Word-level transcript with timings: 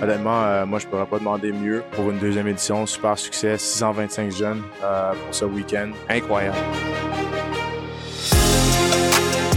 Honnêtement, 0.00 0.44
euh, 0.44 0.66
moi, 0.66 0.78
je 0.78 0.86
pourrais 0.86 1.06
pas 1.06 1.18
demander 1.18 1.52
mieux 1.52 1.82
pour 1.92 2.10
une 2.10 2.18
deuxième 2.18 2.46
édition. 2.46 2.86
Super 2.86 3.18
succès, 3.18 3.58
625 3.58 4.30
jeunes 4.30 4.62
euh, 4.82 5.12
pour 5.12 5.34
ce 5.34 5.44
week-end. 5.44 5.90
Incroyable. 6.08 6.56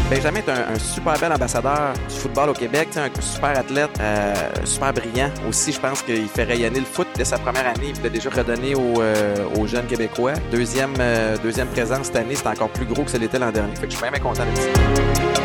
Benjamin 0.09 0.39
est 0.39 0.50
un, 0.50 0.77
super 0.77 1.18
bel 1.20 1.32
ambassadeur 1.32 1.93
du 2.09 2.16
football 2.16 2.50
au 2.50 2.54
Québec, 2.54 2.89
un 2.98 3.09
super 3.21 3.57
athlète, 3.57 3.91
euh, 4.02 4.34
super 4.66 4.91
brillant. 4.91 5.30
Aussi, 5.48 5.71
je 5.71 5.80
pense 5.80 6.02
qu'il 6.02 6.27
fait 6.27 6.44
rayonner 6.44 6.80
le 6.80 6.86
foot 6.86 7.08
dès 7.16 7.23
sa 7.23 7.38
première 7.38 7.68
année. 7.68 7.94
Il 7.96 8.04
l'a 8.04 8.10
déjà 8.10 8.30
redonné 8.30 8.76
aux, 8.76 9.68
jeunes 9.68 9.86
Québécois. 9.86 10.34
Deuxième, 10.52 10.96
deuxième 11.42 11.68
présence 11.68 12.08
cette 12.08 12.18
année, 12.18 12.36
c'est 12.36 12.48
encore 12.48 12.70
plus 12.70 12.86
gros 12.86 13.04
que 13.04 13.12
ce 13.12 13.18
l'était 13.18 13.39
l'an 13.39 13.52
dernier. 13.52 13.76
Fait 13.76 13.86
que 13.86 13.94
je 13.94 13.98
suis 13.98 14.05
vraiment 14.05 14.21
content 14.21 14.44
de 14.44 14.58
ça. 14.58 15.41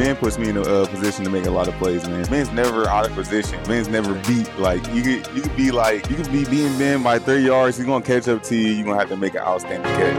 Man 0.00 0.16
puts 0.16 0.38
me 0.38 0.48
in 0.48 0.56
a 0.56 0.86
position 0.86 1.26
to 1.26 1.30
make 1.30 1.44
a 1.44 1.50
lot 1.50 1.68
of 1.68 1.74
plays, 1.74 2.08
man. 2.08 2.24
Man's 2.30 2.50
never 2.52 2.88
out 2.88 3.04
of 3.04 3.12
position. 3.12 3.62
Man's 3.68 3.86
never 3.86 4.14
beat. 4.26 4.48
Like 4.58 4.80
you 4.94 5.02
could, 5.02 5.36
you 5.36 5.42
could 5.42 5.54
be 5.54 5.70
like 5.70 6.08
you 6.08 6.16
could 6.16 6.32
be 6.32 6.46
being 6.46 6.78
man 6.78 7.02
by 7.02 7.18
30 7.18 7.42
yards. 7.44 7.76
He's 7.76 7.84
gonna 7.84 8.02
catch 8.02 8.26
up 8.26 8.42
to 8.44 8.56
you. 8.56 8.72
You're 8.76 8.86
gonna 8.86 8.98
have 8.98 9.10
to 9.10 9.16
make 9.18 9.34
an 9.34 9.42
outstanding 9.42 9.82
catch. 9.82 10.16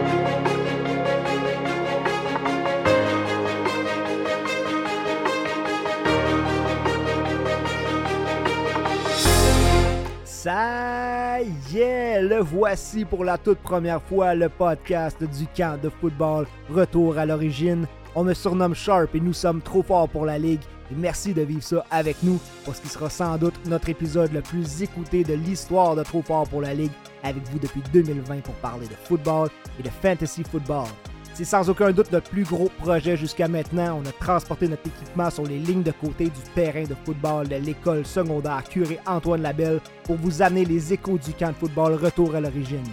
Ça 10.26 11.40
y 11.42 11.80
est, 11.80 12.22
le 12.22 12.40
voici 12.42 13.04
pour 13.04 13.26
la 13.26 13.40
toute 13.40 13.58
première 13.58 14.04
fois, 14.04 14.36
le 14.36 14.48
podcast 14.48 15.24
du 15.24 15.48
camp 15.48 15.82
de 15.82 15.90
football. 15.90 16.46
Retour 16.70 17.18
à 17.18 17.26
l'origine. 17.26 17.88
On 18.14 18.26
me 18.26 18.34
surnomme 18.34 18.76
Sharp 18.76 19.16
et 19.16 19.22
nous 19.22 19.34
sommes 19.34 19.62
trop 19.62 19.84
forts 19.84 20.10
pour 20.10 20.26
la 20.26 20.38
ligue. 20.38 20.62
Et 20.92 20.96
merci 20.96 21.34
de 21.34 21.42
vivre 21.42 21.64
ça 21.64 21.86
avec 21.90 22.18
nous 22.24 22.40
pour 22.66 22.76
ce 22.76 22.82
qui 22.82 22.90
sera 22.90 23.10
sans 23.10 23.38
doute 23.38 23.54
notre 23.66 23.88
épisode 23.88 24.34
le 24.34 24.42
plus 24.42 24.84
écouté 24.84 25.24
de 25.24 25.34
l'histoire 25.34 25.96
de 25.96 26.04
Trop 26.04 26.22
fort 26.22 26.48
pour 26.50 26.62
la 26.62 26.74
ligue 26.74 26.92
avec 27.24 27.42
vous 27.50 27.60
depuis 27.60 27.82
2020 27.94 28.42
pour 28.42 28.54
parler 28.56 28.88
de 28.88 28.96
football 29.06 29.48
et 29.80 29.84
de 29.84 29.90
fantasy 29.90 30.44
football. 30.44 30.88
C'est 31.34 31.46
sans 31.46 31.70
aucun 31.70 31.92
doute 31.92 32.12
notre 32.12 32.30
plus 32.30 32.44
gros 32.44 32.70
projet 32.80 33.16
jusqu'à 33.16 33.48
maintenant. 33.48 34.02
On 34.04 34.10
a 34.10 34.12
transporté 34.12 34.68
notre 34.68 34.86
équipement 34.86 35.30
sur 35.30 35.46
les 35.46 35.60
lignes 35.60 35.84
de 35.84 35.92
côté 35.92 36.26
du 36.26 36.42
terrain 36.54 36.84
de 36.84 36.96
football 37.06 37.48
de 37.48 37.56
l'école 37.56 38.06
secondaire 38.06 38.64
Curé 38.70 39.00
Antoine 39.08 39.42
Labelle 39.42 39.80
pour 40.04 40.18
vous 40.18 40.42
amener 40.42 40.66
les 40.66 40.92
échos 40.92 41.18
du 41.18 41.32
camp 41.34 41.52
de 41.52 41.56
football 41.56 41.94
retour 41.94 42.36
à 42.36 42.42
l'origine. 42.42 42.84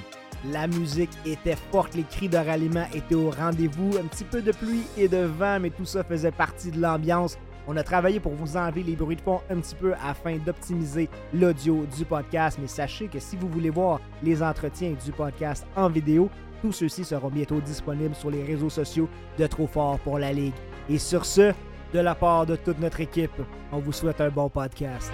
La 0.45 0.67
musique 0.69 1.11
était 1.27 1.57
forte, 1.73 1.95
les 1.95 2.05
cris 2.05 2.29
de 2.29 2.37
ralliement 2.37 2.87
étaient 2.95 3.15
au 3.15 3.31
rendez-vous, 3.31 3.97
un 3.99 4.07
petit 4.07 4.25
peu 4.25 4.41
de 4.41 4.53
pluie 4.53 4.85
et 4.97 5.09
de 5.09 5.25
vent, 5.25 5.59
mais 5.61 5.71
tout 5.71 5.85
ça 5.85 6.05
faisait 6.05 6.31
partie 6.31 6.71
de 6.71 6.81
l'ambiance. 6.81 7.37
On 7.67 7.77
a 7.77 7.83
travaillé 7.83 8.21
pour 8.21 8.33
vous 8.33 8.57
enlever 8.57 8.83
les 8.83 8.97
bruits 8.97 9.17
de 9.17 9.21
fond 9.21 9.41
un 9.51 9.57
petit 9.57 9.75
peu 9.75 9.93
afin 9.95 10.37
d'optimiser 10.37 11.11
l'audio 11.35 11.85
du 11.97 12.05
podcast, 12.05 12.59
mais 12.61 12.69
sachez 12.69 13.09
que 13.09 13.19
si 13.19 13.37
vous 13.37 13.49
voulez 13.49 13.71
voir 13.71 14.01
les 14.23 14.43
entretiens 14.43 14.95
du 15.05 15.13
podcast 15.13 15.67
en 15.77 15.91
vidéo, 15.91 16.31
tous 16.63 16.73
ceux-ci 16.73 17.05
seront 17.05 17.29
bientôt 17.31 17.61
disponibles 17.61 18.15
sur 18.15 18.31
les 18.31 18.43
réseaux 18.43 18.71
sociaux 18.71 19.09
de 19.39 19.47
Trop 19.47 19.67
Fort 19.67 19.99
pour 19.99 20.19
la 20.19 20.33
Ligue. 20.33 20.55
Et 20.89 20.99
sur 20.99 21.25
ce, 21.25 21.53
de 21.93 21.99
la 21.99 22.15
part 22.15 22.47
de 22.47 22.57
toute 22.57 22.79
notre 22.79 23.01
équipe, 23.01 23.43
on 23.73 23.79
vous 23.81 23.93
souhaite 23.93 24.21
un 24.21 24.31
bon 24.31 24.49
podcast. 24.49 25.13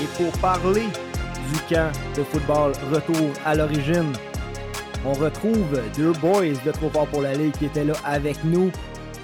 Et 0.00 0.06
pour 0.16 0.32
parler 0.40 0.86
du 0.86 1.74
camp 1.74 1.92
de 2.16 2.22
football 2.22 2.72
retour 2.90 3.30
à 3.44 3.54
l'origine, 3.54 4.12
on 5.04 5.12
retrouve 5.12 5.78
deux 5.94 6.12
boys 6.14 6.54
de 6.64 6.70
Trop 6.72 6.88
Fort 6.88 7.06
pour 7.08 7.20
la 7.20 7.34
Ligue 7.34 7.52
qui 7.58 7.66
étaient 7.66 7.84
là 7.84 7.94
avec 8.04 8.42
nous 8.44 8.70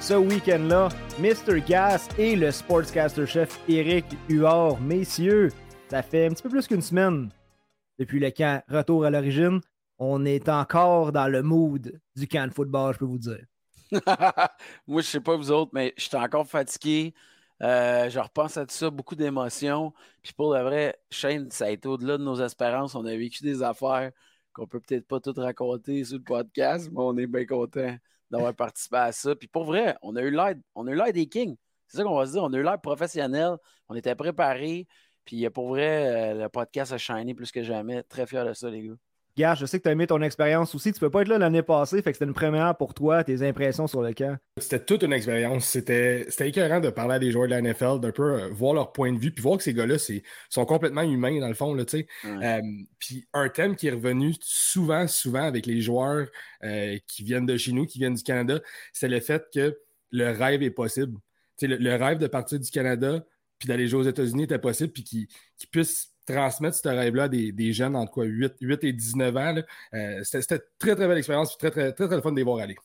ce 0.01 0.15
week-end-là, 0.15 0.91
Mr. 1.19 1.63
Gas 1.67 2.09
et 2.19 2.37
le 2.37 2.51
sportscaster-chef 2.51 3.59
Eric 3.69 4.05
Huard. 4.29 4.79
Messieurs, 4.81 5.51
ça 5.89 6.03
fait 6.03 6.27
un 6.27 6.31
petit 6.31 6.43
peu 6.43 6.51
plus 6.51 6.67
qu'une 6.67 6.83
semaine 6.83 7.31
depuis 7.99 8.21
le 8.21 8.31
camp 8.31 8.63
Retour 8.69 9.07
à 9.07 9.11
l'origine. 9.11 9.61
On 9.99 10.27
est 10.27 10.49
encore 10.51 11.11
dans 11.11 11.29
le 11.29 11.43
mood 11.43 11.99
du 12.15 12.29
camp 12.29 12.47
de 12.49 12.53
football, 12.53 12.93
je 12.93 12.99
peux 12.99 13.07
vous 13.07 13.19
dire. 13.19 13.45
Moi, 14.87 15.01
je 15.01 15.07
sais 15.07 15.21
pas 15.21 15.37
vous 15.37 15.51
autres, 15.51 15.71
mais 15.73 15.95
je 15.97 16.05
suis 16.05 16.17
encore 16.17 16.47
fatigué. 16.47 17.15
Euh, 17.63 18.11
je 18.11 18.19
repense 18.19 18.57
à 18.57 18.67
tout 18.67 18.75
ça, 18.75 18.91
beaucoup 18.91 19.15
d'émotions. 19.15 19.93
Puis 20.23 20.33
pour 20.35 20.55
le 20.55 20.63
vrai, 20.63 20.99
Shane, 21.11 21.51
ça 21.51 21.67
a 21.67 21.71
été 21.71 21.89
au-delà 21.89 22.19
de 22.19 22.23
nos 22.23 22.37
espérances. 22.43 22.95
On 22.95 23.05
a 23.07 23.17
vécu 23.17 23.43
des 23.43 23.63
affaires 23.63 24.11
qu'on 24.53 24.67
peut 24.67 24.81
peut-être 24.81 25.07
pas 25.07 25.21
toutes 25.21 25.39
raconter 25.39 26.05
sur 26.05 26.19
le 26.19 26.25
podcast, 26.25 26.89
mais 26.93 27.01
on 27.01 27.17
est 27.19 27.27
bien 27.27 27.47
content 27.47 27.97
d'avoir 28.31 28.55
participé 28.55 28.97
à 28.97 29.13
ça. 29.13 29.35
Puis 29.37 29.49
pour 29.49 29.65
vrai, 29.65 29.97
on 30.03 30.17
a 30.17 30.23
eu 30.23 30.31
l'aide, 30.31 30.61
on 30.75 30.87
a 30.87 30.91
eu 30.93 30.97
l'aide 30.97 31.15
des 31.15 31.29
Kings. 31.29 31.57
C'est 31.89 31.99
ça 31.99 32.05
qu'on 32.05 32.17
va 32.17 32.27
se 32.27 32.33
dire. 32.33 32.43
On 32.43 32.53
a 32.53 32.57
eu 32.59 32.63
l'aide 32.63 32.83
professionnel. 32.83 33.57
On 33.89 33.95
était 33.95 34.15
préparés. 34.15 34.87
Puis 35.25 35.49
pour 35.51 35.69
vrai, 35.69 36.35
le 36.35 36.49
podcast 36.49 36.93
a 36.93 36.99
shiné 36.99 37.35
plus 37.35 37.53
que 37.53 37.63
jamais. 37.63 38.03
Très 38.05 38.27
fier 38.27 38.45
de 38.45 38.53
ça, 38.53 38.71
les 38.71 38.83
gars. 38.89 38.95
Gars, 39.37 39.55
je 39.55 39.67
sais 39.67 39.79
que 39.79 39.83
tu 39.83 39.89
as 39.91 39.93
aimé 39.93 40.07
ton 40.07 40.23
expérience 40.23 40.75
aussi. 40.75 40.93
Tu 40.95 41.01
peux 41.01 41.11
pas 41.11 41.21
être 41.21 41.29
là 41.29 41.37
l'année 41.37 41.63
passée, 41.63 42.01
fait 42.01 42.11
que 42.11 42.17
c'était 42.17 42.25
une 42.25 42.33
première 42.33 42.75
pour 42.77 42.95
toi, 42.95 43.23
tes 43.23 43.47
impressions 43.47 43.87
sur 43.87 44.01
le 44.01 44.15
camp. 44.15 44.39
C'était 44.57 44.83
toute 44.83 45.03
une 45.03 45.13
expérience. 45.13 45.67
C'était 45.67 46.27
écœurant 46.41 46.81
de 46.81 46.89
parler 46.89 47.17
à 47.17 47.19
des 47.19 47.33
joueurs 47.33 47.47
de 47.47 47.51
la 47.51 47.61
NFL, 47.61 48.01
d'un 48.01 48.13
peu 48.13 48.41
euh, 48.41 48.49
voir 48.49 48.73
leur 48.73 48.93
point 48.93 49.13
de 49.13 49.19
vue, 49.19 49.31
puis 49.31 49.43
voir 49.43 49.59
que 49.59 49.63
ces 49.63 49.75
gars-là 49.75 49.97
sont 50.49 50.65
complètement 50.65 51.03
humains, 51.03 51.39
dans 51.39 51.49
le 51.49 51.55
fond. 51.55 51.75
Là, 51.75 51.85
ouais. 51.93 52.07
euh, 52.25 52.61
puis 52.99 53.29
un 53.35 53.51
thème 53.51 53.77
qui 53.77 53.89
est 53.89 53.91
revenu 53.91 54.35
souvent, 54.41 55.07
souvent 55.07 55.45
avec 55.45 55.67
les 55.67 55.83
joueurs 55.83 56.27
euh, 56.65 56.97
qui 57.07 57.23
viennent 57.23 57.47
de 57.47 57.59
chez 57.59 57.73
nous, 57.73 57.85
qui 57.85 57.99
viennent 57.99 58.15
du 58.15 58.23
Canada, 58.23 58.61
c'est 58.95 59.09
le 59.09 59.21
fait 59.21 59.45
que 59.53 59.79
le 60.13 60.31
rêve 60.31 60.63
est 60.63 60.71
possible. 60.71 61.19
Le, 61.61 61.77
le, 61.77 61.95
rêve 61.95 62.17
de 62.17 62.27
partir 62.27 62.59
du 62.59 62.71
Canada, 62.71 63.23
puis 63.59 63.69
d'aller 63.69 63.87
jouer 63.87 64.01
aux 64.01 64.09
États-Unis 64.09 64.45
était 64.45 64.59
possible, 64.59 64.93
puis 64.93 65.05
qu'ils 65.05 65.29
puissent 65.71 66.16
transmettre 66.27 66.77
ce 66.77 66.89
rêve-là 66.89 67.25
à 67.25 67.29
des, 67.29 67.53
des, 67.53 67.73
jeunes 67.73 67.97
entre 67.97 68.13
quoi 68.13 68.25
8, 68.25 68.55
8 68.61 68.85
et 68.85 68.93
19 68.93 69.37
ans. 69.37 69.55
Euh, 69.95 70.21
C'était 70.25 70.61
très, 70.79 70.95
très 70.95 71.09
belle 71.09 71.19
expérience, 71.19 71.57
très, 71.57 71.71
très, 71.71 71.93
très, 71.93 72.09
très 72.09 72.21
fun 72.21 72.33
de 72.33 72.37
les 72.37 72.43
voir 72.43 72.59
aller. 72.59 72.77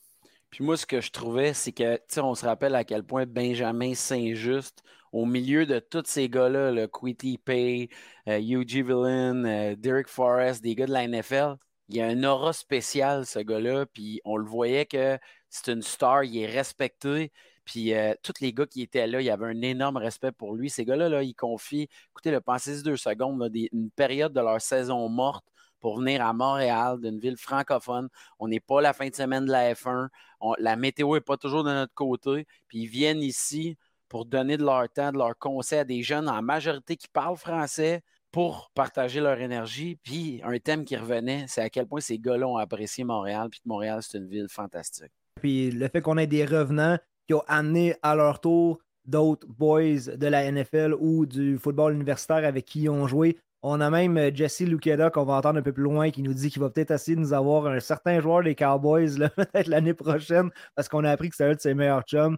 Puis 0.50 0.64
moi, 0.64 0.76
ce 0.76 0.86
que 0.86 1.00
je 1.00 1.10
trouvais, 1.10 1.54
c'est 1.54 1.72
que, 1.72 1.98
tu 2.08 2.20
on 2.20 2.34
se 2.34 2.44
rappelle 2.44 2.74
à 2.74 2.84
quel 2.84 3.04
point 3.04 3.24
Benjamin 3.26 3.94
Saint-Just, 3.94 4.82
au 5.12 5.26
milieu 5.26 5.66
de 5.66 5.78
tous 5.78 6.04
ces 6.06 6.28
gars-là, 6.28 6.70
le 6.70 6.86
Quitty 6.86 7.38
Pay, 7.38 7.88
euh, 8.28 8.38
Villain, 8.38 9.44
euh, 9.44 9.76
Derek 9.76 10.08
Forrest, 10.08 10.62
des 10.62 10.74
gars 10.74 10.86
de 10.86 10.92
la 10.92 11.06
NFL, 11.06 11.56
il 11.88 11.96
y 11.96 12.00
a 12.00 12.06
un 12.06 12.24
aura 12.24 12.52
spécial, 12.52 13.26
ce 13.26 13.38
gars-là, 13.38 13.86
puis 13.86 14.20
on 14.24 14.36
le 14.36 14.46
voyait 14.46 14.86
que 14.86 15.18
c'est 15.50 15.72
une 15.72 15.82
star, 15.82 16.24
il 16.24 16.38
est 16.38 16.46
respecté. 16.46 17.32
Puis 17.64 17.94
euh, 17.94 18.14
tous 18.22 18.34
les 18.40 18.52
gars 18.52 18.66
qui 18.66 18.82
étaient 18.82 19.06
là, 19.06 19.20
il 19.20 19.24
y 19.24 19.30
avait 19.30 19.46
un 19.46 19.62
énorme 19.62 19.96
respect 19.96 20.32
pour 20.32 20.54
lui. 20.54 20.70
Ces 20.70 20.84
gars-là, 20.84 21.08
là, 21.08 21.22
ils 21.22 21.34
confient, 21.34 21.88
écoutez, 22.10 22.30
le 22.30 22.40
pensez 22.40 22.82
deux 22.82 22.96
secondes, 22.96 23.50
une 23.72 23.90
période 23.90 24.32
de 24.32 24.40
leur 24.40 24.60
saison 24.60 25.08
morte 25.08 25.44
pour 25.80 25.98
venir 25.98 26.24
à 26.24 26.32
Montréal, 26.32 27.00
d'une 27.00 27.18
ville 27.18 27.36
francophone. 27.36 28.08
On 28.38 28.48
n'est 28.48 28.60
pas 28.60 28.80
la 28.80 28.92
fin 28.92 29.08
de 29.08 29.14
semaine 29.14 29.44
de 29.44 29.50
la 29.50 29.74
F1. 29.74 30.08
On, 30.40 30.54
la 30.58 30.76
météo 30.76 31.14
n'est 31.14 31.20
pas 31.20 31.36
toujours 31.36 31.64
de 31.64 31.70
notre 31.70 31.92
côté. 31.92 32.46
Puis 32.68 32.82
ils 32.82 32.86
viennent 32.86 33.22
ici 33.22 33.76
pour 34.08 34.24
donner 34.24 34.56
de 34.56 34.64
leur 34.64 34.88
temps, 34.88 35.10
de 35.10 35.18
leur 35.18 35.36
conseils 35.36 35.80
à 35.80 35.84
des 35.84 36.02
jeunes 36.02 36.28
en 36.28 36.40
majorité 36.40 36.96
qui 36.96 37.08
parlent 37.08 37.36
français 37.36 38.02
pour 38.30 38.70
partager 38.74 39.20
leur 39.20 39.40
énergie. 39.40 39.98
Puis 40.02 40.40
un 40.44 40.58
thème 40.58 40.84
qui 40.84 40.96
revenait, 40.96 41.44
c'est 41.48 41.60
à 41.60 41.68
quel 41.68 41.86
point 41.86 42.00
ces 42.00 42.18
gars-là 42.18 42.46
ont 42.46 42.56
apprécié 42.56 43.04
Montréal. 43.04 43.48
Puis 43.50 43.60
Montréal, 43.66 44.00
c'est 44.02 44.18
une 44.18 44.28
ville 44.28 44.48
fantastique. 44.48 45.12
Puis 45.40 45.70
le 45.70 45.88
fait 45.88 46.00
qu'on 46.00 46.16
ait 46.16 46.26
des 46.26 46.44
revenants 46.44 46.98
qui 47.26 47.34
ont 47.34 47.42
amené 47.46 47.94
à 48.02 48.14
leur 48.14 48.40
tour 48.40 48.78
d'autres 49.04 49.46
boys 49.46 50.16
de 50.16 50.26
la 50.26 50.50
NFL 50.50 50.94
ou 50.98 51.26
du 51.26 51.58
football 51.58 51.94
universitaire 51.94 52.44
avec 52.44 52.64
qui 52.64 52.82
ils 52.82 52.88
ont 52.90 53.06
joué. 53.06 53.38
On 53.62 53.80
a 53.80 53.90
même 53.90 54.16
euh, 54.16 54.30
Jesse 54.34 54.60
Lukeda 54.60 55.10
qu'on 55.10 55.24
va 55.24 55.34
entendre 55.34 55.58
un 55.58 55.62
peu 55.62 55.72
plus 55.72 55.84
loin 55.84 56.10
qui 56.10 56.22
nous 56.22 56.34
dit 56.34 56.50
qu'il 56.50 56.60
va 56.60 56.70
peut-être 56.70 56.90
essayer 56.90 57.14
de 57.14 57.20
nous 57.20 57.32
avoir 57.32 57.66
un 57.66 57.78
certain 57.78 58.20
joueur 58.20 58.42
des 58.42 58.56
Cowboys 58.56 59.18
peut-être 59.36 59.68
l'année 59.68 59.94
prochaine 59.94 60.50
parce 60.74 60.88
qu'on 60.88 61.04
a 61.04 61.10
appris 61.10 61.30
que 61.30 61.36
c'était 61.36 61.50
un 61.50 61.54
de 61.54 61.60
ses 61.60 61.74
meilleurs 61.74 62.02
chums. 62.02 62.36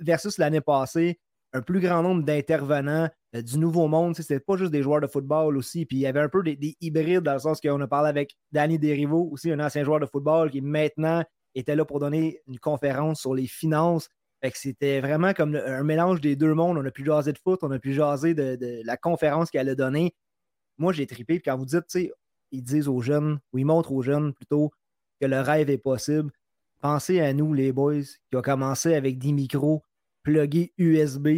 Versus 0.00 0.38
l'année 0.38 0.62
passée, 0.62 1.20
un 1.52 1.60
plus 1.60 1.80
grand 1.80 2.02
nombre 2.02 2.24
d'intervenants 2.24 3.08
euh, 3.34 3.42
du 3.42 3.58
nouveau 3.58 3.86
monde. 3.88 4.16
C'était 4.16 4.40
pas 4.40 4.56
juste 4.56 4.72
des 4.72 4.82
joueurs 4.82 5.00
de 5.00 5.06
football 5.06 5.56
aussi. 5.56 5.86
Puis 5.86 5.98
il 5.98 6.00
y 6.00 6.06
avait 6.06 6.20
un 6.20 6.28
peu 6.28 6.42
des, 6.42 6.56
des 6.56 6.76
hybrides 6.80 7.22
dans 7.22 7.34
le 7.34 7.38
sens 7.38 7.60
qu'on 7.60 7.80
a 7.80 7.86
parlé 7.86 8.08
avec 8.08 8.36
Danny 8.50 8.78
Derivo, 8.78 9.28
aussi 9.30 9.52
un 9.52 9.60
ancien 9.60 9.84
joueur 9.84 10.00
de 10.00 10.06
football 10.06 10.50
qui 10.50 10.62
maintenant 10.62 11.22
était 11.58 11.76
là 11.76 11.84
pour 11.84 12.00
donner 12.00 12.40
une 12.46 12.58
conférence 12.58 13.20
sur 13.20 13.34
les 13.34 13.46
finances 13.46 14.08
c'était 14.54 15.00
vraiment 15.00 15.32
comme 15.32 15.56
un 15.56 15.82
mélange 15.82 16.20
des 16.20 16.36
deux 16.36 16.54
mondes. 16.54 16.78
On 16.78 16.84
a 16.84 16.90
pu 16.90 17.04
jaser 17.04 17.32
de 17.32 17.38
foot, 17.38 17.60
on 17.62 17.70
a 17.70 17.78
pu 17.78 17.92
jaser 17.92 18.34
de, 18.34 18.82
la 18.84 18.96
conférence 18.96 19.50
qu'elle 19.50 19.68
a 19.68 19.74
donnée. 19.74 20.14
Moi, 20.78 20.92
j'ai 20.92 21.06
trippé. 21.06 21.40
quand 21.40 21.56
vous 21.56 21.64
dites, 21.64 21.86
tu 21.88 22.00
sais, 22.00 22.12
ils 22.52 22.62
disent 22.62 22.88
aux 22.88 23.00
jeunes, 23.00 23.40
ou 23.52 23.58
ils 23.58 23.64
montrent 23.64 23.92
aux 23.92 24.02
jeunes 24.02 24.32
plutôt 24.32 24.70
que 25.20 25.26
le 25.26 25.40
rêve 25.40 25.70
est 25.70 25.78
possible, 25.78 26.30
pensez 26.80 27.20
à 27.20 27.32
nous, 27.32 27.54
les 27.54 27.72
boys, 27.72 28.02
qui 28.02 28.36
ont 28.36 28.42
commencé 28.42 28.94
avec 28.94 29.18
des 29.18 29.32
micros 29.32 29.82
plugués 30.22 30.72
USB 30.76 31.28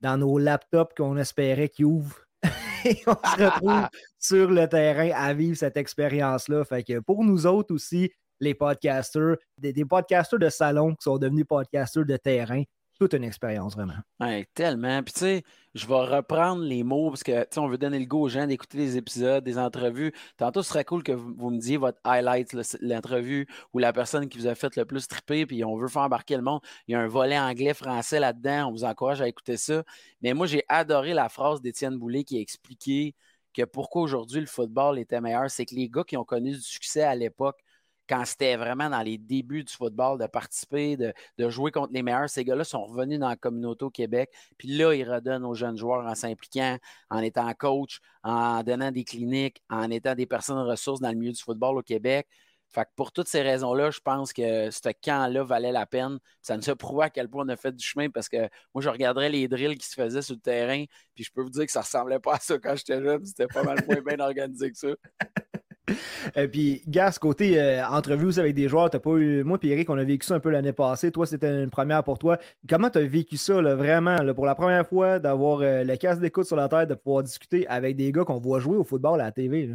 dans 0.00 0.16
nos 0.16 0.38
laptops 0.38 0.94
qu'on 0.96 1.16
espérait 1.16 1.68
qu'ils 1.68 1.86
ouvrent. 1.86 2.24
Et 2.84 3.02
on 3.06 3.14
se 3.14 3.44
retrouve 3.44 3.88
sur 4.18 4.50
le 4.50 4.68
terrain 4.68 5.10
à 5.14 5.32
vivre 5.34 5.56
cette 5.56 5.76
expérience-là. 5.76 6.64
Fait 6.64 6.82
que 6.82 6.98
pour 7.00 7.24
nous 7.24 7.46
autres 7.46 7.74
aussi, 7.74 8.10
les 8.40 8.54
podcasters, 8.54 9.36
des, 9.58 9.84
podcasters 9.84 10.38
de 10.38 10.48
salon 10.48 10.90
qui 10.90 11.02
sont 11.02 11.18
devenus 11.18 11.46
podcasters 11.46 12.04
de 12.04 12.16
terrain 12.16 12.62
toute 12.98 13.12
une 13.12 13.24
expérience, 13.24 13.74
vraiment. 13.74 13.94
Ouais, 14.18 14.46
tellement. 14.54 15.02
Puis, 15.04 15.14
tu 15.14 15.20
sais, 15.20 15.44
je 15.74 15.86
vais 15.86 15.94
reprendre 15.94 16.62
les 16.62 16.82
mots 16.82 17.10
parce 17.10 17.22
que, 17.22 17.42
tu 17.42 17.48
sais, 17.52 17.60
on 17.60 17.68
veut 17.68 17.78
donner 17.78 18.00
le 18.00 18.06
go 18.06 18.22
aux 18.22 18.28
gens 18.28 18.46
d'écouter 18.46 18.76
des 18.76 18.96
épisodes, 18.96 19.44
des 19.44 19.56
entrevues. 19.56 20.12
Tantôt, 20.36 20.62
ce 20.62 20.70
serait 20.70 20.84
cool 20.84 21.04
que 21.04 21.12
vous, 21.12 21.50
me 21.50 21.58
disiez 21.58 21.76
votre 21.76 22.00
highlight, 22.02 22.56
l'entrevue 22.80 23.46
ou 23.72 23.78
la 23.78 23.92
personne 23.92 24.28
qui 24.28 24.38
vous 24.38 24.48
a 24.48 24.56
fait 24.56 24.74
le 24.74 24.84
plus 24.84 25.06
triper, 25.06 25.46
puis 25.46 25.64
on 25.64 25.76
veut 25.76 25.86
faire 25.86 26.02
embarquer 26.02 26.36
le 26.36 26.42
monde. 26.42 26.60
Il 26.88 26.92
y 26.92 26.94
a 26.96 27.00
un 27.00 27.06
volet 27.06 27.38
anglais-français 27.38 28.18
là-dedans. 28.18 28.68
On 28.68 28.72
vous 28.72 28.84
encourage 28.84 29.20
à 29.22 29.28
écouter 29.28 29.56
ça. 29.56 29.84
Mais 30.20 30.34
moi, 30.34 30.46
j'ai 30.46 30.64
adoré 30.68 31.14
la 31.14 31.28
phrase 31.28 31.60
d'Étienne 31.60 31.96
Boulay 31.98 32.24
qui 32.24 32.36
a 32.36 32.40
expliqué 32.40 33.14
que 33.54 33.62
pourquoi 33.62 34.02
aujourd'hui 34.02 34.40
le 34.40 34.46
football 34.46 34.98
était 34.98 35.20
meilleur. 35.20 35.48
C'est 35.50 35.66
que 35.66 35.74
les 35.74 35.88
gars 35.88 36.04
qui 36.04 36.16
ont 36.16 36.24
connu 36.24 36.50
du 36.50 36.60
succès 36.60 37.02
à 37.02 37.14
l'époque, 37.14 37.60
quand 38.08 38.24
c'était 38.24 38.56
vraiment 38.56 38.88
dans 38.90 39.02
les 39.02 39.18
débuts 39.18 39.64
du 39.64 39.72
football, 39.72 40.18
de 40.18 40.26
participer, 40.26 40.96
de, 40.96 41.12
jouer 41.50 41.70
contre 41.70 41.92
les 41.92 42.02
meilleurs. 42.02 42.28
Ces 42.28 42.44
gars-là 42.44 42.64
sont 42.64 42.84
revenus 42.84 43.18
dans 43.18 43.28
la 43.28 43.36
communauté 43.36 43.84
au 43.84 43.90
Québec. 43.90 44.30
Puis 44.56 44.68
là, 44.68 44.94
ils 44.94 45.08
redonnent 45.08 45.44
aux 45.44 45.54
jeunes 45.54 45.76
joueurs 45.76 46.06
en 46.06 46.14
s'impliquant, 46.14 46.78
en 47.10 47.20
étant 47.20 47.52
coach, 47.54 48.00
en 48.22 48.62
donnant 48.62 48.90
des 48.90 49.04
cliniques, 49.04 49.62
en 49.70 49.90
étant 49.90 50.14
des 50.14 50.26
personnes 50.26 50.58
ressources 50.58 51.00
dans 51.00 51.10
le 51.10 51.16
milieu 51.16 51.32
du 51.32 51.42
football 51.42 51.78
au 51.78 51.82
Québec. 51.82 52.26
Fait 52.70 52.84
que 52.84 52.90
pour 52.96 53.12
toutes 53.12 53.28
ces 53.28 53.40
raisons-là, 53.40 53.90
je 53.90 54.00
pense 54.00 54.32
que 54.34 54.70
ce 54.70 54.90
camp-là 55.02 55.42
valait 55.42 55.72
la 55.72 55.86
peine. 55.86 56.18
Ça 56.42 56.56
nous 56.56 56.68
a 56.68 56.76
prouvé 56.76 57.04
à 57.06 57.10
quel 57.10 57.28
point 57.28 57.44
on 57.46 57.48
a 57.48 57.56
fait 57.56 57.72
du 57.72 57.82
chemin 57.84 58.10
parce 58.10 58.28
que 58.28 58.48
moi, 58.74 58.82
je 58.82 58.90
regarderais 58.90 59.30
les 59.30 59.48
drills 59.48 59.78
qui 59.78 59.86
se 59.86 59.94
faisaient 59.94 60.20
sur 60.20 60.34
le 60.34 60.40
terrain, 60.40 60.84
puis 61.14 61.24
je 61.24 61.32
peux 61.32 61.40
vous 61.40 61.50
dire 61.50 61.64
que 61.64 61.72
ça 61.72 61.80
ressemblait 61.80 62.20
pas 62.20 62.34
à 62.34 62.38
ça 62.38 62.58
quand 62.58 62.76
j'étais 62.76 63.02
jeune. 63.02 63.24
C'était 63.24 63.46
pas 63.46 63.62
mal 63.62 63.78
moins 63.86 64.02
bien 64.02 64.20
organisé 64.20 64.70
que 64.70 64.76
ça. 64.76 64.88
Et 65.88 66.40
euh, 66.40 66.48
puis, 66.48 66.82
gars, 66.86 67.12
ce 67.12 67.18
côté 67.18 67.60
euh, 67.60 67.84
entrevue 67.86 68.38
avec 68.38 68.54
des 68.54 68.68
joueurs, 68.68 68.90
t'as 68.90 68.98
pas 68.98 69.16
eu. 69.16 69.42
Moi, 69.44 69.58
puis 69.58 69.70
Eric, 69.70 69.90
on 69.90 69.98
a 69.98 70.04
vécu 70.04 70.26
ça 70.26 70.34
un 70.34 70.40
peu 70.40 70.50
l'année 70.50 70.72
passée. 70.72 71.10
Toi, 71.10 71.26
c'était 71.26 71.62
une 71.62 71.70
première 71.70 72.04
pour 72.04 72.18
toi. 72.18 72.38
Comment 72.68 72.90
tu 72.90 72.98
as 72.98 73.06
vécu 73.06 73.36
ça, 73.36 73.60
vraiment, 73.74 74.16
pour 74.34 74.46
la 74.46 74.54
première 74.54 74.86
fois, 74.86 75.18
d'avoir 75.18 75.60
euh, 75.60 75.84
le 75.84 76.20
d'écoute 76.20 76.46
sur 76.46 76.56
la 76.56 76.68
tête, 76.68 76.88
de 76.88 76.94
pouvoir 76.94 77.22
discuter 77.22 77.66
avec 77.68 77.96
des 77.96 78.12
gars 78.12 78.24
qu'on 78.24 78.38
voit 78.38 78.60
jouer 78.60 78.76
au 78.76 78.84
football 78.84 79.20
à 79.20 79.24
la 79.24 79.32
TV? 79.32 79.74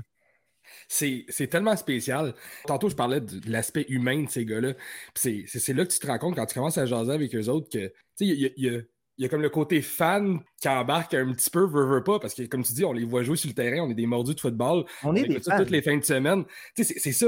C'est 0.87 1.47
tellement 1.49 1.75
spécial. 1.75 2.33
Tantôt, 2.65 2.89
je 2.89 2.95
parlais 2.95 3.21
de, 3.21 3.49
l'aspect 3.49 3.85
humain 3.89 4.23
de 4.23 4.29
ces 4.29 4.45
gars-là. 4.45 4.73
C'est 5.13 5.73
là 5.73 5.85
que 5.85 5.91
tu 5.91 5.99
te 5.99 6.07
rends 6.07 6.17
compte 6.17 6.35
quand 6.35 6.45
tu 6.45 6.55
commences 6.55 6.77
à 6.77 6.85
jaser 6.85 7.11
avec 7.11 7.35
eux 7.35 7.49
autres 7.49 7.69
que, 7.69 7.87
tu 7.87 7.93
sais, 8.15 8.25
il 8.25 8.53
y 8.57 8.69
a 8.69 8.79
il 9.17 9.23
y 9.23 9.25
a 9.25 9.29
comme 9.29 9.41
le 9.41 9.49
côté 9.49 9.81
fan 9.81 10.39
qui 10.59 10.67
embarque 10.67 11.13
un 11.13 11.31
petit 11.33 11.49
peu, 11.49 11.65
veut, 11.65 11.85
veut 11.85 12.03
pas, 12.03 12.19
parce 12.19 12.33
que 12.33 12.43
comme 12.43 12.63
tu 12.63 12.73
dis, 12.73 12.83
on 12.83 12.93
les 12.93 13.05
voit 13.05 13.23
jouer 13.23 13.37
sur 13.37 13.47
le 13.47 13.53
terrain, 13.53 13.83
on 13.83 13.89
est 13.89 13.95
des 13.95 14.07
mordus 14.07 14.33
de 14.33 14.39
football. 14.39 14.85
On, 15.03 15.15
est 15.15 15.27
des 15.27 15.41
ça 15.41 15.57
toutes 15.57 15.69
les 15.69 15.81
fins 15.81 15.97
de 15.97 16.03
semaine. 16.03 16.45
Tu 16.75 16.83
sais, 16.83 16.95
c'est 16.97 17.11
ça. 17.11 17.27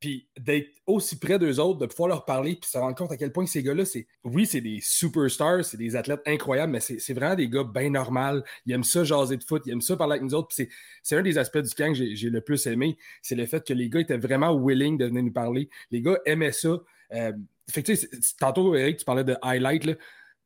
Puis 0.00 0.28
d'être 0.38 0.70
aussi 0.86 1.18
près 1.18 1.40
d'eux 1.40 1.58
autres, 1.58 1.80
de 1.80 1.86
pouvoir 1.86 2.08
leur 2.08 2.24
parler, 2.24 2.54
puis 2.54 2.70
se 2.70 2.78
rendre 2.78 2.94
compte 2.94 3.10
à 3.10 3.16
quel 3.16 3.32
point 3.32 3.44
ces 3.46 3.62
gars-là, 3.64 3.84
c'est. 3.84 4.06
Oui, 4.24 4.46
c'est 4.46 4.60
des 4.60 4.78
superstars, 4.80 5.64
c'est 5.64 5.76
des 5.76 5.96
athlètes 5.96 6.22
incroyables, 6.24 6.72
mais 6.72 6.80
c'est 6.80 7.12
vraiment 7.12 7.34
des 7.34 7.48
gars 7.48 7.64
bien 7.64 7.90
normaux. 7.90 8.40
Ils 8.64 8.72
aiment 8.72 8.84
ça 8.84 9.02
jaser 9.02 9.36
de 9.36 9.44
foot, 9.44 9.62
ils 9.66 9.72
aiment 9.72 9.80
ça 9.80 9.96
parler 9.96 10.12
avec 10.12 10.22
nous 10.22 10.34
autres. 10.34 10.48
Puis 10.48 10.68
c'est 11.02 11.16
un 11.16 11.22
des 11.22 11.36
aspects 11.36 11.58
du 11.58 11.74
camp 11.74 11.92
que 11.92 12.14
j'ai 12.14 12.30
le 12.30 12.40
plus 12.40 12.66
aimé. 12.66 12.96
C'est 13.22 13.34
le 13.34 13.44
fait 13.44 13.66
que 13.66 13.74
les 13.74 13.90
gars 13.90 14.00
étaient 14.00 14.18
vraiment 14.18 14.56
willing 14.56 14.96
de 14.96 15.06
venir 15.06 15.24
nous 15.24 15.32
parler. 15.32 15.68
Les 15.90 16.00
gars 16.00 16.18
aimaient 16.24 16.52
ça. 16.52 16.78
Euh, 17.12 17.32
fait 17.68 17.82
que, 17.82 17.92
tantôt, 18.38 18.74
Eric, 18.76 18.98
tu 18.98 19.04
parlais 19.04 19.24
de 19.24 19.36
highlight. 19.42 19.84
Là 19.84 19.94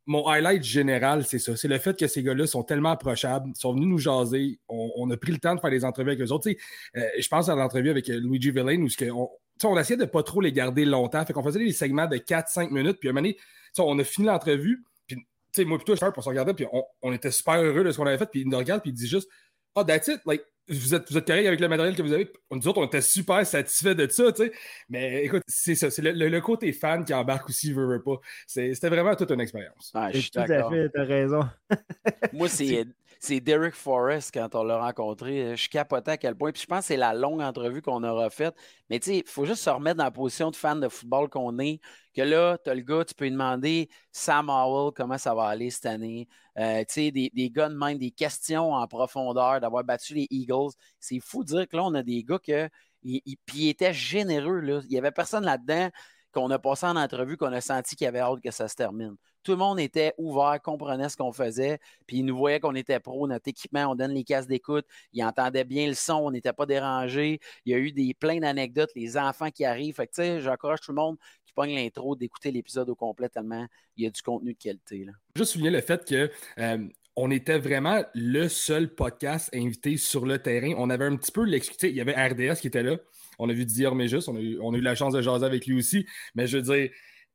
mon 0.06 0.26
highlight 0.26 0.64
général, 0.64 1.24
c'est 1.24 1.38
ça. 1.38 1.56
C'est 1.56 1.68
le 1.68 1.78
fait 1.78 1.98
que 1.98 2.06
ces 2.06 2.22
gars-là 2.22 2.46
sont 2.46 2.62
tellement 2.64 2.90
approchables, 2.90 3.50
sont 3.56 3.72
venus 3.72 3.86
nous 3.86 3.98
jaser. 3.98 4.58
On, 4.68 5.08
a 5.10 5.16
pris 5.16 5.32
le 5.32 5.38
temps 5.38 5.54
de 5.54 5.60
faire 5.60 5.70
des 5.70 5.84
entrevues 5.84 6.10
avec 6.10 6.20
eux 6.20 6.32
autres. 6.32 6.50
Euh, 6.96 7.02
je 7.18 7.28
pense 7.28 7.48
à 7.48 7.54
l'entrevue 7.54 7.90
avec 7.90 8.08
euh, 8.10 8.18
Luigi 8.18 8.50
Villain 8.50 8.82
où 8.82 8.88
on, 9.12 9.30
on 9.64 9.78
essayait 9.78 9.98
de 9.98 10.04
pas 10.04 10.22
trop 10.22 10.40
les 10.40 10.52
garder 10.52 10.84
longtemps. 10.84 11.24
Fait 11.24 11.32
qu'on 11.32 11.42
faisait 11.42 11.60
des 11.60 11.72
segments 11.72 12.06
de 12.06 12.16
4-5 12.16 12.70
minutes. 12.70 12.98
Puis 12.98 13.08
à 13.08 13.12
un 13.12 13.14
moment 13.14 13.28
donné, 13.28 13.38
on 13.78 13.98
a 13.98 14.04
fini 14.04 14.26
l'entrevue. 14.26 14.84
Puis 15.06 15.64
moi, 15.64 15.78
plutôt, 15.78 15.94
je 15.94 16.04
on 16.04 16.22
se 16.22 16.28
regardait. 16.28 16.54
Puis 16.54 16.66
on, 17.02 17.12
était 17.12 17.30
super 17.30 17.62
heureux 17.62 17.84
de 17.84 17.92
ce 17.92 17.96
qu'on 17.96 18.06
avait 18.06 18.18
fait. 18.18 18.30
Puis 18.30 18.40
il 18.40 18.48
nous 18.48 18.58
regarde. 18.58 18.82
Puis 18.82 18.90
il 18.90 18.94
dit 18.94 19.06
juste 19.06 19.28
Oh, 19.74 19.84
that's 19.84 20.08
it. 20.08 20.20
Like, 20.26 20.42
vous 20.68 20.94
êtes, 20.94 21.10
vous 21.10 21.18
êtes 21.18 21.26
correct 21.26 21.46
avec 21.46 21.60
le 21.60 21.68
matériel 21.68 21.96
que 21.96 22.02
vous 22.02 22.12
avez. 22.12 22.30
Nous 22.50 22.68
autres, 22.68 22.80
on 22.80 22.86
était 22.86 23.00
super 23.00 23.44
satisfaits 23.46 23.94
de 23.94 24.08
ça, 24.08 24.32
tu 24.32 24.44
sais. 24.44 24.52
Mais 24.88 25.24
écoute, 25.24 25.42
c'est 25.46 25.74
ça. 25.74 25.90
C'est 25.90 26.02
le, 26.02 26.40
côté 26.40 26.72
fan 26.72 27.04
qui 27.04 27.12
embarque 27.12 27.48
aussi, 27.48 27.72
veut, 27.72 27.86
veut 27.86 28.02
pas. 28.02 28.16
C'était 28.46 28.88
vraiment 28.88 29.14
toute 29.14 29.30
une 29.30 29.40
expérience. 29.40 29.90
Ah, 29.94 30.10
je 30.12 30.18
suis 30.18 30.30
Tout 30.30 30.40
à 30.40 30.70
fait, 30.70 30.88
t'as 30.90 31.04
raison. 31.04 31.42
Moi, 32.32 32.48
c'est 32.48 32.86
c'est 33.22 33.38
Derek 33.38 33.74
Forrest 33.74 34.32
quand 34.34 34.52
on 34.56 34.64
l'a 34.64 34.78
rencontré. 34.78 35.56
Je 35.56 35.68
capotais 35.68 36.10
à 36.10 36.16
quel 36.16 36.34
point. 36.34 36.50
Puis 36.50 36.62
je 36.62 36.66
pense 36.66 36.80
que 36.80 36.86
c'est 36.86 36.96
la 36.96 37.14
longue 37.14 37.40
entrevue 37.40 37.80
qu'on 37.80 38.02
aura 38.02 38.30
faite. 38.30 38.56
Mais 38.90 38.98
tu 38.98 39.10
sais, 39.10 39.18
il 39.18 39.28
faut 39.28 39.44
juste 39.44 39.62
se 39.62 39.70
remettre 39.70 39.98
dans 39.98 40.04
la 40.04 40.10
position 40.10 40.50
de 40.50 40.56
fan 40.56 40.80
de 40.80 40.88
football 40.88 41.28
qu'on 41.28 41.56
est. 41.60 41.80
Que 42.16 42.22
là, 42.22 42.58
tu 42.58 42.68
as 42.68 42.74
le 42.74 42.82
gars, 42.82 43.04
tu 43.04 43.14
peux 43.14 43.26
lui 43.26 43.30
demander 43.30 43.88
Sam 44.10 44.50
Howell, 44.50 44.92
comment 44.92 45.18
ça 45.18 45.34
va 45.34 45.44
aller 45.44 45.70
cette 45.70 45.86
année? 45.86 46.26
Euh, 46.58 46.84
des, 46.96 47.30
des 47.32 47.50
gars 47.50 47.68
de 47.68 47.74
même, 47.74 47.98
des 47.98 48.10
questions 48.10 48.72
en 48.72 48.86
profondeur, 48.86 49.60
d'avoir 49.60 49.84
battu 49.84 50.14
les 50.14 50.26
Eagles. 50.30 50.72
C'est 51.00 51.20
fou 51.20 51.44
de 51.44 51.48
dire 51.48 51.68
que 51.68 51.76
là, 51.76 51.84
on 51.84 51.94
a 51.94 52.02
des 52.02 52.22
gars 52.24 52.38
que. 52.38 52.68
Puis 53.02 53.22
ils 53.54 53.68
étaient 53.68 53.94
généreux. 53.94 54.60
Là. 54.60 54.80
Il 54.84 54.90
n'y 54.90 54.98
avait 54.98 55.10
personne 55.10 55.44
là-dedans 55.44 55.90
qu'on 56.32 56.50
a 56.50 56.58
passé 56.58 56.86
en 56.86 56.96
entrevue, 56.96 57.36
qu'on 57.36 57.52
a 57.52 57.60
senti 57.60 57.96
qu'il 57.96 58.04
y 58.06 58.08
avait 58.08 58.20
hâte 58.20 58.40
que 58.42 58.50
ça 58.50 58.68
se 58.68 58.74
termine. 58.74 59.16
Tout 59.42 59.52
le 59.52 59.58
monde 59.58 59.80
était 59.80 60.14
ouvert, 60.18 60.60
comprenait 60.62 61.08
ce 61.08 61.16
qu'on 61.16 61.32
faisait, 61.32 61.78
puis 62.06 62.18
ils 62.18 62.24
nous 62.24 62.36
voyaient 62.36 62.60
qu'on 62.60 62.74
était 62.74 63.00
pro, 63.00 63.26
notre 63.26 63.48
équipement, 63.48 63.86
on 63.90 63.94
donne 63.94 64.12
les 64.12 64.24
cases 64.24 64.46
d'écoute, 64.46 64.86
ils 65.12 65.24
entendaient 65.24 65.64
bien 65.64 65.88
le 65.88 65.94
son, 65.94 66.14
on 66.14 66.30
n'était 66.30 66.52
pas 66.52 66.66
dérangés. 66.66 67.40
Il 67.64 67.72
y 67.72 67.74
a 67.74 67.78
eu 67.78 67.92
des 67.92 68.14
plein 68.14 68.38
d'anecdotes, 68.38 68.90
les 68.94 69.16
enfants 69.16 69.50
qui 69.50 69.64
arrivent. 69.64 69.96
Fait 69.96 70.06
que, 70.06 70.12
tu 70.12 70.22
sais, 70.22 70.40
j'encourage 70.40 70.80
tout 70.80 70.92
le 70.92 70.96
monde 70.96 71.16
qui 71.44 71.52
pogne 71.52 71.74
l'intro 71.74 72.14
d'écouter 72.14 72.50
l'épisode 72.50 72.88
au 72.88 72.94
complet 72.94 73.28
tellement 73.28 73.66
il 73.96 74.04
y 74.04 74.06
a 74.06 74.10
du 74.10 74.22
contenu 74.22 74.54
de 74.54 74.58
qualité. 74.58 75.04
Là. 75.04 75.12
Juste 75.36 75.52
souligner 75.52 75.70
le 75.70 75.80
fait 75.80 76.04
que 76.08 76.30
euh, 76.58 76.88
on 77.16 77.30
était 77.30 77.58
vraiment 77.58 78.02
le 78.14 78.48
seul 78.48 78.94
podcast 78.94 79.50
invité 79.54 79.96
sur 79.96 80.24
le 80.24 80.38
terrain. 80.38 80.72
On 80.78 80.88
avait 80.88 81.04
un 81.04 81.16
petit 81.16 81.32
peu 81.32 81.44
l'excuse. 81.44 81.76
Il 81.82 81.96
y 81.96 82.00
avait 82.00 82.14
RDS 82.14 82.60
qui 82.60 82.68
était 82.68 82.82
là. 82.82 82.96
On 83.38 83.48
a 83.48 83.52
vu 83.52 83.64
Dior 83.64 83.94
Méjus, 83.94 84.28
on 84.28 84.36
a, 84.36 84.40
eu, 84.40 84.58
on 84.60 84.74
a 84.74 84.76
eu 84.76 84.80
la 84.80 84.94
chance 84.94 85.12
de 85.12 85.22
jaser 85.22 85.44
avec 85.44 85.66
lui 85.66 85.76
aussi. 85.76 86.06
Mais 86.34 86.46
je 86.46 86.58
veux 86.58 86.62
dire, 86.62 86.90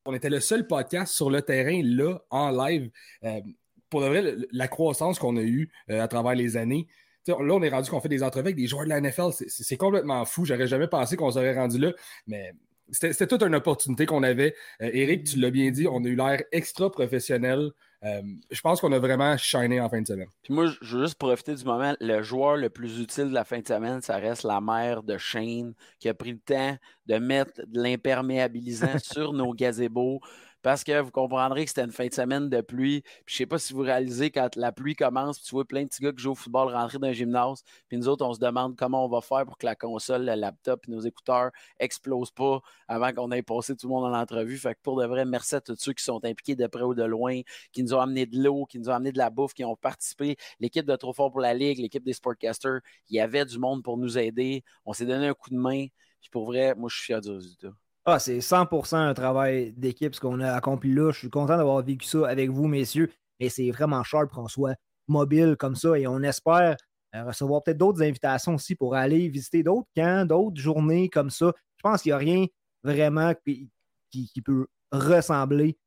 on 0.05 0.13
était 0.13 0.29
le 0.29 0.39
seul 0.39 0.67
podcast 0.67 1.13
sur 1.13 1.29
le 1.29 1.41
terrain, 1.41 1.81
là, 1.83 2.19
en 2.29 2.51
live. 2.51 2.89
Euh, 3.23 3.41
pour 3.89 4.01
de 4.01 4.07
vrai, 4.07 4.35
la 4.51 4.67
croissance 4.67 5.19
qu'on 5.19 5.37
a 5.37 5.41
eue 5.41 5.71
euh, 5.89 6.01
à 6.01 6.07
travers 6.07 6.35
les 6.35 6.57
années, 6.57 6.87
là, 7.27 7.35
on 7.39 7.61
est 7.61 7.69
rendu 7.69 7.89
qu'on 7.89 7.99
fait 7.99 8.09
des 8.09 8.23
entrevues 8.23 8.47
avec 8.47 8.55
des 8.55 8.67
joueurs 8.67 8.85
de 8.85 8.89
la 8.89 9.01
NFL. 9.01 9.31
C'est 9.47 9.77
complètement 9.77 10.23
fou. 10.25 10.45
J'aurais 10.45 10.67
jamais 10.67 10.87
pensé 10.87 11.15
qu'on 11.17 11.31
serait 11.31 11.55
rendu 11.55 11.77
là. 11.77 11.93
Mais 12.25 12.53
c'était 12.91 13.27
toute 13.27 13.43
une 13.43 13.55
opportunité 13.55 14.05
qu'on 14.05 14.23
avait. 14.23 14.55
Euh, 14.81 14.89
Eric, 14.93 15.25
tu 15.25 15.39
l'as 15.39 15.51
bien 15.51 15.71
dit, 15.71 15.87
on 15.87 16.03
a 16.03 16.07
eu 16.07 16.15
l'air 16.15 16.41
extra 16.51 16.91
professionnel. 16.91 17.71
Euh, 18.03 18.21
je 18.51 18.61
pense 18.61 18.79
qu'on 18.79 18.91
a 18.91 18.99
vraiment 18.99 19.35
shiné 19.37 19.81
en 19.81 19.89
fin 19.89 20.01
de 20.01 20.07
semaine. 20.07 20.27
Puis 20.43 20.53
moi, 20.53 20.67
je 20.67 20.95
veux 20.95 21.03
juste 21.03 21.15
profiter 21.15 21.55
du 21.55 21.63
moment. 21.65 21.95
Le 21.99 22.21
joueur 22.21 22.55
le 22.55 22.69
plus 22.69 22.99
utile 22.99 23.29
de 23.29 23.33
la 23.33 23.43
fin 23.43 23.59
de 23.59 23.67
semaine, 23.67 24.01
ça 24.01 24.17
reste 24.17 24.43
la 24.43 24.61
mère 24.61 25.01
de 25.01 25.17
Shane 25.17 25.73
qui 25.99 26.07
a 26.07 26.13
pris 26.13 26.33
le 26.33 26.39
temps 26.39 26.77
de 27.07 27.15
mettre 27.17 27.53
de 27.65 27.81
l'imperméabilisant 27.81 28.99
sur 29.03 29.33
nos 29.33 29.53
gazebos 29.53 30.19
parce 30.67 30.83
que 30.83 30.99
vous 30.99 31.11
comprendrez 31.11 31.63
que 31.63 31.69
c'était 31.69 31.85
une 31.85 31.93
fin 31.93 32.07
de 32.07 32.13
semaine 32.13 32.49
de 32.49 32.59
pluie. 32.59 33.01
Puis 33.25 33.35
je 33.35 33.37
sais 33.37 33.45
pas 33.45 33.57
si 33.57 33.71
vous 33.71 33.83
réalisez 33.83 34.31
quand 34.31 34.53
la 34.57 34.73
pluie 34.73 34.97
commence, 34.97 35.39
puis 35.39 35.47
tu 35.47 35.55
vois 35.55 35.63
plein 35.63 35.83
de 35.83 35.87
petits 35.87 36.03
gars 36.03 36.11
qui 36.11 36.21
jouent 36.21 36.31
au 36.31 36.35
football 36.35 36.73
rentrer 36.73 36.99
dans 36.99 37.07
un 37.07 37.13
gymnase, 37.13 37.63
puis 37.87 37.97
nous 37.97 38.09
autres, 38.09 38.25
on 38.25 38.33
se 38.33 38.39
demande 38.39 38.75
comment 38.75 39.05
on 39.05 39.07
va 39.07 39.21
faire 39.21 39.45
pour 39.45 39.57
que 39.57 39.65
la 39.65 39.75
console, 39.75 40.25
le 40.25 40.35
laptop 40.35 40.83
et 40.85 40.91
nos 40.91 40.99
écouteurs 40.99 41.51
explosent 41.79 42.31
pas 42.31 42.59
avant 42.89 43.13
qu'on 43.13 43.31
ait 43.31 43.43
passé 43.43 43.77
tout 43.77 43.87
le 43.87 43.93
monde 43.93 44.13
en 44.13 44.13
entrevue. 44.13 44.57
Fait 44.57 44.75
que 44.75 44.81
pour 44.83 44.99
de 44.99 45.05
vrai, 45.05 45.23
merci 45.23 45.55
à 45.55 45.61
tous 45.61 45.77
ceux 45.77 45.93
qui 45.93 46.03
sont 46.03 46.19
impliqués 46.25 46.57
de 46.57 46.67
près 46.67 46.83
ou 46.83 46.93
de 46.93 47.03
loin, 47.03 47.39
qui 47.71 47.81
nous 47.81 47.93
ont 47.93 48.01
amené 48.01 48.25
de 48.25 48.37
l'eau, 48.37 48.65
qui 48.65 48.77
nous 48.77 48.89
ont 48.89 48.93
amené 48.93 49.13
de 49.13 49.17
la 49.19 49.29
bouffe, 49.29 49.53
qui 49.53 49.63
ont 49.63 49.77
participé. 49.77 50.35
L'équipe 50.59 50.85
de 50.85 50.97
Trop 50.97 51.13
Fort 51.13 51.31
pour 51.31 51.39
la 51.39 51.53
Ligue, 51.53 51.79
l'équipe 51.79 52.03
des 52.03 52.11
Sportcasters, 52.11 52.81
il 53.09 53.15
y 53.15 53.21
avait 53.21 53.45
du 53.45 53.57
monde 53.57 53.83
pour 53.83 53.95
nous 53.97 54.17
aider. 54.17 54.65
On 54.83 54.91
s'est 54.91 55.05
donné 55.05 55.27
un 55.27 55.33
coup 55.33 55.49
de 55.49 55.55
main. 55.55 55.87
Puis 56.19 56.29
pour 56.29 56.43
vrai, 56.43 56.75
moi, 56.75 56.89
je 56.89 56.97
suis 56.97 57.05
fier 57.05 57.21
du 57.21 57.29
résultat. 57.29 57.69
Ah, 58.09 58.19
c'est 58.19 58.39
100% 58.39 58.95
un 58.95 59.13
travail 59.13 59.73
d'équipe, 59.73 60.15
ce 60.15 60.21
qu'on 60.21 60.39
a 60.39 60.53
accompli 60.53 60.93
là. 60.93 61.11
Je 61.11 61.19
suis 61.19 61.29
content 61.29 61.57
d'avoir 61.57 61.83
vécu 61.83 62.07
ça 62.07 62.25
avec 62.25 62.49
vous, 62.49 62.65
messieurs. 62.65 63.11
Et 63.41 63.49
c'est 63.49 63.69
vraiment 63.69 64.01
sharp 64.01 64.31
qu'on 64.31 64.47
soit 64.47 64.75
mobile 65.09 65.57
comme 65.59 65.75
ça. 65.75 65.99
Et 65.99 66.07
on 66.07 66.21
espère 66.21 66.77
euh, 67.15 67.25
recevoir 67.25 67.63
peut-être 67.63 67.77
d'autres 67.77 68.01
invitations 68.01 68.55
aussi 68.55 68.75
pour 68.75 68.95
aller 68.95 69.27
visiter 69.27 69.61
d'autres 69.61 69.89
camps, 69.93 70.25
d'autres 70.25 70.55
journées 70.55 71.09
comme 71.09 71.29
ça. 71.29 71.51
Je 71.75 71.81
pense 71.83 72.01
qu'il 72.01 72.11
n'y 72.11 72.13
a 72.13 72.17
rien 72.17 72.45
vraiment 72.81 73.33
qui, 73.43 74.41
peut 74.41 74.67
ressembler 74.93 75.77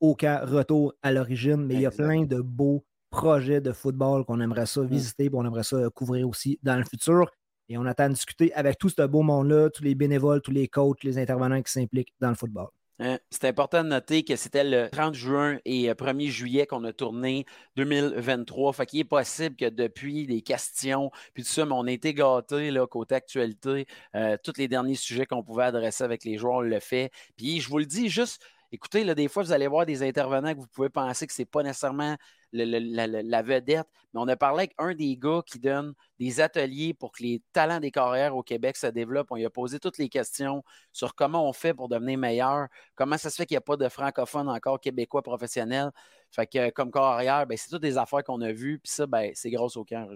au 0.00 0.14
camp 0.14 0.38
Retour 0.44 0.92
à 1.00 1.12
l'origine, 1.12 1.64
mais 1.64 1.76
il 1.76 1.80
y 1.80 1.86
a 1.86 1.90
plein 1.90 2.26
de 2.26 2.42
beaux 2.42 2.84
projets 3.08 3.62
de 3.62 3.72
football 3.72 4.26
qu'on 4.26 4.40
aimerait 4.40 4.66
ça 4.66 4.82
mm. 4.82 4.86
visiter, 4.86 5.24
et 5.24 5.30
on 5.32 5.46
aimerait 5.46 5.62
ça 5.62 5.88
couvrir 5.94 6.28
aussi 6.28 6.58
dans 6.62 6.76
le 6.76 6.84
futur. 6.84 7.30
Et 7.70 7.78
on 7.78 7.86
attend 7.86 8.08
de 8.08 8.14
discuter 8.14 8.52
avec 8.54 8.78
tout 8.78 8.88
ce 8.88 9.02
beau 9.02 9.22
monde-là, 9.22 9.70
tous 9.70 9.84
les 9.84 9.94
bénévoles, 9.94 10.42
tous 10.42 10.50
les 10.50 10.66
coachs, 10.66 11.04
les 11.04 11.18
intervenants 11.18 11.62
qui 11.62 11.70
s'impliquent 11.70 12.12
dans 12.20 12.28
le 12.28 12.34
football. 12.34 12.66
Hein, 12.98 13.18
c'est 13.30 13.44
important 13.44 13.84
de 13.84 13.88
noter 13.88 14.24
que 14.24 14.34
c'était 14.34 14.64
le 14.64 14.90
30 14.90 15.14
juin 15.14 15.58
et 15.64 15.88
1er 15.90 16.26
euh, 16.26 16.30
juillet 16.30 16.66
qu'on 16.66 16.82
a 16.82 16.92
tourné 16.92 17.46
2023. 17.76 18.72
Fait 18.72 18.86
qu'il 18.86 18.98
est 18.98 19.04
possible 19.04 19.54
que 19.54 19.70
depuis 19.70 20.26
les 20.26 20.42
questions, 20.42 21.12
puis 21.32 21.44
tout 21.44 21.48
ça, 21.48 21.64
mais 21.64 21.72
on 21.72 21.86
a 21.86 21.92
été 21.92 22.12
gâtés 22.12 22.72
là, 22.72 22.88
côté 22.88 23.14
actualité. 23.14 23.86
Euh, 24.16 24.36
tous 24.42 24.58
les 24.58 24.66
derniers 24.66 24.96
sujets 24.96 25.24
qu'on 25.24 25.44
pouvait 25.44 25.64
adresser 25.64 26.02
avec 26.02 26.24
les 26.24 26.38
joueurs, 26.38 26.56
on 26.56 26.60
le 26.60 26.80
fait. 26.80 27.12
Puis 27.36 27.60
je 27.60 27.68
vous 27.70 27.78
le 27.78 27.86
dis 27.86 28.08
juste, 28.08 28.42
écoutez, 28.72 29.04
là, 29.04 29.14
des 29.14 29.28
fois, 29.28 29.44
vous 29.44 29.52
allez 29.52 29.68
voir 29.68 29.86
des 29.86 30.02
intervenants 30.02 30.54
que 30.54 30.58
vous 30.58 30.66
pouvez 30.66 30.90
penser 30.90 31.26
que 31.26 31.32
ce 31.32 31.42
n'est 31.42 31.46
pas 31.46 31.62
nécessairement 31.62 32.16
la, 32.52 33.42
vedette, 33.42 33.86
mais 34.12 34.20
on 34.20 34.28
a 34.28 34.36
parlé 34.36 34.60
avec 34.60 34.74
un 34.78 34.94
des 34.94 35.16
gars 35.16 35.40
qui 35.46 35.58
donne 35.58 35.94
des 36.18 36.40
ateliers 36.40 36.94
pour 36.94 37.12
que 37.12 37.22
les 37.22 37.42
talents 37.52 37.80
des 37.80 37.90
carrières 37.90 38.36
au 38.36 38.42
Québec 38.42 38.76
se 38.76 38.86
développent. 38.86 39.28
On 39.30 39.36
lui 39.36 39.44
a 39.44 39.50
posé 39.50 39.78
toutes 39.78 39.98
les 39.98 40.08
questions 40.08 40.62
sur 40.92 41.14
comment 41.14 41.48
on 41.48 41.52
fait 41.52 41.74
pour 41.74 41.88
devenir 41.88 42.18
meilleur, 42.18 42.66
comment 42.94 43.16
ça 43.16 43.30
se 43.30 43.36
fait 43.36 43.46
qu'il 43.46 43.54
n'y 43.54 43.58
a 43.58 43.62
pas 43.62 43.76
de 43.76 43.88
francophones 43.88 44.48
encore 44.48 44.80
québécois 44.80 45.22
professionnels. 45.22 45.90
Fait 46.30 46.46
que 46.46 46.70
comme 46.70 46.90
carrière, 46.90 47.46
ben, 47.46 47.56
c'est 47.56 47.68
toutes 47.68 47.82
des 47.82 47.98
affaires 47.98 48.24
qu'on 48.24 48.40
a 48.40 48.52
vues, 48.52 48.78
puis 48.82 48.92
ça, 48.92 49.06
ben, 49.06 49.30
c'est 49.34 49.50
grâce 49.50 49.76
au 49.76 49.84
camp, 49.84 50.08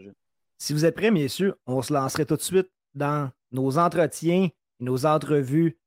Si 0.58 0.72
vous 0.72 0.84
êtes 0.84 0.94
prêts, 0.94 1.10
messieurs, 1.10 1.54
on 1.66 1.82
se 1.82 1.92
lancerait 1.92 2.26
tout 2.26 2.36
de 2.36 2.42
suite 2.42 2.68
dans 2.94 3.30
nos 3.52 3.78
entretiens, 3.78 4.48
nos 4.80 5.06
entrevues 5.06 5.78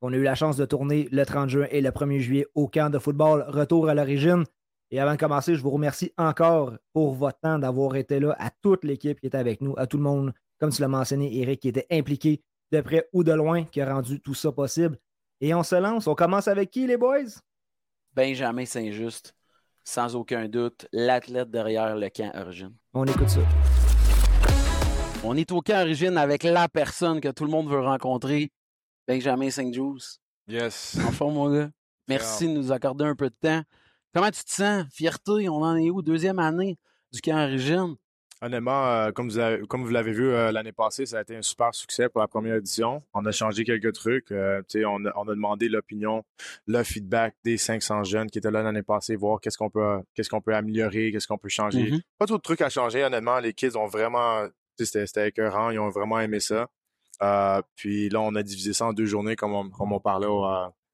qu'on 0.00 0.12
a 0.12 0.16
eu 0.16 0.22
la 0.22 0.34
chance 0.34 0.56
de 0.56 0.64
tourner 0.64 1.08
le 1.12 1.24
30 1.24 1.48
juin 1.50 1.66
et 1.70 1.80
le 1.80 1.90
1er 1.90 2.20
juillet 2.20 2.46
au 2.54 2.68
camp 2.68 2.90
de 2.90 2.98
football 2.98 3.44
Retour 3.48 3.88
à 3.88 3.94
l'origine. 3.94 4.44
Et 4.92 4.98
avant 4.98 5.12
de 5.12 5.18
commencer, 5.18 5.54
je 5.54 5.62
vous 5.62 5.70
remercie 5.70 6.12
encore 6.18 6.72
pour 6.92 7.14
votre 7.14 7.38
temps 7.38 7.60
d'avoir 7.60 7.94
été 7.94 8.18
là, 8.18 8.34
à 8.40 8.50
toute 8.50 8.82
l'équipe 8.82 9.20
qui 9.20 9.26
était 9.26 9.38
avec 9.38 9.60
nous, 9.60 9.74
à 9.76 9.86
tout 9.86 9.96
le 9.96 10.02
monde, 10.02 10.32
comme 10.58 10.70
tu 10.70 10.82
l'as 10.82 10.88
mentionné, 10.88 11.36
Eric, 11.38 11.60
qui 11.60 11.68
était 11.68 11.86
impliqué 11.92 12.42
de 12.72 12.80
près 12.80 13.08
ou 13.12 13.22
de 13.22 13.32
loin, 13.32 13.64
qui 13.64 13.80
a 13.80 13.94
rendu 13.94 14.20
tout 14.20 14.34
ça 14.34 14.50
possible. 14.50 14.98
Et 15.40 15.54
on 15.54 15.62
se 15.62 15.76
lance. 15.76 16.08
On 16.08 16.16
commence 16.16 16.48
avec 16.48 16.72
qui, 16.72 16.88
les 16.88 16.96
boys? 16.96 17.40
Benjamin 18.14 18.64
Saint-Just, 18.64 19.32
sans 19.84 20.16
aucun 20.16 20.48
doute, 20.48 20.88
l'athlète 20.92 21.50
derrière 21.50 21.94
le 21.94 22.08
camp 22.08 22.32
Origine. 22.34 22.74
On 22.92 23.04
écoute 23.04 23.28
ça. 23.28 23.40
On 25.22 25.36
est 25.36 25.52
au 25.52 25.60
camp 25.60 25.82
Origine 25.82 26.18
avec 26.18 26.42
la 26.42 26.68
personne 26.68 27.20
que 27.20 27.28
tout 27.28 27.44
le 27.44 27.50
monde 27.50 27.70
veut 27.70 27.80
rencontrer, 27.80 28.50
Benjamin 29.06 29.50
Saint-Just. 29.50 30.20
Yes. 30.48 30.98
En 31.06 31.12
forme, 31.12 31.34
mon 31.34 31.48
gars. 31.48 31.70
Merci 32.08 32.48
de 32.48 32.54
nous 32.54 32.72
accorder 32.72 33.04
un 33.04 33.14
peu 33.14 33.30
de 33.30 33.36
temps. 33.40 33.62
Comment 34.12 34.30
tu 34.32 34.42
te 34.42 34.50
sens? 34.50 34.86
Fierté, 34.92 35.48
on 35.48 35.62
en 35.62 35.76
est 35.76 35.88
où? 35.88 36.02
Deuxième 36.02 36.40
année 36.40 36.76
du 37.12 37.20
camp 37.20 37.44
Origine? 37.44 37.94
Honnêtement, 38.42 38.86
euh, 38.86 39.12
comme, 39.12 39.28
vous 39.28 39.66
comme 39.68 39.84
vous 39.84 39.90
l'avez 39.90 40.10
vu 40.10 40.30
euh, 40.30 40.50
l'année 40.50 40.72
passée, 40.72 41.06
ça 41.06 41.18
a 41.18 41.22
été 41.22 41.36
un 41.36 41.42
super 41.42 41.72
succès 41.72 42.08
pour 42.08 42.20
la 42.20 42.26
première 42.26 42.56
édition. 42.56 43.04
On 43.14 43.24
a 43.24 43.30
changé 43.30 43.62
quelques 43.62 43.92
trucs. 43.92 44.32
Euh, 44.32 44.62
on, 44.84 45.04
a, 45.06 45.12
on 45.14 45.28
a 45.28 45.34
demandé 45.34 45.68
l'opinion, 45.68 46.24
le 46.66 46.82
feedback 46.82 47.36
des 47.44 47.56
500 47.56 48.02
jeunes 48.02 48.30
qui 48.30 48.38
étaient 48.38 48.50
là 48.50 48.64
l'année 48.64 48.82
passée, 48.82 49.14
voir 49.14 49.40
qu'est-ce 49.40 49.56
qu'on 49.56 49.70
peut, 49.70 50.00
qu'est-ce 50.14 50.28
qu'on 50.28 50.40
peut 50.40 50.56
améliorer, 50.56 51.12
qu'est-ce 51.12 51.28
qu'on 51.28 51.38
peut 51.38 51.48
changer. 51.48 51.92
Mm-hmm. 51.92 52.02
Pas 52.18 52.26
trop 52.26 52.36
de 52.36 52.42
trucs 52.42 52.62
à 52.62 52.68
changer, 52.68 53.04
honnêtement. 53.04 53.38
Les 53.38 53.52
kids 53.52 53.76
ont 53.76 53.86
vraiment, 53.86 54.44
c'était 54.76 55.28
écœurant, 55.28 55.70
ils 55.70 55.78
ont 55.78 55.90
vraiment 55.90 56.18
aimé 56.18 56.40
ça. 56.40 56.66
puis 57.76 58.08
là, 58.08 58.20
on 58.22 58.34
a 58.34 58.42
divisé 58.42 58.72
ça 58.72 58.86
en 58.86 58.92
deux 58.92 59.06
journées, 59.06 59.36
comme 59.36 59.52
on, 59.52 59.70
comme 59.70 59.92
on 59.92 60.00
parlait 60.00 60.26
au, 60.26 60.44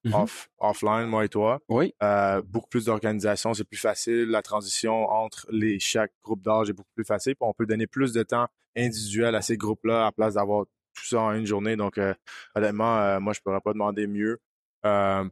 Mm-hmm. 0.06 0.46
offline, 0.58 1.06
moi 1.06 1.24
et 1.24 1.28
toi. 1.28 1.60
Oui. 1.68 1.94
Euh, 2.02 2.40
beaucoup 2.42 2.68
plus 2.68 2.84
d'organisation, 2.84 3.54
c'est 3.54 3.64
plus 3.64 3.76
facile. 3.76 4.26
La 4.26 4.42
transition 4.42 5.08
entre 5.10 5.46
les 5.50 5.78
chaque 5.80 6.12
groupe 6.22 6.42
d'âge 6.42 6.70
est 6.70 6.72
beaucoup 6.72 6.92
plus 6.94 7.04
facile. 7.04 7.34
on 7.40 7.52
peut 7.52 7.66
donner 7.66 7.86
plus 7.86 8.12
de 8.12 8.22
temps 8.22 8.46
individuel 8.76 9.34
à 9.34 9.42
ces 9.42 9.56
groupes-là 9.56 10.06
à 10.06 10.12
place 10.12 10.34
d'avoir 10.34 10.66
tout 10.94 11.04
ça 11.04 11.20
en 11.20 11.32
une 11.32 11.46
journée. 11.46 11.76
Donc, 11.76 11.98
euh, 11.98 12.14
honnêtement, 12.54 12.98
euh, 12.98 13.20
moi, 13.20 13.32
je 13.32 13.40
pourrais 13.40 13.60
pas 13.60 13.72
demander 13.72 14.06
mieux 14.06 14.40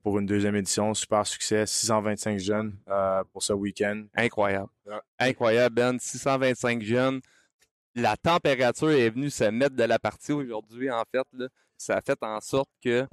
pour 0.02 0.18
une 0.18 0.26
deuxième 0.26 0.56
édition. 0.56 0.92
Super 0.94 1.24
succès. 1.24 1.64
625 1.64 2.40
jeunes 2.40 2.76
pour 3.32 3.40
ce 3.40 3.52
week-end. 3.52 4.04
Incroyable. 4.16 4.68
Incroyable, 5.20 5.76
Ben. 5.76 5.96
625 6.00 6.82
jeunes. 6.82 7.20
La 7.94 8.16
température 8.16 8.90
est 8.90 9.10
venue 9.10 9.30
se 9.30 9.44
mettre 9.44 9.76
de 9.76 9.84
la 9.84 10.00
partie 10.00 10.32
aujourd'hui, 10.32 10.90
en 10.90 11.04
fait. 11.08 11.24
Ça 11.76 11.98
a 11.98 12.02
fait 12.02 12.18
en 12.22 12.40
sorte 12.40 12.68
que 12.82 13.06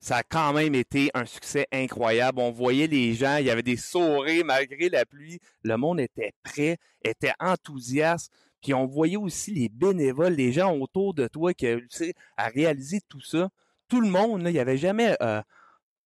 ça 0.00 0.16
a 0.16 0.22
quand 0.22 0.52
même 0.54 0.74
été 0.74 1.10
un 1.14 1.26
succès 1.26 1.66
incroyable. 1.70 2.40
On 2.40 2.50
voyait 2.50 2.86
les 2.86 3.12
gens, 3.14 3.36
il 3.36 3.46
y 3.46 3.50
avait 3.50 3.62
des 3.62 3.76
sourires 3.76 4.44
malgré 4.44 4.88
la 4.88 5.04
pluie. 5.04 5.38
Le 5.62 5.76
monde 5.76 6.00
était 6.00 6.32
prêt, 6.42 6.78
était 7.04 7.34
enthousiaste. 7.38 8.32
Puis 8.62 8.74
on 8.74 8.86
voyait 8.86 9.16
aussi 9.16 9.52
les 9.52 9.68
bénévoles, 9.68 10.34
les 10.34 10.52
gens 10.52 10.76
autour 10.76 11.14
de 11.14 11.28
toi 11.28 11.52
qui 11.54 11.66
réussi 11.66 12.14
à 12.36 12.48
réaliser 12.48 13.00
tout 13.08 13.20
ça. 13.20 13.50
Tout 13.88 14.00
le 14.00 14.08
monde, 14.08 14.42
il 14.46 14.52
n'y 14.52 14.58
avait 14.58 14.78
jamais... 14.78 15.16
Euh, 15.22 15.42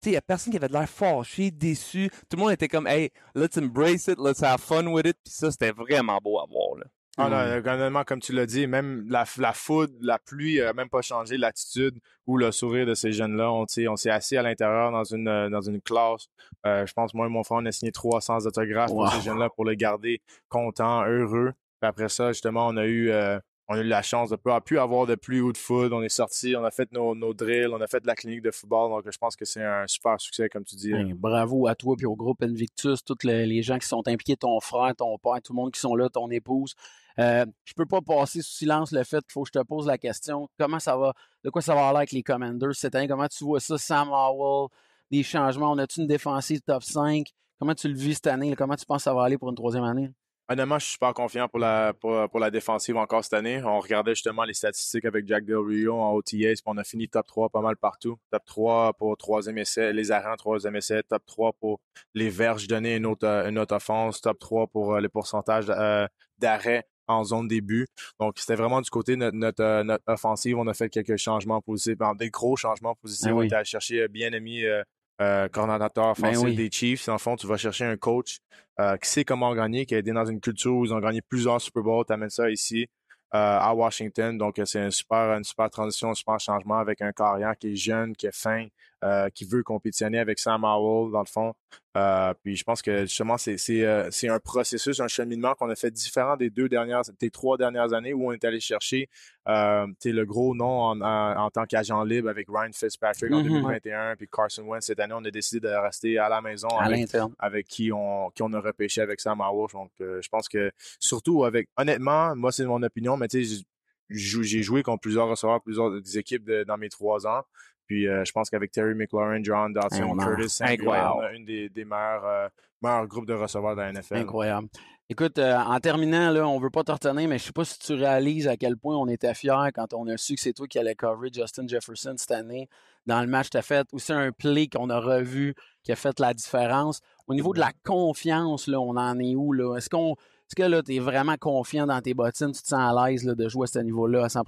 il 0.07 0.11
n'y 0.11 0.17
a 0.19 0.23
personne 0.23 0.51
qui 0.51 0.59
avait 0.59 0.69
de 0.69 0.75
l'air 0.75 0.89
fâché, 0.89 1.51
déçu. 1.51 2.11
Tout 2.29 2.37
le 2.37 2.43
monde 2.43 2.53
était 2.53 2.69
comme, 2.69 2.87
hey, 2.87 3.11
let's 3.35 3.57
embrace 3.57 4.07
it, 4.07 4.19
let's 4.19 4.43
have 4.43 4.61
fun 4.61 4.87
with 4.89 5.07
it. 5.07 5.17
Puis 5.25 5.33
ça, 5.33 5.51
c'était 5.51 5.73
vraiment 5.73 6.19
beau 6.23 6.39
à 6.39 6.45
voir. 6.47 6.77
Ah 7.17 7.29
non, 7.29 8.05
comme 8.05 8.21
tu 8.21 8.33
l'as 8.33 8.47
dit, 8.47 8.67
même 8.67 9.07
la, 9.09 9.25
la 9.39 9.53
foudre, 9.53 9.93
la 10.01 10.19
pluie 10.19 10.59
n'a 10.59 10.73
même 10.73 10.89
pas 10.89 11.03
changé 11.03 11.37
l'attitude 11.37 11.99
ou 12.27 12.37
le 12.37 12.51
sourire 12.51 12.87
de 12.87 12.95
ces 12.95 13.13
jeunes-là. 13.13 13.53
On, 13.53 13.67
on 13.89 13.97
s'est 13.97 14.11
assis 14.11 14.37
à 14.37 14.43
l'intérieur 14.43 14.91
dans 14.91 15.05
une, 15.05 15.29
euh, 15.29 15.49
dans 15.49 15.61
une 15.61 15.81
classe. 15.81 16.27
Euh, 16.67 16.85
je 16.87 16.93
pense, 16.93 17.15
moi 17.15 17.27
et 17.27 17.29
mon 17.29 17.45
frère, 17.45 17.59
on 17.61 17.67
a 17.67 17.73
signé 17.73 17.93
300 17.93 18.47
autographes 18.47 18.91
pour 18.91 19.09
ces 19.13 19.21
jeunes-là 19.21 19.49
pour 19.51 19.65
les 19.65 19.77
garder 19.77 20.21
contents, 20.49 21.05
heureux. 21.07 21.53
Puis 21.81 21.89
après 21.89 22.09
ça, 22.09 22.33
justement, 22.33 22.67
on 22.67 22.77
a 22.77 22.87
eu, 22.87 23.11
euh, 23.11 23.39
on 23.69 23.75
a 23.77 23.81
eu 23.81 23.85
la 23.85 24.03
chance 24.03 24.31
de 24.31 24.37
pas 24.37 24.61
plus 24.61 24.79
avoir 24.79 25.07
de 25.07 25.15
pluie 25.15 25.41
ou 25.41 25.53
de 25.53 25.57
foudre. 25.57 25.97
On 25.97 26.03
est 26.03 26.11
sorti, 26.11 26.55
on 26.57 26.65
a 26.65 26.71
fait 26.71 26.93
nos, 26.93 27.15
nos, 27.15 27.33
drills, 27.33 27.73
on 27.73 27.81
a 27.81 27.87
fait 27.87 28.01
de 28.01 28.07
la 28.07 28.15
clinique 28.15 28.43
de 28.43 28.51
football. 28.51 28.91
Donc, 28.91 29.11
je 29.11 29.17
pense 29.17 29.37
que 29.37 29.45
c'est 29.45 29.65
un 29.65 29.87
super 29.87 30.21
succès, 30.21 30.49
comme 30.49 30.65
tu 30.65 30.77
dis. 30.77 30.93
Ben, 30.93 31.15
bravo 31.15 31.67
à 31.67 31.75
toi 31.75 31.97
et 31.99 32.05
au 32.05 32.15
groupe 32.15 32.43
Invictus, 32.43 33.03
tous 33.03 33.25
les, 33.25 33.63
gens 33.63 33.79
qui 33.79 33.89
sont 33.89 34.07
impliqués, 34.07 34.37
ton 34.37 34.61
frère, 34.61 34.95
ton 34.95 35.17
père, 35.19 35.41
tout 35.43 35.55
le 35.55 35.57
monde 35.57 35.73
qui 35.73 35.81
sont 35.81 35.95
là, 35.97 36.11
ton 36.11 36.31
épouse. 36.31 36.75
Euh, 37.19 37.47
je 37.65 37.73
peux 37.75 37.87
pas 37.87 38.01
passer 38.03 38.43
sous 38.43 38.53
silence 38.53 38.93
le 38.93 39.05
fait 39.05 39.21
qu'il 39.21 39.33
faut 39.33 39.45
que 39.45 39.51
je 39.55 39.59
te 39.59 39.65
pose 39.65 39.87
la 39.87 39.97
question. 39.97 40.49
Comment 40.59 40.81
ça 40.81 40.97
va? 40.97 41.15
De 41.43 41.51
quoi 41.51 41.63
ça 41.63 41.75
va 41.75 41.89
aller 41.89 41.99
avec 41.99 42.13
les 42.13 42.23
Commanders 42.23 42.75
cette 42.75 42.95
année? 42.95 43.09
Comment 43.09 43.29
tu 43.29 43.45
vois 43.45 43.61
ça, 43.61 43.79
Sam 43.79 44.09
Howell? 44.11 44.69
Des 45.11 45.23
changements? 45.23 45.73
On 45.73 45.79
a-tu 45.79 46.01
une 46.01 46.07
défensive 46.07 46.61
top 46.61 46.83
5? 46.83 47.29
Comment 47.59 47.75
tu 47.75 47.89
le 47.89 47.95
vis 47.95 48.15
cette 48.15 48.27
année? 48.27 48.55
Comment 48.57 48.75
tu 48.75 48.85
penses 48.85 48.99
que 48.99 49.05
ça 49.05 49.15
va 49.15 49.23
aller 49.23 49.39
pour 49.39 49.49
une 49.49 49.55
troisième 49.55 49.85
année? 49.85 50.11
Honnêtement, 50.49 50.79
je 50.79 50.85
suis 50.85 50.93
super 50.93 51.15
confiant 51.15 51.49
pour 51.49 51.59
la, 51.59 51.95
pour, 51.95 52.39
la 52.39 52.51
défensive 52.51 52.99
encore 52.99 53.25
cette 53.25 53.33
année. 53.33 53.63
On 53.65 53.81
regardait 53.81 54.15
justement 54.15 54.45
les 54.45 54.53
statistiques 54.53 55.07
avec 55.07 55.27
Jack 55.27 55.47
Del 55.47 55.57
Rio 55.57 55.99
en 55.99 56.13
OTAs, 56.13 56.61
on 56.67 56.77
a 56.77 56.85
fini 56.85 57.09
top 57.09 57.27
3 57.27 57.49
pas 57.49 57.63
mal 57.63 57.77
partout. 57.77 58.19
Top 58.31 58.45
3 58.45 58.93
pour 58.95 59.17
troisième 59.17 59.57
essai, 59.57 59.93
les 59.95 60.13
arrêts 60.13 60.37
troisième 60.37 60.77
essai, 60.77 61.03
top 61.03 61.25
3 61.27 61.53
pour 61.55 61.81
les 62.15 62.29
verges 62.29 62.67
données 62.67 62.97
une 62.97 63.07
autre, 63.07 63.27
une 63.27 63.59
autre 63.59 63.77
offense, 63.77 64.21
top 64.21 64.39
3 64.39 64.67
pour 64.67 64.95
euh, 64.95 65.01
les 65.01 65.09
pourcentages 65.09 65.67
euh, 65.71 66.07
d'arrêts 66.39 66.85
en 67.07 67.25
zone 67.25 67.49
début. 67.49 67.87
Donc, 68.21 68.39
c'était 68.39 68.55
vraiment 68.55 68.81
du 68.81 68.91
côté 68.91 69.17
de 69.17 69.31
notre, 69.31 69.63
euh, 69.63 69.85
notre, 69.85 70.05
offensive. 70.07 70.59
On 70.59 70.67
a 70.67 70.75
fait 70.75 70.89
quelques 70.89 71.17
changements 71.17 71.61
positifs, 71.61 71.99
des 72.19 72.31
gros 72.31 72.57
changements 72.57 72.95
positifs. 72.95 73.29
Ben 73.29 73.37
on 73.37 73.43
est 73.43 73.53
allé 73.53 73.65
chercher 73.65 74.09
bien 74.09 74.33
ami 74.33 74.65
euh, 74.65 74.83
euh 75.21 75.49
coordonnateur 75.49 76.15
ben 76.19 76.31
offensif 76.31 76.57
des 76.57 76.71
Chiefs. 76.71 77.09
En 77.09 77.19
fond, 77.19 77.37
tu 77.37 77.47
vas 77.47 77.57
chercher 77.57 77.85
un 77.85 77.97
coach 77.97 78.39
qui 78.79 79.09
sait 79.09 79.25
comment 79.25 79.55
gagner, 79.55 79.87
qui 79.87 79.95
a 79.95 79.99
été 79.99 80.13
dans 80.13 80.27
une 80.27 80.41
culture 80.41 80.75
où 80.75 80.85
ils 80.85 80.93
ont 80.93 81.01
gagné 81.01 81.23
plusieurs 81.23 81.61
Super 81.61 81.83
Bowls. 81.83 82.05
Tu 82.07 82.13
amènes 82.13 82.31
ça 82.31 82.51
ici. 82.51 82.89
à 83.31 83.75
Washington. 83.75 84.37
Donc, 84.39 84.61
c'est 84.65 84.83
une 84.83 84.91
super, 84.91 85.37
une 85.37 85.45
super 85.45 85.69
transition, 85.71 86.11
un 86.11 86.15
super 86.15 86.39
changement 86.39 86.79
avec 86.79 87.01
un 87.03 87.13
carrière 87.13 87.57
qui 87.59 87.73
est 87.73 87.77
jeune, 87.77 88.15
qui 88.15 88.27
est 88.27 88.35
fin, 88.35 88.67
euh, 89.05 89.29
qui 89.31 89.45
veut 89.45 89.63
compétitionner 89.63 90.19
avec 90.19 90.39
Sam 90.39 90.65
Howell, 90.65 91.13
dans 91.13 91.21
le 91.21 91.27
fond. 91.27 91.55
Euh, 91.97 92.35
puis 92.43 92.57
je 92.57 92.65
pense 92.65 92.83
que 92.83 93.03
justement, 93.03 93.39
c'est, 93.39 93.57
c'est, 93.57 93.85
euh, 93.85 94.09
c'est 94.11 94.29
un 94.29 94.41
processus, 94.41 94.99
un 94.99 95.09
cheminement 95.09 95.55
qu'on 95.55 95.71
a 95.71 95.77
fait 95.77 95.91
différent 95.91 96.37
des 96.37 96.51
deux 96.51 96.69
dernières, 96.69 97.03
des 97.21 97.31
trois 97.31 97.57
dernières 97.57 97.93
années 97.93 98.13
où 98.13 98.27
on 98.27 98.33
est 98.33 98.45
allé 98.45 98.59
chercher 98.59 99.09
euh, 99.47 99.87
le 100.05 100.25
gros 100.25 100.55
nom 100.55 100.81
en, 100.81 101.01
en, 101.01 101.51
tant 101.51 101.67
qu'agent 101.67 102.03
libre 102.03 102.29
avec 102.29 102.49
Ryan 102.49 102.71
Fitzpatrick 102.73 103.33
en 103.33 103.43
2021, 103.43 104.15
mm-hmm. 104.15 104.17
puis 104.17 104.29
Carson 104.33 104.63
Wentz 104.63 104.87
cette 104.87 104.99
année, 104.99 105.15
on 105.17 105.25
a 105.25 105.31
décidé 105.31 105.61
de 105.61 105.69
rester 105.69 106.19
à 106.19 106.29
la 106.29 106.41
maison 106.41 106.69
avec, 106.69 107.15
avec, 107.39 107.69
qui 107.69 107.93
on 107.93 108.31
qui 108.31 108.43
on 108.43 108.53
a 108.55 108.61
repêché 108.61 109.01
avec 109.01 109.21
Sam 109.21 109.41
Howell. 109.41 109.69
Donc 109.73 109.91
je 110.01 110.29
pense 110.29 110.49
que 110.49 110.73
surtout 110.99 111.45
avec 111.45 111.69
honnêtement, 111.77 112.35
moi 112.35 112.51
c'est 112.51 112.65
mon 112.65 112.83
opinion, 112.83 113.17
mais 113.17 113.29
tu 113.29 113.45
sais 113.45 113.65
j'ai 114.11 114.63
joué 114.63 114.83
contre 114.83 115.01
plusieurs 115.01 115.29
receveurs, 115.29 115.63
plusieurs 115.63 115.93
équipes 116.17 116.51
dans 116.67 116.77
mes 116.77 116.89
trois 116.89 117.27
ans. 117.27 117.43
Puis 117.87 118.09
euh, 118.09 118.25
je 118.25 118.33
pense 118.33 118.51
qu'avec 118.51 118.71
Terry 118.71 118.95
McLaurin, 118.95 119.43
John 119.43 119.73
Dodson, 119.73 120.17
Curtis 120.17 120.59
incroyable. 120.61 121.15
on 121.17 121.21
a 121.21 121.33
une 121.33 121.45
des, 121.45 121.71
meilleurs, 121.85 122.25
euh, 122.25 122.49
meilleurs, 122.83 123.07
groupes 123.07 123.27
de 123.27 123.35
receveurs 123.35 123.77
de 123.77 123.83
la 123.83 123.93
NFL. 123.93 124.17
Incroyable. 124.17 124.69
Écoute, 125.11 125.39
euh, 125.39 125.55
en 125.57 125.79
terminant, 125.81 126.31
là, 126.31 126.49
on 126.49 126.59
ne 126.59 126.63
veut 126.63 126.71
pas 126.71 126.83
te 126.83 126.91
retenir, 126.91 127.29
mais 127.29 127.37
je 127.37 127.45
ne 127.45 127.47
sais 127.47 127.53
pas 127.53 127.65
si 127.67 127.79
tu 127.79 127.93
réalises 127.93 128.49
à 128.49 128.57
quel 128.57 128.79
point 128.79 128.97
on 128.97 129.07
était 129.07 129.35
fiers 129.35 129.71
quand 129.75 129.93
on 129.93 130.07
a 130.07 130.17
su 130.17 130.35
que 130.35 130.41
c'est 130.41 130.55
toi 130.55 130.67
qui 130.67 130.79
allais 130.79 130.95
cover 130.95 131.29
Justin 131.31 131.69
Jefferson 131.69 132.15
cette 132.17 132.31
année 132.31 132.69
dans 133.05 133.21
le 133.21 133.27
match. 133.27 133.51
Tu 133.51 133.59
as 133.59 133.63
fait 133.63 133.87
aussi 133.93 134.15
un 134.15 134.33
play 134.33 134.67
qu'on 134.67 134.89
a 134.89 134.99
revu 134.99 135.55
qui 135.83 135.93
a 135.93 135.97
fait 135.97 136.19
la 136.21 136.33
différence. 136.33 137.01
Au 137.27 137.35
niveau 137.35 137.53
de 137.53 137.61
la 137.61 137.73
confiance, 137.85 138.67
là, 138.67 138.81
on 138.81 138.97
en 138.97 139.19
est 139.19 139.35
où? 139.35 139.53
Là? 139.53 139.77
Est-ce 139.77 139.91
qu'on 139.91 140.17
est-ce 140.47 140.57
que 140.57 140.81
tu 140.83 140.95
es 140.95 140.99
vraiment 141.01 141.37
confiant 141.37 141.87
dans 141.87 142.01
tes 142.01 142.15
bottines? 142.15 142.53
Tu 142.53 142.63
te 142.63 142.69
sens 142.69 142.99
à 142.99 143.09
l'aise 143.09 143.25
de 143.25 143.49
jouer 143.49 143.65
à 143.65 143.67
ce 143.67 143.79
niveau-là 143.81 144.25
à 144.25 144.29
100 144.29 144.43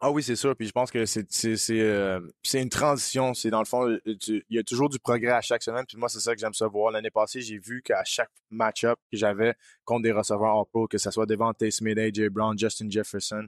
Ah 0.00 0.10
oui, 0.10 0.22
c'est 0.22 0.36
sûr. 0.36 0.54
Puis 0.54 0.66
je 0.66 0.72
pense 0.72 0.90
que 0.90 1.06
c'est 1.06 1.26
euh, 1.70 2.20
une 2.52 2.68
transition. 2.68 3.32
C'est 3.32 3.48
dans 3.50 3.60
le 3.60 3.64
fond, 3.64 3.88
euh, 3.88 4.00
il 4.04 4.42
y 4.50 4.58
a 4.58 4.62
toujours 4.62 4.90
du 4.90 4.98
progrès 4.98 5.32
à 5.32 5.40
chaque 5.40 5.62
semaine. 5.62 5.86
Puis 5.86 5.96
moi, 5.96 6.08
c'est 6.10 6.20
ça 6.20 6.34
que 6.34 6.40
j'aime 6.40 6.52
ça 6.52 6.66
voir. 6.66 6.92
L'année 6.92 7.10
passée, 7.10 7.40
j'ai 7.40 7.58
vu 7.58 7.82
qu'à 7.82 8.04
chaque 8.04 8.30
match-up 8.50 8.98
que 9.10 9.16
j'avais 9.16 9.54
contre 9.86 10.02
des 10.02 10.12
receveurs 10.12 10.54
en 10.56 10.64
pro, 10.66 10.86
que 10.86 10.98
ce 10.98 11.10
soit 11.10 11.24
Devante 11.24 11.70
Smith, 11.70 11.96
AJ 11.98 12.28
Brown, 12.28 12.58
Justin 12.58 12.90
Jefferson, 12.90 13.46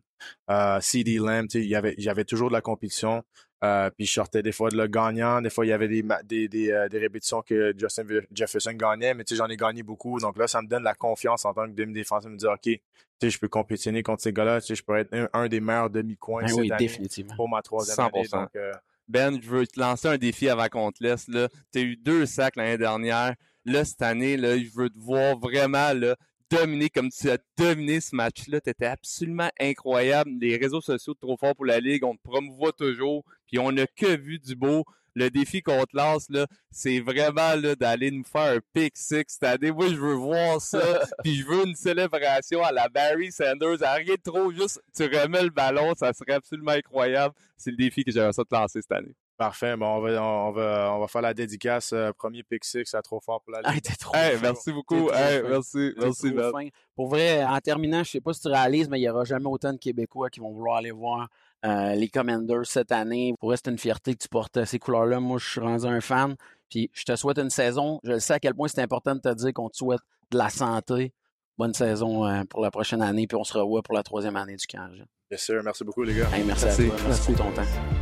euh, 0.50 0.78
CD 0.80 1.18
Lamb, 1.18 1.47
tu 1.49 1.59
sais, 1.59 1.64
il 1.64 1.68
y 1.68 1.75
avait 1.76 1.95
j'avais 1.99 2.25
toujours 2.25 2.49
de 2.49 2.54
la 2.54 2.62
compétition. 2.62 3.23
Euh, 3.64 3.90
puis 3.90 4.07
je 4.07 4.12
sortais 4.12 4.40
des 4.40 4.52
fois 4.52 4.71
de 4.71 4.76
le 4.76 4.87
gagnant. 4.87 5.42
Des 5.42 5.50
fois, 5.50 5.66
il 5.66 5.71
y 5.71 5.73
avait 5.73 5.88
des 5.88 6.04
ma- 6.04 6.23
des 6.23 6.47
des, 6.47 6.71
euh, 6.71 6.88
des 6.88 6.99
répétitions 6.99 7.42
que 7.42 7.75
Justin 7.76 8.04
Jefferson 8.33 8.73
gagnait, 8.73 9.14
mais 9.14 9.25
tu 9.25 9.35
sais, 9.35 9.38
j'en 9.38 9.49
ai 9.49 9.57
gagné 9.57 9.83
beaucoup. 9.83 10.21
Donc 10.21 10.38
là, 10.38 10.47
ça 10.47 10.62
me 10.62 10.68
donne 10.68 10.85
la 10.85 10.95
confiance 10.95 11.45
en 11.45 11.52
tant 11.52 11.66
que 11.66 11.73
demi-défenseur, 11.73 12.30
de 12.30 12.35
me 12.35 12.38
dire 12.38 12.50
OK, 12.52 12.61
tu 12.62 12.80
sais, 13.21 13.30
je 13.30 13.38
peux 13.38 13.49
compétitionner 13.49 14.04
contre 14.04 14.23
ces 14.23 14.33
gars-là. 14.33 14.61
Tu 14.61 14.68
sais, 14.68 14.75
je 14.76 14.85
peux 14.85 14.97
être 14.97 15.12
un, 15.12 15.28
un 15.33 15.49
des 15.49 15.59
meilleurs 15.61 15.90
demi-coins 15.90 16.45
Ben 16.47 16.52
oui, 16.54 16.71
définitivement. 16.78 17.35
pour 17.35 17.49
ma 17.49 17.61
troisième 17.61 17.99
année. 17.99 18.23
100%. 18.28 18.40
Donc, 18.42 18.50
euh, 18.54 18.73
Ben, 19.09 19.40
je 19.42 19.49
veux 19.49 19.66
te 19.66 19.80
lancer 19.80 20.07
un 20.07 20.18
défi 20.18 20.49
avant 20.49 20.68
qu'on 20.68 20.92
te 20.92 21.02
laisse. 21.02 21.26
Tu 21.26 21.78
as 21.78 21.80
eu 21.83 21.97
deux 21.97 22.26
sacs 22.26 22.54
l'année 22.54 22.78
dernière. 22.78 23.35
Là, 23.64 23.85
cette 23.85 24.02
année, 24.02 24.37
là, 24.37 24.57
je 24.57 24.68
veux 24.73 24.88
te 24.88 24.99
voir 25.00 25.37
vraiment 25.37 25.92
là, 25.95 26.14
dominer 26.50 26.88
comme 26.88 27.10
tu 27.10 27.30
as 27.30 27.38
dominé 27.56 28.00
ce 28.00 28.14
match-là. 28.14 28.60
Tu 28.60 28.70
étais 28.70 28.86
absolument 28.86 29.50
incroyable. 29.60 30.30
Les 30.40 30.56
réseaux 30.56 30.80
sociaux 30.80 31.14
Trop 31.14 31.36
Fort 31.36 31.54
pour 31.54 31.64
la 31.64 31.80
Ligue, 31.80 32.04
on 32.04 32.14
te 32.14 32.22
promouvoit 32.22 32.72
toujours. 32.72 33.24
Puis 33.46 33.58
on 33.58 33.72
n'a 33.72 33.86
que 33.86 34.16
vu 34.16 34.38
du 34.38 34.54
beau. 34.54 34.84
Le 35.14 35.30
défi 35.30 35.62
qu'on 35.62 35.82
te 35.84 35.96
lance, 35.96 36.30
là, 36.30 36.46
c'est 36.70 37.00
vraiment 37.00 37.56
là, 37.56 37.74
d'aller 37.74 38.12
nous 38.12 38.24
faire 38.24 38.56
un 38.56 38.60
pick 38.72 38.96
six 38.96 39.24
cette 39.26 39.42
année. 39.42 39.72
Moi, 39.72 39.88
je 39.88 39.96
veux 39.96 40.14
voir 40.14 40.60
ça. 40.60 40.80
Puis 41.24 41.36
je 41.36 41.46
veux 41.46 41.66
une 41.66 41.74
célébration 41.74 42.62
à 42.62 42.70
la 42.70 42.88
Barry 42.88 43.32
Sanders. 43.32 43.82
À 43.82 43.94
rien 43.94 44.14
de 44.14 44.22
trop, 44.22 44.52
juste 44.52 44.80
tu 44.94 45.04
remets 45.04 45.42
le 45.42 45.50
ballon. 45.50 45.94
Ça 45.96 46.12
serait 46.12 46.34
absolument 46.34 46.70
incroyable. 46.72 47.34
C'est 47.56 47.70
le 47.70 47.76
défi 47.76 48.04
que 48.04 48.12
j'aimerais 48.12 48.32
ça 48.32 48.44
te 48.44 48.54
lancer 48.54 48.80
cette 48.80 48.92
année. 48.92 49.14
Parfait. 49.38 49.76
Bon, 49.76 49.87
on 49.87 50.00
va, 50.00 50.23
on 50.23 50.50
va, 50.50 50.92
on 50.95 50.99
va 50.99 51.07
faire 51.07 51.23
la 51.23 51.33
dédicace. 51.33 51.92
euh, 51.92 52.12
premier 52.12 52.42
pick 52.42 52.64
six 52.64 52.92
à 52.92 53.00
trop 53.02 53.21
fort 53.21 53.40
pour 53.40 53.52
la 53.52 53.61
Ah, 53.64 53.73
ligue. 53.73 53.83
t'es 53.83 53.95
trop 53.95 54.14
Hey, 54.14 54.35
fin. 54.37 54.42
merci 54.42 54.73
beaucoup. 54.73 54.97
T'es 54.97 55.07
trop 55.07 55.14
Hey, 55.14 55.40
fin. 55.42 55.49
merci, 55.49 55.92
merci, 55.97 56.35
trop 56.35 56.50
fin. 56.59 56.68
Pour 56.97 57.09
vrai, 57.09 57.45
en 57.45 57.59
terminant, 57.61 58.02
je 58.02 58.11
sais 58.11 58.21
pas 58.21 58.33
si 58.35 58.40
tu 58.40 58.49
réalises, 58.49 58.88
mais 58.90 58.99
il 58.99 59.02
n'y 59.02 59.09
aura 59.09 59.23
jamais 59.25 59.47
autant 59.47 59.73
de 59.73 59.78
Québécois 59.78 60.28
qui 60.28 60.40
vont 60.40 60.50
vouloir 60.52 60.78
aller 60.78 60.90
voir 60.90 61.28
euh, 61.64 61.95
les 61.95 62.09
Commanders 62.09 62.66
cette 62.66 62.90
année. 62.92 63.33
Pour 63.38 63.50
vrai, 63.50 63.57
c'est 63.62 63.71
une 63.71 63.78
fierté 63.78 64.12
que 64.14 64.18
tu 64.18 64.28
portes 64.28 64.64
ces 64.64 64.78
couleurs-là. 64.80 65.21
Moi, 65.21 65.38
je 65.38 65.49
suis 65.49 65.61
rendu 65.61 65.87
un 65.87 66.00
fan. 66.00 66.35
Puis 66.68 66.90
je 66.92 67.04
te 67.04 67.14
souhaite 67.14 67.38
une 67.38 67.50
saison. 67.50 68.00
Je 68.02 68.18
sais 68.18 68.35
à 68.35 68.40
quel 68.40 68.54
point 68.54 68.66
c'est 68.68 68.83
important 68.83 69.14
de 69.14 69.21
te 69.21 69.33
dire 69.35 69.52
qu'on 69.54 69.68
te 69.71 69.76
souhaite 69.76 70.00
de 70.33 70.38
la 70.38 70.49
santé. 70.50 71.12
Bonne 71.57 71.75
saison 71.75 72.26
euh, 72.26 72.42
pour 72.50 72.61
la 72.61 72.71
prochaine 72.73 73.02
année, 73.02 73.26
puis 73.28 73.37
on 73.37 73.45
se 73.45 73.57
revoit 73.57 73.83
pour 73.83 73.95
la 73.95 74.02
troisième 74.02 74.37
année 74.37 74.57
du 74.57 74.66
camp. 74.66 74.88
Yes, 75.30 75.42
sir. 75.42 75.61
Merci 75.64 75.85
beaucoup, 75.85 76.02
les 76.02 76.14
gars. 76.14 76.28
Hey, 76.33 76.42
merci, 76.45 76.64
Merci. 76.66 76.83
à 76.83 76.87
toi. 76.88 76.97
Merci 77.09 77.33
pour 77.33 77.45
ton 77.47 77.52
temps. 77.52 77.97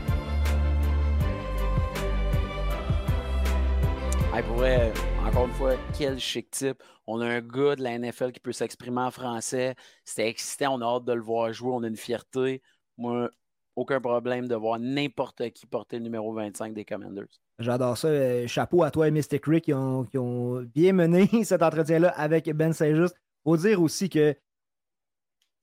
Hey, 4.36 4.42
pour 4.42 4.56
vrai, 4.56 4.92
encore 5.24 5.46
une 5.46 5.54
fois, 5.54 5.76
quel 5.96 6.18
chic 6.18 6.50
type. 6.50 6.82
On 7.06 7.22
a 7.22 7.26
un 7.26 7.40
gars 7.40 7.74
de 7.74 7.82
la 7.82 7.98
NFL 7.98 8.32
qui 8.32 8.40
peut 8.40 8.52
s'exprimer 8.52 9.00
en 9.00 9.10
français. 9.10 9.74
C'était 10.04 10.28
excitant, 10.28 10.74
on 10.74 10.82
a 10.82 10.84
hâte 10.84 11.06
de 11.06 11.14
le 11.14 11.22
voir 11.22 11.50
jouer, 11.54 11.70
on 11.72 11.82
a 11.82 11.88
une 11.88 11.96
fierté. 11.96 12.60
Moi, 12.98 13.30
aucun 13.76 13.98
problème 13.98 14.46
de 14.46 14.54
voir 14.54 14.78
n'importe 14.78 15.48
qui 15.52 15.64
porter 15.64 15.96
le 15.96 16.02
numéro 16.02 16.34
25 16.34 16.74
des 16.74 16.84
Commanders. 16.84 17.40
J'adore 17.58 17.96
ça. 17.96 18.08
Euh, 18.08 18.46
chapeau 18.46 18.82
à 18.82 18.90
toi 18.90 19.08
et 19.08 19.10
Mystic 19.10 19.46
Rick 19.46 19.64
qui 19.64 19.72
ont, 19.72 20.60
bien 20.74 20.92
mené 20.92 21.30
cet 21.44 21.62
entretien-là 21.62 22.10
avec 22.10 22.44
Ben 22.50 22.74
Saint-Just. 22.74 23.16
Faut 23.42 23.56
dire 23.56 23.80
aussi 23.80 24.10
que, 24.10 24.36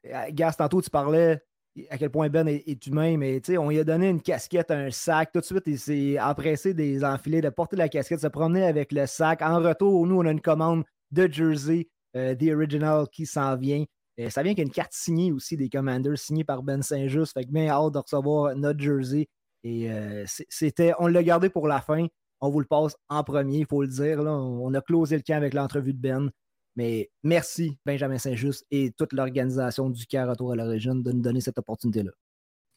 euh, 0.07 0.25
Gas, 0.31 0.53
tantôt 0.53 0.81
tu 0.81 0.89
parlais 0.89 1.43
à 1.89 1.97
quel 1.97 2.09
point 2.09 2.29
Ben 2.29 2.47
est, 2.47 2.87
humain, 2.87 3.17
mais 3.17 3.41
on 3.57 3.69
lui 3.69 3.79
a 3.79 3.83
donné 3.83 4.09
une 4.09 4.21
casquette, 4.21 4.71
un 4.71 4.91
sac. 4.91 5.31
Tout 5.31 5.39
de 5.39 5.45
suite, 5.45 5.63
il 5.65 5.79
s'est 5.79 6.19
empressé 6.19 6.73
des 6.73 7.03
enfilés, 7.03 7.41
de 7.41 7.49
porter 7.49 7.75
la 7.75 7.89
casquette, 7.89 8.21
se 8.21 8.27
promener 8.27 8.63
avec 8.63 8.91
le 8.91 9.05
sac. 9.05 9.41
En 9.41 9.59
retour, 9.59 10.05
nous, 10.05 10.17
on 10.17 10.25
a 10.25 10.31
une 10.31 10.41
commande 10.41 10.83
de 11.11 11.27
jersey, 11.31 11.87
euh, 12.15 12.35
The 12.35 12.53
Original, 12.53 13.07
qui 13.11 13.25
s'en 13.25 13.55
vient. 13.57 13.85
Ça 14.29 14.43
vient 14.43 14.53
qu'il 14.53 14.59
y 14.59 14.65
a 14.65 14.67
une 14.67 14.71
carte 14.71 14.93
signée 14.93 15.31
aussi 15.31 15.57
des 15.57 15.69
Commanders, 15.69 16.19
signée 16.19 16.43
par 16.43 16.61
Ben 16.61 16.83
Saint-Just. 16.83 17.33
Fait 17.33 17.45
que 17.45 17.51
bien 17.51 17.69
hâte 17.69 17.93
de 17.93 17.99
recevoir 17.99 18.55
notre 18.55 18.79
jersey. 18.79 19.27
Et 19.63 19.91
euh, 19.91 20.25
c'était, 20.49 20.93
on 20.99 21.07
l'a 21.07 21.23
gardé 21.23 21.49
pour 21.49 21.67
la 21.67 21.81
fin. 21.81 22.05
On 22.39 22.49
vous 22.49 22.59
le 22.59 22.65
passe 22.65 22.95
en 23.09 23.23
premier, 23.23 23.59
il 23.59 23.65
faut 23.65 23.81
le 23.81 23.87
dire. 23.87 24.19
On 24.19 24.71
a 24.73 24.81
closé 24.81 25.15
le 25.15 25.23
camp 25.25 25.37
avec 25.37 25.53
l'entrevue 25.53 25.93
de 25.93 25.99
Ben. 25.99 26.29
Mais 26.75 27.09
merci, 27.23 27.77
Benjamin 27.85 28.17
Saint-Just 28.17 28.65
et 28.71 28.91
toute 28.91 29.13
l'organisation 29.13 29.89
du 29.89 30.05
camp 30.05 30.27
Retour 30.29 30.53
à 30.53 30.55
l'origine 30.55 31.03
de 31.03 31.11
nous 31.11 31.21
donner 31.21 31.41
cette 31.41 31.57
opportunité-là. 31.57 32.11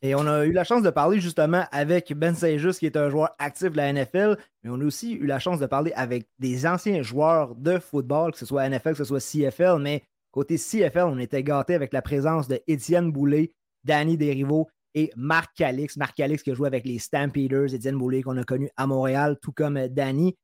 Et 0.02 0.14
on 0.14 0.26
a 0.26 0.44
eu 0.44 0.52
la 0.52 0.64
chance 0.64 0.82
de 0.82 0.90
parler 0.90 1.20
justement 1.20 1.64
avec 1.72 2.12
Ben 2.12 2.34
Saint-Just, 2.34 2.80
qui 2.80 2.86
est 2.86 2.96
un 2.96 3.08
joueur 3.08 3.30
actif 3.38 3.72
de 3.72 3.76
la 3.78 3.92
NFL, 3.92 4.36
mais 4.62 4.70
on 4.70 4.80
a 4.80 4.84
aussi 4.84 5.12
eu 5.12 5.26
la 5.26 5.38
chance 5.38 5.58
de 5.58 5.66
parler 5.66 5.92
avec 5.94 6.28
des 6.38 6.66
anciens 6.66 7.02
joueurs 7.02 7.54
de 7.54 7.78
football, 7.78 8.32
que 8.32 8.38
ce 8.38 8.44
soit 8.44 8.68
NFL, 8.68 8.90
que 8.90 8.98
ce 8.98 9.04
soit 9.04 9.20
CFL, 9.20 9.78
mais 9.80 10.02
côté 10.30 10.56
CFL, 10.58 11.06
on 11.06 11.18
était 11.18 11.42
gâtés 11.42 11.74
avec 11.74 11.94
la 11.94 12.02
présence 12.02 12.46
de 12.46 12.60
Étienne 12.66 13.10
Boulay, 13.10 13.52
Danny 13.84 14.18
Desrivaux 14.18 14.68
et 14.94 15.10
Marc 15.16 15.56
Calix. 15.56 15.96
Marc 15.96 16.14
Calix 16.14 16.42
qui 16.42 16.50
a 16.50 16.54
joué 16.54 16.66
avec 16.66 16.84
les 16.84 16.98
Stampeders, 16.98 17.72
Étienne 17.72 17.96
Boulay 17.96 18.22
qu'on 18.22 18.36
a 18.36 18.44
connu 18.44 18.68
à 18.76 18.86
Montréal, 18.86 19.38
tout 19.40 19.52
comme 19.52 19.88
Danny. 19.88 20.36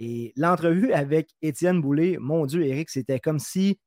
Et 0.00 0.32
l'entrevue 0.36 0.92
avec 0.92 1.30
Étienne 1.42 1.80
Boulay, 1.80 2.16
mon 2.20 2.46
Dieu, 2.46 2.64
Eric, 2.64 2.90
c'était 2.90 3.18
comme 3.18 3.38
si 3.38 3.78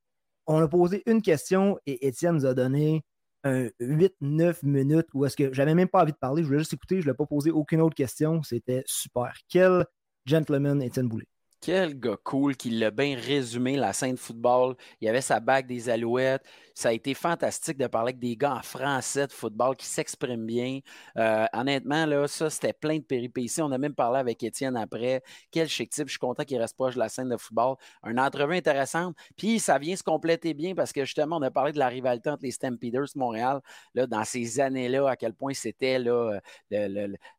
on 0.46 0.58
a 0.60 0.68
posé 0.68 1.02
une 1.06 1.22
question 1.22 1.78
et 1.86 2.06
Étienne 2.06 2.34
nous 2.36 2.46
a 2.46 2.54
donné 2.54 3.02
un 3.44 3.68
8-9 3.80 4.58
minutes 4.62 5.08
où 5.14 5.24
est-ce 5.24 5.36
que 5.36 5.52
j'avais 5.52 5.74
même 5.74 5.88
pas 5.88 6.02
envie 6.02 6.12
de 6.12 6.18
parler, 6.18 6.42
je 6.42 6.48
voulais 6.48 6.60
juste 6.60 6.74
écouter, 6.74 7.00
je 7.00 7.06
ne 7.06 7.12
l'ai 7.12 7.16
pas 7.16 7.26
posé 7.26 7.50
aucune 7.50 7.80
autre 7.80 7.96
question. 7.96 8.42
C'était 8.42 8.82
super. 8.86 9.34
Quel 9.48 9.86
gentleman 10.26 10.82
Étienne 10.82 11.08
Boulay. 11.08 11.31
Quel 11.62 11.96
gars 12.00 12.16
cool 12.24 12.56
qui 12.56 12.70
l'a 12.70 12.90
bien 12.90 13.16
résumé, 13.16 13.76
la 13.76 13.92
scène 13.92 14.16
de 14.16 14.18
football. 14.18 14.74
Il 15.00 15.08
avait 15.08 15.20
sa 15.20 15.38
bague 15.38 15.68
des 15.68 15.88
alouettes. 15.88 16.44
Ça 16.74 16.88
a 16.88 16.92
été 16.92 17.14
fantastique 17.14 17.78
de 17.78 17.86
parler 17.86 18.08
avec 18.10 18.18
des 18.18 18.36
gars 18.36 18.54
en 18.54 18.62
français 18.62 19.28
de 19.28 19.32
football 19.32 19.76
qui 19.76 19.86
s'expriment 19.86 20.44
bien. 20.44 20.80
Euh, 21.18 21.46
honnêtement, 21.52 22.04
là, 22.04 22.26
ça, 22.26 22.50
c'était 22.50 22.72
plein 22.72 22.96
de 22.96 23.04
péripéties. 23.04 23.62
On 23.62 23.70
a 23.70 23.78
même 23.78 23.94
parlé 23.94 24.18
avec 24.18 24.42
Étienne 24.42 24.76
après. 24.76 25.22
Quel 25.52 25.68
chic 25.68 25.90
type. 25.90 26.08
Je 26.08 26.12
suis 26.12 26.18
content 26.18 26.42
qu'il 26.42 26.58
reste 26.58 26.74
proche 26.74 26.94
de 26.94 26.98
la 26.98 27.08
scène 27.08 27.28
de 27.28 27.36
football. 27.36 27.76
Un 28.02 28.18
entrevue 28.18 28.56
intéressante. 28.56 29.14
Puis, 29.36 29.60
ça 29.60 29.78
vient 29.78 29.94
se 29.94 30.02
compléter 30.02 30.54
bien 30.54 30.74
parce 30.74 30.92
que 30.92 31.04
justement, 31.04 31.36
on 31.36 31.42
a 31.42 31.52
parlé 31.52 31.70
de 31.70 31.78
la 31.78 31.86
rivalité 31.88 32.28
entre 32.28 32.42
les 32.42 32.50
Stampeders 32.50 33.02
de 33.14 33.18
Montréal 33.20 33.60
là, 33.94 34.08
dans 34.08 34.24
ces 34.24 34.58
années-là, 34.58 35.08
à 35.10 35.14
quel 35.14 35.34
point 35.34 35.54
c'était 35.54 36.00
le- 36.00 36.40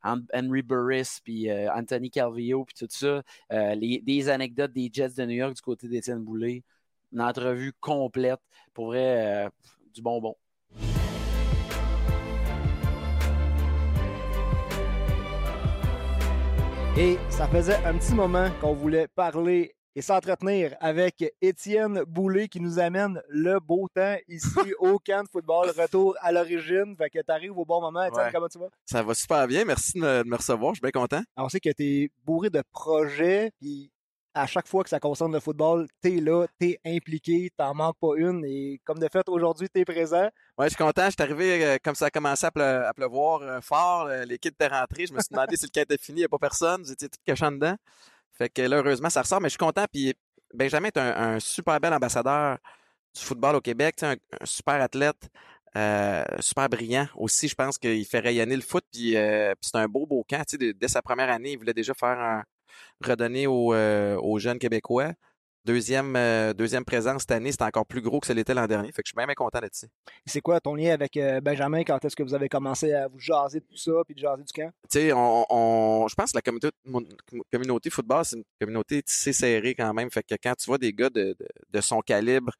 Henry 0.03 0.61
Burris, 0.61 1.19
puis 1.21 1.49
euh, 1.49 1.69
Anthony 1.73 2.09
Calvillo, 2.09 2.63
puis 2.63 2.75
tout 2.79 2.87
ça. 2.89 3.21
Euh, 3.51 3.75
les, 3.75 4.01
anecdotes 4.21 4.73
des 4.73 4.89
Jets 4.91 5.09
de 5.17 5.25
New 5.25 5.35
York 5.35 5.55
du 5.55 5.61
côté 5.61 5.87
d'Étienne 5.87 6.19
Boulay. 6.23 6.63
Une 7.11 7.21
entrevue 7.21 7.73
complète. 7.79 8.39
Pour 8.73 8.87
vrai, 8.87 9.45
euh, 9.45 9.49
du 9.93 10.01
bonbon. 10.01 10.35
Et 16.95 17.17
ça 17.29 17.47
faisait 17.47 17.75
un 17.85 17.97
petit 17.97 18.13
moment 18.13 18.49
qu'on 18.61 18.73
voulait 18.73 19.07
parler 19.15 19.73
et 19.95 20.01
s'entretenir 20.01 20.75
avec 20.79 21.23
Étienne 21.41 22.03
Boulay 22.07 22.47
qui 22.47 22.59
nous 22.59 22.77
amène 22.79 23.21
le 23.29 23.59
beau 23.59 23.87
temps 23.93 24.15
ici 24.27 24.47
au 24.79 24.99
camp 24.99 25.23
de 25.23 25.27
football. 25.29 25.69
Retour 25.77 26.15
à 26.21 26.31
l'origine. 26.31 26.95
Fait 26.97 27.09
que 27.09 27.19
t'arrives 27.21 27.57
au 27.57 27.65
bon 27.65 27.81
moment. 27.81 28.03
Étienne, 28.03 28.25
Ouais. 28.25 28.31
comment 28.31 28.47
tu 28.47 28.59
vas? 28.59 28.69
Ça 28.85 29.01
va 29.01 29.13
super 29.15 29.47
bien. 29.47 29.65
Merci 29.65 29.93
de 29.93 29.99
me, 30.01 30.23
de 30.23 30.29
me 30.29 30.35
recevoir. 30.35 30.73
Je 30.75 30.79
suis 30.79 30.91
bien 30.91 30.99
content. 31.01 31.21
Alors, 31.35 31.45
on 31.47 31.49
sait 31.49 31.59
que 31.59 31.69
t'es 31.71 32.09
bourré 32.25 32.49
de 32.51 32.61
projets, 32.71 33.51
puis 33.59 33.91
à 34.33 34.47
chaque 34.47 34.67
fois 34.67 34.83
que 34.83 34.89
ça 34.89 34.99
concerne 34.99 35.31
le 35.31 35.39
football, 35.39 35.87
t'es 36.01 36.19
là, 36.19 36.45
t'es 36.59 36.79
impliqué, 36.85 37.51
t'en 37.55 37.73
manques 37.73 37.97
pas 37.99 38.15
une. 38.17 38.43
Et 38.45 38.79
comme 38.83 38.99
de 38.99 39.07
fait, 39.11 39.27
aujourd'hui, 39.29 39.69
t'es 39.69 39.85
présent. 39.85 40.29
Ouais, 40.57 40.65
je 40.65 40.69
suis 40.69 40.77
content. 40.83 41.05
Je 41.05 41.11
suis 41.11 41.21
arrivé 41.21 41.63
euh, 41.65 41.77
comme 41.83 41.95
ça 41.95 42.05
a 42.05 42.09
commencé 42.09 42.45
à, 42.45 42.51
pleu- 42.51 42.85
à 42.85 42.93
pleuvoir 42.93 43.41
euh, 43.43 43.61
fort. 43.61 44.07
euh, 44.07 44.25
les 44.25 44.37
kids 44.39 44.49
étaient 44.49 44.67
rentrés. 44.67 45.05
Je 45.07 45.13
me 45.13 45.19
suis 45.19 45.29
demandé 45.31 45.55
si 45.57 45.65
le 45.65 45.69
camp 45.69 45.81
était 45.81 45.97
fini. 45.97 46.19
Il 46.19 46.21
n'y 46.21 46.25
a 46.25 46.29
pas 46.29 46.39
personne. 46.39 46.81
Vous 46.81 46.91
étiez 46.91 47.09
tout 47.09 47.19
cachant 47.25 47.51
dedans. 47.51 47.75
Fait 48.31 48.49
que 48.49 48.61
là, 48.63 48.77
heureusement, 48.77 49.09
ça 49.09 49.21
ressort. 49.21 49.39
Mais 49.41 49.49
je 49.49 49.53
suis 49.53 49.57
content. 49.57 49.85
Puis 49.91 50.13
Benjamin 50.53 50.87
est 50.87 50.97
un, 50.97 51.35
un 51.35 51.39
super 51.39 51.79
bel 51.79 51.93
ambassadeur 51.93 52.57
du 53.15 53.21
football 53.21 53.55
au 53.55 53.61
Québec. 53.61 54.01
Un, 54.03 54.13
un 54.13 54.45
super 54.45 54.81
athlète. 54.81 55.29
super 56.39 56.69
brillant 56.69 57.07
aussi, 57.15 57.47
je 57.47 57.55
pense 57.55 57.77
qu'il 57.77 58.05
fait 58.05 58.19
rayonner 58.19 58.55
le 58.55 58.61
foot, 58.61 58.83
puis, 58.91 59.11
c'est 59.61 59.75
un 59.75 59.87
beau 59.87 60.05
beau 60.05 60.23
camp. 60.27 60.43
Dès 60.59 60.87
sa 60.87 61.01
première 61.01 61.29
année, 61.29 61.51
il 61.53 61.57
voulait 61.57 61.73
déjà 61.73 61.93
faire 61.93 62.19
un 62.19 62.43
redonner 63.03 63.47
aux, 63.47 63.73
euh, 63.73 64.17
aux 64.21 64.39
jeunes 64.39 64.59
Québécois. 64.59 65.13
Deuxième, 65.65 66.13
euh, 66.17 66.51
deuxième 66.53 66.83
présence 66.83 67.21
cette 67.21 67.31
année, 67.31 67.51
c'était 67.51 67.63
encore 67.63 67.85
plus 67.85 68.01
gros 68.01 68.19
que 68.19 68.27
ce 68.27 68.33
l'était 68.33 68.53
l'an 68.53 68.67
dernier. 68.67 68.91
Fait 68.91 69.01
que 69.01 69.07
je 69.07 69.11
suis 69.11 69.15
bien, 69.15 69.25
bien 69.25 69.33
content 69.33 69.61
d'être 69.61 69.75
ici. 69.75 69.87
C'est 70.25 70.41
quoi 70.41 70.59
ton 70.59 70.75
lien 70.75 70.91
avec 70.91 71.15
euh, 71.15 71.39
Benjamin? 71.39 71.85
Quand 71.85 72.03
est-ce 72.03 72.17
que 72.17 72.23
vous 72.23 72.33
avez 72.33 72.49
commencé 72.49 72.91
à 72.93 73.07
vous 73.07 73.17
jaser 73.19 73.61
de 73.61 73.65
tout 73.65 73.77
ça, 73.77 73.93
puis 74.05 74.13
de 74.13 74.19
jaser 74.19 74.43
du 74.43 74.51
camp? 74.51 74.69
tu 74.91 74.99
sais, 74.99 75.13
on, 75.13 75.45
on- 75.49 76.07
je 76.09 76.15
pense 76.15 76.33
que 76.33 76.37
la 76.37 76.41
communauté, 76.41 76.69
mon- 76.83 77.05
communauté 77.49 77.89
football, 77.89 78.25
c'est 78.25 78.35
une 78.35 78.43
communauté 78.59 79.01
tissée 79.03 79.31
serrée 79.31 79.73
quand 79.73 79.93
même. 79.93 80.11
Fait 80.11 80.21
que 80.23 80.35
quand 80.35 80.53
tu 80.55 80.65
vois 80.65 80.77
des 80.77 80.91
gars 80.91 81.09
de, 81.09 81.33
de, 81.39 81.47
de 81.69 81.81
son 81.81 82.01
calibre 82.01 82.51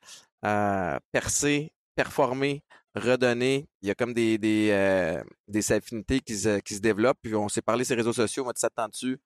euh, 0.45 0.97
percer 1.11 1.73
performer, 1.95 2.63
redonner. 2.95 3.67
Il 3.81 3.87
y 3.87 3.91
a 3.91 3.95
comme 3.95 4.13
des, 4.13 4.37
des, 4.37 5.19
des 5.47 5.71
affinités 5.71 6.19
qui 6.21 6.35
se, 6.37 6.59
qui 6.59 6.75
se 6.75 6.79
développent. 6.79 7.17
Puis 7.21 7.35
on 7.35 7.49
s'est 7.49 7.61
parlé 7.61 7.83
sur 7.83 7.95
les 7.95 8.01
réseaux 8.01 8.13
sociaux, 8.13 8.43
on 8.43 8.47
m'a 8.47 8.53
dit 8.53 8.61
ça 8.61 8.69
dessus. 8.87 9.19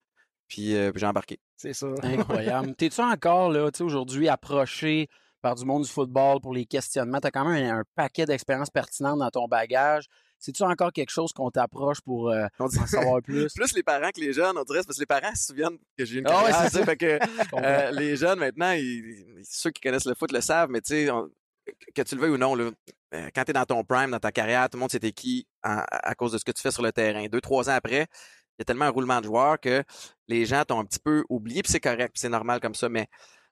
Puis, 0.48 0.76
euh, 0.76 0.92
puis 0.92 1.00
j'ai 1.02 1.06
embarqué. 1.08 1.40
C'est 1.58 1.74
ça. 1.74 1.88
Incroyable. 2.04 2.74
T'es-tu 2.78 3.02
encore, 3.02 3.52
là, 3.52 3.70
tu 3.72 3.80
sais, 3.80 3.84
aujourd'hui, 3.84 4.30
approché 4.30 5.10
par 5.42 5.56
du 5.56 5.66
monde 5.66 5.84
du 5.84 5.90
football 5.90 6.40
pour 6.42 6.54
les 6.54 6.66
questionnements? 6.66 7.20
T'as 7.20 7.32
quand 7.32 7.46
même 7.46 7.64
un, 7.72 7.80
un 7.80 7.84
paquet 7.96 8.26
d'expériences 8.26 8.70
pertinentes 8.70 9.20
dans 9.20 9.30
ton 9.30 9.48
bagage. 9.48 10.06
C'est-tu 10.40 10.62
encore 10.64 10.92
quelque 10.94 11.10
chose 11.10 11.34
qu'on 11.34 11.50
t'approche 11.50 12.00
pour 12.02 12.30
euh, 12.30 12.46
On 12.60 12.68
dit- 12.68 12.78
en 12.80 12.86
savoir 12.86 13.22
plus? 13.24 13.52
Plus 13.56 13.74
les 13.74 13.82
parents 13.84 14.12
que 14.12 14.22
les 14.22 14.34
jeunes, 14.34 14.56
on 14.58 14.64
dirait, 14.64 14.84
parce 14.84 14.96
que 14.98 15.02
les 15.02 15.06
parents 15.08 15.34
se 15.36 15.46
souviennent 15.48 15.78
que 15.98 16.06
j'ai 16.06 16.20
une 16.20 16.28
Ah 16.28 16.44
ouais, 16.44 16.52
carrière. 16.52 16.62
c'est 16.62 16.70
tu 16.70 16.78
sais, 16.78 16.86
fait 16.86 16.98
que, 16.98 17.20
euh, 17.56 17.92
les 17.92 18.16
jeunes, 18.16 18.40
maintenant, 18.40 18.72
ils- 18.72 18.82
ils- 19.40 19.42
ceux 19.44 19.72
qui 19.72 19.82
connaissent 19.82 20.06
le 20.06 20.14
foot 20.14 20.32
le 20.32 20.42
savent, 20.42 20.70
mais 20.70 20.82
tu 20.82 20.94
sais, 20.94 21.10
que 21.96 22.02
tu 22.04 22.16
le 22.16 22.22
veuilles 22.22 22.32
ou 22.32 22.38
non, 22.38 22.54
là, 22.56 22.70
euh, 23.16 23.30
quand 23.34 23.44
tu 23.46 23.50
es 23.50 23.54
dans 23.54 23.66
ton 23.66 23.84
prime, 23.84 24.12
dans 24.12 24.20
ta 24.20 24.32
carrière, 24.32 24.70
tout 24.70 24.78
le 24.78 24.82
monde 24.82 24.92
sait 24.92 25.00
t'es 25.00 25.12
qui 25.12 25.48
à 25.64 26.16
cause 26.16 26.32
de 26.32 26.38
ce 26.38 26.46
que 26.46 26.52
tu 26.52 26.62
fais 26.62 26.72
sur 26.72 26.84
le 26.84 26.92
terrain. 26.94 27.26
Deux, 27.28 27.42
trois 27.42 27.70
ans 27.70 27.74
après, 27.74 28.08
il 28.58 28.62
y 28.62 28.64
a 28.64 28.66
tellement 28.66 28.86
un 28.86 28.90
roulement 28.90 29.20
de 29.22 29.26
joueurs 29.26 29.60
que 29.60 29.84
les 30.28 30.46
gens 30.46 30.64
t'ont 30.66 30.80
un 30.80 30.86
petit 30.86 31.00
peu 31.00 31.24
oublié, 31.30 31.62
puis 31.62 31.72
c'est 31.72 31.80
correct, 31.80 32.12
puis 32.14 32.20
c'est 32.20 32.30
normal 32.30 32.60
comme 32.60 32.76
ça, 32.76 32.90
mais 32.90 33.08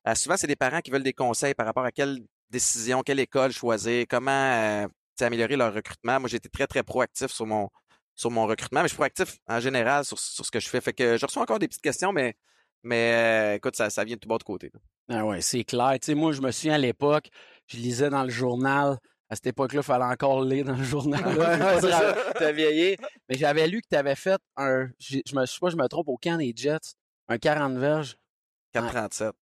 euh, 0.07 0.15
souvent, 0.15 0.37
c'est 0.37 0.47
des 0.47 0.55
parents 0.55 0.81
qui 0.81 0.91
veulent 0.91 1.03
des 1.03 1.13
conseils 1.13 1.53
par 1.53 1.65
rapport 1.65 1.85
à 1.85 1.91
quelle 1.91 2.19
décision, 2.49 3.01
quelle 3.01 3.19
école 3.19 3.51
choisir, 3.51 4.05
comment 4.09 4.31
euh, 4.31 4.87
améliorer 5.21 5.55
leur 5.55 5.73
recrutement. 5.73 6.19
Moi, 6.19 6.29
j'ai 6.29 6.37
été 6.37 6.49
très, 6.49 6.67
très 6.67 6.83
proactif 6.83 7.31
sur 7.31 7.45
mon, 7.45 7.69
sur 8.13 8.31
mon 8.31 8.45
recrutement, 8.45 8.81
mais 8.81 8.87
je 8.87 8.89
suis 8.89 8.97
proactif 8.97 9.37
en 9.47 9.59
général 9.59 10.05
sur, 10.05 10.19
sur 10.19 10.45
ce 10.45 10.51
que 10.51 10.59
je 10.59 10.69
fais. 10.69 10.81
Fait 10.81 10.93
que 10.93 11.17
je 11.17 11.25
reçois 11.25 11.43
encore 11.43 11.59
des 11.59 11.67
petites 11.67 11.81
questions, 11.81 12.11
mais, 12.11 12.35
mais 12.83 13.13
euh, 13.13 13.55
écoute, 13.55 13.75
ça, 13.75 13.89
ça 13.89 14.03
vient 14.03 14.15
de 14.15 14.19
tout 14.19 14.29
bas 14.29 14.37
de 14.37 14.43
côté. 14.43 14.71
là. 14.73 14.79
Ah 15.07 15.25
ouais, 15.25 15.41
c'est 15.41 15.63
clair. 15.63 15.93
Tu 16.01 16.07
sais, 16.07 16.15
moi, 16.15 16.31
je 16.31 16.41
me 16.41 16.51
souviens 16.51 16.73
à 16.73 16.77
l'époque, 16.79 17.29
je 17.67 17.77
lisais 17.77 18.09
dans 18.09 18.23
le 18.23 18.29
journal. 18.29 18.97
À 19.35 19.37
cette 19.37 19.47
époque-là, 19.47 19.81
il 19.81 19.83
fallait 19.83 20.05
encore 20.05 20.45
lire 20.45 20.63
dans 20.63 20.77
le 20.77 20.83
journal. 20.85 21.21
Je 21.25 22.31
T'as 22.39 22.53
vieilli. 22.53 22.95
Mais 23.27 23.35
j'avais 23.35 23.67
lu 23.67 23.81
que 23.81 23.87
tu 23.91 23.97
avais 23.97 24.15
fait 24.15 24.39
un. 24.55 24.87
Je 24.97 25.17
me 25.35 25.45
je 25.45 25.51
sais 25.51 25.57
pas, 25.59 25.69
je 25.69 25.75
me 25.75 25.85
trompe 25.89 26.07
au 26.07 26.15
camp 26.15 26.37
des 26.37 26.53
Jets, 26.55 26.95
un 27.27 27.37
40 27.37 27.77
verges. 27.77 28.15
437. 28.71 29.33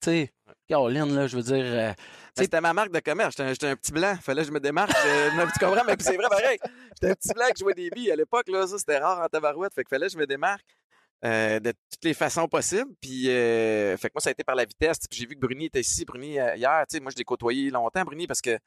Tu 0.00 0.10
sais, 0.10 0.32
Caroline, 0.66 1.14
là, 1.14 1.28
je 1.28 1.36
veux 1.36 1.44
dire. 1.44 1.64
euh, 1.64 1.92
Tu 1.92 2.02
sais, 2.38 2.42
C'était 2.44 2.60
ma 2.60 2.72
marque 2.72 2.90
de 2.90 2.98
commerce. 2.98 3.36
J'étais 3.38 3.68
un, 3.68 3.76
petit 3.76 3.92
blanc. 3.92 4.16
Fallait 4.20 4.42
que 4.42 4.48
je 4.48 4.52
me 4.52 4.58
démarque. 4.58 4.90
Non, 5.36 5.44
tu 5.46 5.64
comprends? 5.64 5.84
Mais 5.86 5.94
c'est 6.00 6.16
vrai, 6.16 6.26
pareil. 6.28 6.58
J'étais 7.00 7.12
un 7.12 7.14
petit 7.14 7.32
blanc 7.32 7.46
qui 7.54 7.60
jouait 7.62 7.74
des 7.74 7.88
billes. 7.90 8.10
À 8.10 8.16
l'époque, 8.16 8.48
là, 8.48 8.66
ça, 8.66 8.78
c'était 8.78 8.98
rare 8.98 9.20
en 9.22 9.28
tabarouette. 9.28 9.74
Fait 9.74 9.84
que 9.84 9.88
fallait 9.90 10.06
que 10.06 10.12
je 10.12 10.18
me 10.18 10.26
démarque 10.26 10.66
euh, 11.24 11.60
de 11.60 11.70
toutes 11.70 12.02
les 12.04 12.14
façons 12.14 12.48
possibles. 12.48 12.90
Puis, 13.00 13.30
euh, 13.30 13.96
fait 13.96 14.08
que 14.08 14.14
moi, 14.16 14.20
ça 14.20 14.30
a 14.30 14.32
été 14.32 14.42
par 14.42 14.56
la 14.56 14.64
vitesse. 14.64 14.98
J'ai 15.08 15.24
vu 15.24 15.36
que 15.36 15.40
Bruni 15.40 15.66
était 15.66 15.80
ici. 15.80 16.04
Bruni, 16.04 16.40
euh, 16.40 16.56
hier, 16.56 16.84
tu 16.88 16.96
sais, 16.96 17.00
moi, 17.00 17.12
je 17.12 17.16
l'ai 17.16 17.24
côtoyé 17.24 17.70
longtemps, 17.70 18.02
Bruni, 18.02 18.26
parce 18.26 18.40
que 18.40 18.58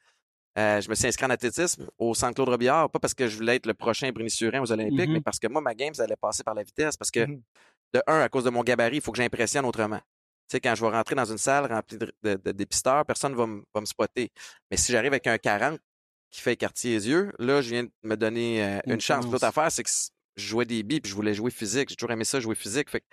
euh, 0.58 0.80
je 0.80 0.88
me 0.90 0.94
suis 0.94 1.06
inscrit 1.06 1.26
en 1.26 1.30
athlétisme 1.30 1.88
au 1.98 2.14
Centre 2.14 2.34
Claude 2.34 2.48
Robillard. 2.48 2.90
Pas 2.90 2.98
parce 2.98 3.14
que 3.14 3.26
je 3.28 3.36
voulais 3.36 3.56
être 3.56 3.66
le 3.66 3.74
prochain 3.74 4.10
Bruni 4.12 4.30
Surin 4.30 4.60
aux 4.60 4.72
Olympiques, 4.72 5.08
Mhm. 5.08 5.12
mais 5.14 5.20
parce 5.20 5.38
que 5.38 5.46
moi, 5.48 5.60
ma 5.60 5.74
game, 5.74 5.94
ça 5.94 6.02
allait 6.04 6.16
passer 6.16 6.42
par 6.42 6.54
la 6.54 6.62
vitesse. 6.62 6.96
Parce 6.96 7.10
que, 7.10 7.20
Mhm. 7.26 7.42
de 7.94 8.02
un, 8.06 8.20
à 8.20 8.28
cause 8.28 8.44
de 8.44 8.50
mon 8.50 8.62
gabarit, 8.62 8.96
il 8.96 9.00
faut 9.02 9.12
que 9.12 9.18
j'impressionne 9.18 9.64
autrement. 9.64 9.98
Tu 10.48 10.56
sais, 10.56 10.60
quand 10.60 10.74
je 10.74 10.84
vais 10.84 10.90
rentrer 10.90 11.14
dans 11.14 11.24
une 11.24 11.38
salle 11.38 11.66
remplie 11.66 11.98
de, 11.98 12.12
de- 12.22 12.34
de 12.34 12.52
dépisteurs, 12.52 13.04
personne 13.06 13.32
ne 13.32 13.36
va, 13.36 13.46
me- 13.46 13.62
va 13.74 13.80
me 13.80 13.86
spotter. 13.86 14.30
Mais 14.70 14.76
si 14.76 14.90
j'arrive 14.92 15.12
avec 15.12 15.26
un 15.28 15.38
40 15.38 15.78
qui 16.30 16.40
fait 16.40 16.56
quartier 16.56 16.92
les 16.94 17.08
yeux, 17.08 17.32
là, 17.38 17.60
je 17.62 17.70
viens 17.70 17.84
de 17.84 17.90
me 18.02 18.16
donner 18.16 18.62
euh, 18.64 18.80
Une 18.86 18.94
une 18.94 19.00
chance. 19.00 19.24
L'autre 19.30 19.44
affaire, 19.44 19.70
c'est 19.70 19.82
que 19.84 19.90
je 20.36 20.46
jouais 20.46 20.64
des 20.64 20.82
billes 20.82 21.00
puis 21.00 21.10
je 21.10 21.14
voulais 21.16 21.34
jouer 21.34 21.50
physique. 21.52 21.88
J'ai 21.90 21.96
toujours 21.96 22.10
aimé 22.12 22.24
ça, 22.24 22.40
jouer 22.40 22.54
physique. 22.56 22.90
Fait 22.90 23.00
que 23.00 23.06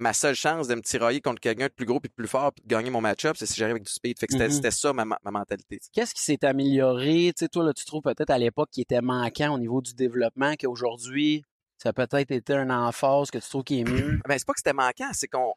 ma 0.00 0.12
seule 0.12 0.34
chance 0.34 0.66
de 0.66 0.74
me 0.74 0.80
tirailler 0.80 1.20
contre 1.20 1.40
quelqu'un 1.40 1.66
de 1.66 1.72
plus 1.72 1.86
gros 1.86 2.00
puis 2.00 2.08
de 2.08 2.14
plus 2.14 2.26
fort 2.26 2.52
puis 2.52 2.62
de 2.62 2.68
gagner 2.68 2.90
mon 2.90 3.00
match-up, 3.00 3.36
c'est 3.38 3.46
si 3.46 3.54
j'arrive 3.54 3.72
avec 3.74 3.84
du 3.84 3.92
speed. 3.92 4.18
Fait 4.18 4.26
que 4.26 4.32
c'était 4.32 4.46
Mhm. 4.48 4.52
c'était 4.54 4.70
ça 4.70 4.92
ma, 4.92 5.04
mentalité. 5.04 5.78
Qu'est-ce 5.92 6.14
qui 6.14 6.22
s'est 6.22 6.44
amélioré? 6.44 7.32
Tu 7.36 7.44
sais, 7.44 7.48
toi, 7.48 7.64
là, 7.64 7.72
tu 7.72 7.84
trouves 7.84 8.02
peut-être 8.02 8.30
à 8.30 8.38
l'époque 8.38 8.70
qui 8.72 8.80
était 8.80 9.00
manquant 9.02 9.54
au 9.54 9.58
niveau 9.58 9.80
du 9.80 9.94
développement, 9.94 10.54
qu'aujourd'hui, 10.58 11.44
ça 11.78 11.90
a 11.90 11.92
peut-être 11.92 12.30
été 12.30 12.54
un 12.54 12.70
emphase 12.70 13.30
que 13.30 13.38
tu 13.38 13.48
trouves 13.48 13.64
qui 13.64 13.80
est 13.80 13.84
mieux? 13.84 14.18
Ben, 14.28 14.38
c'est 14.38 14.46
pas 14.46 14.52
que 14.52 14.60
c'était 14.60 14.72
manquant, 14.72 15.10
c'est 15.12 15.28
qu'on. 15.28 15.54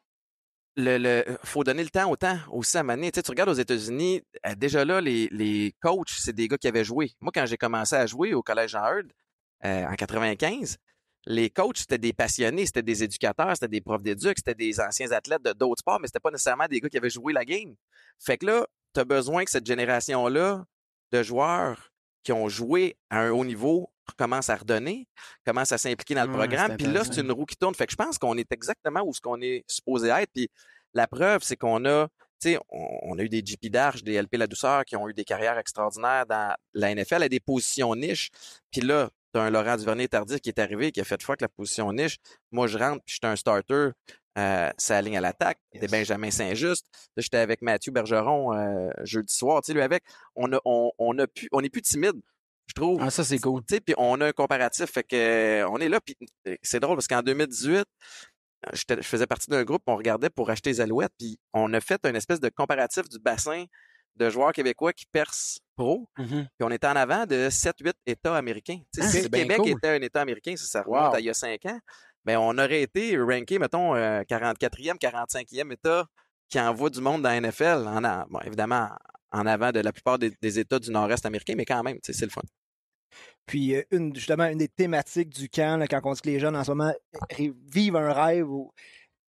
Le, 0.76 0.98
le, 0.98 1.38
faut 1.44 1.62
donner 1.62 1.84
le 1.84 1.90
temps 1.90 2.10
au 2.10 2.16
temps 2.16 2.36
aussi 2.50 2.76
à 2.76 2.82
mener. 2.82 3.12
Tu, 3.12 3.18
sais, 3.18 3.22
tu 3.22 3.30
regardes 3.30 3.50
aux 3.50 3.54
États-Unis, 3.54 4.22
euh, 4.44 4.54
déjà 4.56 4.84
là, 4.84 5.00
les, 5.00 5.28
les 5.30 5.72
coachs, 5.80 6.10
c'est 6.10 6.32
des 6.32 6.48
gars 6.48 6.58
qui 6.58 6.66
avaient 6.66 6.82
joué. 6.82 7.12
Moi, 7.20 7.30
quand 7.32 7.46
j'ai 7.46 7.56
commencé 7.56 7.94
à 7.94 8.06
jouer 8.06 8.34
au 8.34 8.42
Collège 8.42 8.70
Jean 8.72 8.84
Heard, 8.84 9.06
euh, 9.64 9.86
en 9.86 9.94
95, 9.94 10.76
les 11.26 11.50
coachs, 11.50 11.78
c'était 11.78 11.98
des 11.98 12.12
passionnés, 12.12 12.66
c'était 12.66 12.82
des 12.82 13.02
éducateurs, 13.02 13.52
c'était 13.54 13.68
des 13.68 13.80
profs 13.80 14.02
d'éduc, 14.02 14.36
c'était 14.38 14.54
des 14.54 14.80
anciens 14.80 15.10
athlètes 15.12 15.42
de 15.42 15.52
d'autres 15.52 15.80
sports, 15.80 15.98
mais 16.00 16.06
c'était 16.06 16.20
pas 16.20 16.30
nécessairement 16.30 16.66
des 16.66 16.80
gars 16.80 16.88
qui 16.88 16.98
avaient 16.98 17.10
joué 17.10 17.32
la 17.32 17.44
game. 17.44 17.74
Fait 18.18 18.36
que 18.36 18.46
là, 18.46 18.66
tu 18.94 19.00
as 19.00 19.04
besoin 19.04 19.44
que 19.44 19.50
cette 19.50 19.66
génération-là 19.66 20.64
de 21.12 21.22
joueurs 21.22 21.90
qui 22.22 22.32
ont 22.32 22.48
joué 22.48 22.96
à 23.10 23.20
un 23.20 23.30
haut 23.30 23.44
niveau 23.44 23.90
commence 24.16 24.50
à 24.50 24.56
redonner, 24.56 25.08
commence 25.44 25.72
à 25.72 25.78
s'impliquer 25.78 26.14
dans 26.14 26.24
le 26.24 26.32
programme. 26.32 26.76
Puis 26.76 26.86
là, 26.86 27.04
c'est 27.04 27.20
une 27.20 27.32
roue 27.32 27.46
qui 27.46 27.56
tourne. 27.56 27.74
Fait 27.74 27.86
que 27.86 27.92
je 27.92 27.96
pense 27.96 28.18
qu'on 28.18 28.36
est 28.36 28.50
exactement 28.52 29.02
où 29.04 29.14
ce 29.14 29.20
qu'on 29.20 29.40
est 29.40 29.64
supposé 29.66 30.08
être. 30.08 30.30
Puis 30.32 30.48
la 30.92 31.06
preuve, 31.06 31.42
c'est 31.42 31.56
qu'on 31.56 31.84
a, 31.86 32.08
tu 32.40 32.50
sais, 32.50 32.58
on, 32.68 32.98
on 33.02 33.18
a 33.18 33.22
eu 33.22 33.28
des 33.28 33.42
JP 33.44 33.66
Darche, 33.66 34.02
des 34.02 34.20
LP 34.20 34.36
La 34.36 34.46
Douceur 34.46 34.84
qui 34.84 34.96
ont 34.96 35.08
eu 35.08 35.14
des 35.14 35.24
carrières 35.24 35.58
extraordinaires 35.58 36.26
dans 36.26 36.54
la 36.74 36.94
NFL 36.94 37.22
à 37.22 37.28
des 37.28 37.40
positions 37.40 37.94
niches. 37.94 38.30
Puis 38.70 38.82
là, 38.82 39.10
tu 39.34 39.38
as 39.40 39.42
un 39.42 39.50
Laurent 39.50 39.76
Duvernay 39.76 40.08
tardif 40.08 40.40
qui 40.40 40.48
est 40.48 40.58
arrivé, 40.58 40.92
qui 40.92 41.00
a 41.00 41.04
fait 41.04 41.22
que 41.22 41.32
la 41.40 41.48
position 41.48 41.92
niche. 41.92 42.18
Moi, 42.52 42.66
je 42.68 42.78
rentre, 42.78 43.02
puis 43.04 43.14
j'étais 43.14 43.26
un 43.26 43.36
starter. 43.36 43.88
Euh, 44.36 44.70
ça 44.78 44.96
aligne 44.96 45.16
à 45.16 45.20
l'attaque. 45.20 45.58
Des 45.72 45.80
Yes. 45.82 45.90
Benjamin 45.90 46.30
Saint-Just. 46.30 46.86
Là, 47.16 47.20
j'étais 47.22 47.36
avec 47.38 47.62
Mathieu 47.62 47.92
Bergeron 47.92 48.52
euh, 48.54 48.90
jeudi 49.04 49.32
soir. 49.32 49.62
Tu 49.62 49.66
sais, 49.66 49.72
lui 49.74 49.82
avec, 49.82 50.02
on 50.34 50.52
a, 50.52 50.58
on, 50.64 50.90
on 50.98 51.18
a 51.18 51.26
pu, 51.28 51.48
on 51.52 51.60
est 51.60 51.68
plus 51.68 51.82
timide, 51.82 52.20
je 52.66 52.74
trouve. 52.74 52.98
Ah, 53.00 53.10
ça, 53.10 53.22
c'est 53.22 53.38
cool. 53.38 53.60
Tu 53.66 53.74
sais, 53.76 53.80
puis 53.80 53.94
on 53.96 54.20
a 54.20 54.26
un 54.26 54.32
comparatif. 54.32 54.86
Fait 54.90 55.04
que 55.04 55.14
euh, 55.14 55.68
on 55.68 55.78
est 55.78 55.88
là. 55.88 56.00
Puis 56.00 56.16
c'est 56.62 56.80
drôle 56.80 56.96
parce 56.96 57.06
qu'en 57.06 57.22
2018, 57.22 57.76
euh, 57.78 57.84
j'étais- 58.72 58.96
je 59.02 59.06
faisais 59.06 59.26
partie 59.28 59.50
d'un 59.50 59.62
groupe, 59.62 59.82
on 59.86 59.94
regardait 59.96 60.30
pour 60.30 60.50
acheter 60.50 60.70
les 60.70 60.80
alouettes. 60.80 61.12
Puis 61.16 61.38
on 61.52 61.72
a 61.72 61.80
fait 61.80 62.04
une 62.04 62.16
espèce 62.16 62.40
de 62.40 62.48
comparatif 62.48 63.08
du 63.08 63.18
bassin 63.20 63.64
de 64.16 64.30
joueurs 64.30 64.52
québécois 64.52 64.92
qui 64.92 65.06
percent 65.06 65.58
pro. 65.76 66.08
Mhm. 66.18 66.26
Puis 66.56 66.62
on 66.62 66.70
était 66.70 66.86
en 66.86 66.96
avant 66.96 67.26
de 67.26 67.48
7-8 67.50 67.92
États 68.06 68.36
américains. 68.36 68.78
Ah, 69.00 69.06
si 69.08 69.22
le 69.22 69.28
Québec 69.28 69.58
cool. 69.58 69.68
était 69.70 69.88
un 69.88 70.00
État 70.02 70.20
américain, 70.20 70.54
ça, 70.56 70.64
ça 70.66 70.82
remonte 70.82 71.10
Wow. 71.10 71.14
à 71.14 71.20
il 71.20 71.26
y 71.26 71.30
a 71.30 71.34
5 71.34 71.64
ans, 71.66 71.78
ben 72.24 72.38
on 72.38 72.56
aurait 72.58 72.82
été 72.82 73.18
ranké, 73.18 73.58
mettons, 73.58 73.94
euh, 73.94 74.22
44e, 74.22 74.96
45e 74.98 75.72
État 75.72 76.06
qui 76.48 76.58
envoie 76.60 76.90
du 76.90 77.00
monde 77.00 77.22
dans 77.22 77.28
la 77.30 77.40
NFL. 77.40 77.86
En, 77.86 78.02
a- 78.04 78.26
bon, 78.30 78.40
évidemment, 78.40 78.88
en 79.32 79.46
avant 79.46 79.72
de 79.72 79.80
la 79.80 79.92
plupart 79.92 80.18
des, 80.18 80.32
des 80.40 80.58
États 80.58 80.78
du 80.78 80.90
nord-est 80.90 81.24
américain, 81.26 81.54
mais 81.56 81.64
quand 81.64 81.82
même, 81.82 81.98
c'est 82.02 82.20
le 82.24 82.30
fun. 82.30 82.42
Puis, 83.46 83.74
euh, 83.76 83.82
une, 83.90 84.14
justement, 84.14 84.44
une 84.46 84.58
des 84.58 84.68
thématiques 84.68 85.28
du 85.30 85.48
camp, 85.48 85.78
là, 85.78 85.86
quand 85.86 86.00
on 86.04 86.12
dit 86.12 86.20
que 86.20 86.28
les 86.30 86.38
jeunes 86.40 86.56
en 86.56 86.64
ce 86.64 86.70
moment 86.70 86.92
vivent 87.72 87.96
un 87.96 88.12
rêve, 88.12 88.48
où 88.48 88.72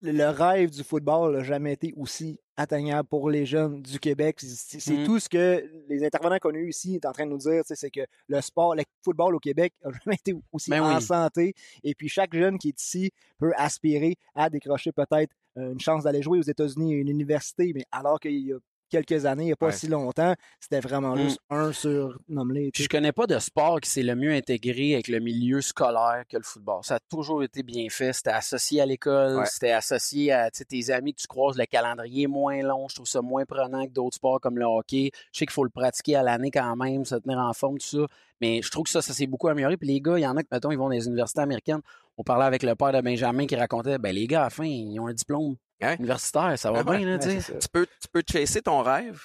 le- 0.01 0.29
rêve 0.29 0.69
du 0.69 0.83
football 0.83 1.35
n'a 1.35 1.43
jamais 1.43 1.73
été 1.73 1.93
aussi 1.97 2.39
atteignable 2.55 3.07
pour 3.07 3.29
les 3.29 3.45
jeunes 3.45 3.81
du 3.81 3.99
Québec. 3.99 4.37
C'est 4.39 4.79
c'est 4.79 4.97
Mm. 4.97 5.05
tout 5.05 5.19
ce 5.19 5.29
que 5.29 5.63
les 5.89 6.03
intervenants 6.05 6.39
qu'on 6.39 6.53
a 6.53 6.57
eu 6.57 6.69
ici 6.69 6.99
sont 7.01 7.09
en 7.09 7.11
train 7.11 7.25
de 7.25 7.31
nous 7.31 7.37
dire, 7.37 7.61
c'est 7.65 7.91
que 7.91 8.01
le 8.27 8.41
sport, 8.41 8.75
le 8.75 8.83
football 9.03 9.35
au 9.35 9.39
Québec 9.39 9.73
n'a 9.83 9.91
jamais 10.05 10.15
été 10.15 10.33
aussi 10.51 10.69
Ben 10.71 10.81
en 10.81 10.95
oui. 10.95 11.01
santé. 11.01 11.53
Et 11.83 11.93
puis, 11.95 12.09
chaque 12.09 12.33
jeune 12.35 12.57
qui 12.57 12.69
est 12.69 12.81
ici 12.81 13.11
peut 13.37 13.53
aspirer 13.55 14.15
à 14.35 14.49
décrocher 14.49 14.91
peut-être 14.91 15.33
une 15.55 15.79
chance 15.79 16.03
d'aller 16.03 16.21
jouer 16.21 16.37
aux 16.39 16.43
États-Unis 16.43 16.93
à 16.93 16.97
une 16.97 17.07
université, 17.09 17.71
mais 17.73 17.83
alors 17.91 18.19
qu'il 18.19 18.37
y 18.39 18.53
a 18.53 18.57
quelques 18.89 19.25
années, 19.25 19.43
il 19.43 19.47
n'y 19.47 19.51
a 19.51 19.55
pas 19.55 19.67
Ouais. 19.67 19.71
si 19.71 19.87
longtemps, 19.87 20.33
c'était 20.59 20.79
vraiment 20.79 21.15
Mm. 21.15 21.19
juste 21.19 21.39
un 21.49 21.71
sur 21.71 22.17
nommé. 22.29 22.69
Puis 22.73 22.83
je 22.83 22.89
connais 22.89 23.11
pas 23.11 23.27
de 23.27 23.37
sport 23.39 23.79
qui 23.81 23.89
s'est 23.89 24.03
le 24.03 24.15
mieux 24.15 24.31
intégré 24.33 24.93
avec 24.93 25.07
le 25.07 25.19
milieu 25.19 25.61
scolaire 25.61 26.23
que 26.29 26.37
le 26.37 26.43
football. 26.43 26.79
Ça 26.83 26.95
a 26.95 26.99
toujours 27.09 27.43
été 27.43 27.63
bien 27.63 27.87
fait. 27.89 28.13
C'était 28.13 28.31
associé 28.31 28.81
à 28.81 28.85
l'école, 28.85 29.37
Ouais. 29.37 29.45
c'était 29.45 29.71
associé 29.71 30.31
à 30.31 30.49
tes 30.51 30.89
amis 30.91 31.13
que 31.13 31.21
tu 31.21 31.27
croises, 31.27 31.57
le 31.57 31.65
calendrier 31.65 32.23
est 32.23 32.27
moins 32.27 32.61
long. 32.61 32.87
Je 32.87 32.95
trouve 32.95 33.07
ça 33.07 33.21
moins 33.21 33.45
prenant 33.45 33.85
que 33.85 33.91
d'autres 33.91 34.15
sports 34.15 34.39
comme 34.41 34.57
le 34.57 34.65
hockey. 34.65 35.11
Je 35.33 35.39
sais 35.39 35.45
qu'il 35.45 35.53
faut 35.53 35.63
le 35.63 35.69
pratiquer 35.69 36.15
à 36.15 36.23
l'année 36.23 36.51
quand 36.51 36.75
même, 36.75 37.05
se 37.05 37.15
tenir 37.15 37.37
en 37.39 37.53
forme, 37.53 37.77
tout 37.77 37.85
ça. 37.85 38.05
Mais 38.41 38.61
je 38.61 38.69
trouve 38.69 38.83
que 38.83 38.89
ça, 38.91 39.01
ça 39.01 39.13
s'est 39.13 39.27
beaucoup 39.27 39.47
amélioré. 39.47 39.77
Puis 39.77 39.87
les 39.87 39.99
gars, 39.99 40.17
il 40.17 40.21
y 40.21 40.27
en 40.27 40.37
a 40.37 40.43
que, 40.43 40.47
mettons, 40.51 40.71
ils 40.71 40.77
vont 40.77 40.85
dans 40.85 40.89
les 40.91 41.07
universités 41.07 41.41
américaines. 41.41 41.81
On 42.19 42.23
parlait 42.23 42.45
avec 42.45 42.63
le 42.63 42.75
père 42.75 42.91
de 42.93 43.01
Benjamin 43.01 43.45
qui 43.47 43.55
racontait, 43.55 43.97
ben 43.97 44.13
les 44.13 44.27
gars, 44.27 44.41
à 44.41 44.43
la 44.45 44.49
fin, 44.49 44.63
ils 44.65 44.99
ont 44.99 45.07
un 45.07 45.13
diplôme 45.13 45.55
Ouais. 45.81 45.95
universitaire. 45.97 46.57
Ça 46.57 46.71
va 46.71 46.83
Ouais, 46.83 46.97
bien, 46.97 47.17
là, 47.17 47.25
Ouais, 47.25 47.41
tu 47.41 47.67
peux, 47.71 47.85
tu 47.85 48.07
peux 48.11 48.23
chasser 48.29 48.61
ton 48.61 48.81
rêve, 48.81 49.21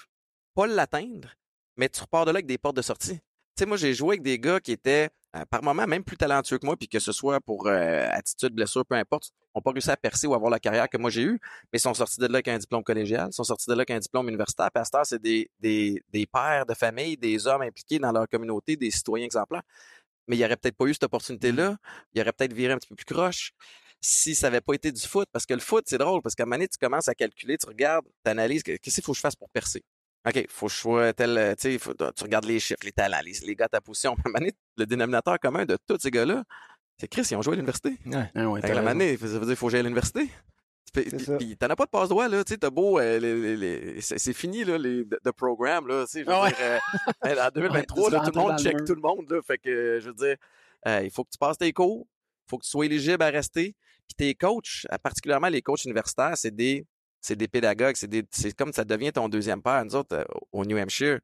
pas 0.55 0.67
l'atteindre, 0.67 1.31
mais 1.77 1.89
tu 1.89 2.01
repars 2.01 2.25
de 2.27 2.31
là 2.31 2.37
avec 2.37 2.47
des 2.47 2.59
portes 2.59 2.77
de 2.77 2.83
sortie. 2.83 3.17
Tu 3.17 3.21
sais, 3.59 3.67
moi, 3.67 3.77
j'ai 3.77 3.95
joué 3.95 4.15
avec 4.15 4.23
des 4.23 4.39
gars 4.39 4.61
qui 4.61 4.73
étaient, 4.73 5.11
euh, 5.37 5.45
par 5.47 5.63
moments, 5.63 5.87
même 5.87 6.05
plus 6.05 6.17
talentueux 6.17 6.59
que 6.59 6.67
moi, 6.67 6.77
puis 6.77 6.89
que 6.89 6.99
ce 6.99 7.13
soit 7.13 7.41
pour 7.41 7.67
euh, 7.67 8.09
attitude, 8.11 8.55
blessure, 8.55 8.85
peu 8.87 8.95
importe, 8.95 9.31
n'ont 9.55 9.61
pas 9.61 9.73
réussi 9.73 9.91
à 9.91 9.97
percer 9.97 10.27
ou 10.27 10.35
avoir 10.35 10.51
la 10.51 10.59
carrière 10.59 10.89
que 10.89 10.97
moi 10.97 11.11
j'ai 11.11 11.23
eue, 11.23 11.39
mais 11.73 11.79
ils 11.79 11.81
sont 11.81 11.93
sortis 11.93 12.19
de 12.21 12.27
là 12.27 12.37
avec 12.37 12.49
un 12.49 12.57
diplôme 12.59 12.83
collégial, 12.83 13.29
ils 13.31 13.35
sont 13.35 13.45
sortis 13.45 13.69
de 13.69 13.75
là 13.75 13.81
avec 13.81 13.91
un 13.91 13.99
diplôme 13.99 14.29
universitaire. 14.29 14.71
Heure, 14.75 15.05
c'est 15.05 15.21
des, 15.21 15.51
des, 15.61 16.03
des 16.11 16.27
pères 16.27 16.65
de 16.65 16.73
famille, 16.75 17.19
des 17.19 17.47
hommes 17.47 17.61
impliqués 17.63 17.99
dans 17.99 18.13
leur 18.13 18.27
communauté, 18.29 18.77
des 18.77 18.91
citoyens 18.91 19.27
exemplaires. 19.27 19.63
Mais 20.29 20.37
il 20.37 20.39
n'y 20.39 20.45
aurait 20.47 20.57
peut-être 20.57 20.77
pas 20.77 20.87
eu 20.87 20.95
cette 20.95 21.05
opportunité-là. 21.05 21.77
Il 22.15 22.21
aurait 22.23 22.33
peut-être 22.33 22.53
viré 22.55 22.73
un 22.73 22.79
petit 22.79 22.89
peu 22.89 22.95
plus 22.95 23.05
croche 23.05 23.53
si 24.05 24.35
ça 24.35 24.49
n'avait 24.49 24.61
pas 24.61 24.75
été 24.75 24.93
du 24.93 25.01
foot. 25.01 25.29
Parce 25.33 25.47
que 25.47 25.55
le 25.55 25.61
foot, 25.61 25.85
c'est 25.87 25.97
drôle, 25.99 26.21
parce 26.21 26.35
qu'à 26.35 26.43
un 26.43 26.47
moment 26.47 26.57
donné, 26.57 26.69
tu 26.69 26.77
commences 26.77 27.09
à 27.09 27.15
calculer, 27.15 27.57
tu 27.57 27.67
regardes, 27.67 28.05
tu 28.25 28.31
analyses, 28.31 28.63
qu'est-ce 28.63 28.81
qu'il 28.97 29.03
faut 29.05 29.13
que 29.13 29.17
je 29.17 29.23
fasse 29.23 29.37
pour 29.37 29.49
percer? 29.51 29.83
OK, 30.29 30.45
faut 30.51 30.67
que 30.67 30.73
je 30.73 30.77
sois 30.79 31.13
tel. 31.15 31.37
euh, 31.39 31.55
Tu 31.55 31.79
sais, 31.79 31.95
tu 32.15 32.23
regardes 32.25 32.45
les 32.45 32.61
chiffres, 32.61 32.85
les 32.85 32.93
talents, 32.93 33.21
les, 33.25 33.33
les 33.45 33.55
gars 33.57 33.65
à 33.65 33.69
ta 33.69 33.81
position. 33.81 34.15
À 34.25 34.29
un 34.29 34.31
moment 34.41 34.51
le 34.77 34.87
dénominateur 34.87 35.39
commun 35.41 35.65
de 35.65 35.77
tous 35.89 35.99
ces 36.01 36.11
gars-là, 36.11 36.45
c'est 36.99 37.09
Chris, 37.09 37.27
ils 37.31 37.37
ont 37.37 37.43
joué 37.43 37.53
à 37.55 37.57
l'université. 37.57 37.97
Ah 38.35 38.49
ouais, 38.49 38.61
Fait 38.61 38.69
t'as 38.69 38.69
que 38.69 38.73
la 38.75 38.81
raison. 38.83 38.85
manée, 38.85 39.17
ça 39.17 39.27
veut 39.27 39.39
dire 39.41 39.47
qu'il 39.49 39.57
faut 39.57 39.69
jouer 39.71 39.81
à 39.81 39.83
l'université. 39.83 40.29
Puis, 40.93 41.57
t'en 41.57 41.69
as 41.69 41.77
pas 41.77 41.87
de 41.87 41.91
passe-droit, 41.91 42.29
là. 42.29 42.45
Tu 42.45 42.53
sais, 42.53 42.59
t'as 42.59 42.69
beau. 42.71 42.99
euh, 42.99 43.19
les- 43.19 43.57
les- 43.57 43.95
les- 43.95 44.01
c'est 44.03 44.33
fini, 44.35 44.63
là, 44.63 44.77
les 44.77 45.05
de, 45.05 45.19
de 45.25 45.31
programme, 45.31 45.87
là. 45.89 46.05
Tu 46.05 46.13
sais, 46.13 46.21
je 46.21 46.27
veux 46.27 46.33
Ah 46.35 46.43
ouais. 46.43 46.51
dire, 46.51 46.59
euh, 46.61 46.79
en 47.49 47.51
2023, 47.55 48.05
Ouais, 48.05 48.11
là, 48.11 48.21
tout 48.21 48.31
le 48.35 48.41
monde 48.43 48.59
check 48.59 48.77
tout 48.85 48.95
le 48.95 49.01
monde, 49.01 49.31
là. 49.31 49.41
Fait 49.43 49.57
que, 49.59 49.71
euh, 49.71 50.01
je 50.01 50.09
veux 50.11 50.15
dire, 50.15 50.37
euh, 50.87 51.01
il 51.03 51.11
faut 51.11 51.25
que 51.25 51.31
tu 51.31 51.39
passes 51.39 51.57
tes 51.57 51.73
cours, 51.73 52.07
il 52.47 52.51
faut 52.51 52.59
que 52.59 52.65
tu 52.65 52.71
sois 52.71 52.85
éligible 52.87 53.23
à 53.23 53.31
rester. 53.31 53.75
Puis 54.09 54.15
tes 54.17 54.35
coachs, 54.35 54.87
euh, 54.93 54.99
particulièrement 55.03 55.49
les 55.49 55.63
coachs 55.63 55.85
universitaires, 55.85 56.37
c'est 56.37 56.55
des, 56.55 56.87
c'est 57.21 57.37
des 57.37 57.49
pédagogues, 57.49 57.97
c'est 57.97 58.09
des, 58.09 58.25
c'est 58.31 58.53
comme 58.57 58.73
ça 58.73 58.85
devient 58.85 59.13
ton 59.13 59.29
deuxième 59.29 59.63
père. 59.63 59.85
Nous 59.85 59.95
autres, 59.95 60.17
euh, 60.17 60.25
au 60.53 60.65
New 60.65 60.77
Hampshire, 60.79 61.21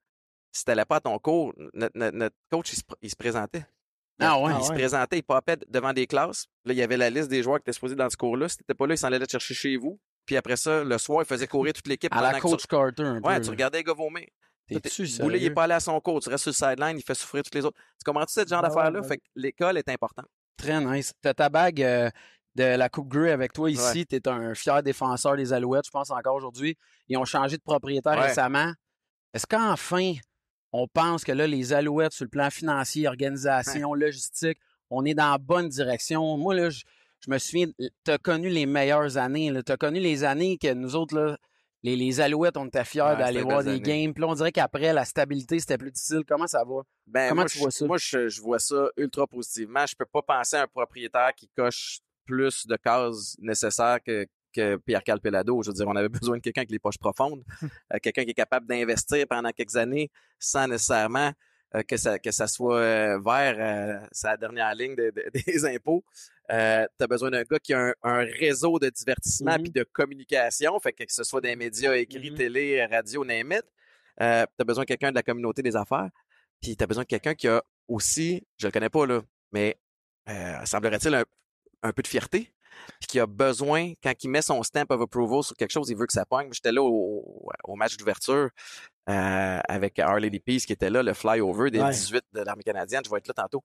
si 0.52 0.64
t'allais 0.64 0.84
pas 0.84 0.96
à 0.96 1.00
ton 1.00 1.18
cours, 1.18 1.52
notre, 1.74 1.96
notre- 1.98 2.16
notre 2.16 2.36
coach, 2.50 2.72
il 2.72 2.76
se, 2.76 2.82
pr- 2.82 2.96
il 3.02 3.10
se 3.10 3.16
présentait. 3.16 3.64
Ah 4.20 4.40
ouais. 4.40 4.52
Il 4.58 4.64
se 4.64 4.72
présentait, 4.72 5.18
il 5.18 5.22
popait 5.22 5.58
devant 5.68 5.92
des 5.92 6.06
classes. 6.08 6.46
Là, 6.64 6.72
il 6.72 6.78
y 6.78 6.82
avait 6.82 6.96
la 6.96 7.08
liste 7.08 7.28
des 7.28 7.42
joueurs 7.42 7.58
qui 7.58 7.62
étaient 7.62 7.72
supposés 7.72 7.94
dans 7.94 8.10
ce 8.10 8.16
cours-là. 8.16 8.48
Si 8.48 8.56
t'étais 8.56 8.74
pas 8.74 8.86
là, 8.86 8.94
il 8.94 8.98
s'en 8.98 9.06
allait 9.08 9.24
te 9.24 9.30
chercher 9.30 9.54
chez 9.54 9.76
vous. 9.76 10.00
Puis 10.26 10.36
après 10.36 10.56
ça, 10.56 10.82
le 10.82 10.98
soir, 10.98 11.22
il 11.22 11.26
faisait 11.26 11.46
courir 11.46 11.72
toute 11.72 11.86
l'équipe. 11.86 12.12
À 12.12 12.20
la 12.20 12.40
coach 12.40 12.62
tu... 12.62 12.66
Carter, 12.66 13.02
un 13.04 13.20
peu. 13.20 13.28
Ouais, 13.28 13.40
tu 13.40 13.46
là. 13.46 13.50
regardais 13.52 13.78
les 13.78 13.84
gars 13.84 13.92
vomir. 13.94 14.26
Boulet, 15.20 15.38
il 15.38 15.44
est 15.44 15.50
pas 15.50 15.64
allé 15.64 15.74
à 15.74 15.80
son 15.80 15.98
cours. 16.00 16.20
Tu 16.20 16.28
restes 16.28 16.50
sur 16.50 16.66
le 16.66 16.70
sideline, 16.70 16.98
il 16.98 17.02
fait 17.02 17.14
souffrir 17.14 17.42
tous 17.42 17.54
les 17.56 17.64
autres. 17.64 17.78
Tu 17.98 18.04
comprends-tu 18.04 18.32
ce 18.34 18.46
genre 18.46 18.60
Ah 18.62 18.68
ouais, 18.68 18.74
d'affaires-là? 18.74 19.00
ouais. 19.00 19.08
Fait 19.08 19.18
que 19.18 19.22
l'école 19.36 19.78
est 19.78 19.88
importante. 19.88 20.26
Très 20.56 20.80
nice. 20.84 21.12
T'as 21.22 21.34
ta 21.34 21.48
bague 21.48 21.80
euh, 21.82 22.10
de 22.58 22.76
la 22.76 22.88
Coupe 22.88 23.08
Grey 23.08 23.30
avec 23.30 23.52
toi 23.52 23.70
ici. 23.70 24.04
T'es 24.06 24.26
un 24.28 24.54
fier 24.54 24.82
défenseur 24.82 25.36
des 25.36 25.52
Alouettes, 25.52 25.86
je 25.86 25.90
pense 25.90 26.10
encore 26.10 26.34
aujourd'hui. 26.34 26.76
Ils 27.08 27.16
ont 27.16 27.24
changé 27.24 27.56
de 27.56 27.62
propriétaire 27.62 28.14
Ouais. 28.18 28.26
récemment. 28.28 28.72
Est-ce 29.32 29.46
qu'enfin, 29.46 30.14
on 30.72 30.86
pense 30.88 31.24
que 31.24 31.32
là, 31.32 31.46
les 31.46 31.72
Alouettes, 31.72 32.12
sur 32.12 32.24
le 32.24 32.30
plan 32.30 32.50
financier, 32.50 33.06
organisation, 33.08 33.94
logistique, 33.94 34.58
on 34.90 35.04
est 35.04 35.14
dans 35.14 35.30
la 35.30 35.38
bonne 35.38 35.68
direction? 35.68 36.36
Moi, 36.36 36.54
là, 36.54 36.70
je, 36.70 36.82
je 37.24 37.30
me 37.30 37.38
souviens, 37.38 37.66
tu 38.04 38.10
as 38.10 38.18
connu 38.18 38.48
les 38.48 38.66
meilleures 38.66 39.16
années. 39.18 39.52
Tu 39.64 39.72
as 39.72 39.76
connu 39.76 40.00
les 40.00 40.24
années 40.24 40.58
que 40.58 40.72
nous 40.74 40.96
autres, 40.96 41.14
là, 41.16 41.38
les, 41.84 41.94
les 41.94 42.20
Alouettes, 42.20 42.56
on 42.56 42.66
était 42.66 42.84
fiers 42.84 43.02
Ouais, 43.02 43.16
d'aller 43.16 43.42
voir 43.42 43.62
des 43.62 43.70
années. 43.70 43.80
games. 43.80 44.12
Puis 44.14 44.20
là, 44.22 44.28
on 44.28 44.34
dirait 44.34 44.50
qu'après, 44.50 44.92
la 44.92 45.04
stabilité, 45.04 45.60
c'était 45.60 45.78
plus 45.78 45.92
difficile. 45.92 46.22
Comment 46.26 46.48
ça 46.48 46.64
va? 46.64 46.82
Ben, 47.06 47.28
Comment 47.28 47.42
moi, 47.42 47.48
tu 47.48 47.58
je- 47.58 47.62
vois 47.62 47.70
ça? 47.70 47.86
Moi, 47.86 47.98
je, 47.98 48.28
je 48.28 48.40
vois 48.42 48.58
ça 48.58 48.88
ultra 48.96 49.26
positivement. 49.28 49.86
Je 49.86 49.94
peux 49.94 50.06
pas 50.06 50.22
penser 50.22 50.56
à 50.56 50.62
un 50.62 50.66
propriétaire 50.66 51.32
qui 51.36 51.48
coche 51.56 52.00
plus 52.28 52.66
de 52.66 52.76
cases 52.76 53.36
nécessaires 53.40 53.98
que, 54.04 54.26
que 54.54 54.76
Pierre 54.76 55.02
Calpelado. 55.02 55.62
Je 55.62 55.70
veux 55.70 55.74
dire, 55.74 55.88
on 55.88 55.96
avait 55.96 56.08
besoin 56.20 56.36
de 56.36 56.42
quelqu'un 56.42 56.60
avec 56.60 56.70
les 56.70 56.78
poches 56.78 56.98
profondes, 56.98 57.42
euh, 57.92 57.98
quelqu'un 58.02 58.24
qui 58.24 58.30
est 58.30 58.34
capable 58.44 58.66
d'investir 58.66 59.26
pendant 59.28 59.50
quelques 59.50 59.76
années 59.76 60.10
sans 60.38 60.68
nécessairement 60.68 61.32
euh, 61.74 61.82
que, 61.82 61.96
ça, 61.96 62.18
que 62.18 62.30
ça 62.30 62.46
soit 62.46 62.76
euh, 62.78 63.18
vers 63.24 64.06
sa 64.12 64.36
dernière 64.36 64.74
ligne 64.74 64.94
de- 64.94 65.10
de- 65.14 65.30
des 65.46 65.64
impôts. 65.66 66.04
Tu 66.48 66.54
as 66.54 67.06
besoin 67.08 67.30
d'un 67.30 67.42
gars 67.42 67.58
qui 67.58 67.74
a 67.74 67.80
un, 67.88 67.94
un 68.02 68.24
réseau 68.24 68.78
de 68.78 68.88
divertissement 68.90 69.56
Mhm. 69.56 69.62
puis 69.64 69.70
de 69.72 69.84
communication, 69.84 70.78
fait 70.80 70.92
que, 70.92 71.04
que 71.04 71.12
ce 71.12 71.24
soit 71.24 71.40
des 71.42 71.56
médias 71.56 71.94
écrits, 71.94 72.30
Mhm. 72.30 72.36
télé, 72.36 72.84
radio, 72.86 73.24
name 73.24 73.52
it. 73.52 73.64
Tu 74.18 74.24
as 74.24 74.46
besoin 74.66 74.84
de 74.84 74.88
quelqu'un 74.88 75.10
de 75.10 75.16
la 75.16 75.22
communauté 75.22 75.62
des 75.62 75.76
affaires. 75.76 76.08
Puis 76.60 76.76
tu 76.76 76.82
as 76.82 76.86
besoin 76.86 77.04
de 77.04 77.08
quelqu'un 77.08 77.34
qui 77.34 77.48
a 77.48 77.62
aussi, 77.86 78.46
je 78.58 78.66
le 78.66 78.72
connais 78.72 78.88
pas 78.90 79.06
là, 79.06 79.20
mais 79.52 79.76
semblerait-il 80.64 81.14
un, 81.14 81.24
un 81.82 81.92
peu 81.92 82.02
de 82.02 82.08
fierté. 82.08 82.52
Puis 83.00 83.08
qui 83.08 83.20
a 83.20 83.26
besoin, 83.26 83.92
quand 84.02 84.12
il 84.22 84.28
met 84.28 84.40
son 84.42 84.62
stamp 84.62 84.86
of 84.90 85.00
approval 85.00 85.42
sur 85.42 85.56
quelque 85.56 85.72
chose, 85.72 85.90
il 85.90 85.96
veut 85.96 86.06
que 86.06 86.12
ça 86.12 86.24
pogne. 86.24 86.48
J'étais 86.52 86.70
là 86.72 86.82
au, 86.82 87.48
au 87.64 87.74
match 87.74 87.96
d'ouverture 87.96 88.50
euh, 89.08 89.58
avec 89.68 89.98
Our 89.98 90.18
Lady 90.20 90.38
Peace 90.40 90.60
qui 90.66 90.72
était 90.72 90.90
là, 90.90 91.02
le 91.02 91.12
flyover 91.14 91.70
des 91.70 91.80
Ouais. 91.80 91.90
18 91.90 92.22
de 92.32 92.40
l'armée 92.42 92.62
canadienne. 92.62 93.02
Je 93.04 93.10
vais 93.10 93.18
être 93.18 93.26
là 93.28 93.34
tantôt. 93.34 93.64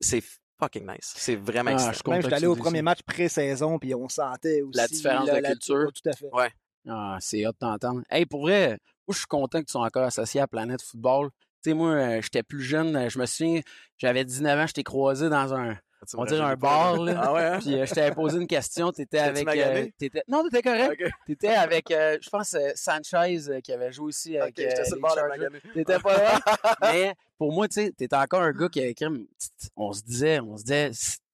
C'est 0.00 0.22
fucking 0.58 0.86
nice. 0.86 1.12
C'est 1.16 1.36
vraiment 1.36 1.70
Ah, 1.70 1.74
excitant. 1.74 1.90
je 1.92 1.96
suis 1.96 2.02
content 2.04 2.12
Même 2.14 2.22
que 2.22 2.28
j'étais 2.28 2.36
tu 2.40 2.44
allé 2.44 2.46
au 2.46 2.56
premier 2.56 2.78
ça. 2.78 2.82
match 2.84 3.02
pré-saison, 3.02 3.78
puis 3.78 3.94
on 3.94 4.08
sentait 4.08 4.62
aussi 4.62 4.76
La 4.78 4.88
différence 4.88 5.28
de 5.28 5.40
culture. 5.40 5.76
ouais, 5.76 5.92
Tout 5.92 6.08
à 6.08 6.12
fait. 6.12 6.54
Ah, 6.88 7.16
c'est 7.20 7.46
hot 7.46 7.52
de 7.52 7.56
t'entendre. 7.58 8.02
Hey, 8.10 8.24
pour 8.24 8.42
vrai, 8.42 8.78
moi, 9.06 9.12
je 9.12 9.18
suis 9.18 9.26
content 9.26 9.60
que 9.60 9.66
tu 9.66 9.72
sois 9.72 9.84
encore 9.84 10.04
associé 10.04 10.40
à 10.40 10.46
Planète 10.46 10.80
Football. 10.82 11.30
Tu 11.62 11.70
sais, 11.70 11.74
moi, 11.74 11.90
euh, 11.90 12.20
j'étais 12.22 12.42
plus 12.42 12.62
jeune. 12.62 12.94
euh, 12.96 13.08
Je 13.08 13.18
me 13.18 13.26
souviens, 13.26 13.60
j'avais 13.98 14.24
19 14.24 14.58
ans, 14.60 14.66
je 14.66 14.72
t'ai 14.74 14.82
croisé 14.84 15.28
dans 15.28 15.54
un, 15.54 15.76
Tu 16.04 16.16
on 16.16 16.24
dirait 16.24 16.40
un 16.40 16.56
bar, 16.56 16.96
là. 17.02 17.20
Ah 17.22 17.32
ouais, 17.32 17.42
hein? 17.44 17.58
Puis 17.60 17.74
euh, 17.74 17.86
je 17.86 17.94
t'avais 17.94 18.14
posé 18.14 18.38
une 18.38 18.46
question. 18.46 18.92
T'étais 18.92 19.18
avec. 19.18 19.46
euh, 19.48 19.86
t'étais- 19.98 20.22
Non, 20.28 20.42
t'étais 20.44 20.62
correct. 20.62 21.02
T'étais 21.26 21.48
avec, 21.48 21.90
euh, 21.90 22.18
je 22.20 22.28
pense, 22.30 22.56
Sanchez 22.74 23.60
qui 23.62 23.72
avait 23.72 23.92
joué 23.92 24.06
aussi 24.06 24.38
avec. 24.38 24.56
J'étais 24.58 24.84
sur 24.84 24.96
le 24.96 25.00
bord. 25.02 25.16
T'étais 25.74 25.98
pas 25.98 26.16
là. 26.16 26.40
Mais 26.82 27.14
pour 27.38 27.52
moi, 27.52 27.68
tu 27.68 27.74
sais, 27.82 27.92
t'étais 27.92 28.16
encore 28.16 28.42
un 28.42 28.52
gars 28.52 28.68
qui 28.68 28.80
avait. 28.80 28.94
On 29.76 29.92
se 29.92 30.02
disait, 30.02 30.40
on 30.40 30.56
se 30.56 30.62
disait, 30.64 30.90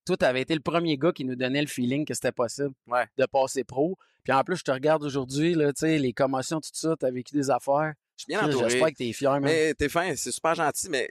toi, 0.07 0.17
t'avais 0.17 0.43
été 0.43 0.55
le 0.55 0.61
premier 0.61 0.97
gars 0.97 1.13
qui 1.13 1.25
nous 1.25 1.37
donnait 1.37 1.61
le 1.61 1.67
feeling 1.69 2.05
que 2.05 2.15
c'était 2.15 2.33
possible 2.33 2.71
Ouais. 2.89 3.05
de 3.19 3.27
passer 3.27 3.65
pro. 3.65 3.97
Puis 4.25 4.33
en 4.33 4.43
plus, 4.45 4.57
je 4.57 4.65
te 4.65 4.71
regarde 4.71 5.03
aujourd'hui, 5.03 5.55
là, 5.55 5.73
tu 5.73 5.81
sais, 5.81 5.99
les 5.99 6.13
commotions, 6.13 6.61
tout 6.61 6.69
ça, 6.73 6.95
t'as 6.99 7.11
vécu 7.11 7.35
des 7.35 7.51
affaires. 7.51 7.95
Je 8.17 8.25
suis 8.25 8.27
bien 8.29 8.45
entouré. 8.47 8.69
J'espère 8.71 8.89
que 8.91 8.95
t'es 8.97 9.13
fier, 9.15 9.31
man. 9.33 9.43
Mais 9.45 9.73
t'es 9.75 9.89
fin, 9.89 10.15
c'est 10.15 10.31
super 10.31 10.55
gentil, 10.55 10.89
mais 10.91 11.09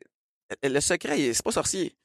le 0.64 0.80
secret, 0.80 1.18
c'est 1.34 1.44
pas 1.44 1.52
sorcier. 1.52 1.96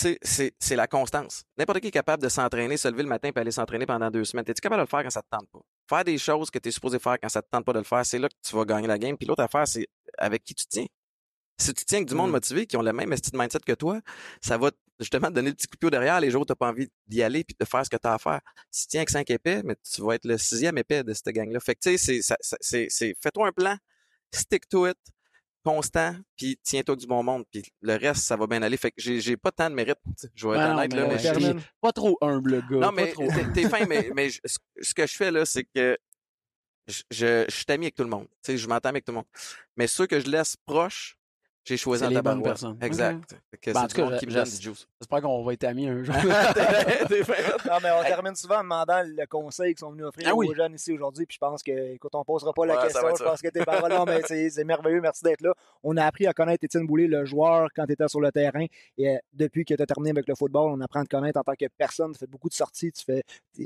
C'est, 0.00 0.54
c'est 0.60 0.76
la 0.76 0.86
constance. 0.86 1.42
N'importe 1.56 1.80
qui 1.80 1.88
est 1.88 1.90
capable 1.92 2.22
de 2.22 2.28
s'entraîner, 2.28 2.76
se 2.76 2.86
lever 2.86 3.02
le 3.02 3.08
matin 3.08 3.30
et 3.34 3.38
aller 3.38 3.50
s'entraîner 3.50 3.84
pendant 3.84 4.10
deux 4.10 4.24
semaines. 4.24 4.44
T'es-tu 4.44 4.60
capable 4.60 4.78
de 4.80 4.84
le 4.84 4.88
faire 4.88 5.02
quand 5.02 5.10
ça 5.10 5.22
te 5.22 5.28
tente 5.28 5.48
pas? 5.50 5.58
Faire 5.88 6.04
des 6.04 6.18
choses 6.18 6.50
que 6.50 6.58
tu 6.60 6.68
es 6.68 6.72
supposé 6.72 6.98
faire 7.00 7.16
quand 7.20 7.28
ça 7.28 7.42
te 7.42 7.48
tente 7.50 7.64
pas 7.64 7.72
de 7.72 7.78
le 7.78 7.84
faire, 7.84 8.06
c'est 8.06 8.18
là 8.20 8.28
que 8.28 8.34
tu 8.46 8.54
vas 8.54 8.64
gagner 8.64 8.86
la 8.86 8.96
game. 8.98 9.16
Puis 9.16 9.26
l'autre 9.26 9.42
affaire, 9.42 9.66
c'est 9.66 9.88
avec 10.16 10.44
qui 10.44 10.54
tu 10.54 10.64
tiens. 10.66 10.86
Si 11.60 11.74
tu 11.74 11.84
tiens 11.84 11.98
avec 11.98 12.08
du 12.08 12.14
monde 12.14 12.28
Mm. 12.28 12.32
motivé 12.34 12.66
qui 12.66 12.76
ont 12.76 12.82
le 12.82 12.92
même 12.92 13.12
estime 13.12 13.32
de 13.32 13.38
mindset 13.38 13.58
que 13.66 13.72
toi, 13.72 14.00
ça 14.40 14.56
va 14.56 14.70
justement 15.00 15.28
te 15.28 15.32
donner 15.32 15.48
le 15.50 15.56
petit 15.56 15.66
coup 15.66 15.74
de 15.74 15.78
pied 15.80 15.90
derrière 15.90 16.20
les 16.20 16.30
jours 16.30 16.42
où 16.42 16.46
tu 16.46 16.54
pas 16.54 16.68
envie 16.68 16.88
d'y 17.08 17.20
aller 17.20 17.42
puis 17.42 17.56
de 17.58 17.64
faire 17.64 17.84
ce 17.84 17.90
que 17.90 17.96
tu 17.96 18.06
as 18.06 18.14
à 18.14 18.18
faire. 18.18 18.40
Si 18.70 18.82
tu 18.82 18.90
tiens 18.92 19.00
avec 19.00 19.10
cinq 19.10 19.28
épais, 19.30 19.62
mais 19.64 19.74
tu 19.82 20.00
vas 20.02 20.14
être 20.14 20.24
le 20.26 20.38
sixième 20.38 20.78
épais 20.78 21.02
de 21.02 21.12
cette 21.12 21.26
gang-là. 21.30 21.58
Fait 21.58 21.74
que 21.74 21.80
tu 21.80 21.98
sais, 21.98 22.20
c'est- 22.60 23.14
fais-toi 23.20 23.48
un 23.48 23.52
plan, 23.52 23.76
stick 24.32 24.68
to 24.68 24.86
it, 24.86 24.96
constant, 25.64 26.16
puis 26.36 26.58
tiens-toi 26.62 26.96
du 26.96 27.06
bon 27.06 27.22
monde, 27.22 27.44
puis 27.50 27.62
le 27.80 27.96
reste, 27.96 28.22
ça 28.22 28.36
va 28.36 28.46
bien 28.46 28.62
aller. 28.62 28.76
Fait 28.76 28.90
que 28.90 28.96
j'ai, 29.00 29.36
pas 29.36 29.50
tant 29.50 29.68
de 29.68 29.74
mérite. 29.74 29.98
Je 30.34 30.48
vais 30.48 30.56
être 30.56 30.68
non, 30.68 30.78
honnête, 30.78 30.94
là, 30.94 31.06
mais 31.08 31.18
je-. 31.18 31.58
Pas 31.80 31.92
trop 31.92 32.16
humble, 32.20 32.50
le 32.52 32.60
gars. 32.60 32.86
non, 32.86 32.92
mais 32.92 33.12
trop. 33.12 33.28
t'es, 33.54 33.68
fin, 33.68 33.84
mais, 33.86 34.10
mais 34.14 34.30
je- 34.30 34.40
ce 34.80 34.94
que 34.94 35.06
je 35.06 35.16
fais 35.16 35.30
là, 35.30 35.44
c'est 35.44 35.64
que 35.64 35.98
je, 36.86 37.02
je, 37.10 37.44
je 37.48 37.54
suis 37.54 37.64
ami 37.68 37.86
avec 37.86 37.94
tout 37.96 38.04
le 38.04 38.08
monde. 38.08 38.26
Tu 38.42 38.52
sais, 38.52 38.58
je 38.58 38.66
m'entends 38.66 38.88
avec 38.88 39.04
tout 39.04 39.12
le 39.12 39.16
monde. 39.16 39.26
Mais 39.76 39.86
ceux 39.86 40.06
que 40.06 40.18
je 40.20 40.30
laisse 40.30 40.56
proches, 40.64 41.17
j'ai 41.68 41.76
choisi 41.76 42.02
bonnes 42.04 42.14
tabarouette. 42.14 42.44
personnes. 42.44 42.78
Exact. 42.80 43.34
Ben, 43.66 43.76
en 43.76 43.80
c'est 43.88 43.88
tout 43.88 44.26
du 44.26 44.26
cas. 44.34 44.44
J'espère 44.44 45.20
qu'on 45.22 45.42
va 45.44 45.52
être 45.52 45.64
amis 45.64 45.88
un 45.88 46.02
jour. 46.02 46.14
Non, 47.66 47.76
mais 47.82 47.90
on 47.90 48.02
termine 48.02 48.34
souvent 48.34 48.56
en 48.58 48.62
demandant 48.62 49.02
le 49.04 49.26
conseil 49.26 49.74
qu'ils 49.74 49.80
sont 49.80 49.90
venus 49.92 50.06
offrir 50.06 50.28
Ah 50.30 50.34
oui. 50.34 50.48
aux 50.48 50.54
jeunes 50.54 50.74
ici 50.74 50.92
aujourd'hui. 50.92 51.26
Puis 51.26 51.34
je 51.34 51.38
pense 51.46 51.62
que, 51.62 51.94
écoute, 51.94 52.14
on 52.14 52.24
posera 52.24 52.52
pas 52.52 52.66
la 52.66 52.76
Ouais, 52.76 52.82
question. 52.84 53.02
Je 53.18 53.22
pense 53.24 53.40
que 53.42 53.48
tes 53.48 53.64
paroles, 53.64 53.92
non, 53.92 54.04
mais 54.04 54.22
c'est 54.26 54.50
c'est 54.50 54.64
merveilleux. 54.64 55.00
Merci 55.00 55.24
d'être 55.24 55.40
là. 55.42 55.52
On 55.82 55.96
a 55.96 56.04
appris 56.04 56.26
à 56.26 56.32
connaître 56.32 56.64
Étienne 56.64 56.86
Boulay, 56.86 57.06
le 57.06 57.24
joueur, 57.24 57.68
quand 57.74 57.86
tu 57.86 57.92
étais 57.92 58.08
sur 58.08 58.20
le 58.20 58.30
terrain. 58.32 58.64
Et 58.96 59.08
euh, 59.10 59.18
depuis 59.32 59.64
que 59.64 59.74
tu 59.74 59.82
as 59.82 59.86
terminé 59.86 60.10
avec 60.10 60.26
le 60.28 60.34
football, 60.34 60.70
on 60.72 60.80
apprend 60.80 61.00
à 61.00 61.04
te 61.04 61.08
connaître 61.10 61.38
en 61.38 61.42
tant 61.42 61.54
que 61.54 61.66
personne. 61.76 62.12
Tu 62.12 62.18
fais 62.18 62.26
beaucoup 62.26 62.48
de 62.48 62.54
sorties. 62.54 62.92
Tu 62.92 63.04
fais 63.04 63.22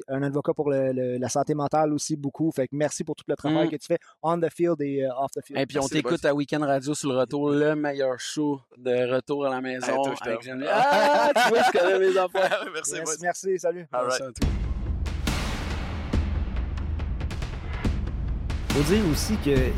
un 0.08 0.22
avocat 0.22 0.52
pour 0.54 0.70
le- 0.70 0.92
le- 0.92 1.16
la 1.18 1.28
santé 1.28 1.54
mentale 1.54 1.92
aussi, 1.92 2.16
beaucoup. 2.16 2.50
Fait 2.52 2.66
que 2.68 2.74
merci 2.76 3.04
pour 3.04 3.14
tout 3.16 3.24
le 3.28 3.36
travail 3.36 3.68
Mm. 3.68 3.70
que 3.70 3.76
tu 3.76 3.86
fais 3.86 3.98
on 4.22 4.38
the 4.40 4.50
field 4.50 4.80
et 4.80 5.04
euh, 5.04 5.14
off 5.16 5.30
the 5.32 5.44
field. 5.44 5.60
Et 5.60 5.66
puis 5.66 5.78
on 5.78 5.86
t'écoute 5.88 6.24
à 6.24 6.34
Weekend 6.34 6.62
Radio 6.64 6.94
sur 6.94 7.12
le 7.12 7.18
retour, 7.18 7.50
le 7.50 7.74
meilleur 7.92 8.18
show 8.18 8.60
de 8.78 9.14
retour 9.14 9.46
à 9.46 9.50
la 9.50 9.60
maison. 9.60 9.86
Hey, 9.86 10.02
toi, 10.02 10.14
je 10.44 10.50
avec. 10.50 10.68
Ah, 10.70 11.30
tu 11.34 11.48
vois, 11.48 11.62
je 11.62 11.78
connais 11.78 11.98
mes 11.98 12.16
affaires. 12.24 12.64
Merci, 12.72 12.94
Yes, 12.96 13.18
merci, 13.20 13.58
salut. 13.58 13.86
All 13.92 14.06
right. 14.06 14.20
Merci 14.20 14.22
à 14.22 14.32
toi. 14.32 14.48
faut 18.70 18.82
dire 18.94 19.02
aussi 19.12 19.36
que 19.44 19.70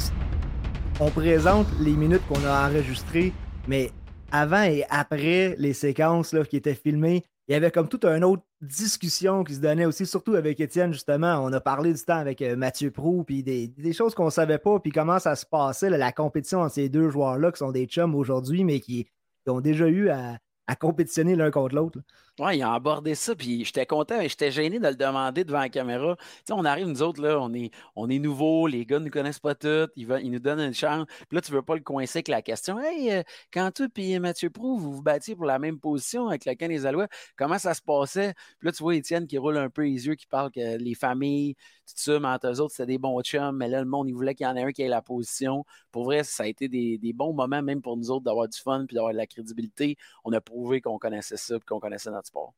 on 1.01 1.11
présente 1.11 1.67
les 1.81 1.93
minutes 1.93 2.23
qu'on 2.29 2.45
a 2.47 2.69
enregistrées, 2.69 3.33
mais 3.67 3.91
avant 4.31 4.63
et 4.63 4.85
après 4.89 5.57
les 5.59 5.73
séquences 5.73 6.33
là, 6.33 6.45
qui 6.45 6.57
étaient 6.57 6.75
filmées, 6.77 7.25
il 7.49 7.53
y 7.53 7.55
avait 7.55 7.71
comme 7.71 7.89
toute 7.89 8.05
une 8.05 8.25
autre 8.25 8.43
discussion 8.63 9.45
qui 9.45 9.55
se 9.55 9.61
donnait 9.61 9.85
aussi, 9.85 10.07
surtout 10.07 10.35
avec 10.35 10.61
Étienne, 10.61 10.93
justement. 10.93 11.39
On 11.43 11.53
a 11.53 11.61
parlé 11.61 11.93
du 11.93 12.01
temps 12.03 12.17
avec 12.17 12.41
euh, 12.41 12.57
Mathieu 12.57 12.91
Prou, 12.91 13.23
puis 13.25 13.43
des, 13.43 13.93
choses 13.93 14.15
qu'on 14.15 14.31
savait 14.31 14.59
pas, 14.59 14.81
puis 14.81 14.91
comment 14.91 15.19
ça 15.19 15.37
se 15.37 15.45
passait, 15.45 15.91
la 15.91 16.13
compétition 16.13 16.61
entre 16.61 16.75
ces 16.75 16.89
deux 16.89 17.11
joueurs-là, 17.11 17.53
qui 17.53 17.59
sont 17.59 17.73
des 17.73 17.87
chums 17.87 18.15
aujourd'hui, 18.15 18.65
mais 18.65 18.81
qui, 18.81 19.07
ont 19.47 19.61
déjà 19.61 19.87
eu 19.89 20.09
à 20.09 20.39
compétitionner 20.81 21.37
l'un 21.37 21.51
contre 21.51 21.75
l'autre. 21.75 21.99
Oui, 22.41 22.57
il 22.57 22.63
a 22.65 22.75
abordé 22.75 23.15
ça, 23.15 23.37
puis 23.37 23.65
j'étais 23.65 23.87
content, 23.87 24.19
mais 24.19 24.29
j'étais 24.29 24.51
gêné 24.51 24.81
de 24.81 24.89
le 24.89 24.97
demander 24.97 25.45
devant 25.45 25.61
la 25.61 25.69
caméra. 25.69 26.17
Tu 26.17 26.25
sais, 26.47 26.53
on 26.53 26.65
arrive, 26.65 26.89
nous 26.89 27.01
autres, 27.01 27.23
là, 27.23 27.39
on 27.41 27.55
est, 27.55 27.71
on 27.95 28.11
est 28.11 28.19
nouveaux, 28.19 28.67
les 28.67 28.85
gars 28.85 28.99
ne 28.99 29.05
nous 29.05 29.11
connaissent 29.13 29.39
pas 29.39 29.55
tous, 29.55 29.87
ils, 29.95 30.09
nous 30.09 30.41
donnent 30.41 30.59
une 30.59 30.75
chance. 30.75 31.07
Puis 31.29 31.37
là, 31.37 31.41
tu 31.41 31.53
veux 31.53 31.63
pas 31.63 31.77
le 31.77 31.83
coincer 31.83 32.19
avec 32.19 32.29
la 32.29 32.43
question 32.43 32.81
Hey, 32.81 33.13
euh, 33.13 33.23
quand 33.53 33.71
toi 33.73 33.87
et 33.97 34.19
Mathieu 34.19 34.51
Prou, 34.51 34.77
vous 34.79 34.95
vous 34.95 35.03
battiez 35.03 35.37
pour 35.37 35.45
la 35.47 35.61
même 35.61 35.79
position 35.79 36.27
avec 36.27 36.45
le 36.45 36.55
des 36.57 36.87
Alouettes, 36.87 37.11
comment 37.37 37.59
ça 37.59 37.73
se 37.73 37.83
passait? 37.83 38.35
Puis 38.59 38.67
là, 38.67 38.73
tu 38.73 38.83
vois 38.83 38.97
Étienne 38.97 39.29
qui 39.29 39.39
roule 39.39 39.57
un 39.57 39.71
peu 39.71 39.83
les 39.83 40.07
yeux, 40.09 40.17
qui 40.17 40.27
parle 40.27 40.51
que 40.51 40.77
les 40.77 40.95
familles, 40.95 41.55
tout 41.87 41.95
ça, 41.97 42.19
mais 42.19 42.29
entre 42.29 42.49
eux 42.49 42.61
autres, 42.61 42.73
c'était 42.73 42.87
des 42.87 42.99
bons 42.99 43.21
chums, 43.23 43.57
mais 43.57 43.69
là, 43.69 43.79
le 43.81 43.87
monde, 43.87 44.09
il 44.09 44.13
voulait 44.13 44.35
qu'il 44.35 44.45
y 44.47 44.49
en 44.49 44.57
ait 44.57 44.65
un 44.65 44.73
qui 44.73 44.83
ait 44.83 44.89
la 44.89 45.03
position. 45.03 45.65
Pour 45.93 46.05
vrai, 46.05 46.25
ça 46.25 46.43
a 46.43 46.47
été 46.47 46.69
des, 46.69 46.99
des 46.99 47.13
bons 47.13 47.33
moments, 47.33 47.63
même 47.63 47.81
pour 47.81 47.97
nous 47.97 48.11
autres, 48.11 48.25
d'avoir 48.25 48.49
du 48.49 48.59
fun 48.59 48.87
puis 48.89 48.97
d'avoir 48.97 49.13
de 49.13 49.19
la 49.19 49.27
crédibilité. 49.29 49.97
On 50.25 50.33
a 50.33 50.41
prouvé 50.41 50.81
qu'on 50.81 50.99
connaissait 50.99 51.37
ça 51.37 51.59
puis 51.59 51.67
qu'on 51.67 51.79
connaissait 51.81 52.11
notre 52.11 52.24
sport. 52.27 52.55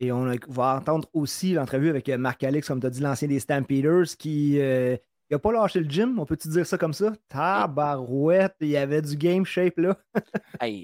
Et 0.00 0.12
on 0.12 0.30
va 0.48 0.76
entendre 0.76 1.08
aussi 1.12 1.52
l'entrevue 1.52 1.88
avec 1.88 2.08
euh, 2.08 2.18
Marc 2.18 2.42
Alex, 2.42 2.66
comme 2.66 2.80
tu 2.80 2.86
as 2.86 2.90
dit, 2.90 3.00
l'ancien 3.00 3.28
des 3.28 3.40
Stampeders, 3.40 4.16
qui 4.18 4.54
n'a 4.56 4.64
euh, 4.64 5.38
pas 5.40 5.52
lâché 5.52 5.80
le 5.80 5.88
gym, 5.88 6.18
on 6.18 6.26
peut-tu 6.26 6.48
dire 6.48 6.66
ça 6.66 6.76
comme 6.76 6.92
ça? 6.92 7.12
Tabarouette, 7.28 8.56
il 8.60 8.68
y 8.68 8.76
avait 8.76 9.02
du 9.02 9.16
game 9.16 9.44
shape 9.44 9.78
là. 9.78 9.96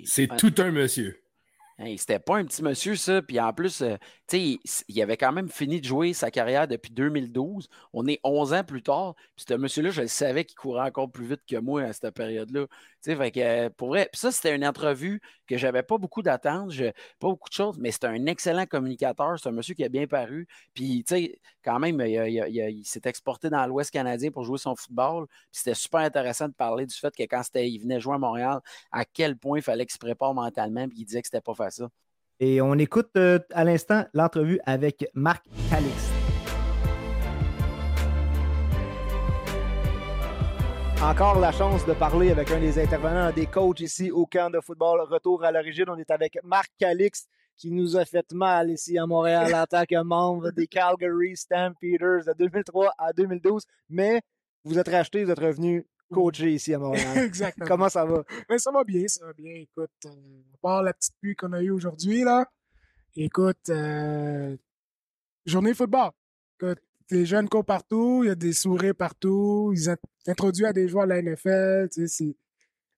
C'est 0.04 0.28
tout 0.36 0.54
un 0.58 0.70
monsieur. 0.70 1.20
C'était 1.96 2.18
pas 2.18 2.36
un 2.36 2.44
petit 2.44 2.62
monsieur, 2.62 2.94
ça. 2.94 3.22
Puis 3.22 3.40
en 3.40 3.54
plus, 3.54 3.80
euh, 3.80 3.96
sais, 4.26 4.58
il, 4.88 5.02
avait 5.02 5.16
quand 5.16 5.32
même 5.32 5.48
fini 5.48 5.80
de 5.80 5.86
jouer 5.86 6.12
sa 6.12 6.30
carrière 6.30 6.68
depuis 6.68 6.92
2012. 6.92 7.68
On 7.94 8.06
est 8.06 8.20
11 8.22 8.52
ans 8.52 8.64
plus 8.64 8.82
tard. 8.82 9.14
Puis 9.36 9.46
ce 9.48 9.54
monsieur-là, 9.54 9.90
je 9.90 10.02
le 10.02 10.08
savais 10.08 10.44
qu'il 10.44 10.56
courait 10.58 10.86
encore 10.86 11.10
plus 11.10 11.26
vite 11.26 11.40
que 11.48 11.56
moi 11.56 11.82
à 11.82 11.92
cette 11.94 12.14
période-là. 12.14 12.66
Euh, 13.08 13.70
pour 13.70 13.88
vrai, 13.88 14.08
puis 14.12 14.20
ça, 14.20 14.30
c'était 14.30 14.54
une 14.54 14.66
entrevue 14.66 15.22
que 15.46 15.56
j'avais 15.56 15.82
pas 15.82 15.96
beaucoup 15.96 16.22
d'attentes, 16.22 16.72
pas 17.18 17.28
beaucoup 17.28 17.48
de 17.48 17.54
choses, 17.54 17.78
mais 17.78 17.92
c'était 17.92 18.08
un 18.08 18.26
excellent 18.26 18.66
communicateur. 18.66 19.38
C'est 19.38 19.48
un 19.48 19.52
monsieur 19.52 19.74
qui 19.74 19.84
a 19.84 19.88
bien 19.88 20.06
paru. 20.06 20.46
Puis, 20.74 21.02
tu 21.04 21.14
sais, 21.14 21.40
quand 21.64 21.78
même, 21.78 22.00
il, 22.00 22.82
s'est 22.84 23.00
exporté 23.04 23.48
dans 23.48 23.66
l'Ouest 23.66 23.90
canadien 23.90 24.30
pour 24.30 24.44
jouer 24.44 24.58
son 24.58 24.76
football. 24.76 25.26
C'était 25.50 25.74
super 25.74 26.00
intéressant 26.00 26.48
de 26.48 26.54
parler 26.54 26.84
du 26.86 26.94
fait 26.94 27.14
que 27.14 27.22
quand 27.22 27.42
il 27.54 27.78
venait 27.80 28.00
jouer 28.00 28.16
à 28.16 28.18
Montréal, 28.18 28.60
à 28.92 29.04
quel 29.06 29.36
point 29.36 29.58
il 29.58 29.62
fallait 29.62 29.86
qu'il 29.86 29.94
se 29.94 29.98
prépare 29.98 30.34
mentalement. 30.34 30.86
Puis 30.88 30.98
il 31.00 31.04
disait 31.06 31.22
que 31.22 31.28
c'était 31.28 31.40
pas 31.40 31.54
facile. 31.54 31.69
Et 32.38 32.60
on 32.60 32.74
écoute 32.74 33.10
euh, 33.16 33.38
à 33.52 33.64
l'instant 33.64 34.04
l'entrevue 34.14 34.60
avec 34.64 35.06
Marc 35.14 35.44
Calix. 35.68 36.10
Encore 41.02 41.40
la 41.40 41.50
chance 41.50 41.86
de 41.86 41.94
parler 41.94 42.30
avec 42.30 42.50
un 42.50 42.60
des 42.60 42.78
intervenants, 42.78 43.32
des 43.32 43.46
coachs 43.46 43.80
ici 43.80 44.10
au 44.10 44.26
camp 44.26 44.50
de 44.50 44.60
football. 44.60 45.00
Retour 45.00 45.44
à 45.44 45.50
l'origine, 45.50 45.86
on 45.88 45.96
est 45.96 46.10
avec 46.10 46.38
Marc 46.44 46.70
Calix 46.78 47.26
qui 47.56 47.70
nous 47.70 47.96
a 47.96 48.06
fait 48.06 48.32
mal 48.32 48.70
ici 48.70 48.98
à 48.98 49.06
Montréal 49.06 49.54
en 49.54 49.66
tant 49.66 49.84
que 49.84 50.02
membre 50.02 50.50
des 50.50 50.66
Calgary 50.66 51.36
Stampeders 51.36 52.24
de 52.26 52.32
2003 52.38 52.94
à 52.96 53.12
2012. 53.12 53.64
Mais 53.90 54.22
vous 54.64 54.78
êtes 54.78 54.88
racheté, 54.88 55.24
vous 55.24 55.30
êtes 55.30 55.38
revenu 55.38 55.86
coacher 56.10 56.52
ici 56.52 56.74
à 56.74 56.78
Montréal. 56.78 57.18
Exactement. 57.24 57.66
Comment 57.66 57.88
ça 57.88 58.04
va? 58.04 58.24
Ben, 58.48 58.58
ça 58.58 58.70
va 58.70 58.84
bien, 58.84 59.06
ça 59.08 59.26
va 59.26 59.32
bien. 59.32 59.54
Écoute, 59.54 59.90
euh, 60.06 60.10
à 60.54 60.56
part 60.60 60.82
la 60.82 60.92
petite 60.92 61.14
pluie 61.20 61.34
qu'on 61.34 61.52
a 61.52 61.62
eue 61.62 61.70
aujourd'hui, 61.70 62.22
là, 62.24 62.46
écoute, 63.16 63.68
euh, 63.68 64.56
journée 65.46 65.74
football. 65.74 66.10
Écoute, 66.60 66.80
des 67.10 67.26
jeunes 67.26 67.48
courent 67.48 67.64
partout, 67.64 68.22
il 68.24 68.28
y 68.28 68.30
a 68.30 68.34
des 68.34 68.52
sourires 68.52 68.94
partout, 68.94 69.72
ils 69.74 69.90
ont 69.90 69.96
introduit 70.26 70.66
à 70.66 70.72
des 70.72 70.88
joueurs 70.88 71.06
de 71.06 71.10
la 71.10 71.22
NFL. 71.22 71.88
Tu 71.92 72.06
sais, 72.06 72.36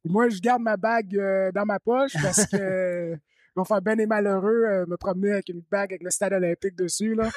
Moi, 0.04 0.28
je 0.28 0.40
garde 0.40 0.62
ma 0.62 0.76
bague 0.76 1.16
euh, 1.16 1.52
dans 1.52 1.64
ma 1.64 1.78
poche 1.78 2.12
parce 2.20 2.46
que 2.46 3.16
vont 3.54 3.64
faire 3.64 3.82
bien 3.82 3.98
et 3.98 4.06
malheureux 4.06 4.64
euh, 4.64 4.86
me 4.86 4.96
promener 4.96 5.32
avec 5.32 5.48
une 5.48 5.62
bague 5.70 5.92
avec 5.92 6.02
le 6.02 6.10
stade 6.10 6.32
olympique 6.32 6.76
dessus. 6.76 7.14
Là. 7.14 7.30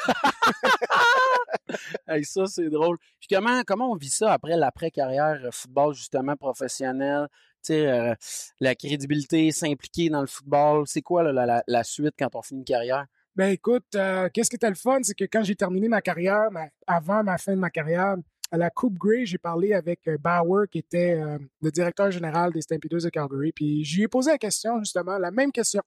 ça, 2.23 2.45
c'est 2.47 2.69
drôle. 2.69 2.97
Puis 3.19 3.27
comment, 3.29 3.61
comment 3.65 3.91
on 3.91 3.95
vit 3.95 4.09
ça 4.09 4.31
après 4.31 4.55
l'après-carrière 4.55 5.41
euh, 5.43 5.51
football, 5.51 5.93
justement, 5.93 6.35
professionnel? 6.35 7.27
Euh, 7.71 8.13
la 8.59 8.75
crédibilité, 8.75 9.49
s'impliquer 9.51 10.09
dans 10.09 10.21
le 10.21 10.27
football, 10.27 10.83
c'est 10.85 11.01
quoi 11.01 11.23
la, 11.23 11.83
suite 11.83 12.13
quand 12.17 12.35
on 12.35 12.43
finit 12.43 12.59
une 12.59 12.65
carrière? 12.65 13.07
Ben 13.35 13.47
écoute, 13.47 13.85
qu'est-ce 13.91 14.49
qui 14.51 14.55
était 14.55 14.69
le 14.69 14.75
fun, 14.75 14.99
c'est 15.01 15.15
que 15.15 15.25
quand 15.25 15.43
j'ai 15.43 15.55
terminé 15.55 15.89
ma 15.89 15.99
carrière, 15.99 16.47
avant 16.85 17.23
ma 17.23 17.39
fin 17.39 17.53
de 17.53 17.59
ma 17.59 17.71
carrière, 17.71 18.17
à 18.51 18.57
la 18.57 18.69
Coupe 18.69 18.99
Grey, 18.99 19.25
j'ai 19.25 19.39
parlé 19.39 19.73
avec 19.73 20.07
Bauer, 20.19 20.67
qui 20.71 20.77
était 20.77 21.19
le 21.59 21.71
directeur 21.71 22.11
général 22.11 22.53
des 22.53 22.61
Stampeders 22.61 23.01
de 23.01 23.09
Calgary, 23.09 23.51
puis 23.51 23.83
je 23.83 23.97
lui 23.97 24.03
ai 24.03 24.07
posé 24.07 24.29
la 24.29 24.37
question, 24.37 24.77
justement, 24.79 25.17
la 25.17 25.31
même 25.31 25.51
question 25.51 25.81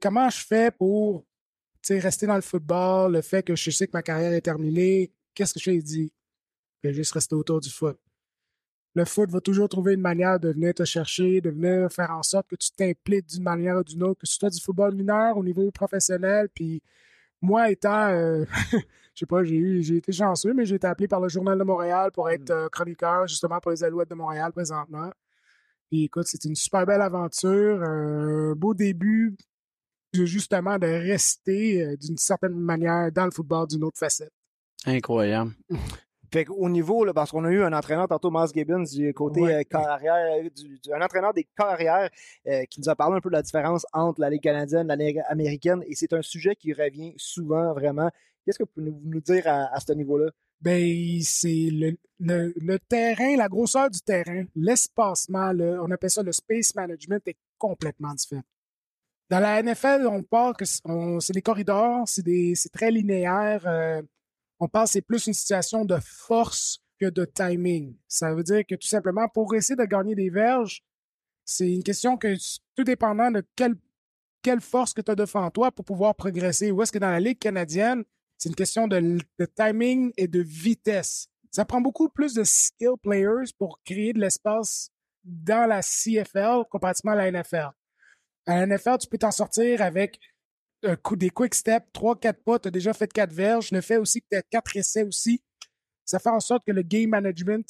comment 0.00 0.28
je 0.30 0.44
fais 0.44 0.70
pour 0.70 1.24
rester 1.88 2.26
dans 2.26 2.34
le 2.34 2.40
football, 2.40 3.12
le 3.12 3.22
fait 3.22 3.42
que 3.42 3.54
je 3.54 3.70
sais 3.70 3.86
que 3.86 3.92
ma 3.94 4.02
carrière 4.02 4.32
est 4.32 4.40
terminée, 4.40 5.12
qu'est-ce 5.34 5.54
que 5.54 5.60
je 5.60 5.64
fais? 5.64 5.78
dit, 5.78 6.12
je 6.82 6.88
vais 6.88 6.94
juste 6.94 7.12
rester 7.12 7.34
autour 7.34 7.60
du 7.60 7.70
foot. 7.70 7.98
Le 8.94 9.04
foot 9.04 9.30
va 9.30 9.40
toujours 9.40 9.68
trouver 9.68 9.94
une 9.94 10.00
manière 10.00 10.40
de 10.40 10.50
venir 10.50 10.72
te 10.72 10.84
chercher, 10.84 11.40
de 11.42 11.50
venir 11.50 11.92
faire 11.92 12.10
en 12.10 12.22
sorte 12.22 12.48
que 12.48 12.56
tu 12.56 12.70
t'impliques 12.70 13.26
d'une 13.26 13.42
manière 13.42 13.76
ou 13.76 13.84
d'une 13.84 14.02
autre, 14.02 14.20
que 14.20 14.26
ce 14.26 14.36
soit 14.36 14.48
du 14.48 14.60
football 14.60 14.94
mineur 14.94 15.36
au 15.36 15.44
niveau 15.44 15.70
professionnel. 15.70 16.48
Puis 16.54 16.82
moi, 17.42 17.70
étant, 17.70 18.08
euh, 18.08 18.44
je 18.72 18.78
sais 19.14 19.26
pas, 19.26 19.44
j'ai 19.44 19.82
j'ai 19.82 19.96
été 19.96 20.12
chanceux, 20.12 20.54
mais 20.54 20.64
j'ai 20.64 20.76
été 20.76 20.86
appelé 20.86 21.08
par 21.08 21.20
le 21.20 21.28
Journal 21.28 21.58
de 21.58 21.64
Montréal 21.64 22.10
pour 22.10 22.30
être 22.30 22.50
mmh. 22.50 22.56
euh, 22.56 22.68
chroniqueur 22.70 23.26
justement 23.26 23.60
pour 23.60 23.70
les 23.70 23.84
Alouettes 23.84 24.08
de 24.08 24.14
Montréal 24.14 24.52
présentement. 24.52 25.12
Puis 25.90 26.04
écoute, 26.04 26.26
c'est 26.26 26.44
une 26.46 26.56
super 26.56 26.86
belle 26.86 27.02
aventure, 27.02 27.82
un 27.82 28.54
beau 28.54 28.72
début 28.72 29.36
justement 30.24 30.78
de 30.78 30.86
rester 30.86 31.82
euh, 31.82 31.96
d'une 31.96 32.16
certaine 32.16 32.54
manière 32.54 33.10
dans 33.12 33.24
le 33.24 33.30
football 33.30 33.66
d'une 33.66 33.84
autre 33.84 33.98
facette. 33.98 34.32
Incroyable. 34.86 35.52
Fait 36.32 36.46
au 36.48 36.68
niveau, 36.68 37.04
là, 37.04 37.14
parce 37.14 37.30
qu'on 37.30 37.44
a 37.44 37.50
eu 37.50 37.62
un 37.62 37.72
entraîneur 37.72 38.08
tantôt, 38.08 38.30
Miles 38.30 38.48
Gibbons, 38.52 38.82
du 38.82 39.14
côté 39.14 39.42
euh, 39.42 39.62
carrière, 39.62 40.44
un 40.92 41.00
entraîneur 41.00 41.32
des 41.32 41.46
carrières 41.56 42.10
euh, 42.48 42.64
qui 42.64 42.80
nous 42.80 42.88
a 42.88 42.96
parlé 42.96 43.16
un 43.16 43.20
peu 43.20 43.28
de 43.28 43.34
la 43.34 43.42
différence 43.42 43.86
entre 43.92 44.20
la 44.20 44.30
Ligue 44.30 44.42
canadienne 44.42 44.86
et 44.86 44.96
la 44.96 44.96
Ligue 44.96 45.22
américaine, 45.28 45.84
et 45.86 45.94
c'est 45.94 46.12
un 46.12 46.22
sujet 46.22 46.56
qui 46.56 46.72
revient 46.72 47.14
souvent 47.16 47.72
vraiment. 47.72 48.10
Qu'est-ce 48.44 48.58
que 48.58 48.64
vous 48.64 48.70
pouvez 48.74 48.92
nous 49.04 49.20
dire 49.20 49.44
à, 49.46 49.78
ce 49.80 49.92
niveau-là? 49.92 50.30
Ben, 50.60 51.20
c'est 51.22 51.68
le, 51.70 51.96
le, 52.18 52.78
terrain, 52.78 53.36
la 53.36 53.48
grosseur 53.48 53.90
du 53.90 54.00
terrain, 54.00 54.44
l'espacement, 54.54 55.52
on 55.58 55.90
appelle 55.90 56.10
ça 56.10 56.22
le 56.22 56.32
space 56.32 56.74
management, 56.74 57.26
est 57.26 57.36
complètement 57.58 58.14
différent. 58.14 58.42
Dans 59.28 59.40
la 59.40 59.60
NFL, 59.60 60.06
on 60.06 60.22
parle 60.22 60.54
que 60.54 60.64
c'est 60.64 61.32
des 61.32 61.42
corridors, 61.42 62.06
c'est 62.06 62.72
très 62.72 62.90
linéaire. 62.90 63.66
Euh, 63.66 64.00
on 64.60 64.68
parle 64.68 64.86
c'est 64.86 65.02
plus 65.02 65.26
une 65.26 65.34
situation 65.34 65.84
de 65.84 65.98
force 66.00 66.80
que 67.00 67.06
de 67.06 67.24
timing. 67.24 67.96
Ça 68.06 68.32
veut 68.34 68.44
dire 68.44 68.62
que 68.68 68.76
tout 68.76 68.86
simplement, 68.86 69.28
pour 69.28 69.54
essayer 69.54 69.76
de 69.76 69.84
gagner 69.84 70.14
des 70.14 70.30
verges, 70.30 70.82
c'est 71.44 71.70
une 71.70 71.82
question 71.82 72.16
que 72.16 72.36
tout 72.76 72.84
dépendant 72.84 73.30
de 73.30 73.44
quelle, 73.54 73.74
quelle 74.42 74.60
force 74.60 74.94
que 74.94 75.00
tu 75.00 75.10
as 75.10 75.14
devant 75.14 75.50
toi 75.50 75.72
pour 75.72 75.84
pouvoir 75.84 76.14
progresser. 76.14 76.70
Ou 76.70 76.82
est-ce 76.82 76.92
que 76.92 76.98
dans 76.98 77.10
la 77.10 77.20
Ligue 77.20 77.38
canadienne, 77.38 78.04
c'est 78.38 78.48
une 78.48 78.54
question 78.54 78.86
de, 78.86 79.18
de, 79.38 79.46
timing 79.46 80.12
et 80.16 80.28
de 80.28 80.40
vitesse. 80.40 81.28
Ça 81.50 81.64
prend 81.64 81.80
beaucoup 81.80 82.08
plus 82.08 82.34
de 82.34 82.44
skill 82.44 82.94
players 83.02 83.50
pour 83.58 83.80
créer 83.82 84.12
de 84.12 84.20
l'espace 84.20 84.90
dans 85.24 85.66
la 85.68 85.80
CFL 85.80 86.64
comparativement 86.70 87.12
à 87.12 87.16
la 87.16 87.30
NFL. 87.30 87.70
À 88.46 88.64
la 88.64 88.66
NFL, 88.66 88.98
tu 88.98 89.08
peux 89.08 89.18
t'en 89.18 89.32
sortir 89.32 89.82
avec 89.82 90.20
un 90.82 90.96
coup, 90.96 91.16
des 91.16 91.30
quick 91.30 91.54
steps, 91.54 91.86
3-4 91.94 92.34
pas, 92.44 92.58
tu 92.58 92.68
as 92.68 92.70
déjà 92.70 92.92
fait 92.92 93.12
4 93.12 93.32
verges. 93.32 93.70
Le 93.72 93.80
fait 93.80 93.96
aussi 93.96 94.20
que 94.20 94.26
tu 94.30 94.36
as 94.36 94.42
4 94.42 94.76
essais 94.76 95.02
aussi, 95.02 95.42
ça 96.04 96.18
fait 96.18 96.30
en 96.30 96.40
sorte 96.40 96.64
que 96.64 96.72
le 96.72 96.82
game 96.82 97.10
management 97.10 97.66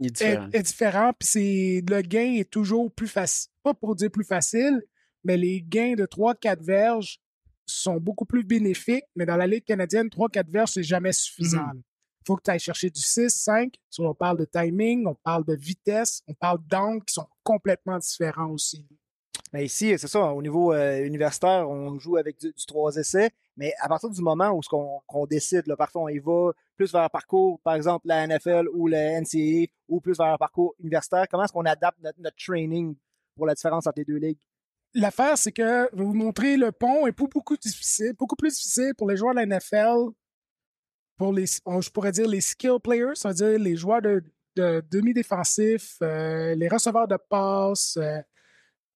est 0.00 0.62
différent. 0.62 1.12
Puis 1.18 1.80
le 1.80 2.02
gain 2.02 2.34
est 2.34 2.50
toujours 2.50 2.92
plus 2.92 3.08
facile. 3.08 3.50
Pas 3.62 3.74
pour 3.74 3.94
dire 3.96 4.10
plus 4.10 4.24
facile, 4.24 4.82
mais 5.24 5.36
les 5.36 5.62
gains 5.62 5.94
de 5.94 6.04
3-4 6.04 6.62
verges 6.62 7.18
sont 7.64 7.96
beaucoup 7.96 8.26
plus 8.26 8.44
bénéfiques. 8.44 9.04
Mais 9.16 9.24
dans 9.24 9.36
la 9.36 9.46
Ligue 9.46 9.64
canadienne, 9.64 10.08
3-4 10.08 10.50
verges, 10.50 10.72
c'est 10.72 10.82
jamais 10.82 11.12
suffisant. 11.12 11.64
Il 11.72 11.78
mm-hmm. 11.78 12.26
faut 12.26 12.36
que 12.36 12.42
tu 12.42 12.50
ailles 12.50 12.58
chercher 12.58 12.90
du 12.90 13.00
6, 13.00 13.30
5. 13.30 13.74
On 14.00 14.14
parle 14.14 14.38
de 14.38 14.44
timing, 14.44 15.06
on 15.06 15.14
parle 15.14 15.44
de 15.46 15.54
vitesse, 15.54 16.22
on 16.26 16.34
parle 16.34 16.58
d'angle 16.66 17.04
qui 17.04 17.14
sont 17.14 17.28
complètement 17.42 17.98
différents 17.98 18.50
aussi. 18.50 18.86
Mais 19.52 19.66
ici, 19.66 19.94
c'est 19.98 20.08
ça, 20.08 20.32
au 20.32 20.40
niveau 20.40 20.72
euh, 20.72 21.04
universitaire, 21.04 21.68
on 21.68 21.98
joue 21.98 22.16
avec 22.16 22.40
du, 22.40 22.54
trois 22.66 22.96
essais, 22.96 23.30
mais 23.58 23.74
à 23.80 23.88
partir 23.88 24.08
du 24.08 24.22
moment 24.22 24.50
où 24.50 24.60
on, 25.10 25.26
décide, 25.26 25.66
là, 25.66 25.76
parfois 25.76 26.02
on 26.02 26.08
y 26.08 26.18
va 26.18 26.52
plus 26.74 26.90
vers 26.90 27.02
un 27.02 27.08
parcours, 27.10 27.60
par 27.60 27.74
exemple 27.74 28.08
la 28.08 28.26
NFL 28.26 28.68
ou 28.72 28.86
la 28.86 29.20
NCAA, 29.20 29.66
ou 29.88 30.00
plus 30.00 30.16
vers 30.16 30.28
un 30.28 30.38
parcours 30.38 30.74
universitaire, 30.78 31.26
comment 31.30 31.44
est-ce 31.44 31.52
qu'on 31.52 31.66
adapte 31.66 31.98
notre, 32.02 32.36
training 32.36 32.96
pour 33.36 33.46
la 33.46 33.54
différence 33.54 33.86
entre 33.86 33.98
les 33.98 34.06
deux 34.06 34.16
ligues? 34.16 34.38
L'affaire, 34.94 35.36
c'est 35.36 35.52
que 35.52 35.94
vous 35.94 36.14
montrer 36.14 36.56
le 36.56 36.72
pont 36.72 37.06
est 37.06 37.12
beaucoup, 37.12 37.56
difficile, 37.58 38.14
beaucoup 38.18 38.36
plus 38.36 38.54
difficile 38.54 38.94
pour 38.96 39.08
les 39.08 39.18
joueurs 39.18 39.34
de 39.34 39.40
la 39.40 39.46
NFL, 39.46 40.12
pour 41.18 41.32
les, 41.32 41.46
je 41.46 41.90
pourrais 41.90 42.12
dire 42.12 42.26
les 42.26 42.40
skill 42.40 42.78
players, 42.82 43.14
c'est-à-dire 43.16 43.58
les 43.58 43.76
joueurs 43.76 44.00
de, 44.00 44.22
demi-défensifs, 44.56 45.98
euh, 46.02 46.54
les 46.54 46.68
receveurs 46.68 47.08
de 47.08 47.16
passes, 47.28 47.98
euh, 47.98 48.20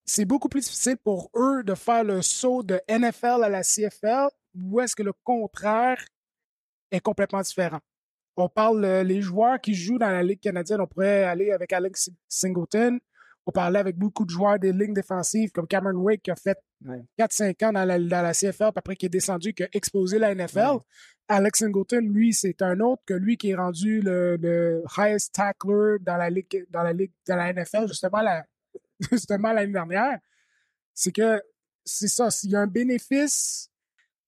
c'est 0.07 0.25
beaucoup 0.25 0.49
plus 0.49 0.61
difficile 0.61 0.97
pour 0.97 1.31
eux 1.35 1.65
de 1.65 1.75
faire 1.75 2.05
le 2.05 2.23
saut 2.23 2.63
de 2.63 2.81
NFL 2.89 3.43
à 3.43 3.49
la 3.49 3.63
CFL 3.63 4.29
ou 4.55 4.81
est-ce 4.81 4.95
que 4.95 5.03
le 5.03 5.13
contraire 5.25 6.03
est 6.93 7.01
complètement 7.01 7.43
différent? 7.43 7.81
On 8.37 8.49
parle 8.49 8.85
euh, 8.85 9.03
les 9.03 9.21
joueurs 9.21 9.61
qui 9.61 9.75
jouent 9.75 9.99
dans 9.99 10.11
la 10.11 10.23
Ligue 10.23 10.41
canadienne, 10.41 10.81
on 10.81 10.87
pourrait 10.87 11.25
aller 11.25 11.51
avec 11.51 11.73
Alex 11.73 12.11
Singleton. 12.29 12.99
On 13.47 13.53
parlait 13.53 13.79
avec 13.79 13.97
beaucoup 13.97 14.25
de 14.25 14.31
joueurs 14.31 14.59
des 14.59 14.73
lignes 14.73 14.93
défensives 14.93 15.51
comme 15.53 15.67
Cameron 15.67 15.97
Wake 15.99 16.23
qui 16.23 16.31
a 16.31 16.37
fait 16.37 16.59
4-5 17.19 17.67
ans 17.67 17.73
dans 17.73 17.85
la, 17.85 17.99
dans 17.99 18.23
la 18.23 18.33
CFL, 18.33 18.73
puis 18.73 18.79
après 18.79 18.97
qui 18.97 19.07
est 19.07 19.11
descendu, 19.11 19.55
qui 19.55 19.63
a 19.63 19.69
explosé 19.73 20.19
la 20.19 20.35
NFL. 20.35 20.79
Alex 21.29 21.61
Singleton, 21.61 22.05
lui, 22.09 22.33
c'est 22.33 22.61
un 22.63 22.79
autre 22.81 23.03
que 23.07 23.15
lui 23.15 23.37
qui 23.37 23.51
est 23.51 23.55
rendu 23.55 24.01
le, 24.01 24.83
highest 24.97 25.33
tackler 25.33 25.99
dans 26.01 26.17
la 26.17 26.29
ligue, 26.29 26.67
dans 26.71 26.83
la 26.83 26.93
ligue, 26.93 27.13
dans 27.27 27.37
la 27.37 27.53
NFL, 27.53 27.89
justement 27.89 28.21
la, 28.21 28.45
justement 29.11 29.53
l'année 29.53 29.73
dernière. 29.73 30.19
C'est 30.95 31.13
que 31.13 31.43
c'est 31.85 32.09
ça, 32.09 32.31
s'il 32.31 32.51
y 32.51 32.57
a 32.57 32.61
un 32.61 32.67
bénéfice 32.67 33.71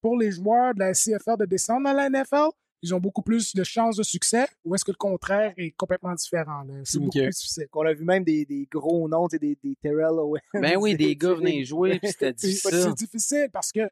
pour 0.00 0.16
les 0.16 0.30
joueurs 0.30 0.74
de 0.74 0.80
la 0.80 0.92
CFL 0.92 1.36
de 1.38 1.44
descendre 1.44 1.84
dans 1.84 1.92
la 1.92 2.08
NFL, 2.08 2.50
ils 2.82 2.94
ont 2.94 3.00
beaucoup 3.00 3.22
plus 3.22 3.54
de 3.54 3.64
chances 3.64 3.96
de 3.96 4.04
succès 4.04 4.46
ou 4.64 4.74
est-ce 4.74 4.84
que 4.84 4.92
le 4.92 4.96
contraire 4.96 5.52
est 5.56 5.72
complètement 5.72 6.14
différent? 6.14 6.64
C'est 6.84 6.98
beaucoup 6.98 7.18
plus 7.18 7.30
difficile. 7.30 7.66
On 7.72 7.86
a 7.86 7.92
vu 7.92 8.04
même 8.04 8.22
des, 8.22 8.44
des 8.44 8.68
gros 8.70 9.08
noms, 9.08 9.26
des, 9.26 9.38
des 9.38 9.76
Terrell 9.82 10.18
Owens. 10.18 10.40
Ben 10.54 10.76
oui, 10.76 10.96
des 10.96 11.16
gars 11.16 11.34
venaient 11.34 11.64
jouer, 11.64 11.98
puis 11.98 12.10
c'était 12.10 12.32
difficile. 12.32 12.80
C'est 12.82 12.94
difficile 12.94 13.48
parce 13.52 13.72
que 13.72 13.90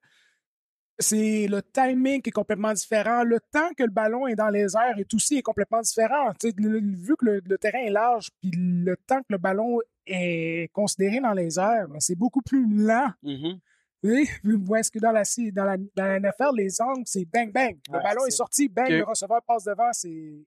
c'est 0.98 1.46
le 1.48 1.62
timing 1.62 2.22
qui 2.22 2.28
est 2.28 2.32
complètement 2.32 2.72
différent. 2.72 3.22
Le 3.22 3.38
temps 3.52 3.70
que 3.76 3.82
le 3.82 3.90
ballon 3.90 4.26
est 4.26 4.34
dans 4.34 4.48
les 4.48 4.76
airs 4.76 4.98
est 4.98 5.12
aussi 5.14 5.36
est 5.36 5.42
complètement 5.42 5.80
différent. 5.80 6.32
vu 6.42 7.16
que 7.16 7.24
le, 7.24 7.58
terrain 7.58 7.80
est 7.80 7.90
large, 7.90 8.30
puis 8.40 8.50
le 8.54 8.96
temps 8.96 9.20
que 9.20 9.30
le 9.30 9.38
ballon 9.38 9.80
est 10.06 10.70
considéré 10.72 11.20
dans 11.20 11.32
les 11.32 11.58
airs, 11.58 11.88
ben, 11.88 12.00
c'est 12.00 12.14
beaucoup 12.14 12.42
plus 12.42 12.66
lent. 12.68 13.10
Mm-hmm. 13.22 13.58
Oui, 14.02 14.28
est-ce 14.76 14.90
que 14.90 14.98
dans 14.98 15.10
la, 15.10 15.22
dans, 15.52 15.64
la, 15.64 15.76
dans 15.76 16.04
la 16.04 16.20
NFL, 16.20 16.54
les 16.56 16.80
angles, 16.80 17.02
c'est 17.06 17.24
bang, 17.24 17.50
bang. 17.52 17.76
Le 17.92 18.02
ballon 18.02 18.24
est, 18.26 18.30
sorti, 18.30 18.68
bang, 18.68 18.88
le 18.88 19.04
receveur 19.04 19.42
passe 19.46 19.64
devant, 19.64 19.92
c'est... 19.92 20.44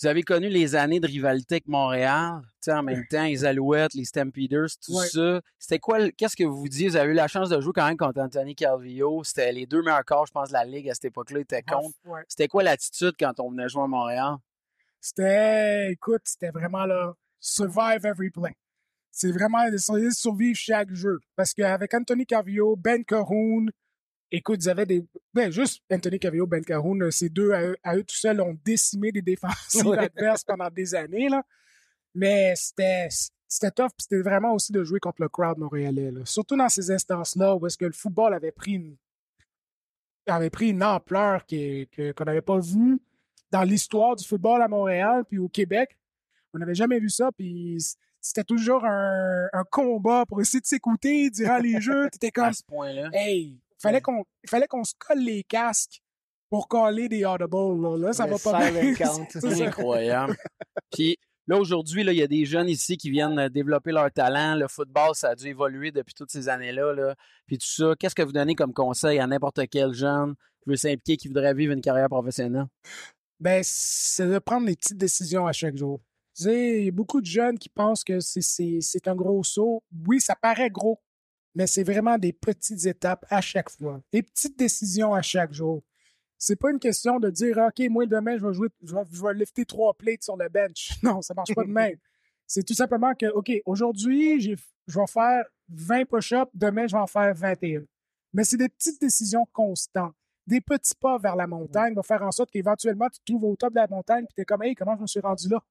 Vous 0.00 0.06
avez 0.06 0.22
connu 0.22 0.48
les 0.48 0.76
années 0.76 1.00
de 1.00 1.08
rivalité 1.08 1.56
avec 1.56 1.66
Montréal, 1.66 2.40
en 2.68 2.82
même 2.84 3.04
temps, 3.10 3.24
les 3.24 3.44
Alouettes, 3.44 3.94
les 3.94 4.04
Stampeders, 4.04 4.68
tout 4.80 5.00
ça. 5.02 5.40
C'était 5.58 5.80
quoi, 5.80 6.08
qu'est-ce 6.12 6.36
que 6.36 6.44
vous 6.44 6.68
disiez? 6.68 6.88
Vous 6.88 6.96
avez 6.96 7.10
eu 7.10 7.14
la 7.14 7.26
chance 7.26 7.48
de 7.48 7.60
jouer 7.60 7.72
quand 7.74 7.86
même 7.86 7.96
contre 7.96 8.20
Anthony 8.20 8.54
Calvillo. 8.54 9.24
C'était 9.24 9.50
les 9.50 9.66
deux 9.66 9.82
meilleurs 9.82 10.04
corps, 10.04 10.26
je 10.26 10.30
pense, 10.30 10.50
de 10.50 10.52
la 10.52 10.64
Ligue 10.64 10.88
à 10.88 10.94
cette 10.94 11.06
époque-là, 11.06 11.40
étaient 11.40 11.62
contre. 11.62 11.96
C'était 12.28 12.46
quoi 12.46 12.62
l'attitude 12.62 13.14
quand 13.18 13.40
on 13.40 13.50
venait 13.50 13.68
jouer 13.68 13.82
à 13.82 13.86
Montréal? 13.88 14.36
C'était, 15.00 15.90
écoute, 15.90 16.22
c'était 16.24 16.50
vraiment 16.50 16.86
là, 16.86 17.14
survive 17.40 18.04
every 18.04 18.30
play 18.30 18.54
c'est 19.18 19.32
vraiment 19.32 19.68
de 19.68 19.76
survivre 20.12 20.56
chaque 20.56 20.94
jeu. 20.94 21.18
Parce 21.34 21.52
qu'avec 21.52 21.92
Anthony 21.92 22.24
Cavillo, 22.24 22.76
Ben 22.76 23.04
Cahoon, 23.04 23.66
écoute, 24.30 24.60
ils 24.62 24.70
avaient 24.70 24.86
des. 24.86 25.04
Ben, 25.34 25.50
juste 25.50 25.82
Anthony 25.90 26.20
Cavillo, 26.20 26.46
Ben 26.46 26.64
Cahoon, 26.64 27.00
euh, 27.00 27.10
ces 27.10 27.28
deux, 27.28 27.50
à 27.82 27.96
eux, 27.96 28.04
tout 28.04 28.14
seuls, 28.14 28.40
ont 28.40 28.56
décimé 28.64 29.10
des 29.10 29.22
défensives 29.22 29.92
adverses 29.98 30.44
pendant 30.44 30.70
des 30.70 30.94
années. 30.94 31.28
Là. 31.28 31.42
Mais 32.14 32.54
c'était. 32.54 33.08
C'était 33.50 33.70
tough, 33.70 33.88
puis 33.96 34.02
c'était 34.02 34.20
vraiment 34.20 34.52
aussi 34.52 34.72
de 34.72 34.84
jouer 34.84 35.00
contre 35.00 35.22
le 35.22 35.28
crowd 35.30 35.56
montréalais. 35.56 36.12
Surtout 36.24 36.54
dans 36.54 36.68
ces 36.68 36.90
instances-là 36.90 37.56
où 37.56 37.66
est-ce 37.66 37.78
que 37.78 37.86
le 37.86 37.92
football 37.92 38.34
avait 38.34 38.52
pris 38.52 38.72
une, 38.72 38.96
avait 40.26 40.50
pris 40.50 40.68
une 40.68 40.82
ampleur 40.82 41.46
qu'on 41.46 42.24
n'avait 42.26 42.42
pas 42.42 42.60
vue 42.60 43.00
dans 43.50 43.62
l'histoire 43.62 44.16
du 44.16 44.24
football 44.26 44.60
à 44.60 44.68
Montréal 44.68 45.24
puis 45.26 45.38
au 45.38 45.48
Québec. 45.48 45.96
On 46.52 46.58
n'avait 46.58 46.74
jamais 46.74 47.00
vu 47.00 47.08
ça, 47.08 47.32
puis 47.32 47.78
c'était 48.20 48.44
toujours 48.44 48.84
un, 48.84 49.48
combat 49.70 50.24
pour 50.26 50.40
essayer 50.40 50.60
de 50.60 50.66
s'écouter 50.66 51.30
durant 51.30 51.58
les 51.58 51.80
jeux. 51.80 52.08
T'étais 52.12 52.30
comme. 52.30 52.46
À 52.46 52.52
ce 52.52 52.62
point-là. 52.64 53.10
Hey, 53.12 53.58
fallait 53.78 54.00
qu'on, 54.00 54.24
fallait 54.46 54.66
qu'on 54.66 54.84
se 54.84 54.94
colle 54.98 55.20
les 55.20 55.42
casques 55.44 56.00
pour 56.50 56.68
coller 56.68 57.08
des 57.08 57.24
audibles. 57.24 57.96
Là, 58.00 58.12
ça 58.12 58.26
va 58.26 58.38
pas 58.38 58.70
bien. 58.70 58.94
C'est 59.30 59.66
incroyable. 59.66 60.36
Puis 60.92 61.18
là, 61.46 61.58
aujourd'hui, 61.58 62.02
il 62.02 62.12
y 62.12 62.22
a 62.22 62.26
des 62.26 62.44
jeunes 62.44 62.68
ici 62.68 62.96
qui 62.96 63.10
viennent 63.10 63.38
euh, 63.38 63.48
développer 63.48 63.92
leur 63.92 64.10
talent. 64.10 64.54
Le 64.54 64.68
football, 64.68 65.14
ça 65.14 65.30
a 65.30 65.34
dû 65.34 65.48
évoluer 65.48 65.90
depuis 65.90 66.14
toutes 66.14 66.30
ces 66.30 66.48
années-là. 66.48 66.94
Là. 66.94 67.14
Puis 67.46 67.58
tout 67.58 67.66
ça, 67.66 67.94
qu'est-ce 67.98 68.14
que 68.14 68.22
vous 68.22 68.32
donnez 68.32 68.54
comme 68.54 68.72
conseil 68.72 69.18
à 69.18 69.26
n'importe 69.26 69.60
quel 69.70 69.92
jeune 69.92 70.34
qui 70.62 70.70
veut 70.70 70.76
s'impliquer, 70.76 71.16
qui 71.16 71.28
voudrait 71.28 71.54
vivre 71.54 71.72
une 71.72 71.82
carrière 71.82 72.08
professionnelle? 72.08 72.66
Ben, 73.40 73.60
c'est 73.62 74.26
de 74.26 74.38
prendre 74.38 74.66
des 74.66 74.74
petites 74.74 74.98
décisions 74.98 75.46
à 75.46 75.52
chaque 75.52 75.76
jour. 75.76 76.00
Il 76.40 76.84
y 76.84 76.88
a 76.88 76.92
beaucoup 76.92 77.20
de 77.20 77.26
jeunes 77.26 77.58
qui 77.58 77.68
pensent 77.68 78.04
que 78.04 78.20
c'est 78.20 79.08
un 79.08 79.14
gros 79.14 79.42
saut. 79.42 79.82
Oui, 80.06 80.20
ça 80.20 80.36
paraît 80.36 80.70
gros, 80.70 81.00
mais 81.54 81.66
c'est 81.66 81.82
vraiment 81.82 82.18
des 82.18 82.32
petites 82.32 82.86
étapes 82.86 83.26
à 83.28 83.40
chaque 83.40 83.70
fois, 83.70 84.00
des 84.12 84.22
petites 84.22 84.58
décisions 84.58 85.14
à 85.14 85.22
chaque 85.22 85.52
jour. 85.52 85.82
C'est 86.40 86.56
pas 86.56 86.70
une 86.70 86.78
question 86.78 87.18
de 87.18 87.30
dire 87.30 87.58
OK, 87.58 87.84
moi 87.90 88.06
demain 88.06 88.38
je 88.38 88.46
vais 88.46 88.54
jouer, 88.54 88.68
je 88.84 88.94
vais, 88.94 89.34
lifter 89.34 89.64
trois 89.64 89.92
plates 89.94 90.22
sur 90.22 90.36
le 90.36 90.48
bench. 90.48 90.92
Non, 91.02 91.20
ça 91.20 91.34
marche 91.34 91.52
pas 91.52 91.64
de 91.64 91.70
même. 91.70 91.96
c'est 92.46 92.62
tout 92.62 92.74
simplement 92.74 93.12
que 93.14 93.26
OK, 93.26 93.50
aujourd'hui, 93.66 94.40
je 94.40 94.54
vais 94.86 95.06
faire 95.08 95.44
20 95.70 96.04
push-ups, 96.04 96.50
demain 96.54 96.86
je 96.86 96.92
vais 96.92 97.02
en 97.02 97.08
faire 97.08 97.34
21. 97.34 97.82
Mais 98.32 98.44
c'est 98.44 98.56
des 98.56 98.68
petites 98.68 99.00
décisions 99.00 99.46
constantes. 99.52 100.14
Des 100.46 100.60
petits 100.60 100.94
pas 100.94 101.18
vers 101.18 101.34
la 101.34 101.46
montagne 101.46 101.94
vont 101.94 102.02
faire 102.02 102.22
en 102.22 102.30
sorte 102.30 102.50
qu'éventuellement 102.50 103.08
tu 103.08 103.18
te 103.18 103.24
trouves 103.24 103.44
au 103.44 103.56
top 103.56 103.70
de 103.70 103.80
la 103.80 103.88
montagne 103.88 104.24
et 104.24 104.32
tu 104.34 104.40
es 104.40 104.44
comme 104.44 104.62
Hey, 104.62 104.76
comment 104.76 104.94
je 104.96 105.02
me 105.02 105.06
suis 105.06 105.20
rendu 105.20 105.48
là? 105.48 105.62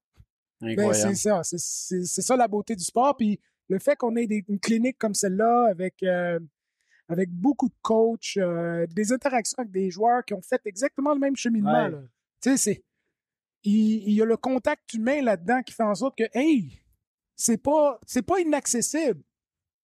Ben, 0.60 0.92
c'est 0.92 1.14
ça. 1.14 1.42
C'est 1.42 2.22
ça 2.22 2.36
la 2.36 2.48
beauté 2.48 2.74
du 2.74 2.84
sport. 2.84 3.16
Puis 3.16 3.40
le 3.68 3.78
fait 3.78 3.96
qu'on 3.96 4.16
ait 4.16 4.26
des, 4.26 4.44
une 4.48 4.58
clinique 4.58 4.98
comme 4.98 5.14
celle-là 5.14 5.66
avec, 5.70 6.02
euh, 6.02 6.40
avec 7.08 7.30
beaucoup 7.30 7.68
de 7.68 7.74
coachs, 7.82 8.36
euh, 8.36 8.86
des 8.88 9.12
interactions 9.12 9.56
avec 9.58 9.70
des 9.70 9.90
joueurs 9.90 10.24
qui 10.24 10.34
ont 10.34 10.42
fait 10.42 10.60
exactement 10.64 11.14
le 11.14 11.20
même 11.20 11.36
cheminement. 11.36 11.90
Tu 12.40 12.50
sais, 12.50 12.56
c'est. 12.56 12.84
Il, 13.64 14.12
y 14.12 14.22
a 14.22 14.24
le 14.24 14.36
contact 14.36 14.94
humain 14.94 15.20
là-dedans 15.20 15.62
qui 15.62 15.74
fait 15.74 15.82
en 15.82 15.94
sorte 15.94 16.16
que, 16.16 16.24
hey, 16.32 16.80
c'est 17.34 17.60
pas, 17.60 17.98
c'est 18.06 18.22
pas 18.22 18.38
inaccessible. 18.38 19.20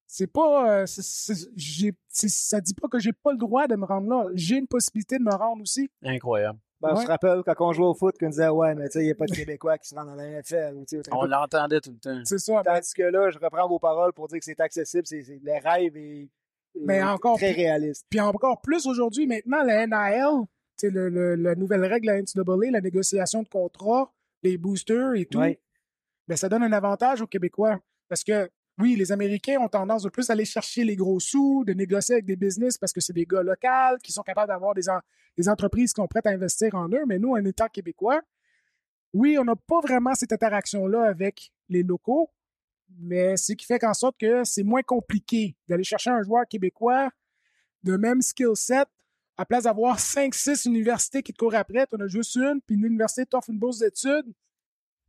C'est 0.06 0.28
pas, 0.28 0.82
euh, 0.82 0.86
ça 0.86 2.60
dit 2.60 2.74
pas 2.74 2.88
que 2.88 3.00
j'ai 3.00 3.12
pas 3.12 3.32
le 3.32 3.38
droit 3.38 3.66
de 3.66 3.74
me 3.74 3.84
rendre 3.84 4.08
là. 4.08 4.26
J'ai 4.34 4.58
une 4.58 4.68
possibilité 4.68 5.18
de 5.18 5.24
me 5.24 5.34
rendre 5.34 5.60
aussi. 5.62 5.90
Incroyable. 6.02 6.58
Ben, 6.84 6.96
Je 6.96 7.02
me 7.02 7.06
rappelle 7.08 7.42
quand 7.44 7.54
on 7.60 7.72
jouait 7.72 7.86
au 7.86 7.94
foot 7.94 8.16
qu'on 8.18 8.28
disait 8.28 8.48
Ouais, 8.48 8.74
mais 8.74 8.86
tu 8.86 8.92
sais, 8.92 9.00
il 9.00 9.06
n'y 9.06 9.10
a 9.10 9.14
pas 9.14 9.26
de 9.26 9.34
Québécois 9.34 9.78
qui 9.78 9.88
se 9.88 9.94
rendent 9.94 10.08
dans 10.08 10.14
la 10.14 10.40
NFL. 10.40 10.76
on 11.12 11.24
l'entendait 11.24 11.80
tout 11.80 11.90
le 11.90 11.98
temps. 11.98 12.20
C'est 12.24 12.38
ça. 12.38 12.62
Tandis 12.64 12.94
que 12.94 13.02
là, 13.02 13.30
je 13.30 13.38
reprends 13.38 13.68
vos 13.68 13.78
paroles 13.78 14.12
pour 14.12 14.28
dire 14.28 14.38
que 14.38 14.44
c'est 14.44 14.60
accessible, 14.60 15.06
c'est 15.06 15.24
les 15.42 15.58
rêves 15.58 15.96
et, 15.96 16.28
mais 16.80 17.02
encore 17.02 17.36
très 17.36 17.52
réaliste. 17.52 18.06
Puis 18.10 18.20
encore 18.20 18.60
plus 18.60 18.86
aujourd'hui, 18.86 19.26
maintenant, 19.26 19.62
la 19.62 19.86
NIL, 19.86 20.46
le, 20.82 21.08
le, 21.08 21.34
la 21.36 21.54
nouvelle 21.54 21.84
règle 21.84 22.06
de 22.08 22.12
la 22.12 22.20
NCAA, 22.20 22.70
la 22.72 22.80
négociation 22.80 23.42
de 23.42 23.48
contrat, 23.48 24.12
les 24.42 24.58
boosters 24.58 25.14
et 25.14 25.26
tout, 25.26 25.40
ben, 26.26 26.36
ça 26.36 26.48
donne 26.48 26.62
un 26.62 26.72
avantage 26.72 27.22
aux 27.22 27.26
Québécois. 27.26 27.78
Parce 28.08 28.24
que 28.24 28.50
oui, 28.78 28.96
les 28.96 29.12
Américains 29.12 29.58
ont 29.60 29.68
tendance 29.68 30.02
de 30.02 30.08
plus 30.08 30.30
à 30.30 30.32
aller 30.32 30.44
chercher 30.44 30.84
les 30.84 30.96
gros 30.96 31.20
sous, 31.20 31.64
de 31.64 31.72
négocier 31.72 32.16
avec 32.16 32.26
des 32.26 32.34
business 32.34 32.76
parce 32.76 32.92
que 32.92 33.00
c'est 33.00 33.12
des 33.12 33.24
gars 33.24 33.42
locaux 33.42 33.98
qui 34.02 34.12
sont 34.12 34.22
capables 34.22 34.48
d'avoir 34.48 34.74
des, 34.74 35.48
entreprises 35.48 35.92
qui 35.92 36.00
sont 36.00 36.08
prêtes 36.08 36.26
à 36.26 36.30
investir 36.30 36.74
en 36.74 36.88
eux. 36.88 37.04
Mais 37.06 37.18
nous, 37.18 37.30
en 37.30 37.44
étant 37.44 37.68
québécois, 37.68 38.20
oui, 39.12 39.38
on 39.38 39.44
n'a 39.44 39.54
pas 39.54 39.80
vraiment 39.80 40.14
cette 40.14 40.32
interaction-là 40.32 41.04
avec 41.04 41.52
les 41.68 41.84
locaux, 41.84 42.30
mais 42.98 43.36
ce 43.36 43.52
qui 43.52 43.64
fait 43.64 43.78
qu'en 43.78 43.94
sorte 43.94 44.16
que 44.18 44.42
c'est 44.42 44.64
moins 44.64 44.82
compliqué 44.82 45.56
d'aller 45.68 45.84
chercher 45.84 46.10
un 46.10 46.22
joueur 46.22 46.44
québécois 46.48 47.10
de 47.84 47.96
même 47.96 48.22
skill 48.22 48.56
set 48.56 48.88
à 49.36 49.44
place 49.44 49.64
d'avoir 49.64 49.98
5-6 49.98 50.68
universités 50.68 51.22
qui 51.22 51.32
te 51.32 51.38
courent 51.38 51.54
après, 51.54 51.86
tu 51.86 51.96
en 51.96 52.00
as 52.00 52.08
juste 52.08 52.34
une, 52.36 52.60
puis 52.60 52.74
une 52.76 52.84
université 52.84 53.24
t'offre 53.24 53.50
une 53.50 53.58
bourse 53.58 53.78
d'études 53.78 54.32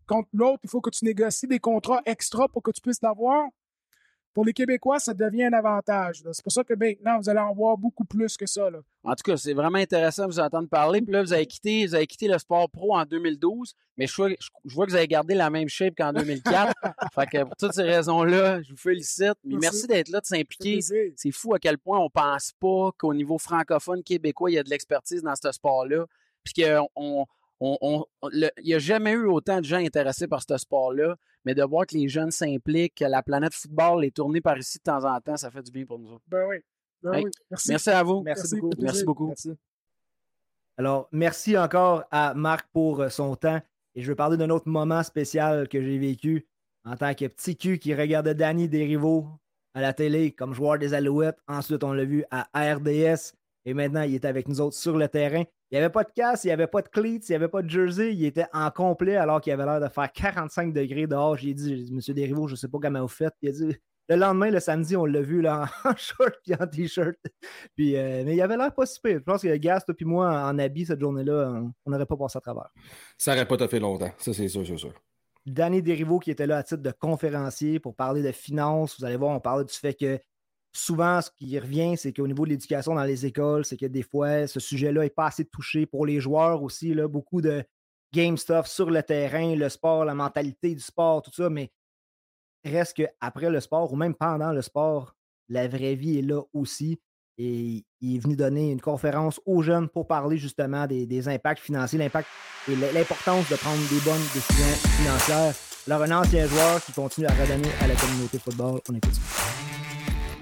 contre 0.05 0.29
l'autre, 0.33 0.59
il 0.63 0.69
faut 0.69 0.81
que 0.81 0.89
tu 0.89 1.05
négocies 1.05 1.47
des 1.47 1.59
contrats 1.59 2.01
extra 2.05 2.47
pour 2.47 2.63
que 2.63 2.71
tu 2.71 2.81
puisses 2.81 3.01
l'avoir. 3.01 3.49
Pour 4.35 4.43
les 4.43 4.51
Québécois, 4.51 4.99
ça 4.99 5.13
devient 5.13 5.45
un 5.45 5.53
avantage. 5.53 6.21
C'est 6.33 6.43
pour 6.43 6.51
ça 6.51 6.61
que 6.65 6.73
maintenant, 6.73 7.17
vous 7.21 7.29
allez 7.29 7.39
en 7.39 7.53
voir 7.53 7.77
beaucoup 7.77 8.03
plus 8.03 8.35
que 8.35 8.45
ça. 8.45 8.69
Là. 8.69 8.79
En 9.05 9.15
tout 9.15 9.23
cas, 9.23 9.37
c'est 9.37 9.53
vraiment 9.53 9.77
intéressant 9.77 10.23
de 10.23 10.33
vous 10.33 10.41
entendre 10.41 10.67
parler. 10.67 11.01
Puis 11.01 11.13
là, 11.13 11.23
vous 11.23 11.31
avez 11.31 11.45
quitté, 11.45 11.85
vous 11.87 11.95
avez 11.95 12.05
quitté 12.05 12.27
le 12.27 12.37
sport 12.37 12.69
pro 12.69 12.97
en 12.97 13.05
2012, 13.05 13.73
mais 13.95 14.07
je 14.07 14.15
vois, 14.17 14.29
je 14.65 14.75
vois 14.75 14.85
que 14.85 14.91
vous 14.91 14.97
avez 14.97 15.07
gardé 15.07 15.35
la 15.35 15.49
même 15.49 15.69
shape 15.69 15.95
qu'en 15.95 16.11
2004. 16.11 16.73
fait 17.15 17.27
que 17.27 17.43
pour 17.43 17.55
toutes 17.55 17.71
ces 17.71 17.83
raisons-là, 17.83 18.61
je 18.61 18.71
vous 18.71 18.77
félicite. 18.77 19.35
Mais 19.45 19.55
merci, 19.55 19.87
d'être 19.87 20.09
là, 20.09 20.19
de 20.19 20.25
s'impliquer. 20.25 20.81
C'est 21.15 21.31
fou 21.31 21.53
à 21.53 21.59
quel 21.59 21.77
point 21.77 21.99
on 21.99 22.09
pense 22.09 22.51
pas 22.59 22.91
qu'au 22.97 23.13
niveau 23.13 23.37
francophone 23.37 24.03
québécois, 24.03 24.51
il 24.51 24.55
y 24.55 24.59
a 24.59 24.63
de 24.63 24.69
l'expertise 24.69 25.23
dans 25.23 25.35
ce 25.41 25.49
sport-là. 25.49 26.07
Puis 26.43 26.61
qu'on 26.61 27.25
il 27.61 28.51
n'y 28.63 28.73
a 28.73 28.79
jamais 28.79 29.11
eu 29.11 29.25
autant 29.25 29.59
de 29.59 29.65
gens 29.65 29.77
intéressés 29.77 30.27
par 30.27 30.41
ce 30.41 30.57
sport-là, 30.57 31.15
mais 31.45 31.55
de 31.55 31.63
voir 31.63 31.85
que 31.85 31.95
les 31.95 32.07
jeunes 32.07 32.31
s'impliquent, 32.31 32.95
que 32.95 33.05
la 33.05 33.23
planète 33.23 33.53
football 33.53 34.03
est 34.03 34.15
tournée 34.15 34.41
par 34.41 34.57
ici 34.57 34.77
de 34.77 34.83
temps 34.83 35.05
en 35.05 35.19
temps, 35.21 35.37
ça 35.37 35.51
fait 35.51 35.63
du 35.63 35.71
bien 35.71 35.85
pour 35.85 35.99
nous 35.99 36.17
Ben 36.27 36.45
oui. 36.49 36.57
Ben 37.01 37.23
merci. 37.51 37.89
à 37.89 38.03
vous. 38.03 38.21
Merci, 38.23 38.59
beaucoup. 38.59 38.81
Merci 38.81 39.03
beaucoup. 39.05 39.33
Alors, 40.77 41.07
merci 41.11 41.57
encore 41.57 42.03
à 42.11 42.33
Marc 42.33 42.67
pour 42.73 43.01
euh, 43.01 43.09
son 43.09 43.35
temps. 43.35 43.61
Et 43.93 44.01
je 44.01 44.09
veux 44.09 44.15
parler 44.15 44.37
d'un 44.37 44.49
autre 44.49 44.67
moment 44.67 45.03
spécial 45.03 45.69
que 45.69 45.81
j'ai 45.81 45.97
vécu 45.97 46.47
en 46.83 46.97
tant 46.97 47.13
que 47.13 47.25
petit 47.27 47.55
cul 47.55 47.79
qui 47.79 47.93
regardait 47.93 48.35
Danny 48.35 48.67
Derivo 48.67 49.27
à 49.73 49.81
la 49.81 49.93
télé 49.93 50.31
comme 50.31 50.53
joueur 50.53 50.77
des 50.77 50.93
Alouettes. 50.93 51.37
Ensuite, 51.47 51.83
on 51.83 51.93
l'a 51.93 52.03
vu 52.03 52.25
à 52.31 52.47
RDS. 52.53 53.33
Et 53.65 53.73
maintenant, 53.73 54.01
il 54.01 54.15
est 54.15 54.25
avec 54.25 54.47
nous 54.47 54.59
autres 54.59 54.75
sur 54.75 54.97
le 54.97 55.07
terrain. 55.07 55.43
Il 55.75 55.79
n'y 55.79 55.83
avait 55.83 55.91
pas 55.91 56.05
de 56.05 56.11
casse, 56.15 56.45
il 56.45 56.47
n'y 56.47 56.53
avait 56.53 56.67
pas 56.67 56.81
de 56.81 56.87
cleats, 56.87 57.19
il 57.27 57.31
n'y 57.31 57.35
avait 57.35 57.49
pas 57.49 57.61
de 57.61 57.69
jersey. 57.69 58.13
Il 58.13 58.23
était 58.23 58.45
en 58.53 58.71
complet 58.71 59.17
alors 59.17 59.41
qu'il 59.41 59.51
avait 59.51 59.65
l'air 59.65 59.81
de 59.81 59.89
faire 59.89 60.09
45 60.09 60.71
degrés 60.71 61.05
dehors. 61.05 61.35
J'ai 61.35 61.53
dit, 61.53 61.89
Monsieur 61.91 62.13
Desrivaux, 62.13 62.47
je 62.47 62.53
ne 62.53 62.55
sais 62.55 62.69
pas 62.69 62.77
comment 62.81 63.01
vous 63.01 63.09
faites. 63.09 63.33
Il 63.41 63.49
a 63.49 63.51
dit, 63.51 63.75
le 64.07 64.15
lendemain, 64.15 64.51
le 64.51 64.61
samedi, 64.61 64.95
on 64.95 65.03
l'a 65.03 65.19
vu 65.19 65.41
là, 65.41 65.65
en 65.83 65.93
short 65.97 66.37
et 66.47 66.55
en 66.55 66.65
t-shirt. 66.65 67.17
Puis, 67.75 67.97
euh, 67.97 68.23
mais 68.23 68.37
il 68.37 68.41
avait 68.41 68.55
l'air 68.55 68.73
pas 68.73 68.85
si 68.85 69.01
Je 69.03 69.17
pense 69.17 69.41
que 69.41 69.53
Gast, 69.57 69.91
puis 69.91 70.05
moi, 70.05 70.29
en 70.45 70.57
habit 70.59 70.85
cette 70.85 71.01
journée-là, 71.01 71.61
on 71.85 71.91
n'aurait 71.91 72.05
pas 72.05 72.15
passé 72.15 72.37
à 72.37 72.41
travers. 72.41 72.69
Ça 73.17 73.33
n'aurait 73.33 73.45
pas 73.45 73.67
fait 73.67 73.81
longtemps. 73.81 74.11
Ça, 74.17 74.33
c'est 74.33 74.47
sûr, 74.47 74.65
c'est 74.65 74.77
sûr. 74.77 74.93
Danny 75.45 75.81
Derivo 75.81 76.19
qui 76.19 76.31
était 76.31 76.47
là 76.47 76.59
à 76.59 76.63
titre 76.63 76.83
de 76.83 76.91
conférencier 76.91 77.81
pour 77.81 77.95
parler 77.95 78.23
de 78.23 78.31
finances. 78.31 78.97
Vous 78.97 79.03
allez 79.03 79.17
voir, 79.17 79.35
on 79.35 79.41
parlait 79.41 79.65
du 79.65 79.73
fait 79.73 79.93
que 79.93 80.19
souvent, 80.75 81.21
ce 81.21 81.31
qui 81.31 81.57
revient, 81.57 81.95
c'est 81.97 82.13
qu'au 82.13 82.27
niveau 82.27 82.45
de 82.45 82.51
l'éducation 82.51 82.95
dans 82.95 83.03
les 83.03 83.25
écoles, 83.25 83.65
c'est 83.65 83.77
que 83.77 83.85
des 83.85 84.03
fois, 84.03 84.47
ce 84.47 84.59
sujet-là 84.59 85.03
n'est 85.03 85.09
pas 85.09 85.27
assez 85.27 85.45
touché 85.45 85.85
pour 85.85 86.05
les 86.05 86.19
joueurs 86.19 86.61
aussi. 86.63 86.93
Là, 86.93 87.07
beaucoup 87.07 87.41
de 87.41 87.63
game 88.13 88.37
stuff 88.37 88.67
sur 88.67 88.89
le 88.89 89.01
terrain, 89.01 89.55
le 89.55 89.69
sport, 89.69 90.05
la 90.05 90.13
mentalité 90.13 90.73
du 90.73 90.81
sport, 90.81 91.21
tout 91.21 91.33
ça, 91.33 91.49
mais 91.49 91.71
reste 92.63 92.95
qu'après 92.95 93.49
le 93.49 93.59
sport 93.59 93.91
ou 93.91 93.95
même 93.95 94.15
pendant 94.15 94.51
le 94.51 94.61
sport, 94.61 95.15
la 95.49 95.67
vraie 95.67 95.95
vie 95.95 96.19
est 96.19 96.23
là 96.23 96.41
aussi. 96.53 96.99
Et 97.37 97.83
il 97.99 98.15
est 98.15 98.19
venu 98.19 98.35
donner 98.37 98.71
une 98.71 98.79
conférence 98.79 99.41
aux 99.45 99.61
jeunes 99.61 99.89
pour 99.89 100.07
parler 100.07 100.37
justement 100.37 100.87
des, 100.87 101.27
impacts 101.27 101.61
financiers, 101.61 101.99
l'impact 101.99 102.29
et 102.69 102.75
l'importance 102.75 103.49
de 103.49 103.55
prendre 103.57 103.81
des 103.89 103.99
bonnes 104.05 104.23
décisions 104.33 104.89
financières. 104.97 105.53
Alors, 105.87 106.01
un 106.01 106.21
ancien 106.21 106.47
joueur 106.47 106.83
qui 106.83 106.93
continue 106.93 107.27
à 107.27 107.33
redonner 107.33 107.69
à 107.81 107.87
la 107.87 107.95
communauté 107.95 108.39
football. 108.39 108.79
On 108.89 108.95
écoute 108.95 109.19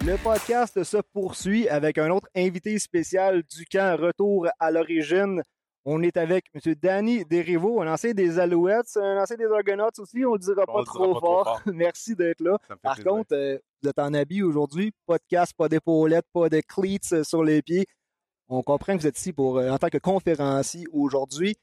Le 0.05 0.21
podcast 0.21 0.83
se 0.83 0.97
poursuit 0.97 1.69
avec 1.69 1.97
un 1.97 2.09
autre 2.09 2.27
invité 2.35 2.77
spécial 2.77 3.41
du 3.43 3.65
camp 3.65 3.97
Retour 3.97 4.49
à 4.59 4.69
l'origine. 4.69 5.41
On 5.85 6.03
est 6.03 6.17
avec 6.17 6.47
M. 6.53 6.75
Danny 6.75 7.23
Derivo, 7.23 7.81
un 7.81 7.93
ancien 7.93 8.11
des 8.11 8.37
Alouettes, 8.37 8.97
un 8.97 9.21
ancien 9.21 9.37
des 9.37 9.45
Argonauts 9.45 9.91
aussi, 9.97 10.25
on 10.25 10.33
ne 10.33 10.39
dira 10.39 10.65
pas, 10.65 10.83
trop, 10.83 11.17
fort. 11.17 11.61
Merci 11.73 12.15
d'être 12.15 12.41
là. 12.41 12.57
Par 12.81 13.01
contre, 13.01 13.33
euh, 13.33 13.57
vous 13.81 13.89
êtes 13.89 13.99
en 13.99 14.13
habit 14.13 14.43
aujourd'hui, 14.43 14.91
pas 15.05 15.17
de 15.17 15.23
casque, 15.29 15.55
pas 15.55 15.69
d'épaulettes, 15.69 16.27
pas 16.33 16.49
de 16.49 16.59
cleats 16.59 17.13
euh, 17.13 17.23
sur 17.23 17.41
les 17.41 17.61
pieds. 17.61 17.85
On 18.49 18.61
comprend 18.61 18.97
que 18.97 19.01
vous 19.01 19.07
êtes 19.07 19.17
ici 19.17 19.31
pour, 19.31 19.57
euh, 19.57 19.69
en 19.69 19.77
tant 19.77 19.87
que 19.87 19.99
conférencier 19.99 20.85
aujourd'hui. 20.91 21.55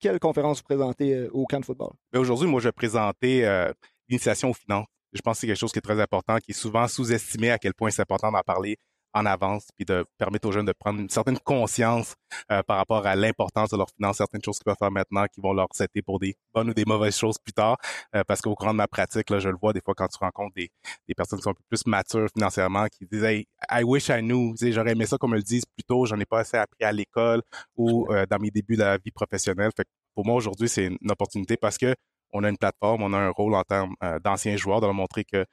Quelle 0.00 0.20
conférence 0.20 0.58
vous 0.58 0.64
présentez 0.64 1.28
au 1.30 1.46
camp 1.46 1.60
de 1.60 1.64
football? 1.64 1.92
Ben, 2.12 2.20
aujourd'hui, 2.20 2.46
moi, 2.46 2.60
je 2.60 2.68
vais 2.68 2.72
présenter 2.72 3.70
l'initiation 4.06 4.50
aux 4.50 4.54
finances. 4.54 4.86
Je 5.12 5.20
pense 5.20 5.36
que 5.36 5.40
c'est 5.42 5.46
quelque 5.46 5.58
chose 5.58 5.72
qui 5.72 5.78
est 5.78 5.82
très 5.82 6.00
important, 6.00 6.38
qui 6.38 6.52
est 6.52 6.54
souvent 6.54 6.86
sous-estimé 6.88 7.50
à 7.50 7.58
quel 7.58 7.74
point 7.74 7.90
c'est 7.90 8.02
important 8.02 8.30
d'en 8.30 8.42
parler 8.42 8.78
en 9.14 9.26
avance, 9.26 9.68
puis 9.76 9.84
de 9.84 10.04
permettre 10.18 10.48
aux 10.48 10.52
jeunes 10.52 10.66
de 10.66 10.72
prendre 10.72 11.00
une 11.00 11.08
certaine 11.08 11.38
conscience 11.38 12.14
euh, 12.52 12.62
par 12.62 12.76
rapport 12.76 13.06
à 13.06 13.16
l'importance 13.16 13.70
de 13.70 13.76
leurs 13.76 13.90
finances, 13.90 14.18
certaines 14.18 14.42
choses 14.44 14.58
qu'ils 14.58 14.64
peuvent 14.64 14.76
faire 14.78 14.90
maintenant 14.90 15.24
qui 15.32 15.40
vont 15.40 15.52
leur 15.52 15.68
setter 15.72 16.02
pour 16.02 16.18
des 16.18 16.36
bonnes 16.54 16.70
ou 16.70 16.74
des 16.74 16.84
mauvaises 16.84 17.16
choses 17.16 17.38
plus 17.38 17.52
tard. 17.52 17.78
Euh, 18.14 18.22
parce 18.26 18.40
qu'au 18.40 18.54
courant 18.54 18.72
de 18.72 18.76
ma 18.76 18.88
pratique, 18.88 19.30
là, 19.30 19.38
je 19.38 19.48
le 19.48 19.56
vois 19.60 19.72
des 19.72 19.80
fois 19.80 19.94
quand 19.94 20.08
tu 20.08 20.18
rencontres 20.20 20.54
des, 20.54 20.70
des 21.06 21.14
personnes 21.14 21.38
qui 21.38 21.44
sont 21.44 21.50
un 21.50 21.54
peu 21.54 21.64
plus 21.68 21.86
matures 21.86 22.28
financièrement, 22.34 22.86
qui 22.86 23.06
disent 23.10 23.24
hey, 23.24 23.46
I 23.70 23.82
wish 23.82 24.08
I 24.08 24.20
knew, 24.20 24.54
j'aurais 24.60 24.92
aimé 24.92 25.06
ça 25.06 25.16
qu'on 25.16 25.28
me 25.28 25.36
le 25.36 25.42
dise 25.42 25.64
plus 25.64 25.84
tôt, 25.84 26.04
j'en 26.06 26.18
ai 26.20 26.26
pas 26.26 26.40
assez 26.40 26.56
appris 26.56 26.84
à 26.84 26.92
l'école 26.92 27.42
ou 27.76 28.06
euh, 28.12 28.26
dans 28.26 28.38
mes 28.38 28.50
débuts 28.50 28.76
de 28.76 28.82
la 28.82 28.98
vie 28.98 29.10
professionnelle. 29.10 29.70
Fait 29.76 29.84
que 29.84 29.90
pour 30.14 30.26
moi 30.26 30.34
aujourd'hui, 30.34 30.68
c'est 30.68 30.86
une 30.86 31.10
opportunité 31.10 31.56
parce 31.56 31.78
que 31.78 31.94
on 32.32 32.44
a 32.44 32.48
une 32.48 32.58
plateforme, 32.58 33.02
on 33.02 33.12
a 33.12 33.18
un 33.18 33.30
rôle 33.30 33.54
en 33.54 33.62
termes 33.62 33.94
d'anciens 34.22 34.56
joueurs, 34.56 34.80
de 34.80 34.86
leur 34.86 34.94
montrer 34.94 35.24
que 35.24 35.44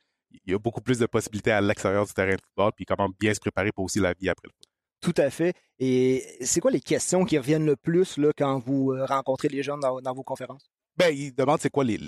il 0.43 0.51
y 0.51 0.55
a 0.55 0.59
beaucoup 0.59 0.81
plus 0.81 0.99
de 0.99 1.05
possibilités 1.05 1.51
à 1.51 1.61
l'extérieur 1.61 2.05
du 2.05 2.13
terrain 2.13 2.35
de 2.35 2.41
football, 2.41 2.71
puis 2.75 2.85
comment 2.85 3.09
bien 3.19 3.33
se 3.33 3.39
préparer 3.39 3.71
pour 3.71 3.85
aussi 3.85 3.99
la 3.99 4.13
vie 4.13 4.29
après 4.29 4.47
le 4.47 4.51
football. 4.51 4.75
Tout 5.01 5.21
à 5.21 5.29
fait. 5.29 5.53
Et 5.79 6.23
c'est 6.41 6.59
quoi 6.59 6.71
les 6.71 6.81
questions 6.81 7.25
qui 7.25 7.37
reviennent 7.37 7.65
le 7.65 7.75
plus 7.75 8.17
là, 8.17 8.31
quand 8.35 8.59
vous 8.59 8.91
euh, 8.91 9.05
rencontrez 9.05 9.49
les 9.49 9.61
jeunes 9.61 9.79
dans, 9.79 10.13
vos 10.13 10.23
conférences? 10.23 10.71
Ben, 10.97 11.09
ils 11.09 11.33
demandent 11.33 11.59
c'est 11.59 11.69
quoi 11.69 11.83
les, 11.83 11.99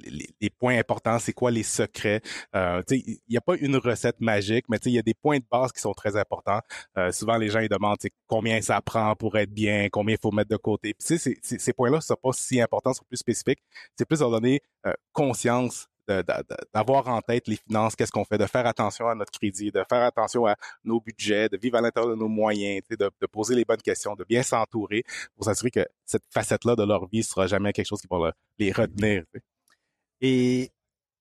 points 0.57 0.77
importants, 0.77 1.19
c'est 1.19 1.33
quoi 1.33 1.51
les 1.51 1.63
secrets. 1.63 2.21
Euh, 2.55 2.81
il 2.91 3.19
n'y 3.29 3.37
a 3.37 3.41
pas 3.41 3.55
une 3.57 3.77
recette 3.77 4.19
magique, 4.19 4.65
mais 4.69 4.77
il 4.85 4.93
y 4.93 4.99
a 4.99 5.01
des 5.01 5.13
points 5.13 5.39
de 5.39 5.45
base 5.49 5.71
qui 5.71 5.81
sont 5.81 5.93
très 5.93 6.15
importants. 6.15 6.61
Euh, 6.97 7.11
souvent, 7.11 7.37
les 7.37 7.49
gens 7.49 7.59
ils 7.59 7.69
demandent 7.69 7.97
combien 8.27 8.61
ça 8.61 8.81
prend 8.81 9.15
pour 9.15 9.37
être 9.37 9.51
bien, 9.51 9.89
combien 9.91 10.15
il 10.15 10.21
faut 10.21 10.31
mettre 10.31 10.49
de 10.49 10.57
côté. 10.57 10.93
Puis, 10.93 11.17
ces 11.17 11.73
points-là 11.73 11.97
ne 11.97 12.01
sont 12.01 12.15
pas 12.21 12.31
si 12.33 12.61
importants, 12.61 12.93
sont 12.93 13.05
plus 13.07 13.17
spécifiques. 13.17 13.59
C'est 13.97 14.05
plus 14.05 14.19
leur 14.19 14.31
donner 14.31 14.61
conscience 15.11 15.87
d'avoir 16.73 17.07
en 17.07 17.21
tête 17.21 17.47
les 17.47 17.57
finances, 17.57 17.95
qu'est-ce 17.95 18.11
qu'on 18.11 18.25
fait, 18.25 18.37
de 18.37 18.45
faire 18.45 18.65
attention 18.65 19.07
à 19.07 19.15
notre 19.15 19.31
crédit, 19.31 19.71
de 19.71 19.83
faire 19.89 20.03
attention 20.03 20.45
à 20.45 20.55
nos 20.83 20.99
budgets, 21.01 21.49
de 21.49 21.57
vivre 21.57 21.77
à 21.77 21.81
l'intérieur 21.81 22.11
de 22.11 22.15
nos 22.15 22.27
moyens, 22.27 22.81
de, 22.89 22.95
de, 22.95 23.27
poser 23.27 23.55
les 23.55 23.65
bonnes 23.65 23.81
questions, 23.81 24.15
de 24.15 24.23
bien 24.23 24.43
s'entourer 24.43 25.03
pour 25.35 25.45
s'assurer 25.45 25.71
que 25.71 25.85
cette 26.05 26.23
facette-là 26.29 26.75
de 26.75 26.83
leur 26.83 27.07
vie 27.07 27.23
sera 27.23 27.47
jamais 27.47 27.73
quelque 27.73 27.87
chose 27.87 28.01
qui 28.01 28.07
va 28.09 28.31
les 28.57 28.71
retenir. 28.71 29.23
Et 30.21 30.71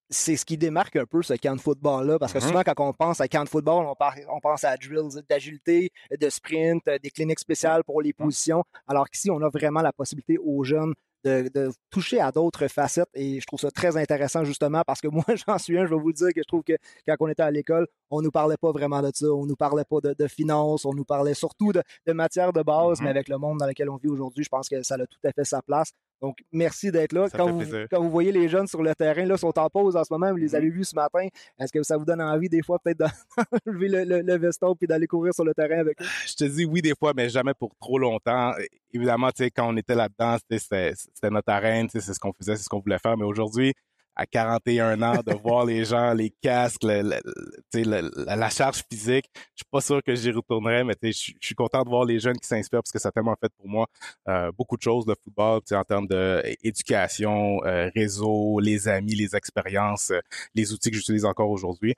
c'est 0.09 0.37
ce 0.37 0.45
qui 0.45 0.57
démarque 0.57 0.97
un 0.97 1.05
peu 1.05 1.23
ce 1.23 1.35
camp 1.35 1.57
de 1.57 1.61
football-là, 1.61 2.19
parce 2.19 2.33
que 2.33 2.39
mm-hmm. 2.39 2.47
souvent, 2.47 2.63
quand 2.63 2.89
on 2.89 2.93
pense 2.93 3.21
à 3.21 3.29
camp 3.29 3.45
de 3.45 3.49
football, 3.49 3.87
on, 3.87 3.95
on 4.29 4.41
pense 4.41 4.65
à 4.65 4.77
drills 4.77 5.23
d'agilité, 5.29 5.91
de 6.19 6.31
sprint, 6.31 6.85
des 7.03 7.11
cliniques 7.11 7.41
spéciales 7.41 7.83
pour 7.85 8.01
les 8.03 8.13
positions, 8.13 8.65
alors 8.87 9.09
qu'ici, 9.11 9.31
on 9.31 9.43
a 9.43 9.49
vraiment 9.49 9.83
la 9.83 9.93
possibilité 9.93 10.39
aux 10.39 10.63
jeunes 10.63 10.95
de, 11.27 11.71
toucher 11.91 12.21
à 12.21 12.31
d'autres 12.31 12.69
facettes 12.69 13.09
et 13.15 13.41
je 13.41 13.47
trouve 13.47 13.61
ça 13.61 13.71
très 13.71 13.97
intéressant 13.97 14.45
justement 14.45 14.83
parce 14.87 15.01
que 15.01 15.09
moi 15.13 15.25
j'en 15.47 15.59
suis 15.59 15.79
un, 15.79 15.87
je 15.87 15.91
vais 15.95 16.01
vous 16.01 16.09
le 16.09 16.15
dire 16.15 16.29
que 16.29 16.41
je 16.41 16.47
trouve 16.47 16.63
que 16.63 16.75
quand 17.07 17.17
on 17.21 17.29
était 17.29 17.43
à 17.43 17.51
l'école, 17.51 17.87
on 18.11 18.23
nous 18.23 18.31
parlait 18.31 18.57
pas 18.57 18.71
vraiment 18.73 19.03
de 19.03 19.11
ça, 19.13 19.27
on 19.27 19.47
nous 19.47 19.57
parlait 19.57 19.85
pas 19.85 20.01
de, 20.01 20.27
finances, 20.29 20.85
on 20.85 20.95
nous 20.95 21.05
parlait 21.05 21.35
surtout 21.35 21.73
de, 21.73 21.83
de 22.07 22.13
matière 22.13 22.53
de 22.53 22.63
base, 22.63 23.01
mais 23.01 23.07
mm-hmm. 23.07 23.11
avec 23.11 23.29
le 23.29 23.39
monde 23.39 23.59
dans 23.59 23.67
lequel 23.67 23.89
on 23.91 23.97
vit 23.97 24.09
aujourd'hui, 24.09 24.45
je 24.45 24.49
pense 24.49 24.69
que 24.69 24.83
ça 24.83 24.95
a 24.95 25.07
tout 25.07 25.19
à 25.25 25.33
fait 25.33 25.45
sa 25.45 25.63
place. 25.63 25.93
Donc, 26.23 26.39
merci 26.51 26.91
d'être 26.91 27.13
là. 27.13 27.29
Quand 27.31 27.51
vous, 27.51 27.63
quand 27.91 28.01
vous, 28.01 28.11
voyez 28.11 28.33
les 28.33 28.49
jeunes 28.49 28.67
sur 28.67 28.83
le 28.83 28.95
terrain, 28.95 29.25
là, 29.27 29.37
sont 29.37 29.59
en 29.59 29.69
pause 29.69 29.97
en 29.97 30.05
ce 30.05 30.13
moment, 30.13 30.31
vous 30.31 30.37
les 30.37 30.49
mm-hmm. 30.49 30.57
avez 30.57 30.71
vus 30.71 30.85
ce 30.85 30.95
matin. 30.95 31.27
Est-ce 31.59 31.73
que 31.73 31.83
ça 31.83 31.97
vous 31.97 32.05
donne 32.05 32.23
envie, 32.23 32.49
des 32.49 32.63
fois, 32.63 32.79
peut-être 32.79 32.99
d'enlever 32.99 33.89
le, 34.05 34.23
le, 34.23 34.39
veston 34.39 34.75
puis 34.75 34.87
d'aller 34.87 35.07
courir 35.07 35.35
sur 35.35 35.45
le 35.45 35.53
terrain 35.55 35.79
avec 35.79 36.01
eux? 36.01 36.07
Je 36.27 36.35
te 36.35 36.45
dis 36.45 36.65
oui, 36.65 36.81
des 36.81 36.95
fois, 36.99 37.13
mais 37.15 37.29
jamais 37.29 37.55
pour 37.55 37.75
trop 37.81 37.99
longtemps. 37.99 38.53
Évidemment, 38.93 39.31
tu 39.31 39.45
sais, 39.45 39.51
quand 39.51 39.69
on 39.69 39.77
était 39.77 39.95
là-dedans, 39.95 40.37
c'était 40.51 41.31
notre 41.31 41.51
arène, 41.51 41.89
c'est 41.91 42.01
ce 42.01 42.19
qu'on 42.19 42.33
faisait, 42.33 42.57
c'est 42.57 42.65
ce 42.65 42.69
qu'on 42.69 42.81
voulait 42.81 42.99
faire. 42.99 43.17
Mais 43.17 43.25
aujourd'hui, 43.25 43.75
à 44.17 44.27
41 44.27 45.03
ans, 45.03 45.21
de 45.25 45.35
voir 45.35 45.65
les 45.65 45.85
gens, 45.85 46.15
les 46.15 46.31
casques, 46.31 46.83
la, 46.83 48.51
charge 48.51 48.83
physique. 48.91 49.27
Je 49.35 49.59
suis 49.59 49.71
pas 49.71 49.81
sûr 49.81 50.03
que 50.03 50.15
j'y 50.15 50.31
retournerai, 50.31 50.85
mais 50.85 50.95
je 51.03 51.33
suis 51.41 51.55
content 51.55 51.83
de 51.83 51.89
voir 51.89 52.05
les 52.05 52.19
jeunes 52.19 52.39
qui 52.39 52.49
s'inspirent 52.49 52.83
parce 52.83 52.93
que 52.93 52.99
ça 52.99 53.11
a 53.11 53.13
tellement 53.13 53.37
fait 53.41 53.53
pour 53.59 53.69
moi 53.69 53.87
euh, 54.29 54.51
beaucoup 54.57 54.77
de 54.77 54.83
choses, 54.83 55.07
le 55.07 55.15
football, 55.23 55.61
en 55.71 55.85
termes 55.85 56.07
d'éducation, 56.09 57.63
euh, 57.65 57.91
réseau, 57.95 58.59
les 58.61 58.89
amis, 58.89 59.15
les 59.15 59.37
expériences, 59.37 60.11
euh, 60.11 60.21
les 60.55 60.73
outils 60.73 60.91
que 60.91 60.97
j'utilise 60.97 61.25
encore 61.25 61.51
aujourd'hui. 61.51 61.95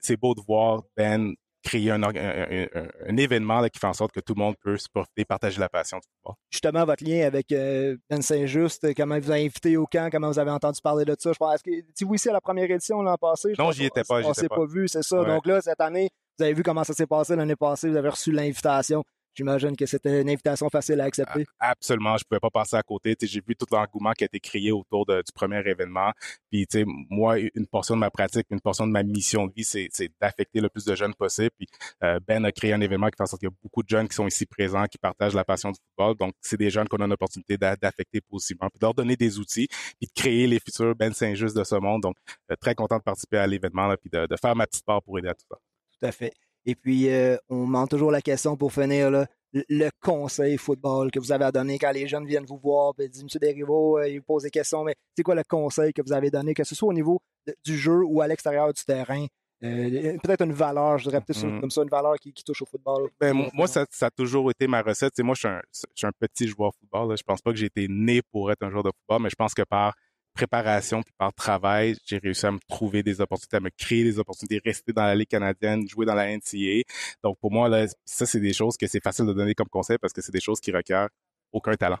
c'est 0.00 0.16
beau 0.16 0.34
de 0.34 0.40
voir 0.46 0.82
Ben 0.96 1.34
créer 1.62 1.90
un, 1.90 2.02
un, 2.02 3.16
événement 3.16 3.62
qui 3.68 3.78
fait 3.78 3.86
en 3.86 3.92
sorte 3.92 4.12
que 4.12 4.20
tout 4.20 4.34
le 4.34 4.40
monde 4.40 4.54
peut 4.62 4.76
supporter, 4.76 5.24
partager 5.24 5.60
la 5.60 5.68
passion 5.68 5.98
du 5.98 6.04
football. 6.08 6.34
Justement, 6.50 6.84
votre 6.84 7.04
lien 7.04 7.26
avec 7.26 7.52
euh, 7.52 7.96
Ben 8.08 8.22
Saint-Just, 8.22 8.94
comment 8.94 9.18
vous 9.18 9.30
avez 9.30 9.44
invité 9.44 9.76
au 9.76 9.86
camp, 9.86 10.10
comment 10.10 10.30
vous 10.30 10.38
avez 10.38 10.50
entendu 10.50 10.80
parler 10.82 11.04
de 11.04 11.14
ça? 11.18 11.32
Je 11.32 11.38
pense 11.38 11.62
que 11.62 11.70
si 11.94 12.04
vous 12.04 12.14
ici 12.14 12.28
à 12.28 12.32
la 12.32 12.40
première 12.40 12.70
édition 12.70 13.02
l'an 13.02 13.16
passé, 13.16 13.52
non, 13.58 13.72
j'y 13.72 13.84
étais 13.84 14.02
pas. 14.04 14.20
On 14.22 14.34
s'est 14.34 14.48
pas. 14.48 14.64
vu, 14.66 14.88
c'est 14.88 15.02
ça. 15.02 15.24
Donc 15.24 15.46
là, 15.46 15.60
cette 15.60 15.80
année, 15.80 16.08
vous 16.38 16.44
avez 16.44 16.54
vu 16.54 16.62
comment 16.62 16.84
ça 16.84 16.94
s'est 16.94 17.06
passé 17.06 17.36
l'année 17.36 17.56
passée, 17.56 17.90
vous 17.90 17.96
avez 17.96 18.08
reçu 18.08 18.32
l'invitation. 18.32 19.04
J'imagine 19.34 19.76
que 19.76 19.86
c'était 19.86 20.20
une 20.20 20.28
invitation 20.28 20.68
facile 20.68 21.00
à 21.00 21.04
accepter. 21.04 21.46
Absolument, 21.58 22.16
je 22.16 22.24
pouvais 22.24 22.40
pas 22.40 22.50
passer 22.50 22.76
à 22.76 22.82
côté. 22.82 23.16
J'ai 23.20 23.40
vu 23.46 23.54
tout 23.56 23.66
l'engouement 23.70 24.12
qui 24.12 24.24
a 24.24 24.26
été 24.26 24.40
créé 24.40 24.72
autour 24.72 25.06
du 25.06 25.32
premier 25.34 25.62
événement. 25.66 26.12
Puis, 26.50 26.66
moi, 27.08 27.38
une 27.38 27.66
portion 27.66 27.94
de 27.94 28.00
ma 28.00 28.10
pratique, 28.10 28.46
une 28.50 28.60
portion 28.60 28.86
de 28.86 28.92
ma 28.92 29.02
mission 29.02 29.46
de 29.46 29.52
vie, 29.54 29.64
c'est 29.64 29.88
d'affecter 30.20 30.60
le 30.60 30.68
plus 30.68 30.84
de 30.84 30.94
jeunes 30.94 31.14
possible. 31.14 31.50
Puis, 31.56 31.68
euh, 32.02 32.18
Ben 32.26 32.44
a 32.44 32.52
créé 32.52 32.72
un 32.72 32.80
événement 32.80 33.08
qui 33.08 33.16
fait 33.16 33.22
en 33.22 33.26
sorte 33.26 33.40
qu'il 33.40 33.48
y 33.48 33.52
a 33.52 33.56
beaucoup 33.62 33.82
de 33.82 33.88
jeunes 33.88 34.08
qui 34.08 34.14
sont 34.14 34.26
ici 34.26 34.46
présents, 34.46 34.86
qui 34.86 34.98
partagent 34.98 35.34
la 35.34 35.44
passion 35.44 35.70
du 35.70 35.78
football. 35.78 36.16
Donc, 36.16 36.34
c'est 36.40 36.56
des 36.56 36.70
jeunes 36.70 36.88
qu'on 36.88 36.98
a 36.98 37.06
l'opportunité 37.06 37.56
d'affecter 37.56 38.20
positivement, 38.20 38.68
puis 38.68 38.78
de 38.78 38.84
leur 38.86 38.94
donner 38.94 39.16
des 39.16 39.38
outils, 39.38 39.68
puis 39.68 40.08
de 40.08 40.20
créer 40.20 40.46
les 40.46 40.58
futurs 40.58 40.94
Ben 40.94 41.12
Saint-Just 41.12 41.56
de 41.56 41.64
ce 41.64 41.76
monde. 41.76 42.02
Donc, 42.02 42.16
euh, 42.50 42.56
très 42.60 42.74
content 42.74 42.98
de 42.98 43.02
participer 43.02 43.38
à 43.38 43.46
l'événement, 43.46 43.94
puis 44.00 44.10
de, 44.10 44.26
de 44.26 44.36
faire 44.36 44.56
ma 44.56 44.66
petite 44.66 44.84
part 44.84 45.02
pour 45.02 45.18
aider 45.18 45.28
à 45.28 45.34
tout 45.34 45.46
ça. 45.48 45.56
Tout 45.98 46.06
à 46.06 46.12
fait. 46.12 46.32
Et 46.66 46.74
puis, 46.74 47.08
euh, 47.08 47.36
on 47.48 47.64
demande 47.64 47.88
toujours 47.88 48.10
la 48.10 48.20
question 48.20 48.56
pour 48.56 48.72
finir, 48.72 49.10
là, 49.10 49.26
le 49.52 49.88
conseil 50.00 50.56
football 50.56 51.10
que 51.10 51.18
vous 51.18 51.32
avez 51.32 51.44
à 51.44 51.52
donner 51.52 51.78
quand 51.78 51.90
les 51.90 52.06
jeunes 52.06 52.26
viennent 52.26 52.44
vous 52.44 52.58
voir 52.58 52.92
et 52.98 53.08
disent 53.08 53.24
Monsieur 53.24 53.40
Desrivaux, 53.40 53.98
euh, 53.98 54.08
il 54.08 54.18
vous 54.18 54.24
pose 54.24 54.44
des 54.44 54.50
questions, 54.50 54.84
mais 54.84 54.94
c'est 55.16 55.22
quoi 55.22 55.34
le 55.34 55.42
conseil 55.42 55.92
que 55.92 56.02
vous 56.02 56.12
avez 56.12 56.30
donné, 56.30 56.54
que 56.54 56.64
ce 56.64 56.74
soit 56.74 56.88
au 56.88 56.92
niveau 56.92 57.20
du 57.64 57.76
jeu 57.76 58.02
ou 58.04 58.20
à 58.20 58.28
l'extérieur 58.28 58.72
du 58.72 58.84
terrain? 58.84 59.26
Euh, 59.62 60.16
peut-être 60.22 60.42
une 60.42 60.52
valeur, 60.52 60.96
je 60.98 61.10
dirais 61.10 61.20
peut-être 61.20 61.44
mm-hmm. 61.44 61.60
comme 61.60 61.70
ça, 61.70 61.82
une 61.82 61.90
valeur 61.90 62.14
qui, 62.16 62.32
touche 62.32 62.62
au 62.62 62.66
football. 62.66 63.10
Ben, 63.20 63.34
moi, 63.52 63.66
ça, 63.66 63.84
a 64.00 64.10
toujours 64.10 64.50
été 64.50 64.66
ma 64.66 64.80
recette. 64.80 65.18
moi, 65.20 65.34
je 65.34 65.48
suis, 65.94 66.06
un, 66.06 66.12
petit 66.18 66.46
joueur 66.46 66.70
de 66.70 66.76
football. 66.76 67.16
Je 67.18 67.22
pense 67.22 67.42
pas 67.42 67.50
que 67.50 67.58
j'ai 67.58 67.66
été 67.66 67.86
né 67.88 68.22
pour 68.32 68.50
être 68.50 68.62
un 68.62 68.70
joueur 68.70 68.84
de 68.84 68.90
football, 68.90 69.22
mais 69.22 69.30
je 69.30 69.36
pense 69.36 69.52
que 69.52 69.62
par 69.62 69.94
préparation 70.34 71.02
puis 71.02 71.12
par 71.18 71.32
travail, 71.32 71.96
j'ai 72.04 72.18
réussi 72.18 72.46
à 72.46 72.52
me 72.52 72.58
trouver 72.68 73.02
des 73.02 73.20
opportunités, 73.20 73.56
à 73.56 73.60
me 73.60 73.70
créer 73.70 74.04
des 74.04 74.18
opportunités, 74.18 74.60
rester 74.64 74.92
dans 74.92 75.04
la 75.04 75.14
Ligue 75.14 75.28
canadienne, 75.28 75.86
jouer 75.88 76.06
dans 76.06 76.14
la 76.14 76.28
NCAA. 76.36 76.82
Donc 77.22 77.38
pour 77.40 77.50
moi, 77.52 77.68
là, 77.68 77.86
ça, 78.04 78.26
c'est 78.26 78.40
des 78.40 78.52
choses 78.52 78.76
que 78.76 78.86
c'est 78.86 79.02
facile 79.02 79.26
de 79.26 79.32
donner 79.32 79.54
comme 79.54 79.68
conseil 79.68 79.98
parce 79.98 80.12
que 80.12 80.22
c'est 80.22 80.32
des 80.32 80.40
choses 80.40 80.60
qui 80.60 80.72
requièrent 80.72 81.08
aucun 81.52 81.74
talent. 81.74 81.98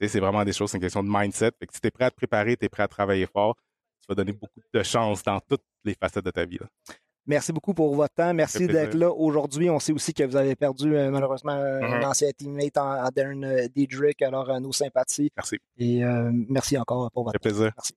C'est 0.00 0.20
vraiment 0.20 0.44
des 0.44 0.52
choses, 0.52 0.70
c'est 0.70 0.76
une 0.76 0.82
question 0.82 1.02
de 1.02 1.08
mindset. 1.10 1.50
Fait 1.58 1.66
que 1.66 1.74
si 1.74 1.80
tu 1.80 1.88
es 1.88 1.90
prêt 1.90 2.04
à 2.04 2.10
te 2.10 2.16
préparer, 2.16 2.56
tu 2.56 2.64
es 2.64 2.68
prêt 2.68 2.84
à 2.84 2.88
travailler 2.88 3.26
fort, 3.26 3.56
tu 4.00 4.06
vas 4.08 4.14
donner 4.14 4.32
beaucoup 4.32 4.60
de 4.72 4.82
chance 4.82 5.22
dans 5.22 5.40
toutes 5.40 5.64
les 5.84 5.94
facettes 5.94 6.24
de 6.24 6.30
ta 6.30 6.44
vie. 6.44 6.58
Merci 7.28 7.52
beaucoup 7.52 7.74
pour 7.74 7.94
votre 7.94 8.14
temps. 8.14 8.32
Merci 8.32 8.66
d'être 8.66 8.94
là 8.94 9.10
aujourd'hui. 9.12 9.68
On 9.68 9.78
sait 9.78 9.92
aussi 9.92 10.12
que 10.14 10.24
vous 10.24 10.34
avez 10.36 10.56
perdu 10.56 10.96
euh, 10.96 11.10
malheureusement 11.10 11.52
un 11.52 11.98
Mhm. 11.98 12.04
ancien 12.04 12.30
teammate 12.36 12.76
en, 12.78 13.04
en 13.04 13.08
Darren 13.14 13.42
euh, 13.44 13.68
Diedrich. 13.68 14.20
Alors, 14.22 14.48
euh, 14.50 14.58
nos 14.58 14.72
sympathies. 14.72 15.30
Merci. 15.36 15.58
Et 15.76 16.02
euh, 16.04 16.30
merci 16.48 16.78
encore 16.78 17.10
pour 17.12 17.24
votre 17.24 17.34
fait 17.34 17.38
plaisir. 17.50 17.70
Merci. 17.76 17.92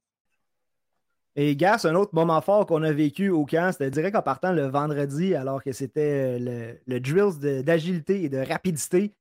Et 1.37 1.55
gars, 1.55 1.77
c'est 1.77 1.87
un 1.87 1.95
autre 1.95 2.13
moment 2.13 2.41
fort 2.41 2.65
qu'on 2.65 2.83
a 2.83 2.91
vécu 2.91 3.29
au 3.29 3.45
camp. 3.45 3.71
C'était 3.71 3.89
direct 3.89 4.17
en 4.17 4.21
partant 4.21 4.51
le 4.51 4.67
vendredi, 4.67 5.33
alors 5.33 5.63
que 5.63 5.71
c'était 5.71 6.37
euh, 6.37 6.39
le, 6.39 6.79
le 6.93 6.99
drills 6.99 7.39
de- 7.39 7.61
d'agilité 7.61 8.23
et 8.23 8.29
de 8.29 8.37
rapidité. 8.39 9.13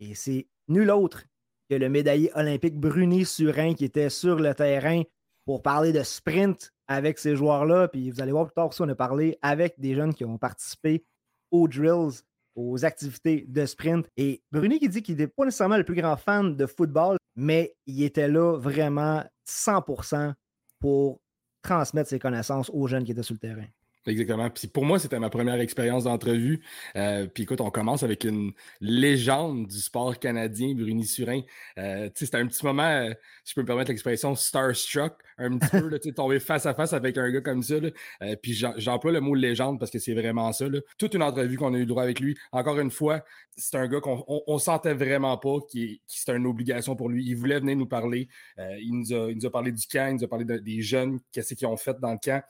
Et 0.00 0.14
c'est 0.14 0.46
nul 0.68 0.90
autre 0.90 1.24
que 1.70 1.74
le 1.76 1.88
médaillé 1.88 2.30
olympique 2.34 2.78
Bruni 2.78 3.24
Surin 3.24 3.72
qui 3.72 3.86
était 3.86 4.10
sur 4.10 4.36
le 4.36 4.54
terrain 4.54 5.02
pour 5.46 5.62
parler 5.62 5.92
de 5.92 6.02
sprint 6.02 6.74
avec 6.88 7.18
ces 7.18 7.36
joueurs-là. 7.36 7.88
Puis 7.88 8.10
vous 8.10 8.20
allez 8.20 8.32
voir 8.32 8.46
plus 8.46 8.54
tard 8.54 8.68
aussi, 8.68 8.82
on 8.82 8.88
a 8.88 8.94
parlé 8.94 9.38
avec 9.42 9.78
des 9.78 9.94
jeunes 9.94 10.14
qui 10.14 10.24
ont 10.24 10.38
participé 10.38 11.04
aux 11.50 11.68
drills, 11.68 12.22
aux 12.54 12.84
activités 12.84 13.44
de 13.48 13.66
sprint. 13.66 14.08
Et 14.16 14.42
Bruni 14.50 14.78
qui 14.78 14.88
dit 14.88 15.02
qu'il 15.02 15.16
n'est 15.16 15.26
pas 15.26 15.44
nécessairement 15.44 15.76
le 15.76 15.84
plus 15.84 15.94
grand 15.94 16.16
fan 16.16 16.56
de 16.56 16.66
football, 16.66 17.16
mais 17.36 17.74
il 17.86 18.02
était 18.02 18.28
là 18.28 18.56
vraiment 18.56 19.22
100% 19.48 20.32
pour 20.80 21.20
transmettre 21.62 22.08
ses 22.08 22.18
connaissances 22.18 22.70
aux 22.70 22.86
jeunes 22.86 23.04
qui 23.04 23.12
étaient 23.12 23.22
sur 23.22 23.34
le 23.34 23.40
terrain. 23.40 23.66
Exactement. 24.06 24.48
Puis 24.50 24.68
pour 24.68 24.84
moi, 24.84 24.98
c'était 24.98 25.18
ma 25.18 25.30
première 25.30 25.60
expérience 25.60 26.04
d'entrevue. 26.04 26.62
Euh, 26.96 27.26
puis 27.26 27.42
écoute, 27.42 27.60
on 27.60 27.70
commence 27.70 28.02
avec 28.02 28.24
une 28.24 28.52
légende 28.80 29.66
du 29.66 29.78
sport 29.78 30.18
canadien, 30.18 30.74
Bruni 30.74 31.04
Surin. 31.04 31.40
Euh, 31.78 32.08
c'était 32.14 32.38
un 32.38 32.46
petit 32.46 32.64
moment, 32.64 32.84
euh, 32.84 33.10
si 33.44 33.50
je 33.50 33.54
peux 33.54 33.62
me 33.62 33.66
permettre 33.66 33.90
l'expression, 33.90 34.34
starstruck, 34.34 35.14
un 35.38 35.58
petit 35.58 35.68
peu, 35.70 35.88
là, 35.88 35.98
tomber 35.98 36.40
face 36.40 36.66
à 36.66 36.74
face 36.74 36.92
avec 36.92 37.18
un 37.18 37.30
gars 37.30 37.40
comme 37.40 37.62
ça. 37.62 37.78
là. 37.80 37.90
Euh, 38.22 38.36
puis 38.40 38.54
j'emploie 38.76 39.12
le 39.12 39.20
mot 39.20 39.34
légende 39.34 39.78
parce 39.78 39.90
que 39.90 39.98
c'est 39.98 40.14
vraiment 40.14 40.52
ça. 40.52 40.68
là. 40.68 40.78
Toute 40.98 41.14
une 41.14 41.22
entrevue 41.22 41.56
qu'on 41.56 41.74
a 41.74 41.78
eu 41.78 41.86
droit 41.86 42.02
avec 42.02 42.20
lui. 42.20 42.36
Encore 42.52 42.78
une 42.78 42.90
fois, 42.90 43.24
c'est 43.56 43.76
un 43.76 43.88
gars 43.88 44.00
qu'on 44.00 44.24
on, 44.28 44.58
sentait 44.58 44.94
vraiment 44.94 45.36
pas 45.38 45.58
qui, 45.68 46.00
qui 46.06 46.18
c'était 46.20 46.36
une 46.36 46.46
obligation 46.46 46.94
pour 46.96 47.08
lui. 47.08 47.24
Il 47.26 47.36
voulait 47.36 47.58
venir 47.60 47.76
nous 47.76 47.86
parler. 47.86 48.28
Euh, 48.58 48.76
il, 48.80 48.92
nous 48.92 49.12
a, 49.12 49.30
il 49.30 49.36
nous 49.36 49.46
a 49.46 49.50
parlé 49.50 49.72
du 49.72 49.86
camp, 49.86 50.08
il 50.10 50.16
nous 50.16 50.24
a 50.24 50.28
parlé 50.28 50.44
de- 50.44 50.58
des 50.58 50.80
jeunes, 50.82 51.18
qu'est-ce 51.32 51.54
qu'ils 51.54 51.66
ont 51.66 51.76
fait 51.76 51.98
dans 52.00 52.12
le 52.12 52.18
camp. 52.22 52.42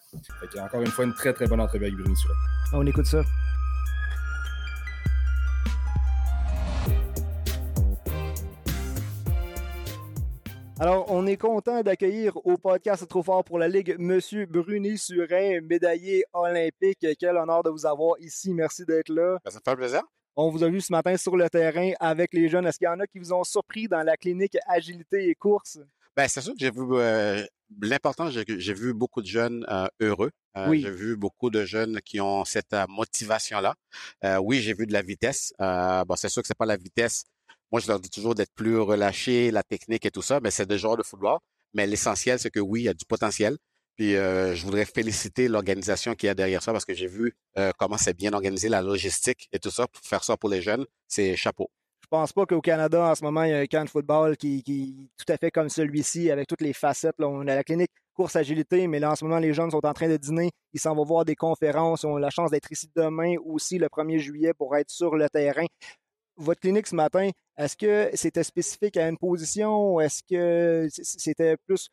Encore 0.58 0.82
une 0.82 0.88
fois, 0.88 1.04
une 1.04 1.14
très 1.14 1.32
très 1.32 1.45
bonne 1.48 1.60
entrevue 1.60 1.84
avec 1.84 1.96
Bruni 1.96 2.16
Surin. 2.16 2.34
On 2.72 2.86
écoute 2.86 3.06
ça. 3.06 3.22
Alors, 10.78 11.10
on 11.10 11.26
est 11.26 11.38
content 11.38 11.82
d'accueillir 11.82 12.36
au 12.44 12.58
podcast 12.58 13.08
Trop 13.08 13.22
fort 13.22 13.42
pour 13.44 13.58
la 13.58 13.66
Ligue 13.66 13.96
Monsieur 13.98 14.44
Bruni 14.44 14.98
Surin, 14.98 15.60
médaillé 15.62 16.24
olympique. 16.34 17.06
Quel 17.18 17.36
honneur 17.36 17.62
de 17.62 17.70
vous 17.70 17.86
avoir 17.86 18.20
ici. 18.20 18.52
Merci 18.52 18.84
d'être 18.84 19.08
là. 19.08 19.38
Ben, 19.42 19.50
ça 19.50 19.58
me 19.58 19.70
fait 19.70 19.76
plaisir. 19.76 20.02
On 20.36 20.50
vous 20.50 20.62
a 20.62 20.68
vu 20.68 20.82
ce 20.82 20.92
matin 20.92 21.16
sur 21.16 21.34
le 21.34 21.48
terrain 21.48 21.92
avec 21.98 22.34
les 22.34 22.50
jeunes. 22.50 22.66
Est-ce 22.66 22.76
qu'il 22.76 22.84
y 22.84 22.90
en 22.90 23.00
a 23.00 23.06
qui 23.06 23.18
vous 23.18 23.32
ont 23.32 23.42
surpris 23.42 23.88
dans 23.88 24.02
la 24.02 24.18
clinique 24.18 24.58
agilité 24.68 25.30
et 25.30 25.34
course? 25.34 25.78
Ben, 26.14 26.28
c'est 26.28 26.42
sûr 26.42 26.52
que 26.52 26.58
j'ai 26.60 26.70
vu 26.70 26.82
euh, 26.92 27.42
l'important, 27.80 28.28
j'ai 28.28 28.44
j'ai 28.46 28.74
vu 28.74 28.92
beaucoup 28.92 29.22
de 29.22 29.26
jeunes 29.26 29.64
euh, 29.70 29.86
heureux. 30.00 30.30
Euh, 30.56 30.68
Oui. 30.68 30.82
J'ai 30.82 30.90
vu 30.90 31.16
beaucoup 31.16 31.50
de 31.50 31.64
jeunes 31.64 32.00
qui 32.02 32.20
ont 32.20 32.44
cette 32.44 32.72
euh, 32.72 32.86
motivation-là. 32.88 33.74
Euh, 34.24 34.38
oui, 34.38 34.60
j'ai 34.60 34.74
vu 34.74 34.86
de 34.86 34.92
la 34.92 35.02
vitesse. 35.02 35.52
Euh, 35.60 36.04
bon, 36.04 36.16
c'est 36.16 36.28
sûr 36.28 36.42
que 36.42 36.48
c'est 36.48 36.56
pas 36.56 36.66
la 36.66 36.76
vitesse. 36.76 37.24
Moi, 37.72 37.80
je 37.80 37.88
leur 37.88 38.00
dis 38.00 38.10
toujours 38.10 38.34
d'être 38.34 38.52
plus 38.54 38.78
relâché, 38.78 39.50
la 39.50 39.62
technique 39.62 40.06
et 40.06 40.10
tout 40.10 40.22
ça, 40.22 40.40
mais 40.40 40.50
c'est 40.50 40.66
des 40.66 40.78
joueurs 40.78 40.96
de 40.96 41.02
football. 41.02 41.38
Mais 41.74 41.86
l'essentiel, 41.86 42.38
c'est 42.38 42.50
que 42.50 42.60
oui, 42.60 42.82
il 42.82 42.84
y 42.84 42.88
a 42.88 42.94
du 42.94 43.04
potentiel. 43.04 43.56
Puis 43.96 44.14
euh, 44.14 44.54
je 44.54 44.64
voudrais 44.64 44.84
féliciter 44.84 45.48
l'organisation 45.48 46.14
qui 46.14 46.26
est 46.26 46.34
derrière 46.34 46.62
ça 46.62 46.70
parce 46.70 46.84
que 46.84 46.92
j'ai 46.94 47.06
vu 47.06 47.34
euh, 47.58 47.72
comment 47.78 47.96
c'est 47.96 48.14
bien 48.14 48.32
organisé, 48.34 48.68
la 48.68 48.82
logistique 48.82 49.48
et 49.52 49.58
tout 49.58 49.70
ça. 49.70 49.86
Pour 49.88 50.04
faire 50.04 50.22
ça 50.22 50.36
pour 50.36 50.50
les 50.50 50.60
jeunes, 50.60 50.84
c'est 51.08 51.34
chapeau. 51.34 51.70
Je 52.02 52.08
pense 52.08 52.32
pas 52.32 52.46
qu'au 52.46 52.60
Canada, 52.60 53.10
en 53.10 53.14
ce 53.14 53.24
moment, 53.24 53.42
il 53.42 53.50
y 53.50 53.54
a 53.54 53.58
un 53.58 53.66
camp 53.66 53.84
de 53.84 53.90
football 53.90 54.36
qui, 54.36 54.62
qui 54.62 55.08
est 55.18 55.24
tout 55.24 55.32
à 55.32 55.36
fait 55.38 55.50
comme 55.50 55.68
celui-ci, 55.68 56.30
avec 56.30 56.46
toutes 56.46 56.60
les 56.60 56.72
facettes. 56.74 57.16
Là, 57.18 57.26
on 57.26 57.40
a 57.40 57.54
la 57.54 57.64
clinique 57.64 57.90
course 58.16 58.34
agilité, 58.36 58.86
mais 58.88 58.98
là, 58.98 59.12
en 59.12 59.16
ce 59.16 59.24
moment, 59.24 59.38
les 59.38 59.52
jeunes 59.52 59.70
sont 59.70 59.84
en 59.86 59.92
train 59.92 60.08
de 60.08 60.16
dîner. 60.16 60.50
Ils 60.72 60.80
s'en 60.80 60.94
vont 60.94 61.04
voir 61.04 61.24
des 61.24 61.36
conférences. 61.36 62.02
Ils 62.02 62.06
ont 62.06 62.16
la 62.16 62.30
chance 62.30 62.50
d'être 62.50 62.70
ici 62.72 62.88
demain 62.96 63.36
aussi, 63.44 63.78
le 63.78 63.88
1er 63.88 64.18
juillet, 64.18 64.52
pour 64.54 64.74
être 64.76 64.90
sur 64.90 65.14
le 65.16 65.28
terrain. 65.28 65.66
Votre 66.36 66.60
clinique 66.60 66.86
ce 66.86 66.94
matin, 66.94 67.30
est-ce 67.56 67.76
que 67.76 68.10
c'était 68.14 68.42
spécifique 68.44 68.96
à 68.96 69.08
une 69.08 69.16
position? 69.16 70.00
Est-ce 70.00 70.22
que 70.28 70.88
c'était 70.90 71.56
plus 71.66 71.88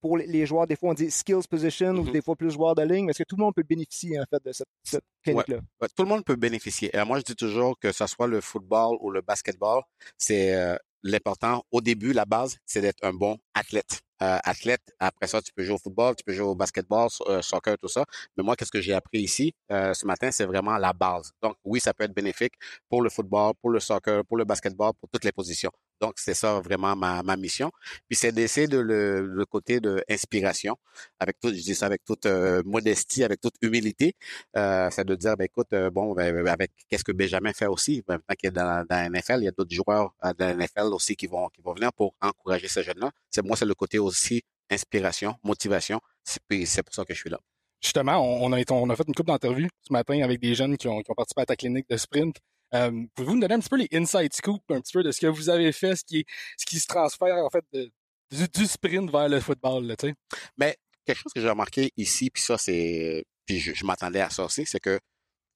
pour 0.00 0.18
les- 0.18 0.44
joueurs, 0.46 0.66
des 0.66 0.76
fois 0.76 0.90
on 0.90 0.94
dit 0.94 1.10
skills 1.10 1.46
position 1.48 1.90
ou 1.92 2.02
Mhm. 2.04 2.10
des 2.12 2.20
fois 2.20 2.36
plus 2.36 2.50
joueurs 2.50 2.74
de 2.74 2.82
ligne? 2.82 3.08
Est-ce 3.08 3.22
que 3.22 3.28
tout 3.28 3.36
le 3.36 3.42
monde 3.44 3.54
peut 3.54 3.62
bénéficier 3.62 4.20
en 4.20 4.24
fait 4.28 4.44
de 4.44 4.52
cette, 4.52 4.66
cette 4.82 5.04
clinique-là? 5.22 5.60
Ouais, 5.80 5.88
tout 5.96 6.02
le 6.02 6.08
monde 6.08 6.24
peut 6.24 6.36
bénéficier. 6.36 6.94
Euh, 6.94 7.04
moi, 7.06 7.18
je 7.20 7.24
dis 7.24 7.36
toujours 7.36 7.78
que 7.78 7.90
ce 7.92 8.06
soit 8.06 8.26
le 8.26 8.40
football 8.42 8.98
ou 9.00 9.10
le 9.10 9.22
basketball, 9.22 9.80
c'est 10.18 10.54
euh, 10.54 10.76
l'important. 11.02 11.62
Au 11.70 11.80
début, 11.80 12.12
la 12.12 12.24
base, 12.26 12.58
c'est 12.66 12.82
d'être 12.82 13.02
un 13.02 13.14
bon 13.14 13.38
athlète. 13.54 14.02
Euh, 14.22 14.38
athlète, 14.44 14.82
après 14.98 15.26
ça, 15.26 15.42
tu 15.42 15.52
peux 15.52 15.62
jouer 15.64 15.74
au 15.74 15.78
football, 15.78 16.14
tu 16.16 16.24
peux 16.24 16.32
jouer 16.32 16.46
au 16.46 16.54
basketball, 16.54 17.08
euh, 17.28 17.42
soccer, 17.42 17.76
tout 17.78 17.88
ça. 17.88 18.04
Mais 18.36 18.44
moi, 18.44 18.54
qu'est-ce 18.56 18.70
que 18.70 18.80
j'ai 18.80 18.94
appris 18.94 19.20
ici 19.20 19.54
euh, 19.72 19.92
ce 19.94 20.06
matin, 20.06 20.30
c'est 20.30 20.44
vraiment 20.46 20.76
la 20.78 20.92
base. 20.92 21.32
Donc, 21.42 21.56
oui, 21.64 21.80
ça 21.80 21.92
peut 21.94 22.04
être 22.04 22.14
bénéfique 22.14 22.54
pour 22.88 23.02
le 23.02 23.10
football, 23.10 23.54
pour 23.60 23.70
le 23.70 23.80
soccer, 23.80 24.24
pour 24.24 24.36
le 24.36 24.44
basketball, 24.44 24.92
pour 25.00 25.08
toutes 25.10 25.24
les 25.24 25.32
positions. 25.32 25.72
Donc, 26.04 26.18
c'est 26.18 26.34
ça 26.34 26.60
vraiment 26.60 26.94
ma, 26.94 27.22
ma 27.22 27.34
mission. 27.34 27.70
Puis, 28.08 28.16
c'est 28.16 28.30
d'essayer 28.30 28.66
de 28.68 28.76
le, 28.76 29.26
le 29.26 29.46
côté 29.46 29.80
de 29.80 30.04
inspiration, 30.10 30.76
avec 31.18 31.40
tout, 31.40 31.48
je 31.48 31.62
dis 31.62 31.74
ça 31.74 31.86
avec 31.86 32.04
toute 32.04 32.26
euh, 32.26 32.62
modestie, 32.66 33.24
avec 33.24 33.40
toute 33.40 33.54
humilité, 33.62 34.14
euh, 34.54 34.90
c'est 34.90 35.06
de 35.06 35.14
dire, 35.14 35.34
ben, 35.38 35.44
écoute, 35.44 35.72
euh, 35.72 35.90
bon, 35.90 36.12
ben, 36.12 36.46
avec 36.46 36.72
qu'est-ce 36.90 37.04
que 37.04 37.12
Benjamin 37.12 37.54
fait 37.54 37.68
aussi, 37.68 38.02
ben, 38.06 38.16
maintenant 38.16 38.34
qu'il 38.38 38.48
est 38.48 38.52
dans, 38.52 38.84
la 38.90 39.08
NFL, 39.08 39.38
il 39.38 39.44
y 39.44 39.48
a 39.48 39.52
d'autres 39.52 39.74
joueurs 39.74 40.12
de 40.22 40.44
la 40.44 40.54
NFL 40.54 40.92
aussi 40.92 41.16
qui 41.16 41.26
vont, 41.26 41.48
qui 41.48 41.62
vont 41.62 41.72
venir 41.72 41.90
pour 41.94 42.14
encourager 42.20 42.68
ces 42.68 42.82
jeunes-là. 42.82 43.10
C'est 43.30 43.42
moi, 43.42 43.56
c'est 43.56 43.64
le 43.64 43.74
côté 43.74 43.98
aussi 43.98 44.42
inspiration, 44.70 45.36
motivation. 45.42 46.00
C'est, 46.22 46.42
pour 46.82 46.94
ça 46.94 47.04
que 47.06 47.14
je 47.14 47.18
suis 47.18 47.30
là. 47.30 47.38
Justement, 47.82 48.18
on, 48.18 48.52
a, 48.52 48.60
on 48.72 48.90
a 48.90 48.96
fait 48.96 49.08
une 49.08 49.14
couple 49.14 49.30
d'interviews 49.30 49.68
ce 49.86 49.92
matin 49.92 50.20
avec 50.22 50.38
des 50.38 50.54
jeunes 50.54 50.76
qui 50.76 50.86
ont, 50.86 51.00
qui 51.00 51.10
ont 51.10 51.14
participé 51.14 51.40
à 51.42 51.46
ta 51.46 51.56
clinique 51.56 51.88
de 51.88 51.96
sprint. 51.96 52.36
Euh, 52.74 52.90
Pouvez-vous 53.14 53.34
nous 53.34 53.40
donner 53.40 53.54
un 53.54 53.60
petit 53.60 53.68
peu 53.68 53.76
les 53.76 53.88
inside 53.92 54.32
scoops, 54.32 54.64
un 54.70 54.80
petit 54.80 54.92
peu 54.92 55.02
de 55.02 55.12
ce 55.12 55.20
que 55.20 55.26
vous 55.26 55.48
avez 55.48 55.70
fait, 55.72 55.94
ce 55.96 56.04
qui, 56.04 56.20
est- 56.20 56.26
ce 56.56 56.66
qui 56.66 56.78
se 56.80 56.86
transfère 56.86 57.36
en 57.44 57.50
fait 57.50 57.64
de- 57.72 57.90
du, 58.30 58.48
du 58.48 58.66
sprint 58.66 59.10
vers 59.10 59.28
le 59.28 59.40
football, 59.40 59.86
là, 59.86 59.96
tu 59.96 60.08
sais? 60.08 60.14
Mais 60.56 60.76
quelque 61.06 61.18
chose 61.18 61.32
que 61.32 61.40
j'ai 61.40 61.48
remarqué 61.48 61.92
ici, 61.96 62.30
puis 62.30 62.42
ça, 62.42 62.58
c'est. 62.58 63.24
Puis 63.46 63.60
je, 63.60 63.74
je 63.74 63.84
m'attendais 63.84 64.20
à 64.20 64.30
ça 64.30 64.44
aussi, 64.44 64.64
c'est 64.66 64.80
que 64.80 64.96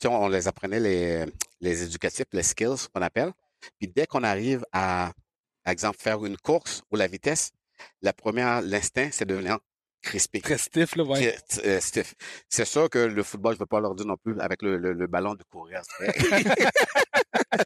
tu 0.01 0.07
sais, 0.07 0.09
on 0.09 0.29
les 0.29 0.47
apprenait 0.47 0.79
les, 0.79 1.25
les 1.61 1.83
éducatifs, 1.83 2.27
les 2.33 2.43
skills 2.45 2.87
qu'on 2.95 3.03
appelle. 3.03 3.33
Puis 3.81 3.89
dès 3.89 4.07
qu'on 4.07 4.23
arrive 4.23 4.65
à, 4.73 5.13
par 5.65 5.73
exemple, 5.73 5.99
faire 5.99 6.25
une 6.25 6.37
course 6.37 6.83
ou 6.93 6.97
la 6.97 7.09
vitesse, 7.09 7.51
la 8.03 8.13
première, 8.13 8.61
l'instinct, 8.63 9.09
c'est 9.11 9.25
de 9.25 9.35
devenir 9.35 9.59
crispé. 10.03 10.41
Très 10.41 10.59
stiff, 10.59 10.95
là, 10.95 11.03
ouais. 11.03 11.37
Euh, 11.65 11.81
stiff. 11.81 12.15
C'est 12.49 12.65
sûr 12.65 12.89
que 12.89 12.99
le 13.01 13.23
football, 13.25 13.55
je 13.55 13.57
ne 13.57 13.61
veux 13.61 13.67
pas 13.67 13.81
leur 13.81 13.97
dire 13.97 14.07
non 14.07 14.17
plus 14.17 14.39
avec 14.41 14.63
le, 14.63 14.77
le, 14.77 14.93
le 14.93 15.07
ballon 15.09 15.35
de 15.35 15.43
courir. 15.51 15.83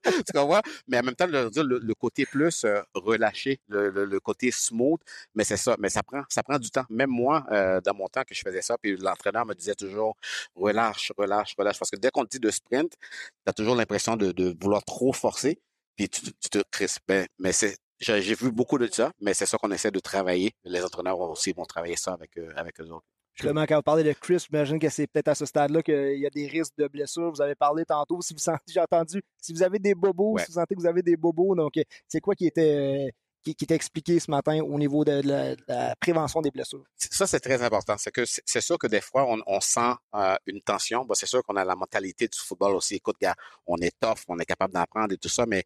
tu 0.05 0.33
comprends? 0.35 0.61
Mais 0.89 0.99
en 0.99 1.03
même 1.03 1.15
temps, 1.15 1.27
dire 1.27 1.65
le, 1.65 1.95
côté 1.95 2.27
plus 2.27 2.65
euh, 2.65 2.83
relâché, 2.95 3.61
le, 3.69 3.91
le, 3.91 4.21
côté 4.21 4.51
smooth, 4.51 5.01
mais 5.35 5.45
c'est 5.45 5.57
ça. 5.57 5.77
Mais 5.79 5.89
ça 5.89 6.03
prend, 6.03 6.23
ça 6.29 6.43
prend 6.43 6.59
du 6.59 6.71
temps. 6.71 6.85
Même 6.91 7.11
moi, 7.11 7.45
euh, 7.51 7.81
dans 7.81 7.95
mon 7.95 8.09
temps 8.09 8.23
que 8.25 8.35
je 8.35 8.41
faisais 8.41 8.63
ça, 8.63 8.77
puis 8.79 8.97
l'entraîneur 8.97 9.47
me 9.47 9.55
disait 9.55 9.75
toujours 9.75 10.17
relâche, 10.55 11.13
relâche, 11.17 11.55
relâche. 11.59 11.79
Parce 11.79 11.91
que 11.91 11.97
dès 11.97 12.11
qu'on 12.11 12.25
te 12.25 12.31
dit 12.31 12.41
de 12.41 12.51
sprint, 12.51 12.93
tu 13.01 13.51
as 13.51 13.53
toujours 13.53 13.77
l'impression 13.77 14.17
de, 14.17 14.33
de 14.33 14.57
vouloir 14.61 14.85
trop 14.85 15.13
forcer, 15.13 15.59
puis 15.97 16.09
tu, 16.09 16.33
te 16.33 16.59
crispes. 16.71 17.13
Mais 17.39 17.53
c'est 17.53 17.77
j'ai 18.01 18.35
vu 18.35 18.51
beaucoup 18.51 18.79
de 18.79 18.89
ça, 18.93 19.13
mais 19.21 19.33
c'est 19.35 19.47
ça 19.47 19.59
qu'on 19.59 19.71
essaie 19.71 19.93
de 19.93 20.01
travailler. 20.01 20.53
Les 20.65 20.83
entraîneurs 20.83 21.21
aussi 21.21 21.53
vont 21.53 21.65
travailler 21.65 21.97
ça 21.97 22.13
avec, 22.15 22.37
eux- 22.37 22.53
avec 22.57 22.81
eux 22.81 22.89
autres. 22.91 23.07
Justement, 23.35 23.63
quand 23.67 23.77
vous 23.77 23.83
parlez 23.83 24.05
de 24.05 24.13
Chris, 24.13 24.45
j'imagine 24.47 24.79
que 24.79 24.89
c'est 24.89 25.07
peut-être 25.07 25.29
à 25.29 25.35
ce 25.35 25.47
stade-là 25.47 25.83
qu'il 25.83 26.19
y 26.19 26.27
a 26.27 26.31
des 26.31 26.47
risques 26.47 26.77
de 26.77 26.87
blessures. 26.87 27.31
Vous 27.31 27.41
avez 27.41 27.55
parlé 27.55 27.85
tantôt, 27.85 28.21
si 28.21 28.35
vous 28.35 28.39
sentez, 28.41 28.63
j'ai 28.69 28.81
entendu, 28.81 29.23
si 29.41 29.53
vous 29.53 29.63
avez 29.63 29.79
des 29.79 29.95
bobos, 29.95 30.33
Ouais. 30.35 30.43
si 30.45 30.49
vous 30.53 30.59
sentez 30.59 30.75
que 30.75 30.81
vous 30.81 30.87
avez 30.87 31.03
des 31.03 31.17
bobos, 31.17 31.55
donc 31.55 31.77
euh, 31.77 31.83
c'est 32.09 32.21
quoi 32.21 32.35
qui 32.35 32.47
était, 32.47 33.07
euh, 33.07 33.11
qui, 33.43 33.55
qui 33.55 33.65
était 33.65 33.75
expliqué 33.75 34.21
ce 34.21 34.31
matin 34.31 34.61
au 34.63 34.79
niveau 34.79 35.05
de, 35.05 35.21
la, 35.27 35.57
de 35.57 35.65
la 35.67 35.97
prévention 35.97 36.41
des 36.43 36.51
blessures? 36.51 36.85
Ça, 36.97 37.27
c'est 37.27 37.41
très 37.41 37.61
important. 37.63 37.97
C'est 37.99 38.13
que 38.13 38.23
c'est 38.27 38.61
sûr 38.61 38.79
que 38.79 38.87
des 38.87 39.01
fois, 39.01 39.25
on, 39.29 39.39
on 39.47 39.61
sent 39.61 39.95
euh, 40.15 40.37
une 40.47 40.61
tension. 40.61 41.05
Bon, 41.05 41.15
c'est 41.15 41.27
sûr 41.27 41.43
qu'on 41.43 41.57
a 41.57 41.65
la 41.65 41.75
mentalité 41.75 42.29
du 42.29 42.39
football 42.39 42.75
aussi. 42.77 42.97
Écoute, 42.97 43.17
gars, 43.21 43.35
on 43.67 43.77
est 43.79 43.93
tough, 43.99 44.19
on 44.29 44.39
est 44.39 44.45
capable 44.45 44.75
d'apprendre 44.75 45.13
et 45.15 45.19
tout 45.19 45.29
ça, 45.31 45.45
mais 45.47 45.65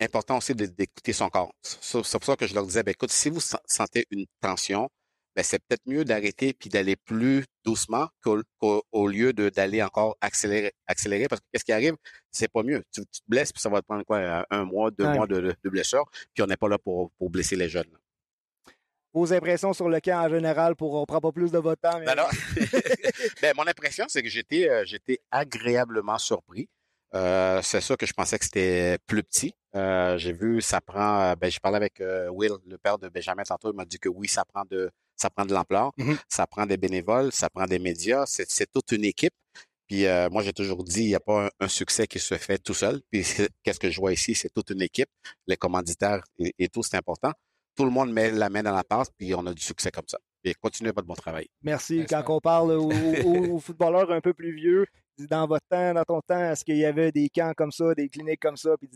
important 0.00 0.38
aussi 0.38 0.54
d'écouter 0.54 1.12
son 1.12 1.28
corps. 1.28 1.52
C'est 1.62 1.98
pour 2.00 2.24
ça 2.24 2.36
que 2.36 2.46
je 2.46 2.54
leur 2.54 2.64
disais, 2.66 2.82
ben, 2.82 2.92
écoute, 2.92 3.10
si 3.10 3.28
vous 3.30 3.40
sen- 3.40 3.58
sentez 3.66 4.06
une 4.10 4.26
tension, 4.40 4.88
ben, 5.36 5.42
c'est 5.42 5.58
peut-être 5.60 5.82
mieux 5.86 6.04
d'arrêter 6.04 6.52
puis 6.52 6.68
d'aller 6.68 6.96
plus 6.96 7.44
doucement 7.64 8.08
qu'au, 8.22 9.06
lieu 9.08 9.32
de, 9.32 9.48
d'aller 9.48 9.82
encore 9.82 10.16
accélérer, 10.20 10.72
accélérer 10.86 11.28
parce 11.28 11.40
que 11.40 11.46
qu'est-ce 11.52 11.64
qui 11.64 11.72
arrive? 11.72 11.94
C'est 12.30 12.50
pas 12.50 12.62
mieux. 12.62 12.82
Tu, 12.92 13.02
te 13.02 13.18
blesses 13.28 13.52
puis 13.52 13.60
ça 13.60 13.68
va 13.68 13.80
te 13.80 13.86
prendre 13.86 14.04
quoi? 14.04 14.44
Un 14.50 14.64
mois, 14.64 14.90
deux 14.90 15.06
mois 15.06 15.26
de, 15.26 15.54
de, 15.62 15.70
blessure 15.70 16.04
puis 16.34 16.42
on 16.42 16.46
n'est 16.46 16.56
pas 16.56 16.68
là 16.68 16.78
pour, 16.78 17.10
pour 17.12 17.30
blesser 17.30 17.56
les 17.56 17.68
jeunes. 17.68 17.90
Vos 19.12 19.32
impressions 19.32 19.72
sur 19.72 19.88
le 19.88 19.98
camp 20.00 20.24
en 20.24 20.28
général 20.28 20.76
pour 20.76 20.94
on 20.94 21.04
prend 21.04 21.20
pas 21.20 21.32
plus 21.32 21.50
de 21.50 21.58
votre 21.58 21.80
temps. 21.80 21.98
Ben 21.98 22.16
ben, 23.42 23.54
mon 23.56 23.66
impression, 23.66 24.04
c'est 24.08 24.22
que 24.22 24.28
j'étais, 24.28 24.68
euh, 24.68 24.84
j'étais 24.84 25.18
agréablement 25.32 26.18
surpris. 26.18 26.68
Euh, 27.14 27.60
c'est 27.62 27.80
sûr 27.80 27.96
que 27.96 28.06
je 28.06 28.12
pensais 28.12 28.38
que 28.38 28.44
c'était 28.44 28.98
plus 29.06 29.24
petit. 29.24 29.52
Euh, 29.74 30.16
j'ai 30.16 30.32
vu, 30.32 30.62
ça 30.62 30.80
prend. 30.80 31.34
Ben, 31.34 31.50
j'ai 31.50 31.58
parlé 31.58 31.76
avec 31.76 32.00
Will, 32.30 32.52
le 32.66 32.78
père 32.78 32.98
de 32.98 33.08
Benjamin 33.08 33.42
tantôt. 33.42 33.72
Il 33.72 33.76
m'a 33.76 33.84
dit 33.84 33.98
que 33.98 34.08
oui, 34.08 34.28
ça 34.28 34.44
prend 34.44 34.62
de, 34.70 34.92
ça 35.20 35.30
prend 35.30 35.44
de 35.44 35.52
l'ampleur, 35.52 35.92
mm-hmm. 35.98 36.18
ça 36.28 36.46
prend 36.46 36.66
des 36.66 36.76
bénévoles, 36.76 37.32
ça 37.32 37.50
prend 37.50 37.66
des 37.66 37.78
médias. 37.78 38.24
C'est, 38.26 38.70
toute 38.72 38.92
une 38.92 39.04
équipe. 39.04 39.34
Puis 39.86 40.04
moi, 40.30 40.42
j'ai 40.42 40.52
toujours 40.52 40.84
dit, 40.84 41.02
il 41.02 41.08
n'y 41.08 41.14
a 41.14 41.20
pas 41.20 41.50
un, 41.58 41.68
succès 41.68 42.06
qui 42.06 42.20
se 42.20 42.36
fait 42.36 42.58
tout 42.58 42.74
seul. 42.74 43.00
Puis 43.10 43.24
qu'est-ce 43.62 43.80
que 43.80 43.90
je 43.90 44.00
vois 44.00 44.12
ici, 44.12 44.34
c'est 44.34 44.50
toute 44.50 44.70
une 44.70 44.82
équipe, 44.82 45.10
les 45.46 45.56
commanditaires 45.56 46.22
et 46.38 46.68
tout, 46.68 46.82
c'est 46.82 46.96
important 46.96 47.32
tout 47.80 47.86
le 47.86 47.90
monde 47.90 48.12
met 48.12 48.30
la 48.30 48.50
main 48.50 48.62
dans 48.62 48.74
la 48.74 48.84
passe, 48.84 49.08
puis 49.16 49.34
on 49.34 49.46
a 49.46 49.54
du 49.54 49.62
succès 49.62 49.90
comme 49.90 50.06
ça. 50.06 50.18
Et 50.44 50.52
continuez 50.54 50.92
votre 50.92 51.06
bon 51.06 51.14
travail. 51.14 51.46
Merci. 51.62 52.04
Quand 52.06 52.22
on 52.28 52.38
parle 52.38 52.72
aux, 52.72 53.58
footballeurs 53.58 54.10
un 54.12 54.20
peu 54.20 54.34
plus 54.34 54.52
vieux, 54.52 54.86
dans 55.18 55.46
votre 55.46 55.66
temps, 55.66 55.94
dans 55.94 56.04
ton 56.04 56.20
temps, 56.20 56.50
est-ce 56.50 56.62
qu'il 56.62 56.76
y 56.76 56.84
avait 56.84 57.10
des 57.10 57.30
camps 57.30 57.52
comme 57.56 57.72
ça, 57.72 57.94
des 57.94 58.10
cliniques 58.10 58.40
comme 58.40 58.58
ça? 58.58 58.76
Puis 58.78 58.90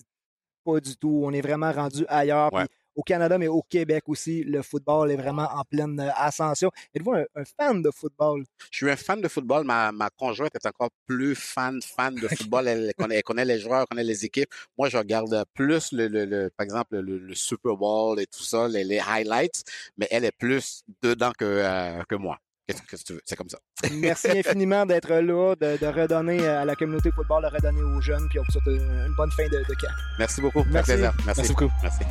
pas 0.64 0.80
du 0.80 0.96
tout. 0.96 1.22
On 1.24 1.32
est 1.32 1.40
vraiment 1.40 1.72
rendu 1.72 2.04
ailleurs 2.08 2.50
au 2.94 3.02
Canada, 3.02 3.38
mais 3.38 3.48
au 3.48 3.62
Québec 3.62 4.04
aussi, 4.06 4.44
le 4.44 4.62
football 4.62 5.10
est 5.10 5.16
vraiment 5.16 5.48
en 5.52 5.64
pleine 5.64 5.98
euh, 6.00 6.10
ascension. 6.16 6.70
Êtes-vous 6.94 7.12
un, 7.12 7.44
fan 7.58 7.82
de 7.82 7.90
football? 7.90 8.44
Je 8.70 8.76
suis 8.76 8.90
un 8.90 8.96
fan 8.96 9.20
de 9.20 9.28
football. 9.28 9.64
Ma, 9.64 9.92
ma 9.92 10.10
conjointe 10.10 10.54
est 10.54 10.66
encore 10.66 10.90
plus 11.06 11.34
fan, 11.34 11.80
fan 11.82 12.14
de 12.14 12.28
football. 12.28 12.68
Elle 12.68 12.92
connaît, 12.96 13.16
elle 13.16 13.22
connaît, 13.22 13.44
les 13.44 13.58
joueurs, 13.58 13.80
elle 13.82 13.86
connaît 13.86 14.04
les 14.04 14.24
équipes. 14.24 14.52
Moi, 14.78 14.88
je 14.88 14.96
regarde 14.96 15.44
plus, 15.54 15.92
le, 15.92 16.08
le, 16.08 16.50
par 16.56 16.64
exemple, 16.64 16.98
le, 16.98 17.34
Super 17.34 17.76
Bowl 17.76 18.20
et 18.20 18.26
tout 18.26 18.42
ça, 18.42 18.68
les, 18.68 18.84
les, 18.84 19.00
highlights, 19.00 19.64
mais 19.96 20.06
elle 20.10 20.24
est 20.24 20.36
plus 20.36 20.84
dedans 21.02 21.32
que, 21.36 21.44
euh, 21.44 22.02
que 22.08 22.14
moi. 22.14 22.38
Qu'est-ce 22.66 22.82
que 22.82 22.96
tu 22.96 23.12
veux? 23.14 23.20
C'est 23.26 23.36
comme 23.36 23.48
ça. 23.48 23.58
Merci 23.92 24.30
infiniment 24.30 24.86
d'être 24.86 25.12
là, 25.12 25.54
de, 25.54 25.86
redonner 25.86 26.40
euh, 26.40 26.62
à 26.62 26.64
la 26.64 26.74
communauté 26.74 27.10
football, 27.10 27.42
de 27.42 27.48
redonner 27.48 27.82
aux 27.82 28.00
jeunes, 28.00 28.26
puis 28.30 28.38
on 28.38 28.42
vous 28.42 28.52
souhaite 28.52 28.66
une 28.66 29.14
bonne 29.16 29.30
fin 29.32 29.46
de, 29.48 29.58
de 29.58 29.74
camp. 29.74 29.92
Merci 30.18 30.40
beaucoup. 30.40 30.64
Merci. 30.70 30.96
Merci. 30.96 31.18
Merci 31.26 31.48
beaucoup. 31.48 31.70
Merci. 31.82 32.04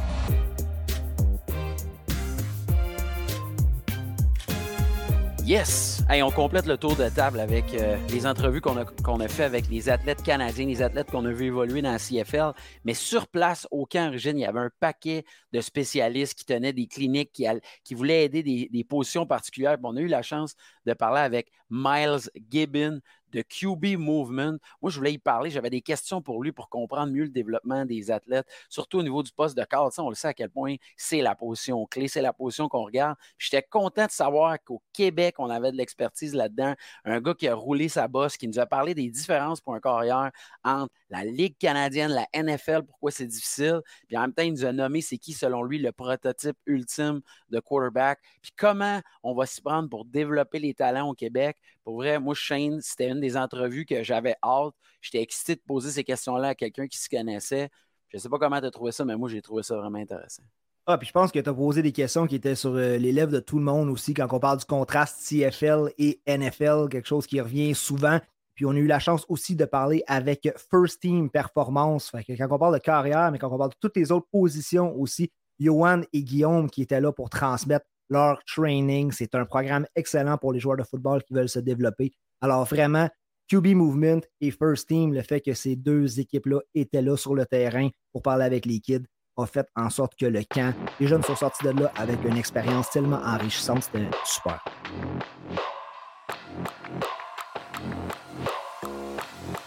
Yes! 5.46 6.02
Hey, 6.10 6.24
on 6.24 6.32
complète 6.32 6.68
le 6.68 6.78
tour 6.78 6.96
de 6.96 7.10
table 7.10 7.42
avec 7.42 7.74
euh, 7.74 7.98
les 8.08 8.26
entrevues 8.26 8.62
qu'on 8.62 8.78
a, 8.78 8.86
qu'on 8.86 9.20
a 9.20 9.28
fait 9.28 9.44
avec 9.44 9.68
les 9.68 9.90
athlètes 9.90 10.24
canadiens, 10.24 10.66
les 10.66 10.82
athlètes 10.82 11.12
qu'on 11.12 11.26
a 11.26 11.32
vu 11.34 11.48
évoluer 11.48 11.82
dans 11.82 11.92
la 11.92 12.00
CFL. 12.00 12.54
Mais 12.86 12.94
sur 12.94 13.28
place, 13.28 13.68
au 13.70 13.86
camp 13.86 14.08
Origine, 14.08 14.38
il 14.38 14.44
y 14.44 14.46
avait 14.46 14.62
un 14.62 14.72
paquet 14.80 15.26
de 15.52 15.60
spécialistes 15.60 16.36
qui 16.36 16.46
tenaient 16.46 16.72
des 16.72 16.88
cliniques, 16.88 17.34
qui, 17.34 17.46
qui 17.84 17.94
voulaient 17.94 18.24
aider 18.24 18.42
des, 18.42 18.70
des 18.72 18.84
positions 18.86 19.26
particulières. 19.26 19.78
on 19.84 19.98
a 19.98 20.00
eu 20.00 20.08
la 20.08 20.22
chance 20.22 20.56
de 20.86 20.94
parler 20.94 21.20
avec 21.20 21.52
Miles 21.70 22.30
Gibbon 22.50 23.02
de 23.34 23.42
QB 23.42 23.98
Movement. 23.98 24.58
Moi, 24.82 24.92
je 24.92 24.98
voulais 24.98 25.14
y 25.14 25.18
parler. 25.18 25.50
J'avais 25.50 25.70
des 25.70 25.82
questions 25.82 26.22
pour 26.22 26.42
lui 26.44 26.52
pour 26.52 26.70
comprendre 26.70 27.12
mieux 27.12 27.24
le 27.24 27.30
développement 27.30 27.86
des 27.86 28.12
athlètes, 28.12 28.48
surtout 28.70 29.00
au 29.00 29.04
niveau 29.04 29.24
du 29.24 29.32
poste 29.32 29.58
de 29.58 29.64
cadre. 29.64 29.92
on 29.98 30.10
le 30.10 30.16
sait 30.16 30.30
à 30.30 30.34
quel 30.34 30.50
point 30.50 30.76
c'est 30.98 31.22
la 31.22 31.36
position 31.36 31.86
clé, 31.86 32.08
c'est 32.08 32.22
la 32.22 32.34
position 32.34 32.68
qu'on 32.70 32.84
regarde. 32.84 33.18
J'étais 33.38 33.64
content 33.64 34.06
de 34.06 34.12
savoir 34.12 34.58
qu'au 34.64 34.82
Québec, 34.94 35.36
on 35.40 35.50
avait 35.50 35.72
de 35.72 35.78
l'expertise 35.78 36.34
là-dedans. 36.34 36.76
Un 37.06 37.22
gars 37.22 37.34
qui 37.34 37.48
a 37.48 37.56
roulé 37.56 37.90
sa 37.90 38.08
bosse, 38.08 38.38
qui 38.38 38.48
nous 38.48 38.60
a 38.60 38.66
parlé 38.66 38.94
des 38.94 39.10
différences 39.10 39.62
pour 39.62 39.74
un 39.74 39.80
carrière 39.80 40.32
entre 40.64 40.94
la 41.10 41.24
Ligue 41.24 41.58
canadienne, 41.58 42.12
la 42.12 42.28
NFL, 42.34 42.84
pourquoi 42.84 43.12
c'est 43.12 43.28
difficile. 43.28 43.82
Puis 44.08 44.18
en 44.18 44.22
même 44.22 44.34
temps, 44.34 44.44
il 44.44 44.54
nous 44.54 44.66
a 44.66 44.72
nommé 44.72 45.02
c'est 45.02 45.18
qui, 45.18 45.34
selon 45.34 45.64
lui, 45.64 45.80
le 45.80 45.92
prototype 45.92 46.58
ultime 46.66 47.22
de 47.50 47.60
quarterback. 47.60 48.20
Puis 48.42 48.52
comment 48.56 49.02
on 49.24 49.34
va 49.34 49.46
s'y 49.46 49.62
prendre 49.62 49.90
pour 49.90 50.06
développer 50.06 50.60
les 50.60 50.74
talents 50.74 51.10
au 51.10 51.14
Québec? 51.14 51.58
Pour 51.84 51.96
vrai, 51.98 52.20
moi, 52.20 52.34
Shane, 52.34 52.80
c'était 52.82 53.10
une 53.10 53.20
des 53.24 53.38
entrevues 53.38 53.86
que 53.86 54.04
j'avais 54.04 54.36
hâte. 54.44 54.74
J'étais 55.02 55.22
excité 55.22 55.56
de 55.56 55.62
poser 55.66 55.92
ces 55.92 56.04
questions-là 56.04 56.50
à 56.50 56.56
quelqu'un 56.56 56.88
qui 56.88 56.98
se 56.98 57.10
connaissait. 57.10 57.70
Je 58.10 58.18
ne 58.18 58.22
sais 58.22 58.30
pas 58.30 58.38
comment 58.38 58.60
tu 58.60 58.68
as 58.68 58.72
trouvé 58.72 58.92
ça, 58.92 59.06
mais 59.06 59.16
moi, 59.16 59.30
j'ai 59.30 59.42
trouvé 59.42 59.64
ça 59.64 59.76
vraiment 59.76 59.98
intéressant. 59.98 60.44
Ah, 60.86 60.98
puis 60.98 61.08
je 61.08 61.14
pense 61.14 61.32
que 61.32 61.40
tu 61.40 61.50
as 61.50 61.54
posé 61.54 61.82
des 61.82 61.94
questions 61.94 62.28
qui 62.28 62.36
étaient 62.36 62.56
sur 62.56 62.72
euh, 62.72 62.98
les 62.98 63.14
lèvres 63.14 63.32
de 63.32 63.40
tout 63.40 63.58
le 63.58 63.64
monde 63.64 63.90
aussi 63.90 64.14
quand 64.14 64.28
on 64.32 64.40
parle 64.40 64.60
du 64.60 64.66
contraste 64.66 65.26
CFL 65.26 65.92
et 65.98 66.22
NFL, 66.28 66.90
quelque 66.90 67.08
chose 67.08 67.26
qui 67.26 67.40
revient 67.40 67.74
souvent. 67.74 68.20
Puis 68.54 68.66
on 68.66 68.72
a 68.72 68.76
eu 68.76 68.86
la 68.86 69.00
chance 69.00 69.26
aussi 69.30 69.56
de 69.56 69.66
parler 69.66 70.04
avec 70.08 70.48
First 70.70 71.02
Team 71.02 71.30
Performance. 71.30 72.12
Quand 72.12 72.52
on 72.52 72.60
parle 72.60 72.74
de 72.74 72.80
carrière, 72.80 73.32
mais 73.32 73.40
quand 73.40 73.50
on 73.50 73.58
parle 73.58 73.72
de 73.72 73.78
toutes 73.80 73.96
les 73.96 74.12
autres 74.12 74.28
positions 74.30 74.94
aussi, 74.96 75.32
Johan 75.60 76.02
et 76.12 76.22
Guillaume 76.22 76.70
qui 76.70 76.82
étaient 76.82 77.02
là 77.02 77.14
pour 77.14 77.30
transmettre 77.30 77.86
leur 78.10 78.44
training. 78.46 79.12
C'est 79.12 79.36
un 79.36 79.46
programme 79.46 79.86
excellent 79.96 80.38
pour 80.38 80.54
les 80.54 80.60
joueurs 80.60 80.78
de 80.78 80.84
football 80.84 81.24
qui 81.24 81.34
veulent 81.34 81.50
se 81.50 81.60
développer. 81.60 82.12
Alors 82.44 82.66
vraiment, 82.66 83.08
QB 83.48 83.68
Movement 83.68 84.20
et 84.42 84.52
First 84.52 84.90
Team, 84.90 85.14
le 85.14 85.22
fait 85.22 85.40
que 85.40 85.54
ces 85.54 85.78
deux 85.78 86.20
équipes-là 86.20 86.60
étaient 86.76 87.02
là 87.02 87.16
sur 87.16 87.36
le 87.36 87.46
terrain 87.46 87.88
pour 88.12 88.22
parler 88.22 88.44
avec 88.44 88.66
les 88.66 88.82
kids, 88.82 89.06
a 89.38 89.46
fait 89.46 89.66
en 89.78 89.90
sorte 89.90 90.14
que 90.18 90.26
le 90.26 90.44
camp, 90.44 90.76
les 91.00 91.08
jeunes 91.08 91.24
sont 91.24 91.38
sortis 91.38 91.64
de 91.64 91.70
là 91.70 91.90
avec 91.96 92.22
une 92.26 92.36
expérience 92.36 92.90
tellement 92.90 93.22
enrichissante. 93.24 93.84
C'était 93.84 94.10
super. 94.26 94.62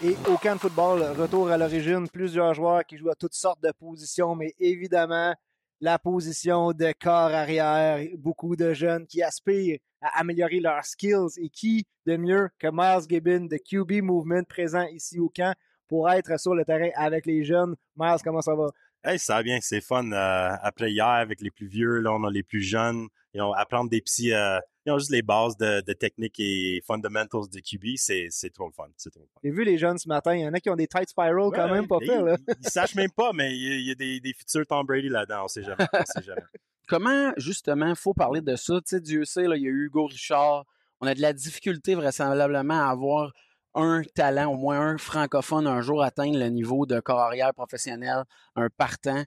Et 0.03 0.15
au 0.31 0.37
camp 0.37 0.53
de 0.53 0.59
football, 0.59 1.01
retour 1.19 1.49
à 1.49 1.57
l'origine, 1.57 2.07
plusieurs 2.07 2.53
joueurs 2.53 2.85
qui 2.85 2.95
jouent 2.97 3.09
à 3.09 3.15
toutes 3.15 3.33
sortes 3.33 3.63
de 3.63 3.71
positions, 3.71 4.35
mais 4.35 4.53
évidemment, 4.59 5.33
la 5.79 5.99
position 5.99 6.71
de 6.71 6.93
corps 6.99 7.31
arrière, 7.31 7.99
beaucoup 8.17 8.55
de 8.55 8.73
jeunes 8.73 9.05
qui 9.05 9.21
aspirent 9.21 9.79
à 10.01 10.19
améliorer 10.19 10.59
leurs 10.59 10.85
skills 10.85 11.37
et 11.37 11.49
qui 11.49 11.85
de 12.05 12.17
mieux 12.17 12.49
que 12.59 12.67
Miles 12.71 13.07
Gibbon 13.09 13.45
de 13.45 13.57
QB 13.57 14.03
Movement 14.03 14.43
présent 14.43 14.85
ici 14.87 15.19
au 15.19 15.29
camp 15.29 15.53
pour 15.87 16.09
être 16.09 16.39
sur 16.39 16.55
le 16.55 16.65
terrain 16.65 16.89
avec 16.95 17.25
les 17.25 17.43
jeunes. 17.43 17.75
Miles, 17.95 18.19
comment 18.23 18.41
ça 18.41 18.55
va? 18.55 18.67
Hey, 19.03 19.19
ça 19.19 19.35
va 19.35 19.43
bien, 19.43 19.59
c'est 19.61 19.81
fun. 19.81 20.11
Euh, 20.11 20.49
après 20.61 20.91
hier, 20.91 21.07
avec 21.07 21.41
les 21.41 21.51
plus 21.51 21.67
vieux, 21.67 21.99
là, 21.99 22.11
on 22.13 22.23
a 22.23 22.31
les 22.31 22.43
plus 22.43 22.61
jeunes. 22.61 23.07
Et 23.37 23.41
on 23.41 23.53
apprendre 23.53 23.87
des 23.89 24.01
petits, 24.01 24.33
euh, 24.33 24.59
juste 24.87 25.11
les 25.11 25.21
bases 25.21 25.55
de, 25.57 25.81
de 25.81 25.93
techniques 25.93 26.39
et 26.39 26.81
fundamentals 26.87 27.47
de 27.53 27.59
QB, 27.59 27.97
c'est, 27.97 28.27
c'est 28.31 28.49
trop 28.49 28.65
le 28.65 28.73
fun. 28.73 28.87
C'est 28.97 29.11
trop 29.11 29.27
J'ai 29.43 29.51
vu 29.51 29.63
les 29.63 29.77
jeunes 29.77 29.99
ce 29.99 30.07
matin, 30.07 30.33
il 30.33 30.41
y 30.41 30.47
en 30.47 30.53
a 30.53 30.59
qui 30.59 30.71
ont 30.71 30.75
des 30.75 30.87
tight 30.87 31.07
spirals 31.07 31.51
quand 31.53 31.69
même 31.69 31.87
pas 31.87 31.99
fait. 31.99 32.19
Là. 32.19 32.35
Ils, 32.47 32.55
ils, 32.63 32.69
sachent 32.69 32.95
même 32.95 33.11
pas, 33.11 33.31
mais 33.33 33.55
il 33.55 33.87
y 33.87 33.91
a, 33.91 33.95
des, 33.95 34.19
des 34.19 34.33
futurs 34.33 34.65
Tom 34.65 34.87
Brady 34.87 35.09
là-dedans, 35.09 35.43
on 35.43 35.47
sait 35.47 35.61
jamais. 35.61 35.85
sait 36.05 36.23
jamais. 36.23 36.41
Comment, 36.87 37.31
justement, 37.37 37.89
il 37.89 37.95
faut 37.95 38.15
parler 38.15 38.41
de 38.41 38.55
ça? 38.55 38.75
Tu 38.75 38.81
sais, 38.85 39.01
Dieu 39.01 39.23
sait, 39.23 39.43
là, 39.43 39.55
il 39.55 39.63
y 39.63 39.67
a 39.67 39.69
eu 39.69 39.85
Hugo 39.85 40.05
Richard. 40.05 40.65
On 40.99 41.05
a 41.05 41.13
de 41.13 41.21
la 41.21 41.33
difficulté 41.33 41.93
vraisemblablement 41.93 42.87
à 42.87 42.89
avoir 42.89 43.33
un 43.75 44.01
talent, 44.15 44.51
au 44.51 44.55
moins 44.55 44.79
un 44.79 44.97
francophone, 44.97 45.67
un 45.67 45.81
jour 45.81 46.01
atteindre 46.01 46.39
le 46.39 46.47
niveau 46.47 46.87
de 46.87 46.99
corps 46.99 47.19
arrière 47.19 47.53
professionnel, 47.53 48.23
un 48.55 48.69
partant. 48.75 49.23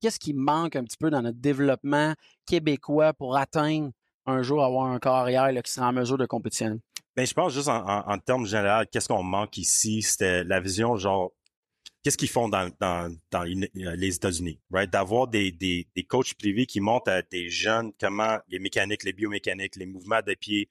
Qu'est-ce 0.00 0.18
qui, 0.18 0.34
manque 0.34 0.76
un 0.76 0.84
petit 0.84 0.96
peu 0.96 1.10
dans 1.10 1.22
notre 1.22 1.38
développement 1.38 2.14
québécois 2.46 3.12
pour 3.12 3.36
atteindre 3.36 3.90
un 4.26 4.42
jour 4.42 4.62
avoir 4.62 4.86
un 4.86 4.98
corps 4.98 5.16
arrière 5.16 5.50
qui 5.62 5.72
sera 5.72 5.88
en 5.88 5.92
mesure 5.92 6.18
de 6.18 6.26
compétitionner? 6.26 6.80
Ben, 7.16 7.26
je 7.26 7.34
pense 7.34 7.52
juste 7.52 7.68
en, 7.68 8.18
termes 8.18 8.46
généraux, 8.46 8.84
qu'est-ce 8.92 9.08
qu'on 9.08 9.24
manque 9.24 9.58
ici? 9.58 10.02
C'était 10.02 10.44
la 10.44 10.60
vision, 10.60 10.96
genre, 10.96 11.32
qu'est-ce 12.02 12.16
qu'ils 12.16 12.28
font 12.28 12.48
dans, 12.48 12.70
dans 12.78 13.42
les 13.42 14.14
États-Unis? 14.14 14.60
D'avoir 14.92 15.26
des 15.26 15.88
coachs 16.08 16.34
privés 16.34 16.66
qui 16.66 16.80
montrent 16.80 17.10
à 17.10 17.22
des 17.22 17.48
jeunes 17.48 17.92
comment 17.98 18.38
les 18.46 18.60
mécaniques, 18.60 19.02
les 19.02 19.12
biomécaniques, 19.12 19.74
les 19.74 19.86
mouvements 19.86 20.22
de 20.24 20.34
pied 20.34 20.68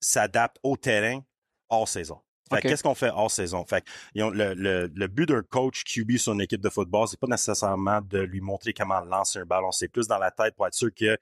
s'adaptent 0.00 0.58
au 0.62 0.78
terrain 0.78 1.20
hors 1.68 1.88
saison. 1.88 2.20
Qu'est-ce 2.60 2.82
qu'on 2.82 2.94
fait 2.94 3.10
hors 3.10 3.30
saison? 3.30 3.64
Fait 3.64 3.84
le, 4.14 4.54
le, 4.54 4.90
le 4.94 5.06
but 5.08 5.28
d'un 5.28 5.42
coach 5.42 5.84
QB 5.84 6.16
sur 6.16 6.32
une 6.34 6.42
équipe 6.42 6.60
de 6.60 6.68
football, 6.68 7.08
c'est 7.08 7.18
pas 7.18 7.26
nécessairement 7.26 8.00
de 8.02 8.20
lui 8.20 8.40
montrer 8.40 8.72
comment 8.72 9.00
lancer 9.00 9.38
un 9.40 9.46
ballon. 9.46 9.72
C'est 9.72 9.88
plus 9.88 10.06
dans 10.06 10.18
la 10.18 10.30
tête 10.30 10.54
pour 10.54 10.66
être 10.66 10.74
sûr 10.74 10.92
qu'il 10.92 11.16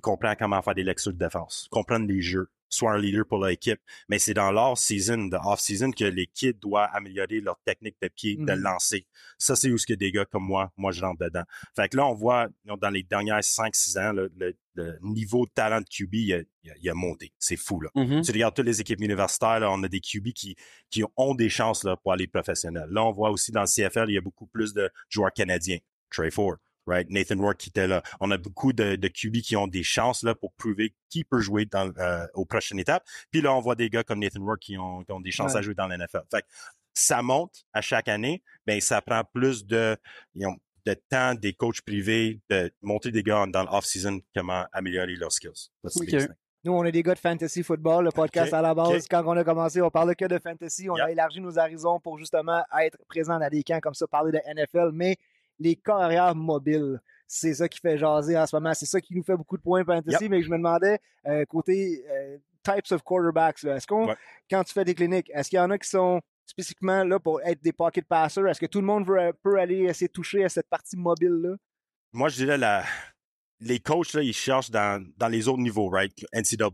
comprend 0.00 0.34
comment 0.34 0.62
faire 0.62 0.74
des 0.74 0.84
lectures 0.84 1.12
de 1.12 1.18
défense, 1.18 1.68
comprendre 1.70 2.06
les 2.06 2.22
jeux, 2.22 2.48
soit 2.74 2.92
un 2.92 2.98
leader 2.98 3.26
pour 3.26 3.44
l'équipe. 3.44 3.80
Mais 4.08 4.18
c'est 4.18 4.34
dans 4.34 4.50
l'off-season, 4.50 5.28
de 5.28 5.36
off-season, 5.36 5.90
que 5.92 6.04
les 6.04 6.26
kids 6.26 6.54
doivent 6.54 6.90
améliorer 6.92 7.40
leur 7.40 7.58
technique 7.64 7.96
de 8.02 8.08
pied, 8.08 8.36
de 8.36 8.44
mm-hmm. 8.44 8.60
lancer. 8.60 9.06
Ça, 9.38 9.56
c'est 9.56 9.70
où 9.70 9.78
ce 9.78 9.86
que 9.86 9.94
des 9.94 10.12
gars 10.12 10.24
comme 10.24 10.44
moi, 10.44 10.72
moi, 10.76 10.92
je 10.92 11.02
rentre 11.02 11.24
dedans. 11.24 11.44
Fait 11.76 11.88
que 11.88 11.96
là, 11.96 12.06
on 12.06 12.14
voit, 12.14 12.48
dans 12.64 12.90
les 12.90 13.02
dernières 13.02 13.40
5-6 13.40 13.98
ans, 13.98 14.12
le, 14.12 14.56
niveau 15.02 15.44
de 15.44 15.50
talent 15.54 15.80
de 15.80 15.84
QB, 15.84 16.14
il 16.14 16.90
a, 16.90 16.94
monté. 16.94 17.32
C'est 17.38 17.56
fou, 17.56 17.80
là. 17.80 17.90
Mm-hmm. 17.94 18.24
Tu 18.24 18.32
regardes 18.32 18.54
toutes 18.54 18.66
les 18.66 18.80
équipes 18.80 19.00
universitaires, 19.00 19.60
là, 19.60 19.70
on 19.70 19.82
a 19.82 19.88
des 19.88 20.00
QB 20.00 20.32
qui, 20.32 20.56
qui 20.90 21.02
ont 21.16 21.34
des 21.34 21.48
chances 21.48 21.84
là, 21.84 21.96
pour 21.96 22.12
aller 22.12 22.26
professionnels. 22.26 22.88
Là, 22.90 23.04
on 23.04 23.12
voit 23.12 23.30
aussi 23.30 23.52
dans 23.52 23.62
le 23.62 23.66
CFL, 23.66 24.06
il 24.08 24.14
y 24.14 24.18
a 24.18 24.22
beaucoup 24.22 24.46
plus 24.46 24.72
de 24.72 24.90
joueurs 25.08 25.32
canadiens. 25.32 25.78
Trey 26.10 26.30
Ford, 26.30 26.56
right? 26.86 27.08
Nathan 27.10 27.38
Rourke 27.38 27.58
qui 27.58 27.68
était 27.70 27.86
là. 27.86 28.02
On 28.20 28.30
a 28.30 28.38
beaucoup 28.38 28.72
de, 28.72 28.96
de 28.96 29.08
QB 29.08 29.36
qui 29.42 29.56
ont 29.56 29.66
des 29.66 29.82
chances 29.82 30.22
là 30.22 30.34
pour 30.34 30.52
prouver 30.54 30.94
qui 31.08 31.24
peut 31.24 31.40
jouer 31.40 31.64
dans 31.66 31.92
euh, 31.98 32.26
aux 32.34 32.44
prochaines 32.44 32.78
étapes. 32.78 33.04
Puis 33.30 33.40
là, 33.40 33.54
on 33.54 33.60
voit 33.60 33.74
des 33.74 33.90
gars 33.90 34.02
comme 34.04 34.18
Nathan 34.20 34.40
Rourke 34.42 34.60
qui 34.60 34.78
ont, 34.78 35.02
qui 35.04 35.12
ont 35.12 35.20
des 35.20 35.30
chances 35.30 35.52
Ouais. 35.52 35.58
à 35.58 35.62
jouer 35.62 35.74
dans 35.74 35.86
l'NFL. 35.86 36.22
Fait 36.30 36.42
que 36.42 36.46
ça 36.94 37.22
monte 37.22 37.64
à 37.72 37.80
chaque 37.80 38.08
année, 38.08 38.42
ben 38.66 38.80
ça 38.80 39.00
prend 39.00 39.22
plus 39.32 39.64
de 39.66 39.96
de 40.84 40.94
temps 41.08 41.34
des 41.34 41.52
coachs 41.52 41.80
privés 41.82 42.40
de 42.50 42.72
monter 42.82 43.12
des 43.12 43.22
gars 43.22 43.46
dans 43.46 43.62
l'off-season 43.62 44.20
comment 44.34 44.66
améliorer 44.72 45.14
leurs 45.14 45.32
skills. 45.32 45.68
Nous, 46.64 46.72
on 46.72 46.84
est 46.84 46.92
des 46.92 47.02
gars 47.02 47.14
de 47.14 47.18
fantasy 47.18 47.62
football. 47.64 48.04
Le 48.04 48.10
podcast 48.12 48.52
à 48.52 48.62
la 48.62 48.72
base, 48.72 49.06
quand 49.08 49.24
on 49.26 49.36
a 49.36 49.42
commencé, 49.42 49.80
on 49.82 49.90
parlait 49.90 50.14
que 50.14 50.24
de 50.26 50.38
fantasy. 50.38 50.88
On 50.88 50.94
a 50.94 51.10
élargi 51.10 51.40
nos 51.40 51.58
horizons 51.58 51.98
pour 51.98 52.18
justement 52.18 52.62
être 52.80 52.98
présent 53.08 53.38
dans 53.40 53.48
des 53.48 53.64
camps 53.64 53.80
comme 53.80 53.94
ça, 53.94 54.06
parler 54.06 54.30
de 54.32 54.38
NFL. 54.54 54.90
Mais 54.92 55.16
les 55.58 55.76
carrières 55.76 56.34
mobiles, 56.34 57.00
c'est 57.26 57.54
ça 57.54 57.68
qui 57.68 57.78
fait 57.80 57.96
jaser 57.98 58.36
en 58.36 58.46
ce 58.46 58.54
moment. 58.56 58.74
C'est 58.74 58.86
ça 58.86 59.00
qui 59.00 59.14
nous 59.14 59.22
fait 59.22 59.36
beaucoup 59.36 59.56
de 59.56 59.62
points 59.62 59.84
fantasy. 59.84 60.28
Mais 60.28 60.42
je 60.42 60.50
me 60.50 60.56
demandais, 60.56 60.98
euh, 61.26 61.44
côté 61.46 62.04
euh, 62.10 62.38
types 62.62 62.92
of 62.92 63.02
quarterbacks, 63.02 63.64
est-ce 63.64 63.86
qu'on, 63.86 64.08
Ouais. 64.08 64.16
quand 64.50 64.62
tu 64.64 64.72
fais 64.72 64.84
des 64.84 64.94
cliniques, 64.94 65.30
est-ce 65.34 65.48
qu'il 65.48 65.56
y 65.56 65.60
en 65.60 65.70
a 65.70 65.78
qui 65.78 65.88
sont 65.88 66.20
spécifiquement 66.46 67.04
là 67.04 67.18
pour 67.18 67.40
être 67.42 67.62
des 67.62 67.72
pocket 67.72 68.04
passers? 68.06 68.46
Est-ce 68.46 68.60
que 68.60 68.66
tout 68.66 68.80
le 68.80 68.86
monde 68.86 69.06
veut, 69.06 69.32
peut 69.42 69.58
aller 69.58 69.84
essayer 69.84 70.08
de 70.08 70.12
toucher 70.12 70.44
à 70.44 70.48
cette 70.48 70.68
partie 70.68 70.96
mobile-là? 70.96 71.56
Moi, 72.12 72.28
je 72.28 72.36
dirais 72.36 72.58
la, 72.58 72.84
les 73.60 73.80
coachs, 73.80 74.12
là, 74.12 74.22
ils 74.22 74.34
cherchent 74.34 74.70
dans, 74.70 75.02
dans 75.16 75.28
les 75.28 75.48
autres 75.48 75.62
niveaux, 75.62 75.88
right? 75.88 76.12
NCAA, 76.34 76.66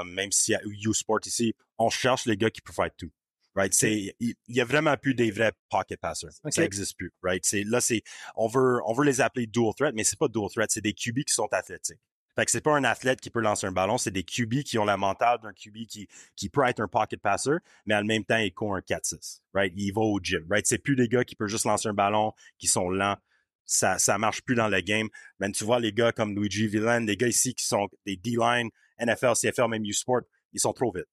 euh, 0.00 0.04
même 0.04 0.32
s'il 0.32 0.52
y 0.52 0.56
a 0.56 0.60
U-Sport 0.64 1.20
ici, 1.26 1.54
on 1.78 1.90
cherche 1.90 2.26
les 2.26 2.36
gars 2.36 2.50
qui 2.50 2.60
peuvent 2.60 2.74
faire 2.74 2.90
tout. 2.96 3.10
Right? 3.56 3.72
C'est, 3.72 4.14
il 4.20 4.36
y 4.48 4.60
a 4.60 4.66
vraiment 4.66 4.96
plus 4.98 5.14
des 5.14 5.30
vrais 5.30 5.52
pocket 5.70 5.98
passers. 5.98 6.30
Ça 6.50 6.62
existe 6.62 6.96
plus. 6.96 7.12
Right? 7.22 7.44
C'est, 7.44 7.64
là, 7.64 7.80
c'est, 7.80 8.02
on 8.36 8.48
veut, 8.48 8.80
on 8.84 8.92
veut 8.92 9.04
les 9.04 9.22
appeler 9.22 9.46
dual 9.46 9.72
threat, 9.74 9.94
mais 9.94 10.04
c'est 10.04 10.18
pas 10.18 10.28
dual 10.28 10.50
threat, 10.50 10.70
c'est 10.70 10.82
des 10.82 10.92
QB 10.92 11.24
qui 11.24 11.32
sont 11.32 11.48
athlétiques. 11.52 11.98
Fait 12.36 12.44
que 12.44 12.50
c'est 12.50 12.60
pas 12.60 12.76
un 12.76 12.84
athlète 12.84 13.18
qui 13.18 13.30
peut 13.30 13.40
lancer 13.40 13.66
un 13.66 13.72
ballon, 13.72 13.96
c'est 13.96 14.10
des 14.10 14.24
QB 14.24 14.62
qui 14.62 14.78
ont 14.78 14.84
la 14.84 14.98
mentale 14.98 15.38
d'un 15.42 15.54
QB 15.54 15.86
qui, 15.88 16.06
qui 16.36 16.50
peut 16.50 16.66
être 16.66 16.80
un 16.80 16.88
pocket 16.88 17.18
passer, 17.18 17.56
mais 17.86 17.94
en 17.94 18.04
même 18.04 18.26
temps, 18.26 18.36
il 18.36 18.52
court 18.52 18.76
un 18.76 18.80
4-6. 18.80 19.40
Right? 19.54 19.72
Il 19.74 19.90
va 19.92 20.02
au 20.02 20.20
gym. 20.22 20.46
Right? 20.50 20.66
C'est 20.66 20.76
plus 20.78 20.94
des 20.94 21.08
gars 21.08 21.24
qui 21.24 21.34
peuvent 21.34 21.48
juste 21.48 21.64
lancer 21.64 21.88
un 21.88 21.94
ballon, 21.94 22.32
qui 22.58 22.66
sont 22.66 22.90
lents. 22.90 23.16
Ça, 23.64 23.98
ça 23.98 24.18
marche 24.18 24.42
plus 24.42 24.54
dans 24.54 24.68
le 24.68 24.80
game. 24.80 25.08
Même 25.40 25.52
tu 25.52 25.64
vois 25.64 25.80
les 25.80 25.92
gars 25.92 26.12
comme 26.12 26.36
Luigi 26.36 26.68
Villan, 26.68 27.00
les 27.00 27.16
gars 27.16 27.26
ici 27.26 27.54
qui 27.54 27.64
sont 27.64 27.88
des 28.04 28.16
D-line, 28.16 28.68
NFL, 29.00 29.32
CFL, 29.34 29.68
même 29.68 29.84
U-Sport, 29.84 30.20
ils 30.52 30.60
sont 30.60 30.74
trop 30.74 30.92
vite. 30.92 31.06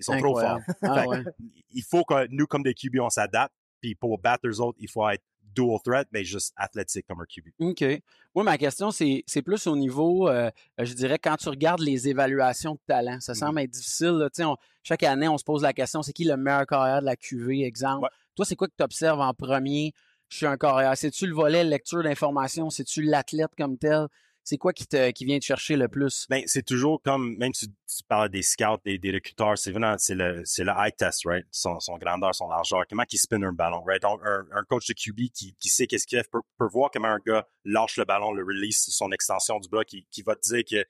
Ils 0.00 0.04
sont 0.04 0.18
trop 0.18 0.38
forts. 0.38 0.58
Ah 0.82 1.06
ouais. 1.06 1.22
Il 1.72 1.82
faut 1.84 2.02
que 2.04 2.26
nous, 2.30 2.46
comme 2.46 2.62
des 2.62 2.74
QB, 2.74 2.96
on 3.00 3.10
s'adapte. 3.10 3.54
Puis 3.80 3.94
pour 3.94 4.18
battre 4.18 4.46
eux 4.46 4.60
autres, 4.60 4.76
il 4.80 4.90
faut 4.90 5.08
être 5.08 5.22
dual 5.54 5.78
threat, 5.84 6.06
mais 6.12 6.22
juste 6.24 6.52
athlétique 6.56 7.06
comme 7.08 7.20
un 7.22 7.24
QB. 7.24 7.48
OK. 7.60 7.84
Moi, 8.34 8.44
ma 8.44 8.58
question, 8.58 8.90
c'est 8.90 9.24
c'est 9.26 9.42
plus 9.42 9.66
au 9.66 9.74
niveau, 9.76 10.28
euh, 10.28 10.50
je 10.78 10.92
dirais, 10.94 11.18
quand 11.18 11.36
tu 11.36 11.48
regardes 11.48 11.80
les 11.80 12.08
évaluations 12.08 12.74
de 12.74 12.80
talent. 12.86 13.16
Mm. 13.16 13.20
Ça 13.20 13.34
semble 13.34 13.60
être 13.60 13.70
difficile. 13.70 14.18
là. 14.18 14.28
On- 14.46 14.56
chaque 14.82 15.02
année, 15.02 15.28
on 15.28 15.38
se 15.38 15.44
pose 15.44 15.62
la 15.62 15.72
question, 15.72 16.02
c'est 16.02 16.12
qui 16.12 16.24
le 16.24 16.36
meilleur 16.36 16.66
carrière 16.66 17.00
de 17.00 17.06
la 17.06 17.16
QV, 17.16 17.64
exemple? 17.64 18.04
Ouais. 18.04 18.10
Toi, 18.36 18.44
c'est 18.44 18.54
quoi 18.56 18.68
que 18.68 18.74
tu 18.76 18.84
observes 18.84 19.20
en 19.20 19.32
premier 19.34 19.92
chez 20.28 20.46
un 20.46 20.56
carrière? 20.56 20.96
C'est-tu 20.96 21.26
le 21.26 21.34
volet 21.34 21.64
lecture 21.64 22.02
d'information? 22.02 22.70
C'est-tu 22.70 23.02
l'athlète 23.02 23.50
comme 23.58 23.76
tel? 23.78 24.06
C'est 24.42 24.56
quoi 24.56 24.72
qui, 24.72 24.86
te, 24.86 25.10
qui 25.10 25.24
vient 25.24 25.38
te 25.38 25.44
chercher 25.44 25.76
le 25.76 25.88
plus? 25.88 26.26
Ben, 26.28 26.42
c'est 26.46 26.64
toujours 26.64 27.00
comme, 27.02 27.36
même 27.36 27.52
si 27.54 27.68
tu 27.68 28.04
parles 28.08 28.30
des 28.30 28.42
scouts, 28.42 28.78
des, 28.84 28.98
des 28.98 29.12
recruteurs, 29.12 29.56
c'est 29.58 29.70
vraiment, 29.70 29.96
c'est 29.98 30.14
le, 30.14 30.42
c'est 30.44 30.64
le 30.64 30.72
eye 30.72 30.92
test, 30.96 31.24
right? 31.26 31.46
Son, 31.50 31.78
son 31.78 31.98
grandeur, 31.98 32.34
son 32.34 32.48
largeur, 32.48 32.84
comment 32.88 33.04
il 33.10 33.18
spin 33.18 33.42
un 33.42 33.52
ballon, 33.52 33.82
right? 33.82 34.04
Un, 34.04 34.46
un 34.52 34.64
coach 34.64 34.88
de 34.88 34.94
QB 34.94 35.30
qui, 35.32 35.54
qui 35.58 35.68
sait 35.68 35.86
qu'est-ce 35.86 36.06
qu'il 36.06 36.18
fait 36.18 36.30
peut, 36.30 36.66
voir 36.72 36.90
comment 36.92 37.08
un 37.08 37.20
gars 37.24 37.46
lâche 37.64 37.96
le 37.96 38.04
ballon, 38.04 38.32
le 38.32 38.42
release, 38.42 38.88
son 38.90 39.12
extension 39.12 39.58
du 39.60 39.68
bras, 39.68 39.84
qui, 39.84 40.06
qui 40.10 40.22
va 40.22 40.34
te 40.34 40.48
dire 40.48 40.64
que 40.64 40.86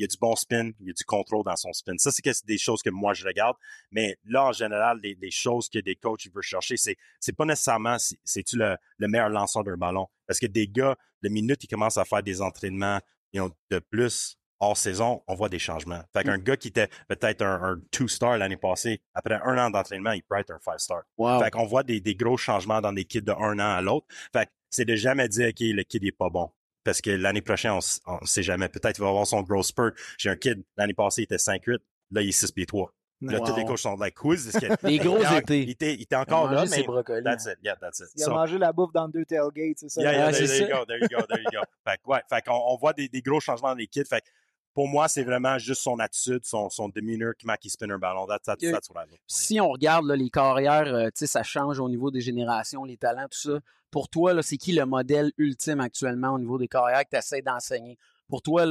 il 0.00 0.04
y 0.04 0.04
a 0.04 0.08
du 0.08 0.16
bon 0.18 0.34
spin, 0.34 0.70
il 0.80 0.86
y 0.86 0.90
a 0.90 0.92
du 0.94 1.04
contrôle 1.04 1.44
dans 1.44 1.56
son 1.56 1.72
spin. 1.74 1.92
Ça, 1.98 2.10
c'est 2.10 2.46
des 2.46 2.56
choses 2.56 2.80
que 2.82 2.88
moi, 2.90 3.12
je 3.12 3.26
regarde. 3.26 3.54
Mais 3.90 4.16
là, 4.24 4.46
en 4.46 4.52
général, 4.52 4.98
les, 5.02 5.14
les 5.20 5.30
choses 5.30 5.68
que 5.68 5.78
des 5.78 5.94
coachs 5.94 6.26
veulent 6.34 6.42
chercher, 6.42 6.78
c'est, 6.78 6.96
c'est 7.20 7.36
pas 7.36 7.44
nécessairement, 7.44 7.98
c'est- 7.98 8.18
c'est-tu 8.24 8.56
le, 8.56 8.76
le 8.96 9.08
meilleur 9.08 9.28
lanceur 9.28 9.62
d'un 9.62 9.76
ballon? 9.76 10.06
Parce 10.26 10.38
que 10.40 10.46
des 10.46 10.66
gars, 10.68 10.96
le 11.20 11.28
minute, 11.28 11.62
ils 11.62 11.68
commencent 11.68 11.98
à 11.98 12.04
faire 12.06 12.22
des 12.22 12.40
entraînements 12.40 12.98
ils 13.32 13.40
ont 13.42 13.54
de 13.70 13.78
plus 13.78 14.36
hors 14.58 14.76
saison, 14.76 15.22
on 15.28 15.34
voit 15.36 15.48
des 15.48 15.58
changements. 15.60 16.02
Fait 16.12 16.24
qu'un 16.24 16.38
gars 16.38 16.56
qui 16.56 16.68
était 16.68 16.88
peut-être 17.08 17.42
un, 17.42 17.62
un 17.62 17.80
two-star 17.92 18.36
l'année 18.38 18.56
passée, 18.56 19.00
après 19.14 19.38
un 19.44 19.56
an 19.56 19.70
d'entraînement, 19.70 20.12
il 20.12 20.22
peut 20.22 20.36
être 20.36 20.50
un 20.50 20.58
five-star. 20.58 21.02
Wow. 21.16 21.40
Fait 21.42 21.50
qu'on 21.50 21.64
voit 21.64 21.82
des, 21.82 22.00
des 22.00 22.14
gros 22.16 22.36
changements 22.36 22.80
dans 22.80 22.92
des 22.92 23.04
kids 23.04 23.22
de 23.22 23.32
un 23.32 23.58
an 23.58 23.76
à 23.76 23.80
l'autre. 23.82 24.06
Fait 24.32 24.46
que 24.46 24.50
c'est 24.68 24.84
de 24.84 24.96
jamais 24.96 25.28
dire, 25.28 25.48
OK, 25.48 25.60
le 25.60 25.82
kid 25.84 26.04
est 26.04 26.12
pas 26.12 26.28
bon. 26.28 26.50
Parce 26.84 27.00
que 27.00 27.10
l'année 27.10 27.42
prochaine, 27.42 27.72
on, 27.72 27.78
on 28.06 28.24
sait 28.26 28.42
jamais. 28.42 28.68
Peut-être 28.68 28.94
qu'il 28.96 29.04
va 29.04 29.10
avoir 29.10 29.26
son 29.26 29.42
gros 29.42 29.62
spurt. 29.62 29.94
J'ai 30.18 30.30
un 30.30 30.36
kid, 30.36 30.62
l'année 30.76 30.94
passée, 30.94 31.22
il 31.22 31.24
était 31.24 31.36
5'8. 31.36 31.78
Là, 32.12 32.22
il 32.22 32.28
est 32.28 32.32
6 32.32 32.52
pieds 32.52 32.66
3. 32.66 32.92
Là, 33.22 33.38
tous 33.40 33.54
les 33.54 33.66
coachs 33.66 33.78
sont 33.80 33.96
like, 33.98 34.18
who 34.24 34.32
is 34.32 34.44
this 34.50 34.58
kid? 34.58 34.74
Des 34.82 34.96
gros 34.98 35.18
Il 35.18 35.24
était- 35.24 35.36
étés. 35.38 35.62
Il 35.62 35.70
était, 35.70 35.94
il 35.94 36.02
était 36.02 36.16
encore 36.16 36.48
Il 36.50 36.56
a 36.56 36.64
là, 36.64 36.70
mais 36.70 36.82
brocolis. 36.84 37.22
that's 37.22 37.44
it. 37.44 37.58
Yeah, 37.62 37.76
that's 37.76 38.00
it. 38.00 38.06
Il 38.16 38.24
a 38.24 38.28
mangé 38.30 38.56
la 38.56 38.72
bouffe 38.72 38.94
dans 38.94 39.08
deux 39.08 39.26
tailgates, 39.26 39.76
c'est 39.76 39.90
ça? 39.90 40.00
Yeah, 40.00 40.12
yeah, 40.12 40.26
Ah, 40.28 40.32
there, 40.32 40.58
you 40.58 40.66
go, 40.68 40.84
there 40.86 40.98
you 41.02 41.08
go, 41.08 41.26
there 41.28 41.38
you 41.42 41.50
go. 41.52 41.60
Fait 41.86 41.98
que, 41.98 42.08
ouais, 42.10 42.22
fait 42.30 42.42
qu'on 42.46 42.54
on 42.54 42.76
voit 42.78 42.94
des, 42.94 43.08
des 43.10 43.20
gros 43.20 43.38
changements 43.40 43.68
dans 43.68 43.74
les 43.74 43.86
kids. 43.88 44.06
Fait 44.08 44.22
que 44.22 44.26
pour 44.74 44.88
moi, 44.88 45.08
c'est 45.08 45.24
vraiment 45.24 45.58
juste 45.58 45.82
son 45.82 45.98
attitude, 45.98 46.44
son, 46.44 46.70
son 46.70 46.88
demeanor, 46.88 47.32
comment 47.40 47.54
il 47.62 47.70
spin 47.70 47.90
un 47.90 47.98
ballon. 47.98 48.26
That's, 48.26 48.44
that's, 48.44 48.62
Yeah. 48.62 48.72
that's 48.72 48.88
what 48.90 49.02
I 49.02 49.10
look 49.10 49.18
for. 49.18 49.24
si 49.26 49.60
on 49.60 49.68
regarde 49.70 50.06
là, 50.06 50.16
les 50.16 50.30
carrières, 50.30 50.94
euh, 50.94 51.08
ça 51.14 51.42
change 51.42 51.78
au 51.80 51.88
niveau 51.88 52.10
des 52.10 52.20
générations, 52.20 52.84
les 52.84 52.96
talents, 52.96 53.26
tout 53.30 53.38
ça. 53.50 53.58
Pour 53.90 54.08
toi, 54.08 54.40
c'est 54.42 54.56
qui 54.56 54.72
le 54.72 54.86
modèle 54.86 55.32
ultime 55.38 55.80
actuellement 55.80 56.30
au 56.34 56.38
niveau 56.38 56.58
des 56.58 56.68
carrières 56.68 57.04
que 57.04 57.10
tu 57.10 57.16
essaies 57.16 57.42
d'enseigner? 57.42 57.98
Pour 58.28 58.42
toi, 58.42 58.64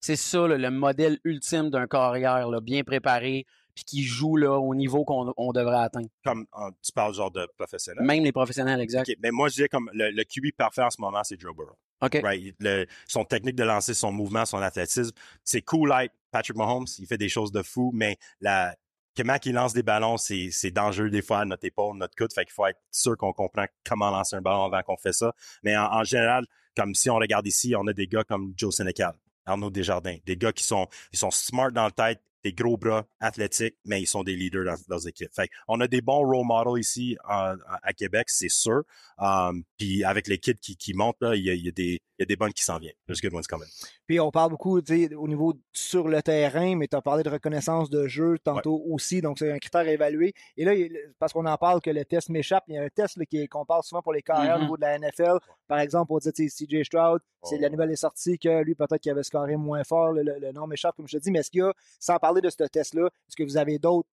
c'est 0.00 0.16
ça, 0.16 0.46
là, 0.46 0.56
le 0.56 0.70
modèle 0.70 1.18
ultime 1.24 1.70
d'un 1.70 1.86
carrière, 1.88 2.48
là, 2.48 2.60
bien 2.60 2.84
préparé, 2.84 3.44
puis 3.74 3.84
qui 3.84 4.02
joue 4.02 4.36
là, 4.36 4.58
au 4.58 4.74
niveau 4.74 5.04
qu'on 5.04 5.32
on 5.36 5.52
devrait 5.52 5.78
atteindre. 5.82 6.08
Comme 6.24 6.46
euh, 6.58 6.70
tu 6.82 6.92
parles 6.92 7.14
genre 7.14 7.30
de 7.30 7.46
professionnel. 7.56 8.04
Même 8.04 8.22
les 8.24 8.32
professionnels, 8.32 8.80
exact. 8.80 9.10
Mais 9.22 9.30
moi, 9.30 9.48
je 9.48 9.54
dirais 9.54 9.68
comme 9.68 9.90
le, 9.94 10.10
le 10.10 10.24
QB 10.24 10.54
parfait 10.56 10.82
en 10.82 10.90
ce 10.90 11.00
moment, 11.00 11.22
c'est 11.24 11.40
Joe 11.40 11.54
Burrow. 11.54 11.78
OK. 12.02 12.20
Right? 12.22 12.54
Le- 12.58 12.86
son 13.06 13.24
technique 13.24 13.54
de 13.56 13.64
lancer, 13.64 13.94
son 13.94 14.12
mouvement, 14.12 14.44
son 14.44 14.58
athlétisme, 14.58 15.12
c'est 15.44 15.62
cool 15.62 15.88
like 15.88 16.12
Patrick 16.30 16.56
Mahomes, 16.56 16.86
il 16.98 17.06
fait 17.06 17.18
des 17.18 17.28
choses 17.28 17.52
de 17.52 17.62
fou, 17.62 17.90
mais 17.94 18.16
la 18.40 18.74
comment 19.16 19.36
il 19.44 19.52
lance 19.52 19.72
des 19.74 19.82
ballons, 19.82 20.16
c'est 20.16 20.50
c'est 20.50 20.70
dangereux 20.70 21.10
des 21.10 21.22
fois 21.22 21.40
à 21.40 21.44
notre 21.44 21.64
épaule, 21.66 21.96
notre 21.96 22.14
coude, 22.16 22.32
fait 22.32 22.44
qu'il 22.44 22.52
faut 22.54 22.66
être 22.66 22.80
sûr 22.90 23.16
qu'on 23.16 23.32
comprend 23.32 23.66
comment 23.86 24.10
lancer 24.10 24.36
un 24.36 24.40
ballon 24.40 24.64
avant 24.64 24.82
qu'on 24.82 24.96
fait 24.96 25.12
ça. 25.12 25.32
Mais 25.62 25.76
en, 25.76 25.84
en 25.84 26.04
général, 26.04 26.46
comme 26.76 26.94
si 26.94 27.10
on 27.10 27.16
regarde 27.16 27.46
ici, 27.46 27.74
on 27.76 27.86
a 27.86 27.92
des 27.92 28.06
gars 28.06 28.24
comme 28.24 28.52
Joe 28.56 28.74
Sénécal, 28.74 29.14
Arnaud 29.44 29.70
Desjardins, 29.70 30.16
des 30.24 30.36
gars 30.36 30.52
qui 30.52 30.64
sont 30.64 30.88
ils 31.12 31.18
sont 31.18 31.30
smart 31.30 31.70
dans 31.70 31.84
le 31.86 31.92
tête, 31.92 32.20
des 32.44 32.52
gros 32.52 32.76
bras, 32.76 33.06
athlétiques, 33.20 33.76
mais 33.84 34.02
ils 34.02 34.06
sont 34.06 34.22
des 34.24 34.36
leaders 34.36 34.64
dans 34.64 34.76
leurs 34.88 35.06
équipes. 35.06 35.32
Fait 35.34 35.48
on 35.68 35.80
a 35.80 35.88
des 35.88 36.00
bons 36.00 36.24
role 36.26 36.46
models 36.46 36.80
ici 36.80 37.16
euh, 37.30 37.56
à 37.82 37.92
Québec, 37.92 38.28
c'est 38.28 38.48
sûr. 38.48 38.82
Um, 39.18 39.64
puis 39.78 40.04
avec 40.04 40.26
les 40.28 40.38
kids 40.38 40.54
qui, 40.54 40.76
qui 40.76 40.92
il 40.92 41.44
y 41.44 41.68
a, 41.68 41.70
des- 41.72 42.00
y 42.22 42.24
a 42.24 42.26
des 42.26 42.36
bonnes 42.36 42.52
qui 42.52 42.64
s'en 42.64 42.78
viennent. 42.78 42.94
There's 43.06 43.20
good 43.20 43.32
ones 43.34 43.42
coming. 43.48 43.68
Puis 44.06 44.18
on 44.20 44.30
parle 44.30 44.50
beaucoup 44.50 44.78
au 44.78 45.28
niveau 45.28 45.54
sur 45.72 46.08
le 46.08 46.22
terrain, 46.22 46.74
mais 46.76 46.88
tu 46.88 46.96
as 46.96 47.02
parlé 47.02 47.22
de 47.22 47.28
reconnaissance 47.30 47.90
de 47.90 48.06
jeu 48.08 48.38
tantôt 48.42 48.82
aussi, 48.88 49.20
donc 49.20 49.38
c'est 49.38 49.50
un 49.52 49.58
critère 49.58 49.82
à 49.82 49.86
évaluer. 49.92 50.32
Et 50.56 50.64
là, 50.64 50.72
parce 51.18 51.32
qu'on 51.32 51.46
en 51.46 51.56
parle 51.56 51.80
que 51.80 51.90
le 51.90 52.04
test 52.04 52.28
m'échappe, 52.28 52.64
il 52.68 52.74
y 52.74 52.78
a 52.78 52.82
un 52.82 52.88
test 52.88 53.16
là, 53.16 53.24
qui 53.26 53.38
est- 53.38 53.48
qu'on 53.48 53.64
parle 53.64 53.82
souvent 53.84 54.02
pour 54.02 54.12
les 54.12 54.22
carrières 54.22 54.54
au 54.56 54.58
Mhm. 54.58 54.64
niveau 54.64 54.76
de 54.76 54.82
la 54.82 54.94
NFL. 54.98 55.38
Par 55.68 55.78
exemple, 55.78 56.12
on 56.12 56.18
dit 56.18 56.48
CJ 56.50 56.84
Stroud, 56.84 57.20
c'est 57.44 57.56
Oh. 57.56 57.60
la 57.60 57.68
nouvelle 57.70 57.90
est 57.90 57.96
sortie 57.96 58.38
que 58.38 58.62
lui, 58.62 58.74
peut-être 58.74 58.98
qu'il 58.98 59.12
avait 59.12 59.22
scoré 59.22 59.56
moins 59.56 59.84
fort, 59.84 60.12
le, 60.12 60.22
le- 60.22 60.38
le 60.38 60.52
nom 60.52 60.66
m'échappe, 60.66 60.96
comme 60.96 61.08
je 61.08 61.16
te 61.18 61.22
dis, 61.22 61.30
mais 61.30 61.40
est-ce 61.40 61.50
qu'il 61.50 61.60
y 61.60 61.62
a, 61.62 61.72
sans 62.00 62.16
parler 62.18 62.40
de 62.40 62.50
ce 62.50 62.56
test-là, 62.64 63.06
est-ce 63.28 63.36
que 63.36 63.42
vous 63.42 63.56
avez 63.56 63.78
d'autres 63.78 64.08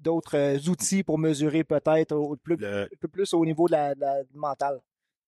d'autres 0.00 0.36
euh, 0.36 0.58
outils 0.68 1.04
pour 1.04 1.16
mesurer 1.16 1.62
peut-être 1.62 2.10
au- 2.16 2.34
plus, 2.36 2.56
Le- 2.56 2.82
un 2.82 2.88
peu 2.98 3.06
plus 3.06 3.32
au 3.34 3.44
niveau 3.44 3.66
de 3.68 3.72
la, 3.72 3.94
de 3.94 4.00
la 4.00 4.16
mentale? 4.34 4.80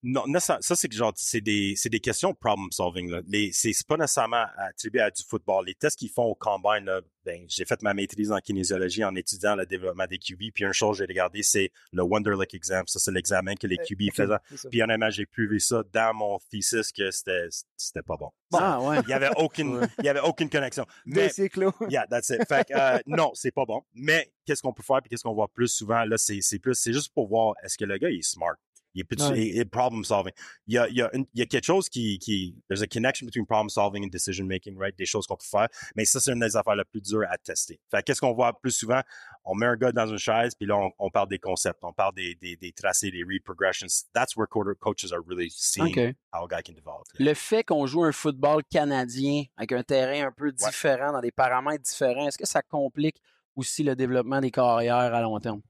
Non, 0.07 0.25
non, 0.27 0.39
ça, 0.39 0.59
ça, 0.61 0.77
c'est 0.77 0.87
que 0.89 0.95
genre, 0.95 1.15
c'est 1.17 1.41
des, 1.41 1.73
c'est 1.77 1.89
des 1.89 1.99
questions 1.99 2.35
problem 2.35 2.71
solving, 2.71 3.11
là. 3.11 3.23
Les, 3.27 3.53
c'est, 3.53 3.73
c'est 3.73 3.87
pas 3.87 3.97
nécessairement 3.97 4.45
attribué 4.59 5.01
à 5.01 5.11
du 5.11 5.23
football. 5.23 5.65
Les 5.65 5.75
tests 5.75 5.99
qu'ils 5.99 6.11
font 6.11 6.25
au 6.25 6.35
combine, 6.35 6.85
là, 6.85 7.01
ben, 7.25 7.47
j'ai 7.49 7.65
fait 7.65 7.81
ma 7.83 7.95
maîtrise 7.95 8.31
en 8.31 8.39
kinésiologie 8.39 9.03
en 9.03 9.15
étudiant 9.15 9.57
le 9.57 9.65
développement 9.65 10.07
des 10.07 10.19
QB. 10.19 10.53
Puis 10.55 10.65
une 10.65 10.75
chose, 10.75 10.99
j'ai 10.99 11.07
regardé, 11.07 11.43
c'est 11.43 11.71
le 11.91 12.03
Wonderlic 12.03 12.53
exam. 12.53 12.85
Ça, 12.87 12.99
c'est 12.99 13.13
l'examen 13.13 13.55
que 13.55 13.67
les 13.67 13.79
QB 13.79 14.03
Ok, 14.09 14.15
faisaient. 14.15 14.37
c'est. 14.57 14.69
Puis 14.69 14.83
honnêtement, 14.83 15.09
j'ai 15.09 15.25
prouvé 15.25 15.59
ça 15.59 15.83
dans 15.91 16.13
mon 16.15 16.39
thesis 16.51 16.93
que 16.93 17.11
c'était, 17.11 17.49
c'était 17.75 18.03
pas 18.03 18.19
bon. 18.19 18.31
Ah, 18.53 18.79
ouais. 18.83 18.99
Il 19.05 19.09
y 19.09 19.15
avait 19.15 19.31
aucune, 19.39 19.89
il 20.01 20.05
y 20.05 20.09
avait 20.11 20.21
aucune 20.21 20.51
connexion. 20.51 20.85
Mais, 21.07 21.31
cyclos. 21.31 21.73
Yeah, 21.89 22.07
that's 22.09 22.29
it. 22.29 22.47
Fait 22.47 22.67
que, 22.69 22.75
euh, 22.75 22.99
non, 23.07 23.31
c'est 23.33 23.53
pas 23.53 23.65
bon. 23.65 23.83
Mais 23.95 24.31
qu'est-ce 24.45 24.61
qu'on 24.61 24.75
peut 24.75 24.83
faire 24.83 25.01
puis 25.01 25.09
qu'est-ce 25.09 25.23
qu'on 25.23 25.33
voit 25.33 25.49
plus 25.49 25.69
souvent? 25.69 26.05
Là, 26.05 26.19
c'est 26.19 26.41
c'est 26.43 26.59
plus, 26.59 26.75
c'est 26.75 26.93
juste 26.93 27.15
pour 27.15 27.27
voir 27.27 27.55
est-ce 27.65 27.79
que 27.79 27.87
le 27.87 27.97
gars 27.97 28.11
il 28.11 28.19
est 28.19 28.23
smart? 28.23 28.55
Il 28.95 29.01
est 29.01 29.05
plus 29.05 29.21
Ouais. 29.29 29.39
et- 29.41 29.59
et 29.59 29.65
problem 29.65 30.05
solving. 30.05 30.33
Il 30.67 30.75
y 30.75 30.79
a, 30.79 30.89
il 30.89 30.95
y 30.97 31.03
a, 31.03 31.11
une- 31.15 31.27
il 31.35 31.41
y 31.41 31.43
a 31.43 31.47
quelque 31.47 31.65
chose 31.65 31.89
qui, 31.89 32.19
qui, 32.19 32.57
there's 32.69 32.83
a 32.83 32.87
connection 32.87 33.27
between 33.27 33.45
problem 33.47 33.69
solving 33.69 34.05
and 34.05 34.09
decision 34.09 34.45
making, 34.47 34.77
right? 34.79 34.97
Des 34.97 35.07
choses 35.07 35.27
qu'on 35.27 35.37
peut 35.37 35.45
faire. 35.51 35.69
Mais 35.97 36.05
ça, 36.05 36.21
c'est 36.21 36.33
une 36.33 36.41
des 36.41 36.57
affaires 36.57 36.77
les 36.77 36.85
plus 36.85 37.01
dures 37.01 37.25
à 37.29 37.37
tester. 37.39 37.81
Fait 37.91 37.99
que 37.99 38.03
qu'est-ce 38.05 38.21
qu'on 38.21 38.33
voit 38.35 38.53
plus 38.61 38.71
souvent? 38.73 39.01
On 39.45 39.55
met 39.55 39.67
un 39.67 39.77
gars 39.77 39.93
dans 39.93 40.07
une 40.07 40.17
chaise, 40.19 40.55
puis 40.55 40.67
là, 40.67 40.77
on, 40.77 40.91
on 40.99 41.11
parle 41.11 41.29
des 41.29 41.39
concepts, 41.39 41.81
on 41.83 41.93
parle 41.93 42.15
des, 42.15 42.35
des, 42.37 42.57
des 42.57 42.73
tracés, 42.73 43.11
des 43.11 43.23
read 43.25 43.43
progressions. 43.43 43.89
That's 44.15 44.37
where 44.37 44.47
quarter 44.49 44.75
coaches 44.79 45.13
are 45.13 45.21
really 45.27 45.51
seeing 45.51 45.89
OK. 45.89 46.15
how 46.33 46.45
a 46.45 46.49
guy 46.49 46.63
can 46.63 46.73
develop. 46.75 47.05
Le 47.19 47.35
fait 47.35 47.65
qu'on 47.65 47.87
joue 47.87 48.05
un 48.05 48.13
football 48.13 48.63
canadien 48.71 49.45
avec 49.57 49.73
un 49.73 49.83
terrain 49.83 50.29
un 50.29 50.33
peu 50.33 50.53
différent, 50.53 51.13
dans 51.13 51.21
des 51.21 51.33
paramètres 51.33 51.83
différents, 51.83 52.29
est-ce 52.29 52.39
que 52.39 52.47
ça 52.47 52.63
complique 52.63 53.21
aussi 53.57 53.83
le 53.83 53.95
développement 53.97 54.41
des 54.41 54.51
carrières 54.51 54.97
à 55.15 55.21
long 55.21 55.39
terme? 55.41 55.61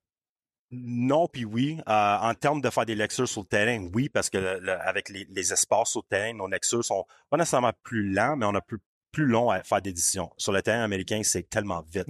Non, 0.82 1.28
puis 1.28 1.44
oui. 1.44 1.78
Euh, 1.88 2.16
en 2.20 2.34
termes 2.34 2.60
de 2.60 2.70
faire 2.70 2.86
des 2.86 2.94
lectures 2.94 3.28
sur 3.28 3.42
le 3.42 3.46
terrain, 3.46 3.88
oui, 3.94 4.08
parce 4.08 4.30
que 4.30 4.38
le- 4.38 4.58
le- 4.60 4.80
avec 4.80 5.08
les, 5.08 5.26
les 5.30 5.52
espaces 5.52 5.90
sur 5.90 6.00
le 6.00 6.08
terrain, 6.08 6.32
nos 6.34 6.48
lectures 6.48 6.84
sont 6.84 7.04
pas 7.30 7.36
nécessairement 7.36 7.72
plus 7.82 8.10
lents, 8.12 8.36
mais 8.36 8.46
on 8.46 8.54
a 8.54 8.60
plus, 8.60 8.78
plus 9.12 9.26
long 9.26 9.50
à 9.50 9.62
faire 9.62 9.80
des 9.82 9.92
décisions. 9.92 10.30
Sur 10.36 10.52
le 10.52 10.62
terrain 10.62 10.82
américain, 10.82 11.20
c'est 11.24 11.48
tellement 11.48 11.82
vite. 11.92 12.06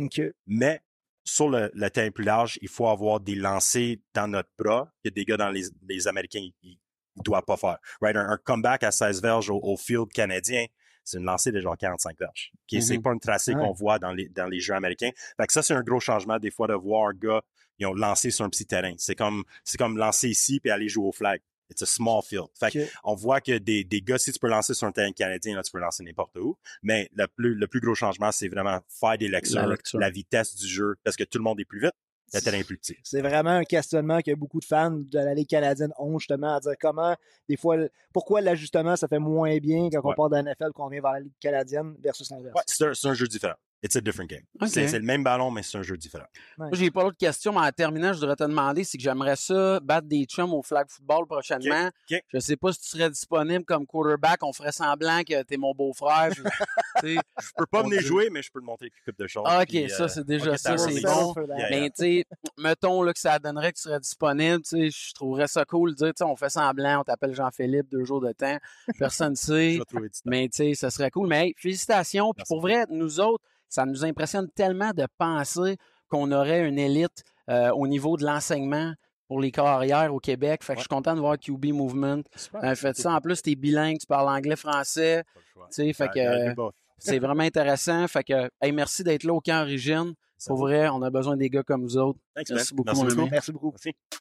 Mais 0.47 0.81
sur 1.25 1.49
le, 1.49 1.71
le 1.75 1.89
terrain 1.91 2.11
plus 2.11 2.25
large, 2.25 2.59
il 2.63 2.69
faut 2.69 2.89
avoir 2.89 3.21
des 3.21 3.35
lancers 3.35 3.97
dans 4.15 4.29
notre 4.29 4.51
bras 4.59 4.91
que 5.05 5.11
des 5.11 5.25
gars 5.25 5.37
dans 5.37 5.51
les, 5.51 5.65
les 5.89 6.07
Américains, 6.09 6.41
ils, 6.41 6.55
ils 6.63 6.79
doivent 7.23 7.45
pas 7.47 7.57
faire. 7.57 7.79
Right? 8.01 8.17
Un, 8.17 8.29
un 8.31 8.37
comeback 8.39 8.83
à 8.83 8.91
16 8.91 9.23
verges 9.23 9.51
au, 9.51 9.59
au 9.63 9.77
field 9.77 10.09
canadien, 10.13 10.67
c'est 11.07 11.19
une 11.19 11.25
lancée 11.25 11.53
de 11.53 11.61
genre 11.61 11.77
45 11.77 12.19
verges. 12.19 12.51
Qui 12.67 12.81
C'est 12.83 12.97
Mhm. 12.97 13.03
pas 13.03 13.13
une 13.13 13.21
tracée 13.21 13.55
Ouais. 13.55 13.61
qu'on 13.61 13.73
voit 13.73 13.99
dans 13.99 14.13
les, 14.13 14.29
dans 14.31 14.47
les 14.47 14.59
jeux 14.61 14.75
américains. 14.75 15.11
Fait 15.39 15.47
que 15.47 15.53
ça, 15.53 15.63
c'est 15.63 15.75
un 15.75 15.83
gros 15.83 16.01
changement 16.01 16.39
des 16.39 16.51
fois 16.51 16.67
de 16.67 16.73
voir 16.75 17.09
un 17.09 17.13
gars, 17.15 17.43
ils 17.79 17.87
ont 17.87 17.95
lancé 17.95 18.31
sur 18.31 18.45
un 18.45 18.51
petit 18.51 18.67
terrain. 18.67 18.95
C'est 18.99 19.15
comme, 19.15 19.45
c'est 19.65 19.79
comme 19.79 19.97
lancer 19.97 20.29
ici 20.29 20.61
puis 20.61 20.71
aller 20.71 20.89
jouer 20.89 21.07
au 21.07 21.13
flag. 21.13 21.41
It's 21.71 21.83
a 21.83 21.87
small 21.87 22.23
field. 22.23 22.49
Fait 22.55 22.91
on 23.05 23.15
voit 23.15 23.41
que 23.41 23.57
des, 23.57 23.85
des 23.85 24.03
gars, 24.03 24.19
si 24.19 24.33
tu 24.33 24.39
peux 24.39 24.49
lancer 24.49 24.75
sur 24.75 24.87
un 24.87 24.93
terrain 24.93 25.13
canadien, 25.13 25.57
là, 25.57 25.63
tu 25.63 25.73
peux 25.73 25.79
lancer 25.79 26.05
n'importe 26.05 26.37
où. 26.37 26.57
Mais 26.83 27.09
le 27.15 27.27
plus, 27.27 27.55
le 27.55 27.67
plus 27.67 27.81
gros 27.81 27.95
changement, 27.95 28.31
c'est 28.33 28.49
vraiment 28.49 28.81
faire 28.89 29.17
des 29.17 29.29
lectures, 29.29 29.67
La 29.67 29.77
la, 29.95 30.11
vitesse 30.11 30.55
du 30.57 30.67
jeu, 30.67 30.95
parce 31.03 31.17
que 31.17 31.25
tout 31.25 31.39
le 31.39 31.45
monde 31.45 31.59
est 31.61 31.65
plus 31.65 31.81
vite, 31.81 31.95
le 32.35 32.41
terrain 32.41 32.59
est 32.59 32.65
plus 32.65 32.77
petit. 32.77 32.97
C'est 33.03 33.23
vraiment 33.23 33.51
un 33.51 33.65
questionnement 33.65 34.21
que 34.21 34.35
beaucoup 34.35 34.61
de 34.61 34.65
fans 34.67 34.91
de 34.91 35.19
la 35.19 35.35
Ligue 35.35 35.49
canadienne 35.49 35.93
ont 35.99 36.19
justement 36.19 36.55
à 36.55 36.61
dire 36.61 36.75
comment, 36.79 37.17
des 37.49 37.57
fois, 37.57 37.77
pourquoi 38.13 38.43
l'ajustement 38.43 38.95
ça 38.97 39.09
fait 39.09 39.19
moins 39.19 39.57
bien 39.57 39.89
quand 39.91 40.01
on 40.05 40.15
part 40.15 40.29
de 40.29 40.37
la 40.37 40.43
NFL 40.43 40.73
qu'on 40.75 40.89
vient 40.89 41.01
vers 41.01 41.13
la 41.13 41.21
Ligue 41.21 41.33
canadienne 41.41 41.97
versus 42.01 42.31
l'inverse? 42.31 42.55
Ouais, 42.55 42.63
c'est 42.67 42.85
un, 42.85 42.95
c'est 42.95 43.09
un 43.09 43.15
jeu 43.15 43.27
différent. 43.27 43.57
It's 43.85 43.97
a 43.97 44.01
different 44.01 44.31
game. 44.31 44.41
Ok. 44.63 44.69
C'est 44.71 44.99
le 44.99 45.05
même 45.05 45.23
ballon, 45.23 45.51
mais 45.51 45.63
c'est 45.63 45.77
un 45.77 45.83
jeu 45.83 45.99
différent. 45.99 46.25
Moi, 46.57 46.71
j'ai 46.73 46.91
pas 46.91 47.03
d'autres 47.03 47.19
questions, 47.19 47.53
mais 47.53 47.67
en 47.67 47.71
terminant, 47.71 48.15
je 48.15 48.19
voudrais 48.19 48.35
te 48.35 48.45
demander 48.45 48.83
c'est 48.83 48.97
que 48.97 49.05
j'aimerais 49.05 49.37
ça 49.37 49.79
battre 49.81 50.09
des 50.09 50.25
chums 50.25 50.55
au 50.55 50.63
flag 50.63 50.87
football 50.89 51.27
prochainement. 51.27 51.89
Ok, 51.89 51.93
ok. 52.13 52.23
Je 52.33 52.39
sais 52.39 52.57
pas 52.57 52.73
si 52.73 52.81
tu 52.81 52.89
serais 52.89 53.11
disponible 53.11 53.63
comme 53.67 53.87
quarterback. 53.87 54.43
On 54.43 54.55
ferait 54.55 54.73
semblant 54.73 55.23
que 55.23 55.43
t'es 55.43 55.59
mon 55.59 55.75
beau-frère. 55.75 56.33
Je 56.33 56.43
peux 57.57 57.67
pas 57.67 57.83
venir 57.83 58.01
jouer, 58.01 58.31
mais 58.31 58.41
je 58.41 58.51
peux 58.51 58.61
te 58.61 58.65
montrer 58.65 58.89
quelque 58.89 59.05
chose 59.05 59.17
de 59.19 59.27
choses. 59.27 59.45
Ah, 59.47 59.61
ok, 59.61 59.69
puis, 59.69 59.91
ça, 59.91 60.05
euh, 60.05 60.09
c'est 60.09 60.25
déjà 60.25 60.53
ok, 60.53 60.59
ça, 60.59 60.79
c'est 60.79 61.03
bon. 61.03 61.35
yeah. 61.59 61.69
Mais 61.71 61.91
tu 61.91 61.97
sais, 61.97 62.25
mettons 62.57 63.03
là, 63.03 63.13
que 63.13 63.21
ça 63.21 63.39
donnerait 63.39 63.73
que 63.73 63.77
tu 63.77 63.83
serais 63.83 64.01
disponible, 64.01 64.63
tu 64.63 64.91
sais, 64.91 64.91
je 64.91 65.13
trouverais 65.13 65.47
ça 65.47 65.67
cool 65.67 65.95
de 65.95 66.11
dire, 66.11 66.27
on 66.27 66.37
fait 66.37 66.49
semblant, 66.49 67.01
on 67.01 67.05
t'appelle 67.05 67.35
Jean-Philippe, 67.35 67.91
deux 67.91 68.05
jours 68.05 68.23
de 68.23 68.33
temps, 68.33 68.57
personne 68.99 69.31
ne 69.33 69.35
sait. 69.35 69.73
Je 69.75 69.79
vais 69.81 69.85
trouver 69.85 70.09
du 70.09 70.15
temps. 70.15 70.31
Mais 70.31 70.49
tu 70.49 70.57
sais, 70.57 70.75
ça 70.75 70.89
serait 70.89 71.11
cool. 71.11 71.29
Mais 71.29 71.49
hey, 71.49 71.55
félicitations. 71.59 72.33
Puis 72.33 72.45
pour 72.49 72.63
vrai, 72.63 72.87
nous 72.89 73.21
autres, 73.21 73.45
ça 73.69 73.87
nous 73.87 74.05
impressionne 74.05 74.49
tellement 74.55 74.91
de 74.93 75.07
penser 75.19 75.77
qu'on 76.09 76.31
aurait 76.33 76.67
une 76.67 76.79
élite 76.79 77.23
euh, 77.51 77.71
au 77.71 77.87
niveau 77.87 78.17
de 78.17 78.25
l'enseignement 78.25 78.95
pour 79.27 79.41
les 79.41 79.51
carrières 79.51 80.15
au 80.15 80.21
Québec. 80.21 80.63
Fait 80.63 80.75
que 80.75 80.79
je 80.79 80.83
suis 80.83 80.89
content 80.89 81.15
de 81.15 81.21
voir 81.21 81.39
QB 81.39 81.67
Movement. 81.67 82.23
Euh, 82.63 82.75
fait 82.75 82.97
ça. 82.97 83.15
En 83.15 83.21
plus, 83.21 83.43
t'es 83.43 83.55
bilingue, 83.55 83.99
tu 83.99 84.07
parles 84.07 84.29
anglais, 84.29 84.57
français. 84.57 85.25
Tu 85.35 85.61
sais, 85.71 85.93
fait 85.93 86.11
Yeah, 86.15 86.55
que 86.55 86.61
euh, 86.61 86.71
c'est 86.99 87.19
vraiment 87.19 87.43
intéressant. 87.43 88.07
Fait 88.07 88.25
que, 88.25 88.51
hey, 88.61 88.73
merci 88.73 89.03
d'être 89.03 89.25
là 89.25 89.33
au 89.33 89.41
camp 89.41 89.63
Origine. 89.63 90.15
Pour 90.47 90.59
vrai, 90.59 90.89
on 90.89 91.01
a 91.03 91.11
besoin 91.11 91.37
des 91.37 91.49
gars 91.49 91.63
comme 91.63 91.83
vous 91.83 91.97
autres. 91.97 92.19
Thanks, 92.35 92.51
Merci 92.51 92.75
beaucoup, 92.75 92.91
Merci 92.91 93.17
beaucoup. 93.17 93.31
Merci 93.31 93.53
beaucoup. 93.53 93.75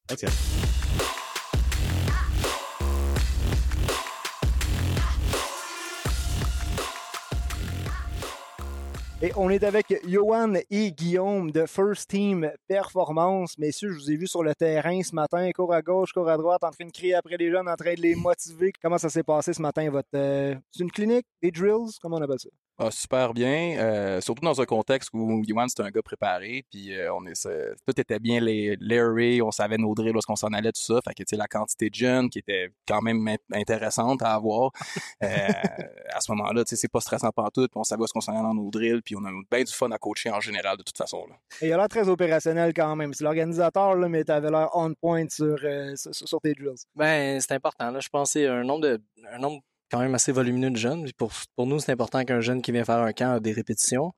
Merci. 0.10 1.23
Et 9.24 9.32
on 9.38 9.50
est 9.50 9.64
avec 9.64 10.02
Johan 10.06 10.56
et 10.70 10.92
Guillaume 10.92 11.50
de 11.50 11.66
First 11.66 12.10
Team 12.10 12.52
Performance. 12.68 13.58
Messieurs, 13.58 13.94
je 13.94 13.98
vous 13.98 14.12
ai 14.12 14.18
vu 14.18 14.28
sur 14.28 14.44
le 14.44 14.54
terrain 14.54 15.02
ce 15.02 15.16
matin, 15.16 15.50
cours 15.56 15.74
à 15.74 15.82
gauche, 15.82 16.12
cours 16.12 16.28
à 16.28 16.36
droite, 16.36 16.62
en 16.62 16.72
train 16.72 16.84
de 16.84 16.92
crier 16.92 17.14
après 17.14 17.38
les 17.38 17.50
jeunes, 17.50 17.70
en 17.70 17.76
train 17.78 17.94
de 17.94 18.02
les 18.02 18.16
motiver. 18.16 18.74
Comment 18.82 18.98
ça 18.98 19.08
s'est 19.08 19.24
passé 19.24 19.54
ce 19.54 19.62
matin, 19.62 19.90
votre 19.90 20.10
euh, 20.14 20.54
C'est 20.74 20.84
une 20.84 20.92
clinique, 20.92 21.26
des 21.42 21.52
drills, 21.52 21.98
comment 22.02 22.18
on 22.18 22.22
appelle 22.22 22.38
ça? 22.38 22.50
Ah, 22.80 22.90
super 22.90 23.34
bien, 23.36 23.78
euh, 23.78 24.20
surtout 24.20 24.44
dans 24.44 24.60
un 24.60 24.66
contexte 24.66 25.12
où 25.14 25.44
Yuan 25.46 25.70
c'était 25.70 25.84
un 25.84 25.92
gars 25.92 26.02
préparé, 26.02 26.66
puis 26.72 26.98
euh, 26.98 27.14
on 27.14 27.24
est, 27.28 27.34
tout 27.44 28.00
était 28.02 28.18
bien 28.20 28.40
les 28.40 28.76
layeré, 28.82 29.44
on 29.44 29.52
savait 29.52 29.78
nos 29.78 29.94
drills, 29.94 30.16
où 30.16 30.18
est-ce 30.18 30.26
qu'on 30.26 30.36
s'en 30.36 30.48
allait, 30.54 30.72
tout 30.72 30.82
ça. 30.82 31.00
Fait 31.08 31.14
que 31.14 31.22
tu 31.22 31.30
sais, 31.30 31.36
la 31.36 31.46
quantité 31.48 31.92
de 31.92 31.96
jeunes 31.96 32.30
qui 32.32 32.40
était 32.40 32.72
quand 32.88 33.02
même 33.04 33.28
in- 33.28 33.36
intéressante 33.60 34.24
à 34.24 34.34
avoir. 34.34 34.72
euh, 35.24 35.28
à 36.14 36.20
ce 36.20 36.32
moment-là, 36.32 36.64
tu 36.64 36.70
sais, 36.70 36.76
c'est 36.76 36.92
pas 36.92 37.00
stressant 37.00 37.30
pantoute, 37.30 37.70
puis 37.72 37.80
on 37.80 37.84
savait 37.84 38.02
où 38.02 38.06
est-ce 38.06 38.14
qu'on 38.14 38.22
s'en 38.22 38.32
allait 38.34 38.42
dans 38.42 38.56
nos 38.56 38.72
drills, 38.72 39.02
puis 39.04 39.16
on 39.16 39.24
a 39.24 39.30
bien 39.52 39.64
du 39.64 39.72
fun 39.72 39.92
à 39.92 40.00
coacher 40.00 40.32
en 40.32 40.40
général 40.40 40.76
de 40.78 40.84
toute 40.84 40.98
façon. 40.98 41.26
Là. 41.30 41.36
Et 41.62 41.68
il 41.68 41.74
a 41.74 41.78
l'air 41.78 41.88
très 41.88 42.10
opérationnel 42.10 42.74
quand 42.74 42.96
même. 42.96 43.14
C'est 43.14 43.24
l'organisateur, 43.24 43.96
là, 43.96 44.10
mais 44.10 44.24
tu 44.24 44.32
avais 44.32 44.50
l'air 44.50 44.70
on 44.74 44.92
point 44.96 45.26
sur, 45.30 45.58
euh, 45.64 45.96
sur, 45.96 46.14
sur 46.16 46.42
tes 46.42 46.54
drills. 46.54 46.74
Ben, 46.96 47.40
c'est 47.40 47.54
important. 47.54 47.92
Là. 47.92 48.00
Je 48.00 48.10
pense 48.10 48.34
que 48.34 48.40
c'est 48.40 48.48
un 48.48 48.64
nombre 48.64 48.82
de 48.82 49.02
un 49.32 49.38
nombre 49.38 49.62
quand 49.94 50.00
même 50.00 50.16
assez 50.16 50.32
volumineux 50.32 50.72
de 50.72 50.76
jeunes. 50.76 51.08
Pour, 51.18 51.32
pour 51.56 51.68
nous, 51.68 51.80
c'est 51.80 51.91
important 51.91 52.24
qu'un 52.26 52.41
jeune 52.41 52.64
qui 52.64 52.72
vient 52.72 52.84
faire 52.84 52.98
un 52.98 53.14
camp 53.14 53.34
a 53.36 53.39
des 53.39 53.52
répétitions. 53.54 54.12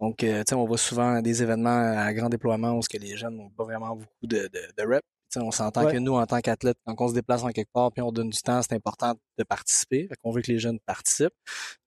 Donc, 0.00 0.24
euh, 0.24 0.38
tu 0.38 0.44
sais, 0.50 0.54
on 0.54 0.64
va 0.66 0.76
souvent 0.78 1.16
à 1.16 1.20
des 1.22 1.42
événements 1.42 1.94
à 1.98 2.14
grand 2.14 2.30
déploiement 2.30 2.72
où 2.72 2.82
ce 2.82 2.88
que 2.88 2.96
les 2.96 3.14
jeunes 3.18 3.36
n'ont 3.36 3.50
pas 3.50 3.64
vraiment 3.64 3.94
beaucoup 3.94 4.08
de, 4.26 4.48
de, 4.48 4.60
de 4.78 4.82
reps. 4.88 5.02
Tu 5.30 5.38
sais, 5.38 5.44
on 5.44 5.50
s'entend 5.50 5.84
Ouais. 5.84 5.92
que 5.92 5.98
nous, 5.98 6.14
en 6.14 6.24
tant 6.24 6.40
qu'athlètes, 6.40 6.78
quand 6.86 6.94
on 6.98 7.08
se 7.08 7.12
déplace 7.12 7.42
en 7.42 7.50
quelque 7.50 7.68
part 7.74 7.92
puis 7.92 8.00
on 8.00 8.10
donne 8.10 8.30
du 8.30 8.40
temps, 8.40 8.62
c'est 8.62 8.72
important 8.72 9.12
de 9.36 9.44
participer. 9.44 10.06
Fait 10.08 10.14
qu'on 10.22 10.30
veut 10.30 10.40
que 10.40 10.50
les 10.50 10.58
jeunes 10.58 10.78
participent. 10.86 11.34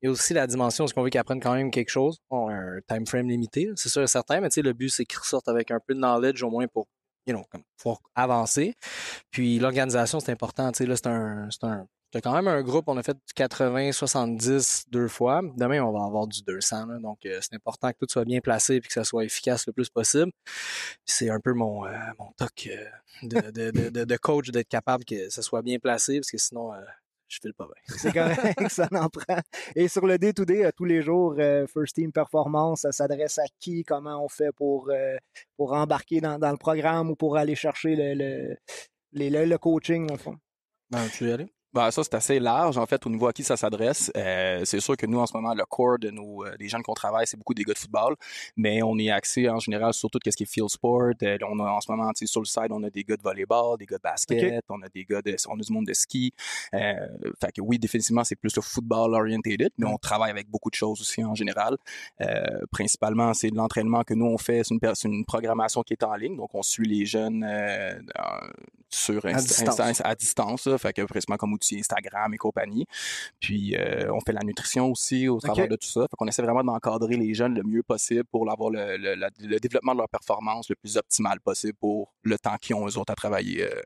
Il 0.03 0.05
y 0.05 0.07
a 0.09 0.11
aussi 0.11 0.35
la 0.35 0.45
dimension, 0.45 0.85
est-ce 0.85 0.93
qu'on 0.93 1.01
veut 1.01 1.09
qu'ils 1.09 1.19
apprennent 1.19 1.41
quand 1.41 1.55
même 1.55 1.71
quelque 1.71 1.89
chose. 1.89 2.19
On 2.29 2.49
a 2.49 2.53
un 2.53 2.79
time 2.87 3.07
frame 3.07 3.27
limité, 3.27 3.71
c'est 3.75 3.89
sûr 3.89 4.03
et 4.03 4.07
certain, 4.07 4.39
mais 4.41 4.49
tu 4.49 4.55
sais, 4.55 4.61
le 4.61 4.73
but, 4.73 4.89
c'est 4.89 5.05
qu'ils 5.05 5.17
ressortent 5.17 5.47
avec 5.47 5.71
un 5.71 5.79
peu 5.79 5.95
de 5.95 5.99
knowledge 5.99 6.43
au 6.43 6.51
moins 6.51 6.67
pour 6.67 6.85
you 7.25 7.33
know, 7.35 7.43
comme 7.51 7.63
pouvoir 7.77 7.99
avancer. 8.13 8.75
Puis 9.31 9.57
l'organisation, 9.57 10.19
c'est 10.19 10.31
important. 10.31 10.71
Tu 10.71 10.79
sais, 10.79 10.85
là, 10.85 10.95
c'est 10.95 11.07
un, 11.07 11.47
c'est 11.49 11.63
un, 11.65 11.87
c'est 12.13 12.21
quand 12.21 12.33
même 12.33 12.47
un 12.47 12.61
groupe. 12.61 12.85
On 12.87 12.97
a 12.97 13.03
fait 13.03 13.13
du 13.13 13.33
80, 13.35 13.91
70 13.91 14.85
deux 14.89 15.07
fois. 15.07 15.41
Demain, 15.57 15.81
on 15.81 15.91
va 15.91 16.05
avoir 16.05 16.27
du 16.27 16.41
200. 16.43 16.85
là. 16.87 16.99
donc, 16.99 17.25
euh, 17.25 17.39
c'est 17.41 17.55
important 17.55 17.91
que 17.91 17.97
tout 17.99 18.07
soit 18.09 18.25
bien 18.25 18.39
placé 18.41 18.75
et 18.75 18.81
que 18.81 18.91
ça 18.91 19.03
soit 19.03 19.23
efficace 19.25 19.65
le 19.67 19.73
plus 19.73 19.89
possible. 19.89 20.31
C'est 21.05 21.29
un 21.29 21.39
peu 21.39 21.53
mon, 21.53 21.85
euh, 21.85 21.91
mon 22.19 22.31
toc 22.37 22.67
euh, 22.67 22.85
de, 23.23 23.69
de, 23.69 24.03
de, 24.03 24.17
coach 24.17 24.49
d'être 24.49 24.67
capable 24.67 25.05
que 25.05 25.29
ça 25.29 25.41
soit 25.41 25.61
bien 25.61 25.79
placé 25.79 26.19
parce 26.19 26.31
que 26.31 26.37
sinon, 26.37 26.73
euh, 26.73 26.77
je 27.29 27.39
file 27.41 27.53
pas 27.53 27.65
bien. 27.65 27.95
C'est 27.97 28.11
correct, 28.13 28.59
ça 28.69 28.89
en 28.91 29.07
prend. 29.07 29.39
Et 29.75 29.87
sur 29.87 30.05
le 30.05 30.17
day-to-day, 30.17 30.65
euh, 30.65 30.71
tous 30.75 30.83
les 30.85 31.01
jours, 31.01 31.35
First 31.73 31.95
Team 31.95 32.11
Performance, 32.11 32.81
ça 32.81 32.91
s'adresse 32.91 33.37
à 33.39 33.43
qui? 33.59 33.83
Comment 33.85 34.23
on 34.23 34.27
fait 34.27 34.51
pour, 34.51 34.91
pour 35.55 35.71
embarquer 35.73 36.19
dans, 36.19 36.37
dans 36.37 36.51
le 36.51 36.57
programme 36.57 37.09
ou 37.09 37.15
pour 37.15 37.37
aller 37.37 37.55
chercher 37.55 37.95
le, 37.95 38.13
le, 38.15 38.57
les- 39.13 39.29
le, 39.29 39.45
le 39.45 39.57
coaching, 39.57 40.07
dans 40.07 40.15
le 40.15 40.19
fond? 40.19 40.35
Ben, 40.89 41.07
tu 41.07 41.23
veux 41.23 41.29
y 41.29 41.33
aller? 41.33 41.47
Ben, 41.73 41.89
ça, 41.89 42.03
c'est 42.03 42.13
assez 42.15 42.39
large, 42.39 42.77
en 42.77 42.85
fait, 42.85 43.05
au 43.05 43.09
niveau 43.09 43.27
à 43.27 43.33
qui 43.33 43.43
ça 43.43 43.55
s'adresse. 43.55 44.11
Euh, 44.17 44.61
c'est 44.65 44.81
sûr 44.81 44.97
que 44.97 45.05
nous, 45.05 45.19
en 45.19 45.25
ce 45.25 45.31
moment, 45.33 45.53
le 45.53 45.63
core 45.63 45.99
de 45.99 46.09
nos, 46.09 46.43
euh, 46.45 46.57
des 46.57 46.67
gens 46.67 46.81
qu'on 46.81 46.93
travaille, 46.93 47.25
c'est 47.25 47.37
beaucoup 47.37 47.53
des 47.53 47.63
gars 47.63 47.71
de 47.71 47.77
football, 47.77 48.15
mais 48.57 48.83
on 48.83 48.97
est 48.97 49.09
axé 49.09 49.49
en 49.49 49.59
général 49.59 49.93
sur 49.93 50.09
tout 50.09 50.19
ce 50.25 50.31
qui 50.35 50.43
est 50.43 50.45
field 50.45 50.69
sport. 50.69 51.11
Euh, 51.23 51.37
on 51.47 51.59
a, 51.59 51.71
en 51.71 51.79
ce 51.79 51.89
moment, 51.89 52.09
tu 52.09 52.25
sais, 52.25 52.31
sur 52.31 52.41
le 52.41 52.45
side, 52.45 52.67
on 52.71 52.83
a 52.83 52.89
des 52.89 53.05
gars 53.05 53.15
de 53.15 53.21
volleyball, 53.21 53.77
des 53.77 53.85
gars 53.85 53.95
de 53.97 54.01
basket, 54.01 54.65
on 54.69 54.81
a 54.81 54.89
des 54.89 55.05
gars 55.05 55.21
de, 55.21 55.33
on 55.47 55.57
a 55.57 55.61
du 55.61 55.71
monde 55.71 55.85
de 55.85 55.93
ski. 55.93 56.33
Euh, 56.73 56.93
fait 57.39 57.53
que 57.53 57.61
oui, 57.61 57.79
définitivement, 57.79 58.25
c'est 58.25 58.35
plus 58.35 58.53
le 58.53 58.61
football 58.61 59.15
orientated, 59.15 59.71
mais 59.77 59.87
on 59.87 59.97
travaille 59.97 60.31
avec 60.31 60.49
beaucoup 60.49 60.69
de 60.69 60.75
choses 60.75 60.99
aussi 60.99 61.23
en 61.23 61.35
général. 61.35 61.77
Euh, 62.19 62.59
principalement, 62.71 63.33
c'est 63.33 63.49
de 63.49 63.55
l'entraînement 63.55 64.03
que 64.03 64.13
nous, 64.13 64.25
on 64.25 64.37
fait. 64.37 64.63
C'est 64.65 64.75
une, 65.05 65.13
une 65.13 65.25
programmation 65.25 65.83
qui 65.83 65.93
est 65.93 66.03
en 66.03 66.15
ligne, 66.15 66.35
donc 66.35 66.53
on 66.53 66.63
suit 66.63 66.87
les 66.87 67.05
jeunes 67.05 67.45
euh, 67.47 67.93
sur 68.89 69.21
Insta- 69.23 69.47
distance. 69.47 70.01
À 70.03 70.15
distance, 70.15 70.67
là, 70.67 70.77
fait 70.77 70.91
que 70.91 71.03
principalement 71.03 71.37
comme 71.37 71.53
outil 71.61 71.79
Instagram 71.79 72.33
et 72.33 72.37
compagnie. 72.37 72.85
Puis 73.39 73.75
euh, 73.77 74.11
on 74.13 74.19
fait 74.21 74.33
la 74.33 74.41
nutrition 74.41 74.89
aussi 74.91 75.27
au 75.27 75.39
travers 75.39 75.65
de 75.69 75.75
tout 75.75 75.87
ça. 75.87 76.01
Fait 76.01 76.15
qu'on 76.17 76.27
essaie 76.27 76.41
vraiment 76.41 76.63
d'encadrer 76.63 77.15
les 77.17 77.33
jeunes 77.33 77.53
le 77.55 77.63
mieux 77.63 77.83
possible 77.83 78.23
pour 78.25 78.49
avoir 78.51 78.69
le, 78.71 78.97
le- 78.97 79.15
la- 79.15 79.29
le 79.39 79.59
développement 79.59 79.93
de 79.93 79.99
leur 79.99 80.09
performance 80.09 80.69
le 80.69 80.75
plus 80.75 80.97
optimal 80.97 81.39
possible 81.39 81.77
pour 81.79 82.13
le 82.23 82.37
temps 82.37 82.55
qu'ils 82.59 82.75
ont 82.75 82.87
eux 82.87 82.97
autres 82.97 83.11
à 83.11 83.15
travailler. 83.15 83.63
euh. 83.63 83.81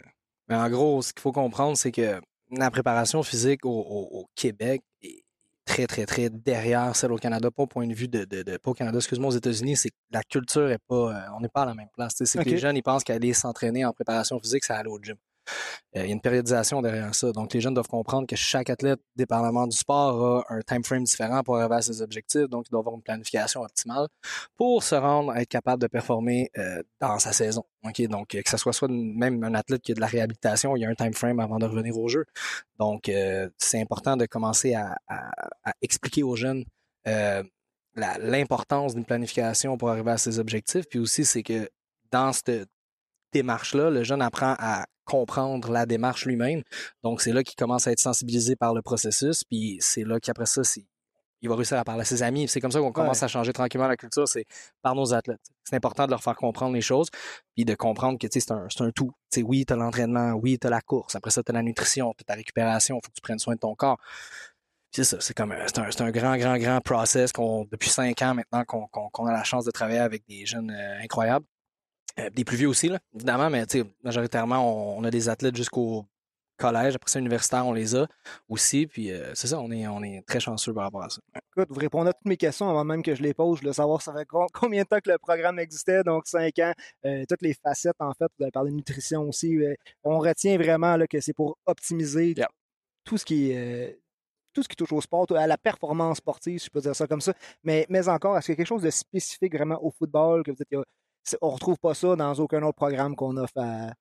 Mais 0.47 0.55
en 0.55 0.69
gros, 0.69 1.01
ce 1.01 1.11
qu'il 1.11 1.21
faut 1.21 1.31
comprendre, 1.31 1.75
c'est 1.77 1.91
que 1.91 2.21
la 2.51 2.69
préparation 2.71 3.23
physique 3.23 3.65
au, 3.65 3.69
au- 3.71 4.19
au 4.19 4.25
Québec 4.35 4.83
est 5.01 5.23
très, 5.65 5.87
très, 5.87 6.05
très 6.05 6.29
derrière 6.29 6.95
celle 6.95 7.11
au 7.11 7.17
Canada, 7.17 7.49
pas 7.49 7.63
au 7.63 7.67
point 7.67 7.87
de 7.87 7.93
vue 7.95 8.07
de, 8.07 8.23
de, 8.25 8.43
de- 8.43 8.57
pas 8.57 8.69
au 8.71 8.73
Canada, 8.75 8.97
excuse-moi, 8.97 9.29
aux 9.29 9.35
États-Unis, 9.35 9.75
c'est 9.75 9.89
que 9.89 9.95
la 10.11 10.21
culture 10.23 10.69
est 10.69 10.77
pas, 10.87 10.95
euh, 11.11 11.35
on 11.35 11.39
n'est 11.41 11.49
pas 11.49 11.63
à 11.63 11.65
la 11.65 11.73
même 11.73 11.89
place. 11.95 12.13
C'est 12.19 12.37
que 12.43 12.49
les 12.51 12.57
jeunes, 12.59 12.77
ils 12.77 12.83
pensent 12.83 13.03
qu'aller 13.03 13.33
s'entraîner 13.33 13.83
en 13.83 13.91
préparation 13.91 14.39
physique, 14.39 14.63
c'est 14.63 14.73
aller 14.73 14.89
au 14.89 14.99
gym. 15.01 15.15
Euh, 15.95 16.03
il 16.03 16.07
y 16.07 16.09
a 16.09 16.13
une 16.13 16.21
périodisation 16.21 16.81
derrière 16.81 17.13
ça. 17.15 17.31
Donc, 17.31 17.53
les 17.53 17.61
jeunes 17.61 17.73
doivent 17.73 17.87
comprendre 17.87 18.27
que 18.27 18.35
chaque 18.35 18.69
athlète, 18.69 18.99
dépendamment 19.15 19.67
du 19.67 19.77
sport, 19.77 20.43
a 20.49 20.53
un 20.53 20.61
time 20.61 20.83
frame 20.83 21.03
différent 21.03 21.43
pour 21.43 21.57
arriver 21.57 21.75
à 21.75 21.81
ses 21.81 22.01
objectifs. 22.01 22.47
Donc, 22.49 22.65
il 22.67 22.71
doit 22.71 22.81
avoir 22.81 22.95
une 22.95 23.01
planification 23.01 23.61
optimale 23.61 24.07
pour 24.57 24.83
se 24.83 24.95
rendre 24.95 25.31
à 25.31 25.41
être 25.41 25.49
capable 25.49 25.81
de 25.81 25.87
performer 25.87 26.51
euh, 26.57 26.81
dans 26.99 27.19
sa 27.19 27.31
saison. 27.31 27.63
Donc, 28.09 28.27
que 28.27 28.49
ce 28.49 28.57
soit 28.57 28.73
soit 28.73 28.87
même 28.89 29.43
un 29.43 29.53
athlète 29.53 29.81
qui 29.81 29.91
a 29.91 29.95
de 29.95 30.01
la 30.01 30.07
réhabilitation, 30.07 30.75
il 30.75 30.81
y 30.81 30.85
a 30.85 30.89
un 30.89 30.95
time 30.95 31.13
frame 31.13 31.39
avant 31.39 31.59
de 31.59 31.65
revenir 31.65 31.97
au 31.97 32.07
jeu. 32.07 32.25
Donc, 32.79 33.09
euh, 33.09 33.49
c'est 33.57 33.79
important 33.79 34.17
de 34.17 34.25
commencer 34.25 34.73
à, 34.73 34.97
expliquer 35.81 36.23
aux 36.23 36.35
jeunes 36.35 36.65
euh, 37.07 37.43
l'importance 37.95 38.95
d'une 38.95 39.05
planification 39.05 39.77
pour 39.77 39.89
arriver 39.89 40.11
à 40.11 40.17
ses 40.17 40.39
objectifs. 40.39 40.85
Puis 40.89 40.99
aussi, 40.99 41.25
c'est 41.25 41.43
que 41.43 41.69
dans 42.11 42.33
cette 42.33 42.69
démarche-là, 43.31 43.89
le 43.89 44.03
jeune 44.03 44.21
apprend 44.21 44.55
à 44.57 44.85
comprendre 45.05 45.71
la 45.71 45.85
démarche 45.85 46.25
lui-même. 46.25 46.63
Donc, 47.03 47.21
c'est 47.21 47.33
là 47.33 47.43
qu'il 47.43 47.55
commence 47.55 47.87
à 47.87 47.91
être 47.91 47.99
sensibilisé 47.99 48.55
par 48.55 48.73
le 48.73 48.81
processus. 48.81 49.43
Puis 49.43 49.77
c'est 49.79 50.03
là 50.03 50.19
qu'après 50.19 50.45
ça, 50.45 50.61
il 51.41 51.49
va 51.49 51.55
réussir 51.55 51.77
à 51.77 51.83
parler 51.83 52.01
à 52.01 52.05
ses 52.05 52.23
amis. 52.23 52.47
C'est 52.47 52.59
comme 52.59 52.71
ça 52.71 52.79
qu'on 52.79 52.91
commence 52.91 53.21
à 53.21 53.27
changer 53.27 53.53
tranquillement 53.53 53.87
la 53.87 53.97
culture, 53.97 54.27
c'est 54.27 54.45
par 54.81 54.95
nos 54.95 55.13
athlètes. 55.13 55.41
C'est 55.63 55.75
important 55.75 56.05
de 56.05 56.11
leur 56.11 56.23
faire 56.23 56.35
comprendre 56.35 56.73
les 56.73 56.81
choses, 56.81 57.09
puis 57.55 57.65
de 57.65 57.75
comprendre 57.75 58.17
que 58.17 58.27
c'est 58.29 58.51
un, 58.51 58.67
un 58.79 58.91
tout. 58.91 59.11
sais, 59.29 59.43
oui, 59.43 59.65
tu 59.65 59.73
as 59.73 59.75
l'entraînement, 59.75 60.33
oui, 60.33 60.57
tu 60.59 60.67
as 60.67 60.69
la 60.69 60.81
course, 60.81 61.15
après 61.15 61.31
ça, 61.31 61.43
tu 61.43 61.51
as 61.51 61.53
la 61.53 61.61
nutrition, 61.61 62.13
tu 62.17 62.23
as 62.23 62.25
ta 62.25 62.33
récupération, 62.33 62.97
il 62.97 63.05
faut 63.05 63.09
que 63.09 63.15
tu 63.15 63.21
prennes 63.21 63.39
soin 63.39 63.55
de 63.55 63.59
ton 63.59 63.75
corps 63.75 63.99
c'est 64.95 65.03
ça, 65.03 65.17
c'est 65.19 65.33
comme 65.33 65.53
c'est 65.67 65.79
un, 65.79 66.05
un, 66.05 66.11
grand, 66.11 66.37
grand, 66.37 66.57
grand 66.57 66.79
process 66.79 67.33
qu'on 67.33 67.65
depuis 67.69 67.89
cinq 67.89 68.21
ans 68.21 68.33
maintenant 68.33 68.63
qu'on 68.63 69.25
a 69.25 69.31
la 69.33 69.43
chance 69.43 69.65
de 69.65 69.71
travailler 69.71 69.99
avec 69.99 70.25
des 70.27 70.45
jeunes 70.45 70.71
euh, 70.71 71.03
incroyables. 71.03 71.45
Euh, 72.19 72.29
des 72.29 72.45
plus 72.45 72.57
vieux 72.57 72.69
aussi, 72.69 72.87
là, 72.87 72.99
évidemment, 73.13 73.49
mais 73.49 73.65
majoritairement, 74.03 74.97
on, 74.97 75.03
a 75.03 75.11
des 75.11 75.27
athlètes 75.27 75.55
jusqu'au 75.55 76.05
collège. 76.57 76.95
Après 76.95 77.11
ça, 77.11 77.19
universitaire, 77.19 77.67
on 77.67 77.73
les 77.73 77.93
a 77.95 78.07
aussi. 78.47 78.87
Puis 78.87 79.11
euh, 79.11 79.33
c'est 79.35 79.47
ça, 79.47 79.59
on 79.59 79.69
est, 79.69 79.85
on 79.87 80.01
est 80.01 80.25
très 80.25 80.39
chanceux 80.39 80.73
par 80.73 80.83
rapport 80.83 81.03
à 81.03 81.09
ça. 81.09 81.19
Écoute, 81.51 81.67
vous 81.69 81.79
répondez 81.79 82.11
à 82.11 82.13
toutes 82.13 82.27
mes 82.27 82.37
questions 82.37 82.69
avant 82.69 82.85
même 82.85 83.03
que 83.03 83.13
je 83.15 83.21
les 83.21 83.33
pose. 83.33 83.57
Je 83.57 83.63
voulais 83.63 83.73
savoir 83.73 84.01
ça 84.01 84.13
fait 84.13 84.25
combien 84.53 84.83
de 84.83 84.87
temps 84.87 84.99
que 85.03 85.11
le 85.11 85.17
programme 85.17 85.59
existait? 85.59 86.03
Donc, 86.03 86.25
cinq 86.27 86.57
ans. 86.59 86.71
toutes 87.27 87.41
les 87.41 87.53
facettes, 87.53 87.99
en 87.99 88.13
fait. 88.13 88.27
Vous 88.37 88.43
avez 88.43 88.51
parlé 88.51 88.71
de 88.71 88.77
nutrition 88.77 89.27
aussi. 89.27 89.57
on 90.05 90.19
retient 90.19 90.57
vraiment 90.57 90.95
là, 90.95 91.07
que 91.07 91.19
c'est 91.19 91.33
pour 91.33 91.57
optimiser 91.65 92.33
tout 93.03 93.17
ce 93.17 93.25
qui 93.25 93.51
est 93.51 93.99
tout 94.53 94.63
ce 94.63 94.69
qui 94.69 94.77
touche 94.77 94.93
au 94.93 95.01
sport, 95.01 95.27
à 95.35 95.47
la 95.47 95.57
performance 95.57 96.17
sportive, 96.17 96.59
si 96.59 96.67
je 96.67 96.71
peux 96.71 96.79
dire 96.79 96.95
ça 96.95 97.05
comme 97.07 97.19
ça. 97.19 97.33
Mais, 97.63 97.85
mais 97.89 98.07
encore, 98.07 98.37
est-ce 98.37 98.45
qu'il 98.45 98.53
y 98.53 98.55
a 98.55 98.57
quelque 98.57 98.67
chose 98.67 98.83
de 98.83 98.89
spécifique 98.89 99.53
vraiment 99.53 99.83
au 99.83 99.91
football 99.91 100.43
que 100.43 100.51
vous 100.51 100.61
êtes, 100.61 100.85
on 101.41 101.49
retrouve 101.49 101.77
pas 101.77 101.93
ça 101.93 102.15
dans 102.15 102.33
aucun 102.35 102.61
autre 102.63 102.75
programme 102.75 103.15
qu'on 103.15 103.37
offre 103.37 103.57
à, 103.57 103.91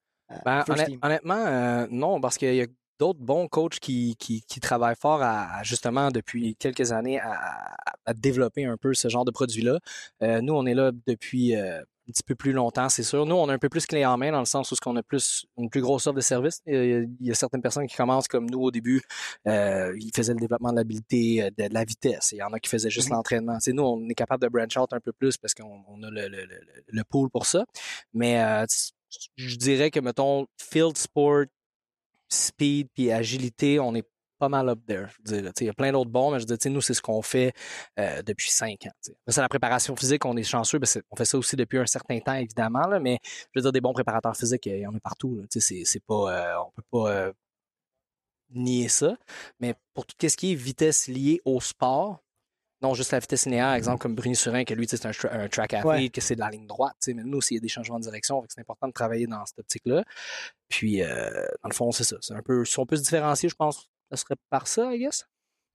ben, 0.44 0.64
Honnêtement, 1.02 1.44
euh, 1.46 1.86
non, 1.90 2.20
parce 2.20 2.38
qu'il 2.38 2.54
y 2.54 2.62
a 2.62 2.66
d'autres 2.98 3.20
bons 3.20 3.48
coachs 3.48 3.78
qui, 3.78 4.16
qui, 4.16 4.60
travaillent 4.60 4.96
fort 4.96 5.22
à, 5.22 5.62
justement 5.62 6.10
depuis 6.10 6.56
quelques 6.56 6.92
années 6.92 7.20
à, 7.20 7.76
développer 8.14 8.64
un 8.64 8.76
peu 8.76 8.94
ce 8.94 9.08
genre 9.08 9.24
de 9.24 9.30
produit-là. 9.30 9.78
Euh, 10.22 10.40
nous, 10.40 10.54
on 10.54 10.66
est 10.66 10.74
là 10.74 10.92
depuis 11.06 11.56
euh, 11.56 11.82
un 12.06 12.12
petit 12.12 12.22
peu 12.22 12.34
plus 12.34 12.52
longtemps, 12.52 12.88
c'est 12.88 13.02
sûr. 13.02 13.24
Nous, 13.24 13.34
on 13.34 13.48
a 13.48 13.54
un 13.54 13.58
peu 13.58 13.68
plus 13.68 13.86
clé 13.86 14.04
en 14.04 14.18
main 14.18 14.30
dans 14.30 14.40
le 14.40 14.44
sens 14.44 14.70
où 14.70 14.76
on 14.86 14.96
a 14.96 15.02
plus 15.02 15.46
une 15.56 15.70
plus 15.70 15.80
grosse 15.80 16.06
offre 16.06 16.16
de 16.16 16.20
service. 16.20 16.60
Il 16.66 17.08
y, 17.20 17.30
a, 17.30 17.34
certaines 17.34 17.62
personnes 17.62 17.86
qui 17.86 17.96
commencent 17.96 18.28
comme 18.28 18.48
nous 18.50 18.60
au 18.60 18.70
début, 18.70 19.02
euh, 19.46 19.96
ils 19.98 20.10
faisaient 20.14 20.34
le 20.34 20.40
développement 20.40 20.70
de 20.70 20.76
l'habilité, 20.76 21.44
euh, 21.44 21.50
de, 21.56 21.72
la 21.72 21.84
vitesse. 21.84 22.32
Il 22.32 22.38
y 22.38 22.42
en 22.42 22.52
a 22.52 22.60
qui 22.60 22.68
faisaient 22.68 22.90
juste 22.90 23.08
mmh 23.08 23.14
l'entraînement. 23.14 23.58
nous, 23.68 23.82
on 23.82 24.08
est 24.08 24.14
capable 24.14 24.42
de 24.42 24.48
branch 24.48 24.76
out 24.76 24.92
un 24.92 25.00
peu 25.00 25.12
plus 25.12 25.38
parce 25.38 25.54
qu'on 25.54 26.02
a 26.02 26.10
le, 26.10 26.28
le, 26.28 26.46
le, 26.86 27.04
pool 27.04 27.30
pour 27.30 27.46
ça. 27.46 27.64
Mais 28.12 28.42
euh, 28.42 28.66
je 29.36 29.56
dirais 29.56 29.90
que, 29.90 30.00
mettons, 30.00 30.46
field 30.58 30.98
sport, 30.98 31.44
speed 32.28 32.88
puis 32.94 33.12
agilité, 33.12 33.80
on 33.80 33.94
est 33.94 34.06
pas 34.44 34.48
mal 34.50 34.68
up 34.68 34.80
there. 34.86 35.06
il 35.26 35.66
y 35.66 35.68
a 35.70 35.72
plein 35.72 35.90
d'autres 35.90 36.10
bons, 36.10 36.30
mais 36.30 36.38
je 36.38 36.44
dis, 36.44 36.70
nous, 36.70 36.82
c'est 36.82 36.92
ce 36.92 37.00
qu'on 37.00 37.22
fait 37.22 37.54
euh, 37.98 38.22
depuis 38.22 38.50
cinq 38.50 38.86
ans. 38.86 39.12
C'est 39.26 39.40
la 39.40 39.48
préparation 39.48 39.96
physique, 39.96 40.24
on 40.26 40.36
est 40.36 40.42
chanceux, 40.42 40.78
on 41.10 41.16
fait 41.16 41.24
ça 41.24 41.38
aussi 41.38 41.56
depuis 41.56 41.78
un 41.78 41.86
certain 41.86 42.20
temps, 42.20 42.34
évidemment, 42.34 42.86
là, 42.86 43.00
mais 43.00 43.18
je 43.24 43.46
veux 43.56 43.62
dire, 43.62 43.72
des 43.72 43.80
bons 43.80 43.94
préparateurs 43.94 44.36
physiques, 44.36 44.66
il 44.66 44.80
y 44.80 44.86
en 44.86 44.94
a 44.94 45.00
partout. 45.00 45.42
C'est, 45.48 46.04
pas, 46.06 46.14
euh, 46.14 46.62
on 46.66 46.70
peut 46.72 46.82
pas 46.90 47.10
euh, 47.10 47.32
nier 48.50 48.88
ça. 48.88 49.16
Mais 49.60 49.74
pour 49.94 50.04
tout 50.04 50.14
ce 50.28 50.36
qui 50.36 50.52
est 50.52 50.56
vitesse 50.56 51.08
liée 51.08 51.40
au 51.46 51.60
sport, 51.60 52.22
non 52.82 52.92
juste 52.92 53.12
la 53.12 53.20
vitesse 53.20 53.46
linéaire, 53.46 53.72
exemple 53.72 54.02
comme 54.02 54.14
Bruni 54.14 54.36
Surin, 54.36 54.64
que 54.64 54.74
lui, 54.74 54.86
c'est 54.86 55.06
un, 55.06 55.48
track 55.48 55.72
athlete, 55.72 56.12
que 56.12 56.20
c'est 56.20 56.34
de 56.34 56.40
la 56.40 56.50
ligne 56.50 56.66
droite. 56.66 56.96
Mais 57.06 57.24
nous, 57.24 57.40
s'il 57.40 57.54
y 57.54 57.58
a 57.58 57.62
des 57.62 57.68
changements 57.68 57.98
de 57.98 58.04
direction, 58.04 58.44
c'est 58.48 58.60
important 58.60 58.88
de 58.88 58.92
travailler 58.92 59.26
dans 59.26 59.46
cette 59.46 59.60
optique-là. 59.60 60.04
Puis, 60.68 60.98
dans 60.98 61.68
le 61.70 61.74
fond, 61.74 61.92
c'est 61.92 62.04
ça. 62.04 62.16
C'est 62.20 62.34
un 62.34 62.42
peu, 62.42 62.66
si 62.66 62.78
on 62.78 62.84
peut 62.84 62.96
se 62.96 63.02
différencier, 63.02 63.48
je 63.48 63.54
pense, 63.54 63.88
ça 64.16 64.22
serait 64.22 64.36
par 64.50 64.66
ça, 64.66 64.94
I 64.94 64.98
guess? 64.98 65.26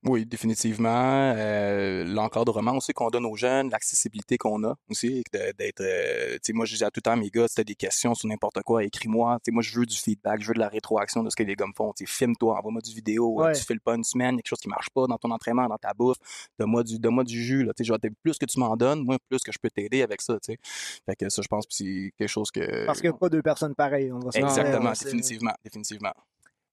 Oui, 0.06 0.26
définitivement. 0.26 1.34
Euh, 1.36 2.06
l'encadrement 2.06 2.72
aussi 2.78 2.94
qu'on 2.94 3.10
donne 3.10 3.26
aux 3.26 3.36
jeunes, 3.36 3.70
l'accessibilité 3.70 4.38
qu'on 4.38 4.64
a 4.64 4.76
aussi, 4.90 5.24
d'être. 5.34 5.82
Euh, 5.82 6.36
tu 6.36 6.40
sais, 6.44 6.54
moi, 6.54 6.66
je 6.66 6.78
dis 6.78 6.84
à 6.86 6.90
tout 6.90 7.00
le 7.00 7.02
temps, 7.02 7.18
mes 7.18 7.30
gars, 7.30 7.50
si 7.50 7.56
t'as 7.56 7.66
des 7.66 7.76
questions 7.76 8.16
sur 8.16 8.30
n'importe 8.30 8.62
quoi, 8.64 8.86
écris-moi. 8.86 9.40
Tu 9.44 9.50
sais, 9.50 9.52
moi, 9.52 9.62
je 9.62 9.78
veux 9.78 9.86
du 9.86 9.98
feedback, 9.98 10.42
je 10.42 10.48
veux 10.48 10.54
de 10.54 10.60
la 10.60 10.70
rétroaction 10.70 11.22
de 11.22 11.30
ce 11.30 11.36
que 11.36 11.44
les 11.44 11.56
gars 11.56 11.68
me 11.68 11.74
font. 11.76 11.92
Tu 11.92 12.06
sais, 12.06 12.12
filme-toi, 12.12 12.58
envoie-moi 12.58 12.82
du 12.82 12.94
vidéo. 12.94 13.44
Tu 13.54 13.62
fais 13.62 13.74
le 13.74 13.82
pas 13.82 13.96
une 13.96 14.06
semaine, 14.06 14.38
quelque 14.38 14.48
chose 14.48 14.62
qui 14.62 14.70
marche 14.70 14.90
pas 14.90 15.06
dans 15.06 15.18
ton 15.18 15.32
entraînement, 15.32 15.68
dans 15.68 15.78
ta 15.78 15.94
bouffe. 15.94 16.18
Donne-moi 16.58 16.84
du, 16.84 16.98
donne-moi 16.98 17.26
du 17.26 17.44
jus. 17.44 17.66
Là, 17.66 17.74
tu 17.74 17.84
sais, 17.84 17.94
plus 18.24 18.38
que 18.38 18.46
tu 18.46 18.58
m'en 18.58 18.78
donnes, 18.78 19.04
moi, 19.04 19.18
plus 19.28 19.40
que 19.40 19.52
je 19.52 19.60
peux 19.62 19.70
t'aider 19.70 20.02
avec 20.02 20.22
ça. 20.22 20.40
Tu 20.40 20.54
sais. 20.54 20.58
Fait 21.06 21.16
que 21.18 21.28
ça, 21.28 21.42
je 21.42 21.48
pense 21.50 21.66
que 21.66 21.74
c'est 21.74 22.14
quelque 22.18 22.30
chose 22.30 22.52
que. 22.52 22.86
Parce 22.86 23.02
qu'il 23.02 23.10
n'y 23.10 23.16
a 23.16 23.20
pas 23.20 23.30
deux 23.30 23.42
personnes 23.42 23.76
pareilles. 23.76 24.14
On 24.14 24.20
va 24.20 24.30
Exactement, 24.34 24.92
définitivement, 24.92 25.54
définitivement. 25.62 26.14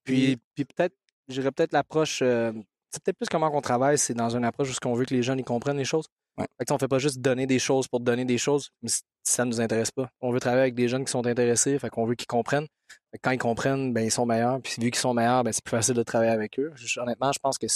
Puis, 0.04 0.38
puis 0.54 0.64
peut-être 0.64 0.94
dirais 1.34 1.52
peut-être 1.52 1.72
l'approche. 1.72 2.20
Euh, 2.22 2.52
c'est 2.90 3.02
peut-être 3.02 3.18
plus 3.18 3.28
comment 3.28 3.50
on 3.52 3.60
travaille, 3.60 3.98
c'est 3.98 4.14
dans 4.14 4.34
une 4.34 4.44
approche 4.44 4.70
où 4.70 4.88
on 4.88 4.94
veut 4.94 5.04
que 5.04 5.14
les 5.14 5.22
jeunes 5.22 5.38
ils 5.38 5.44
comprennent 5.44 5.76
les 5.76 5.84
choses. 5.84 6.06
Ouais. 6.38 6.46
Fait 6.58 6.70
on 6.70 6.78
fait 6.78 6.88
pas 6.88 6.98
juste 6.98 7.18
donner 7.20 7.46
des 7.46 7.58
choses 7.58 7.88
pour 7.88 8.00
donner 8.00 8.24
des 8.24 8.38
choses, 8.38 8.70
mais 8.82 8.90
ça 9.22 9.44
ne 9.44 9.50
nous 9.50 9.60
intéresse 9.60 9.90
pas. 9.90 10.08
On 10.20 10.30
veut 10.30 10.40
travailler 10.40 10.62
avec 10.62 10.74
des 10.74 10.88
jeunes 10.88 11.04
qui 11.04 11.10
sont 11.10 11.26
intéressés, 11.26 11.78
fait 11.78 11.90
qu'on 11.90 12.04
veut 12.06 12.14
qu'ils 12.14 12.26
comprennent. 12.26 12.66
quand 13.22 13.30
ils 13.30 13.38
comprennent, 13.38 13.92
ben 13.92 14.04
ils 14.04 14.10
sont 14.10 14.26
meilleurs. 14.26 14.60
Puis 14.62 14.74
vu 14.78 14.90
qu'ils 14.90 15.00
sont 15.00 15.14
meilleurs, 15.14 15.44
ben 15.44 15.52
c'est 15.52 15.64
plus 15.64 15.70
facile 15.76 15.94
de 15.94 16.02
travailler 16.02 16.30
avec 16.30 16.58
eux. 16.58 16.72
honnêtement, 16.98 17.32
je 17.32 17.38
pense 17.38 17.58
que 17.58 17.66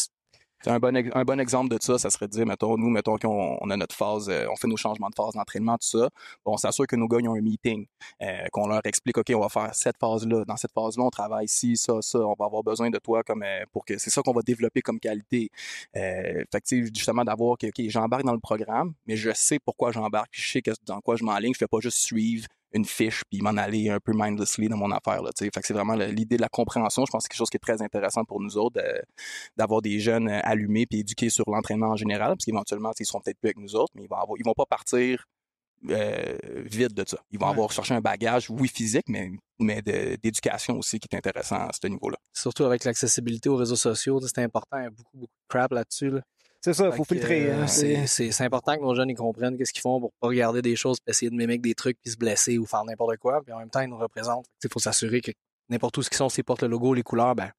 un 0.67 0.79
bon, 0.79 0.95
un 0.97 1.25
bon 1.25 1.41
exemple 1.41 1.75
de 1.75 1.83
ça, 1.83 1.99
ça 1.99 2.11
serait 2.11 2.27
de 2.27 2.33
dire, 2.33 2.47
mettons, 2.47 2.77
nous, 2.77 2.91
mettons 2.91 3.17
qu'on 3.17 3.59
on 3.61 3.71
a 3.71 3.77
notre 3.77 3.95
phase, 3.95 4.29
euh, 4.29 4.47
on 4.51 4.57
fait 4.57 4.69
nos 4.69 4.77
changements 4.77 5.09
de 5.09 5.15
phase 5.15 5.35
d'entraînement, 5.35 5.77
tout 5.79 5.99
ça. 5.99 6.09
Bon, 6.45 6.53
on 6.53 6.57
s'assure 6.57 6.87
que 6.87 6.97
nos 6.97 7.09
gars, 7.09 7.19
ont 7.19 7.35
un 7.35 7.41
meeting, 7.41 7.87
euh, 8.23 8.45
qu'on 8.53 8.67
leur 8.67 8.81
explique, 8.85 9.19
OK, 9.19 9.31
on 9.35 9.41
va 9.41 9.49
faire 9.49 9.75
cette 9.75 9.97
phase-là. 9.99 10.45
Dans 10.45 10.57
cette 10.57 10.73
phase-là, 10.73 11.05
on 11.05 11.11
travaille 11.11 11.47
ici, 11.47 11.77
ça, 11.77 11.95
ça. 12.01 12.19
On 12.19 12.35
va 12.39 12.47
avoir 12.47 12.63
besoin 12.63 12.91
de 12.91 12.99
toi 12.99 13.23
comme 13.23 13.43
euh, 13.43 13.65
pour 13.73 13.85
que 13.85 13.99
c'est 13.99 14.11
ça 14.11 14.23
qu'on 14.23 14.33
va 14.33 14.43
développer 14.43 14.83
comme 14.83 15.01
qualité. 15.01 15.51
fait 15.95 16.47
que, 16.53 16.85
justement, 16.95 17.25
d'avoir 17.25 17.57
que, 17.59 17.67
OK, 17.67 17.89
j'embarque 17.89 18.25
dans 18.25 18.35
le 18.35 18.41
programme, 18.41 18.95
mais 19.07 19.17
je 19.17 19.31
sais 19.35 19.59
pourquoi 19.59 19.93
j'embarque, 19.93 20.31
je 20.33 20.53
sais 20.53 20.63
dans 20.87 21.01
quoi 21.01 21.17
je 21.17 21.25
m'enligne. 21.25 21.53
Je 21.55 21.59
fais 21.59 21.69
pas 21.69 21.81
juste 21.81 21.99
suivre 21.99 22.47
une 22.73 22.85
fiche 22.85 23.23
puis 23.29 23.41
m'en 23.41 23.57
aller 23.57 23.91
un 23.91 23.99
peu 24.01 24.13
mindlessly 24.15 24.69
dans 24.69 24.77
mon 24.77 24.91
affaire. 24.91 25.23
Là, 25.23 25.31
fait 25.37 25.51
que 25.51 25.67
c'est 25.67 25.75
vraiment 25.75 25.95
l'idée 25.95 26.37
de 26.37 26.43
la 26.43 26.49
compréhension. 26.49 27.05
Je 27.05 27.11
pense 27.11 27.21
que 27.21 27.25
c'est 27.25 27.29
quelque 27.29 27.39
chose 27.39 27.51
qui 27.51 27.57
est 27.57 27.61
très 27.61 27.83
intéressant 27.83 28.25
pour 28.25 28.41
nous 28.41 28.57
autres 28.57 28.81
d'avoir 29.57 29.83
des 29.83 29.99
jeunes 30.01 30.29
euh, 30.29 30.41
allumés 30.43 30.87
puis 30.87 31.01
éduqués 31.01 31.31
sur 31.31 31.49
l'entraînement 31.51 31.89
en 31.89 31.97
général, 31.97 32.31
parce 32.31 32.45
qu'éventuellement, 32.45 32.93
ils 32.99 33.07
seront 33.07 33.21
peut-être 33.21 33.39
plus 33.39 33.49
avec 33.49 33.59
nous 33.59 33.75
autres, 33.77 33.93
mais 33.95 34.05
ils 34.05 34.09
vont 34.09 34.17
avoir, 34.17 34.39
ils 34.39 34.45
vont 34.45 34.55
pas 34.55 34.67
partir 34.67 35.27
euh, 35.89 36.37
vide 36.67 36.93
de 36.93 37.05
ça. 37.07 37.19
Ils 37.31 37.39
vont 37.39 37.47
avoir 37.47 37.73
cherché 37.73 37.95
un 37.95 38.01
bagage, 38.01 38.51
oui, 38.51 38.69
physique, 38.69 39.07
mais, 39.09 39.31
mais 39.59 39.81
d'éducation 39.83 40.79
aussi 40.79 40.99
qui 40.99 41.09
est 41.11 41.17
intéressant 41.17 41.57
à 41.57 41.71
ce 41.73 41.87
niveau-là. 41.87 42.19
Surtout 42.35 42.65
avec 42.65 42.85
l'accessibilité 42.85 43.49
aux 43.49 43.57
réseaux 43.57 43.77
sociaux, 43.77 44.21
c'est 44.21 44.43
important. 44.43 44.79
Il 44.79 44.85
y 44.85 44.87
a 44.87 44.91
beaucoup, 44.91 45.17
beaucoup 45.17 45.27
de 45.27 45.49
crap 45.49 45.73
là-dessus. 45.73 46.11
Là. 46.11 46.21
C'est 46.61 46.75
ça, 46.75 46.89
il 46.89 46.93
faut 46.93 47.05
filtrer. 47.05 47.51
Hein, 47.51 47.67
c'est 47.67 48.41
important 48.43 48.77
que 48.77 48.83
nos 48.83 48.95
jeunes 48.95 49.09
ils 49.09 49.15
comprennent 49.15 49.57
qu'est-ce 49.57 49.73
qu'ils 49.73 49.81
font 49.81 49.99
pour 49.99 50.13
pas 50.21 50.29
regarder 50.29 50.61
des 50.61 50.77
choses, 50.77 51.01
puis 51.01 51.11
essayer 51.11 51.31
de 51.31 51.37
mimiquer 51.37 51.61
des 51.61 51.75
trucs, 51.75 51.99
puis 52.01 52.13
se 52.13 52.17
blesser 52.17 52.59
ou 52.59 52.67
faire 52.67 52.85
n'importe 52.85 53.17
quoi. 53.17 53.41
Puis 53.43 53.53
en 53.53 53.59
même 53.59 53.71
temps, 53.71 53.81
ils 53.81 53.89
nous 53.89 53.97
représentent. 53.97 54.47
Il 54.63 54.71
faut 54.71 54.79
s'assurer 54.79 55.23
que 55.23 55.33
n'importe 55.71 55.97
où 55.97 56.03
ce 56.03 56.11
qu'ils 56.11 56.19
sont, 56.19 56.29
s'ils 56.29 56.45
portent 56.45 56.63
le 56.63 56.69
logo, 56.69 56.93
les 56.93 57.03
couleurs, 57.03 57.35
ben, 57.35 57.51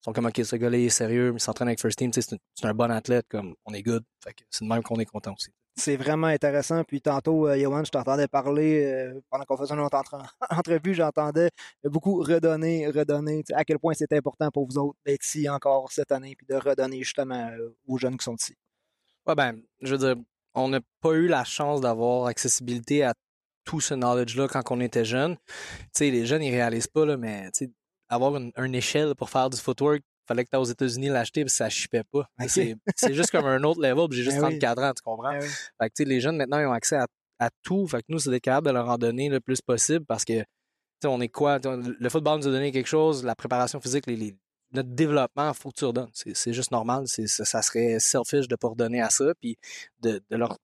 ils 0.00 0.04
sont 0.04 0.12
comme, 0.12 0.26
OK, 0.26 0.40
ce 0.44 0.56
gars-là, 0.56 0.78
est 0.78 0.88
sérieux, 0.90 1.32
il 1.34 1.40
s'entraîne 1.40 1.68
avec 1.68 1.80
First 1.80 1.98
Team, 1.98 2.10
c'est 2.12 2.38
un, 2.64 2.74
bon 2.74 2.90
athlète, 2.90 3.26
comme 3.28 3.54
on 3.64 3.72
est 3.72 3.82
good. 3.82 4.02
c'est 4.50 4.64
de 4.64 4.68
même 4.68 4.82
qu'on 4.82 4.96
est 4.96 5.06
content 5.06 5.32
aussi. 5.32 5.50
C'est 5.76 5.96
vraiment 5.96 6.26
intéressant. 6.26 6.84
Puis 6.84 7.00
tantôt, 7.00 7.48
euh, 7.48 7.56
Yohan, 7.56 7.84
je 7.84 7.90
t'entendais 7.90 8.28
parler 8.28 8.84
euh, 8.84 9.20
pendant 9.30 9.44
qu'on 9.44 9.56
faisait 9.56 9.76
notre 9.76 9.96
entrevue, 10.50 10.94
j'entendais 10.94 11.50
beaucoup 11.84 12.22
redonner, 12.22 12.88
redonner. 12.88 13.42
À 13.54 13.64
quel 13.64 13.78
point 13.78 13.94
c'est 13.94 14.12
important 14.12 14.50
pour 14.50 14.66
vous 14.66 14.78
autres 14.78 14.98
d'être 15.06 15.24
ici 15.24 15.48
encore 15.48 15.90
cette 15.92 16.12
année, 16.12 16.34
puis 16.36 16.46
de 16.46 16.56
redonner 16.56 17.02
justement 17.02 17.48
euh, 17.48 17.76
aux 17.86 17.98
jeunes 17.98 18.16
qui 18.16 18.24
sont 18.24 18.36
ici. 18.36 18.54
Ouais, 19.26 19.34
ben, 19.34 19.60
je 19.80 19.94
veux 19.94 19.98
dire, 19.98 20.22
on 20.54 20.68
n'a 20.68 20.80
pas 21.00 21.12
eu 21.12 21.28
la 21.28 21.44
chance 21.44 21.80
d'avoir 21.80 22.26
accessibilité 22.26 23.04
à 23.04 23.14
tout 23.64 23.80
ce 23.80 23.94
knowledge-là 23.94 24.48
quand 24.48 24.62
on 24.70 24.80
était 24.80 25.04
jeune. 25.04 25.36
Tu 25.46 25.54
sais, 25.92 26.10
les 26.10 26.26
jeunes, 26.26 26.42
ils 26.42 26.50
réalisent 26.50 26.88
pas, 26.88 27.16
mais 27.16 27.50
avoir 28.08 28.36
une, 28.36 28.74
échelle 28.74 29.14
pour 29.14 29.30
faire 29.30 29.50
du 29.50 29.58
footwork, 29.58 30.02
fallait 30.26 30.44
que 30.44 30.50
tu 30.50 30.56
aux 30.56 30.64
États-Unis 30.64 31.08
l'acheter, 31.08 31.44
puis 31.44 31.50
ça 31.50 31.68
chipait 31.68 32.04
pas. 32.04 32.28
C'est 32.46 32.76
juste 33.14 33.30
comme 33.30 33.46
un 33.46 33.62
autre 33.64 33.80
level, 33.80 34.08
puis 34.08 34.18
j'ai 34.18 34.24
juste 34.30 34.38
34 34.38 34.76
ben 34.76 34.88
ans, 34.88 34.92
tu 34.94 35.02
comprends? 35.02 35.32
Ben 35.32 35.40
fait 35.42 35.90
que, 35.90 36.02
les 36.04 36.20
jeunes, 36.20 36.36
maintenant, 36.36 36.60
ils 36.60 36.66
ont 36.66 36.72
accès 36.72 36.96
à, 36.96 37.06
tout. 37.62 37.86
Fait 37.86 38.00
que 38.00 38.06
nous, 38.10 38.18
c'est 38.18 38.30
d'être 38.30 38.42
capable 38.42 38.66
de 38.66 38.72
leur 38.72 38.88
en 38.88 38.98
donner 38.98 39.30
le 39.30 39.40
plus 39.40 39.62
possible 39.62 40.04
parce 40.04 40.24
que 40.24 40.44
on 41.04 41.22
est 41.22 41.28
quoi? 41.28 41.58
Le 41.58 42.08
football 42.10 42.40
nous 42.40 42.48
a 42.48 42.50
donné 42.50 42.72
quelque 42.72 42.86
chose, 42.86 43.24
la 43.24 43.34
préparation 43.34 43.80
physique, 43.80 44.06
les, 44.06 44.36
notre 44.72 44.90
développement, 44.90 45.50
il 45.50 45.54
faut 45.54 45.70
que 45.70 45.76
tu 45.76 45.84
redonnes. 45.84 46.10
C'est 46.12 46.52
juste 46.52 46.70
normal. 46.70 47.06
Ça, 47.06 47.44
ça, 47.44 47.62
serait 47.62 47.98
selfish 47.98 48.46
de 48.46 48.54
ne 48.54 48.56
pas 48.56 48.68
redonner 48.68 49.00
à 49.00 49.10
ça, 49.10 49.32
puis 49.40 49.56
de, 50.00 50.22
de 50.30 50.36
leur. 50.36 50.58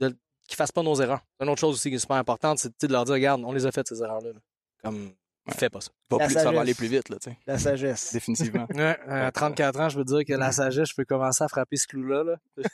De, 0.00 0.16
qu'ils 0.48 0.56
fassent 0.56 0.72
pas 0.72 0.82
nos 0.82 1.00
erreurs. 1.00 1.20
Une 1.40 1.48
autre 1.48 1.60
chose 1.60 1.74
aussi 1.74 1.90
qui 1.90 1.96
est 1.96 2.00
super 2.00 2.16
importante, 2.16 2.58
c'est 2.58 2.82
de 2.82 2.92
leur 2.92 3.04
dire, 3.04 3.14
regarde, 3.14 3.42
on 3.44 3.52
les 3.52 3.66
a 3.66 3.72
faites, 3.72 3.88
ces 3.88 4.02
erreurs-là. 4.02 4.32
Comme, 4.82 5.12
ouais. 5.50 5.56
fais 5.58 5.70
pas 5.70 5.80
ça. 5.80 5.90
Pas 6.08 6.18
plus, 6.18 6.34
ça 6.34 6.50
va 6.50 6.60
aller 6.60 6.74
plus 6.74 6.88
vite, 6.88 7.08
là, 7.08 7.16
tu 7.20 7.30
sais. 7.30 7.38
La 7.46 7.58
sagesse. 7.58 8.12
Définitivement. 8.12 8.66
ouais, 8.74 8.98
à 9.06 9.30
34 9.30 9.80
ans, 9.80 9.88
je 9.88 9.98
veux 9.98 10.04
dire 10.04 10.24
que 10.26 10.32
la 10.32 10.52
sagesse, 10.52 10.90
je 10.90 10.94
peux 10.94 11.04
commencer 11.04 11.44
à 11.44 11.48
frapper 11.48 11.76
ce 11.76 11.86
clou-là. 11.86 12.24
Là. 12.24 12.36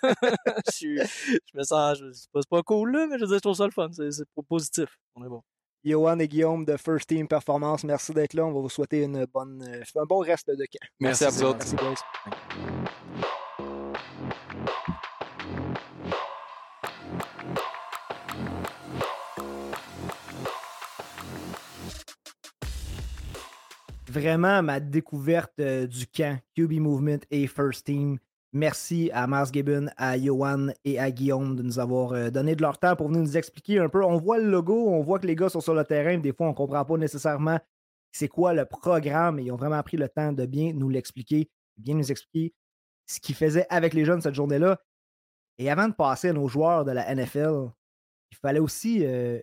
je, 0.73 1.05
je 1.05 1.59
me 1.59 1.63
sens, 1.63 2.03
c'est 2.13 2.49
pas, 2.49 2.63
cool, 2.63 2.93
là, 2.93 3.07
mais 3.09 3.17
je 3.19 3.23
veux 3.23 3.29
dire, 3.29 3.37
je 3.37 3.43
trouve 3.43 3.57
ça 3.57 3.65
le 3.65 3.73
fun. 3.73 3.89
C'est 3.93 4.25
positif. 4.49 4.89
On 5.15 5.25
est 5.25 5.29
bon. 5.29 5.43
Johan 5.85 6.19
et 6.19 6.27
Guillaume 6.27 6.65
de 6.65 6.77
First 6.77 7.09
Team 7.09 7.29
Performance, 7.29 7.85
merci 7.85 8.13
d'être 8.13 8.35
là. 8.35 8.45
On 8.45 8.53
va 8.53 8.61
vous 8.61 8.69
souhaiter 8.69 9.05
une 9.05 9.25
bonne, 9.33 9.63
un 9.63 10.05
bon 10.05 10.19
reste 10.19 10.49
de 10.49 10.65
camp. 10.65 10.89
Merci, 10.99 11.23
merci 11.23 11.25
à 11.25 11.31
vous 11.31 11.43
autres. 11.45 11.59
Merci, 11.59 11.77
guys. 11.77 12.76
Vraiment 24.17 24.63
ma 24.63 24.81
découverte 24.81 25.53
euh, 25.61 25.87
du 25.87 26.07
camp 26.07 26.41
QB 26.57 26.81
Movement 26.81 27.19
et 27.31 27.47
First 27.47 27.85
Team. 27.85 28.19
Merci 28.55 29.11
à 29.13 29.27
Mars 29.27 29.51
Gibbon, 29.53 29.89
à 29.99 30.19
Johan 30.19 30.69
et 30.87 30.99
à 30.99 31.11
Guillaume 31.11 31.55
de 31.55 31.63
nous 31.63 31.79
avoir 31.79 32.13
euh, 32.13 32.31
donné 32.31 32.57
de 32.57 32.63
leur 32.63 32.79
temps 32.79 32.97
pour 32.97 33.09
venir 33.09 33.21
nous 33.21 33.37
expliquer 33.37 33.79
un 33.79 33.91
peu. 33.91 34.03
On 34.03 34.17
voit 34.17 34.39
le 34.39 34.49
logo, 34.51 34.89
on 34.89 35.03
voit 35.03 35.19
que 35.19 35.27
les 35.27 35.37
gars 35.37 35.51
sont 35.51 35.61
sur 35.61 35.75
le 35.75 35.85
terrain, 35.85 36.17
des 36.17 36.33
fois 36.33 36.47
on 36.47 36.53
ne 36.53 36.55
comprend 36.55 36.83
pas 36.83 36.97
nécessairement 36.97 37.61
c'est 38.11 38.29
quoi 38.29 38.55
le 38.55 38.65
programme, 38.65 39.39
et 39.39 39.43
ils 39.43 39.53
ont 39.53 39.57
vraiment 39.57 39.83
pris 39.83 39.99
le 39.99 40.09
temps 40.09 40.33
de 40.33 40.47
bien 40.47 40.73
nous 40.73 40.89
l'expliquer, 40.89 41.51
bien 41.77 41.95
nous 41.95 42.11
expliquer 42.11 42.55
ce 43.05 43.21
qu'ils 43.21 43.35
faisaient 43.35 43.67
avec 43.69 43.93
les 43.93 44.07
jeunes 44.07 44.23
cette 44.23 44.35
journée-là. 44.35 44.81
Et 45.59 45.71
avant 45.71 45.89
de 45.89 45.95
passer 45.95 46.31
à 46.31 46.33
nos 46.33 46.49
joueurs 46.49 46.87
de 46.87 46.93
la 46.93 47.15
NFL, 47.15 47.69
il 48.31 48.39
fallait 48.39 48.61
aussi 48.61 49.05
euh, 49.05 49.39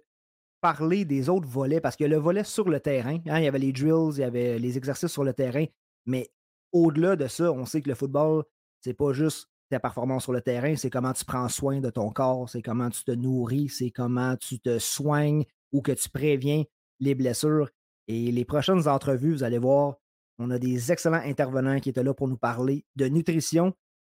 parler 0.64 1.04
des 1.04 1.28
autres 1.28 1.48
volets 1.48 1.82
parce 1.82 1.98
que 1.98 2.06
le 2.06 2.16
volet 2.16 2.46
sur 2.46 2.70
le 2.70 2.80
terrain, 2.80 3.18
hein, 3.28 3.40
il 3.40 3.44
y 3.44 3.48
avait 3.48 3.60
les 3.60 3.74
drills, 3.74 4.14
il 4.14 4.22
y 4.22 4.24
avait 4.24 4.58
les 4.58 4.78
exercices 4.78 5.12
sur 5.12 5.26
le 5.26 5.34
terrain, 5.34 5.66
mais 6.06 6.30
au-delà 6.72 7.18
de 7.18 7.28
ça, 7.28 7.52
on 7.52 7.66
sait 7.66 7.82
que 7.82 7.90
le 7.90 7.96
football, 7.96 8.46
c'est 8.80 8.94
pas 8.94 9.12
juste 9.12 9.50
ta 9.70 9.82
performance 9.82 10.24
sur 10.24 10.32
le 10.32 10.40
terrain, 10.40 10.78
c'est 10.78 10.90
comment 10.90 11.12
tu 11.12 11.26
prends 11.26 11.50
soin 11.50 11.82
de 11.82 11.90
ton 11.90 12.10
corps, 12.12 12.50
c'est 12.50 12.62
comment 12.62 12.90
tu 12.90 13.04
te 13.04 13.12
nourris, 13.12 13.68
c'est 13.68 13.92
comment 13.92 14.38
tu 14.38 14.58
te 14.62 14.80
soignes 14.80 15.44
ou 15.74 15.82
que 15.82 15.92
tu 15.92 16.10
préviens 16.10 16.64
les 17.02 17.14
blessures. 17.14 17.70
Et 18.08 18.32
les 18.32 18.46
prochaines 18.46 18.88
entrevues, 18.88 19.34
vous 19.34 19.44
allez 19.44 19.58
voir, 19.58 19.96
on 20.40 20.50
a 20.50 20.60
des 20.60 20.94
excellents 20.94 21.18
intervenants 21.26 21.82
qui 21.82 21.90
étaient 21.90 22.04
là 22.04 22.14
pour 22.14 22.30
nous 22.30 22.38
parler 22.38 22.86
de 22.96 23.08
nutrition 23.08 23.74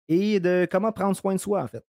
et 0.09 0.39
de 0.39 0.69
comment 0.71 0.93
prendre 0.93 1.17
soin 1.17 1.35
de 1.35 1.41
soi, 1.41 1.65
en 1.65 1.67
fait. 1.67 1.85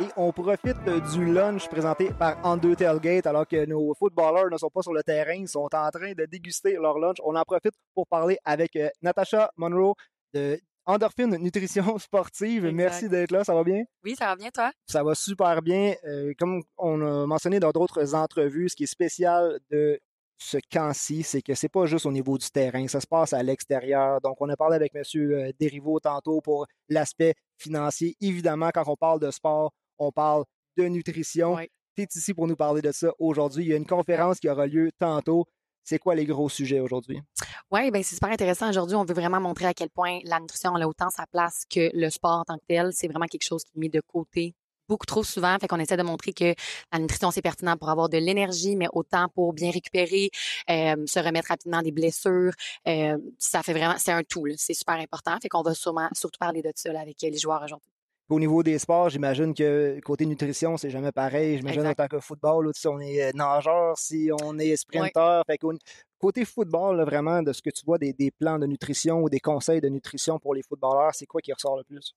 Et 0.00 0.08
on 0.16 0.32
profite 0.32 0.82
du 1.12 1.30
lunch 1.30 1.68
présenté 1.68 2.10
par 2.10 2.42
Under 2.42 2.74
Tailgate 2.74 3.26
alors 3.26 3.46
que 3.46 3.66
nos 3.66 3.92
footballeurs 3.94 4.48
ne 4.50 4.56
sont 4.56 4.70
pas 4.70 4.80
sur 4.80 4.94
le 4.94 5.02
terrain, 5.02 5.34
ils 5.34 5.46
sont 5.46 5.68
en 5.70 5.90
train 5.90 6.12
de 6.16 6.24
déguster 6.24 6.72
leur 6.80 6.98
lunch. 6.98 7.18
On 7.22 7.36
en 7.36 7.42
profite 7.42 7.74
pour 7.94 8.06
parler 8.06 8.38
avec 8.42 8.76
euh, 8.76 8.88
Natasha 9.02 9.50
Monroe 9.58 9.94
de 10.32 10.58
Endorphine 10.86 11.36
Nutrition 11.36 11.98
Sportive. 11.98 12.64
Exact. 12.64 12.76
Merci 12.76 13.08
d'être 13.10 13.30
là, 13.30 13.44
ça 13.44 13.54
va 13.54 13.62
bien? 13.62 13.82
Oui, 14.02 14.16
ça 14.16 14.24
va 14.26 14.36
bien, 14.36 14.48
toi? 14.48 14.72
Ça 14.86 15.04
va 15.04 15.14
super 15.14 15.60
bien. 15.60 15.94
Euh, 16.04 16.32
comme 16.38 16.62
on 16.78 17.02
a 17.02 17.26
mentionné 17.26 17.60
dans 17.60 17.70
d'autres 17.70 18.14
entrevues, 18.14 18.70
ce 18.70 18.76
qui 18.76 18.84
est 18.84 18.86
spécial 18.86 19.60
de 19.70 20.00
ce 20.38 20.56
camp-ci, 20.72 21.22
c'est 21.22 21.42
que 21.42 21.54
c'est 21.54 21.68
pas 21.68 21.84
juste 21.84 22.06
au 22.06 22.12
niveau 22.12 22.38
du 22.38 22.50
terrain, 22.50 22.88
ça 22.88 23.02
se 23.02 23.06
passe 23.06 23.34
à 23.34 23.42
l'extérieur. 23.42 24.22
Donc, 24.22 24.36
on 24.40 24.48
a 24.48 24.56
parlé 24.56 24.76
avec 24.76 24.92
M. 24.94 25.02
Derivo 25.60 26.00
tantôt 26.00 26.40
pour 26.40 26.66
l'aspect 26.88 27.34
financier. 27.58 28.16
Évidemment, 28.22 28.70
quand 28.72 28.84
on 28.86 28.96
parle 28.96 29.20
de 29.20 29.30
sport, 29.30 29.70
on 30.00 30.10
parle 30.10 30.44
de 30.76 30.84
nutrition. 30.84 31.54
Oui. 31.54 31.68
Tu 31.96 32.02
es 32.02 32.06
ici 32.14 32.34
pour 32.34 32.46
nous 32.46 32.56
parler 32.56 32.82
de 32.82 32.92
ça 32.92 33.12
aujourd'hui. 33.18 33.64
Il 33.64 33.70
y 33.70 33.72
a 33.72 33.76
une 33.76 33.86
conférence 33.86 34.40
qui 34.40 34.48
aura 34.48 34.66
lieu 34.66 34.90
tantôt. 34.98 35.44
C'est 35.82 35.98
quoi 35.98 36.14
les 36.14 36.24
gros 36.24 36.48
sujets 36.48 36.80
aujourd'hui? 36.80 37.20
Oui, 37.70 37.90
ben 37.90 38.02
c'est 38.02 38.14
super 38.14 38.30
intéressant. 38.30 38.68
Aujourd'hui, 38.68 38.96
on 38.96 39.04
veut 39.04 39.14
vraiment 39.14 39.40
montrer 39.40 39.66
à 39.66 39.74
quel 39.74 39.90
point 39.90 40.18
la 40.24 40.40
nutrition 40.40 40.74
a 40.74 40.86
autant 40.86 41.10
sa 41.10 41.26
place 41.26 41.64
que 41.68 41.90
le 41.94 42.10
sport 42.10 42.40
en 42.40 42.44
tant 42.44 42.56
que 42.56 42.64
tel. 42.68 42.90
C'est 42.92 43.08
vraiment 43.08 43.26
quelque 43.26 43.44
chose 43.44 43.64
qui 43.64 43.72
est 43.76 43.80
mis 43.80 43.90
de 43.90 44.00
côté 44.00 44.54
beaucoup 44.90 45.06
trop 45.06 45.22
souvent. 45.22 45.56
Fait 45.58 45.68
qu'on 45.68 45.78
essaie 45.78 45.96
de 45.96 46.02
montrer 46.02 46.32
que 46.32 46.54
la 46.92 46.98
nutrition, 46.98 47.30
c'est 47.30 47.42
pertinent 47.42 47.76
pour 47.76 47.88
avoir 47.88 48.08
de 48.08 48.18
l'énergie, 48.18 48.76
mais 48.76 48.88
autant 48.92 49.28
pour 49.28 49.52
bien 49.52 49.70
récupérer, 49.70 50.30
euh, 50.68 50.96
se 51.06 51.20
remettre 51.20 51.48
rapidement 51.48 51.80
des 51.80 51.92
blessures. 51.92 52.52
Euh, 52.88 53.16
ça 53.38 53.62
fait 53.62 53.72
vraiment, 53.72 53.94
c'est 53.98 54.12
un 54.12 54.24
tout. 54.24 54.46
C'est 54.56 54.74
super 54.74 54.96
important. 54.96 55.38
Fait 55.40 55.48
qu'on 55.48 55.62
va 55.62 55.74
sûrement, 55.74 56.08
surtout 56.12 56.38
parler 56.38 56.60
de 56.60 56.72
ça 56.74 56.92
là, 56.92 57.00
avec 57.00 57.22
les 57.22 57.38
joueurs 57.38 57.62
aujourd'hui. 57.62 57.89
Au 58.30 58.38
niveau 58.38 58.62
des 58.62 58.78
sports, 58.78 59.10
j'imagine 59.10 59.52
que 59.52 59.98
côté 60.04 60.24
nutrition, 60.24 60.76
c'est 60.76 60.90
jamais 60.90 61.10
pareil. 61.10 61.56
J'imagine 61.56 61.84
en 61.86 61.94
tant 61.94 62.06
que 62.06 62.20
football, 62.20 62.70
si 62.74 62.86
on 62.86 63.00
est 63.00 63.34
nageur, 63.34 63.98
si 63.98 64.30
on 64.42 64.56
est 64.58 64.76
sprinteur. 64.76 65.42
Fait 65.46 65.58
côté 66.20 66.44
football, 66.44 66.98
là, 66.98 67.04
vraiment, 67.04 67.42
de 67.42 67.52
ce 67.52 67.62
que 67.62 67.70
tu 67.70 67.84
vois 67.84 67.98
des, 67.98 68.12
des, 68.12 68.30
plans 68.30 68.58
de 68.58 68.66
nutrition 68.66 69.22
ou 69.22 69.28
des 69.28 69.40
conseils 69.40 69.80
de 69.80 69.88
nutrition 69.88 70.38
pour 70.38 70.54
les 70.54 70.62
footballeurs, 70.62 71.14
c'est 71.14 71.26
quoi 71.26 71.40
qui 71.40 71.52
ressort 71.52 71.76
le 71.76 71.84
plus? 71.84 72.14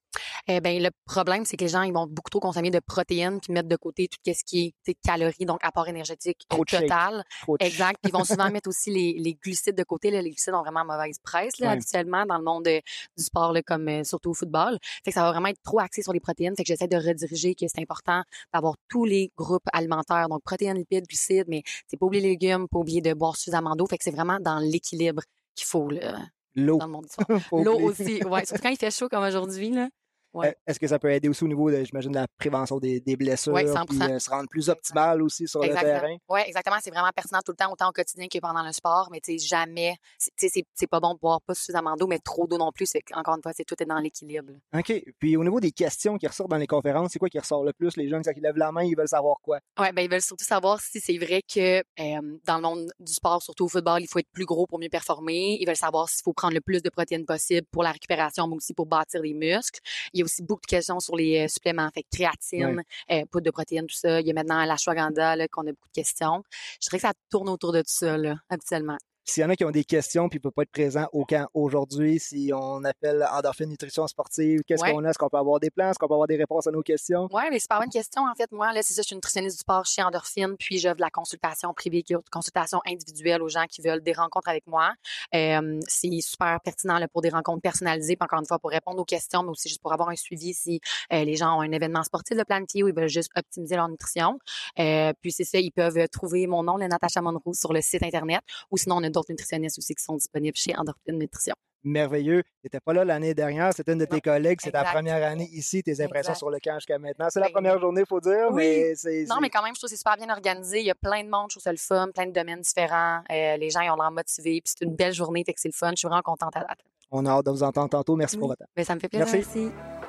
Eh 0.48 0.60
ben, 0.60 0.82
le 0.82 0.90
problème, 1.06 1.46
c'est 1.46 1.56
que 1.56 1.64
les 1.64 1.70
gens 1.70 1.84
ils 1.84 1.94
vont 1.94 2.06
beaucoup 2.06 2.30
trop 2.30 2.42
consommer 2.42 2.70
de 2.70 2.80
protéines 2.80 3.40
puis 3.40 3.54
mettre 3.54 3.70
de 3.70 3.76
côté 3.78 4.10
tout 4.10 4.18
ce 4.26 4.44
qui 4.44 4.76
est 4.88 4.94
calories, 5.06 5.46
donc 5.46 5.60
apport 5.64 5.88
énergétique 5.88 6.42
Trop 6.50 6.66
total. 6.66 7.24
Trop 7.42 7.58
Exact. 7.60 7.98
Puis 8.02 8.12
ils 8.12 8.18
vont 8.18 8.26
souvent 8.26 8.50
mettre 8.52 8.70
aussi 8.70 8.92
les, 8.92 9.16
les, 9.18 9.34
glucides 9.36 9.76
de 9.76 9.84
côté. 9.84 10.12
Là. 10.12 10.22
Les 10.22 10.30
glucides 10.30 10.54
ont 10.54 10.62
vraiment 10.62 10.84
mauvaise 10.84 11.18
presse 11.24 11.58
là, 11.60 11.72
habituellement 11.72 12.26
dans 12.26 12.38
le 12.38 12.44
monde 12.44 12.68
euh, 12.68 12.80
du 13.18 13.24
sport, 13.24 13.54
là, 13.54 13.62
comme 13.62 13.88
euh, 13.88 14.04
surtout 14.04 14.32
au 14.32 14.34
football. 14.34 14.78
Fait 15.04 15.12
que 15.12 15.16
ça 15.16 15.24
va 15.24 15.32
vraiment 15.32 15.48
être 15.48 15.62
trop 15.64 15.80
axé 15.80 16.02
sur 16.02 16.14
les 16.14 16.20
protéines. 16.20 16.56
Fait 16.56 16.64
que 16.64 16.68
j'essaie 16.68 16.88
de 16.88 16.98
rediriger 16.98 17.56
que 17.56 17.66
c'est 17.68 17.82
important 17.82 18.24
d'avoir 18.54 18.76
tous 18.90 19.06
les 19.06 19.32
groupes 19.38 19.68
alimentaires, 19.72 20.28
donc 20.28 20.44
protéines, 20.44 20.78
lipides, 20.78 21.06
glucides, 21.08 21.48
mais 21.48 21.64
c'est 21.88 21.98
pas 21.98 22.06
oublier 22.06 22.22
les 22.22 22.30
légumes, 22.30 22.68
pas 22.68 22.80
oublier 22.80 23.02
de 23.02 23.14
boire 23.14 23.38
suffisamment 23.38 23.76
d'eau. 23.76 23.88
Fait 23.94 24.00
que 24.00 24.06
c'est 24.06 24.10
vraiment 24.10 24.40
dans 24.40 24.58
l'équilibre 24.58 25.22
qu'il 25.54 25.68
faut 25.68 25.88
là, 25.88 26.18
L'eau. 26.56 26.80
L'eau 27.52 27.80
aussi, 27.80 28.24
ouais. 28.24 28.44
Surtout 28.44 28.64
quand 28.64 28.70
il 28.72 28.78
fait 28.78 28.90
chaud 28.90 29.08
comme 29.08 29.24
aujourd'hui, 29.24 29.70
là. 29.70 29.88
Ouais. 30.34 30.48
Euh, 30.50 30.52
Est-ce 30.68 30.80
que 30.80 30.88
ça 30.88 30.98
peut 31.00 31.12
aider 31.12 31.30
aussi 31.30 31.44
au 31.44 31.48
niveau, 31.48 31.70
de, 31.70 31.84
j'imagine, 31.84 32.12
de 32.12 32.18
la 32.18 32.28
prévention 32.40 32.80
des, 32.80 33.00
des 33.00 33.16
blessures, 33.16 33.54
Ouais, 33.54 33.66
100%. 33.66 33.86
puis 33.88 34.02
euh, 34.02 34.20
se 34.20 34.30
rendre 34.30 34.50
plus 34.50 34.70
optimal 34.70 35.22
aussi 35.22 35.48
sur 35.48 35.62
le 35.62 35.74
terrain? 35.74 36.16
Oui, 36.30 36.40
exactement. 36.46 36.78
C'est 36.82 36.90
vraiment 36.92 37.10
pertinent 37.16 37.40
tout 37.46 37.52
le 37.52 37.58
temps, 37.58 37.72
autant 37.72 37.90
au 37.90 37.92
quotidien 37.92 38.28
que 38.28 38.40
pendant 38.40 38.64
le 38.64 38.72
sport. 38.72 39.10
Mais 39.12 39.20
tu 39.20 39.38
sais, 39.38 39.48
jamais. 39.48 39.96
Tu 40.38 40.50
sais, 40.50 40.64
c'est- 40.76 40.88
pas 40.88 41.00
bon 41.00 41.14
de 41.14 41.20
boire 41.20 41.40
pas 41.42 41.54
suffisamment 41.56 41.96
d'eau, 41.96 42.08
mais 42.08 42.20
trop 42.20 42.46
d'eau 42.48 42.58
non 42.58 42.72
plus. 42.72 42.92
Encore 43.14 43.36
une 43.36 43.42
fois, 43.42 43.52
c'est 43.56 43.64
tout 43.64 43.76
est 43.82 43.86
dans 43.86 43.98
l'équilibre. 44.00 44.54
OK. 44.78 44.94
Puis 45.20 45.38
au 45.38 45.44
niveau 45.44 45.60
des 45.60 45.72
questions 45.72 46.18
qui 46.18 46.28
ressortent 46.28 46.50
dans 46.52 46.58
les 46.58 46.68
conférences, 46.68 47.12
c'est 47.14 47.20
quoi 47.20 47.30
qui 47.30 47.40
ressort 47.40 47.64
le 47.64 47.72
plus? 47.74 47.96
Les 47.98 48.10
jeunes, 48.10 48.22
quand 48.24 48.32
ils 48.36 48.42
lèvent 48.44 48.58
la 48.58 48.72
main, 48.72 48.84
ils 48.84 48.96
veulent 48.98 49.08
savoir 49.08 49.38
quoi? 49.42 49.60
Ouais, 49.80 49.92
ben 49.92 50.02
ils 50.04 50.10
veulent 50.12 50.22
surtout 50.22 50.44
savoir 50.46 50.82
si 50.82 51.00
c'est 51.00 51.18
vrai 51.18 51.42
que 51.42 51.80
euh, 52.00 52.38
dans 52.46 52.56
le 52.58 52.62
monde 52.62 52.92
du 53.00 53.14
sport, 53.14 53.42
surtout 53.42 53.66
au 53.66 53.70
football, 53.70 54.02
il 54.02 54.08
faut 54.08 54.20
être 54.20 54.30
plus 54.34 54.46
gros 54.46 54.68
pour 54.68 54.80
mieux 54.80 54.90
performer. 54.90 55.58
Ils 55.60 55.66
veulent 55.66 55.76
savoir 55.76 56.10
s'il 56.10 56.22
faut 56.24 56.34
prendre 56.34 56.54
le 56.54 56.62
plus 56.62 56.82
de 56.84 56.90
protéines 56.90 57.26
possible 57.26 57.66
pour 57.72 57.84
la 57.84 57.92
récupération, 57.92 58.48
mais 58.48 58.56
aussi 58.56 58.74
pour 58.74 58.86
bâtir 58.86 59.22
des 59.22 59.34
muscles. 59.34 59.80
Il 60.14 60.20
y 60.20 60.23
a 60.24 60.26
aussi 60.26 60.44
beaucoup 60.44 60.62
de 60.62 60.68
questions 60.68 61.00
sur 61.00 61.16
les 61.16 61.46
euh, 61.46 61.48
suppléments, 61.48 61.90
fait 61.94 62.06
créatine, 62.12 62.84
euh, 63.12 63.26
poudre 63.32 63.46
de 63.46 63.52
protéines, 63.52 63.88
tout 63.88 63.96
ça. 63.96 64.22
Il 64.22 64.28
y 64.28 64.32
a 64.32 64.34
maintenant 64.34 64.64
l'ashwagandha 64.66 65.36
là, 65.36 65.48
qu'on 65.48 65.62
a 65.62 65.72
beaucoup 65.72 65.90
de 65.90 65.94
questions. 65.94 66.44
Je 66.82 66.90
dirais 66.90 66.98
que 66.98 67.08
ça 67.08 67.14
tourne 67.30 67.50
autour 67.50 67.74
de 67.74 67.80
tout 67.80 67.94
ça 67.94 68.18
là, 68.18 68.36
habituellement. 68.50 68.98
S'il 69.26 69.42
y 69.42 69.46
en 69.46 69.50
a 69.50 69.56
qui 69.56 69.64
ont 69.64 69.72
des 69.72 69.86
questions 69.86 70.28
puis 70.28 70.38
ne 70.38 70.42
peuvent 70.42 70.52
pas 70.52 70.64
être 70.64 70.72
présents 70.72 71.08
au 71.14 71.24
camp 71.24 71.48
aujourd'hui, 71.54 72.20
si 72.20 72.52
on 72.54 72.84
appelle 72.84 73.26
Endorphine 73.32 73.70
Nutrition 73.70 74.06
Sportive, 74.08 74.62
qu'est-ce 74.68 74.84
Ouais. 74.84 74.92
qu'on 74.92 75.06
a? 75.06 75.10
Est-ce 75.12 75.18
qu'on 75.18 75.30
peut 75.30 75.38
avoir 75.38 75.62
des 75.62 75.70
plans? 75.70 75.92
Est-ce 75.92 75.98
qu'on 76.00 76.08
peut 76.10 76.14
avoir 76.14 76.28
des 76.28 76.36
réponses 76.36 76.68
à 76.68 76.72
nos 76.72 76.82
questions? 76.82 77.30
Oui, 77.32 77.44
mais 77.50 77.60
c'est 77.60 77.70
pas 77.70 77.80
bonne 77.80 77.90
question. 77.90 78.24
En 78.24 78.36
fait, 78.36 78.52
moi, 78.52 78.74
là, 78.74 78.82
c'est 78.84 78.94
ça, 78.94 79.02
je 79.02 79.08
suis 79.08 79.16
nutritionniste 79.16 79.56
du 79.56 79.62
sport 79.62 79.86
chez 79.86 80.04
Endorphine, 80.04 80.56
puis 80.60 80.78
j'offre 80.78 80.98
de 80.98 81.02
la 81.02 81.10
consultation 81.10 81.74
privée, 81.74 82.04
une 82.10 82.18
consultation 82.32 82.82
individuelle 82.86 83.42
aux 83.42 83.48
gens 83.48 83.66
qui 83.70 83.82
veulent 83.82 84.04
des 84.04 84.12
rencontres 84.12 84.50
avec 84.50 84.68
moi. 84.68 84.92
Euh, 85.34 85.80
c'est 85.88 86.10
super 86.22 86.60
pertinent 86.62 86.98
là, 87.00 87.08
pour 87.08 87.22
des 87.22 87.30
rencontres 87.30 87.62
personnalisées, 87.62 88.18
puis 88.18 88.26
encore 88.26 88.40
une 88.40 88.46
fois, 88.46 88.60
pour 88.60 88.72
répondre 88.72 89.00
aux 89.02 89.06
questions, 89.06 89.42
mais 89.44 89.50
aussi 89.50 89.70
juste 89.70 89.82
pour 89.82 89.94
avoir 89.94 90.10
un 90.10 90.16
suivi 90.18 90.54
si 90.54 90.82
euh, 91.14 91.24
les 91.24 91.38
gens 91.38 91.58
ont 91.58 91.62
un 91.62 91.72
événement 91.72 92.04
sportif 92.04 92.38
de 92.38 92.44
planifié 92.44 92.84
ou 92.84 92.90
ils 92.90 92.96
veulent 92.96 93.08
juste 93.08 93.30
optimiser 93.38 93.78
leur 93.78 93.88
nutrition. 93.88 94.38
Euh, 94.80 95.14
puis 95.22 95.32
c'est 95.32 95.46
ça, 95.46 95.60
ils 95.60 95.72
peuvent 95.72 96.08
trouver 96.10 96.46
mon 96.46 96.62
nom, 96.64 96.76
le 96.76 96.88
Natacha 96.88 97.22
Monroe, 97.22 97.54
sur 97.54 97.72
le 97.72 97.80
site 97.82 98.04
Internet, 98.04 98.42
ou 98.70 98.78
sinon, 98.78 98.98
on 98.98 99.04
a 99.04 99.13
d'autres 99.14 99.32
nutritionnistes 99.32 99.78
aussi 99.78 99.96
qui 99.96 100.04
sont 100.04 100.16
disponibles 100.16 100.58
chez 100.58 100.76
Endorphine 100.76 101.18
Nutrition. 101.18 101.56
Merveilleux. 101.86 102.44
Tu 102.44 102.50
n'étais 102.66 102.80
pas 102.80 102.94
là 102.94 103.04
l'année 103.04 103.34
dernière, 103.34 103.74
c'était 103.74 103.92
une 103.92 104.00
de 104.00 104.06
tes 104.06 104.22
collègues, 104.22 104.60
c'est 104.64 104.72
ta 104.72 104.86
première 104.86 105.22
année 105.28 105.50
ici, 105.52 105.84
tes 105.84 105.92
impressions 106.02 106.32
Exact. 106.32 106.36
sur 106.38 106.50
le 106.50 106.60
camp 106.64 106.76
jusqu'à 106.76 106.98
maintenant. 106.98 107.28
C'est 107.30 107.42
la 107.42 107.50
première 107.50 107.78
journée, 107.80 108.02
il 108.02 108.08
faut 108.08 108.22
dire, 108.22 108.48
Oui. 108.52 108.56
mais 108.56 108.96
c'est. 108.96 109.26
Non, 109.30 109.36
mais 109.42 109.50
quand 109.50 109.62
même, 109.62 109.74
je 109.76 109.80
trouve 109.82 109.90
que 109.90 109.96
c'est 109.96 109.98
super 110.00 110.16
bien 110.16 110.30
organisé. 110.30 110.80
Il 110.80 110.86
y 110.86 110.92
a 110.92 110.96
plein 110.96 111.24
de 111.26 111.30
monde, 111.30 111.48
je 111.50 111.56
trouve 111.56 111.64
ça 111.64 111.72
le 111.72 111.78
fun, 111.78 112.08
plein 112.16 112.26
de 112.26 112.32
domaines 112.32 112.62
différents. 112.62 113.22
Euh, 113.30 113.58
les 113.58 113.70
gens, 113.70 113.82
ils 113.82 113.90
ont 113.90 113.98
l'air 113.98 114.12
motivés, 114.12 114.62
puis 114.64 114.74
c'est 114.78 114.86
une 114.86 114.96
belle 114.96 115.14
journée, 115.14 115.44
fait 115.46 115.54
que 115.54 115.60
c'est 115.60 115.68
le 115.68 115.74
fun. 115.74 115.92
Je 115.92 115.98
suis 115.98 116.08
vraiment 116.08 116.22
contente 116.22 116.56
à 116.56 116.62
date. 116.62 116.80
On 117.12 117.26
a 117.26 117.32
hâte 117.32 117.46
de 117.46 117.52
vous 117.52 117.64
entendre 117.64 117.90
tantôt. 117.90 118.16
Merci 118.16 118.38
pour 118.38 118.48
votre 118.48 118.60
temps. 118.60 118.70
Ben, 118.78 118.86
ça 118.86 118.96
me 118.96 119.02
fait 119.02 119.10
plaisir. 119.10 119.28
Merci. 119.32 119.60
Merci. 119.60 120.03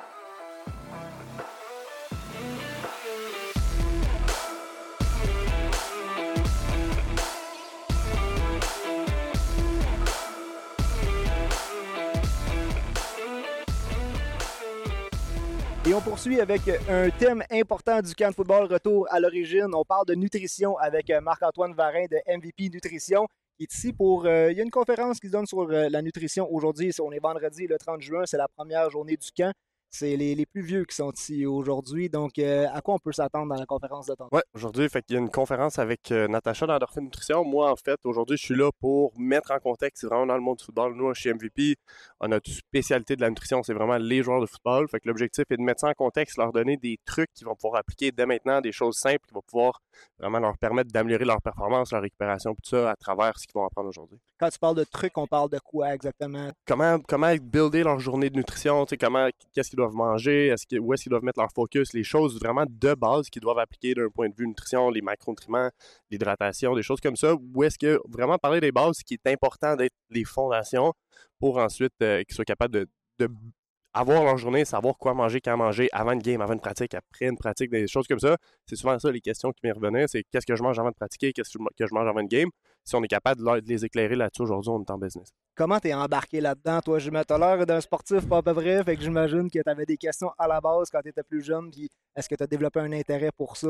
Poursuit 16.05 16.39
avec 16.39 16.61
un 16.87 17.09
thème 17.09 17.43
important 17.51 17.99
du 17.99 18.13
camp 18.13 18.29
de 18.29 18.35
football, 18.35 18.71
retour 18.71 19.07
à 19.09 19.19
l'origine. 19.19 19.69
On 19.73 19.83
parle 19.83 20.05
de 20.05 20.13
nutrition 20.13 20.77
avec 20.77 21.11
Marc-Antoine 21.21 21.73
Varin 21.73 22.05
de 22.05 22.17
MVP 22.27 22.69
Nutrition 22.69 23.27
qui 23.57 23.63
est 23.63 23.73
ici 23.73 23.91
pour... 23.91 24.25
euh, 24.25 24.51
il 24.51 24.57
y 24.57 24.59
a 24.59 24.63
une 24.63 24.69
conférence 24.69 25.19
qui 25.19 25.27
se 25.27 25.31
donne 25.31 25.47
sur 25.47 25.61
euh, 25.61 25.89
la 25.89 26.01
nutrition 26.03 26.47
aujourd'hui. 26.51 26.91
On 27.01 27.11
est 27.11 27.19
vendredi 27.19 27.65
le 27.65 27.77
30 27.77 28.01
juin, 28.01 28.23
c'est 28.25 28.37
la 28.37 28.47
première 28.47 28.89
journée 28.91 29.17
du 29.17 29.29
camp. 29.35 29.51
C'est 29.89 30.17
les, 30.17 30.35
les 30.35 30.45
plus 30.45 30.61
vieux 30.61 30.85
qui 30.85 30.95
sont 30.95 31.11
ici 31.11 31.45
aujourd'hui. 31.45 32.09
Donc, 32.09 32.37
euh, 32.37 32.67
à 32.73 32.81
quoi 32.81 32.95
on 32.95 32.99
peut 32.99 33.13
s'attendre 33.13 33.47
dans 33.47 33.59
la 33.59 33.65
conférence 33.65 34.07
de 34.07 34.15
temps? 34.15 34.27
Ouais, 34.31 34.43
aujourd'hui, 34.53 34.89
fait 34.89 35.01
qu'il 35.03 35.15
y 35.15 35.17
a 35.17 35.21
une 35.21 35.29
conférence 35.29 35.79
avec 35.79 36.11
euh, 36.11 36.27
Natacha 36.27 36.67
d'Endorphin 36.67 37.01
Nutrition. 37.01 37.45
Moi, 37.45 37.71
en 37.71 37.75
fait, 37.75 37.99
aujourd'hui, 38.03 38.37
je 38.37 38.43
suis 38.43 38.55
là 38.55 38.69
pour 38.79 39.13
mettre 39.17 39.51
en 39.51 39.59
contexte, 39.59 40.01
c'est 40.01 40.07
vraiment 40.07 40.25
dans 40.25 40.35
le 40.35 40.41
monde 40.41 40.57
du 40.57 40.65
football. 40.65 40.95
Nous, 40.95 41.13
chez 41.13 41.33
MVP, 41.33 41.75
on 42.19 42.31
a 42.31 42.35
une 42.35 42.41
spécialité 42.45 43.15
de 43.15 43.21
la 43.21 43.29
nutrition, 43.29 43.63
c'est 43.63 43.73
vraiment 43.73 43.97
les 43.97 44.21
joueurs 44.23 44.41
de 44.41 44.45
football. 44.45 44.87
Fait 44.89 44.99
que 44.99 45.07
l'objectif 45.07 45.45
est 45.49 45.57
de 45.57 45.61
mettre 45.61 45.81
ça 45.81 45.87
en 45.87 45.93
contexte, 45.93 46.37
leur 46.37 46.51
donner 46.51 46.77
des 46.77 46.99
trucs 47.05 47.31
qu'ils 47.33 47.47
vont 47.47 47.55
pouvoir 47.55 47.79
appliquer 47.79 48.11
dès 48.11 48.25
maintenant, 48.25 48.61
des 48.61 48.71
choses 48.71 48.97
simples 48.97 49.25
qui 49.27 49.33
vont 49.33 49.43
pouvoir 49.47 49.81
vraiment 50.19 50.39
leur 50.39 50.57
permettre 50.57 50.91
d'améliorer 50.91 51.25
leur 51.25 51.41
performance, 51.41 51.91
leur 51.91 52.01
récupération, 52.01 52.53
tout 52.55 52.69
ça 52.69 52.91
à 52.91 52.95
travers 52.95 53.37
ce 53.37 53.45
qu'ils 53.45 53.53
vont 53.55 53.65
apprendre 53.65 53.89
aujourd'hui. 53.89 54.19
Quand 54.37 54.49
tu 54.49 54.59
parles 54.59 54.75
de 54.75 54.83
trucs, 54.83 55.17
on 55.17 55.27
parle 55.27 55.49
de 55.49 55.59
quoi 55.59 55.93
exactement? 55.93 56.49
Comment, 56.67 56.99
comment 57.07 57.33
builder 57.35 57.83
leur 57.83 57.99
journée 57.99 58.29
de 58.29 58.35
nutrition, 58.35 58.85
comment, 58.99 59.29
qu'est-ce 59.53 59.74
doivent 59.75 59.95
manger, 59.95 60.53
où 60.79 60.93
est-ce 60.93 61.03
qu'ils 61.03 61.09
doivent 61.09 61.23
mettre 61.23 61.39
leur 61.39 61.51
focus, 61.53 61.93
les 61.93 62.03
choses 62.03 62.39
vraiment 62.39 62.65
de 62.67 62.93
base 62.93 63.29
qu'ils 63.29 63.41
doivent 63.41 63.59
appliquer 63.59 63.93
d'un 63.93 64.09
point 64.09 64.29
de 64.29 64.35
vue 64.35 64.47
nutrition, 64.47 64.89
les 64.89 65.01
macronutriments, 65.01 65.69
l'hydratation, 66.09 66.75
des 66.75 66.83
choses 66.83 67.01
comme 67.01 67.15
ça, 67.15 67.35
où 67.35 67.63
est-ce 67.63 67.77
que 67.77 67.99
vraiment 68.07 68.37
parler 68.37 68.59
des 68.59 68.71
bases, 68.71 68.97
ce 68.97 69.03
qui 69.03 69.15
est 69.15 69.27
important 69.31 69.75
d'être 69.75 69.95
les 70.09 70.23
fondations 70.23 70.93
pour 71.39 71.57
ensuite 71.57 71.93
euh, 72.01 72.23
qu'ils 72.23 72.35
soient 72.35 72.45
capables 72.45 72.85
de 73.19 73.29
avoir 73.95 74.23
leur 74.23 74.37
journée, 74.37 74.65
savoir 74.65 74.97
quoi 74.97 75.13
manger, 75.13 75.39
quand 75.39 75.55
manger, 75.55 75.87
avant 75.93 76.11
une 76.11 76.21
game, 76.21 76.41
avant 76.41 76.53
une 76.53 76.59
pratique, 76.59 76.93
après 76.93 77.27
une 77.27 77.37
pratique, 77.37 77.71
des 77.71 77.87
choses 77.87 78.07
comme 78.07 78.19
ça. 78.19 78.37
C'est 78.67 78.75
souvent 78.75 78.99
ça 78.99 79.09
les 79.09 79.21
questions 79.21 79.51
qui 79.51 79.61
m'y 79.63 79.71
revenaient, 79.71 80.07
c'est 80.07 80.23
qu'est-ce 80.31 80.45
que 80.45 80.55
je 80.55 80.61
mange 80.61 80.77
avant 80.77 80.89
de 80.89 80.95
pratiquer, 80.95 81.31
qu'est-ce 81.31 81.57
que 81.57 81.87
je 81.87 81.93
mange 81.93 82.07
avant 82.07 82.19
une 82.19 82.27
game? 82.27 82.49
Si 82.83 82.95
on 82.95 83.03
est 83.03 83.07
capable 83.07 83.41
de, 83.41 83.67
les 83.67 83.85
éclairer 83.85 84.15
là-dessus 84.15 84.43
aujourd'hui, 84.43 84.69
on 84.69 84.81
est 84.81 84.91
en 84.91 84.97
business. 84.97 85.31
Comment 85.55 85.79
t'es 85.79 85.93
embarqué 85.93 86.41
là-dedans? 86.41 86.81
Toi, 86.81 86.99
je 86.99 87.09
m'as 87.09 87.23
l'air 87.29 87.65
d'un 87.65 87.81
sportif 87.81 88.27
pas 88.27 88.37
à 88.37 88.41
peu 88.43 88.53
près, 88.53 88.83
fait 88.83 88.97
que 88.97 89.01
j'imagine 89.01 89.49
que 89.49 89.59
tu 89.59 89.69
avais 89.69 89.85
des 89.85 89.97
questions 89.97 90.31
à 90.37 90.47
la 90.47 90.59
base 90.59 90.89
quand 90.91 91.01
tu 91.01 91.09
étais 91.09 91.23
plus 91.23 91.41
jeune, 91.41 91.71
puis 91.71 91.89
est-ce 92.15 92.27
que 92.27 92.35
tu 92.35 92.43
as 92.43 92.47
développé 92.47 92.81
un 92.81 92.91
intérêt 92.91 93.31
pour 93.35 93.55
ça? 93.55 93.69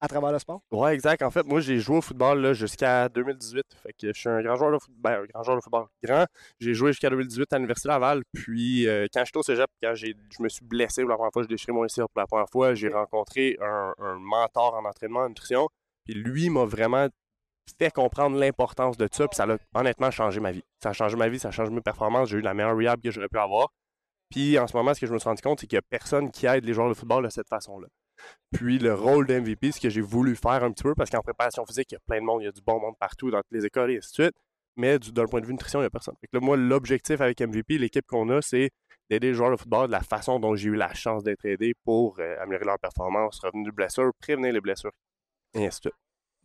À 0.00 0.08
travers 0.08 0.32
le 0.32 0.38
sport? 0.38 0.60
Ouais, 0.70 0.94
exact. 0.94 1.22
En 1.22 1.30
fait, 1.30 1.44
moi, 1.44 1.60
j'ai 1.60 1.78
joué 1.78 1.98
au 1.98 2.00
football 2.00 2.52
jusqu'à 2.52 3.08
2018. 3.08 3.64
Fait 3.82 3.92
que 3.92 4.12
je 4.12 4.18
suis 4.18 4.28
un 4.28 4.42
grand 4.42 4.56
joueur 4.56 4.72
de 4.72 4.78
football. 4.78 5.00
Ben, 5.02 5.22
un 5.22 5.24
grand 5.26 5.42
joueur 5.42 5.56
de 5.56 5.62
football. 5.62 5.86
Grand. 6.02 6.26
J'ai 6.60 6.74
joué 6.74 6.92
jusqu'à 6.92 7.10
2018 7.10 7.52
à 7.52 7.56
l'Université 7.56 7.88
Laval. 7.88 8.22
Puis, 8.32 8.86
euh, 8.88 9.06
quand 9.12 9.24
j'étais 9.24 9.38
au 9.38 9.42
cégep, 9.42 9.70
quand 9.82 9.94
je 9.94 10.12
me 10.40 10.48
suis 10.48 10.64
blessé 10.64 11.02
pour 11.02 11.10
la 11.10 11.16
première 11.16 11.32
fois, 11.32 11.42
j'ai 11.42 11.48
déchiré 11.48 11.72
mon 11.72 11.84
ACL 11.84 12.06
pour 12.12 12.20
la 12.20 12.26
première 12.26 12.48
fois, 12.50 12.74
j'ai 12.74 12.88
rencontré 12.88 13.56
un, 13.60 13.94
un 13.98 14.14
mentor 14.18 14.74
en 14.74 14.84
entraînement, 14.84 15.20
en 15.20 15.28
nutrition. 15.28 15.68
Puis, 16.04 16.14
lui 16.14 16.50
m'a 16.50 16.64
vraiment 16.64 17.08
fait 17.78 17.90
comprendre 17.90 18.38
l'importance 18.38 18.96
de 18.96 19.08
ça. 19.10 19.26
Puis, 19.28 19.36
ça 19.36 19.44
a 19.44 19.78
honnêtement 19.78 20.10
changé 20.10 20.40
ma 20.40 20.52
vie. 20.52 20.62
Ça 20.82 20.90
a 20.90 20.92
changé 20.92 21.16
ma 21.16 21.28
vie, 21.28 21.38
ça 21.38 21.48
a 21.48 21.52
changé 21.52 21.70
mes 21.70 21.80
performances. 21.80 22.28
J'ai 22.28 22.38
eu 22.38 22.42
la 22.42 22.54
meilleure 22.54 22.76
rehab 22.76 23.00
que 23.00 23.10
j'aurais 23.10 23.28
pu 23.28 23.38
avoir. 23.38 23.68
Puis, 24.30 24.58
en 24.58 24.66
ce 24.66 24.76
moment, 24.76 24.92
ce 24.92 25.00
que 25.00 25.06
je 25.06 25.12
me 25.12 25.18
suis 25.18 25.28
rendu 25.28 25.42
compte, 25.42 25.60
c'est 25.60 25.66
qu'il 25.66 25.76
n'y 25.76 25.80
a 25.80 25.88
personne 25.88 26.30
qui 26.30 26.46
aide 26.46 26.64
les 26.64 26.72
joueurs 26.72 26.88
de 26.88 26.94
football 26.94 27.24
de 27.24 27.28
cette 27.28 27.48
façon-là. 27.48 27.88
Puis 28.52 28.78
le 28.78 28.94
rôle 28.94 29.26
de 29.26 29.34
ce 29.70 29.80
que 29.80 29.90
j'ai 29.90 30.00
voulu 30.00 30.36
faire 30.36 30.62
un 30.64 30.70
petit 30.72 30.82
peu, 30.82 30.94
parce 30.94 31.10
qu'en 31.10 31.20
préparation 31.20 31.64
physique, 31.66 31.88
il 31.90 31.94
y 31.94 31.96
a 31.96 32.00
plein 32.06 32.20
de 32.20 32.24
monde, 32.24 32.42
il 32.42 32.46
y 32.46 32.48
a 32.48 32.52
du 32.52 32.62
bon 32.62 32.80
monde 32.80 32.94
partout 32.98 33.30
dans 33.30 33.38
toutes 33.38 33.52
les 33.52 33.66
écoles 33.66 33.90
et 33.92 33.98
ainsi 33.98 34.10
de 34.10 34.24
suite. 34.24 34.34
Mais 34.76 34.98
du- 34.98 35.10
d'un 35.12 35.26
point 35.26 35.40
de 35.40 35.46
vue 35.46 35.52
nutrition, 35.52 35.78
il 35.80 35.82
n'y 35.82 35.86
a 35.86 35.90
personne. 35.90 36.14
Moi, 36.34 36.56
l'objectif 36.56 37.20
avec 37.20 37.40
MVP, 37.40 37.78
l'équipe 37.78 38.06
qu'on 38.06 38.28
a, 38.30 38.42
c'est 38.42 38.70
d'aider 39.10 39.28
les 39.28 39.34
joueurs 39.34 39.50
de 39.50 39.56
football 39.56 39.86
de 39.86 39.92
la 39.92 40.02
façon 40.02 40.38
dont 40.38 40.54
j'ai 40.54 40.68
eu 40.68 40.74
la 40.76 40.92
chance 40.94 41.22
d'être 41.24 41.44
aidé 41.46 41.74
pour 41.84 42.18
euh, 42.20 42.36
améliorer 42.40 42.66
leur 42.66 42.78
performance, 42.78 43.40
revenir 43.40 43.66
de 43.66 43.70
blessures, 43.74 44.10
prévenir 44.20 44.52
les 44.52 44.60
blessures, 44.60 44.92
et 45.54 45.66
ainsi 45.66 45.80
de 45.80 45.90
suite. 45.90 45.94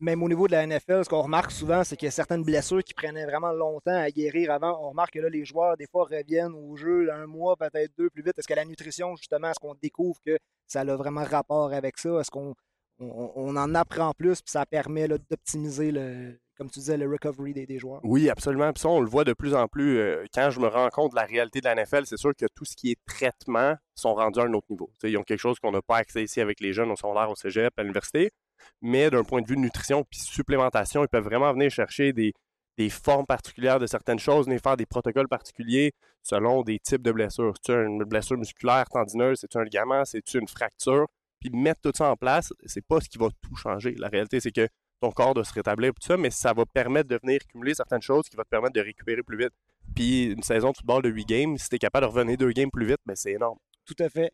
Même 0.01 0.23
au 0.23 0.27
niveau 0.27 0.47
de 0.47 0.53
la 0.53 0.65
NFL, 0.65 1.03
ce 1.05 1.09
qu'on 1.09 1.21
remarque 1.21 1.51
souvent, 1.51 1.83
c'est 1.83 1.95
qu'il 1.95 2.07
y 2.07 2.09
a 2.09 2.11
certaines 2.11 2.43
blessures 2.43 2.83
qui 2.83 2.95
prenaient 2.95 3.25
vraiment 3.25 3.51
longtemps 3.51 3.95
à 3.95 4.09
guérir 4.09 4.51
avant. 4.51 4.77
On 4.83 4.89
remarque 4.89 5.13
que 5.13 5.19
là, 5.19 5.29
les 5.29 5.45
joueurs, 5.45 5.77
des 5.77 5.85
fois, 5.85 6.05
reviennent 6.05 6.53
au 6.53 6.75
jeu 6.75 7.11
un 7.13 7.27
mois, 7.27 7.55
peut-être 7.55 7.91
deux 7.97 8.09
plus 8.09 8.23
vite. 8.23 8.33
Est-ce 8.37 8.47
que 8.47 8.55
la 8.55 8.65
nutrition, 8.65 9.15
justement, 9.15 9.51
est-ce 9.51 9.59
qu'on 9.59 9.75
découvre 9.75 10.19
que 10.25 10.37
ça 10.67 10.81
a 10.81 10.95
vraiment 10.95 11.23
rapport 11.23 11.71
avec 11.71 11.99
ça? 11.99 12.19
Est-ce 12.19 12.31
qu'on 12.31 12.55
on, 12.99 13.31
on 13.35 13.55
en 13.55 13.75
apprend 13.75 14.11
plus, 14.13 14.41
puis 14.41 14.51
ça 14.51 14.65
permet 14.65 15.07
d'optimiser, 15.07 15.91
le, 15.91 16.39
comme 16.57 16.69
tu 16.69 16.79
disais, 16.79 16.97
le 16.97 17.09
recovery 17.09 17.53
des, 17.53 17.79
joueurs? 17.79 18.01
Oui, 18.03 18.29
absolument. 18.29 18.71
Puis 18.73 18.81
ça, 18.81 18.89
on 18.89 19.01
le 19.01 19.07
voit 19.07 19.23
de 19.23 19.33
plus 19.33 19.53
en 19.53 19.67
plus. 19.67 19.97
euh, 19.97 20.25
quand 20.33 20.49
je 20.49 20.59
me 20.59 20.67
rends 20.67 20.89
compte 20.89 21.11
de 21.11 21.15
la 21.15 21.25
réalité 21.25 21.59
de 21.59 21.65
la 21.65 21.75
NFL, 21.75 22.05
c'est 22.05 22.17
sûr 22.17 22.31
que 22.35 22.45
tout 22.55 22.65
ce 22.65 22.75
qui 22.75 22.91
est 22.91 22.99
traitement 23.05 23.75
sont 23.95 24.13
rendus 24.13 24.39
à 24.39 24.43
un 24.43 24.53
autre 24.53 24.67
niveau. 24.69 24.89
Ils 25.03 25.17
ont 25.17 25.23
quelque 25.23 25.39
chose 25.39 25.59
qu'on 25.59 25.71
n'a 25.71 25.81
pas 25.81 25.97
accès 25.97 26.23
ici 26.23 26.41
avec 26.41 26.59
les 26.59 26.73
jeunes 26.73 26.91
au 26.91 26.95
secondaire, 26.95 27.29
au 27.29 27.35
cégep, 27.35 27.73
à 27.77 27.81
l'université. 27.81 28.31
Mais 28.81 29.09
d'un 29.09 29.23
point 29.23 29.41
de 29.41 29.47
vue 29.47 29.57
nutrition 29.57 30.03
puis 30.03 30.19
supplémentation, 30.19 31.03
ils 31.03 31.09
peuvent 31.09 31.23
vraiment 31.23 31.51
venir 31.53 31.69
chercher 31.69 32.13
des, 32.13 32.33
des 32.77 32.89
formes 32.89 33.25
particulières 33.25 33.79
de 33.79 33.87
certaines 33.87 34.19
choses, 34.19 34.45
venir 34.45 34.59
faire 34.61 34.77
des 34.77 34.85
protocoles 34.85 35.27
particuliers 35.27 35.93
selon 36.23 36.61
des 36.63 36.79
types 36.79 37.01
de 37.01 37.11
blessures. 37.11 37.53
C'est 37.61 37.73
une 37.73 38.03
blessure 38.03 38.37
musculaire, 38.37 38.85
tendineuse, 38.89 39.39
c'est 39.41 39.55
un 39.55 39.63
ligament, 39.63 40.05
c'est 40.05 40.33
une 40.33 40.47
fracture? 40.47 41.07
Puis 41.39 41.49
mettre 41.49 41.81
tout 41.81 41.91
ça 41.95 42.11
en 42.11 42.15
place, 42.15 42.53
c'est 42.65 42.85
pas 42.85 42.99
ce 43.01 43.09
qui 43.09 43.17
va 43.17 43.27
tout 43.41 43.55
changer. 43.55 43.95
La 43.97 44.09
réalité, 44.09 44.39
c'est 44.39 44.51
que 44.51 44.67
ton 45.01 45.11
corps 45.11 45.33
doit 45.33 45.43
se 45.43 45.53
rétablir, 45.53 45.93
tout 45.93 46.05
ça, 46.05 46.15
mais 46.15 46.29
ça 46.29 46.53
va 46.53 46.65
permettre 46.65 47.09
de 47.09 47.19
venir 47.21 47.39
cumuler 47.47 47.73
certaines 47.73 48.03
choses 48.03 48.29
qui 48.29 48.37
vont 48.37 48.43
te 48.43 48.49
permettre 48.49 48.73
de 48.73 48.81
récupérer 48.81 49.23
plus 49.23 49.37
vite. 49.37 49.53
Puis 49.95 50.25
une 50.25 50.43
saison 50.43 50.71
de 50.71 50.77
football 50.77 51.01
de 51.01 51.09
8 51.09 51.25
games, 51.25 51.57
si 51.57 51.69
tu 51.69 51.75
es 51.75 51.79
capable 51.79 52.05
de 52.05 52.11
revenir 52.11 52.37
deux 52.37 52.51
games 52.51 52.69
plus 52.71 52.85
vite, 52.85 52.99
ben 53.05 53.15
c'est 53.15 53.31
énorme. 53.31 53.57
Tout 53.85 53.95
à 53.99 54.09
fait. 54.09 54.31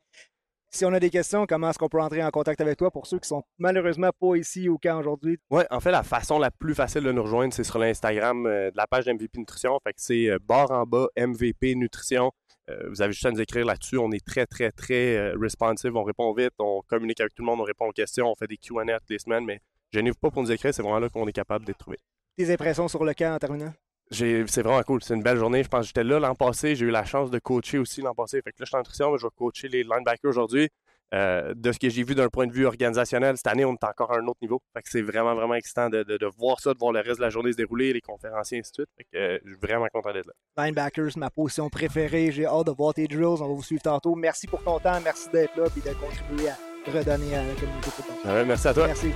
Si 0.69 0.85
on 0.85 0.93
a 0.93 0.99
des 0.99 1.09
questions, 1.09 1.45
comment 1.45 1.69
est-ce 1.69 1.79
qu'on 1.79 1.87
peut 1.87 2.01
entrer 2.01 2.23
en 2.23 2.29
contact 2.29 2.59
avec 2.61 2.77
toi 2.77 2.91
pour 2.91 3.07
ceux 3.07 3.19
qui 3.19 3.27
sont 3.27 3.43
malheureusement 3.57 4.11
pas 4.19 4.35
ici 4.35 4.67
au 4.69 4.77
camp 4.77 4.99
aujourd'hui? 4.99 5.39
Ouais, 5.49 5.65
en 5.71 5.79
fait, 5.79 5.91
la 5.91 6.03
façon 6.03 6.39
la 6.39 6.51
plus 6.51 6.75
facile 6.75 7.03
de 7.03 7.11
nous 7.11 7.23
rejoindre, 7.23 7.53
c'est 7.53 7.63
sur 7.63 7.79
l'Instagram 7.79 8.45
euh, 8.45 8.69
de 8.71 8.77
la 8.77 8.85
page 8.85 9.07
MVP 9.07 9.39
Nutrition. 9.39 9.79
Fait 9.83 9.93
que 9.93 10.01
c'est 10.01 10.29
euh, 10.29 10.37
barre 10.43 10.71
en 10.71 10.85
bas 10.85 11.07
MVP 11.17 11.75
Nutrition. 11.75 12.31
Euh, 12.69 12.89
vous 12.89 13.01
avez 13.01 13.13
juste 13.13 13.25
à 13.25 13.31
nous 13.31 13.41
écrire 13.41 13.65
là-dessus. 13.65 13.97
On 13.97 14.11
est 14.11 14.25
très, 14.25 14.45
très, 14.45 14.71
très 14.71 15.15
euh, 15.15 15.37
responsive. 15.39 15.95
On 15.95 16.03
répond 16.03 16.33
vite. 16.33 16.53
On 16.59 16.81
communique 16.87 17.21
avec 17.21 17.33
tout 17.33 17.43
le 17.43 17.47
monde. 17.47 17.61
On 17.61 17.63
répond 17.63 17.87
aux 17.87 17.93
questions. 17.93 18.29
On 18.29 18.35
fait 18.35 18.47
des 18.47 18.57
Q&A 18.57 18.99
toutes 18.99 19.09
les 19.09 19.19
semaines. 19.19 19.45
Mais 19.45 19.61
gênez-vous 19.93 20.17
pas 20.19 20.31
pour 20.31 20.41
nous 20.41 20.51
écrire. 20.51 20.73
C'est 20.73 20.81
vraiment 20.81 20.99
là 20.99 21.09
qu'on 21.09 21.27
est 21.27 21.33
capable 21.33 21.65
d'être 21.65 21.77
trouvé. 21.77 21.97
Tes 22.35 22.51
impressions 22.51 22.87
sur 22.87 23.03
le 23.03 23.13
camp 23.13 23.35
en 23.35 23.39
terminant? 23.39 23.73
C'est 24.11 24.61
vraiment 24.61 24.81
cool. 24.83 25.03
C'est 25.03 25.13
une 25.15 25.23
belle 25.23 25.37
journée. 25.37 25.63
Je 25.63 25.67
pense 25.69 25.81
que 25.81 25.87
j'étais 25.87 26.03
là 26.03 26.19
l'an 26.19 26.35
passé. 26.35 26.75
J'ai 26.75 26.85
eu 26.85 26.91
la 26.91 27.03
chance 27.05 27.29
de 27.29 27.39
coacher 27.39 27.77
aussi 27.77 28.01
l'an 28.01 28.13
passé. 28.13 28.41
Fait 28.41 28.51
que 28.51 28.57
là, 28.59 28.65
je 28.65 28.67
suis 28.67 28.75
en 28.75 28.79
nutrition, 28.79 29.11
mais 29.11 29.17
je 29.17 29.25
vais 29.25 29.31
coacher 29.35 29.67
les 29.67 29.83
linebackers 29.83 30.29
aujourd'hui. 30.29 30.69
Euh, 31.13 31.53
de 31.55 31.71
ce 31.71 31.79
que 31.79 31.87
j'ai 31.87 32.03
vu 32.03 32.15
d'un 32.15 32.27
point 32.27 32.47
de 32.47 32.51
vue 32.51 32.65
organisationnel, 32.65 33.37
cette 33.37 33.47
année, 33.47 33.63
on 33.63 33.71
est 33.73 33.83
encore 33.85 34.11
à 34.11 34.17
un 34.19 34.27
autre 34.27 34.39
niveau. 34.41 34.61
Fait 34.73 34.81
que 34.81 34.89
c'est 34.89 35.01
vraiment, 35.01 35.35
vraiment 35.35 35.53
excitant 35.53 35.89
de, 35.89 36.03
de- 36.03 36.17
de 36.17 36.25
voir 36.37 36.59
ça, 36.59 36.73
de 36.73 36.79
voir 36.79 36.91
le 36.91 36.99
reste 36.99 37.17
de 37.19 37.21
la 37.21 37.29
journée 37.29 37.53
se 37.53 37.57
dérouler, 37.57 37.93
les 37.93 38.01
conférenciers, 38.01 38.57
et 38.57 38.59
ainsi 38.59 38.71
de 38.71 38.75
suite. 38.75 38.89
Fait 38.97 39.05
que 39.05 39.17
euh, 39.17 39.37
je 39.45 39.51
suis 39.51 39.59
vraiment 39.61 39.87
content 39.93 40.11
d'être 40.11 40.27
là. 40.27 40.65
Linebackers, 40.65 41.11
ma 41.17 41.29
position 41.29 41.69
préférée. 41.69 42.33
J'ai 42.33 42.45
hâte 42.45 42.67
de 42.67 42.71
voir 42.71 42.93
tes 42.93 43.07
drills. 43.07 43.23
On 43.25 43.35
va 43.35 43.45
vous 43.47 43.63
suivre 43.63 43.81
tantôt. 43.83 44.15
Merci 44.15 44.47
pour 44.47 44.61
ton 44.63 44.79
temps. 44.79 44.99
Merci 45.01 45.29
d'être 45.31 45.55
là 45.55 45.63
et 45.65 45.79
de 45.89 45.93
contribuer 45.95 46.49
à 46.49 46.57
redonner 46.91 47.35
à 47.35 47.43
la 47.43 47.53
communauté 47.53 47.89
football. 47.89 48.15
Ouais, 48.33 48.43
merci 48.45 48.67
à 48.67 48.73
toi. 48.73 48.87
Merci. 48.87 49.07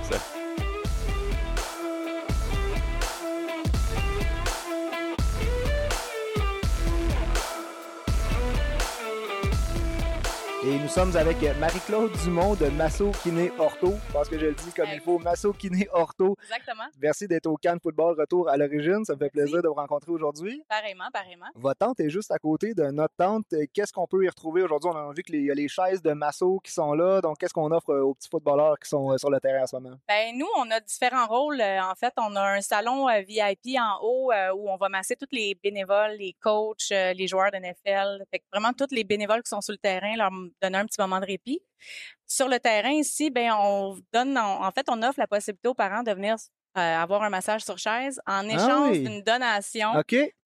Et 10.64 10.78
nous 10.78 10.86
sommes 10.86 11.16
avec 11.16 11.38
Marie-Claude 11.58 12.12
Dumont 12.22 12.54
de 12.54 12.66
Masso 12.66 13.10
Kiné 13.24 13.50
Ortho. 13.58 13.94
Je 14.06 14.12
pense 14.12 14.28
que 14.28 14.38
je 14.38 14.46
le 14.46 14.54
dis 14.54 14.72
comme 14.72 14.86
il 14.92 15.00
faut. 15.00 15.18
Masso 15.18 15.52
Kiné 15.52 15.88
Ortho. 15.92 16.36
Exactement. 16.40 16.84
Merci 17.00 17.26
d'être 17.26 17.48
au 17.48 17.58
de 17.60 17.80
football 17.82 18.14
retour 18.16 18.48
à 18.48 18.56
l'origine. 18.56 19.04
Ça 19.04 19.14
me 19.14 19.18
fait 19.18 19.30
plaisir 19.30 19.60
de 19.60 19.66
vous 19.66 19.74
rencontrer 19.74 20.12
aujourd'hui. 20.12 20.62
Pareillement, 20.68 21.08
pareillement. 21.12 21.46
Votre 21.56 21.78
tente 21.78 21.98
est 21.98 22.10
juste 22.10 22.30
à 22.30 22.38
côté 22.38 22.74
de 22.74 22.84
notre 22.92 23.14
tente. 23.16 23.44
Qu'est-ce 23.74 23.92
qu'on 23.92 24.06
peut 24.06 24.24
y 24.24 24.28
retrouver 24.28 24.62
aujourd'hui? 24.62 24.88
On 24.94 25.10
a 25.10 25.12
vu 25.12 25.24
qu'il 25.24 25.44
y 25.44 25.50
a 25.50 25.54
les 25.54 25.66
chaises 25.66 26.00
de 26.00 26.12
Masso 26.12 26.60
qui 26.62 26.70
sont 26.70 26.92
là. 26.92 27.20
Donc, 27.20 27.38
qu'est-ce 27.38 27.54
qu'on 27.54 27.72
offre 27.72 27.90
euh, 27.90 28.02
aux 28.02 28.14
petits 28.14 28.28
footballeurs 28.28 28.78
qui 28.78 28.88
sont 28.88 29.10
euh, 29.10 29.18
sur 29.18 29.30
le 29.30 29.40
terrain 29.40 29.64
en 29.64 29.66
ce 29.66 29.74
moment? 29.74 29.96
Ben, 30.06 30.38
nous, 30.38 30.46
on 30.58 30.70
a 30.70 30.78
différents 30.78 31.26
rôles. 31.26 31.60
Euh, 31.60 31.82
En 31.82 31.96
fait, 31.96 32.12
on 32.18 32.36
a 32.36 32.40
un 32.40 32.60
salon 32.60 33.08
VIP 33.26 33.76
en 33.80 33.98
haut 34.00 34.30
où 34.54 34.70
on 34.70 34.76
va 34.76 34.88
masser 34.88 35.16
tous 35.16 35.26
les 35.32 35.56
bénévoles, 35.60 36.12
les 36.20 36.36
coachs, 36.40 36.90
les 36.90 37.26
joueurs 37.26 37.50
de 37.50 37.56
NFL. 37.56 38.22
Fait 38.30 38.38
que 38.38 38.44
vraiment, 38.52 38.72
tous 38.72 38.94
les 38.94 39.02
bénévoles 39.02 39.42
qui 39.42 39.48
sont 39.48 39.60
sur 39.60 39.72
le 39.72 39.78
terrain, 39.78 40.14
leur 40.16 40.30
donner 40.60 40.78
un 40.78 40.86
petit 40.86 41.00
moment 41.00 41.20
de 41.20 41.26
répit. 41.26 41.60
Sur 42.26 42.48
le 42.48 42.58
terrain 42.58 42.92
ici, 42.92 43.30
ben, 43.30 43.52
on 43.58 43.98
donne, 44.12 44.36
en 44.38 44.64
en 44.64 44.70
fait, 44.70 44.86
on 44.88 45.02
offre 45.02 45.18
la 45.18 45.26
possibilité 45.26 45.68
aux 45.68 45.74
parents 45.74 46.02
de 46.02 46.12
venir 46.12 46.36
euh, 46.78 46.80
avoir 46.80 47.22
un 47.22 47.30
massage 47.30 47.62
sur 47.64 47.76
chaise 47.78 48.20
en 48.26 48.48
Ah 48.48 48.54
échange 48.54 48.90
oui. 48.92 49.04
d'une 49.04 49.22
donation 49.22 49.92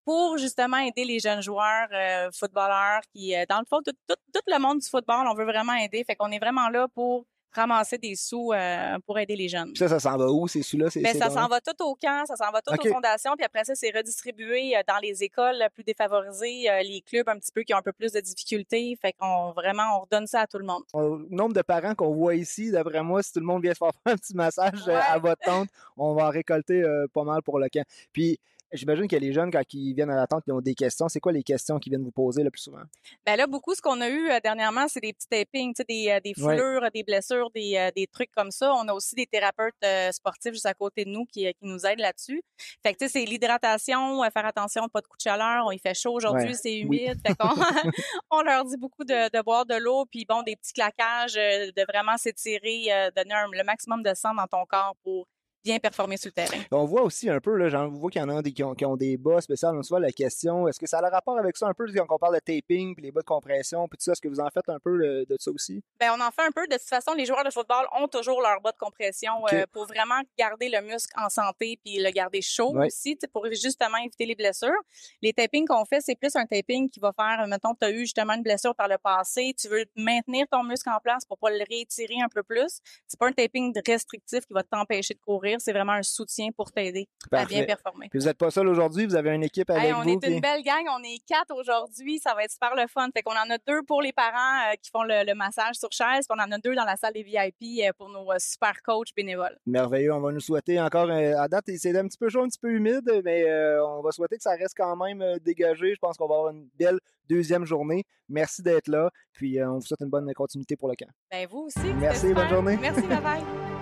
pour 0.04 0.38
justement 0.38 0.78
aider 0.78 1.04
les 1.04 1.18
jeunes 1.18 1.42
joueurs, 1.42 1.88
euh, 1.92 2.30
footballeurs 2.32 3.00
qui, 3.12 3.34
euh, 3.36 3.44
dans 3.48 3.58
le 3.58 3.64
fond, 3.68 3.80
tout, 3.84 3.92
tout, 4.08 4.16
tout 4.32 4.40
le 4.46 4.58
monde 4.58 4.78
du 4.80 4.88
football, 4.88 5.26
on 5.28 5.34
veut 5.34 5.44
vraiment 5.44 5.74
aider. 5.74 6.02
Fait 6.04 6.14
qu'on 6.16 6.30
est 6.30 6.38
vraiment 6.38 6.68
là 6.68 6.86
pour 6.94 7.26
ramasser 7.56 7.98
des 7.98 8.14
sous 8.14 8.52
euh, 8.52 8.98
pour 9.06 9.18
aider 9.18 9.36
les 9.36 9.48
jeunes. 9.48 9.72
Puis 9.72 9.78
ça, 9.78 9.88
ça 9.88 9.98
s'en 9.98 10.16
va 10.16 10.30
où, 10.30 10.46
ces 10.46 10.62
sous-là? 10.62 10.88
Mais 10.96 11.14
ben, 11.14 11.18
ça 11.18 11.30
s'en 11.30 11.48
va 11.48 11.60
tout 11.60 11.82
au 11.82 11.94
camp, 11.94 12.24
ça 12.26 12.36
s'en 12.36 12.50
va 12.50 12.60
tout 12.62 12.72
aux 12.72 12.92
fondations, 12.92 13.32
puis 13.36 13.44
après 13.44 13.64
ça, 13.64 13.74
c'est 13.74 13.90
redistribué 13.90 14.76
euh, 14.76 14.80
dans 14.86 14.98
les 15.02 15.22
écoles 15.22 15.66
plus 15.74 15.84
défavorisées, 15.84 16.70
euh, 16.70 16.82
les 16.82 17.00
clubs 17.00 17.28
un 17.28 17.38
petit 17.38 17.52
peu 17.52 17.62
qui 17.62 17.74
ont 17.74 17.78
un 17.78 17.82
peu 17.82 17.92
plus 17.92 18.12
de 18.12 18.20
difficultés. 18.20 18.96
Fait 19.00 19.12
qu'on 19.12 19.52
vraiment, 19.52 19.98
on 19.98 20.00
redonne 20.00 20.26
ça 20.26 20.42
à 20.42 20.46
tout 20.46 20.58
le 20.58 20.66
monde. 20.66 20.82
Au 20.92 21.18
nombre 21.30 21.54
de 21.54 21.62
parents 21.62 21.94
qu'on 21.94 22.14
voit 22.14 22.34
ici, 22.34 22.70
d'après 22.70 23.02
moi, 23.02 23.22
si 23.22 23.32
tout 23.32 23.40
le 23.40 23.46
monde 23.46 23.62
vient 23.62 23.74
se 23.74 23.78
faire 23.78 23.90
un 24.04 24.16
petit 24.16 24.34
massage 24.34 24.88
à 24.88 25.18
votre 25.18 25.42
tante, 25.42 25.68
on 25.96 26.14
va 26.14 26.26
en 26.26 26.30
récolter 26.30 26.84
pas 27.12 27.24
mal 27.24 27.42
pour 27.42 27.58
le 27.58 27.68
camp. 27.68 27.84
Puis, 28.12 28.38
J'imagine 28.72 29.06
que 29.06 29.16
les 29.16 29.32
jeunes, 29.32 29.50
quand 29.50 29.62
ils 29.72 29.94
viennent 29.94 30.10
à 30.10 30.16
la 30.16 30.26
tente, 30.26 30.42
ils 30.48 30.52
ont 30.52 30.60
des 30.60 30.74
questions. 30.74 31.08
C'est 31.08 31.20
quoi 31.20 31.30
les 31.30 31.44
questions 31.44 31.78
qu'ils 31.78 31.92
viennent 31.92 32.02
vous 32.02 32.10
poser 32.10 32.42
le 32.42 32.50
plus 32.50 32.62
souvent? 32.62 32.82
Ben 33.24 33.36
là, 33.36 33.46
beaucoup, 33.46 33.74
ce 33.74 33.80
qu'on 33.80 34.00
a 34.00 34.08
eu 34.08 34.28
euh, 34.28 34.40
dernièrement, 34.42 34.86
c'est 34.88 35.00
des 35.00 35.12
petits 35.12 35.28
tapings, 35.28 35.72
des, 35.88 36.10
euh, 36.10 36.20
des 36.20 36.34
foulures, 36.34 36.88
des 36.92 37.04
blessures, 37.04 37.50
des, 37.54 37.76
euh, 37.76 37.90
des, 37.94 38.08
trucs 38.08 38.32
comme 38.32 38.50
ça. 38.50 38.74
On 38.74 38.88
a 38.88 38.92
aussi 38.92 39.14
des 39.14 39.26
thérapeutes 39.26 39.74
sportifs 40.10 40.52
juste 40.52 40.66
à 40.66 40.74
côté 40.74 41.04
de 41.04 41.10
nous 41.10 41.26
qui, 41.26 41.44
qui 41.44 41.64
nous 41.64 41.86
aident 41.86 42.00
là-dessus. 42.00 42.42
Fait 42.82 42.92
que, 42.92 42.98
tu 42.98 43.06
sais, 43.06 43.20
c'est 43.20 43.24
l'hydratation, 43.24 44.22
faire 44.30 44.46
attention, 44.46 44.88
pas 44.88 45.00
de 45.00 45.06
coup 45.06 45.16
de 45.16 45.22
chaleur. 45.22 45.72
Il 45.72 45.78
fait 45.78 45.94
chaud 45.94 46.14
aujourd'hui, 46.14 46.54
c'est 46.54 46.76
humide. 46.76 47.20
Fait 47.24 47.34
qu'on 47.36 47.48
on 48.30 48.42
leur 48.42 48.64
dit 48.64 48.76
beaucoup 48.76 49.04
de, 49.04 49.30
de 49.30 49.42
boire 49.42 49.64
de 49.64 49.76
l'eau, 49.76 50.06
puis 50.06 50.24
bon, 50.28 50.42
des 50.42 50.56
petits 50.56 50.72
claquages, 50.72 51.34
de 51.34 51.92
vraiment 51.92 52.16
s'étirer, 52.16 53.10
donner 53.14 53.34
le 53.52 53.64
maximum 53.64 54.02
de 54.02 54.12
sang 54.14 54.34
dans 54.34 54.46
ton 54.46 54.64
corps 54.66 54.96
pour 55.04 55.26
bien 55.66 55.78
performer 55.80 56.16
sur 56.16 56.28
le 56.28 56.32
terrain. 56.32 56.62
On 56.70 56.84
voit 56.84 57.02
aussi 57.02 57.28
un 57.28 57.40
peu, 57.40 57.56
là, 57.56 57.68
j'en 57.68 57.88
vois 57.88 58.08
qu'il 58.08 58.22
y 58.22 58.24
en 58.24 58.28
a 58.28 58.40
des, 58.40 58.52
qui, 58.52 58.62
ont, 58.62 58.96
des 58.96 59.16
bas 59.16 59.40
spéciaux. 59.40 59.70
On 59.72 59.82
se 59.82 59.88
voit 59.88 59.98
la 59.98 60.12
question, 60.12 60.68
est-ce 60.68 60.78
que 60.78 60.86
ça 60.86 60.98
a 60.98 61.02
le 61.02 61.08
rapport 61.08 61.36
avec 61.38 61.56
ça 61.56 61.66
un 61.66 61.74
peu 61.74 61.86
quand 61.92 62.06
on 62.08 62.18
parle 62.18 62.36
de 62.36 62.40
taping, 62.40 62.94
puis 62.94 63.04
les 63.04 63.10
bas 63.10 63.20
de 63.20 63.26
compression, 63.26 63.88
puis 63.88 63.98
tout 63.98 64.04
ça, 64.04 64.12
est-ce 64.12 64.20
que 64.20 64.28
vous 64.28 64.38
en 64.38 64.48
faites 64.48 64.68
un 64.68 64.78
peu 64.78 65.26
de 65.28 65.36
ça 65.40 65.50
aussi? 65.50 65.82
Bien, 65.98 66.14
on 66.16 66.20
en 66.20 66.30
fait 66.30 66.42
un 66.42 66.52
peu. 66.52 66.66
De 66.68 66.74
toute 66.74 66.88
façon, 66.88 67.14
les 67.14 67.26
joueurs 67.26 67.44
de 67.44 67.50
football 67.50 67.86
ont 68.00 68.06
toujours 68.06 68.40
leur 68.40 68.60
bas 68.60 68.70
de 68.70 68.78
compression 68.78 69.32
euh, 69.52 69.64
pour 69.72 69.86
vraiment 69.86 70.20
garder 70.38 70.68
le 70.68 70.80
muscle 70.82 71.12
en 71.20 71.28
santé 71.28 71.80
puis 71.84 71.98
le 71.98 72.10
garder 72.10 72.42
chaud 72.42 72.72
aussi, 72.78 73.18
pour 73.32 73.46
justement 73.46 73.98
éviter 73.98 74.26
les 74.26 74.36
blessures. 74.36 74.80
Les 75.20 75.32
tapings 75.32 75.66
qu'on 75.66 75.84
fait, 75.84 76.00
c'est 76.00 76.14
plus 76.14 76.36
un 76.36 76.46
taping 76.46 76.88
qui 76.88 77.00
va 77.00 77.12
faire, 77.12 77.44
mettons, 77.48 77.74
tu 77.74 77.86
as 77.86 77.90
eu 77.90 78.00
justement 78.00 78.34
une 78.34 78.42
blessure 78.42 78.74
par 78.74 78.86
le 78.86 78.98
passé, 78.98 79.52
tu 79.58 79.68
veux 79.68 79.84
maintenir 79.96 80.46
ton 80.48 80.62
muscle 80.62 80.88
en 80.90 81.00
place 81.00 81.24
pour 81.24 81.38
pas 81.38 81.50
le 81.50 81.64
réétirer 81.68 82.20
un 82.22 82.28
peu 82.28 82.44
plus. 82.44 82.78
C'est 83.08 83.18
pas 83.18 83.26
un 83.26 83.32
taping 83.32 83.74
restrictif 83.84 84.46
qui 84.46 84.52
va 84.52 84.62
t'empêcher 84.62 85.14
de 85.14 85.20
courir 85.20 85.55
c'est 85.58 85.72
vraiment 85.72 85.92
un 85.92 86.02
soutien 86.02 86.48
pour 86.56 86.72
t'aider 86.72 87.08
à 87.32 87.44
bien 87.44 87.64
performer. 87.64 88.08
vous 88.12 88.20
n'êtes 88.20 88.38
pas 88.38 88.50
seul 88.50 88.68
aujourd'hui, 88.68 89.06
vous 89.06 89.16
avez 89.16 89.30
une 89.30 89.44
équipe 89.44 89.70
avec 89.70 89.94
on 89.94 90.02
vous. 90.02 90.10
On 90.10 90.20
est 90.20 90.26
une 90.26 90.40
belle 90.40 90.62
gang, 90.62 90.84
on 90.98 91.02
est 91.02 91.20
quatre 91.26 91.54
aujourd'hui, 91.54 92.18
ça 92.18 92.34
va 92.34 92.44
être 92.44 92.52
super 92.52 92.74
le 92.74 92.86
fun. 92.86 93.08
Fait 93.14 93.22
qu'on 93.22 93.32
en 93.32 93.50
a 93.50 93.58
deux 93.66 93.82
pour 93.82 94.02
les 94.02 94.12
parents 94.12 94.70
euh, 94.70 94.74
qui 94.80 94.90
font 94.90 95.02
le, 95.02 95.34
massage 95.34 95.76
sur 95.76 95.90
chaise, 95.92 96.26
puis 96.28 96.38
on 96.38 96.42
en 96.42 96.50
a 96.50 96.58
deux 96.58 96.74
dans 96.74 96.84
la 96.84 96.96
salle 96.96 97.12
des 97.12 97.22
VIP 97.22 97.80
euh, 97.80 97.90
pour 97.96 98.08
nos 98.08 98.30
euh, 98.30 98.36
super 98.38 98.82
coachs 98.82 99.14
bénévoles. 99.14 99.58
Merveilleux, 99.66 100.12
on 100.12 100.20
va 100.20 100.32
nous 100.32 100.40
souhaiter 100.40 100.80
encore, 100.80 101.10
à 101.10 101.48
date, 101.48 101.64
c'est 101.76 101.96
un 101.96 102.06
petit 102.06 102.18
peu 102.18 102.28
chaud, 102.28 102.42
un 102.42 102.48
petit 102.48 102.58
peu 102.58 102.70
humide, 102.70 103.22
mais 103.24 103.44
on 103.80 104.02
va 104.02 104.10
souhaiter 104.12 104.36
que 104.36 104.42
ça 104.42 104.52
reste 104.52 104.74
quand 104.76 104.96
même 104.96 105.22
dégagé. 105.40 105.94
Je 105.94 105.98
pense 105.98 106.16
qu'on 106.16 106.28
va 106.28 106.36
avoir 106.36 106.50
une 106.52 106.68
belle 106.78 106.98
deuxième 107.28 107.64
journée. 107.64 108.04
Merci 108.28 108.62
d'être 108.62 108.88
là, 108.88 109.10
puis 109.32 109.62
on 109.62 109.74
vous 109.74 109.86
souhaite 109.86 110.00
une 110.00 110.10
bonne 110.10 110.32
continuité 110.34 110.76
pour 110.76 110.88
le 110.88 110.94
camp. 110.96 111.10
Ben 111.30 111.46
vous 111.48 111.66
aussi. 111.66 111.94
Merci, 111.98 112.32
bonne 112.32 112.48
journée. 112.48 112.78
Merci, 112.80 113.02
bye 113.02 113.20
bye. 113.20 113.42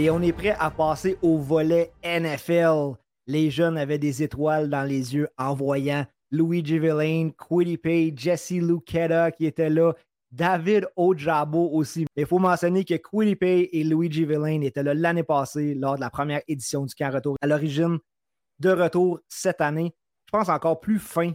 Et 0.00 0.08
on 0.08 0.22
est 0.22 0.32
prêt 0.32 0.56
à 0.58 0.70
passer 0.70 1.18
au 1.20 1.36
volet 1.36 1.92
NFL. 2.02 2.94
Les 3.26 3.50
jeunes 3.50 3.76
avaient 3.76 3.98
des 3.98 4.22
étoiles 4.22 4.70
dans 4.70 4.82
les 4.82 5.14
yeux 5.14 5.28
en 5.36 5.52
voyant 5.52 6.06
Luigi 6.30 6.78
Villain, 6.78 7.28
Quiddy 7.36 7.76
Pay, 7.76 8.14
Jesse 8.16 8.52
Lucetta 8.52 9.30
qui 9.30 9.44
était 9.44 9.68
là, 9.68 9.92
David 10.32 10.88
Ojabo 10.96 11.68
aussi. 11.74 12.06
Il 12.16 12.24
faut 12.24 12.38
mentionner 12.38 12.86
que 12.86 12.94
Quiddy 12.94 13.36
Pay 13.36 13.68
et 13.74 13.84
Luigi 13.84 14.24
Villain 14.24 14.62
étaient 14.62 14.82
là 14.82 14.94
l'année 14.94 15.22
passée 15.22 15.74
lors 15.74 15.96
de 15.96 16.00
la 16.00 16.08
première 16.08 16.40
édition 16.48 16.86
du 16.86 16.94
camp 16.94 17.12
retour. 17.12 17.36
À 17.42 17.46
l'origine, 17.46 17.98
de 18.58 18.70
retour 18.70 19.20
cette 19.28 19.60
année, 19.60 19.94
je 20.24 20.30
pense 20.32 20.48
encore 20.48 20.80
plus 20.80 20.98
fin, 20.98 21.32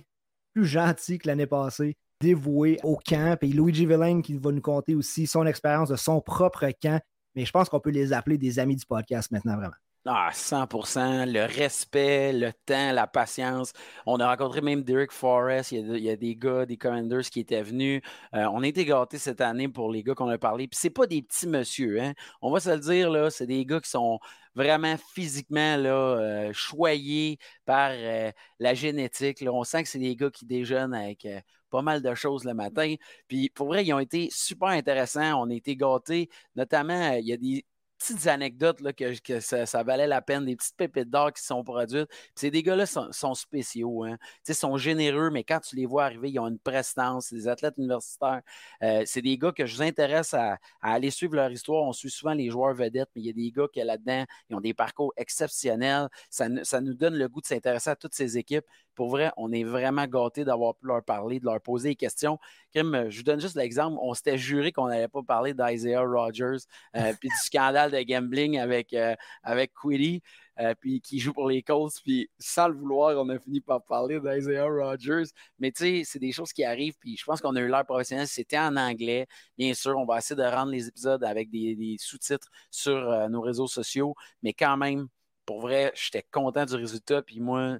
plus 0.56 0.66
gentil 0.66 1.20
que 1.20 1.28
l'année 1.28 1.46
passée, 1.46 1.98
dévoué 2.20 2.80
au 2.82 2.98
camp. 2.98 3.38
Et 3.44 3.48
Luigi 3.48 3.86
Villain 3.86 4.24
qui 4.24 4.34
va 4.34 4.52
nous 4.52 4.60
conter 4.60 4.96
aussi 4.96 5.28
son 5.28 5.46
expérience 5.46 5.90
de 5.90 5.98
son 5.98 6.20
propre 6.20 6.68
camp 6.82 7.00
mais 7.36 7.46
je 7.46 7.52
pense 7.52 7.70
qu'on 7.70 7.80
peut 7.80 7.90
les 7.90 8.14
appeler 8.14 8.38
des 8.38 8.60
amis 8.60 8.76
du 8.76 8.86
podcast 8.86 9.32
maintenant, 9.32 9.58
vraiment. 9.58 9.76
Ah, 10.08 10.30
100% 10.32 11.26
le 11.26 11.46
respect, 11.46 12.32
le 12.32 12.54
temps, 12.54 12.92
la 12.92 13.08
patience. 13.08 13.74
On 14.06 14.20
a 14.20 14.30
rencontré 14.30 14.62
même 14.62 14.84
Derek 14.84 15.12
Forrest. 15.12 15.72
Il 15.72 15.98
y 15.98 16.12
a, 16.12 16.16
des 16.16 16.36
gars, 16.36 16.68
des 16.68 16.78
Commanders 16.78 17.24
qui 17.24 17.40
étaient 17.40 17.64
venus. 17.64 18.04
Euh, 18.36 18.46
on 18.54 18.62
a 18.62 18.68
été 18.68 18.86
gâtés 18.86 19.18
cette 19.18 19.42
année 19.42 19.68
pour 19.68 19.92
les 19.92 20.04
gars 20.04 20.14
qu'on 20.14 20.30
a 20.30 20.38
parlé. 20.38 20.68
Puis 20.68 20.78
c'est 20.80 20.92
pas 20.92 21.08
des 21.08 21.24
petits 21.24 21.48
monsieur, 21.48 22.00
hein. 22.00 22.14
On 22.44 22.52
va 22.52 22.60
se 22.60 22.70
le 22.70 22.80
dire, 22.80 23.10
là, 23.10 23.32
c'est 23.32 23.48
des 23.48 23.66
gars 23.66 23.80
qui 23.80 23.90
sont 23.90 24.20
vraiment 24.54 24.96
physiquement 25.12 25.76
là, 25.76 25.90
euh, 25.90 26.54
choyés 26.54 27.40
par 27.66 27.90
euh, 27.92 28.32
la 28.60 28.76
génétique. 28.76 29.44
On 29.52 29.64
sent 29.64 29.84
que 29.84 29.90
c'est 29.90 29.98
des 29.98 30.16
gars 30.16 30.30
qui 30.30 30.46
déjeunent 30.46 30.94
avec 30.94 31.28
pas 31.70 31.82
mal 31.82 32.02
de 32.02 32.14
choses 32.16 32.44
le 32.46 32.54
matin. 32.54 32.96
Puis 33.28 33.50
pour 33.50 33.68
vrai, 33.68 33.86
ils 33.86 33.94
ont 33.94 34.00
été 34.00 34.30
super 34.32 34.70
intéressants. 34.70 35.42
On 35.42 35.50
a 35.50 35.54
été 35.54 35.76
gâtés. 35.76 36.30
Notamment, 36.56 37.14
il 37.14 37.26
y 37.26 37.34
a 37.34 37.38
des 37.38 37.66
petites 37.98 38.28
anecdotes 38.28 38.82
là, 38.82 38.94
que, 38.94 39.40
ça, 39.40 39.84
valait 39.84 40.08
la 40.08 40.22
peine, 40.22 40.46
des 40.46 40.56
petites 40.56 40.76
pépites 40.76 41.10
d'or 41.10 41.32
qui 41.34 41.44
sont 41.44 41.64
produites. 41.64 42.10
Ces 42.36 42.52
des 42.52 42.64
gars-là 42.64 42.86
sont, 42.86 43.34
spéciaux. 43.34 44.04
Hein. 44.04 44.18
Ils 44.48 44.56
sont 44.56 44.78
généreux, 44.78 45.30
mais 45.30 45.44
quand 45.44 45.60
tu 45.60 45.76
les 45.76 45.86
vois 45.86 46.06
arriver, 46.06 46.32
ils 46.32 46.40
ont 46.40 46.48
une 46.48 46.60
prestance. 46.60 47.28
C'est 47.28 47.36
des 47.36 47.48
athlètes 47.48 47.76
universitaires. 47.78 48.42
Euh, 48.84 49.04
c'est 49.06 49.22
des 49.22 49.38
gars 49.38 49.52
que 49.52 49.66
je 49.66 49.76
vous 49.76 49.82
intéresse 49.82 50.34
à, 50.34 50.58
aller 50.82 51.12
suivre 51.12 51.36
leur 51.36 51.52
histoire. 51.52 51.84
On 51.84 51.94
suit 51.94 52.12
souvent 52.12 52.34
les 52.34 52.50
joueurs 52.50 52.74
vedettes, 52.74 53.10
mais 53.16 53.22
il 53.22 53.28
y 53.28 53.30
a 53.30 53.34
des 53.34 53.52
gars 53.52 53.68
qui 53.72 53.82
là-dedans, 53.82 54.26
ils 54.50 54.56
ont 54.56 54.62
des 54.62 54.74
parcours 54.74 55.14
exceptionnels. 55.18 56.08
Ça, 56.30 56.48
ça 56.64 56.82
nous 56.82 56.94
donne 56.94 57.16
le 57.16 57.28
goût 57.28 57.42
de 57.42 57.46
s'intéresser 57.46 57.90
à 57.90 57.96
toutes 57.96 58.16
ces 58.16 58.38
équipes. 58.38 58.66
Pour 58.96 59.10
vrai, 59.10 59.32
on 59.38 59.52
est 59.52 59.64
vraiment 59.64 60.08
gâtés 60.08 60.46
d'avoir 60.46 60.76
pu 60.76 60.88
leur 60.88 61.04
parler, 61.04 61.40
de 61.40 61.46
leur 61.46 61.60
poser 61.62 61.90
des 61.90 61.96
questions. 61.96 62.40
Kim, 62.74 63.10
je 63.10 63.18
vous 63.18 63.24
donne 63.24 63.42
juste 63.42 63.56
l'exemple. 63.56 63.98
On 64.02 64.14
s'était 64.14 64.38
juré 64.38 64.72
qu'on 64.72 64.88
n'allait 64.88 65.10
pas 65.10 65.22
parler 65.22 65.54
d'Isaiah 65.54 66.02
Rogers 66.02 66.66
euh, 66.96 67.14
puis 67.20 67.30
du 67.30 67.36
scandale 67.38 67.92
de 67.92 68.02
gambling 68.02 68.58
avec, 68.58 68.94
euh, 68.94 69.16
avec 69.44 69.74
Quiddy. 69.74 70.22
Euh, 70.58 70.74
puis 70.74 71.02
qui 71.02 71.20
joue 71.20 71.34
pour 71.34 71.50
les 71.50 71.62
Colts, 71.62 72.00
puis 72.02 72.30
sans 72.40 72.70
le 72.70 72.76
vouloir, 72.76 73.18
on 73.18 73.28
a 73.28 73.38
fini 73.38 73.60
par 73.60 73.84
parler 73.84 74.22
d'Isaiah 74.22 74.64
Rogers. 74.64 75.26
Mais 75.60 75.70
tu 75.74 75.84
sais, 75.84 76.02
c'est 76.06 76.20
des 76.20 76.32
choses 76.32 76.54
qui 76.54 76.64
arrivent, 76.64 76.96
puis 76.98 77.18
je 77.18 77.26
pense 77.26 77.42
qu'on 77.42 77.58
a 77.58 77.60
eu 77.60 77.68
l'air 77.68 77.86
professionnel. 77.86 78.26
C'était 78.26 78.58
en 78.58 78.78
anglais. 78.78 79.28
Bien 79.58 79.74
sûr, 79.74 79.98
on 79.98 80.06
va 80.06 80.20
essayer 80.20 80.38
de 80.38 80.48
rendre 80.48 80.72
les 80.72 80.88
épisodes 80.88 81.22
avec 81.26 81.50
des, 81.50 81.98
sous-titres 82.00 82.48
sur 82.72 83.30
nos 83.30 83.42
réseaux 83.42 83.68
sociaux, 83.68 84.16
mais 84.44 84.54
quand 84.54 84.78
même, 84.78 85.10
pour 85.46 85.60
vrai, 85.60 85.92
j'étais 85.94 86.26
content 86.32 86.64
du 86.64 86.76
résultat, 86.76 87.22
puis 87.22 87.42
moi, 87.42 87.78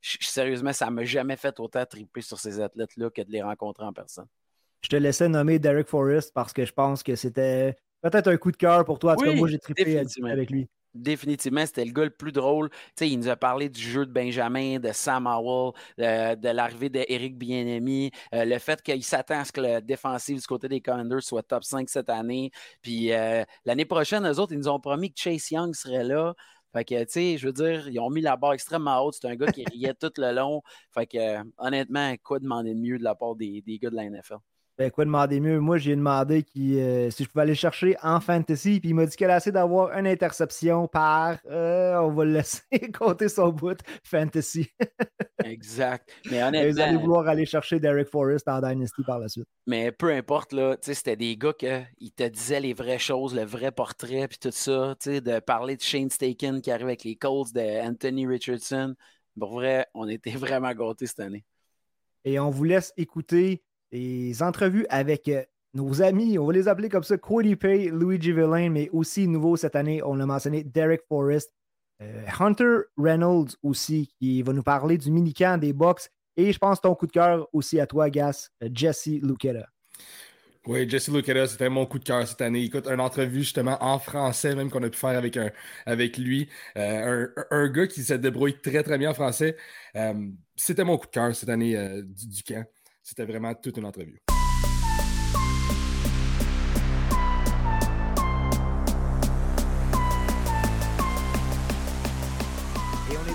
sérieusement, 0.00 0.72
ça 0.72 0.86
ne 0.86 0.92
m'a 0.92 1.04
jamais 1.04 1.36
fait 1.36 1.58
autant 1.60 1.84
triper 1.84 2.20
sur 2.20 2.38
ces 2.38 2.60
athlètes-là 2.60 3.10
que 3.10 3.22
de 3.22 3.30
les 3.30 3.42
rencontrer 3.42 3.84
en 3.84 3.92
personne. 3.92 4.26
Je 4.82 4.88
te 4.88 4.96
laissais 4.96 5.28
nommer 5.28 5.58
Derek 5.58 5.88
Forrest 5.88 6.32
parce 6.34 6.52
que 6.52 6.64
je 6.64 6.72
pense 6.72 7.02
que 7.02 7.14
c'était 7.14 7.76
peut-être 8.00 8.28
un 8.28 8.36
coup 8.36 8.50
de 8.50 8.56
cœur 8.56 8.84
pour 8.84 8.98
toi. 8.98 9.12
En 9.12 9.16
tout 9.16 9.24
cas, 9.24 9.34
moi, 9.34 9.48
j'ai 9.48 9.58
trippé 9.58 9.98
avec 9.98 10.50
lui. 10.50 10.68
Définitivement, 10.94 11.64
c'était 11.66 11.84
le 11.84 11.92
gars 11.92 12.04
le 12.04 12.10
plus 12.10 12.32
drôle. 12.32 12.68
il 13.00 13.18
nous 13.18 13.28
a 13.28 13.36
parlé 13.36 13.68
du 13.68 13.80
jeu 13.80 14.04
de 14.06 14.10
Benjamin, 14.10 14.80
de 14.80 14.90
Sam 14.92 15.28
Howell, 15.28 15.72
de, 15.98 16.48
l'arrivée 16.48 16.88
d'Éric 16.88 17.38
Bienemi, 17.38 18.10
euh, 18.34 18.44
le 18.44 18.58
fait 18.58 18.82
qu'il 18.82 19.04
s'attend 19.04 19.38
à 19.38 19.44
ce 19.44 19.52
que 19.52 19.60
le 19.60 19.80
défensif 19.80 20.40
du 20.40 20.46
côté 20.48 20.68
des 20.68 20.80
Commanders 20.80 21.22
soit 21.22 21.44
top 21.44 21.62
5 21.62 21.88
cette 21.88 22.10
année. 22.10 22.50
Puis 22.82 23.12
euh, 23.12 23.44
l'année 23.64 23.84
prochaine, 23.84 24.26
eux 24.26 24.40
autres, 24.40 24.52
ils 24.52 24.58
nous 24.58 24.68
ont 24.68 24.80
promis 24.80 25.12
que 25.12 25.20
Chase 25.20 25.52
Young 25.52 25.74
serait 25.74 26.02
là. 26.02 26.34
Fait 26.72 26.84
que, 26.84 27.00
tu 27.04 27.10
sais, 27.10 27.38
je 27.38 27.46
veux 27.46 27.52
dire, 27.52 27.88
ils 27.88 27.98
ont 28.00 28.10
mis 28.10 28.20
la 28.20 28.36
barre 28.36 28.52
extrêmement 28.54 29.00
haute. 29.04 29.16
C'est 29.20 29.28
un 29.28 29.36
gars 29.36 29.50
qui 29.52 29.64
riait 29.64 29.94
tout 29.94 30.12
le 30.18 30.32
long. 30.32 30.62
Fait 30.90 31.06
que, 31.06 31.38
honnêtement, 31.58 32.14
quoi 32.22 32.38
demander 32.38 32.74
de 32.74 32.80
mieux 32.80 32.98
de 32.98 33.04
la 33.04 33.14
part 33.14 33.34
des, 33.36 33.62
des 33.62 33.78
gars 33.78 33.90
de 33.90 33.96
la 33.96 34.04
NFL? 34.04 34.38
Ben, 34.80 34.90
quoi 34.90 35.04
demander 35.04 35.40
mieux? 35.40 35.60
Moi, 35.60 35.76
j'ai 35.76 35.94
demandé 35.94 36.42
qui, 36.42 36.80
euh, 36.80 37.10
si 37.10 37.24
je 37.24 37.28
pouvais 37.28 37.42
aller 37.42 37.54
chercher 37.54 37.98
en 38.02 38.18
fantasy, 38.18 38.80
puis 38.80 38.88
il 38.88 38.94
m'a 38.94 39.04
dit 39.04 39.14
qu'elle 39.14 39.30
a 39.30 39.34
assez 39.34 39.52
d'avoir 39.52 39.92
une 39.92 40.06
interception 40.06 40.88
par. 40.88 41.36
Euh, 41.50 41.98
on 41.98 42.10
va 42.12 42.24
le 42.24 42.32
laisser 42.38 42.62
compter 42.98 43.28
son 43.28 43.50
bout 43.50 43.78
fantasy. 44.02 44.70
exact. 45.44 46.10
Mais 46.30 46.42
honnêtement. 46.42 46.72
Vous 46.72 46.80
allez 46.80 46.96
vouloir 46.96 47.28
aller 47.28 47.44
chercher 47.44 47.78
Derek 47.78 48.08
Forrest 48.08 48.48
en 48.48 48.62
Dynasty 48.62 49.02
par 49.02 49.18
la 49.18 49.28
suite. 49.28 49.44
Mais 49.66 49.92
peu 49.92 50.14
importe, 50.14 50.54
là, 50.54 50.78
c'était 50.80 51.14
des 51.14 51.36
gars 51.36 51.52
qui 51.52 52.12
te 52.12 52.26
disaient 52.26 52.60
les 52.60 52.72
vraies 52.72 52.98
choses, 52.98 53.34
le 53.34 53.44
vrai 53.44 53.72
portrait, 53.72 54.28
puis 54.28 54.38
tout 54.38 54.50
ça. 54.50 54.94
De 55.04 55.40
parler 55.40 55.76
de 55.76 55.82
Shane 55.82 56.08
Staken 56.08 56.62
qui 56.62 56.70
arrive 56.70 56.86
avec 56.86 57.04
les 57.04 57.16
Colts, 57.16 57.52
de 57.52 57.86
Anthony 57.86 58.26
Richardson. 58.26 58.94
Pour 59.38 59.52
vrai, 59.52 59.88
on 59.92 60.08
était 60.08 60.30
vraiment 60.36 60.72
gâtés 60.72 61.06
cette 61.06 61.20
année. 61.20 61.44
Et 62.24 62.38
on 62.38 62.48
vous 62.48 62.64
laisse 62.64 62.94
écouter 62.96 63.62
des 63.92 64.42
entrevues 64.42 64.86
avec 64.88 65.28
euh, 65.28 65.42
nos 65.74 66.02
amis, 66.02 66.38
on 66.38 66.46
va 66.46 66.52
les 66.52 66.68
appeler 66.68 66.88
comme 66.88 67.02
ça, 67.02 67.16
Cody 67.18 67.56
Pay, 67.56 67.90
Luigi 67.90 68.32
Villain, 68.32 68.70
mais 68.70 68.88
aussi 68.92 69.26
nouveau 69.28 69.56
cette 69.56 69.76
année, 69.76 70.02
on 70.04 70.18
a 70.20 70.26
mentionné 70.26 70.64
Derek 70.64 71.02
Forrest. 71.08 71.52
Euh, 72.02 72.24
Hunter 72.38 72.78
Reynolds 72.96 73.50
aussi, 73.62 74.08
qui 74.18 74.42
va 74.42 74.52
nous 74.52 74.62
parler 74.62 74.96
du 74.96 75.10
mini-camp 75.10 75.58
des 75.60 75.72
box. 75.72 76.10
Et 76.36 76.52
je 76.52 76.58
pense 76.58 76.80
ton 76.80 76.94
coup 76.94 77.06
de 77.06 77.12
cœur 77.12 77.46
aussi 77.52 77.78
à 77.78 77.86
toi, 77.86 78.08
Gas, 78.08 78.48
euh, 78.62 78.68
Jesse 78.72 79.06
Lucetta. 79.06 79.66
Oui, 80.66 80.88
Jesse 80.88 81.08
Lucetta, 81.08 81.46
c'était 81.46 81.68
mon 81.68 81.84
coup 81.84 81.98
de 81.98 82.04
cœur 82.04 82.26
cette 82.26 82.40
année. 82.40 82.64
Écoute, 82.64 82.86
une 82.86 83.00
entrevue 83.00 83.40
justement 83.40 83.76
en 83.82 83.98
français, 83.98 84.54
même 84.54 84.70
qu'on 84.70 84.82
a 84.82 84.88
pu 84.88 84.98
faire 84.98 85.10
avec, 85.10 85.36
un, 85.36 85.50
avec 85.84 86.16
lui. 86.16 86.48
Un, 86.74 87.68
gars 87.68 87.86
qui 87.86 88.02
se 88.02 88.14
débrouille 88.14 88.60
très, 88.60 88.82
très 88.82 88.98
bien 88.98 89.10
en 89.10 89.14
français. 89.14 89.56
C'était 90.56 90.84
mon 90.84 90.98
coup 90.98 91.06
de 91.06 91.12
cœur 91.12 91.34
cette 91.34 91.48
année 91.48 92.02
du 92.02 92.42
camp. 92.42 92.64
C'était 93.10 93.24
vraiment 93.24 93.54
toute 93.54 93.76
une 93.76 93.86
entrevue. 93.86 94.20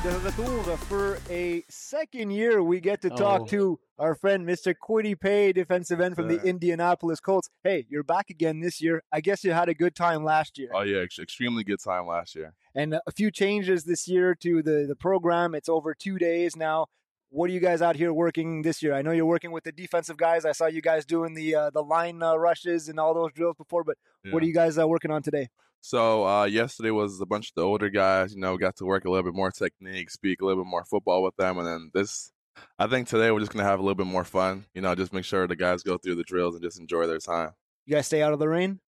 de 0.04 0.12
retour 0.24 0.78
for 0.88 1.18
a 1.32 1.64
second 1.68 2.30
year. 2.30 2.62
We 2.62 2.80
get 2.80 3.02
to 3.02 3.10
talk 3.10 3.42
Oh. 3.42 3.46
to 3.48 3.80
our 3.98 4.14
friend 4.14 4.46
Mr. 4.48 4.76
Quiddy 4.76 5.20
Pay, 5.20 5.52
defensive 5.52 6.00
end 6.00 6.16
from 6.16 6.28
the 6.28 6.40
Indianapolis 6.44 7.20
Colts. 7.20 7.50
Hey, 7.64 7.88
you're 7.90 8.04
back 8.04 8.30
again 8.30 8.60
this 8.60 8.80
year. 8.82 9.02
I 9.12 9.22
guess 9.22 9.44
you 9.44 9.54
had 9.54 9.68
a 9.68 9.74
good 9.74 9.96
time 9.96 10.24
last 10.24 10.60
year. 10.60 10.70
Oh 10.76 10.82
yeah, 10.84 11.00
ex- 11.00 11.18
extremely 11.18 11.64
good 11.64 11.80
time 11.84 12.06
last 12.06 12.36
year. 12.36 12.54
and 12.76 12.94
a 13.08 13.12
few 13.12 13.32
changes 13.32 13.86
this 13.86 14.08
year 14.08 14.36
to 14.36 14.62
the, 14.62 14.86
the 14.88 14.96
program. 14.96 15.56
It's 15.56 15.70
over 15.70 15.96
two 15.96 16.20
days 16.20 16.56
now. 16.56 16.86
What 17.36 17.50
are 17.50 17.54
you 17.54 17.60
guys 17.60 17.82
out 17.82 17.98
here 17.98 18.14
working 18.14 18.62
this 18.62 18.82
year? 18.82 18.94
I 18.94 19.02
know 19.02 19.12
you're 19.12 19.26
working 19.26 19.52
with 19.52 19.66
the 19.66 19.74
defensive 19.74 20.16
guys. 20.16 20.46
I 20.46 20.54
saw 20.54 20.68
you 20.68 20.82
guys 20.82 21.06
doing 21.06 21.34
the 21.34 21.54
uh, 21.54 21.70
the 21.70 21.84
line 21.84 22.24
uh, 22.24 22.38
rushes 22.38 22.88
and 22.88 22.98
all 22.98 23.14
those 23.14 23.34
drills 23.34 23.58
before, 23.58 23.84
but 23.84 23.98
what 24.32 24.42
are 24.42 24.46
you 24.46 24.54
guys 24.54 24.80
uh, 24.80 24.88
working 24.88 25.12
on 25.12 25.22
today? 25.22 25.50
So 25.82 26.26
uh, 26.26 26.46
yesterday 26.46 26.92
was 26.92 27.20
a 27.20 27.26
bunch 27.26 27.50
of 27.50 27.56
the 27.56 27.64
older 27.64 27.90
guys. 27.90 28.34
You 28.34 28.40
know, 28.40 28.58
got 28.58 28.78
to 28.78 28.86
work 28.86 29.04
a 29.04 29.10
little 29.10 29.30
bit 29.30 29.36
more 29.36 29.52
technique, 29.52 30.12
speak 30.12 30.42
a 30.42 30.46
little 30.46 30.64
bit 30.64 30.70
more 30.70 30.86
football 30.86 31.24
with 31.24 31.36
them, 31.36 31.58
and 31.58 31.68
then 31.68 31.92
this. 31.94 32.32
I 32.80 32.88
think 32.88 33.10
today 33.10 33.32
we're 33.32 33.42
just 33.42 33.52
gonna 33.52 33.66
have 33.66 33.80
a 33.80 33.84
little 33.84 33.96
bit 33.96 34.08
more 34.08 34.24
fun. 34.24 34.64
You 34.74 34.82
know, 34.82 34.96
just 34.96 35.12
make 35.12 35.26
sure 35.26 35.46
the 35.46 35.58
guys 35.58 35.84
go 35.84 35.98
through 35.98 36.16
the 36.16 36.24
drills 36.24 36.56
and 36.56 36.64
just 36.64 36.80
enjoy 36.80 37.06
their 37.06 37.20
time. 37.20 37.52
You 37.86 37.96
guys 37.96 38.06
stay 38.06 38.22
out 38.22 38.32
of 38.32 38.40
the 38.40 38.48
rain. 38.48 38.80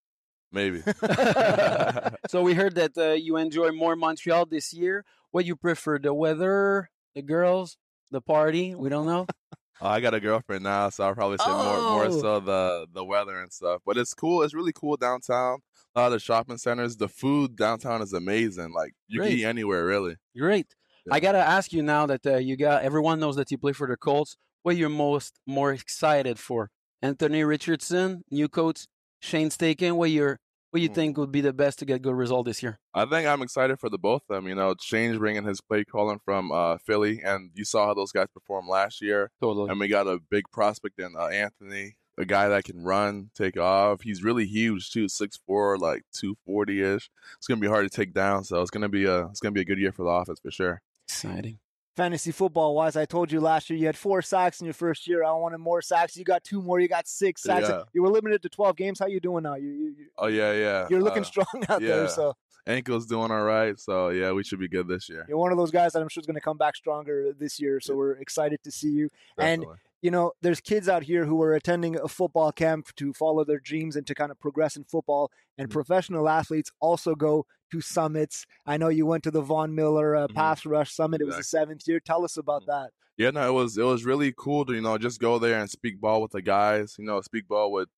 Maybe. 0.52 0.80
so 2.30 2.40
we 2.40 2.54
heard 2.54 2.76
that 2.76 2.96
uh, 2.96 3.12
you 3.12 3.36
enjoy 3.36 3.72
more 3.72 3.94
Montreal 3.94 4.46
this 4.46 4.72
year. 4.72 5.04
What 5.32 5.44
you 5.44 5.54
prefer, 5.54 5.98
the 5.98 6.14
weather, 6.14 6.88
the 7.14 7.20
girls, 7.20 7.76
the 8.10 8.20
party? 8.20 8.74
We 8.74 8.88
don't 8.88 9.06
know. 9.06 9.26
Uh, 9.30 9.54
I 9.82 10.00
got 10.00 10.14
a 10.14 10.20
girlfriend 10.20 10.64
now, 10.64 10.90
so 10.90 11.04
I'll 11.04 11.14
probably 11.14 11.38
say 11.38 11.50
more 11.50 11.80
more 11.80 12.04
Oh. 12.06 12.20
so 12.20 12.40
the 12.40 12.86
the 12.92 13.04
weather 13.04 13.40
and 13.40 13.52
stuff. 13.52 13.80
But 13.86 13.96
it's 13.96 14.14
cool. 14.14 14.42
It's 14.42 14.54
really 14.54 14.72
cool 14.72 14.96
downtown. 14.96 15.58
A 15.94 16.00
lot 16.00 16.06
of 16.06 16.12
the 16.12 16.18
shopping 16.18 16.58
centers. 16.58 16.96
The 16.96 17.08
food 17.08 17.56
downtown 17.56 18.02
is 18.02 18.12
amazing. 18.12 18.72
Like 18.72 18.92
you 19.08 19.20
Great. 19.20 19.30
can 19.30 19.38
eat 19.38 19.44
anywhere 19.44 19.84
really. 19.86 20.16
Great. 20.36 20.66
I 21.10 21.20
gotta 21.20 21.38
ask 21.38 21.72
you 21.72 21.82
now 21.82 22.04
that 22.06 22.26
uh, 22.26 22.36
you 22.36 22.56
got 22.56 22.82
everyone 22.82 23.18
knows 23.20 23.36
that 23.36 23.50
you 23.50 23.56
play 23.58 23.72
for 23.72 23.86
the 23.86 23.96
Colts. 23.96 24.36
What 24.62 24.76
you're 24.76 24.90
most 24.90 25.38
more 25.46 25.72
excited 25.72 26.38
for? 26.38 26.70
Anthony 27.00 27.44
Richardson, 27.44 28.24
new 28.30 28.48
coach 28.48 28.86
Shane 29.20 29.48
Steichen. 29.50 29.92
What 29.92 30.10
you're 30.10 30.38
what 30.70 30.80
Hmm. 30.80 30.82
you 30.82 30.88
think 30.88 31.16
would 31.18 31.32
be 31.32 31.40
the 31.40 31.52
best 31.52 31.78
to 31.80 31.84
get 31.84 32.02
good 32.02 32.14
result 32.14 32.46
this 32.46 32.62
year? 32.62 32.78
I 32.94 33.04
think 33.04 33.26
I'm 33.28 33.42
excited 33.42 33.78
for 33.80 33.88
the 33.88 33.98
both 33.98 34.22
of 34.28 34.34
them. 34.36 34.46
You 34.48 34.54
know, 34.54 34.74
Shane's 34.80 35.18
bringing 35.18 35.44
his 35.44 35.60
play 35.60 35.84
calling 35.84 36.20
from 36.24 36.50
uh, 36.52 36.78
Philly, 36.78 37.20
and 37.24 37.50
you 37.54 37.64
saw 37.64 37.86
how 37.86 37.94
those 37.94 38.12
guys 38.12 38.26
performed 38.34 38.68
last 38.68 39.00
year. 39.00 39.30
Totally. 39.40 39.70
And 39.70 39.78
we 39.80 39.88
got 39.88 40.06
a 40.06 40.18
big 40.30 40.44
prospect 40.52 40.98
in 40.98 41.14
uh, 41.18 41.26
Anthony, 41.26 41.96
a 42.18 42.24
guy 42.24 42.48
that 42.48 42.64
can 42.64 42.82
run, 42.82 43.30
take 43.34 43.56
off. 43.58 44.02
He's 44.02 44.22
really 44.22 44.44
huge 44.46 44.90
too, 44.90 45.08
six 45.08 45.38
four, 45.46 45.78
like 45.78 46.02
two 46.12 46.36
forty 46.44 46.82
ish. 46.82 47.10
It's 47.36 47.46
gonna 47.46 47.60
be 47.60 47.68
hard 47.68 47.90
to 47.90 47.96
take 47.96 48.12
down, 48.12 48.44
so 48.44 48.60
it's 48.60 48.70
gonna 48.70 48.88
be 48.88 49.04
a 49.04 49.26
it's 49.26 49.40
gonna 49.40 49.52
be 49.52 49.60
a 49.60 49.64
good 49.64 49.78
year 49.78 49.92
for 49.92 50.02
the 50.02 50.10
offense 50.10 50.40
for 50.40 50.50
sure. 50.50 50.82
Exciting. 51.06 51.58
Fantasy 51.98 52.30
football 52.30 52.76
wise, 52.76 52.94
I 52.94 53.06
told 53.06 53.32
you 53.32 53.40
last 53.40 53.68
year 53.68 53.76
you 53.76 53.86
had 53.86 53.96
four 53.96 54.22
sacks 54.22 54.60
in 54.60 54.66
your 54.66 54.72
first 54.72 55.08
year. 55.08 55.24
I 55.24 55.32
wanted 55.32 55.58
more 55.58 55.82
sacks. 55.82 56.16
You 56.16 56.22
got 56.22 56.44
two 56.44 56.62
more. 56.62 56.78
You 56.78 56.86
got 56.86 57.08
six 57.08 57.42
sacks. 57.42 57.68
Yeah. 57.68 57.82
You 57.92 58.02
were 58.04 58.08
limited 58.08 58.40
to 58.42 58.48
twelve 58.48 58.76
games. 58.76 59.00
How 59.00 59.08
you 59.08 59.18
doing 59.18 59.42
now? 59.42 59.56
You, 59.56 59.68
you, 59.68 59.94
you 59.98 60.06
Oh 60.16 60.28
yeah, 60.28 60.52
yeah. 60.52 60.86
You're 60.88 61.02
looking 61.02 61.22
Uh, 61.24 61.26
strong 61.26 61.46
out 61.68 61.80
there, 61.80 62.06
so- 62.06 62.36
ankle's 62.68 63.06
doing 63.06 63.30
all 63.30 63.42
right. 63.42 63.78
So 63.78 64.10
yeah, 64.10 64.32
we 64.32 64.44
should 64.44 64.60
be 64.60 64.68
good 64.68 64.86
this 64.86 65.08
year. 65.08 65.24
You're 65.28 65.38
one 65.38 65.50
of 65.50 65.58
those 65.58 65.70
guys 65.70 65.92
that 65.92 66.02
I'm 66.02 66.08
sure 66.08 66.20
is 66.20 66.26
going 66.26 66.34
to 66.34 66.40
come 66.40 66.58
back 66.58 66.76
stronger 66.76 67.32
this 67.32 67.58
year. 67.58 67.80
So 67.80 67.96
we're 67.96 68.12
excited 68.12 68.62
to 68.64 68.70
see 68.70 68.90
you. 68.90 69.08
And 69.38 69.64
you 70.00 70.12
know, 70.12 70.32
there's 70.42 70.60
kids 70.60 70.88
out 70.88 71.02
here 71.02 71.24
who 71.24 71.42
are 71.42 71.54
attending 71.54 71.98
a 71.98 72.06
football 72.06 72.52
camp 72.52 72.94
to 72.96 73.12
follow 73.12 73.44
their 73.44 73.58
dreams 73.58 73.96
and 73.96 74.06
to 74.06 74.14
kind 74.14 74.30
of 74.30 74.38
progress 74.38 74.76
in 74.76 74.84
football. 74.84 75.28
Mm-hmm. 75.28 75.62
And 75.62 75.70
professional 75.70 76.28
athletes 76.28 76.70
also 76.80 77.14
go 77.14 77.46
to 77.72 77.80
summits. 77.80 78.46
I 78.64 78.76
know 78.76 78.88
you 78.88 79.06
went 79.06 79.24
to 79.24 79.30
the 79.30 79.42
Von 79.42 79.74
Miller 79.74 80.14
uh, 80.14 80.28
Pass 80.28 80.64
Rush 80.64 80.92
Summit. 80.92 81.20
It 81.20 81.26
was 81.26 81.36
the 81.36 81.42
seventh 81.42 81.82
year. 81.86 82.00
Tell 82.00 82.24
us 82.24 82.36
about 82.36 82.66
that. 82.66 82.90
Yeah, 83.16 83.30
no, 83.30 83.48
it 83.48 83.52
was 83.52 83.76
it 83.76 83.82
was 83.82 84.04
really 84.04 84.32
cool 84.36 84.64
to 84.66 84.74
you 84.74 84.80
know 84.80 84.96
just 84.96 85.20
go 85.20 85.40
there 85.40 85.58
and 85.58 85.68
speak 85.68 86.00
ball 86.00 86.22
with 86.22 86.30
the 86.30 86.40
guys. 86.40 86.94
You 87.00 87.04
know, 87.04 87.20
speak 87.20 87.48
ball 87.48 87.72
with 87.72 87.88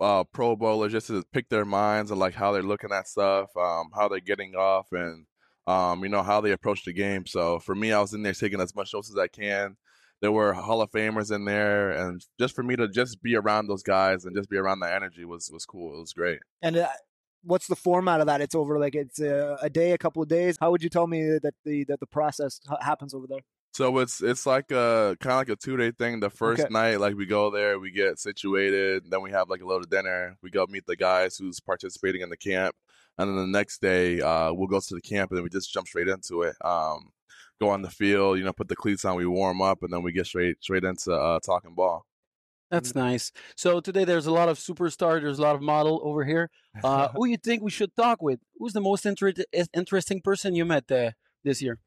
uh, 0.00 0.24
Pro 0.24 0.56
Bowlers 0.56 0.92
just 0.92 1.06
to 1.08 1.22
pick 1.32 1.48
their 1.48 1.64
minds 1.64 2.10
and 2.10 2.20
like 2.20 2.34
how 2.34 2.52
they're 2.52 2.62
looking 2.62 2.92
at 2.92 3.08
stuff, 3.08 3.56
um, 3.56 3.90
how 3.94 4.08
they're 4.08 4.20
getting 4.20 4.54
off, 4.54 4.92
and 4.92 5.26
um, 5.66 6.02
you 6.02 6.08
know 6.08 6.22
how 6.22 6.40
they 6.40 6.52
approach 6.52 6.84
the 6.84 6.92
game. 6.92 7.26
So 7.26 7.58
for 7.58 7.74
me, 7.74 7.92
I 7.92 8.00
was 8.00 8.14
in 8.14 8.22
there 8.22 8.32
taking 8.32 8.60
as 8.60 8.74
much 8.74 8.92
notes 8.94 9.10
as 9.10 9.18
I 9.18 9.28
can. 9.28 9.76
There 10.22 10.32
were 10.32 10.54
Hall 10.54 10.80
of 10.80 10.90
Famers 10.90 11.34
in 11.34 11.44
there, 11.44 11.90
and 11.90 12.24
just 12.38 12.54
for 12.54 12.62
me 12.62 12.76
to 12.76 12.88
just 12.88 13.22
be 13.22 13.36
around 13.36 13.66
those 13.68 13.82
guys 13.82 14.24
and 14.24 14.34
just 14.34 14.48
be 14.48 14.56
around 14.56 14.80
the 14.80 14.92
energy 14.92 15.24
was 15.24 15.50
was 15.52 15.66
cool. 15.66 15.96
It 15.96 16.00
was 16.00 16.12
great. 16.12 16.40
And 16.62 16.76
uh, 16.76 16.88
what's 17.42 17.66
the 17.66 17.76
format 17.76 18.20
of 18.20 18.26
that? 18.26 18.40
It's 18.40 18.54
over 18.54 18.78
like 18.78 18.94
it's 18.94 19.20
uh, 19.20 19.56
a 19.60 19.70
day, 19.70 19.92
a 19.92 19.98
couple 19.98 20.22
of 20.22 20.28
days. 20.28 20.56
How 20.60 20.70
would 20.70 20.82
you 20.82 20.88
tell 20.88 21.06
me 21.06 21.38
that 21.42 21.54
the 21.64 21.84
that 21.84 22.00
the 22.00 22.06
process 22.06 22.60
ha- 22.68 22.78
happens 22.80 23.14
over 23.14 23.26
there? 23.26 23.40
So 23.76 23.98
it's 23.98 24.22
it's 24.22 24.46
like 24.46 24.70
a 24.70 25.18
kind 25.20 25.32
of 25.32 25.38
like 25.38 25.50
a 25.50 25.56
two 25.56 25.76
day 25.76 25.90
thing. 25.90 26.20
The 26.20 26.30
first 26.30 26.62
Okay. 26.62 26.72
night, 26.72 26.98
like 26.98 27.14
we 27.14 27.26
go 27.26 27.50
there, 27.50 27.78
we 27.78 27.90
get 27.90 28.18
situated, 28.18 29.10
then 29.10 29.20
we 29.20 29.30
have 29.32 29.50
like 29.50 29.60
a 29.60 29.66
little 29.66 29.82
dinner. 29.82 30.38
We 30.42 30.48
go 30.50 30.64
meet 30.66 30.86
the 30.86 30.96
guys 30.96 31.36
who's 31.36 31.60
participating 31.60 32.22
in 32.22 32.30
the 32.30 32.38
camp, 32.38 32.74
and 33.18 33.28
then 33.28 33.36
the 33.36 33.46
next 33.58 33.82
day, 33.82 34.18
uh, 34.22 34.50
we'll 34.54 34.66
go 34.66 34.80
to 34.80 34.94
the 34.94 35.02
camp 35.02 35.30
and 35.30 35.36
then 35.36 35.44
we 35.44 35.50
just 35.50 35.70
jump 35.74 35.88
straight 35.88 36.08
into 36.08 36.40
it. 36.40 36.56
Um, 36.64 37.10
go 37.60 37.68
on 37.68 37.82
the 37.82 37.90
field, 37.90 38.38
you 38.38 38.44
know, 38.44 38.54
put 38.54 38.68
the 38.68 38.76
cleats 38.76 39.04
on, 39.04 39.14
we 39.16 39.26
warm 39.26 39.60
up, 39.60 39.82
and 39.82 39.92
then 39.92 40.02
we 40.02 40.10
get 40.12 40.24
straight 40.26 40.62
straight 40.62 40.84
into 40.84 41.12
uh, 41.12 41.38
talking 41.44 41.74
ball. 41.74 42.06
That's 42.70 42.94
nice. 42.94 43.30
So 43.56 43.80
today 43.80 44.04
there's 44.04 44.26
a 44.26 44.32
lot 44.32 44.48
of 44.48 44.58
superstar. 44.58 45.20
There's 45.20 45.38
a 45.38 45.42
lot 45.42 45.54
of 45.54 45.60
model 45.60 46.00
over 46.02 46.24
here. 46.24 46.48
Uh, 46.82 47.08
who 47.14 47.26
you 47.26 47.36
think 47.36 47.62
we 47.62 47.70
should 47.70 47.94
talk 47.94 48.22
with? 48.22 48.40
Who's 48.58 48.72
the 48.72 48.80
most 48.80 49.04
inter- 49.04 49.34
interesting 49.74 50.22
person 50.22 50.54
you 50.54 50.64
met 50.64 50.90
uh, 50.90 51.10
this 51.44 51.60
year? 51.60 51.78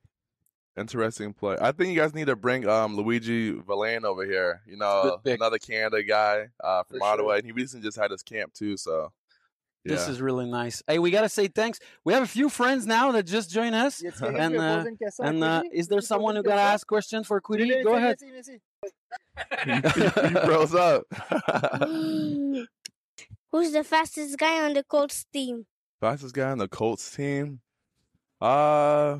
Interesting 0.79 1.33
play. 1.33 1.57
I 1.59 1.71
think 1.71 1.93
you 1.93 1.99
guys 1.99 2.13
need 2.13 2.27
to 2.27 2.35
bring 2.35 2.67
um, 2.67 2.95
Luigi 2.95 3.51
Villain 3.51 4.05
over 4.05 4.25
here. 4.25 4.61
You 4.65 4.77
know, 4.77 5.19
another 5.25 5.57
Canada 5.57 6.01
guy 6.03 6.47
uh, 6.63 6.83
from 6.83 6.99
For 6.99 7.05
Ottawa, 7.05 7.29
sure. 7.29 7.35
and 7.37 7.45
he 7.45 7.51
recently 7.51 7.85
just 7.85 7.97
had 7.97 8.11
his 8.11 8.23
camp 8.23 8.53
too. 8.53 8.77
So 8.77 9.11
yeah. 9.85 9.95
This 9.95 10.07
is 10.09 10.21
really 10.21 10.45
nice. 10.45 10.83
Hey, 10.87 10.99
we 10.99 11.09
gotta 11.09 11.29
say 11.29 11.47
thanks. 11.47 11.79
We 12.03 12.13
have 12.13 12.23
a 12.23 12.27
few 12.27 12.49
friends 12.49 12.85
now 12.85 13.11
that 13.13 13.23
just 13.23 13.49
joined 13.49 13.75
us. 13.75 14.01
And 14.01 14.57
uh, 14.57 14.85
and 15.19 15.43
uh, 15.43 15.63
is 15.71 15.87
there 15.87 16.01
someone 16.01 16.35
who 16.35 16.43
gotta 16.43 16.61
ask 16.61 16.85
questions 16.85 17.27
for 17.27 17.39
Quiddy? 17.39 17.83
Go 17.83 17.95
ahead. 17.95 18.17
you 19.65 19.81
froze 20.45 20.75
up. 20.75 21.03
Who's 23.51 23.71
the 23.71 23.83
fastest 23.83 24.37
guy 24.37 24.63
on 24.63 24.73
the 24.73 24.83
Colts 24.83 25.25
team? 25.33 25.65
Fastest 25.99 26.35
guy 26.35 26.51
on 26.51 26.59
the 26.59 26.67
Colts 26.67 27.15
team. 27.15 27.61
Uh 28.41 29.19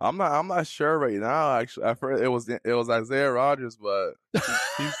I'm 0.00 0.16
not 0.16 0.32
I'm 0.32 0.48
not 0.48 0.66
sure 0.66 0.98
right 0.98 1.14
now 1.14 1.58
actually. 1.58 1.86
I 1.86 1.94
first 1.94 2.22
it 2.22 2.28
was 2.28 2.48
it 2.48 2.60
was 2.64 2.88
Isaiah 2.88 3.30
Rogers, 3.32 3.76
but 3.76 4.12
he's 4.78 4.94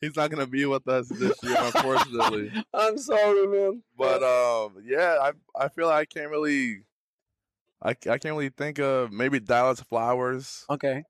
he's 0.00 0.16
not 0.16 0.30
gonna 0.30 0.46
be 0.46 0.64
with 0.64 0.88
us 0.88 1.08
this 1.08 1.36
year, 1.42 1.56
unfortunately. 1.58 2.52
I'm 2.74 2.96
sorry, 2.96 3.46
man. 3.46 3.82
But 3.96 4.22
um 4.22 4.82
yeah, 4.84 5.18
I 5.20 5.32
I 5.64 5.68
feel 5.68 5.86
like 5.86 6.00
I 6.00 6.04
can't 6.06 6.30
really 6.30 6.82
I, 7.82 7.90
I 7.90 7.94
can't 7.94 8.24
really 8.24 8.48
think 8.48 8.78
of 8.78 9.12
maybe 9.12 9.38
Dallas 9.38 9.80
Flowers. 9.80 10.64
Okay. 10.70 11.04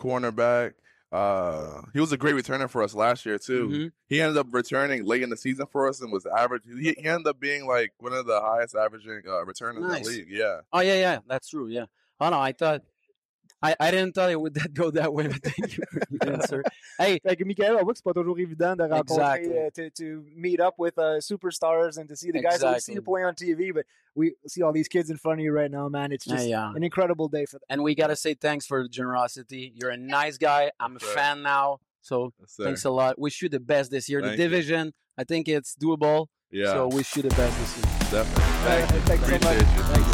Cornerback. 0.00 0.74
Uh 1.12 1.82
he 1.92 1.98
was 2.00 2.12
a 2.12 2.16
great 2.16 2.36
returner 2.36 2.70
for 2.70 2.82
us 2.82 2.94
last 2.94 3.26
year 3.26 3.36
too. 3.38 3.68
Mhm. 3.68 3.92
He 4.08 4.20
ended 4.20 4.36
up 4.38 4.46
returning 4.52 5.04
late 5.04 5.22
in 5.22 5.30
the 5.30 5.36
season 5.36 5.66
for 5.72 5.88
us 5.88 6.00
and 6.00 6.12
was 6.12 6.24
average 6.24 6.62
he, 6.66 6.94
he 6.96 7.04
ended 7.04 7.26
up 7.26 7.40
being 7.40 7.66
like 7.66 7.92
one 7.98 8.12
of 8.12 8.26
the 8.26 8.40
highest 8.40 8.76
averaging 8.76 9.22
uh, 9.28 9.44
returners 9.44 9.82
Nice. 9.82 9.96
in 9.98 10.02
the 10.12 10.18
league. 10.20 10.28
Yeah. 10.30 10.60
Oh 10.72 10.80
yeah, 10.80 10.94
yeah, 10.94 11.18
that's 11.26 11.48
true. 11.48 11.66
Yeah. 11.68 11.86
Oh 12.20 12.28
no, 12.30 12.38
I 12.38 12.52
thought 12.52 12.82
I, 13.62 13.76
I 13.78 13.90
didn't 13.90 14.14
thought 14.14 14.30
it 14.30 14.40
would 14.40 14.54
that 14.60 14.72
go 14.74 14.90
that 14.92 15.12
way, 15.12 15.26
but 15.28 15.42
thank 15.42 15.76
you 15.76 15.84
for 15.90 16.00
the 16.10 16.32
answer. 16.32 16.62
Hey, 16.98 17.18
like 17.24 17.38
que 17.38 17.44
Michael, 17.46 17.76
on 17.78 17.84
voit 17.84 17.94
que 17.94 17.98
c'est 17.98 18.04
pas 18.04 18.12
toujours 18.12 18.38
évident 18.38 18.76
de 18.76 18.82
rencontrer, 18.82 19.38
Exactly. 19.46 19.58
uh, 19.58 19.70
to, 19.74 19.90
to 19.90 20.24
meet 20.36 20.60
up 20.60 20.74
with 20.78 20.98
uh, 20.98 21.18
superstars 21.20 21.96
and 21.96 22.08
to 22.10 22.16
see 22.16 22.30
the 22.30 22.42
guys 22.42 22.60
that 22.60 22.74
we 22.74 22.80
see 22.80 22.92
Exactly. 22.92 22.94
you 22.94 23.02
play 23.02 23.22
on 23.22 23.34
TV, 23.34 23.72
but 23.72 23.86
we 24.14 24.34
see 24.46 24.62
all 24.62 24.72
these 24.72 24.88
kids 24.88 25.08
in 25.08 25.16
front 25.16 25.40
of 25.40 25.44
you 25.44 25.52
right 25.52 25.70
now, 25.70 25.88
man. 25.88 26.12
It's 26.12 26.26
just 26.26 26.46
yeah. 26.46 26.70
an 26.74 26.82
incredible 26.82 27.28
day 27.28 27.46
for 27.46 27.54
them. 27.58 27.66
and 27.70 27.82
we 27.82 27.94
gotta 27.94 28.16
say 28.16 28.34
thanks 28.34 28.66
for 28.66 28.82
the 28.82 28.88
generosity. 28.88 29.72
You're 29.74 29.90
a 29.90 29.96
nice 29.96 30.36
guy. 30.36 30.70
I'm 30.78 30.96
a 30.96 30.98
Yes, 31.00 31.08
sir. 31.08 31.14
fan 31.14 31.42
now. 31.42 31.78
So 32.02 32.32
sir. 32.46 32.64
thanks 32.64 32.84
a 32.84 32.90
lot. 32.90 33.18
Wish 33.18 33.40
you 33.40 33.48
the 33.48 33.60
best 33.60 33.90
this 33.90 34.08
year. 34.10 34.20
Thank 34.20 34.36
the 34.36 34.42
you. 34.42 34.48
division, 34.50 34.92
I 35.16 35.24
think 35.24 35.48
it's 35.48 35.74
doable. 35.74 36.26
Yeah. 36.50 36.72
So 36.72 36.88
wish 36.88 37.16
you 37.16 37.22
the 37.22 37.28
best 37.30 37.56
this 37.60 37.76
year. 37.78 38.24
Definitely. 38.24 38.44
Thank 39.06 39.20
Thank 39.20 39.20
you. 39.20 39.36
thanks 39.38 39.44
so 39.96 40.00
much. 40.00 40.06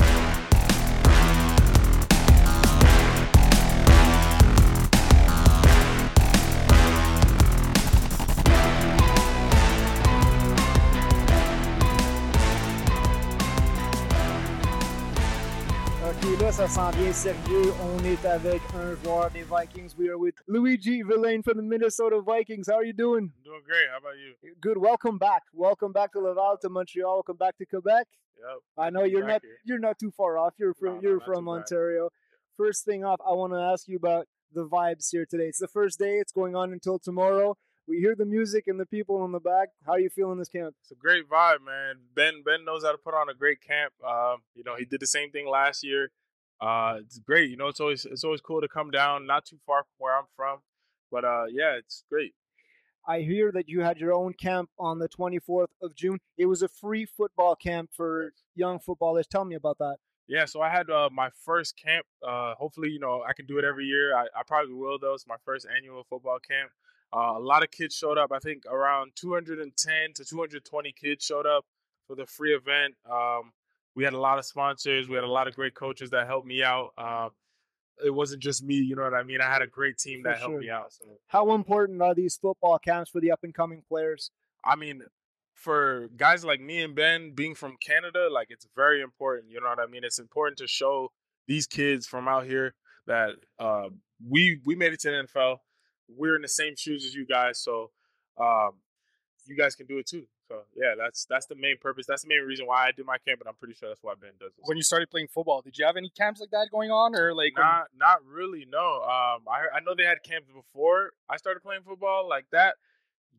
Ça 16.56 16.66
sérieux. 17.12 17.70
On 17.82 18.02
est 18.02 18.24
avec 18.24 18.62
un 18.74 18.94
joueur 18.94 19.30
des 19.30 19.42
Vikings. 19.42 19.94
We 19.98 20.08
are 20.08 20.16
with 20.16 20.36
Luigi 20.48 21.02
Villain 21.02 21.42
from 21.42 21.58
the 21.58 21.62
Minnesota 21.62 22.18
Vikings. 22.22 22.66
How 22.66 22.76
are 22.76 22.84
you 22.84 22.94
doing? 22.94 23.30
Doing 23.44 23.60
great. 23.62 23.86
How 23.92 23.98
about 23.98 24.16
you? 24.16 24.54
Good. 24.62 24.78
Welcome 24.78 25.18
back. 25.18 25.42
Welcome 25.52 25.92
back 25.92 26.12
to 26.12 26.20
Laval, 26.20 26.56
to 26.62 26.70
Montreal. 26.70 27.16
Welcome 27.16 27.36
back 27.36 27.58
to 27.58 27.66
Quebec. 27.66 28.06
Yep. 28.38 28.62
I 28.78 28.88
know 28.88 29.04
you're 29.04 29.26
not 29.26 29.42
here. 29.42 29.58
you're 29.66 29.78
not 29.78 29.98
too 29.98 30.10
far 30.10 30.38
off. 30.38 30.54
You're 30.56 30.72
from 30.72 30.94
No, 30.94 31.00
you're 31.02 31.20
from 31.20 31.44
too 31.44 31.52
bad. 31.52 31.58
Ontario. 31.58 32.08
First 32.56 32.86
thing 32.86 33.04
off, 33.04 33.20
I 33.20 33.34
want 33.34 33.52
to 33.52 33.58
ask 33.58 33.86
you 33.86 33.98
about 33.98 34.26
the 34.54 34.66
vibes 34.66 35.10
here 35.12 35.26
today. 35.28 35.48
It's 35.48 35.58
the 35.58 35.68
first 35.68 35.98
day. 35.98 36.14
It's 36.14 36.32
going 36.32 36.56
on 36.56 36.72
until 36.72 36.98
tomorrow. 36.98 37.58
We 37.86 37.98
hear 37.98 38.14
the 38.14 38.24
music 38.24 38.64
and 38.66 38.80
the 38.80 38.86
people 38.86 39.22
in 39.26 39.32
the 39.32 39.40
back. 39.40 39.68
How 39.84 39.92
are 39.92 40.00
you 40.00 40.08
feeling 40.08 40.38
this 40.38 40.48
camp? 40.48 40.74
It's 40.80 40.90
a 40.90 40.94
great 40.94 41.28
vibe, 41.28 41.62
man. 41.66 41.96
Ben 42.14 42.42
Ben 42.42 42.64
knows 42.64 42.82
how 42.82 42.92
to 42.92 42.98
put 42.98 43.12
on 43.12 43.28
a 43.28 43.34
great 43.34 43.60
camp. 43.60 43.92
Um, 44.02 44.38
you 44.54 44.64
know, 44.64 44.74
he 44.74 44.86
did 44.86 45.00
the 45.00 45.06
same 45.06 45.30
thing 45.30 45.46
last 45.46 45.84
year. 45.84 46.10
Uh, 46.60 46.96
it's 47.00 47.18
great. 47.18 47.50
You 47.50 47.56
know, 47.56 47.68
it's 47.68 47.80
always 47.80 48.04
it's 48.04 48.24
always 48.24 48.40
cool 48.40 48.60
to 48.60 48.68
come 48.68 48.90
down, 48.90 49.26
not 49.26 49.44
too 49.44 49.58
far 49.66 49.82
from 49.82 49.94
where 49.98 50.16
I'm 50.16 50.26
from. 50.36 50.60
But 51.10 51.24
uh, 51.24 51.44
yeah, 51.50 51.74
it's 51.74 52.04
great. 52.10 52.34
I 53.08 53.20
hear 53.20 53.52
that 53.52 53.68
you 53.68 53.82
had 53.82 53.98
your 53.98 54.12
own 54.12 54.32
camp 54.32 54.68
on 54.78 54.98
the 54.98 55.08
24th 55.08 55.68
of 55.80 55.94
June. 55.94 56.18
It 56.36 56.46
was 56.46 56.62
a 56.62 56.68
free 56.68 57.06
football 57.06 57.54
camp 57.54 57.90
for 57.96 58.32
young 58.56 58.80
footballers. 58.80 59.28
Tell 59.28 59.44
me 59.44 59.54
about 59.54 59.78
that. 59.78 59.96
Yeah, 60.28 60.44
so 60.44 60.60
I 60.60 60.70
had 60.70 60.90
uh, 60.90 61.08
my 61.12 61.30
first 61.44 61.76
camp. 61.76 62.04
Uh, 62.26 62.54
hopefully, 62.54 62.90
you 62.90 62.98
know, 62.98 63.22
I 63.26 63.32
can 63.32 63.46
do 63.46 63.58
it 63.58 63.64
every 63.64 63.84
year. 63.84 64.16
I, 64.16 64.22
I 64.22 64.42
probably 64.44 64.74
will 64.74 64.98
though. 64.98 65.14
It's 65.14 65.26
my 65.26 65.36
first 65.44 65.66
annual 65.74 66.04
football 66.10 66.38
camp. 66.38 66.70
Uh, 67.14 67.38
a 67.38 67.40
lot 67.40 67.62
of 67.62 67.70
kids 67.70 67.94
showed 67.94 68.18
up. 68.18 68.32
I 68.32 68.40
think 68.40 68.64
around 68.66 69.12
210 69.14 70.12
to 70.16 70.24
220 70.24 70.92
kids 70.92 71.24
showed 71.24 71.46
up 71.46 71.64
for 72.08 72.16
the 72.16 72.26
free 72.26 72.54
event. 72.54 72.94
Um, 73.08 73.52
we 73.96 74.04
had 74.04 74.12
a 74.12 74.20
lot 74.20 74.38
of 74.38 74.44
sponsors. 74.44 75.08
We 75.08 75.16
had 75.16 75.24
a 75.24 75.30
lot 75.30 75.48
of 75.48 75.56
great 75.56 75.74
coaches 75.74 76.10
that 76.10 76.26
helped 76.26 76.46
me 76.46 76.62
out. 76.62 76.90
Uh, 76.96 77.30
it 78.04 78.10
wasn't 78.10 78.42
just 78.42 78.62
me, 78.62 78.74
you 78.74 78.94
know 78.94 79.02
what 79.02 79.14
I 79.14 79.22
mean. 79.22 79.40
I 79.40 79.50
had 79.50 79.62
a 79.62 79.66
great 79.66 79.96
team 79.96 80.22
that 80.24 80.38
helped 80.38 80.58
me 80.58 80.68
out. 80.68 80.92
So 80.92 81.06
How 81.28 81.54
important 81.54 82.02
are 82.02 82.14
these 82.14 82.36
football 82.36 82.78
camps 82.78 83.10
for 83.10 83.22
the 83.22 83.32
up 83.32 83.40
and 83.42 83.54
coming 83.54 83.82
players? 83.88 84.30
I 84.62 84.76
mean, 84.76 85.02
for 85.54 86.08
guys 86.14 86.44
like 86.44 86.60
me 86.60 86.82
and 86.82 86.94
Ben 86.94 87.32
being 87.34 87.54
from 87.54 87.76
Canada, 87.84 88.28
like 88.30 88.48
it's 88.50 88.66
very 88.76 89.00
important. 89.00 89.50
You 89.50 89.62
know 89.62 89.68
what 89.68 89.80
I 89.80 89.86
mean? 89.86 90.04
It's 90.04 90.18
important 90.18 90.58
to 90.58 90.68
show 90.68 91.10
these 91.48 91.66
kids 91.66 92.06
from 92.06 92.28
out 92.28 92.44
here 92.44 92.74
that 93.06 93.30
uh, 93.58 93.88
we 94.28 94.60
we 94.66 94.74
made 94.74 94.92
it 94.92 95.00
to 95.00 95.10
the 95.10 95.26
NFL. 95.26 95.58
We're 96.08 96.36
in 96.36 96.42
the 96.42 96.48
same 96.48 96.74
shoes 96.76 97.06
as 97.06 97.14
you 97.14 97.26
guys, 97.26 97.58
so 97.62 97.90
um, 98.38 98.72
you 99.46 99.56
guys 99.56 99.74
can 99.74 99.86
do 99.86 99.96
it 99.98 100.06
too. 100.06 100.26
So 100.48 100.62
yeah, 100.76 100.94
that's 100.96 101.24
that's 101.26 101.46
the 101.46 101.54
main 101.56 101.76
purpose. 101.80 102.06
That's 102.06 102.22
the 102.22 102.28
main 102.28 102.42
reason 102.42 102.66
why 102.66 102.86
I 102.86 102.92
do 102.92 103.02
my 103.04 103.18
camp, 103.18 103.40
and 103.40 103.48
I'm 103.48 103.54
pretty 103.56 103.74
sure 103.74 103.88
that's 103.88 104.02
why 104.02 104.14
Ben 104.20 104.30
does 104.38 104.52
it. 104.56 104.62
When 104.64 104.76
you 104.76 104.82
started 104.82 105.10
playing 105.10 105.28
football, 105.28 105.60
did 105.60 105.76
you 105.76 105.84
have 105.84 105.96
any 105.96 106.08
camps 106.10 106.40
like 106.40 106.50
that 106.50 106.68
going 106.70 106.90
on, 106.90 107.14
or 107.16 107.34
like? 107.34 107.56
when- 107.56 107.64
Not 107.66 107.88
not 107.96 108.24
really. 108.24 108.64
No. 108.70 109.02
Um, 109.02 109.42
I 109.48 109.66
I 109.74 109.80
know 109.84 109.94
they 109.96 110.04
had 110.04 110.22
camps 110.22 110.48
before 110.54 111.12
I 111.28 111.36
started 111.36 111.60
playing 111.64 111.82
football 111.82 112.28
like 112.28 112.46
that 112.52 112.76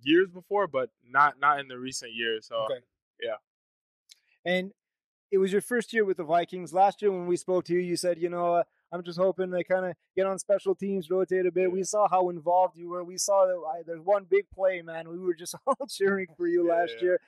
years 0.01 0.29
before, 0.29 0.67
but 0.67 0.89
not 1.09 1.39
not 1.39 1.59
in 1.59 1.67
the 1.69 1.77
recent 1.79 2.13
years. 2.13 2.47
So 2.47 2.55
Okay. 2.65 2.81
yeah. 3.21 3.35
And 4.45 4.71
it 5.31 5.37
was 5.37 5.51
your 5.51 5.61
first 5.61 5.93
year 5.93 6.05
with 6.05 6.17
the 6.17 6.23
Vikings. 6.23 6.73
Last 6.73 7.01
year 7.01 7.11
when 7.11 7.27
we 7.27 7.37
spoke 7.37 7.65
to 7.65 7.73
you, 7.73 7.79
you 7.79 7.95
said, 7.97 8.17
you 8.17 8.29
know, 8.29 8.55
uh, 8.55 8.63
I'm 8.91 9.03
just 9.03 9.19
hoping 9.19 9.49
they 9.49 9.63
kind 9.63 9.85
of 9.85 9.93
get 10.15 10.25
on 10.25 10.39
special 10.39 10.73
teams, 10.75 11.09
rotate 11.09 11.45
a 11.45 11.51
bit. 11.51 11.71
We 11.71 11.83
saw 11.83 12.07
how 12.09 12.29
involved 12.29 12.77
you 12.77 12.89
were. 12.89 13.03
We 13.03 13.17
saw 13.17 13.45
that 13.45 13.55
I, 13.55 13.83
there's 13.85 14.01
one 14.01 14.25
big 14.29 14.45
play, 14.53 14.81
man. 14.81 15.09
We 15.09 15.19
were 15.19 15.33
just 15.33 15.55
all 15.67 15.87
cheering 15.89 16.27
for 16.37 16.47
you 16.47 16.67
last 16.67 16.93
yeah. 16.97 17.03
year. 17.03 17.21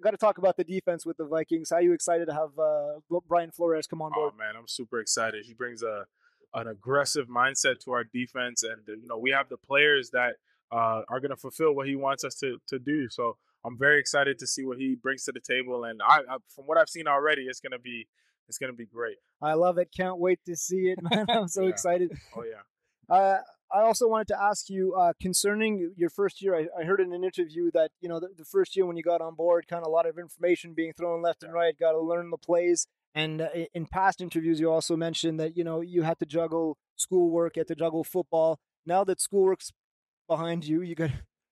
Got 0.00 0.10
to 0.12 0.16
talk 0.16 0.38
about 0.38 0.56
the 0.56 0.64
defense 0.64 1.04
with 1.04 1.16
the 1.16 1.24
Vikings. 1.24 1.70
How 1.70 1.78
you 1.78 1.92
excited 1.92 2.26
to 2.26 2.34
have 2.34 2.56
uh, 2.58 3.20
Brian 3.26 3.50
Flores 3.50 3.86
come 3.86 4.00
on 4.00 4.12
board? 4.12 4.32
Oh 4.34 4.38
man, 4.38 4.54
I'm 4.56 4.68
super 4.68 5.00
excited. 5.00 5.44
He 5.44 5.54
brings 5.54 5.82
a 5.82 6.06
an 6.54 6.66
aggressive 6.66 7.28
mindset 7.28 7.80
to 7.84 7.92
our 7.92 8.04
defense, 8.04 8.62
and 8.62 8.80
you 8.86 9.08
know 9.08 9.18
we 9.18 9.30
have 9.30 9.48
the 9.48 9.56
players 9.56 10.10
that 10.10 10.34
uh, 10.70 11.02
are 11.08 11.20
going 11.20 11.30
to 11.30 11.36
fulfill 11.36 11.74
what 11.74 11.88
he 11.88 11.96
wants 11.96 12.24
us 12.24 12.36
to 12.36 12.58
to 12.68 12.78
do. 12.78 13.08
So 13.08 13.38
I'm 13.64 13.76
very 13.76 13.98
excited 13.98 14.38
to 14.38 14.46
see 14.46 14.64
what 14.64 14.78
he 14.78 14.94
brings 14.94 15.24
to 15.24 15.32
the 15.32 15.40
table, 15.40 15.84
and 15.84 16.00
I, 16.00 16.18
I 16.30 16.36
from 16.54 16.66
what 16.66 16.78
I've 16.78 16.88
seen 16.88 17.08
already, 17.08 17.42
it's 17.42 17.60
gonna 17.60 17.78
be 17.78 18.06
it's 18.48 18.58
gonna 18.58 18.72
be 18.72 18.86
great. 18.86 19.16
I 19.42 19.54
love 19.54 19.78
it. 19.78 19.88
Can't 19.96 20.18
wait 20.18 20.40
to 20.46 20.56
see 20.56 20.88
it, 20.92 20.98
man. 21.10 21.26
I'm 21.28 21.48
so 21.48 21.62
Yeah. 21.62 21.68
excited. 21.70 22.12
Oh 22.36 22.42
yeah. 22.44 23.14
Uh, 23.14 23.38
I 23.72 23.80
also 23.82 24.08
wanted 24.08 24.28
to 24.28 24.42
ask 24.42 24.70
you 24.70 24.94
uh, 24.94 25.12
concerning 25.20 25.92
your 25.96 26.08
first 26.08 26.40
year. 26.40 26.54
I, 26.56 26.66
I 26.80 26.84
heard 26.84 27.00
in 27.00 27.12
an 27.12 27.22
interview 27.22 27.70
that 27.74 27.90
you 28.00 28.08
know 28.08 28.18
the, 28.20 28.28
the 28.36 28.44
first 28.44 28.74
year 28.76 28.86
when 28.86 28.96
you 28.96 29.02
got 29.02 29.20
on 29.20 29.34
board, 29.34 29.66
kind 29.68 29.82
of 29.82 29.86
a 29.86 29.90
lot 29.90 30.06
of 30.06 30.18
information 30.18 30.72
being 30.74 30.92
thrown 30.94 31.22
left 31.22 31.42
and 31.42 31.52
right. 31.52 31.78
Got 31.78 31.92
to 31.92 32.00
learn 32.00 32.30
the 32.30 32.38
plays. 32.38 32.86
And 33.14 33.40
uh, 33.42 33.48
in 33.74 33.86
past 33.86 34.20
interviews, 34.20 34.60
you 34.60 34.70
also 34.70 34.96
mentioned 34.96 35.38
that 35.40 35.56
you 35.56 35.64
know 35.64 35.80
you 35.80 36.02
had 36.02 36.18
to 36.20 36.26
juggle 36.26 36.78
schoolwork, 36.96 37.56
you 37.56 37.60
had 37.60 37.68
to 37.68 37.74
juggle 37.74 38.04
football. 38.04 38.58
Now 38.86 39.04
that 39.04 39.20
schoolwork's 39.20 39.70
behind 40.28 40.64
you, 40.66 40.80
you 40.82 40.94
got 40.94 41.10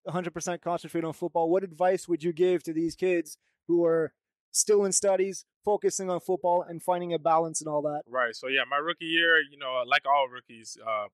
100% 0.09 0.61
concentrate 0.63 1.05
on 1.05 1.13
football. 1.13 1.51
What 1.51 1.65
advice 1.65 2.09
would 2.09 2.23
you 2.25 2.33
give 2.33 2.63
to 2.65 2.73
these 2.73 2.95
kids 2.95 3.37
who 3.69 3.85
are 3.85 4.13
still 4.57 4.85
in 4.85 4.93
studies, 4.93 5.45
focusing 5.65 6.11
on 6.11 6.21
football, 6.21 6.63
and 6.63 6.83
finding 6.83 7.13
a 7.13 7.19
balance 7.19 7.61
and 7.61 7.69
all 7.69 7.83
that? 7.83 8.03
Right. 8.09 8.35
So 8.35 8.49
yeah, 8.49 8.63
my 8.69 8.77
rookie 8.77 9.07
year, 9.07 9.39
you 9.39 9.59
know, 9.59 9.83
like 9.87 10.03
all 10.07 10.29
rookies, 10.29 10.77
uh, 10.87 11.07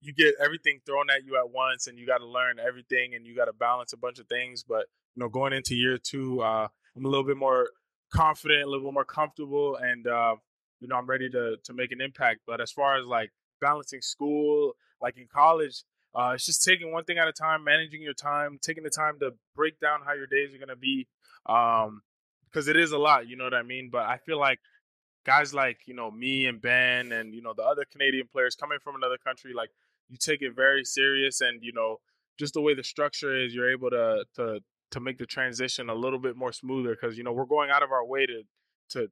you 0.00 0.12
get 0.14 0.34
everything 0.42 0.80
thrown 0.86 1.10
at 1.10 1.24
you 1.24 1.36
at 1.36 1.50
once, 1.50 1.86
and 1.86 1.98
you 1.98 2.06
got 2.06 2.18
to 2.18 2.26
learn 2.26 2.58
everything, 2.58 3.14
and 3.14 3.26
you 3.26 3.34
got 3.34 3.46
to 3.46 3.52
balance 3.52 3.92
a 3.92 3.96
bunch 3.96 4.18
of 4.18 4.26
things. 4.28 4.62
But 4.62 4.86
you 5.14 5.20
know, 5.20 5.28
going 5.28 5.52
into 5.52 5.74
year 5.74 5.98
two, 5.98 6.40
uh, 6.42 6.68
I'm 6.96 7.04
a 7.04 7.08
little 7.08 7.26
bit 7.26 7.36
more 7.36 7.70
confident, 8.12 8.64
a 8.64 8.70
little 8.70 8.92
more 8.92 9.04
comfortable, 9.04 9.76
and 9.76 10.06
uh, 10.06 10.36
you 10.80 10.88
know, 10.88 10.96
I'm 10.96 11.06
ready 11.06 11.28
to 11.30 11.56
to 11.62 11.72
make 11.72 11.92
an 11.92 12.00
impact. 12.00 12.40
But 12.46 12.60
as 12.60 12.70
far 12.70 12.98
as 12.98 13.06
like 13.06 13.30
balancing 13.60 14.02
school, 14.02 14.74
like 15.00 15.16
in 15.16 15.26
college, 15.32 15.82
uh, 16.14 16.32
it's 16.34 16.46
just 16.46 16.64
taking 16.64 16.92
one 16.92 17.04
thing 17.04 17.18
at 17.18 17.28
a 17.28 17.32
time, 17.32 17.64
managing 17.64 18.02
your 18.02 18.14
time, 18.14 18.58
taking 18.62 18.84
the 18.84 18.90
time 18.90 19.18
to 19.20 19.32
break 19.54 19.80
down 19.80 20.00
how 20.04 20.14
your 20.14 20.26
days 20.26 20.54
are 20.54 20.58
gonna 20.58 20.76
be, 20.76 21.06
um, 21.46 22.02
because 22.50 22.68
it 22.68 22.76
is 22.76 22.92
a 22.92 22.98
lot. 22.98 23.28
You 23.28 23.36
know 23.36 23.44
what 23.44 23.54
I 23.54 23.62
mean? 23.62 23.90
But 23.90 24.06
I 24.06 24.18
feel 24.18 24.38
like 24.38 24.58
guys 25.24 25.52
like 25.52 25.80
you 25.86 25.94
know 25.94 26.10
me 26.10 26.46
and 26.46 26.60
Ben 26.60 27.12
and 27.12 27.34
you 27.34 27.42
know 27.42 27.52
the 27.54 27.62
other 27.62 27.84
Canadian 27.90 28.26
players 28.30 28.54
coming 28.54 28.78
from 28.82 28.96
another 28.96 29.18
country, 29.18 29.52
like 29.54 29.70
you 30.08 30.16
take 30.18 30.42
it 30.42 30.54
very 30.54 30.84
serious, 30.84 31.40
and 31.40 31.62
you 31.62 31.72
know 31.72 31.96
just 32.38 32.54
the 32.54 32.60
way 32.60 32.74
the 32.74 32.84
structure 32.84 33.36
is, 33.36 33.54
you're 33.54 33.70
able 33.70 33.90
to 33.90 34.24
to 34.36 34.60
to 34.90 35.00
make 35.00 35.18
the 35.18 35.26
transition 35.26 35.90
a 35.90 35.94
little 35.94 36.18
bit 36.18 36.36
more 36.36 36.52
smoother 36.52 36.96
because 37.00 37.18
you 37.18 37.24
know 37.24 37.32
we're 37.32 37.44
going 37.44 37.70
out 37.70 37.82
of 37.82 37.92
our 37.92 38.04
way 38.04 38.26
to 38.26 38.42
to 38.90 39.08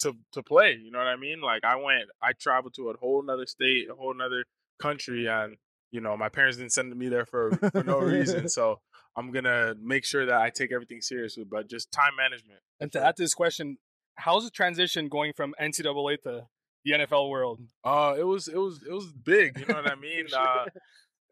to 0.00 0.16
to 0.32 0.42
play. 0.42 0.78
You 0.82 0.90
know 0.90 0.98
what 0.98 1.06
I 1.06 1.16
mean? 1.16 1.40
Like 1.40 1.64
I 1.64 1.76
went, 1.76 2.04
I 2.22 2.32
traveled 2.32 2.74
to 2.74 2.90
a 2.90 2.96
whole 2.96 3.22
nother 3.22 3.46
state, 3.46 3.88
a 3.90 3.94
whole 3.94 4.14
nother 4.14 4.44
country, 4.80 5.28
and 5.28 5.56
you 5.90 6.00
know 6.00 6.16
my 6.16 6.28
parents 6.28 6.56
didn't 6.56 6.72
send 6.72 6.94
me 6.96 7.08
there 7.08 7.26
for 7.26 7.52
for 7.72 7.84
no 7.84 7.98
reason. 7.98 8.48
So 8.48 8.80
I'm 9.16 9.32
gonna 9.32 9.74
make 9.80 10.04
sure 10.04 10.26
that 10.26 10.40
I 10.40 10.50
take 10.50 10.72
everything 10.72 11.00
seriously, 11.00 11.44
but 11.44 11.68
just 11.68 11.90
time 11.92 12.12
management. 12.16 12.60
And 12.80 12.92
to 12.92 13.04
add 13.04 13.16
to 13.16 13.22
this 13.22 13.34
question, 13.34 13.78
how's 14.16 14.44
the 14.44 14.50
transition 14.50 15.08
going 15.08 15.32
from 15.32 15.54
NCAA 15.60 16.22
to 16.22 16.46
the 16.84 16.92
NFL 16.92 17.28
world? 17.28 17.60
Uh, 17.84 18.14
it 18.18 18.24
was 18.24 18.48
it 18.48 18.56
was 18.56 18.80
it 18.88 18.92
was 18.92 19.12
big. 19.12 19.58
You 19.58 19.66
know 19.66 19.74
what 19.74 19.90
I 19.90 19.96
mean? 19.96 20.26
uh, 20.36 20.66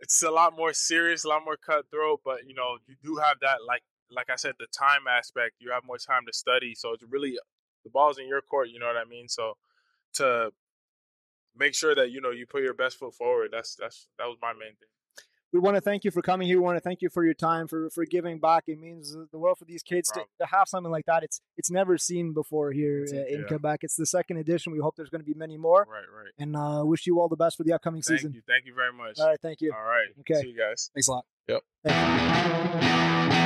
it's 0.01 0.23
a 0.23 0.31
lot 0.31 0.57
more 0.57 0.73
serious, 0.73 1.25
a 1.25 1.29
lot 1.29 1.45
more 1.45 1.57
cutthroat, 1.57 2.21
but 2.25 2.47
you 2.47 2.55
know 2.55 2.79
you 2.87 2.97
do 3.03 3.17
have 3.17 3.37
that 3.41 3.59
like 3.67 3.83
like 4.11 4.31
I 4.31 4.37
said, 4.37 4.55
the 4.59 4.67
time 4.67 5.07
aspect. 5.09 5.57
You 5.59 5.71
have 5.73 5.85
more 5.85 5.99
time 5.99 6.23
to 6.27 6.33
study, 6.33 6.75
so 6.75 6.93
it's 6.93 7.05
really 7.09 7.39
the 7.85 7.91
ball's 7.91 8.19
in 8.19 8.27
your 8.27 8.41
court. 8.41 8.69
You 8.71 8.79
know 8.79 8.87
what 8.87 8.97
I 8.97 9.09
mean? 9.09 9.29
So 9.29 9.55
to 10.15 10.51
make 11.59 11.75
sure 11.75 11.95
that 11.95 12.11
you 12.11 12.21
know 12.21 12.31
you 12.31 12.47
put 12.47 12.63
your 12.63 12.75
best 12.75 12.99
foot 12.99 13.15
forward. 13.15 13.51
That's 13.53 13.75
that's 13.75 14.09
that 14.19 14.27
was 14.27 14.39
my 14.41 14.53
main 14.53 14.77
thing. 14.79 14.89
We 15.53 15.61
want 15.61 15.77
to 15.77 15.81
thank 15.81 16.05
you 16.05 16.11
for 16.11 16.23
coming 16.23 16.47
here. 16.47 16.59
We 16.59 16.65
want 16.65 16.77
to 16.77 16.81
thank 16.81 17.01
you 17.03 17.09
for 17.09 17.25
your 17.25 17.35
time, 17.35 17.69
for 17.69 17.91
for 17.91 18.05
giving 18.05 18.39
back. 18.39 18.65
It 18.67 18.79
means 18.79 19.17
the 19.33 19.39
world 19.39 19.59
for 19.59 19.65
these 19.65 19.83
kids 19.83 20.11
to, 20.13 20.21
to 20.41 20.47
have 20.47 20.69
something 20.69 20.91
like 20.91 21.07
that. 21.07 21.23
It's 21.23 21.41
it's 21.57 21.71
never 21.71 21.97
seen 21.99 22.33
before 22.33 22.73
here 22.73 23.07
uh, 23.11 23.17
in 23.17 23.41
yeah. 23.41 23.47
Quebec. 23.47 23.81
It's 23.83 23.97
the 23.97 24.07
second 24.07 24.37
edition. 24.39 24.73
We 24.73 24.81
hope 24.81 24.97
there's 24.97 25.11
going 25.11 25.23
to 25.23 25.27
be 25.27 25.35
many 25.35 25.57
more. 25.57 25.87
Right, 25.91 26.05
right. 26.15 26.33
And 26.39 26.57
uh, 26.57 26.83
wish 26.85 27.07
you 27.07 27.21
all 27.21 27.29
the 27.29 27.37
best 27.37 27.57
for 27.57 27.65
the 27.65 27.73
upcoming 27.73 28.03
season. 28.03 28.33
Thank 28.33 28.35
season. 28.35 28.35
you, 28.35 28.43
thank 28.47 28.67
you 28.67 28.75
very 28.75 28.93
much. 28.93 29.19
All 29.19 29.29
right, 29.29 29.41
thank 29.41 29.61
you. 29.61 29.73
All 29.73 29.85
right, 29.85 30.09
Okay. 30.21 30.43
See 30.43 30.49
you 30.49 30.59
guys. 30.59 30.91
Thanks 30.95 31.09
a 31.09 31.13
lot. 31.13 31.25
Yep. 31.49 33.38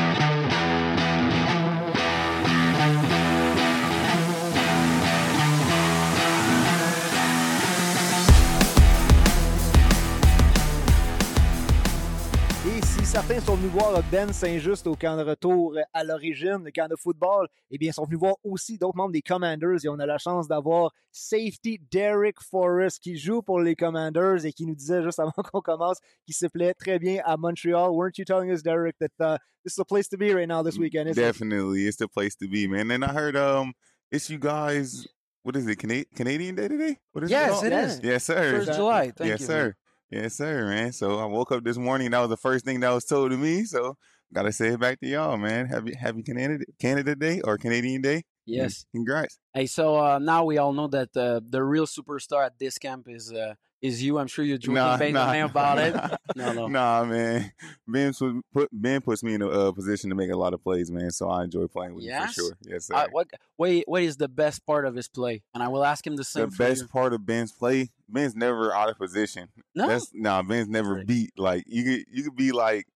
Certains 13.12 13.40
sont 13.40 13.56
venus 13.56 13.70
voir 13.72 14.02
Ben 14.10 14.32
Saint-Just 14.32 14.86
au 14.86 14.96
camp 14.96 15.18
de 15.18 15.22
retour 15.22 15.76
à 15.92 16.02
l'origine, 16.02 16.64
le 16.64 16.70
camp 16.70 16.88
de 16.88 16.96
football, 16.96 17.46
eh 17.70 17.76
bien, 17.76 17.90
ils 17.90 17.92
sont 17.92 18.06
venus 18.06 18.18
voir 18.18 18.36
aussi 18.42 18.78
d'autres 18.78 18.96
membres 18.96 19.12
des 19.12 19.20
Commanders 19.20 19.84
et 19.84 19.88
on 19.88 19.98
a 19.98 20.06
la 20.06 20.16
chance 20.16 20.48
d'avoir 20.48 20.92
safety 21.10 21.78
Derek 21.90 22.40
Forrest 22.40 23.00
qui 23.02 23.18
joue 23.18 23.42
pour 23.42 23.60
les 23.60 23.76
Commanders 23.76 24.46
et 24.46 24.52
qui 24.54 24.64
nous 24.64 24.74
disait 24.74 25.02
juste 25.02 25.18
avant 25.20 25.30
qu'on 25.52 25.60
commence 25.60 25.98
qu'il 26.24 26.34
se 26.34 26.46
plaît 26.46 26.72
très 26.72 26.98
bien 26.98 27.20
à 27.26 27.36
Montreal. 27.36 27.90
Weren't 27.90 28.16
you 28.16 28.24
telling 28.24 28.50
us, 28.50 28.62
Derek, 28.62 28.96
that 28.98 29.12
uh, 29.20 29.36
this 29.62 29.74
is 29.74 29.76
the 29.76 29.84
place 29.84 30.08
to 30.08 30.16
be 30.16 30.32
right 30.32 30.48
now 30.48 30.62
this 30.62 30.78
weekend? 30.78 31.10
Isn't 31.10 31.22
Definitely, 31.22 31.86
it's 31.86 31.98
the 31.98 32.08
place 32.08 32.34
to 32.36 32.48
be, 32.48 32.66
man. 32.66 32.90
And 32.90 33.04
I 33.04 33.12
heard 33.12 33.36
um, 33.36 33.74
it's 34.10 34.30
you 34.30 34.38
guys. 34.38 35.06
What 35.42 35.54
is 35.56 35.66
it? 35.66 35.76
Cana- 35.76 36.06
Canadian 36.14 36.54
Day 36.54 36.68
today? 36.68 36.96
What 37.12 37.24
is 37.24 37.30
Yes, 37.30 37.62
it? 37.62 37.72
it 37.72 37.84
is. 37.84 38.00
Yes, 38.02 38.24
sir. 38.24 38.58
First 38.64 38.78
July. 38.78 39.10
Thank 39.10 39.28
yes, 39.28 39.40
you, 39.40 39.46
sir. 39.46 39.76
Yes, 40.12 40.34
sir, 40.34 40.66
man. 40.66 40.92
So 40.92 41.18
I 41.18 41.24
woke 41.24 41.52
up 41.52 41.64
this 41.64 41.78
morning. 41.78 42.10
That 42.10 42.20
was 42.20 42.28
the 42.28 42.36
first 42.36 42.66
thing 42.66 42.80
that 42.80 42.90
was 42.90 43.06
told 43.06 43.30
to 43.30 43.38
me. 43.38 43.64
So 43.64 43.96
gotta 44.30 44.52
say 44.52 44.74
it 44.74 44.80
back 44.80 45.00
to 45.00 45.06
y'all, 45.06 45.38
man. 45.38 45.64
Happy 45.64 45.94
Happy 45.94 46.22
Canada 46.22 46.66
Canada 46.78 47.16
Day 47.16 47.40
or 47.40 47.56
Canadian 47.56 48.02
Day. 48.02 48.24
Yes. 48.44 48.84
Congrats. 48.94 49.38
Hey, 49.54 49.64
so 49.64 49.96
uh, 49.96 50.18
now 50.18 50.44
we 50.44 50.58
all 50.58 50.74
know 50.74 50.86
that 50.88 51.16
uh, 51.16 51.40
the 51.48 51.64
real 51.64 51.86
superstar 51.86 52.44
at 52.44 52.58
this 52.58 52.76
camp 52.76 53.06
is 53.08 53.32
uh, 53.32 53.54
is 53.82 54.02
you. 54.02 54.18
I'm 54.18 54.28
sure 54.28 54.44
you're 54.44 54.56
joking 54.58 54.74
Nah, 54.82 54.96
Benjamin 54.96 55.40
nah. 55.40 55.44
about 55.46 55.78
it. 55.78 56.18
No, 56.36 56.52
no. 56.52 56.66
Nah, 56.66 57.04
man. 57.04 57.52
Ben 57.86 58.14
put, 58.54 58.70
Ben 58.72 59.02
puts 59.02 59.22
me 59.22 59.34
in 59.34 59.42
a 59.42 59.48
uh, 59.48 59.72
position 59.72 60.08
to 60.08 60.16
make 60.16 60.30
a 60.30 60.36
lot 60.36 60.54
of 60.54 60.62
plays, 60.62 60.90
man. 60.90 61.10
So 61.10 61.28
I 61.28 61.44
enjoy 61.44 61.66
playing 61.66 61.94
with 61.94 62.04
Yes? 62.04 62.32
for 62.32 62.40
sure. 62.40 62.56
Yes, 62.62 62.86
sir. 62.86 63.06
What, 63.10 63.28
what 63.56 63.82
what 63.86 64.02
is 64.02 64.16
the 64.16 64.28
best 64.28 64.64
part 64.64 64.86
of 64.86 64.94
his 64.94 65.08
play? 65.08 65.42
And 65.52 65.62
I 65.62 65.68
will 65.68 65.84
ask 65.84 66.06
him 66.06 66.16
the 66.16 66.24
same. 66.24 66.48
the 66.48 66.56
best 66.56 66.82
you. 66.82 66.88
part 66.88 67.12
of 67.12 67.26
Ben's 67.26 67.52
play, 67.52 67.90
Ben's 68.08 68.34
never 68.34 68.74
out 68.74 68.88
of 68.88 68.96
position. 68.96 69.48
No? 69.74 69.88
That's 69.88 70.10
nah, 70.14 70.42
Ben's 70.42 70.68
never 70.68 71.04
beat. 71.04 71.32
Like 71.36 71.64
you 71.66 71.84
could 71.84 72.04
you 72.10 72.22
could 72.22 72.36
be 72.36 72.52
like 72.52 72.86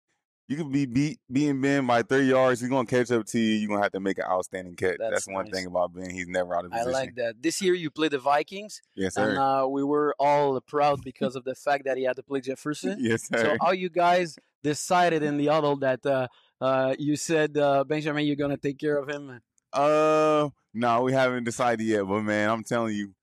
you 0.48 0.56
could 0.56 0.70
be 0.70 0.86
beat 0.86 1.18
beating 1.30 1.60
Ben 1.60 1.86
by 1.86 2.02
thirty 2.02 2.26
yards, 2.26 2.60
he's 2.60 2.68
gonna 2.70 2.86
catch 2.86 3.10
up 3.10 3.26
to 3.26 3.38
you, 3.38 3.54
you're 3.58 3.68
gonna 3.68 3.82
have 3.82 3.92
to 3.92 4.00
make 4.00 4.18
an 4.18 4.24
outstanding 4.24 4.76
catch. 4.76 4.96
That's, 4.98 5.10
That's 5.12 5.26
one 5.28 5.46
nice. 5.46 5.54
thing 5.54 5.66
about 5.66 5.92
Ben. 5.92 6.10
He's 6.10 6.28
never 6.28 6.54
out 6.56 6.64
of 6.64 6.70
position. 6.70 6.88
I 6.90 6.92
like 6.92 7.14
that. 7.16 7.42
This 7.42 7.60
year 7.60 7.74
you 7.74 7.90
play 7.90 8.08
the 8.08 8.18
Vikings. 8.18 8.80
Yes, 8.94 9.16
And 9.16 9.34
sir. 9.36 9.40
uh, 9.40 9.66
we 9.66 9.82
were 9.82 10.14
all 10.18 10.60
proud 10.60 11.00
because 11.04 11.34
of 11.36 11.44
the 11.44 11.54
fact 11.54 11.84
that 11.86 11.96
he 11.96 12.04
had 12.04 12.16
to 12.16 12.22
play 12.22 12.40
Jefferson. 12.40 12.96
Yes, 13.00 13.28
sir. 13.28 13.42
So 13.42 13.56
how 13.60 13.72
you 13.72 13.88
guys 13.88 14.36
decided 14.62 15.22
in 15.22 15.36
the 15.36 15.46
huddle 15.46 15.76
that 15.76 16.04
uh, 16.06 16.28
uh, 16.60 16.94
you 16.98 17.16
said 17.16 17.56
uh, 17.58 17.84
Benjamin, 17.84 18.24
you're 18.26 18.36
gonna 18.36 18.56
take 18.56 18.78
care 18.78 18.96
of 18.96 19.08
him? 19.08 19.40
Uh 19.72 20.48
no, 20.72 21.02
we 21.02 21.12
haven't 21.12 21.44
decided 21.44 21.84
yet, 21.84 22.06
but 22.06 22.20
man, 22.22 22.50
I'm 22.50 22.62
telling 22.62 22.94
you, 22.94 23.14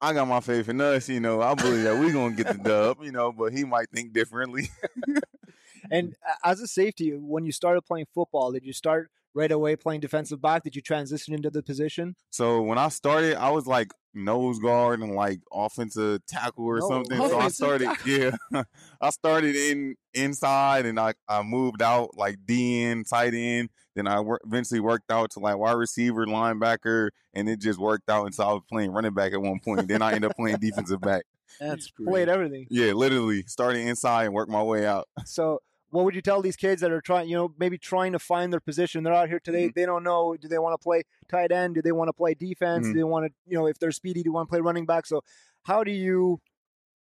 I 0.00 0.12
got 0.12 0.26
my 0.26 0.40
faith 0.40 0.68
in 0.68 0.80
us, 0.80 1.08
you 1.08 1.20
know. 1.20 1.40
I 1.40 1.54
believe 1.54 1.84
that 1.84 1.98
we're 1.98 2.12
gonna 2.12 2.34
get 2.34 2.48
the 2.48 2.54
dub, 2.54 2.98
you 3.02 3.12
know, 3.12 3.30
but 3.30 3.52
he 3.52 3.64
might 3.64 3.88
think 3.90 4.12
differently. 4.12 4.68
And 5.90 6.14
uh, 6.28 6.50
as 6.50 6.60
a 6.60 6.66
safety, 6.66 7.10
when 7.10 7.44
you 7.44 7.52
started 7.52 7.82
playing 7.82 8.06
football, 8.14 8.52
did 8.52 8.64
you 8.64 8.72
start 8.72 9.10
right 9.34 9.50
away 9.50 9.76
playing 9.76 10.00
defensive 10.00 10.40
back? 10.40 10.64
Did 10.64 10.76
you 10.76 10.82
transition 10.82 11.34
into 11.34 11.50
the 11.50 11.62
position? 11.62 12.16
So 12.30 12.62
when 12.62 12.78
I 12.78 12.88
started, 12.88 13.36
I 13.36 13.50
was 13.50 13.66
like 13.66 13.92
nose 14.14 14.58
guard 14.58 15.00
and 15.00 15.14
like 15.14 15.40
offensive 15.52 16.24
tackle 16.26 16.66
or 16.66 16.78
No, 16.78 16.88
something. 16.88 17.16
So 17.18 17.24
I 17.38 17.46
offensive 17.46 17.54
started, 17.54 17.88
yeah, 18.04 18.62
I 19.00 19.10
started 19.10 19.56
in 19.56 19.96
inside 20.14 20.86
and 20.86 21.00
I, 21.00 21.14
I 21.28 21.42
moved 21.42 21.82
out 21.82 22.16
like 22.16 22.36
D 22.44 22.84
end, 22.84 23.06
tight 23.08 23.34
end. 23.34 23.70
Then 23.94 24.06
I 24.06 24.20
wor- 24.20 24.40
eventually 24.46 24.80
worked 24.80 25.10
out 25.10 25.30
to 25.32 25.40
like 25.40 25.58
wide 25.58 25.72
receiver, 25.72 26.26
linebacker, 26.26 27.10
and 27.34 27.48
it 27.48 27.60
just 27.60 27.78
worked 27.78 28.08
out 28.08 28.24
until 28.26 28.44
I 28.46 28.52
was 28.52 28.62
playing 28.68 28.90
running 28.90 29.12
back 29.12 29.32
at 29.32 29.40
one 29.40 29.60
point. 29.60 29.86
then 29.88 30.00
I 30.00 30.14
ended 30.14 30.30
up 30.30 30.36
playing 30.36 30.58
defensive 30.58 31.00
back. 31.00 31.24
That's 31.60 31.90
Played 31.90 32.30
everything. 32.30 32.66
Yeah, 32.70 32.92
literally 32.92 33.42
started 33.42 33.80
inside 33.86 34.24
and 34.24 34.34
worked 34.34 34.50
my 34.50 34.62
way 34.62 34.86
out. 34.86 35.08
So, 35.26 35.60
what 35.92 36.04
would 36.06 36.14
you 36.14 36.22
tell 36.22 36.40
these 36.40 36.56
kids 36.56 36.80
that 36.80 36.90
are 36.90 37.02
trying, 37.02 37.28
you 37.28 37.36
know, 37.36 37.54
maybe 37.58 37.76
trying 37.76 38.12
to 38.12 38.18
find 38.18 38.50
their 38.52 38.60
position? 38.60 39.04
They're 39.04 39.12
out 39.12 39.28
here 39.28 39.38
today. 39.38 39.66
Mm-hmm. 39.66 39.72
They 39.78 39.84
don't 39.86 40.02
know. 40.02 40.34
Do 40.40 40.48
they 40.48 40.58
want 40.58 40.72
to 40.72 40.82
play 40.82 41.02
tight 41.28 41.52
end? 41.52 41.74
Do 41.74 41.82
they 41.82 41.92
want 41.92 42.08
to 42.08 42.14
play 42.14 42.32
defense? 42.32 42.86
Mhm. 42.86 42.92
Do 42.92 42.98
they 42.98 43.04
want 43.04 43.26
to, 43.26 43.32
you 43.46 43.58
know, 43.58 43.66
if 43.66 43.78
they're 43.78 43.92
speedy, 43.92 44.22
do 44.22 44.28
you 44.28 44.32
want 44.32 44.48
to 44.48 44.50
play 44.50 44.60
running 44.60 44.86
back? 44.86 45.04
So, 45.06 45.22
how 45.64 45.84
do 45.84 45.90
you 45.92 46.40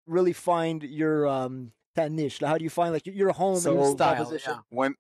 really 0.05 0.31
find 0.33 0.83
your 0.83 1.27
um 1.27 1.73
that 1.95 2.11
niche? 2.13 2.39
How 2.39 2.57
do 2.57 2.63
you 2.63 2.69
find 2.69 2.93
like 2.93 3.05
your 3.05 3.33
home 3.33 3.55
and 3.57 3.63
your 3.65 3.97
So 3.97 4.15
position? 4.15 4.53
when 4.69 4.95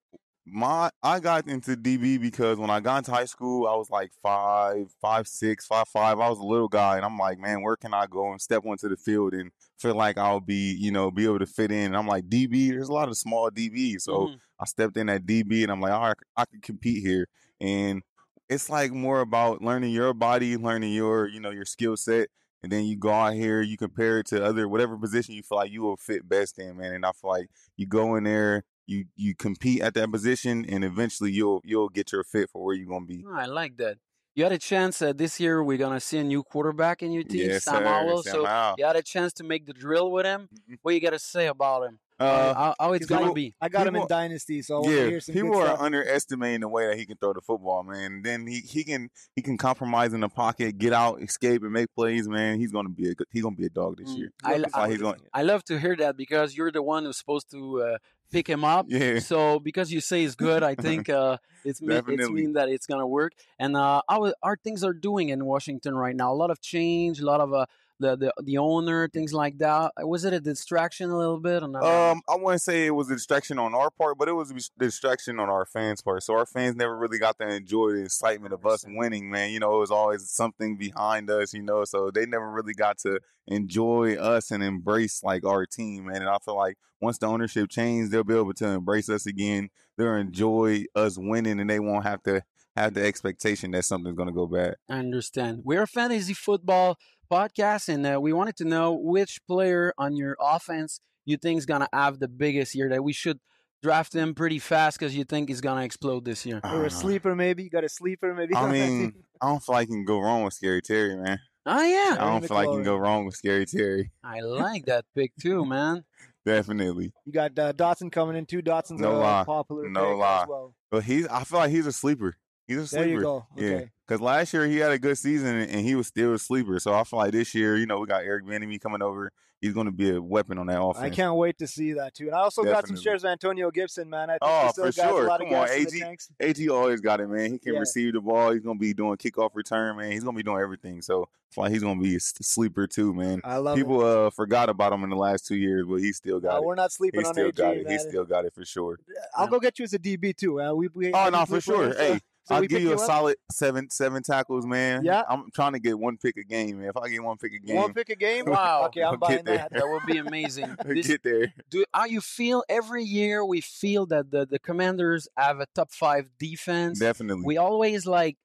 my 0.49 0.89
I 1.03 1.19
got 1.19 1.47
into 1.47 1.75
DB 1.75 2.19
because 2.19 2.57
when 2.57 2.69
I 2.69 2.79
got 2.79 2.99
into 2.99 3.11
high 3.11 3.25
school, 3.25 3.67
I 3.67 3.75
was 3.75 3.89
like 3.89 4.11
five, 4.23 4.91
five, 5.01 5.27
six, 5.27 5.65
five, 5.65 5.87
five. 5.87 6.19
I 6.19 6.29
was 6.29 6.39
a 6.39 6.43
little 6.43 6.67
guy, 6.67 6.95
and 6.97 7.05
I'm 7.05 7.17
like, 7.17 7.39
man, 7.39 7.61
where 7.61 7.75
can 7.75 7.93
I 7.93 8.05
go 8.07 8.31
and 8.31 8.41
step 8.41 8.65
onto 8.65 8.89
the 8.89 8.97
field 8.97 9.33
and 9.33 9.51
feel 9.77 9.95
like 9.95 10.17
I'll 10.17 10.39
be, 10.39 10.75
you 10.79 10.91
know, 10.91 11.11
be 11.11 11.25
able 11.25 11.39
to 11.39 11.45
fit 11.45 11.71
in? 11.71 11.87
And 11.87 11.97
I'm 11.97 12.07
like, 12.07 12.29
DB, 12.29 12.69
there's 12.69 12.89
a 12.89 12.93
lot 12.93 13.09
of 13.09 13.17
small 13.17 13.49
DBs, 13.51 14.01
so 14.03 14.27
Mhm. 14.27 14.39
I 14.59 14.65
stepped 14.65 14.97
in 14.97 15.09
at 15.09 15.25
DB, 15.25 15.63
and 15.63 15.71
I'm 15.71 15.81
like, 15.81 15.91
all 15.91 16.07
right, 16.07 16.17
I 16.35 16.45
can 16.45 16.61
compete 16.61 17.03
here, 17.03 17.27
and 17.59 18.01
it's 18.49 18.69
like 18.69 18.91
more 18.93 19.19
about 19.19 19.61
learning 19.61 19.91
your 19.91 20.13
body, 20.13 20.55
learning 20.57 20.93
your, 20.93 21.27
you 21.27 21.39
know, 21.39 21.49
your 21.51 21.65
skill 21.65 21.97
set. 21.97 22.29
And 22.63 22.71
then 22.71 22.85
you 22.85 22.95
go 22.97 23.11
out 23.11 23.33
here, 23.33 23.61
you 23.61 23.77
compare 23.77 24.19
it 24.19 24.25
to 24.27 24.43
other 24.43 24.67
whatever 24.67 24.97
position 24.97 25.35
you 25.35 25.43
feel 25.43 25.57
like 25.59 25.71
you 25.71 25.81
will 25.83 25.95
fit 25.97 26.27
best 26.27 26.57
in, 26.57 26.77
man. 26.77 26.93
And 26.95 27.05
I 27.05 27.11
feel 27.11 27.29
like 27.29 27.49
you 27.75 27.85
go 27.85 28.15
in 28.15 28.23
there, 28.23 28.63
you 28.87 29.05
you 29.15 29.35
compete 29.35 29.81
at 29.81 29.93
that 29.95 30.11
position, 30.11 30.65
and 30.67 30.83
eventually 30.83 31.31
you'll 31.31 31.61
you'll 31.63 31.89
get 31.89 32.11
your 32.11 32.23
fit 32.23 32.49
for 32.51 32.63
where 32.63 32.75
you're 32.75 32.87
gonna 32.89 33.05
be. 33.05 33.23
Oh, 33.27 33.33
I 33.35 33.45
like 33.45 33.77
that. 33.77 33.97
You 34.35 34.43
had 34.43 34.53
a 34.53 34.57
chance 34.59 35.01
uh, 35.01 35.13
this 35.13 35.39
year. 35.39 35.63
We're 35.63 35.77
gonna 35.79 35.99
see 35.99 36.19
a 36.19 36.23
new 36.23 36.43
quarterback 36.43 37.01
in 37.03 37.11
your 37.11 37.23
team, 37.23 37.49
Yes, 37.49 37.63
Sam 37.65 37.83
Howell. 37.83 38.23
So 38.23 38.45
Howell. 38.45 38.75
you 38.77 38.85
had 38.85 38.95
a 38.95 39.01
chance 39.01 39.33
to 39.33 39.43
make 39.43 39.65
the 39.65 39.73
drill 39.73 40.11
with 40.11 40.25
him. 40.25 40.47
What 40.81 40.93
you 40.93 41.01
gotta 41.01 41.19
say 41.19 41.47
about 41.47 41.83
him? 41.87 41.99
Uh, 42.19 42.51
how, 42.53 42.75
how 42.79 42.93
it's 42.93 43.05
gonna 43.05 43.21
people- 43.21 43.33
be? 43.35 43.55
I 43.61 43.69
got 43.69 43.85
him 43.85 43.95
in 43.95 44.07
Dynasty, 44.07 44.63
so 44.63 44.83
I 44.83 44.89
yeah, 44.89 45.05
hear 45.07 45.19
some 45.19 45.33
people 45.33 45.51
good 45.51 45.61
are 45.63 45.67
stuff. 45.67 45.81
underestimating 45.81 46.61
the 46.61 46.67
way 46.67 46.87
that 46.87 46.97
he 46.97 47.05
can 47.05 47.15
throw 47.17 47.31
the 47.33 47.41
football, 47.41 47.83
man. 47.83 48.21
Then 48.23 48.47
he, 48.47 48.59
he 48.59 48.83
can 48.83 49.09
he 49.35 49.41
can 49.43 49.55
compromise 49.57 50.13
in 50.13 50.21
the 50.21 50.29
pocket, 50.29 50.79
get 50.79 50.93
out, 50.93 51.21
escape, 51.21 51.61
and 51.63 51.71
make 51.71 51.93
plays, 51.93 52.27
man. 52.27 52.59
He's 52.59 52.71
gonna 52.71 52.89
be 52.89 53.09
a 53.09 53.13
good, 53.15 53.27
he's 53.31 53.43
gonna 53.43 53.55
be 53.55 53.67
a 53.67 53.69
dog 53.69 53.97
this 53.97 54.09
year. 54.15 54.31
Mm. 54.43 54.49
I, 54.49 54.57
That's 54.59 54.75
why 54.75 54.89
he's 54.89 54.97
going. 55.01 55.19
I 55.33 55.43
love 55.43 55.63
to 55.65 55.77
hear 55.79 55.95
that 55.97 56.17
because 56.17 56.55
you're 56.57 56.71
the 56.71 56.81
one 56.81 57.05
who's 57.05 57.17
supposed 57.17 57.51
to 57.51 57.81
uh, 57.83 57.97
pick 58.31 58.47
him 58.47 58.63
up. 58.63 58.85
Yeah. 58.89 59.19
So 59.19 59.59
because 59.59 59.91
you 59.91 60.01
say 60.01 60.23
it's 60.23 60.35
good, 60.47 60.63
I 60.63 60.75
think 60.75 61.09
uh, 61.09 61.37
it's 61.63 61.81
mean, 61.81 62.03
it's 62.07 62.29
mean 62.29 62.53
that 62.53 62.69
it's 62.69 62.85
gonna 62.85 63.07
work. 63.07 63.33
And 63.59 63.75
uh, 63.75 64.01
how 64.09 64.33
our 64.43 64.57
things 64.57 64.83
are 64.83 64.93
doing 64.93 65.29
in 65.29 65.45
Washington 65.45 65.95
right 65.95 66.15
now? 66.15 66.31
A 66.31 66.35
lot 66.35 66.51
of 66.51 66.61
change, 66.61 67.19
a 67.19 67.25
lot 67.25 67.41
of 67.41 67.53
uh, 67.53 67.65
the 67.99 68.15
the 68.15 68.33
the 68.43 68.57
owner, 68.57 69.07
things 69.07 69.33
like 69.33 69.57
that. 69.59 69.91
Was 69.99 70.25
it 70.25 70.33
a 70.33 70.39
distraction 70.39 71.09
a 71.09 71.17
little 71.17 71.39
bit? 71.39 71.63
Or 71.63 71.67
not? 71.67 71.83
Um, 71.83 72.21
I 72.27 72.35
wouldn't 72.35 72.61
say 72.61 72.85
it 72.85 72.91
was 72.91 73.09
a 73.09 73.15
distraction 73.15 73.59
on 73.59 73.73
our 73.73 73.89
part, 73.89 74.17
but 74.17 74.27
it 74.27 74.33
was 74.33 74.51
a 74.51 74.55
distraction 74.79 75.39
on 75.39 75.49
our 75.49 75.65
fans' 75.65 76.01
part. 76.01 76.23
So 76.23 76.33
our 76.35 76.45
fans 76.45 76.75
never 76.75 76.97
really 76.97 77.19
got 77.19 77.37
to 77.39 77.47
enjoy 77.47 77.91
the 77.91 78.03
excitement 78.03 78.53
of 78.53 78.65
us 78.65 78.85
winning, 78.87 79.29
man. 79.29 79.51
You 79.51 79.59
know, 79.59 79.75
it 79.75 79.79
was 79.79 79.91
always 79.91 80.29
something 80.29 80.77
behind 80.77 81.29
us, 81.29 81.53
you 81.53 81.61
know. 81.61 81.85
So 81.85 82.11
they 82.11 82.25
never 82.25 82.49
really 82.49 82.73
got 82.73 82.97
to 82.99 83.19
enjoy 83.47 84.15
us 84.15 84.51
and 84.51 84.63
embrace 84.63 85.23
like 85.23 85.45
our 85.45 85.65
team, 85.65 86.07
man. 86.07 86.17
And 86.17 86.29
I 86.29 86.37
feel 86.43 86.55
like 86.55 86.77
once 86.99 87.17
the 87.17 87.27
ownership 87.27 87.69
changed, 87.69 88.11
they'll 88.11 88.23
be 88.23 88.35
able 88.35 88.53
to 88.53 88.67
embrace 88.67 89.09
us 89.09 89.25
again. 89.25 89.69
They'll 89.97 90.15
enjoy 90.15 90.85
us 90.95 91.17
winning, 91.17 91.59
and 91.59 91.69
they 91.69 91.79
won't 91.79 92.05
have 92.05 92.23
to 92.23 92.43
have 92.77 92.93
the 92.93 93.05
expectation 93.05 93.71
that 93.71 93.85
something's 93.85 94.15
going 94.15 94.27
to 94.29 94.33
go 94.33 94.47
bad. 94.47 94.75
I 94.89 94.99
understand. 94.99 95.61
We're 95.63 95.83
a 95.83 95.87
fantasy 95.87 96.33
football 96.33 96.97
podcast, 97.31 97.89
and 97.89 98.05
uh, 98.05 98.19
we 98.21 98.33
wanted 98.33 98.55
to 98.57 98.65
know 98.65 98.93
which 98.93 99.39
player 99.47 99.93
on 99.97 100.15
your 100.15 100.35
offense 100.39 100.99
you 101.25 101.35
think 101.37 101.57
is 101.57 101.65
gonna 101.65 101.89
have 101.91 102.19
the 102.19 102.27
biggest 102.29 102.73
year. 102.73 102.87
That 102.89 103.03
we 103.03 103.11
should 103.11 103.39
draft 103.83 104.13
him 104.15 104.33
pretty 104.33 104.59
fast 104.59 104.97
because 104.97 105.15
you 105.15 105.25
think 105.25 105.49
he's 105.49 105.59
gonna 105.59 105.83
explode 105.83 106.23
this 106.23 106.45
year. 106.45 106.61
Or 106.63 106.85
a 106.85 106.89
sleeper, 106.89 107.35
maybe. 107.35 107.63
You 107.63 107.69
got 107.69 107.83
a 107.83 107.89
sleeper, 107.89 108.33
maybe. 108.33 108.55
I 108.55 108.71
mean, 108.71 109.13
I 109.41 109.47
don't 109.49 109.61
feel 109.61 109.75
like 109.75 109.89
you 109.89 109.95
can 109.95 110.05
go 110.05 110.19
wrong 110.21 110.43
with 110.43 110.53
Scary 110.53 110.81
Terry, 110.81 111.17
man. 111.17 111.39
Oh 111.65 111.83
yeah, 111.83 112.15
I 112.17 112.29
don't 112.31 112.47
feel 112.47 112.55
like 112.55 112.67
you 112.67 112.75
can 112.75 112.83
go 112.83 112.95
wrong 112.95 113.25
with 113.25 113.35
Scary 113.35 113.65
Terry. 113.65 114.09
I 114.23 114.39
like 114.39 114.85
that 114.85 115.03
pick 115.15 115.33
too, 115.35 115.65
man. 115.75 116.05
Definitely. 116.45 117.11
you 117.25 117.33
got 117.33 117.59
uh, 117.59 117.73
Dotson 117.73 118.09
coming 118.09 118.37
in 118.37 118.45
too. 118.45 118.61
Dotson's 118.61 119.01
No 119.01 119.17
a 119.17 119.19
lie. 119.19 119.43
popular 119.45 119.89
No 119.89 120.11
pick 120.11 120.17
lie. 120.19 120.41
as 120.43 120.47
well. 120.47 120.73
But 120.89 121.03
he's 121.03 121.27
I 121.27 121.43
feel 121.43 121.59
like 121.59 121.71
he's 121.71 121.87
a 121.87 121.91
sleeper. 121.91 122.37
He's 122.67 122.77
a 122.77 122.87
sleeper. 122.87 123.03
There 123.05 123.13
you 123.13 123.21
go. 123.21 123.45
Yeah. 123.55 123.81
Because 124.07 124.21
last 124.21 124.53
year 124.53 124.65
he 124.67 124.77
had 124.77 124.91
a 124.91 124.99
good 124.99 125.17
season 125.17 125.55
and 125.57 125.85
he 125.85 125.95
was 125.95 126.07
still 126.07 126.33
a 126.33 126.39
sleeper. 126.39 126.79
So 126.79 126.93
I 126.93 127.03
feel 127.03 127.19
like 127.19 127.31
this 127.31 127.53
year, 127.55 127.75
you 127.77 127.85
know, 127.85 127.99
we 127.99 128.07
got 128.07 128.23
Eric 128.23 128.45
Bieniemy 128.45 128.79
coming 128.81 129.01
over. 129.01 129.31
He's 129.59 129.73
going 129.73 129.87
to 129.87 129.91
be 129.91 130.11
a 130.11 130.21
weapon 130.21 130.59
on 130.59 130.67
that 130.67 130.79
offense. 130.81 131.03
I 131.03 131.09
can't 131.09 131.35
wait 131.35 131.57
to 131.57 131.67
see 131.67 131.93
that 131.93 132.13
too. 132.13 132.27
And 132.27 132.35
I 132.35 132.39
also 132.41 132.63
got 132.63 132.85
some 132.87 132.95
shares 132.95 133.23
of 133.23 133.31
Antonio 133.31 133.71
Gibson, 133.71 134.07
man. 134.09 134.29
I 134.29 134.33
think 134.33 134.41
Oh, 134.43 134.69
still 134.71 134.85
for 134.85 134.91
got 134.91 135.09
sure. 135.09 135.25
a 135.25 135.27
lot 135.29 135.39
Come 135.39 135.47
of 135.47 135.53
on, 135.53 135.67
gas 135.67 135.75
in 135.77 135.83
the 135.85 136.03
AG. 136.05 136.59
AG 136.61 136.69
always 136.69 137.01
got 137.01 137.19
it, 137.21 137.27
man. 137.27 137.53
He 137.53 137.57
can 137.57 137.73
Yeah. 137.73 137.79
receive 137.79 138.13
the 138.13 138.21
ball. 138.21 138.51
He's 138.51 138.61
going 138.61 138.77
to 138.77 138.79
be 138.79 138.93
doing 138.93 139.17
kickoff 139.17 139.49
return, 139.55 139.97
man. 139.97 140.11
He's 140.11 140.23
going 140.23 140.35
to 140.35 140.37
be 140.37 140.43
doing 140.43 140.61
everything. 140.61 141.01
So 141.01 141.23
I 141.23 141.55
feel 141.55 141.63
like 141.63 141.73
he's 141.73 141.81
going 141.81 141.97
to 141.97 142.03
be 142.03 142.15
a 142.15 142.19
sleeper 142.19 142.85
too, 142.85 143.15
man. 143.15 143.41
I 143.43 143.57
love 143.57 143.75
People 143.77 144.05
uh 144.05 144.29
forgot 144.29 144.69
about 144.69 144.93
him 144.93 145.03
in 145.03 145.09
the 145.09 145.15
last 145.15 145.47
two 145.47 145.55
years, 145.57 145.85
but 145.89 145.95
he 145.95 146.13
still 146.13 146.39
got 146.39 146.51
No, 146.53 146.57
it. 146.61 146.65
we're 146.65 146.75
not 146.75 146.91
sleeping 146.91 147.21
he 147.21 147.25
on 147.25 147.33
still 147.33 147.47
AG, 147.47 147.53
got 147.53 147.77
it. 147.77 147.87
He 147.89 147.97
still 147.97 148.25
got 148.25 148.45
it 148.45 148.53
for 148.53 148.63
sure. 148.63 148.99
I'll 149.35 149.47
go 149.47 149.59
get 149.59 149.79
you 149.79 149.83
as 149.85 149.93
a 149.93 149.99
DB 149.99 150.37
too. 150.37 150.61
Uh, 150.61 150.73
we, 150.73 150.87
we 150.93 151.11
Oh 151.13 151.29
no, 151.29 151.45
for 151.47 151.59
sure. 151.59 151.89
uh, 151.89 151.95
Hey, 151.97 152.19
So 152.47 152.55
I'll 152.55 152.61
give 152.61 152.81
you 152.81 152.91
a 152.91 152.95
up? 152.95 152.99
solid 153.01 153.35
seven 153.51 153.89
seven 153.89 154.23
tackles, 154.23 154.65
man. 154.65 155.03
Yeah. 155.03 155.23
I'm 155.29 155.49
trying 155.53 155.73
to 155.73 155.79
get 155.79 155.99
one 155.99 156.17
pick 156.17 156.37
a 156.37 156.43
game, 156.43 156.79
man. 156.79 156.89
If 156.89 156.95
I 156.97 157.09
get 157.09 157.21
one 157.21 157.37
pick 157.37 157.51
a 157.53 157.59
game, 157.59 157.75
One 157.75 157.93
pick 157.93 158.09
a 158.09 158.15
game? 158.15 158.45
Wow. 158.47 158.85
Okay, 158.85 159.03
I'm 159.03 159.19
buying 159.19 159.43
that. 159.45 159.69
That 159.71 159.83
would 159.87 160.05
be 160.05 160.17
amazing. 160.17 160.75
We'll 160.85 161.03
get 161.03 161.23
there. 161.23 161.53
Do 161.69 161.83
how 161.93 162.05
you 162.05 162.21
feel 162.21 162.63
every 162.69 163.03
year? 163.03 163.43
We 163.45 163.59
feel 163.61 164.05
that 164.07 164.31
the, 164.31 164.45
the 164.45 164.59
Commanders 164.59 165.27
have 165.37 165.59
a 165.59 165.65
top 165.75 165.91
five 165.91 166.29
defense. 166.39 166.99
Definitely. 166.99 167.43
We 167.45 167.57
always 167.57 168.05
like, 168.05 168.37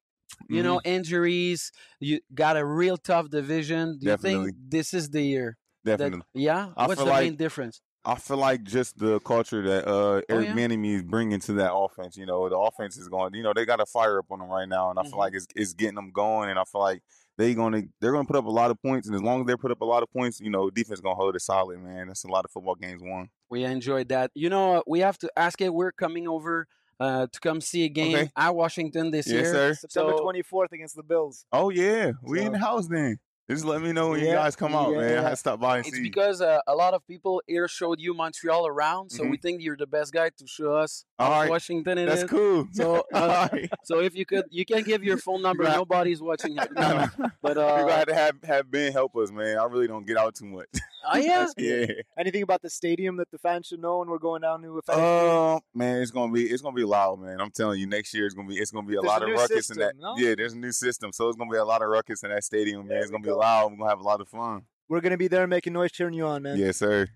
you 0.49 0.63
know, 0.63 0.77
Mm-hmm. 0.79 0.89
injuries. 0.95 1.71
You 1.99 2.19
got 2.33 2.57
a 2.57 2.65
real 2.65 2.97
tough 2.97 3.29
division. 3.29 3.99
Do 3.99 4.05
you 4.07 4.11
Definitely. 4.11 4.45
think 4.51 4.57
this 4.67 4.93
is 4.93 5.09
the 5.11 5.21
year? 5.21 5.57
that- 5.85 5.97
Definitely. 5.97 6.25
yeah. 6.33 6.69
I 6.75 6.87
What's 6.87 6.99
feel 6.99 7.05
the 7.05 7.11
like- 7.11 7.23
main 7.23 7.35
difference? 7.37 7.81
I 8.05 8.15
feel 8.15 8.37
like 8.37 8.63
just 8.63 8.97
the 8.99 9.19
culture 9.21 9.61
that 9.61 9.87
uh, 9.87 10.21
Eric 10.27 10.49
yeah? 10.49 10.53
Bieniemy 10.55 10.95
is 10.95 11.03
bringing 11.03 11.39
to 11.41 11.53
that 11.53 11.73
offense. 11.73 12.17
You 12.17 12.25
know, 12.25 12.49
the 12.49 12.57
offense 12.57 12.97
is 12.97 13.07
going. 13.07 13.33
You 13.33 13.43
know, 13.43 13.53
they 13.53 13.65
got 13.65 13.79
a 13.79 13.85
fire 13.85 14.19
up 14.19 14.25
on 14.29 14.39
them 14.39 14.49
right 14.49 14.67
now, 14.67 14.89
and 14.89 14.99
I 14.99 15.03
Mhm. 15.03 15.09
feel 15.11 15.19
like 15.19 15.33
it's 15.33 15.47
it's 15.55 15.73
getting 15.73 15.95
them 15.95 16.11
going. 16.11 16.49
And 16.49 16.59
I 16.59 16.63
feel 16.65 16.81
like 16.81 17.01
they 17.37 17.53
gonna 17.55 17.83
they're 18.01 18.11
gonna 18.11 18.25
put 18.27 18.35
up 18.35 18.45
a 18.45 18.49
lot 18.51 18.71
of 18.71 18.81
points, 18.81 19.07
and 19.07 19.15
as 19.15 19.21
long 19.21 19.41
as 19.41 19.47
they 19.47 19.55
put 19.55 19.71
up 19.71 19.79
a 19.81 19.85
lot 19.85 20.03
of 20.03 20.11
points, 20.11 20.39
you 20.41 20.49
know, 20.49 20.69
defense 20.69 20.99
gonna 20.99 21.15
hold 21.15 21.35
it 21.35 21.39
solid. 21.41 21.79
Man, 21.79 22.07
that's 22.07 22.25
a 22.25 22.27
lot 22.27 22.43
of 22.45 22.51
football 22.51 22.75
games 22.75 23.01
won. 23.01 23.29
We 23.49 23.63
enjoyed 23.63 24.09
that. 24.09 24.31
You 24.35 24.49
know, 24.49 24.83
we 24.85 24.99
have 24.99 25.17
to 25.19 25.31
ask 25.37 25.61
it. 25.61 25.73
We're 25.73 25.91
coming 25.93 26.27
over 26.27 26.67
uh, 26.99 27.27
to 27.31 27.39
come 27.39 27.59
see 27.59 27.83
a 27.85 27.89
game 27.89 28.15
Okay. 28.15 28.31
at 28.37 28.53
Washington 28.55 29.11
this 29.11 29.27
Yes, 29.27 29.33
year. 29.33 29.45
sir. 29.45 29.73
September 29.73 30.13
So- 30.15 30.23
24th 30.23 30.71
against 30.73 30.95
the 30.95 31.03
Bills. 31.03 31.45
Oh 31.51 31.69
yeah, 31.69 32.11
we 32.21 32.41
in 32.41 32.51
the 32.51 32.59
house 32.59 32.87
then. 32.87 33.17
Just 33.49 33.65
let 33.65 33.81
me 33.81 33.91
know 33.91 34.11
when 34.11 34.21
you 34.21 34.27
guys 34.27 34.55
come 34.55 34.73
out, 34.73 34.93
man. 34.95 35.17
I 35.17 35.21
had 35.21 35.29
to 35.31 35.35
stop 35.35 35.59
by 35.59 35.77
and 35.77 35.85
It's 35.85 35.95
see. 35.95 36.03
you. 36.03 36.09
because 36.09 36.39
uh, 36.41 36.59
a 36.65 36.73
lot 36.75 36.93
of 36.93 37.05
people 37.07 37.41
here 37.45 37.67
showed 37.67 37.99
you 37.99 38.13
Montreal 38.13 38.65
around, 38.67 39.11
so 39.11 39.25
we 39.25 39.35
think 39.37 39.61
you're 39.61 39.75
the 39.75 39.85
best 39.85 40.13
guy 40.13 40.29
to 40.37 40.47
show 40.47 40.75
us 40.75 41.05
Mm-hmm. 41.19 41.29
All 41.31 41.33
how 41.35 41.41
right. 41.41 41.49
Washington 41.49 41.97
it 41.99 42.05
That's 42.07 42.23
is. 42.23 42.29
cool. 42.29 42.67
So, 42.73 43.05
uh, 43.13 43.19
All 43.19 43.27
right. 43.27 43.69
so 43.83 43.99
if 43.99 44.15
you 44.15 44.25
could, 44.25 44.45
you 44.49 44.65
can 44.65 44.81
give 44.83 45.03
your 45.03 45.17
phone 45.17 45.41
number. 45.43 45.63
Right. 45.63 45.75
Nobody's 45.75 46.21
watching. 46.21 46.57
it. 46.57 46.71
No, 46.73 47.07
no. 47.17 47.29
But 47.41 47.57
we 47.57 47.61
uh, 47.63 47.85
got 47.85 48.07
to 48.07 48.15
have 48.15 48.35
have 48.43 48.71
Ben 48.71 48.91
help 48.91 49.15
us, 49.15 49.31
man. 49.31 49.57
I 49.59 49.65
really 49.65 49.87
don't 49.87 50.05
get 50.07 50.17
out 50.17 50.33
too 50.35 50.45
much. 50.47 50.67
oh 51.13 51.17
yeah, 51.17 51.45
yeah. 51.57 51.85
Anything 52.17 52.41
about 52.41 52.61
the 52.63 52.69
stadium 52.69 53.17
that 53.17 53.29
the 53.29 53.37
fans 53.37 53.67
should 53.67 53.79
know 53.81 53.99
when 53.99 54.09
we're 54.09 54.17
going 54.17 54.41
down 54.41 54.61
to 54.63 54.77
a 54.77 54.81
FedEx 54.81 54.95
Oh 54.97 55.61
man, 55.75 56.01
it's 56.01 56.11
gonna 56.11 56.31
be 56.31 56.45
it's 56.45 56.61
gonna 56.63 56.75
be 56.75 56.83
loud, 56.83 57.19
man. 57.19 57.39
I'm 57.41 57.51
telling 57.51 57.79
you, 57.79 57.85
next 57.87 58.13
year 58.13 58.25
it's 58.25 58.33
gonna 58.33 58.47
be 58.47 58.55
it's 58.57 58.71
gonna 58.71 58.87
be 58.87 58.95
a 58.95 59.01
There's 59.01 59.05
lot 59.07 59.21
a 59.21 59.25
of 59.25 59.31
new 59.31 59.35
ruckus 59.37 59.69
in 59.69 59.77
that. 59.79 59.95
no? 59.99 60.15
Yeah, 60.17 60.33
there's 60.35 60.53
a 60.53 60.57
new 60.57 60.71
system, 60.71 61.11
so 61.13 61.27
it's 61.27 61.37
gonna 61.37 61.51
be 61.51 61.57
a 61.57 61.65
lot 61.65 61.81
of 61.83 61.89
ruckus 61.89 62.23
in 62.23 62.31
that 62.31 62.43
stadium, 62.43 62.87
man. 62.87 62.97
It's 62.97 63.11
gonna 63.11 63.23
be 63.23 63.29
loud. 63.37 63.71
We're 63.71 63.77
gonna 63.77 63.89
have 63.89 63.99
a 63.99 64.03
lot 64.03 64.21
of 64.21 64.29
fun. 64.29 64.63
We're 64.89 65.01
going 65.01 65.11
to 65.11 65.17
be 65.17 65.27
there 65.27 65.47
making 65.47 65.73
noise 65.73 65.91
cheering 65.91 66.13
you 66.13 66.25
on, 66.25 66.43
man. 66.43 66.57
Yes, 66.57 66.77
sir. 66.77 67.07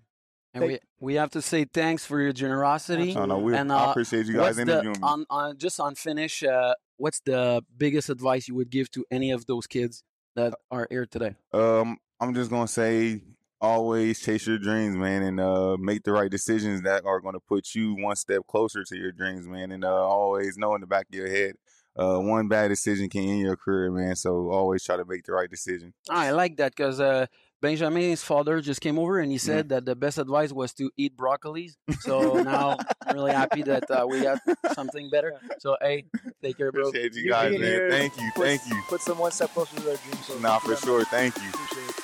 and 0.54 0.64
we 0.66 0.80
we 1.00 1.16
have 1.16 1.30
to 1.32 1.42
say 1.42 1.66
thanks 1.66 2.06
for 2.06 2.20
your 2.20 2.32
generosity. 2.34 3.14
Oh, 3.16 3.26
no, 3.26 3.38
we- 3.38 3.56
and, 3.56 3.72
I 3.72 3.86
uh, 3.86 3.92
appreciate 3.92 4.26
you 4.26 4.34
guys 4.36 4.58
what's 4.58 4.70
the- 4.70 4.84
me. 4.84 4.94
On, 5.04 5.26
on 5.30 5.58
just 5.58 5.80
on 5.80 5.94
finish, 5.96 6.44
uh, 6.44 6.74
what's 6.96 7.20
the 7.20 7.64
biggest 7.78 8.10
advice 8.10 8.48
you 8.48 8.56
would 8.56 8.70
give 8.72 8.90
to 8.92 9.06
any 9.12 9.32
of 9.32 9.46
those 9.46 9.68
kids 9.68 10.04
that 10.36 10.56
are 10.72 10.88
here 10.90 11.06
today? 11.06 11.36
Um, 11.54 11.98
I'm 12.20 12.34
just 12.34 12.50
gonna 12.50 12.68
say 12.68 13.22
always 13.60 14.20
chase 14.20 14.48
your 14.48 14.58
dreams, 14.60 14.96
man, 14.96 15.24
and 15.24 15.40
uh 15.40 15.76
make 15.78 16.04
the 16.04 16.12
right 16.12 16.32
decisions 16.32 16.82
that 16.84 17.06
are 17.06 17.20
gonna 17.20 17.40
put 17.40 17.76
you 17.76 17.96
one 17.96 18.16
step 18.16 18.42
closer 18.48 18.84
to 18.84 18.96
your 18.96 19.12
dreams, 19.12 19.48
man. 19.48 19.72
And 19.72 19.84
uh 19.84 19.94
always 19.94 20.58
know 20.58 20.74
in 20.76 20.82
the 20.82 20.88
back 20.88 21.08
of 21.10 21.16
your 21.16 21.28
head, 21.28 21.56
uh 21.98 22.20
one 22.20 22.48
bad 22.48 22.70
decision 22.70 23.10
can 23.10 23.24
end 23.24 23.40
your 23.40 23.56
career, 23.58 23.92
man. 23.92 24.16
So 24.16 24.50
always 24.50 24.84
try 24.84 24.98
to 24.98 25.06
make 25.06 25.24
the 25.26 25.34
right 25.34 25.50
decision. 25.50 25.94
Ah, 26.10 26.22
I 26.22 26.32
like 26.32 26.58
that 26.58 26.76
because 26.76 27.00
uh, 27.00 27.26
Benjamin's 27.62 28.24
father 28.24 28.62
just 28.62 28.82
came 28.82 28.98
over 29.00 29.20
and 29.20 29.32
he 29.32 29.38
Mm-hmm. 29.38 29.46
said 29.46 29.70
that 29.70 29.86
the 29.86 29.96
best 29.96 30.18
advice 30.18 30.52
was 30.52 30.74
to 30.76 30.92
eat 30.98 31.18
broccolis. 31.18 31.76
So 32.00 32.40
now 32.42 32.78
I'm 33.06 33.16
really 33.16 33.32
happy 33.34 33.64
that 33.64 33.90
uh, 33.90 34.06
we 34.08 34.22
got 34.22 34.40
something 34.68 35.10
better. 35.10 35.34
So 35.58 35.76
hey, 35.82 36.06
take 36.44 36.58
care, 36.58 36.72
bro. 36.72 36.90
Appreciate 36.90 37.14
you 37.16 37.30
guys, 37.30 37.50
being 37.50 37.62
man. 37.62 37.90
Thank 37.90 38.18
you, 38.22 38.32
puts- 38.36 38.48
thank 38.48 38.62
you. 38.68 38.82
Put 38.88 39.02
some 39.02 39.18
one 39.18 39.32
step 39.32 39.50
closer 39.54 39.76
to 39.76 39.82
their 39.82 39.98
dreams. 39.98 40.26
So 40.28 40.38
Nah, 40.40 40.60
for 40.60 40.76
sure. 40.76 41.04
Thank 41.06 41.36
you. 41.38 41.50
Appreciate 41.50 41.97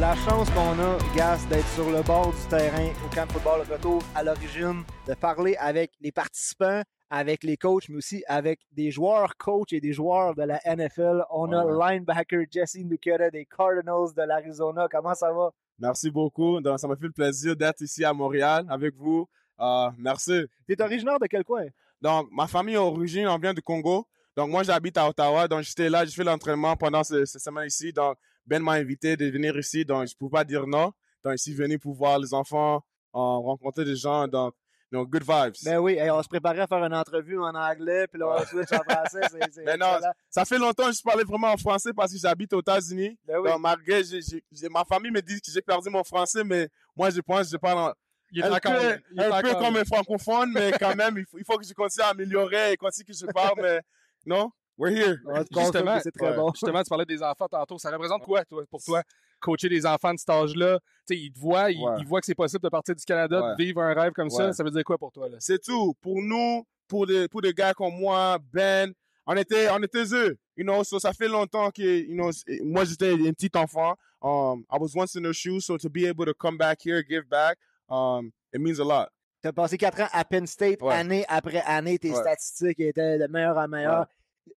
La 0.00 0.16
chance 0.16 0.50
qu'on 0.50 0.78
a, 0.80 0.98
Gas, 1.14 1.46
d'être 1.48 1.66
sur 1.68 1.88
le 1.90 2.02
bord 2.02 2.32
du 2.32 2.48
terrain 2.48 2.88
au 3.06 3.14
camp 3.14 3.26
de 3.26 3.32
football 3.32 3.60
retour 3.70 4.02
à 4.14 4.24
l'origine, 4.24 4.82
de 5.06 5.14
parler 5.14 5.54
avec 5.56 5.92
les 6.00 6.10
participants, 6.10 6.82
avec 7.08 7.44
les 7.44 7.56
coachs, 7.56 7.88
mais 7.88 7.98
aussi 7.98 8.24
avec 8.26 8.58
des 8.72 8.90
joueurs 8.90 9.36
coachs 9.36 9.72
et 9.72 9.80
des 9.80 9.92
joueurs 9.92 10.34
de 10.34 10.42
la 10.42 10.60
NFL. 10.64 11.22
On 11.30 11.52
a 11.52 11.90
linebacker 11.92 12.44
Jesse 12.50 12.76
Nuketa 12.78 13.30
des 13.30 13.44
Cardinals 13.46 14.12
de 14.16 14.22
l'Arizona. 14.22 14.88
Comment 14.90 15.14
ça 15.14 15.32
va? 15.32 15.50
Merci 15.78 16.10
beaucoup. 16.10 16.60
Donc, 16.60 16.80
ça 16.80 16.88
m'a 16.88 16.96
fait 16.96 17.04
le 17.06 17.12
plaisir 17.12 17.54
d'être 17.54 17.80
ici 17.82 18.04
à 18.04 18.12
Montréal 18.12 18.64
avec 18.68 18.94
vous. 18.96 19.28
Euh, 19.60 19.90
merci. 19.98 20.42
Tu 20.66 20.72
es 20.74 20.82
originaire 20.82 21.20
de 21.20 21.26
quel 21.26 21.44
coin? 21.44 21.66
Donc, 22.00 22.26
ma 22.32 22.48
famille 22.48 22.76
origine, 22.76 23.28
on 23.28 23.38
vient 23.38 23.54
du 23.54 23.62
Congo. 23.62 24.06
Donc, 24.36 24.50
moi, 24.50 24.62
j'habite 24.64 24.96
à 24.96 25.08
Ottawa. 25.08 25.46
Donc, 25.46 25.60
j'étais 25.62 25.88
là, 25.90 26.04
j'ai 26.04 26.12
fait 26.12 26.24
l'entraînement 26.24 26.74
pendant 26.76 27.04
ce- 27.04 27.24
cette 27.26 27.42
semaine 27.42 27.66
ici. 27.66 27.92
Donc, 27.92 28.16
Ben 28.46 28.62
m'a 28.62 28.72
invité 28.72 29.16
de 29.16 29.26
venir 29.30 29.56
ici. 29.58 29.84
Donc, 29.84 30.06
je 30.08 30.14
ne 30.14 30.18
pouvais 30.18 30.38
pas 30.38 30.44
dire 30.44 30.66
non. 30.66 30.92
Donc, 31.24 31.34
ici, 31.34 31.54
venir 31.54 31.78
pour 31.80 31.94
voir 31.94 32.18
les 32.18 32.34
enfants, 32.34 32.76
euh, 33.14 33.18
rencontrer 33.18 33.84
des 33.84 33.96
gens. 33.96 34.26
Donc, 34.28 34.54
donc, 34.90 35.08
good 35.08 35.22
vibes. 35.22 35.54
Ben 35.64 35.78
oui, 35.78 35.94
hey, 35.94 36.10
on 36.10 36.22
se 36.22 36.28
préparait 36.28 36.60
à 36.60 36.66
faire 36.66 36.84
une 36.84 36.92
entrevue 36.94 37.38
en 37.38 37.54
anglais, 37.54 38.06
puis 38.08 38.18
là, 38.20 38.36
on 38.38 38.44
switch 38.44 38.70
en 38.72 38.82
français. 38.82 39.20
c'est- 39.50 39.62
Mais 39.64 39.76
non, 39.78 39.86
ça 40.28 40.44
fait 40.44 40.58
longtemps 40.58 40.86
que 40.90 40.92
je 40.96 41.00
parlais 41.02 41.24
vraiment 41.24 41.50
en 41.52 41.56
français 41.56 41.92
parce 41.94 42.12
que 42.12 42.18
j'habite 42.18 42.52
aux 42.52 42.60
États-Unis. 42.60 43.16
Ben 43.24 43.38
oui. 43.38 43.48
Donc, 43.48 43.60
malgré, 43.60 44.04
j'ai- 44.04 44.20
j'ai- 44.20 44.44
j'ai- 44.52 44.68
ma 44.68 44.84
famille 44.84 45.10
me 45.10 45.22
dit 45.22 45.40
que 45.40 45.50
j'ai 45.50 45.62
perdu 45.62 45.88
mon 45.88 46.04
français, 46.04 46.44
mais 46.44 46.68
moi, 46.94 47.08
je 47.08 47.20
pense 47.22 47.42
que 47.46 47.52
je 47.52 47.56
parle 47.56 47.78
en- 47.78 47.94
Il 48.34 48.40
est 48.40 48.44
un, 48.44 48.58
peu, 48.60 48.68
il 49.12 49.20
est 49.20 49.24
un 49.24 49.40
peu 49.42 49.52
comme 49.54 49.76
un 49.76 49.84
francophone, 49.84 50.52
mais 50.54 50.72
quand 50.78 50.94
même, 50.96 51.16
il 51.18 51.24
faut, 51.26 51.38
il 51.38 51.44
faut 51.44 51.56
que 51.58 51.64
je 51.66 51.72
continue 51.74 52.02
à 52.04 52.08
améliorer 52.08 52.72
et 52.72 52.76
continue 52.76 53.04
que 53.06 53.12
je 53.14 53.26
parle, 53.26 53.60
mais 53.62 53.80
non, 54.26 54.50
we're 54.82 54.92
here. 54.96 55.16
Justement, 55.50 55.94
Ouais. 55.94 56.50
justement, 56.54 56.82
tu 56.82 56.88
parlais 56.88 57.04
des 57.06 57.22
enfants 57.22 57.48
tantôt. 57.48 57.78
Ça 57.78 57.90
représente 57.90 58.22
quoi, 58.22 58.44
toi, 58.44 58.64
pour 58.70 58.82
toi, 58.82 59.02
coacher 59.40 59.68
des 59.68 59.86
enfants 59.86 60.12
de 60.12 60.18
cet 60.18 60.30
âge-là? 60.30 60.78
Tu 61.06 61.14
sais, 61.14 61.20
ils 61.20 61.32
te 61.32 61.38
voient, 61.38 61.70
ils, 61.70 61.80
Ouais. 61.82 61.96
ils 62.00 62.06
voient 62.06 62.20
que 62.20 62.26
c'est 62.26 62.34
possible 62.34 62.62
de 62.62 62.68
partir 62.68 62.94
du 62.94 63.04
Canada, 63.04 63.42
Ouais. 63.42 63.50
de 63.56 63.62
vivre 63.62 63.80
un 63.82 63.94
rêve 63.94 64.12
comme 64.12 64.30
ça. 64.30 64.46
Ouais. 64.46 64.52
Ça 64.52 64.62
veut 64.64 64.70
dire 64.70 64.84
quoi 64.84 64.98
pour 64.98 65.12
toi? 65.12 65.28
Là? 65.28 65.36
C'est 65.40 65.60
tout. 65.62 65.94
Pour 66.00 66.20
nous, 66.20 66.64
pour 66.88 67.06
des, 67.06 67.28
pour 67.28 67.40
des 67.42 67.52
gars 67.52 67.72
comme 67.74 67.94
moi, 67.94 68.38
Ben, 68.52 68.92
on 69.26 69.36
était, 69.36 69.68
on 69.70 69.82
était 69.82 70.04
eux. 70.12 70.36
You 70.56 70.64
know, 70.64 70.84
so 70.84 70.98
ça 70.98 71.12
fait 71.12 71.28
longtemps 71.28 71.70
que, 71.70 71.80
you 71.82 72.14
know, 72.14 72.30
moi 72.64 72.84
j'étais 72.84 73.12
un 73.12 73.32
petit 73.32 73.50
enfant. 73.56 73.94
Um, 74.20 74.64
I 74.70 74.76
was 74.78 74.90
once 74.94 75.16
in 75.16 75.22
their 75.22 75.32
shoes, 75.32 75.62
so 75.64 75.78
to 75.78 75.88
be 75.88 76.04
able 76.06 76.26
to 76.26 76.34
come 76.34 76.56
back 76.58 76.80
here, 76.84 77.02
give 77.08 77.24
back, 77.28 77.56
um, 77.88 78.30
it 78.52 78.60
means 78.60 78.78
a 78.78 78.84
lot. 78.84 79.08
Tu 79.42 79.48
as 79.48 79.52
passé 79.52 79.76
quatre 79.76 80.00
ans 80.00 80.08
à 80.12 80.24
Penn 80.24 80.46
State, 80.46 80.80
Ouais. 80.82 80.94
année 80.94 81.24
après 81.28 81.62
année, 81.62 81.98
tes 81.98 82.10
Ouais. 82.10 82.16
statistiques 82.20 82.78
étaient 82.80 83.18
de 83.18 83.26
meilleur 83.26 83.56
en 83.56 83.66
meilleur. 83.66 84.06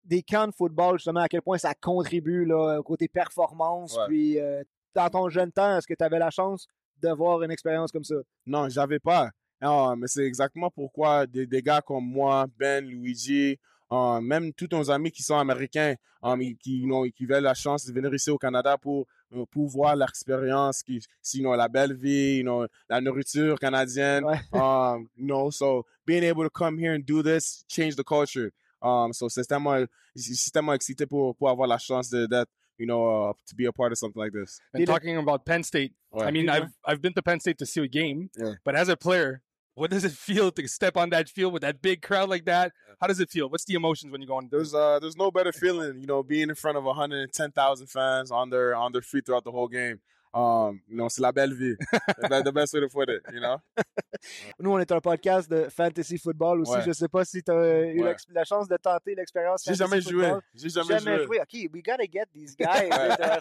Des 0.04 0.24
camps 0.24 0.48
de 0.48 0.54
football, 0.54 0.98
justement, 0.98 1.22
à 1.22 1.28
quel 1.28 1.42
point 1.42 1.58
ça 1.58 1.74
contribue 1.74 2.46
là, 2.46 2.80
au 2.80 2.84
côté 2.84 3.08
performance. 3.08 3.98
Ouais. 3.98 4.06
Puis, 4.08 4.40
euh, 4.40 4.64
dans 4.94 5.10
ton 5.10 5.30
jeune 5.30 5.52
temps, 5.52 5.78
est-ce 5.78 5.88
que 5.88 5.94
tu 5.94 6.04
avais 6.04 6.20
la 6.20 6.32
chance 6.32 6.68
de 7.02 7.10
voir 7.10 7.44
une 7.44 7.52
expérience 7.52 7.92
comme 7.92 8.04
ça? 8.04 8.16
Non, 8.46 8.70
j'avais 8.70 9.00
pas. 9.00 9.30
Ah, 9.62 9.94
mais 9.98 10.08
c'est 10.08 10.26
exactement 10.26 10.70
pourquoi 10.70 11.26
des, 11.26 11.46
des 11.46 11.62
gars 11.62 11.82
comme 11.82 12.06
moi, 12.06 12.46
Ben, 12.58 12.86
Luigi, 12.86 13.58
ah, 13.90 14.20
même 14.22 14.54
tous 14.54 14.68
nos 14.72 14.90
amis 14.90 15.12
qui 15.12 15.24
sont 15.24 15.38
américains, 15.38 15.96
ah, 16.22 16.36
qui, 16.60 16.84
know, 16.84 17.06
qui 17.16 17.26
veulent 17.26 17.44
la 17.44 17.54
chance 17.54 17.86
de 17.86 17.94
venir 17.94 18.14
ici 18.14 18.30
au 18.30 18.38
Canada 18.38 18.78
pour, 18.78 19.06
euh, 19.34 19.46
pour 19.52 19.68
voir 19.68 19.96
l'expérience, 19.96 20.84
sinon 21.22 21.54
la 21.54 21.68
belle 21.68 21.94
vie, 21.94 22.38
you 22.38 22.44
know, 22.44 22.66
la 22.90 23.00
nourriture 23.00 23.58
canadienne. 23.60 24.24
um, 24.54 25.08
you 25.16 25.26
know, 25.26 25.52
so 25.52 25.86
being 26.06 26.24
able 26.24 26.44
to 26.44 26.50
come 26.50 26.78
here 26.80 26.94
and 26.94 27.06
do 27.06 27.22
this, 27.22 27.64
change 27.68 27.96
the 27.96 28.04
culture. 28.04 28.52
Um, 28.82 29.14
so 29.14 29.28
c'est 29.30 29.46
tellement, 29.46 29.86
je 30.16 30.34
suis 30.34 30.52
tellement 30.52 30.74
excité 30.74 31.06
pour, 31.06 31.36
pour 31.36 31.50
avoir 31.50 31.68
la 31.68 31.78
chance 31.78 32.10
de, 32.10 32.26
d'être, 32.28 32.50
you 32.78 32.86
know, 32.86 33.30
uh, 33.30 33.34
to 33.48 33.56
be 33.56 33.66
a 33.66 33.72
part 33.72 33.92
of 33.92 33.98
something 33.98 34.22
like 34.22 34.32
this. 34.34 34.60
And 34.74 34.86
talking 34.86 35.18
about 35.18 35.46
Penn 35.46 35.64
State, 35.64 35.94
I 36.18 36.32
mean, 36.32 36.46
Yeah. 36.46 36.54
I've 36.56 36.70
I've 36.86 37.02
been 37.02 37.14
to 37.14 37.22
Penn 37.22 37.40
State 37.40 37.58
to 37.60 37.66
see 37.66 37.82
a 37.82 37.88
game, 37.88 38.30
Yeah. 38.38 38.56
but 38.64 38.76
as 38.76 38.90
a 38.90 38.96
player, 38.98 39.42
what 39.76 39.90
does 39.92 40.04
it 40.06 40.12
feel 40.28 40.52
to 40.52 40.68
step 40.68 40.96
on 40.98 41.10
that 41.12 41.30
field 41.30 41.54
with 41.54 41.62
that 41.64 41.82
big 41.82 42.02
crowd 42.02 42.30
like 42.30 42.46
that? 42.46 42.72
How 43.02 43.08
does 43.08 43.20
it 43.20 43.30
feel? 43.30 43.50
What's 43.50 43.66
the 43.66 43.74
emotions 43.76 44.12
when 44.12 44.22
you 44.22 44.28
go 44.28 44.36
on? 44.36 44.48
There's 44.52 44.74
uh 44.74 45.00
there's 45.00 45.18
no 45.18 45.32
better 45.32 45.52
feeling, 45.52 46.00
you 46.00 46.08
know, 46.08 46.22
being 46.24 46.50
in 46.50 46.56
front 46.56 46.78
of 46.78 46.84
110,000 46.86 47.88
fans 47.88 48.32
on 48.32 48.50
their 48.50 48.76
on 48.76 48.92
their 48.92 49.02
feet 49.02 49.26
throughout 49.26 49.44
the 49.44 49.52
whole 49.52 49.68
game. 49.68 50.00
Um, 50.36 50.82
you 50.90 50.98
know, 50.98 51.08
c'est 51.08 51.22
la 51.22 51.32
belle 51.32 51.54
vie. 51.54 51.76
the, 52.20 52.52
best 52.52 52.74
way 52.74 52.82
to 52.82 52.90
put 52.90 53.10
it, 53.10 53.22
you 53.34 53.40
know? 53.40 53.56
Nous, 54.60 54.70
on 54.70 54.80
est 54.80 54.92
un 54.92 55.00
podcast 55.00 55.50
de 55.50 55.70
fantasy 55.70 56.18
football 56.18 56.60
aussi. 56.60 56.74
Ouais. 56.74 56.82
Je 56.86 56.92
sais 56.92 57.08
pas 57.08 57.24
si 57.24 57.42
tu 57.42 57.52
as 57.52 57.86
eu 57.86 58.04
Ouais. 58.04 58.16
la 58.34 58.44
chance 58.44 58.68
de 58.68 58.76
tenter 58.76 59.16
l'expérience. 59.16 59.64
J'ai 59.66 59.76
jamais 59.76 60.02
joué. 60.02 60.30
J'ai 60.54 60.70
jamais 60.70 61.00
joué. 61.24 61.40
OK, 61.40 61.54
we 61.74 61.82
gotta 61.82 62.04
get 62.12 62.26
these 62.34 62.54
guys. 62.58 62.90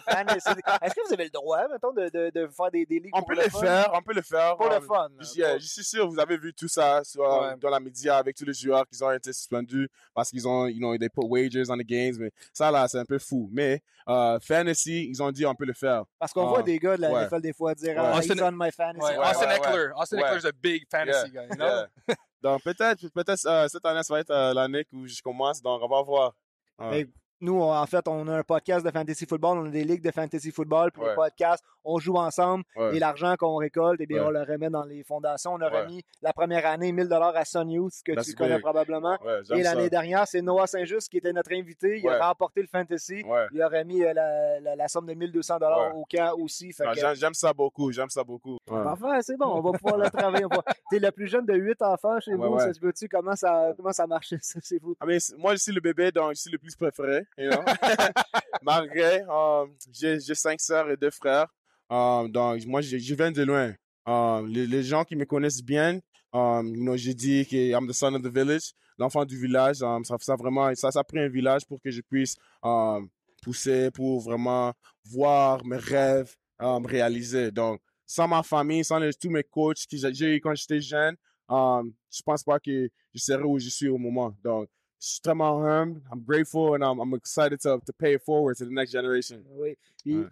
fantasy. 0.09 0.49
Est-ce 0.81 0.95
que 0.95 1.05
vous 1.07 1.13
avez 1.13 1.25
le 1.25 1.29
droit, 1.31 1.67
mettons, 1.67 1.91
de, 1.91 2.07
de, 2.09 2.31
de 2.33 2.47
faire 2.47 2.71
des, 2.71 2.85
des 2.85 2.99
ligues 2.99 3.11
On 3.13 3.19
pour 3.19 3.27
peut 3.27 3.35
le 3.35 3.43
le 3.43 3.49
faire, 3.49 3.91
on 3.93 4.01
peut 4.01 4.13
le 4.13 4.21
faire. 4.21 4.55
Pour 4.55 4.69
le 4.69 4.75
Um, 4.75 4.81
fun. 4.83 5.09
Je, 5.19 5.39
yeah, 5.39 5.57
je 5.57 5.65
suis 5.67 5.83
sûr, 5.83 6.07
vous 6.09 6.19
avez 6.19 6.37
vu 6.37 6.53
tout 6.53 6.67
ça 6.67 7.03
sur, 7.03 7.23
euh, 7.23 7.55
dans 7.57 7.69
la 7.69 7.79
média 7.79 8.17
avec 8.17 8.35
tous 8.35 8.45
les 8.45 8.53
joueurs 8.53 8.85
qui 8.87 9.01
ont 9.03 9.11
été 9.11 9.33
suspendus 9.33 9.89
parce 10.13 10.29
qu'ils 10.29 10.47
ont, 10.47 10.67
you 10.67 10.77
know, 10.79 10.97
they 10.97 11.09
put 11.09 11.25
wagers 11.27 11.69
on 11.69 11.77
the 11.77 11.85
games. 11.85 12.15
Mais 12.19 12.31
ça, 12.53 12.71
là, 12.71 12.87
c'est 12.87 12.99
un 12.99 13.05
peu 13.05 13.19
fou. 13.19 13.49
Mais 13.51 13.81
euh, 14.07 14.39
fantasy, 14.41 15.07
ils 15.09 15.21
ont 15.23 15.31
dit 15.31 15.45
on 15.45 15.55
peut 15.55 15.65
le 15.65 15.73
faire. 15.73 16.03
Parce 16.19 16.31
qu'on 16.33 16.47
voit 16.47 16.63
des 16.63 16.77
gars 16.85 16.97
de 16.97 17.01
la 17.01 17.11
ouais. 17.11 17.25
NFL 17.25 17.41
des 17.41 17.53
fois 17.53 17.75
dire 17.75 17.95
Ouais. 17.95 18.01
ah, 18.03 18.17
Austin- 18.17 18.33
he's 18.35 18.41
on 18.41 18.51
my 18.51 18.71
fantasy. 18.71 19.05
Ouais, 19.05 19.17
Ouais, 19.17 19.25
Austin 19.25 19.47
ouais, 19.47 19.55
Eckler. 19.57 19.73
ouais. 19.87 19.91
Austin 19.95 20.17
Ouais. 20.17 20.23
Eckler's 20.23 20.45
a 20.45 20.51
big 20.61 20.83
fantasy 20.89 21.31
Yeah, 21.33 21.41
guy, 21.43 21.49
you 21.49 21.55
know? 21.55 21.65
yeah. 22.07 22.15
Donc 22.41 22.61
peut-être, 22.63 23.07
peut-être 23.09 23.45
euh, 23.47 23.67
cette 23.67 23.85
année, 23.85 24.03
ça 24.03 24.13
va 24.13 24.19
être 24.19 24.29
euh, 24.31 24.53
l'année 24.53 24.85
où 24.93 25.07
je 25.07 25.21
commence. 25.21 25.61
Donc 25.61 25.81
on 25.81 25.87
va 25.87 26.01
voir. 26.03 26.33
Ouais. 26.79 27.07
Nous, 27.41 27.53
on- 27.53 27.73
en 27.73 27.85
fait, 27.85 28.07
on 28.07 28.27
a 28.27 28.37
un 28.37 28.43
podcast 28.43 28.85
de 28.85 28.91
fantasy 28.91 29.25
football, 29.25 29.57
on 29.59 29.65
a 29.65 29.69
des 29.69 29.83
ligues 29.83 30.01
de 30.03 30.11
fantasy 30.11 30.51
football, 30.51 30.91
puis 30.91 31.01
les 31.01 31.09
Ouais. 31.09 31.15
podcasts, 31.15 31.63
on 31.83 31.99
joue 31.99 32.15
ensemble 32.15 32.63
Ouais. 32.75 32.95
et 32.95 32.99
l'argent 32.99 33.35
qu'on 33.37 33.55
récolte, 33.57 33.99
eh 34.01 34.05
bien, 34.05 34.21
Ouais. 34.21 34.27
on 34.27 34.31
le 34.31 34.41
remet 34.41 34.69
dans 34.69 34.83
les 34.85 35.03
fondations. 35.03 35.53
On 35.53 35.61
a 35.61 35.69
Ouais. 35.69 35.81
remis 35.81 36.01
la 36.21 36.33
première 36.33 36.65
année 36.65 36.91
1000 36.91 37.07
dollars 37.09 37.35
à 37.35 37.43
Sun 37.45 37.69
Youth, 37.69 37.93
que 38.05 38.13
That's 38.13 38.25
tu 38.27 38.35
connais 38.35 38.55
big. 38.55 38.61
probablement. 38.63 39.17
Et 39.53 39.61
l'année 39.63 39.89
dernière, 39.89 40.27
c'est 40.27 40.41
Noah 40.41 40.65
Saint-Just 40.67 41.09
qui 41.09 41.17
était 41.17 41.33
notre 41.33 41.51
invité. 41.53 41.99
Il 41.99 42.07
Ouais. 42.07 42.13
a 42.13 42.27
remporté 42.27 42.61
le 42.61 42.67
fantasy. 42.67 43.23
Ouais. 43.23 43.45
Il 43.51 43.61
a 43.61 43.67
remis 43.67 44.03
euh, 44.03 44.13
la, 44.13 44.59
la- 44.61 44.75
la 44.75 44.87
somme 44.87 45.05
de 45.05 45.13
1200 45.13 45.57
dollars 45.59 45.93
Ouais. 45.93 46.01
au 46.01 46.05
camp 46.09 46.33
aussi. 46.39 46.71
Ah, 46.79 46.93
que- 46.93 47.15
j'aime- 47.15 47.33
ça 47.33 47.53
beaucoup, 47.53 47.91
j'aime 47.91 48.09
ça 48.09 48.23
beaucoup. 48.23 48.57
Ouais. 48.69 48.83
Parfait, 48.83 49.21
c'est 49.21 49.37
bon, 49.37 49.47
on 49.47 49.61
va 49.61 49.77
pouvoir 49.77 49.97
le 49.97 50.09
travailler. 50.09 50.45
Tu 50.91 50.95
es 50.97 50.99
le 50.99 51.11
plus 51.11 51.27
jeune 51.27 51.45
de 51.45 51.53
8 51.53 51.81
enfants 51.81 52.19
chez 52.19 52.33
Ouais, 52.35 52.47
vous. 52.47 52.53
ouais. 52.55 52.59
Ça 52.61 52.73
se 52.73 52.79
veut-tu 52.79 53.07
comment 53.09 53.35
ça, 53.35 53.73
comment 53.75 53.91
ça 53.91 54.07
marche? 54.07 54.33
Ça, 54.41 54.59
c'est 54.61 54.79
fou. 54.79 54.95
I 55.03 55.05
mean, 55.07 55.19
c- 55.19 55.33
moi, 55.37 55.53
je 55.53 55.57
suis 55.59 55.71
le 55.71 55.81
bébé, 55.81 56.11
donc 56.11 56.29
je 56.35 56.41
suis 56.41 56.51
le 56.51 56.57
plus 56.57 56.75
préféré. 56.75 57.24
You? 57.37 57.51
Malgré, 58.61 59.21
um, 59.23 59.75
j'ai 59.91 60.19
j'ai 60.19 60.35
cinq 60.35 60.59
sœurs 60.59 60.89
et 60.89 60.97
deux 60.97 61.11
frères. 61.11 61.47
Um, 61.89 62.31
donc, 62.31 62.65
moi, 62.65 62.81
je, 62.81 62.97
viens 63.13 63.31
de 63.31 63.43
loin. 63.43 63.73
Um, 64.05 64.47
les, 64.47 64.83
gens 64.83 65.03
qui 65.03 65.15
me 65.15 65.25
connaissent 65.25 65.61
bien, 65.61 65.99
um, 66.33 66.67
you 66.67 66.83
know, 66.83 66.97
j'ai 66.97 67.13
dit 67.13 67.45
que 67.45 67.55
I'm 67.71 67.87
the 67.87 67.93
son 67.93 68.13
of 68.15 68.21
the 68.21 68.27
village, 68.27 68.73
l'enfant 68.97 69.25
du 69.25 69.37
village. 69.39 69.77
Ça, 69.77 69.97
ça, 70.19 70.35
vraiment, 70.35 70.73
ça, 70.75 70.89
a 70.93 71.03
pris 71.03 71.19
un 71.19 71.29
village 71.29 71.65
pour 71.67 71.79
que 71.81 71.91
je 71.91 72.01
puisse 72.01 72.35
pousser, 73.41 73.91
pour 73.91 74.21
vraiment 74.21 74.73
voir 75.05 75.63
mes 75.65 75.77
rêves 75.77 76.35
réalisés. 76.59 77.51
Donc, 77.51 77.81
sans 78.05 78.27
ma 78.27 78.43
famille, 78.43 78.83
sans 78.83 78.99
tous 79.19 79.29
mes 79.29 79.43
coachs 79.43 79.85
que 79.89 79.97
j'ai- 79.97 80.35
eu 80.35 80.39
quand 80.39 80.55
j'étais 80.55 80.81
jeune, 80.81 81.15
je 81.49 82.21
pense 82.23 82.43
pas 82.43 82.59
que 82.59 82.89
je 83.13 83.19
serais 83.19 83.43
où 83.43 83.59
je 83.59 83.69
suis 83.69 83.87
au 83.87 83.97
moment. 83.97 84.35
Donc, 84.43 84.67
extrêmement 85.09 85.61
humble. 85.63 86.01
I'm 86.11 86.21
grateful 86.25 86.75
and 86.75 86.83
I'm, 86.83 86.99
I'm 86.99 87.13
excited 87.13 87.59
to, 87.61 87.79
to 87.85 87.93
pay 87.93 88.13
it 88.15 88.21
forward 88.23 88.57
to 88.57 88.65
the 88.65 88.71
next 88.71 88.91
generation. 88.91 89.43
Oui. 89.51 89.77
Puis, 90.03 90.15
Ouais. 90.17 90.27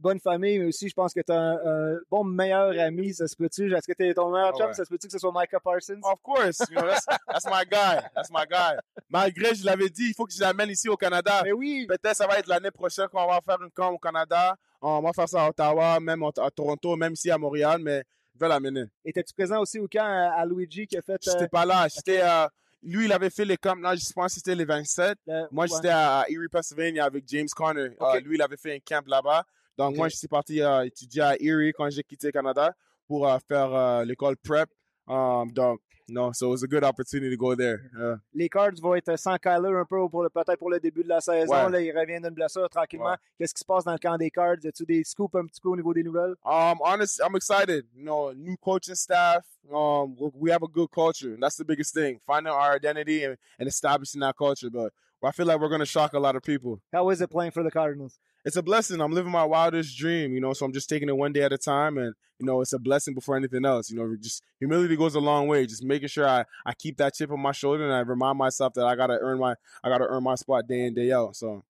bonne 0.00 0.20
famille, 0.20 0.58
mais 0.60 0.66
aussi, 0.66 0.88
je 0.88 0.94
pense 0.94 1.12
que 1.12 1.20
tu 1.20 1.32
as 1.32 1.40
un, 1.40 1.56
un 1.94 1.98
bon 2.10 2.22
meilleur 2.24 2.70
ami. 2.78 3.12
Ça 3.14 3.26
se 3.26 3.34
peut-tu? 3.34 3.74
Est-ce 3.74 3.86
que 3.86 3.92
tu 3.94 4.06
es 4.06 4.14
ton 4.14 4.30
meilleur 4.30 4.52
Ah 4.54 4.56
chum? 4.58 4.66
ouais. 4.68 4.74
Ça 4.74 4.84
se 4.84 4.90
peut-tu 4.90 5.06
que 5.08 5.12
ce 5.12 5.18
soit 5.18 5.32
Micah 5.34 5.58
Parsons? 5.58 5.98
Of 6.04 6.20
course, 6.22 6.60
you 6.70 6.76
know, 6.76 6.86
that's, 6.88 7.04
that's 7.26 7.46
my 7.46 7.64
guy. 7.68 8.00
That's 8.14 8.30
my 8.30 8.44
guy. 8.48 8.76
Malgré, 9.08 9.54
je 9.56 9.64
l'avais 9.64 9.88
dit, 9.88 10.08
il 10.10 10.14
faut 10.14 10.24
que 10.26 10.32
je 10.32 10.40
l'amène 10.40 10.70
ici 10.70 10.88
au 10.88 10.96
Canada. 10.96 11.40
Mais 11.42 11.52
oui. 11.52 11.86
Peut-être 11.88 12.16
ça 12.16 12.26
va 12.28 12.38
être 12.38 12.46
l'année 12.48 12.70
prochaine 12.70 13.08
qu'on 13.08 13.26
va 13.26 13.40
faire 13.40 13.60
une 13.62 13.70
camp 13.72 13.90
au 13.92 13.98
Canada. 13.98 14.54
On 14.80 15.00
va 15.00 15.12
faire 15.12 15.28
ça 15.28 15.46
à 15.46 15.48
Ottawa, 15.48 15.98
même 15.98 16.22
à 16.22 16.50
Toronto, 16.52 16.94
même 16.94 17.14
ici 17.14 17.28
à 17.32 17.38
Montréal, 17.38 17.80
mais 17.82 18.04
je 18.34 18.38
vais 18.38 18.48
l'amener. 18.48 18.84
Étais-tu 19.04 19.34
présent 19.34 19.60
aussi 19.60 19.80
au 19.80 19.88
camp 19.88 20.04
à, 20.36 20.46
Luigi 20.46 20.86
qui 20.86 20.96
a 20.96 21.02
fait. 21.02 21.14
euh, 21.14 21.32
J'étais 21.32 21.48
pas 21.48 21.64
là. 21.64 21.88
J'étais, 21.88 22.20
euh, 22.22 22.46
lui, 22.82 23.06
il 23.06 23.12
avait 23.12 23.30
fait 23.30 23.44
les 23.44 23.56
camps, 23.56 23.74
là, 23.74 23.94
je 23.94 24.12
pense 24.12 24.34
que 24.34 24.40
c'était 24.40 24.54
les 24.54 24.64
27. 24.64 25.18
Moi, 25.50 25.64
ouais. 25.64 25.68
j'étais 25.68 25.88
à 25.88 26.24
Erie, 26.28 26.48
Pennsylvania 26.50 27.04
avec 27.04 27.24
James 27.26 27.48
Conner. 27.54 27.90
Euh, 28.00 28.20
lui, 28.20 28.36
il 28.36 28.42
avait 28.42 28.56
fait 28.56 28.74
un 28.74 28.78
camp 28.78 29.06
là-bas. 29.06 29.44
Donc, 29.76 29.96
moi, 29.96 30.08
je 30.08 30.16
suis 30.16 30.28
parti 30.28 30.60
euh, 30.60 30.84
étudier 30.84 31.22
à 31.22 31.36
Erie 31.40 31.72
quand 31.72 31.88
j'ai 31.90 32.02
quitté 32.02 32.28
le 32.28 32.32
Canada 32.32 32.74
pour 33.06 33.28
euh, 33.28 33.38
faire 33.46 34.04
l'école 34.04 34.36
prep. 34.36 34.68
Um, 35.06 35.50
donc, 35.52 35.80
no, 36.08 36.32
so 36.32 36.46
it 36.46 36.50
was 36.50 36.62
a 36.62 36.66
good 36.66 36.82
opportunity 36.84 37.30
to 37.30 37.36
go 37.36 37.54
there. 37.54 37.80
Yeah. 37.98 38.16
Les 38.34 38.48
Cards 38.48 38.80
vont 38.80 38.94
être 38.94 39.16
sans 39.18 39.36
Kyler 39.38 39.74
un 39.76 39.84
peu 39.84 40.08
pour 40.08 40.26
peut-être 40.30 40.56
pour 40.56 40.70
le 40.70 40.80
début 40.80 41.02
de 41.02 41.08
la 41.08 41.20
saison. 41.20 41.52
Ouais. 41.52 41.70
Là, 41.70 41.80
il 41.80 41.92
revient 41.96 42.20
d'une 42.20 42.34
blessure 42.34 42.68
tranquillement. 42.70 43.10
Ouais. 43.10 43.16
Qu'est-ce 43.38 43.54
qui 43.54 43.60
se 43.60 43.64
passe 43.64 43.84
dans 43.84 43.92
le 43.92 43.98
camp 43.98 44.16
des 44.16 44.30
Cards? 44.30 44.56
As-tu 44.64 44.84
des 44.84 45.04
scoops 45.04 45.34
un 45.34 45.46
petit 45.46 45.60
peu 45.60 45.68
au 45.68 45.76
niveau 45.76 45.92
des 45.92 46.02
nouvelles? 46.02 46.34
Um, 46.44 46.78
honestly, 46.82 47.22
I'm 47.24 47.36
excited. 47.36 47.84
You 47.94 48.04
know, 48.04 48.32
new 48.32 48.56
coaching 48.56 48.94
staff. 48.94 49.44
Um, 49.70 50.16
we- 50.18 50.30
we 50.34 50.50
have 50.50 50.62
a 50.62 50.68
good 50.68 50.90
culture. 50.90 51.36
That's 51.38 51.56
the 51.56 51.64
biggest 51.64 51.92
thing. 51.94 52.20
Finding 52.26 52.52
our 52.52 52.74
identity 52.74 53.24
and, 53.24 53.36
and 53.58 53.68
establishing 53.68 54.20
that 54.22 54.34
culture. 54.36 54.70
But 54.70 54.92
I 55.22 55.30
feel 55.32 55.46
like 55.46 55.60
we're 55.60 55.68
going 55.68 55.80
to 55.80 55.86
shock 55.86 56.14
a 56.14 56.18
lot 56.18 56.36
of 56.36 56.42
people. 56.42 56.80
How 56.92 57.10
is 57.10 57.20
it 57.20 57.28
playing 57.30 57.50
for 57.50 57.62
the 57.62 57.70
Cardinals? 57.70 58.18
It's 58.44 58.56
a 58.56 58.62
blessing. 58.62 59.00
I'm 59.00 59.12
living 59.12 59.32
my 59.32 59.44
wildest 59.44 59.96
dream, 59.96 60.32
you 60.32 60.40
know, 60.40 60.52
so 60.52 60.64
I'm 60.64 60.72
just 60.72 60.88
taking 60.88 61.08
it 61.08 61.16
one 61.16 61.32
day 61.32 61.42
at 61.42 61.52
a 61.52 61.58
time. 61.58 61.98
And, 61.98 62.14
you 62.38 62.46
know, 62.46 62.60
it's 62.60 62.72
a 62.72 62.78
blessing 62.78 63.14
before 63.14 63.36
anything 63.36 63.64
else. 63.64 63.90
You 63.90 63.96
know, 63.96 64.16
just 64.20 64.42
humility 64.58 64.96
goes 64.96 65.14
a 65.14 65.20
long 65.20 65.48
way. 65.48 65.66
Just 65.66 65.84
making 65.84 66.08
sure 66.08 66.26
I, 66.26 66.44
I 66.64 66.72
keep 66.74 66.96
that 66.98 67.14
chip 67.14 67.30
on 67.30 67.40
my 67.40 67.52
shoulder 67.52 67.84
and 67.84 67.92
I 67.92 68.00
remind 68.00 68.38
myself 68.38 68.74
that 68.74 68.86
I 68.86 68.94
got 68.96 69.08
to 69.08 69.18
earn 69.20 69.38
my, 69.38 69.54
I 69.82 69.88
got 69.88 69.98
to 69.98 70.06
earn 70.06 70.22
my 70.22 70.36
spot 70.36 70.66
day 70.66 70.86
in, 70.86 70.94
day 70.94 71.12
out. 71.12 71.36
So, 71.36 71.64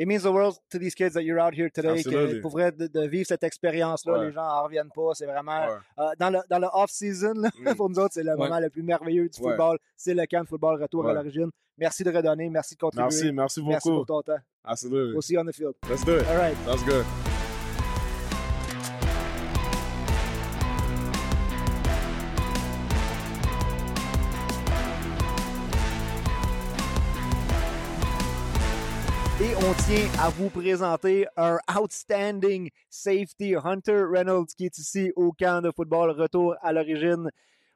It 0.00 0.06
means 0.06 0.22
the 0.22 0.26
world 0.30 0.54
to 0.70 0.78
these 0.78 0.94
kids 0.94 1.14
that 1.14 1.22
you're 1.22 1.40
out 1.40 1.52
here 1.54 1.68
today. 1.70 2.02
Que, 2.02 2.08
Absolutely. 2.08 2.40
pour 2.40 2.52
vrai, 2.52 2.70
de, 2.70 2.86
de 2.86 3.06
vivre 3.08 3.26
cette 3.26 3.42
expérience-là, 3.42 4.12
Ouais. 4.12 4.26
les 4.26 4.32
gens 4.32 4.44
en 4.46 4.62
reviennent 4.62 4.90
pas. 4.94 5.10
C'est 5.14 5.26
vraiment. 5.26 5.66
Ouais. 5.66 5.74
euh, 5.98 6.10
dans 6.20 6.30
le, 6.30 6.38
dans 6.48 6.60
le 6.60 6.68
off-season, 6.72 7.34
Mm. 7.34 7.74
pour 7.76 7.90
nous 7.90 7.98
autres, 7.98 8.14
c'est 8.14 8.22
le 8.22 8.30
Ouais. 8.30 8.36
moment 8.36 8.60
le 8.60 8.70
plus 8.70 8.82
merveilleux 8.84 9.28
du 9.28 9.40
Ouais. 9.42 9.50
football. 9.50 9.78
C'est 9.96 10.14
le 10.14 10.24
camp 10.26 10.42
de 10.44 10.48
football 10.48 10.80
retour 10.80 11.08
à 11.08 11.12
l'origine. 11.12 11.50
Merci 11.76 12.04
de 12.04 12.10
redonner. 12.12 12.48
Merci 12.48 12.74
de 12.76 12.80
contribuer. 12.80 13.04
merci, 13.04 13.32
merci 13.32 13.60
beaucoup. 13.60 13.70
Merci 13.72 13.88
pour 13.90 14.06
ton 14.06 14.22
temps. 14.22 14.38
Absolutely. 14.64 15.12
We'll 15.14 15.22
see 15.22 15.34
you 15.34 15.40
on 15.40 15.46
the 15.46 15.52
field. 15.54 15.74
Let's 15.88 16.04
do 16.04 16.16
it. 16.18 16.26
All 16.28 16.36
right. 16.36 16.56
Sounds 16.64 16.84
good. 16.84 17.04
On 29.68 29.74
tient 29.74 30.08
à 30.18 30.30
vous 30.30 30.48
présenter 30.48 31.26
un 31.36 31.58
outstanding 31.78 32.70
safety, 32.88 33.54
Hunter 33.54 34.04
Reynolds, 34.10 34.54
qui 34.56 34.64
est 34.64 34.78
ici 34.78 35.12
au 35.14 35.32
camp 35.32 35.60
de 35.60 35.70
football 35.70 36.10
retour 36.10 36.54
à 36.62 36.72
l'origine. 36.72 37.28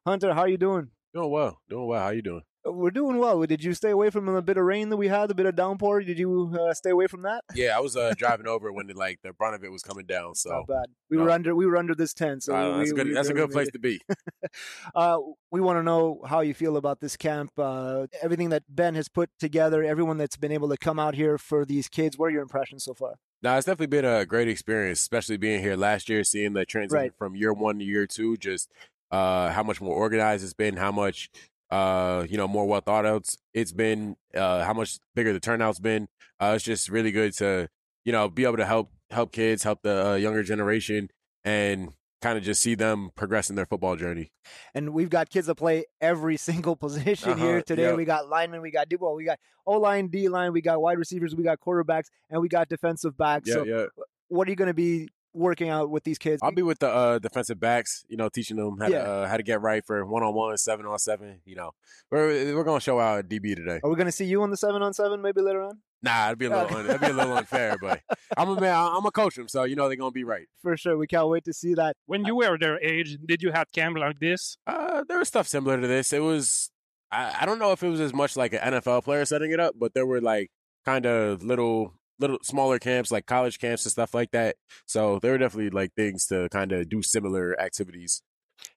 Hunter, 0.06 0.32
how 0.34 0.46
you 0.46 0.56
doing? 0.56 0.88
Doing 1.12 1.30
well. 1.30 1.58
Doing 1.68 1.88
well. 1.88 2.02
How 2.02 2.12
you 2.12 2.22
doing? 2.22 2.42
We're 2.64 2.90
doing 2.92 3.18
well. 3.18 3.40
Did 3.42 3.64
you 3.64 3.74
stay 3.74 3.90
away 3.90 4.10
from 4.10 4.28
a 4.28 4.40
bit 4.40 4.56
of 4.56 4.64
rain 4.64 4.88
that 4.90 4.96
we 4.96 5.08
had, 5.08 5.30
a 5.30 5.34
bit 5.34 5.46
of 5.46 5.56
downpour? 5.56 6.02
Did 6.02 6.18
you 6.18 6.56
uh, 6.60 6.72
stay 6.74 6.90
away 6.90 7.08
from 7.08 7.22
that? 7.22 7.42
Yeah, 7.54 7.76
I 7.76 7.80
was 7.80 7.96
uh, 7.96 8.14
driving 8.16 8.46
over 8.46 8.72
when 8.72 8.86
the, 8.86 8.94
like 8.94 9.18
the 9.22 9.32
brunt 9.32 9.56
of 9.56 9.64
it 9.64 9.72
was 9.72 9.82
coming 9.82 10.06
down. 10.06 10.36
So 10.36 10.50
Not 10.50 10.66
bad. 10.68 10.84
We 11.10 11.16
no. 11.16 11.24
were 11.24 11.30
under 11.30 11.54
we 11.56 11.66
were 11.66 11.76
under 11.76 11.94
this 11.94 12.14
tent, 12.14 12.44
so 12.44 12.54
Uh, 12.54 12.72
we, 12.72 12.78
that's 12.78 12.90
a 12.92 12.94
good. 12.94 13.06
we 13.08 13.14
that's 13.14 13.28
a 13.28 13.34
good 13.34 13.50
place 13.50 13.66
made 13.66 13.72
to 13.72 13.78
be. 13.80 14.00
uh, 14.94 15.18
we 15.50 15.60
want 15.60 15.78
to 15.78 15.82
know 15.82 16.20
how 16.26 16.40
you 16.40 16.54
feel 16.54 16.76
about 16.76 17.00
this 17.00 17.16
camp, 17.16 17.50
uh, 17.58 18.06
everything 18.22 18.50
that 18.50 18.62
Ben 18.68 18.94
has 18.94 19.08
put 19.08 19.30
together, 19.40 19.82
everyone 19.82 20.18
that's 20.18 20.36
been 20.36 20.52
able 20.52 20.68
to 20.68 20.76
come 20.76 20.98
out 20.98 21.14
here 21.14 21.38
for 21.38 21.64
these 21.64 21.88
kids. 21.88 22.16
What 22.16 22.26
are 22.26 22.30
your 22.30 22.42
impressions 22.42 22.84
so 22.84 22.94
far? 22.94 23.14
Now 23.42 23.56
it's 23.56 23.66
definitely 23.66 23.88
been 23.88 24.04
a 24.04 24.24
great 24.24 24.46
experience, 24.48 25.00
especially 25.00 25.36
being 25.36 25.60
here 25.60 25.74
last 25.76 26.08
year, 26.08 26.22
seeing 26.22 26.52
the 26.52 26.64
transition 26.64 26.96
Right. 27.02 27.12
from 27.18 27.34
year 27.34 27.52
one 27.52 27.80
to 27.80 27.84
year 27.84 28.06
two. 28.06 28.36
Just 28.36 28.70
uh, 29.10 29.50
how 29.50 29.62
much 29.64 29.80
more 29.80 29.94
organized 29.96 30.44
it's 30.44 30.54
been, 30.54 30.76
how 30.76 30.92
much 30.92 31.28
uh, 31.72 32.26
you 32.28 32.36
know 32.36 32.46
more 32.46 32.66
well 32.66 32.80
thought 32.82 33.04
out 33.06 33.34
it's 33.54 33.72
been, 33.72 34.16
uh, 34.34 34.62
how 34.64 34.72
much 34.74 34.98
bigger 35.14 35.32
the 35.32 35.40
turnout's 35.40 35.80
been. 35.80 36.06
Uh, 36.38 36.52
it's 36.54 36.64
just 36.64 36.88
really 36.88 37.10
good 37.12 37.32
to 37.38 37.68
you 38.04 38.12
know 38.12 38.28
be 38.28 38.44
able 38.44 38.58
to 38.58 38.66
help 38.66 38.90
help 39.10 39.32
kids, 39.32 39.62
help 39.64 39.80
the 39.82 40.06
uh, 40.10 40.14
younger 40.14 40.42
generation, 40.42 41.08
and 41.44 41.90
kind 42.20 42.38
of 42.38 42.44
just 42.44 42.62
see 42.62 42.76
them 42.76 43.10
progress 43.16 43.50
in 43.50 43.56
their 43.56 43.66
football 43.66 43.96
journey. 43.96 44.30
and 44.76 44.90
we've 44.90 45.10
got 45.10 45.28
kids 45.28 45.48
that 45.48 45.56
play 45.56 45.84
every 46.00 46.36
single 46.48 46.76
position 46.76 47.30
Uh-huh, 47.30 47.44
here 47.44 47.62
today. 47.62 47.82
yep. 47.82 47.96
We 47.96 48.04
got 48.04 48.28
linemen, 48.28 48.60
we 48.62 48.70
got 48.70 48.86
well, 49.00 49.14
we 49.14 49.24
got 49.24 49.38
O 49.66 49.78
line, 49.78 50.06
D 50.08 50.28
line, 50.28 50.52
we 50.52 50.60
got 50.60 50.80
wide 50.80 50.98
receivers, 50.98 51.34
we 51.34 51.42
got 51.42 51.58
quarterbacks, 51.60 52.06
and 52.30 52.40
we 52.40 52.48
got 52.48 52.68
defensive 52.68 53.16
backs. 53.16 53.48
Yeah, 53.48 53.54
so, 53.54 53.64
yeah. 53.64 53.86
what 54.28 54.46
are 54.46 54.50
you 54.50 54.56
going 54.56 54.68
to 54.68 54.74
be 54.74 55.08
working 55.34 55.68
out 55.68 55.90
with 55.90 56.04
these 56.04 56.18
kids? 56.18 56.40
I'll 56.42 56.52
be 56.52 56.62
with 56.62 56.78
the 56.78 56.88
uh, 56.88 57.18
defensive 57.18 57.58
backs, 57.60 58.04
you 58.08 58.16
know, 58.16 58.28
teaching 58.28 58.56
them 58.56 58.78
how 58.78 58.88
Yeah. 58.88 59.02
to 59.04 59.10
uh, 59.10 59.28
how 59.28 59.36
to 59.36 59.42
get 59.42 59.60
right 59.60 59.84
for 59.84 60.04
one 60.04 60.22
on 60.22 60.34
one, 60.34 60.56
seven 60.58 60.86
on 60.86 60.98
seven. 60.98 61.40
You 61.44 61.56
know, 61.56 61.70
we're 62.10 62.54
we're 62.54 62.64
gonna 62.64 62.80
show 62.80 62.98
out 63.00 63.28
DB 63.28 63.54
today. 63.56 63.80
Are 63.82 63.90
we 63.90 63.96
going 63.96 64.06
to 64.06 64.12
see 64.12 64.24
you 64.24 64.42
on 64.42 64.50
the 64.50 64.56
seven 64.56 64.82
on 64.82 64.92
seven 64.92 65.22
maybe 65.22 65.40
later 65.40 65.62
on? 65.62 65.78
Nah, 66.04 66.26
it'd 66.26 66.38
be 66.38 66.46
a 66.46 66.50
little 66.50 66.76
un- 66.76 66.86
it'd 66.86 67.00
be 67.00 67.06
a 67.06 67.12
little 67.12 67.36
unfair, 67.36 67.76
but 67.80 68.00
I'm 68.36 68.48
a 68.48 68.60
man. 68.60 68.74
I'm 68.74 69.06
a 69.06 69.10
coach 69.12 69.36
them, 69.36 69.46
so 69.48 69.62
you 69.64 69.76
know 69.76 69.86
they're 69.88 69.96
gonna 69.96 70.10
be 70.10 70.24
right. 70.24 70.46
For 70.60 70.76
sure, 70.76 70.96
we 70.98 71.06
can't 71.06 71.28
wait 71.28 71.44
to 71.44 71.52
see 71.52 71.74
that. 71.74 71.94
When 72.06 72.24
you 72.24 72.34
were 72.36 72.58
their 72.58 72.80
age, 72.82 73.18
did 73.24 73.40
you 73.42 73.52
have 73.52 73.70
camp 73.72 73.96
like 73.98 74.18
this? 74.18 74.56
Uh, 74.66 75.04
there 75.08 75.18
was 75.18 75.28
stuff 75.28 75.46
similar 75.46 75.80
to 75.80 75.86
this. 75.86 76.12
It 76.12 76.20
was 76.22 76.70
I, 77.12 77.38
I 77.42 77.46
don't 77.46 77.58
know 77.60 77.70
if 77.72 77.82
it 77.82 77.88
was 77.88 78.00
as 78.00 78.12
much 78.12 78.36
like 78.36 78.52
an 78.52 78.58
NFL 78.60 79.04
player 79.04 79.24
setting 79.24 79.52
it 79.52 79.60
up, 79.60 79.74
but 79.78 79.94
there 79.94 80.06
were 80.06 80.20
like 80.20 80.50
kind 80.84 81.06
of 81.06 81.44
little 81.44 81.94
little 82.18 82.38
smaller 82.42 82.78
camps 82.78 83.10
like 83.10 83.26
college 83.26 83.58
camps 83.58 83.84
and 83.84 83.92
stuff 83.92 84.14
like 84.14 84.30
that. 84.32 84.56
So 84.86 85.18
there 85.20 85.32
were 85.32 85.38
definitely 85.38 85.70
like 85.70 85.92
things 85.94 86.26
to 86.26 86.48
kind 86.50 86.72
of 86.72 86.88
do 86.88 87.02
similar 87.02 87.58
activities. 87.60 88.22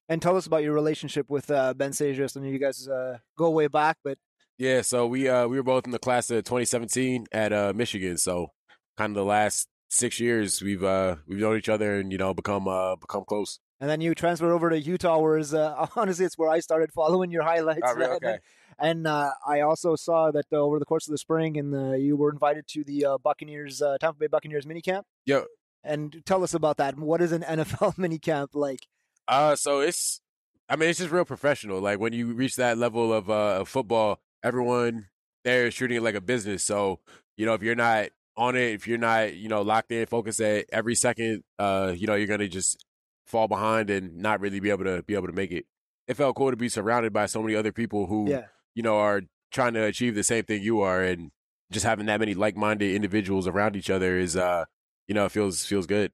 And 0.08 0.20
tell 0.20 0.36
us 0.36 0.46
about 0.46 0.62
your 0.62 0.72
relationship 0.74 1.26
with 1.28 1.50
uh, 1.50 1.74
Ben 1.74 1.92
Sajus. 1.92 2.36
I 2.36 2.40
mean, 2.40 2.52
you 2.52 2.58
guys 2.58 2.88
uh, 2.88 3.18
go 3.36 3.50
way 3.50 3.68
back, 3.68 3.98
but 4.02 4.18
Yeah, 4.58 4.80
so 4.82 5.06
we 5.06 5.28
uh 5.28 5.46
we 5.46 5.56
were 5.58 5.62
both 5.62 5.84
in 5.86 5.92
the 5.92 5.98
class 5.98 6.30
of 6.30 6.42
2017 6.44 7.26
at 7.32 7.52
uh 7.52 7.72
Michigan. 7.74 8.16
So 8.16 8.48
kind 8.96 9.10
of 9.10 9.16
the 9.16 9.24
last 9.24 9.68
six 9.90 10.18
years 10.18 10.60
we've 10.62 10.82
uh 10.82 11.16
we've 11.28 11.38
known 11.38 11.56
each 11.56 11.68
other 11.68 12.00
and 12.00 12.10
you 12.10 12.18
know 12.18 12.34
become 12.34 12.66
uh 12.66 12.96
become 12.96 13.24
close. 13.28 13.60
and 13.80 13.88
then 13.90 14.00
you 14.00 14.14
transferred 14.14 14.52
over 14.52 14.70
to 14.70 14.80
Utah, 14.80 15.18
whereas 15.18 15.52
uh, 15.54 15.86
honestly, 15.96 16.24
it's 16.24 16.38
where 16.38 16.48
I 16.50 16.60
started 16.60 16.90
following 16.92 17.30
your 17.30 17.42
highlights. 17.42 17.82
Oh, 17.84 17.94
really? 17.94 18.16
Okay. 18.16 18.38
And 18.78 19.06
uh, 19.06 19.30
I 19.46 19.60
also 19.60 19.96
saw 19.96 20.30
that 20.30 20.46
uh, 20.52 20.56
over 20.56 20.78
the 20.78 20.84
course 20.84 21.06
of 21.08 21.12
the 21.12 21.18
spring, 21.18 21.56
and 21.56 21.74
uh, 21.74 21.92
you 21.94 22.16
were 22.16 22.30
invited 22.30 22.66
to 22.68 22.84
the 22.84 23.06
uh, 23.06 23.18
Buccaneers, 23.18 23.80
uh, 23.80 23.96
Tampa 23.98 24.18
Bay 24.18 24.26
Buccaneers 24.26 24.66
minicamp. 24.66 25.02
Yeah. 25.24 25.42
And 25.82 26.22
tell 26.26 26.42
us 26.42 26.52
about 26.52 26.76
that. 26.78 26.98
What 26.98 27.22
is 27.22 27.32
an 27.32 27.42
NFL 27.42 27.94
minicamp 27.96 28.48
like? 28.54 28.80
Uh 29.28 29.56
so 29.56 29.80
it's 29.80 30.20
I 30.68 30.76
mean, 30.76 30.88
it's 30.88 30.98
just 30.98 31.12
real 31.12 31.24
professional. 31.24 31.80
Like 31.80 32.00
when 32.00 32.12
you 32.12 32.32
reach 32.32 32.56
that 32.56 32.76
level 32.76 33.12
of 33.12 33.30
uh, 33.30 33.60
of 33.60 33.68
football, 33.68 34.20
everyone 34.42 35.06
there 35.44 35.66
is 35.66 35.74
shooting 35.74 35.96
it 35.96 36.02
like 36.02 36.14
a 36.16 36.20
business. 36.20 36.64
So 36.64 37.00
you 37.36 37.46
know, 37.46 37.54
if 37.54 37.62
you're 37.62 37.76
not 37.76 38.08
on 38.36 38.56
it, 38.56 38.72
if 38.74 38.86
you're 38.88 38.98
not 38.98 39.34
you 39.34 39.48
know 39.48 39.62
locked 39.62 39.92
in, 39.92 40.06
focused 40.06 40.40
at 40.40 40.66
every 40.72 40.94
second, 40.94 41.44
uh, 41.58 41.94
you 41.96 42.06
know, 42.06 42.14
you're 42.14 42.26
gonna 42.26 42.48
just 42.48 42.84
fall 43.26 43.48
behind 43.48 43.90
and 43.90 44.16
not 44.16 44.40
really 44.40 44.60
be 44.60 44.70
able 44.70 44.84
to 44.84 45.02
be 45.02 45.14
able 45.14 45.28
to 45.28 45.32
make 45.32 45.52
it. 45.52 45.66
It 46.08 46.14
felt 46.14 46.36
cool 46.36 46.50
to 46.50 46.56
be 46.56 46.68
surrounded 46.68 47.12
by 47.12 47.26
so 47.26 47.42
many 47.42 47.54
other 47.54 47.72
people 47.72 48.06
who 48.06 48.30
Yeah. 48.30 48.46
You 48.76 48.82
know 48.84 48.98
are 48.98 49.22
trying 49.50 49.74
to 49.74 49.82
achieve 49.82 50.14
the 50.14 50.22
same 50.22 50.44
thing 50.44 50.62
you 50.62 50.80
are, 50.82 51.02
and 51.02 51.32
just 51.72 51.84
having 51.84 52.06
that 52.06 52.20
many 52.20 52.34
like 52.34 52.56
minded 52.56 52.94
individuals 52.94 53.48
around 53.48 53.74
each 53.74 53.90
other 53.90 54.16
is 54.18 54.36
uh, 54.36 54.66
you 55.08 55.14
know, 55.16 55.28
feels 55.28 55.64
feels 55.66 55.86
good. 55.88 56.12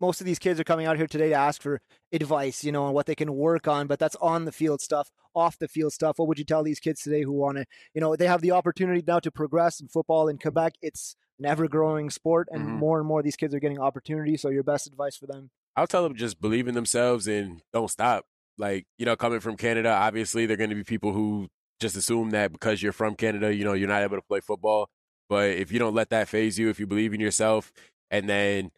most 0.00 0.20
of 0.20 0.26
these 0.26 0.38
kids 0.38 0.58
are 0.60 0.64
coming 0.64 0.86
out 0.86 0.96
here 0.96 1.06
today 1.06 1.28
to 1.30 1.34
ask 1.34 1.62
for 1.62 1.80
advice, 2.12 2.64
you 2.64 2.72
know, 2.72 2.84
on 2.84 2.92
what 2.94 3.06
they 3.06 3.14
can 3.14 3.34
work 3.34 3.66
on, 3.68 3.86
but 3.86 3.98
that's 3.98 4.16
on 4.16 4.44
the 4.44 4.52
field 4.52 4.80
stuff, 4.80 5.10
off 5.34 5.58
the 5.58 5.68
field 5.68 5.92
stuff. 5.92 6.18
What 6.18 6.28
would 6.28 6.38
you 6.38 6.44
tell 6.44 6.62
these 6.62 6.80
kids 6.80 7.02
today 7.02 7.22
who 7.22 7.32
want 7.32 7.58
to, 7.58 7.64
you 7.94 8.00
know, 8.00 8.14
they 8.16 8.26
have 8.26 8.42
the 8.42 8.50
opportunity 8.50 9.02
now 9.06 9.20
to 9.20 9.30
progress 9.30 9.80
in 9.80 9.88
football 9.88 10.28
in 10.28 10.38
Quebec. 10.38 10.74
It's 10.82 11.16
an 11.38 11.46
ever 11.46 11.68
growing 11.68 12.10
sport, 12.10 12.48
and 12.52 12.62
Mhm. 12.64 12.78
more 12.78 12.98
and 12.98 13.06
more 13.08 13.22
these 13.22 13.36
kids 13.36 13.54
are 13.54 13.60
getting 13.60 13.78
opportunities. 13.80 14.42
So, 14.42 14.50
your 14.50 14.62
best 14.62 14.86
advice 14.86 15.16
for 15.16 15.26
them? 15.26 15.50
I'll 15.76 15.86
tell 15.86 16.02
them 16.04 16.14
just 16.16 16.40
believe 16.40 16.68
in 16.68 16.74
themselves 16.74 17.26
and 17.26 17.62
don't 17.72 17.90
stop. 17.90 18.26
Like, 18.58 18.86
you 18.98 19.06
know, 19.06 19.16
coming 19.16 19.40
from 19.40 19.56
Canada, 19.56 19.90
obviously 19.90 20.46
there 20.46 20.54
are 20.54 20.58
going 20.58 20.70
to 20.70 20.76
be 20.76 20.84
people 20.84 21.12
who 21.12 21.48
just 21.80 21.96
assume 21.96 22.30
that 22.30 22.52
because 22.52 22.82
you're 22.82 22.92
from 22.92 23.14
Canada, 23.14 23.54
you 23.54 23.64
know, 23.64 23.72
you're 23.72 23.88
not 23.88 24.02
able 24.02 24.16
to 24.16 24.22
play 24.22 24.40
football. 24.40 24.88
But 25.28 25.50
if 25.50 25.72
you 25.72 25.78
don't 25.78 25.94
let 25.94 26.10
that 26.10 26.28
phase 26.28 26.58
you, 26.58 26.68
if 26.68 26.78
you 26.78 26.86
believe 26.86 27.14
in 27.14 27.20
yourself 27.20 27.72
and 28.10 28.28
then, 28.28 28.70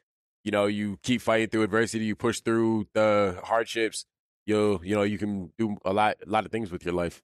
you 0.45 0.53
know, 0.53 0.67
you 0.67 0.99
keep 1.03 1.21
fighting 1.21 1.49
through 1.49 1.63
adversity, 1.65 2.05
you 2.05 2.15
push 2.17 2.41
through 2.41 2.87
the 2.95 3.41
hardships, 3.45 4.07
you'll, 4.47 4.81
you 4.85 4.95
know, 4.95 5.03
you 5.03 5.19
can 5.19 5.53
do 5.59 5.77
a 5.85 5.93
lot, 5.93 6.17
a 6.27 6.31
lot 6.31 6.45
of 6.47 6.53
things 6.53 6.71
with 6.71 6.85
your 6.85 6.95
life. 6.95 7.21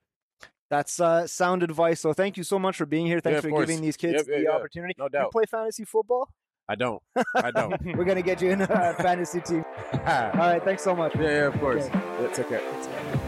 That's 0.70 0.98
uh, 1.00 1.26
sound 1.26 1.62
advice. 1.62 2.00
So, 2.00 2.12
thank 2.14 2.36
you 2.38 2.42
so 2.44 2.58
much 2.58 2.76
for 2.76 2.86
being 2.86 3.06
here. 3.06 3.20
Thanks 3.20 3.38
of 3.38 3.44
for 3.44 3.50
course. 3.50 3.66
giving 3.68 3.82
these 3.82 3.96
kids 3.96 4.14
Yep, 4.14 4.26
yeah, 4.28 4.36
the 4.38 4.42
yeah. 4.44 4.50
opportunity. 4.50 4.94
No 4.98 5.04
You 5.04 5.10
doubt. 5.10 5.30
play 5.32 5.44
fantasy 5.44 5.84
football? 5.84 6.28
I 6.68 6.74
don't. 6.76 7.02
I 7.36 7.50
don't. 7.54 7.80
We're 7.96 8.04
going 8.04 8.16
to 8.16 8.22
get 8.22 8.40
you 8.40 8.50
in 8.50 8.62
a 8.62 8.66
fantasy 8.98 9.40
team. 9.42 9.64
All 9.92 9.98
right. 10.00 10.64
Thanks 10.64 10.82
so 10.82 10.96
much. 10.96 11.14
Yeah, 11.14 11.22
yeah, 11.22 11.46
of 11.48 11.60
course. 11.60 11.84
Okay. 11.86 12.24
It's 12.24 12.38
okay. 12.38 13.20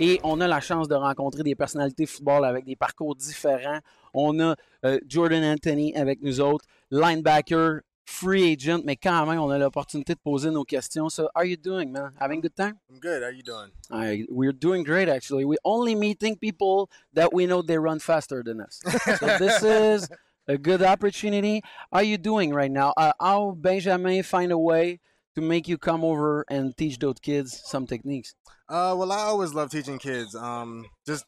Et 0.00 0.20
on 0.22 0.40
a 0.40 0.46
la 0.46 0.60
chance 0.60 0.86
de 0.86 0.94
rencontrer 0.94 1.42
des 1.42 1.56
personnalités 1.56 2.06
football 2.06 2.44
avec 2.44 2.64
des 2.64 2.76
parcours 2.76 3.16
différents. 3.16 3.80
On 4.14 4.38
a 4.38 4.54
euh, 4.84 4.98
Jordan 5.08 5.42
Anthony 5.42 5.94
avec 5.96 6.22
nous 6.22 6.40
autres, 6.40 6.64
linebacker, 6.90 7.80
free 8.06 8.52
agent, 8.52 8.82
mais 8.84 8.96
quand 8.96 9.26
même, 9.26 9.40
on 9.40 9.50
a 9.50 9.58
l'opportunité 9.58 10.14
de 10.14 10.20
poser 10.20 10.50
nos 10.50 10.64
questions. 10.64 11.08
So, 11.08 11.24
how 11.34 11.40
are 11.40 11.44
you 11.44 11.56
doing, 11.56 11.90
man? 11.90 12.12
Having 12.20 12.38
a 12.38 12.42
good 12.42 12.56
time? 12.56 12.78
I'm 12.88 13.00
good. 13.00 13.22
How 13.22 13.30
you 13.30 13.42
doing? 13.42 13.70
I, 13.90 14.24
we're 14.28 14.52
doing 14.52 14.84
great, 14.84 15.08
actually. 15.08 15.44
We're 15.44 15.58
only 15.64 15.96
meeting 15.96 16.36
people 16.36 16.90
that 17.14 17.32
we 17.34 17.46
know 17.46 17.60
they 17.60 17.78
run 17.78 17.98
faster 17.98 18.42
than 18.44 18.60
us. 18.60 18.80
So 19.18 19.26
this 19.38 19.62
is 19.64 20.08
a 20.46 20.56
good 20.56 20.82
opportunity. 20.82 21.60
How 21.92 21.98
are 21.98 22.02
you 22.04 22.18
doing 22.18 22.54
right 22.54 22.70
now? 22.70 22.94
Uh, 22.96 23.12
how 23.20 23.56
Benjamin 23.58 24.22
find 24.22 24.52
a 24.52 24.58
way 24.58 25.00
to 25.34 25.40
make 25.40 25.66
you 25.66 25.76
come 25.76 26.04
over 26.04 26.44
and 26.48 26.76
teach 26.76 26.98
those 27.00 27.16
kids 27.20 27.60
some 27.64 27.86
techniques? 27.86 28.34
Uh, 28.68 28.94
well, 28.98 29.10
I 29.12 29.20
always 29.20 29.54
love 29.54 29.70
teaching 29.70 29.98
kids. 29.98 30.34
Um, 30.34 30.86
just 31.06 31.24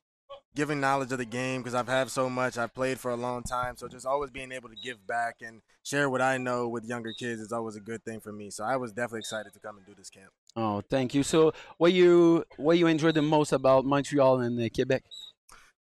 giving 0.55 0.81
knowledge 0.81 1.13
of 1.13 1.19
the 1.19 1.25
game 1.25 1.63
because 1.63 1.75
I've 1.75 1.89
had 1.89 2.11
so 2.11 2.29
much. 2.29 2.59
I've 2.59 2.75
played 2.75 2.99
for 2.99 3.11
a 3.11 3.17
long 3.17 3.43
time, 3.43 3.77
so 3.77 3.89
just 3.89 4.05
always 4.05 4.31
being 4.31 4.53
able 4.53 4.69
to 4.69 4.75
give 4.83 5.07
back 5.07 5.37
and 5.41 5.63
share 5.83 6.11
what 6.11 6.21
I 6.21 6.39
know 6.39 6.69
with 6.69 6.85
younger 6.85 7.13
kids 7.13 7.41
is 7.41 7.53
always 7.53 7.77
a 7.77 7.81
good 7.81 8.05
thing 8.05 8.21
for 8.21 8.33
me. 8.33 8.51
So 8.51 8.65
I 8.65 8.77
was 8.77 8.93
definitely 8.93 9.21
excited 9.21 9.53
to 9.55 9.61
come 9.61 9.77
and 9.79 9.87
do 9.87 9.95
this 9.97 10.11
camp. 10.11 10.31
Oh, 10.57 10.83
thank 10.91 11.15
you. 11.15 11.23
So, 11.23 11.53
what 11.79 11.93
you 11.93 12.45
what 12.57 12.79
you 12.79 12.87
enjoy 12.87 13.13
the 13.13 13.23
most 13.23 13.53
about 13.53 13.85
Montreal 13.85 14.41
and 14.41 14.61
uh, 14.61 14.69
Quebec? 14.75 15.05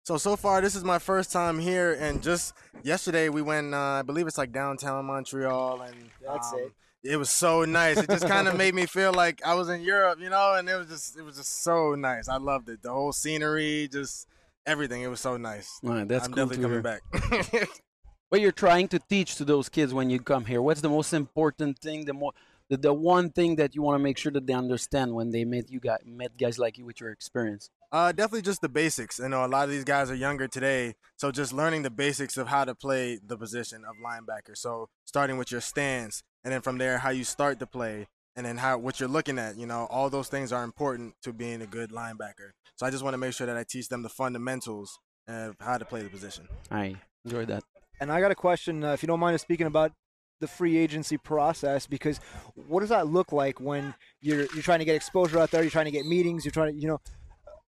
So 0.03 0.17
so 0.17 0.35
far, 0.35 0.61
this 0.61 0.75
is 0.75 0.83
my 0.83 0.99
first 0.99 1.31
time 1.31 1.59
here, 1.59 1.97
and 1.99 2.21
just 2.21 2.53
yesterday 2.83 3.29
we 3.29 3.41
went. 3.41 3.73
Uh, 3.73 3.99
I 3.99 4.01
believe 4.03 4.27
it's 4.27 4.37
like 4.37 4.51
downtown 4.51 5.05
Montreal, 5.05 5.81
and 5.81 5.95
That's 6.21 6.53
um, 6.53 6.59
it. 6.59 6.71
It 7.03 7.17
was 7.17 7.29
so 7.29 7.63
nice. 7.63 7.97
It 7.97 8.09
just 8.09 8.27
kind 8.27 8.47
of 8.47 8.57
made 8.57 8.75
me 8.75 8.85
feel 8.85 9.13
like 9.13 9.41
I 9.45 9.53
was 9.53 9.69
in 9.69 9.81
Europe, 9.81 10.19
you 10.21 10.29
know, 10.29 10.55
and 10.55 10.67
it 10.67 10.75
was 10.75 10.87
just 10.87 11.17
it 11.17 11.21
was 11.21 11.37
just 11.37 11.63
so 11.63 11.95
nice. 11.95 12.27
I 12.27 12.37
loved 12.37 12.69
it. 12.69 12.81
The 12.81 12.91
whole 12.91 13.13
scenery, 13.13 13.87
just 13.91 14.27
everything. 14.65 15.01
It 15.01 15.07
was 15.07 15.21
so 15.21 15.37
nice. 15.37 15.79
All 15.83 15.91
right, 15.91 16.07
that's 16.07 16.25
I'm 16.25 16.33
cool 16.33 16.47
definitely 16.47 16.81
coming 16.81 16.83
hear. 16.83 17.61
back. 17.61 17.69
What 18.29 18.41
you're 18.41 18.51
trying 18.51 18.89
to 18.89 18.99
teach 18.99 19.35
to 19.35 19.45
those 19.45 19.69
kids 19.69 19.93
when 19.93 20.09
you 20.09 20.19
come 20.19 20.43
here? 20.43 20.61
What's 20.61 20.81
the 20.81 20.89
most 20.89 21.13
important 21.13 21.79
thing? 21.79 22.03
The 22.03 22.13
more 22.13 22.33
the, 22.69 22.75
the 22.75 22.93
one 22.93 23.29
thing 23.29 23.55
that 23.55 23.73
you 23.73 23.81
want 23.81 23.97
to 23.97 24.03
make 24.03 24.17
sure 24.17 24.33
that 24.33 24.45
they 24.45 24.53
understand 24.53 25.13
when 25.13 25.31
they 25.31 25.45
met 25.45 25.71
you 25.71 25.79
guys 25.79 25.99
met 26.05 26.37
guys 26.37 26.59
like 26.59 26.77
you 26.77 26.83
with 26.83 26.99
your 26.99 27.11
experience. 27.11 27.69
Uh, 27.89 28.11
definitely 28.11 28.41
just 28.41 28.59
the 28.59 28.67
basics. 28.67 29.19
You 29.19 29.29
know, 29.29 29.45
a 29.45 29.47
lot 29.47 29.63
of 29.63 29.69
these 29.69 29.85
guys 29.85 30.11
are 30.11 30.15
younger 30.15 30.49
today, 30.49 30.95
so 31.15 31.31
just 31.31 31.53
learning 31.53 31.83
the 31.83 31.89
basics 31.89 32.35
of 32.35 32.49
how 32.49 32.65
to 32.65 32.75
play 32.75 33.17
the 33.25 33.37
position 33.37 33.85
of 33.85 33.95
linebacker. 34.05 34.57
So 34.57 34.89
starting 35.05 35.37
with 35.37 35.49
your 35.49 35.61
stance, 35.61 36.21
and 36.47 36.53
then 36.53 36.61
from 36.61 36.77
there 36.77 36.97
how 36.97 37.09
you 37.09 37.25
start 37.25 37.59
the 37.59 37.67
play, 37.67 38.07
and 38.37 38.45
then 38.45 38.55
how 38.55 38.77
what 38.77 39.01
you're 39.01 39.09
looking 39.09 39.37
at. 39.37 39.57
You 39.57 39.65
know, 39.65 39.85
all 39.91 40.09
those 40.09 40.29
things 40.29 40.53
are 40.53 40.63
important 40.63 41.13
to 41.23 41.33
being 41.33 41.61
a 41.61 41.65
good 41.65 41.91
linebacker. 41.91 42.51
So 42.77 42.85
I 42.85 42.89
just 42.89 43.03
want 43.03 43.15
to 43.15 43.17
make 43.17 43.33
sure 43.33 43.45
that 43.45 43.57
I 43.57 43.65
teach 43.67 43.89
them 43.89 44.01
the 44.01 44.07
fundamentals 44.07 44.97
of 45.27 45.57
how 45.59 45.77
to 45.77 45.83
play 45.83 46.03
the 46.03 46.09
position. 46.09 46.47
I 46.71 46.95
enjoyed 47.25 47.49
that. 47.49 47.65
And 47.99 48.09
I 48.09 48.21
got 48.21 48.31
a 48.31 48.35
question, 48.35 48.81
uh, 48.81 48.93
if 48.93 49.03
you 49.03 49.07
don't 49.07 49.19
mind 49.19 49.35
us 49.35 49.41
speaking 49.41 49.67
about 49.67 49.91
the 50.39 50.47
free 50.47 50.77
agency 50.77 51.17
process, 51.17 51.85
because 51.85 52.21
what 52.55 52.79
does 52.79 52.89
that 52.89 53.07
look 53.07 53.33
like 53.33 53.59
when 53.59 53.93
you're 54.21 54.47
you're 54.53 54.63
trying 54.63 54.79
to 54.79 54.85
get 54.85 54.95
exposure 54.95 55.39
out 55.39 55.51
there, 55.51 55.63
you're 55.63 55.69
trying 55.69 55.91
to 55.91 55.91
get 55.91 56.05
meetings, 56.05 56.45
you're 56.45 56.53
trying 56.53 56.73
to, 56.73 56.79
you 56.79 56.87
know, 56.87 57.01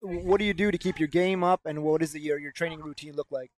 what 0.01 0.37
do 0.37 0.43
you 0.43 0.53
do 0.53 0.69
to 0.69 0.77
keep 0.77 0.99
your 0.99 1.07
game 1.07 1.45
up, 1.45 1.61
and 1.63 1.81
what 1.81 2.01
does 2.01 2.11
the, 2.11 2.19
your 2.19 2.39
your 2.39 2.51
training 2.51 2.81
routine 2.81 3.15
look 3.15 3.27
like? 3.31 3.51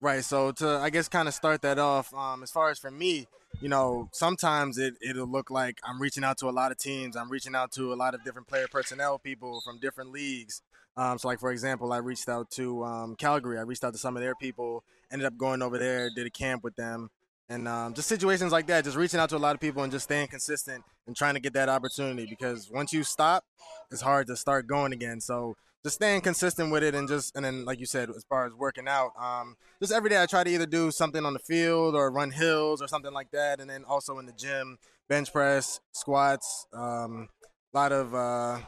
Right. 0.00 0.24
So 0.24 0.52
to 0.52 0.68
I 0.78 0.90
guess 0.90 1.08
kind 1.08 1.28
of 1.28 1.34
start 1.34 1.62
that 1.62 1.78
off, 1.78 2.12
um, 2.14 2.42
as 2.42 2.50
far 2.50 2.70
as 2.70 2.78
for 2.78 2.90
me, 2.90 3.26
you 3.60 3.68
know, 3.68 4.08
sometimes 4.12 4.78
it 4.78 4.94
it'll 5.06 5.26
look 5.26 5.50
like 5.50 5.78
I'm 5.84 6.00
reaching 6.00 6.24
out 6.24 6.38
to 6.38 6.48
a 6.48 6.50
lot 6.50 6.72
of 6.72 6.78
teams. 6.78 7.16
I'm 7.16 7.30
reaching 7.30 7.54
out 7.54 7.72
to 7.72 7.92
a 7.92 7.96
lot 7.96 8.14
of 8.14 8.24
different 8.24 8.48
player 8.48 8.66
personnel 8.70 9.18
people 9.18 9.60
from 9.64 9.78
different 9.78 10.10
leagues. 10.10 10.62
Um, 10.96 11.18
so 11.18 11.28
like 11.28 11.40
for 11.40 11.52
example, 11.52 11.92
I 11.92 11.98
reached 11.98 12.28
out 12.28 12.50
to 12.52 12.84
um, 12.84 13.16
Calgary. 13.16 13.58
I 13.58 13.62
reached 13.62 13.84
out 13.84 13.92
to 13.92 13.98
some 13.98 14.16
of 14.16 14.22
their 14.22 14.34
people. 14.34 14.84
Ended 15.12 15.26
up 15.26 15.36
going 15.36 15.60
over 15.60 15.78
there, 15.78 16.08
did 16.14 16.26
a 16.26 16.30
camp 16.30 16.62
with 16.62 16.76
them, 16.76 17.10
and 17.48 17.66
um, 17.66 17.94
just 17.94 18.08
situations 18.08 18.52
like 18.52 18.68
that. 18.68 18.84
Just 18.84 18.96
reaching 18.96 19.18
out 19.18 19.28
to 19.30 19.36
a 19.36 19.38
lot 19.38 19.54
of 19.54 19.60
people 19.60 19.82
and 19.82 19.90
just 19.92 20.04
staying 20.04 20.28
consistent 20.28 20.84
and 21.06 21.16
trying 21.16 21.34
to 21.34 21.40
get 21.40 21.52
that 21.54 21.68
opportunity. 21.68 22.26
Because 22.26 22.70
once 22.70 22.92
you 22.92 23.02
stop, 23.02 23.44
it's 23.90 24.00
hard 24.00 24.28
to 24.28 24.36
start 24.36 24.66
going 24.66 24.92
again. 24.92 25.20
So 25.20 25.56
just 25.84 25.96
staying 25.96 26.20
consistent 26.20 26.70
with 26.70 26.82
it 26.82 26.94
and 26.94 27.08
just 27.08 27.34
and 27.36 27.44
then 27.44 27.64
like 27.64 27.80
you 27.80 27.86
said 27.86 28.10
as 28.10 28.24
far 28.28 28.46
as 28.46 28.52
working 28.54 28.86
out 28.86 29.12
um 29.18 29.56
just 29.80 29.92
every 29.92 30.10
day 30.10 30.22
i 30.22 30.26
try 30.26 30.44
to 30.44 30.50
either 30.50 30.66
do 30.66 30.90
something 30.90 31.24
on 31.24 31.32
the 31.32 31.38
field 31.38 31.94
or 31.94 32.10
run 32.10 32.30
hills 32.30 32.82
or 32.82 32.88
something 32.88 33.12
like 33.12 33.30
that 33.30 33.60
and 33.60 33.70
then 33.70 33.84
also 33.84 34.18
in 34.18 34.26
the 34.26 34.32
gym 34.32 34.76
bench 35.08 35.32
press 35.32 35.80
squats 35.92 36.66
um 36.74 37.28
a 37.74 37.76
lot 37.78 37.92
of 37.92 38.14
uh 38.14 38.58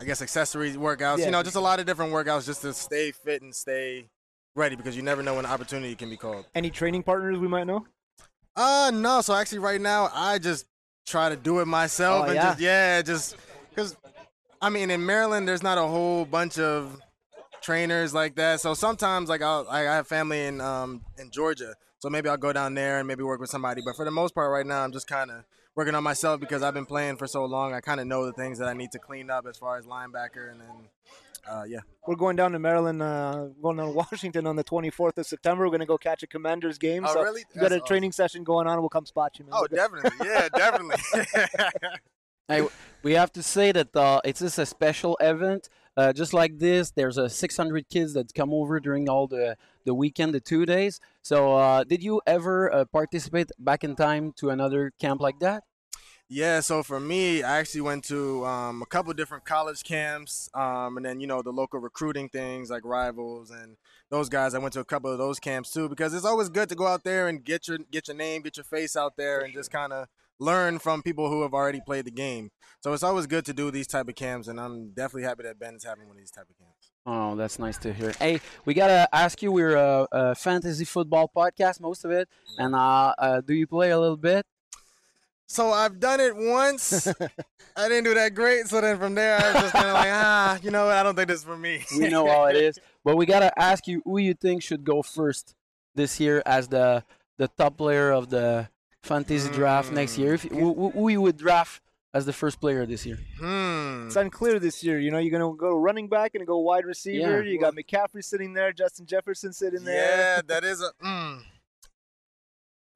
i 0.00 0.04
guess 0.04 0.22
accessory 0.22 0.72
workouts 0.72 1.18
Yeah. 1.18 1.26
you 1.26 1.30
know 1.30 1.42
just 1.42 1.56
a 1.56 1.60
lot 1.60 1.78
of 1.80 1.86
different 1.86 2.12
workouts 2.12 2.46
just 2.46 2.62
to 2.62 2.72
stay 2.72 3.12
fit 3.12 3.42
and 3.42 3.54
stay 3.54 4.08
ready 4.56 4.76
because 4.76 4.96
you 4.96 5.02
never 5.02 5.22
know 5.22 5.34
when 5.34 5.46
opportunity 5.46 5.94
can 5.94 6.08
be 6.10 6.16
called 6.16 6.46
Any 6.54 6.70
training 6.70 7.02
partners 7.02 7.38
we 7.38 7.48
might 7.48 7.66
know? 7.66 7.86
uh 8.56 8.90
no 8.94 9.20
so 9.20 9.34
actually 9.34 9.58
right 9.58 9.80
now 9.80 10.10
i 10.12 10.38
just 10.38 10.66
try 11.06 11.28
to 11.28 11.36
do 11.36 11.60
it 11.60 11.66
myself 11.66 12.22
Oh, 12.24 12.28
and 12.30 12.34
yeah? 12.34 12.48
just 12.50 12.60
yeah 12.60 13.02
just 13.02 13.36
i 14.62 14.68
mean 14.68 14.90
in 14.90 15.04
maryland 15.04 15.46
there's 15.48 15.62
not 15.62 15.78
a 15.78 15.82
whole 15.86 16.24
bunch 16.24 16.58
of 16.58 17.00
trainers 17.62 18.14
like 18.14 18.36
that 18.36 18.60
so 18.60 18.72
sometimes 18.74 19.28
like 19.28 19.42
I'll, 19.42 19.66
i 19.70 19.80
I 19.80 19.94
have 19.96 20.06
family 20.06 20.44
in 20.46 20.60
um 20.60 21.02
in 21.18 21.30
georgia 21.30 21.74
so 21.98 22.08
maybe 22.08 22.28
i'll 22.28 22.36
go 22.36 22.52
down 22.52 22.74
there 22.74 22.98
and 22.98 23.06
maybe 23.06 23.22
work 23.22 23.40
with 23.40 23.50
somebody 23.50 23.82
but 23.84 23.96
for 23.96 24.04
the 24.04 24.10
most 24.10 24.34
part 24.34 24.50
right 24.50 24.66
now 24.66 24.82
i'm 24.82 24.92
just 24.92 25.06
kind 25.06 25.30
of 25.30 25.44
working 25.76 25.94
on 25.94 26.02
myself 26.02 26.40
because 26.40 26.62
i've 26.62 26.74
been 26.74 26.86
playing 26.86 27.16
for 27.16 27.26
so 27.26 27.44
long 27.44 27.74
i 27.74 27.80
kind 27.80 28.00
of 28.00 28.06
know 28.06 28.24
the 28.24 28.32
things 28.32 28.58
that 28.58 28.68
i 28.68 28.72
need 28.72 28.90
to 28.92 28.98
clean 28.98 29.30
up 29.30 29.46
as 29.46 29.58
far 29.58 29.76
as 29.76 29.86
linebacker 29.86 30.50
and 30.50 30.60
then 30.60 30.68
uh, 31.50 31.64
yeah 31.66 31.78
We're 32.06 32.16
going 32.16 32.36
down 32.36 32.52
to 32.52 32.58
Maryland, 32.58 33.00
uh, 33.00 33.46
going 33.62 33.78
to 33.78 33.86
Washington 33.90 34.46
on 34.46 34.56
the 34.56 34.62
24th 34.62 35.16
of 35.16 35.26
September. 35.26 35.64
We're 35.64 35.70
going 35.70 35.80
to 35.80 35.86
go 35.86 35.96
catch 35.96 36.22
a 36.22 36.26
Commanders 36.26 36.76
game. 36.76 37.06
Oh, 37.06 37.14
so 37.14 37.22
really? 37.22 37.44
you 37.54 37.60
got 37.62 37.72
a 37.72 37.80
training 37.80 38.12
session 38.12 38.44
going 38.44 38.66
on. 38.66 38.78
We'll 38.80 38.90
come 38.90 39.06
spot 39.06 39.38
you, 39.38 39.46
man. 39.46 39.54
oh 39.56 39.66
definitely 39.66 40.10
yeah 40.22 40.48
definitely 40.54 40.96
Hey, 42.50 42.66
we 43.04 43.12
have 43.12 43.32
to 43.34 43.44
say 43.44 43.70
that 43.70 43.94
uh, 43.94 44.20
it's 44.24 44.40
just 44.40 44.58
a 44.58 44.66
special 44.66 45.16
event. 45.20 45.68
Uh, 45.96 46.12
just 46.12 46.34
like 46.34 46.58
this, 46.58 46.90
there's 46.90 47.16
a 47.16 47.30
600 47.30 47.88
kids 47.88 48.14
that 48.14 48.34
come 48.34 48.52
over 48.52 48.80
during 48.80 49.08
all 49.08 49.28
the, 49.28 49.56
the 49.84 49.94
weekend, 49.94 50.34
the 50.34 50.40
two 50.40 50.66
days. 50.66 50.98
So, 51.22 51.54
uh, 51.54 51.84
did 51.84 52.02
you 52.02 52.20
ever 52.26 52.72
uh, 52.72 52.84
participate 52.86 53.52
back 53.56 53.84
in 53.84 53.94
time 53.94 54.32
to 54.38 54.50
another 54.50 54.92
camp 54.98 55.20
like 55.20 55.38
that? 55.38 55.62
Yeah, 56.28 56.58
so 56.58 56.82
for 56.82 56.98
me, 56.98 57.44
I 57.44 57.58
actually 57.58 57.82
went 57.82 58.02
to 58.06 58.44
um, 58.44 58.82
a 58.82 58.86
couple 58.86 59.12
different 59.12 59.44
college 59.44 59.84
camps, 59.84 60.48
um, 60.52 60.96
and 60.96 61.06
then 61.06 61.20
you 61.20 61.28
know 61.28 61.42
the 61.42 61.52
local 61.52 61.78
recruiting 61.78 62.28
things 62.28 62.70
like 62.70 62.84
rivals 62.84 63.50
and 63.50 63.76
those 64.10 64.28
guys. 64.28 64.54
I 64.54 64.58
went 64.58 64.72
to 64.74 64.80
a 64.80 64.84
couple 64.84 65.10
of 65.10 65.18
those 65.18 65.40
camps 65.40 65.72
too 65.72 65.88
because 65.88 66.14
it's 66.14 66.24
always 66.24 66.48
good 66.48 66.68
to 66.68 66.76
go 66.76 66.86
out 66.86 67.02
there 67.02 67.26
and 67.26 67.44
get 67.44 67.66
your 67.66 67.78
get 67.78 68.06
your 68.06 68.16
name, 68.16 68.42
get 68.42 68.56
your 68.56 68.64
face 68.64 68.94
out 68.94 69.16
there, 69.16 69.40
and 69.40 69.52
just 69.52 69.72
kind 69.72 69.92
of 69.92 70.06
learn 70.40 70.78
from 70.78 71.02
people 71.02 71.28
who 71.28 71.42
have 71.42 71.54
already 71.54 71.80
played 71.84 72.06
the 72.06 72.10
game. 72.10 72.50
So 72.80 72.92
it's 72.94 73.02
always 73.02 73.26
good 73.26 73.44
to 73.44 73.52
do 73.52 73.70
these 73.70 73.86
type 73.86 74.08
of 74.08 74.14
camps, 74.14 74.48
and 74.48 74.58
I'm 74.58 74.90
definitely 74.90 75.24
happy 75.24 75.42
that 75.44 75.58
Ben's 75.58 75.84
having 75.84 76.08
one 76.08 76.16
of 76.16 76.20
these 76.20 76.30
type 76.30 76.46
of 76.48 76.56
camps. 76.56 76.90
Oh, 77.06 77.36
that's 77.36 77.58
nice 77.58 77.76
to 77.78 77.92
hear. 77.92 78.12
Hey, 78.18 78.40
we 78.64 78.74
gotta 78.74 79.08
ask 79.12 79.42
you. 79.42 79.52
We're 79.52 79.76
a, 79.76 80.08
a 80.10 80.34
fantasy 80.34 80.86
football 80.86 81.30
podcast, 81.34 81.80
most 81.80 82.04
of 82.04 82.10
it, 82.10 82.28
and 82.58 82.74
uh, 82.74 83.14
uh, 83.18 83.40
do 83.42 83.54
you 83.54 83.66
play 83.66 83.90
a 83.90 84.00
little 84.00 84.16
bit? 84.16 84.46
So 85.46 85.72
I've 85.72 85.98
done 85.98 86.20
it 86.20 86.36
once. 86.36 87.06
I 87.76 87.88
didn't 87.88 88.04
do 88.04 88.14
that 88.14 88.34
great. 88.34 88.68
So 88.68 88.80
then 88.80 88.98
from 88.98 89.16
there, 89.16 89.36
I 89.36 89.52
was 89.52 89.62
just 89.62 89.72
kind 89.72 89.88
of 89.88 89.94
like, 89.94 90.10
ah, 90.10 90.58
you 90.62 90.70
know 90.70 90.86
what? 90.86 90.94
I 90.94 91.02
don't 91.02 91.16
think 91.16 91.26
this 91.26 91.40
is 91.40 91.44
for 91.44 91.56
me. 91.56 91.84
we 91.98 92.08
know 92.08 92.28
all 92.28 92.46
it 92.46 92.56
is. 92.56 92.78
But 93.04 93.16
we 93.16 93.26
gotta 93.26 93.52
ask 93.58 93.86
you 93.88 94.00
who 94.04 94.18
you 94.18 94.34
think 94.34 94.62
should 94.62 94.84
go 94.84 95.02
first 95.02 95.54
this 95.94 96.20
year 96.20 96.42
as 96.46 96.68
the 96.68 97.04
the 97.36 97.48
top 97.48 97.76
player 97.76 98.12
of 98.12 98.30
the 98.30 98.68
fantasy 99.02 99.50
draft 99.50 99.92
next 99.92 100.18
year. 100.18 100.34
If, 100.34 100.42
who, 100.44 100.74
who- 100.74 100.90
who 100.90 101.08
you 101.08 101.20
would 101.20 101.36
draft 101.36 101.80
as 102.12 102.26
the 102.26 102.32
first 102.32 102.60
player 102.60 102.84
this 102.86 103.06
year? 103.06 103.18
Hmm. 103.38 104.06
It's 104.06 104.16
unclear 104.16 104.58
this 104.58 104.82
year. 104.82 104.98
You 104.98 105.10
know, 105.10 105.18
you're 105.18 105.30
gonna 105.38 105.56
go 105.56 105.76
running 105.76 106.08
back 106.08 106.34
and 106.34 106.46
go 106.46 106.58
wide 106.58 106.84
receiver. 106.84 107.42
Yeah. 107.42 107.50
You 107.50 107.60
got 107.60 107.74
McCaffrey 107.74 108.24
sitting 108.24 108.52
there, 108.52 108.72
Justin 108.72 109.06
Jefferson 109.06 109.52
sitting 109.52 109.84
there. 109.84 110.36
Yeah, 110.36 110.40
that 110.46 110.64
is 110.64 110.82
a. 110.82 110.90
Mm. 111.04 111.42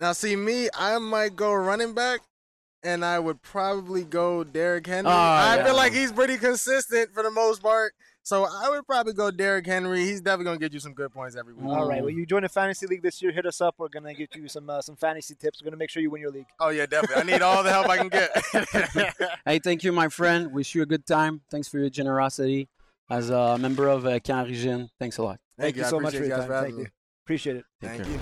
Now, 0.00 0.12
see 0.12 0.34
me, 0.36 0.68
I 0.76 0.98
might 0.98 1.36
go 1.36 1.54
running 1.54 1.94
back, 1.94 2.20
and 2.82 3.04
I 3.04 3.18
would 3.20 3.40
probably 3.42 4.02
go 4.04 4.42
Derrick 4.44 4.86
Henry. 4.86 5.10
Oh, 5.10 5.14
I 5.14 5.56
yeah. 5.56 5.64
feel 5.64 5.76
like 5.76 5.92
he's 5.92 6.10
pretty 6.12 6.36
consistent 6.36 7.14
for 7.14 7.22
the 7.22 7.30
most 7.30 7.62
part, 7.62 7.94
so 8.24 8.46
I 8.50 8.70
would 8.70 8.86
probably 8.86 9.12
go 9.12 9.30
Derrick 9.30 9.66
Henry. 9.66 10.00
He's 10.00 10.20
definitely 10.20 10.46
gonna 10.46 10.58
get 10.58 10.72
you 10.72 10.80
some 10.80 10.94
good 10.94 11.12
points 11.12 11.36
every 11.36 11.52
week. 11.52 11.66
All 11.66 11.86
right. 11.86 12.00
Well, 12.00 12.10
you 12.10 12.26
join 12.26 12.42
a 12.42 12.48
fantasy 12.48 12.86
league 12.86 13.02
this 13.02 13.22
year. 13.22 13.30
Hit 13.30 13.46
us 13.46 13.60
up. 13.60 13.74
We're 13.78 13.88
gonna 13.88 14.14
get 14.14 14.34
you 14.34 14.48
some 14.48 14.68
uh, 14.68 14.80
some 14.82 14.96
fantasy 14.96 15.34
tips. 15.34 15.62
We're 15.62 15.66
gonna 15.66 15.76
make 15.76 15.90
sure 15.90 16.02
you 16.02 16.10
win 16.10 16.22
your 16.22 16.30
league. 16.30 16.46
Oh 16.58 16.70
yeah, 16.70 16.86
definitely. 16.86 17.22
I 17.22 17.36
need 17.36 17.42
all 17.42 17.62
the 17.62 17.70
help 17.70 17.88
I 17.88 17.98
can 17.98 18.08
get. 18.08 18.30
Hey, 19.44 19.58
thank 19.58 19.84
you, 19.84 19.92
my 19.92 20.08
friend. 20.08 20.52
Wish 20.52 20.74
you 20.74 20.82
a 20.82 20.86
good 20.86 21.06
time. 21.06 21.42
Thanks 21.50 21.68
for 21.68 21.78
your 21.78 21.90
generosity 21.90 22.68
as 23.10 23.28
a 23.28 23.58
member 23.58 23.88
of 23.88 24.06
uh, 24.06 24.18
Camp 24.20 24.48
Origine. 24.48 24.88
Thanks 24.98 25.18
a 25.18 25.22
lot. 25.22 25.38
Thank, 25.58 25.76
you 25.76 25.84
I 25.84 25.88
so 25.88 26.00
much 26.00 26.14
for 26.14 26.24
appreciate 26.24 26.28
your 26.28 26.38
time. 26.38 26.46
for 26.46 26.62
Thank 26.62 26.78
you. 26.78 26.86
Appreciate 27.24 27.56
it. 27.56 27.64
Thank 27.80 28.06
you. 28.06 28.20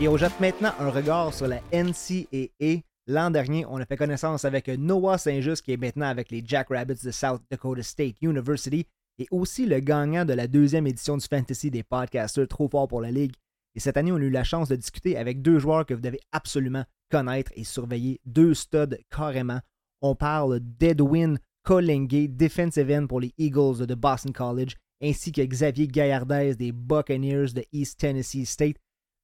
Et 0.00 0.06
on 0.06 0.16
jette 0.16 0.38
maintenant 0.38 0.72
un 0.78 0.90
regard 0.90 1.34
sur 1.34 1.48
la 1.48 1.60
NCAA. 1.72 2.82
L'an 3.10 3.30
dernier, 3.30 3.64
on 3.64 3.78
a 3.78 3.86
fait 3.86 3.96
connaissance 3.96 4.44
avec 4.44 4.68
Noah 4.68 5.16
Saint-Just, 5.16 5.62
qui 5.62 5.72
est 5.72 5.78
maintenant 5.78 6.08
avec 6.08 6.30
les 6.30 6.44
Jackrabbits 6.44 7.02
de 7.02 7.10
South 7.10 7.40
Dakota 7.50 7.82
State 7.82 8.20
University, 8.20 8.86
et 9.18 9.26
aussi 9.30 9.64
le 9.64 9.80
gagnant 9.80 10.26
de 10.26 10.34
la 10.34 10.46
deuxième 10.46 10.86
édition 10.86 11.16
du 11.16 11.26
Fantasy 11.26 11.70
des 11.70 11.82
podcasters 11.82 12.46
Trop 12.46 12.68
fort 12.68 12.86
pour 12.86 13.00
la 13.00 13.10
Ligue. 13.10 13.32
Et 13.74 13.80
cette 13.80 13.96
année, 13.96 14.12
on 14.12 14.16
a 14.16 14.20
eu 14.20 14.28
la 14.28 14.44
chance 14.44 14.68
de 14.68 14.76
discuter 14.76 15.16
avec 15.16 15.40
deux 15.40 15.58
joueurs 15.58 15.86
que 15.86 15.94
vous 15.94 16.02
devez 16.02 16.20
absolument 16.32 16.84
connaître 17.10 17.50
et 17.56 17.64
surveiller, 17.64 18.20
deux 18.26 18.52
studs 18.52 18.98
carrément. 19.10 19.60
On 20.02 20.14
parle 20.14 20.60
d'Edwin 20.60 21.38
Kolenge, 21.64 22.28
defensive 22.28 22.90
end 22.90 23.06
pour 23.06 23.20
les 23.20 23.32
Eagles 23.38 23.86
de 23.86 23.94
Boston 23.94 24.34
College, 24.34 24.74
ainsi 25.02 25.32
que 25.32 25.40
Xavier 25.40 25.88
Gaillardès 25.88 26.56
des 26.56 26.72
Buccaneers 26.72 27.54
de 27.54 27.64
East 27.72 27.98
Tennessee 28.00 28.44
State. 28.44 28.76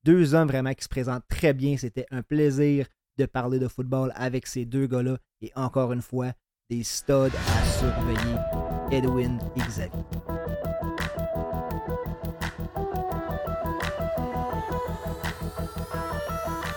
Deux 0.04 0.32
hommes 0.34 0.48
vraiment 0.48 0.72
qui 0.72 0.84
se 0.84 0.88
présentent 0.88 1.28
très 1.28 1.52
bien. 1.52 1.76
C'était 1.76 2.06
un 2.10 2.22
plaisir 2.22 2.86
de 3.18 3.26
parler 3.26 3.58
de 3.58 3.68
football 3.68 4.12
avec 4.14 4.46
ces 4.46 4.64
deux 4.64 4.86
gars-là. 4.86 5.18
Et 5.40 5.52
encore 5.56 5.92
une 5.92 6.02
fois, 6.02 6.32
des 6.70 6.82
studs 6.82 7.12
à 7.12 7.64
surveiller. 7.64 8.36
Edwin 8.90 9.38
et. 9.56 9.90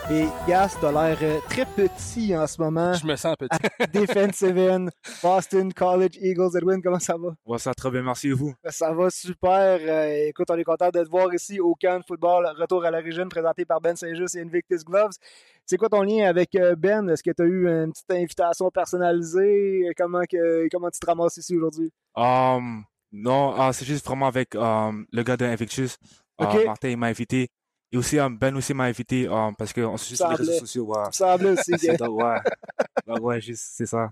Et 0.09 0.25
Gas, 0.47 0.77
t'as 0.79 0.89
l'air 0.89 1.17
euh, 1.21 1.39
très 1.49 1.65
petit 1.65 2.33
en 2.33 2.47
ce 2.47 2.61
moment. 2.61 2.93
Je 2.93 3.05
me 3.05 3.17
sens 3.17 3.35
petit. 3.35 3.57
Defensive 3.93 4.57
end, 4.57 4.87
Boston 5.21 5.73
College 5.73 6.17
Eagles. 6.21 6.55
Edwin, 6.55 6.81
comment 6.81 6.99
ça 6.99 7.17
va? 7.17 7.35
Ouais, 7.45 7.57
ça 7.57 7.71
va 7.71 7.73
très 7.73 7.91
bien, 7.91 8.03
merci 8.03 8.29
et 8.29 8.31
vous? 8.31 8.53
Ça 8.69 8.93
va 8.93 9.09
super. 9.09 9.77
Euh, 9.81 10.29
écoute, 10.29 10.49
on 10.49 10.55
est 10.55 10.63
content 10.63 10.91
de 10.91 11.03
te 11.03 11.09
voir 11.09 11.33
ici 11.33 11.59
au 11.59 11.75
camp 11.75 11.99
de 11.99 12.05
football 12.05 12.47
Retour 12.57 12.85
à 12.85 12.91
l'origine 12.91 13.27
présenté 13.27 13.65
par 13.65 13.81
Ben 13.81 13.97
Saint-Just 13.97 14.35
et 14.35 14.41
Invictus 14.41 14.85
Gloves. 14.85 15.11
C'est 15.65 15.75
quoi 15.75 15.89
ton 15.89 16.03
lien 16.03 16.25
avec 16.29 16.55
euh, 16.55 16.77
Ben? 16.77 17.09
Est-ce 17.09 17.21
que 17.21 17.31
tu 17.31 17.41
as 17.41 17.45
eu 17.45 17.67
une 17.67 17.91
petite 17.91 18.09
invitation 18.11 18.71
personnalisée? 18.71 19.91
Comment, 19.97 20.21
que, 20.21 20.69
comment 20.71 20.89
tu 20.89 21.01
te 21.01 21.05
ramasses 21.05 21.35
ici 21.35 21.57
aujourd'hui? 21.57 21.91
Um, 22.15 22.85
non, 23.11 23.53
ah, 23.57 23.73
c'est 23.73 23.85
juste 23.85 24.05
vraiment 24.05 24.27
avec 24.27 24.55
um, 24.55 25.05
le 25.11 25.23
gars 25.23 25.35
de 25.35 25.43
Invictus. 25.43 25.97
Uh, 26.39 26.45
Ok. 26.45 26.65
Martin 26.65 26.89
il 26.89 26.97
m'a 26.97 27.07
invité. 27.07 27.49
Et 27.91 27.97
aussi, 27.97 28.19
um, 28.19 28.37
Ben 28.37 28.53
aussi 28.57 28.73
m'a 28.73 28.83
invité 28.85 29.27
um, 29.29 29.55
parce 29.57 29.71
qu'on 29.71 29.95
se 29.95 30.05
suit 30.07 30.17
sur 30.17 30.27
les 30.29 30.35
réseaux 30.35 30.59
sociaux. 30.59 30.85
Ouais. 30.85 31.03
Semblait 31.11 31.51
aussi 31.51 31.71
C'est 31.77 32.01
ouais. 32.01 32.39
Ouais, 33.07 33.19
ouais, 33.21 33.41
juste, 33.41 33.63
c'est 33.75 33.85
ça. 33.85 34.09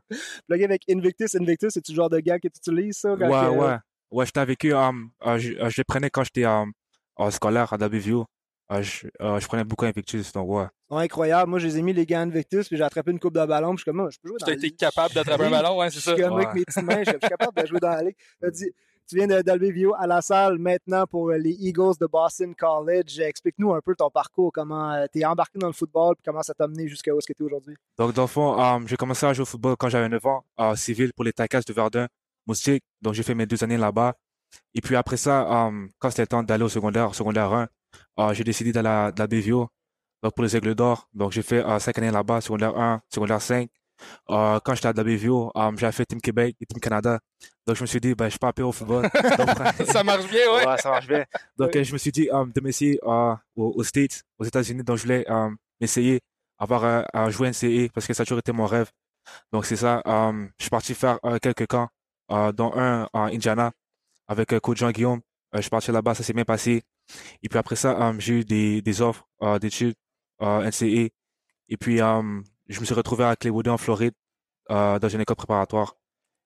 Plugué 0.47 0.63
avec 0.65 0.83
Invictus. 0.89 1.35
Invictus, 1.35 1.73
c'est-tu 1.73 1.91
le 1.91 1.95
genre 1.97 2.09
de 2.09 2.19
gars 2.19 2.39
que 2.39 2.47
tu 2.47 2.57
utilises, 2.57 2.97
ça? 2.99 3.15
quand 3.19 3.27
Ouais, 3.27 3.53
que- 3.53 3.59
ouais. 3.59 3.77
Ouais, 4.11 4.25
j'étais 4.25 4.39
avec 4.39 4.65
eux. 4.65 4.73
um, 4.75 5.09
euh, 5.25 5.37
je, 5.37 5.53
euh, 5.53 5.69
je 5.69 5.77
les 5.77 5.83
prenais 5.83 6.09
quand 6.09 6.23
j'étais 6.23 6.45
um, 6.45 6.71
en 7.17 7.29
scolaire 7.31 7.73
à 7.73 7.75
WVU. 7.77 8.23
Euh, 8.71 8.81
je, 8.81 9.07
euh, 9.21 9.39
je 9.39 9.47
prenais 9.47 9.63
beaucoup 9.65 9.85
Invictus, 9.85 10.31
donc 10.31 10.49
ouais. 10.49 10.65
Incroyable. 10.89 11.49
Moi, 11.49 11.59
je 11.59 11.67
les 11.67 11.77
ai 11.77 11.81
mis 11.81 11.91
les 11.93 12.05
gants 12.05 12.19
Invictus, 12.21 12.67
puis 12.69 12.77
j'ai 12.77 12.83
attrapé 12.83 13.11
une 13.11 13.19
coupe 13.19 13.33
de 13.35 13.45
ballon, 13.45 13.69
puis 13.71 13.77
je 13.79 13.81
suis 13.81 13.85
comme, 13.91 13.97
moi, 13.97 14.09
je 14.09 14.17
peux 14.21 14.29
jouer 14.29 14.37
dans 14.39 14.45
T'as 14.45 14.51
la 14.53 14.57
été 14.57 14.71
capable 14.71 15.13
d'attraper 15.13 15.43
un 15.45 15.49
ballon, 15.51 15.77
ouais, 15.79 15.89
c'est 15.89 15.95
Je 15.95 15.99
suis 15.99 16.11
ça? 16.11 16.15
comme 16.29 16.37
avec 16.37 16.53
mes 16.53 16.63
petites 16.63 16.83
mains, 16.83 17.03
je 17.03 17.09
suis 17.11 17.19
capable 17.19 17.61
de 17.61 17.67
jouer 17.67 17.79
dans 17.79 17.89
la 17.89 18.03
ligue. 18.03 18.15
Dit- 18.53 18.71
Tu 19.07 19.17
viens 19.17 19.27
d'Albevio 19.27 19.93
à 19.95 20.07
la 20.07 20.21
salle 20.21 20.57
maintenant 20.57 21.05
pour 21.05 21.29
euh, 21.29 21.37
les 21.37 21.51
Eagles 21.51 21.93
de 22.01 22.07
Boston 22.07 22.55
College. 22.55 23.19
Explique-nous 23.19 23.71
un 23.73 23.81
peu 23.81 23.95
ton 23.95 24.09
parcours, 24.09 24.51
comment 24.51 25.05
tu 25.13 25.19
es 25.19 25.25
embarqué 25.25 25.59
dans 25.59 25.67
le 25.67 25.73
football, 25.73 26.15
puis 26.15 26.23
comment 26.25 26.41
ça 26.41 26.55
t'a 26.55 26.67
mené 26.67 26.87
jusqu'à 26.87 27.13
où 27.13 27.19
tu 27.21 27.31
es 27.31 27.43
aujourd'hui? 27.43 27.75
Donc, 27.99 28.13
dans 28.13 28.23
le 28.23 28.27
fond, 28.27 28.85
j'ai 28.87 28.95
commencé 28.95 29.25
à 29.27 29.33
jouer 29.33 29.43
au 29.43 29.45
football 29.45 29.75
quand 29.77 29.89
j'avais 29.89 30.09
9 30.09 30.25
ans, 30.25 30.43
à 30.57 30.75
civil 30.75 31.13
pour 31.13 31.23
les 31.23 31.33
Ticats 31.33 31.61
de 31.61 31.73
Verdun, 31.73 32.07
Moustique. 32.47 32.83
Donc, 33.01 33.13
j'ai 33.13 33.21
fait 33.21 33.35
mes 33.35 33.45
deux 33.45 33.63
années 33.63 33.77
là-bas. 33.77 34.15
Et 34.73 34.81
puis 34.81 34.95
après 34.95 35.17
ça, 35.17 35.69
quand 35.99 36.09
c'était 36.09 36.25
temps 36.25 36.43
d'aller 36.43 36.63
au 36.63 36.69
secondaire, 36.69 37.09
au 37.09 37.13
secondaire 37.13 37.53
1, 37.53 37.67
euh, 38.19 38.33
j'ai 38.33 38.43
décidé 38.43 38.71
d'aller 38.71 38.89
à 38.89 39.11
la 39.15 39.27
BVO, 39.27 39.67
donc 40.23 40.33
pour 40.33 40.43
les 40.43 40.55
Aigles 40.55 40.75
d'Or. 40.75 41.09
Donc, 41.13 41.31
j'ai 41.31 41.43
fait 41.43 41.63
euh, 41.63 41.79
cinq 41.79 41.97
années 41.99 42.11
là-bas, 42.11 42.41
secondaire 42.41 42.77
1, 42.77 43.01
secondaire 43.13 43.41
5. 43.41 43.69
Euh, 44.29 44.59
quand 44.63 44.75
j'étais 44.75 44.87
à 44.87 44.91
WVO, 44.91 45.51
um, 45.55 45.77
j'avais 45.77 45.91
fait 45.91 46.05
Team 46.05 46.21
Québec 46.21 46.55
et 46.59 46.65
Team 46.65 46.79
Canada. 46.79 47.19
Donc, 47.65 47.75
je 47.75 47.81
me 47.81 47.87
suis 47.87 47.99
dit, 47.99 48.13
ben, 48.15 48.25
je 48.25 48.31
suis 48.31 48.39
pas 48.39 48.53
au 48.59 48.71
football. 48.71 49.03
Donc, 49.03 49.49
Ça 49.87 50.03
marche 50.03 50.29
bien, 50.29 50.51
ouais. 50.53 50.67
Ouais, 50.67 50.77
ça 50.77 50.89
marche 50.89 51.07
bien. 51.07 51.25
Donc, 51.57 51.75
euh, 51.75 51.83
je 51.83 51.93
me 51.93 51.97
suis 51.97 52.11
dit 52.11 52.29
um, 52.31 52.51
de 52.51 52.61
m'essayer 52.61 52.99
euh, 53.03 53.35
aux, 53.55 53.73
aux 53.75 53.83
States, 53.83 54.23
aux 54.37 54.43
États-Unis. 54.45 54.83
Donc, 54.83 54.97
je 54.97 55.03
voulais 55.03 55.25
m'essayer, 55.79 56.21
avoir 56.57 56.83
euh, 56.83 57.03
à 57.13 57.29
jouer 57.29 57.49
NCAA 57.49 57.89
parce 57.93 58.07
que 58.07 58.13
ça 58.13 58.23
a 58.23 58.25
toujours 58.25 58.39
été 58.39 58.51
mon 58.51 58.65
rêve. 58.65 58.89
Donc, 59.51 59.65
c'est 59.65 59.75
ça. 59.75 60.01
je 60.05 60.47
suis 60.59 60.69
parti 60.69 60.93
faire 60.93 61.19
euh, 61.25 61.37
quelques 61.41 61.67
camps, 61.67 61.89
euh, 62.31 62.51
dont 62.51 62.71
un 62.75 63.07
en 63.13 63.25
Indiana 63.25 63.71
avec 64.27 64.53
euh, 64.53 64.59
coach 64.59 64.77
Jean-Guillaume. 64.79 65.19
Euh, 65.53 65.57
je 65.57 65.61
suis 65.61 65.69
parti 65.69 65.91
là-bas, 65.91 66.15
ça 66.15 66.23
s'est 66.23 66.33
bien 66.33 66.45
passé. 66.45 66.83
Et 67.43 67.49
puis 67.49 67.59
après 67.59 67.75
ça, 67.75 68.13
j'ai 68.17 68.39
eu 68.39 68.43
des, 68.43 68.81
des 68.81 69.01
offres 69.01 69.27
euh, 69.41 69.59
d'études 69.59 69.95
euh, 70.41 70.67
NCAA. 70.69 71.09
Et 71.69 71.77
puis, 71.77 71.99
je 72.67 72.79
me 72.79 72.85
suis 72.85 72.93
retrouvé 72.95 73.23
à 73.23 73.35
Claywood 73.35 73.67
en 73.67 73.77
Floride, 73.77 74.13
euh, 74.71 74.99
dans 74.99 75.09
une 75.09 75.21
école 75.21 75.35
préparatoire. 75.35 75.95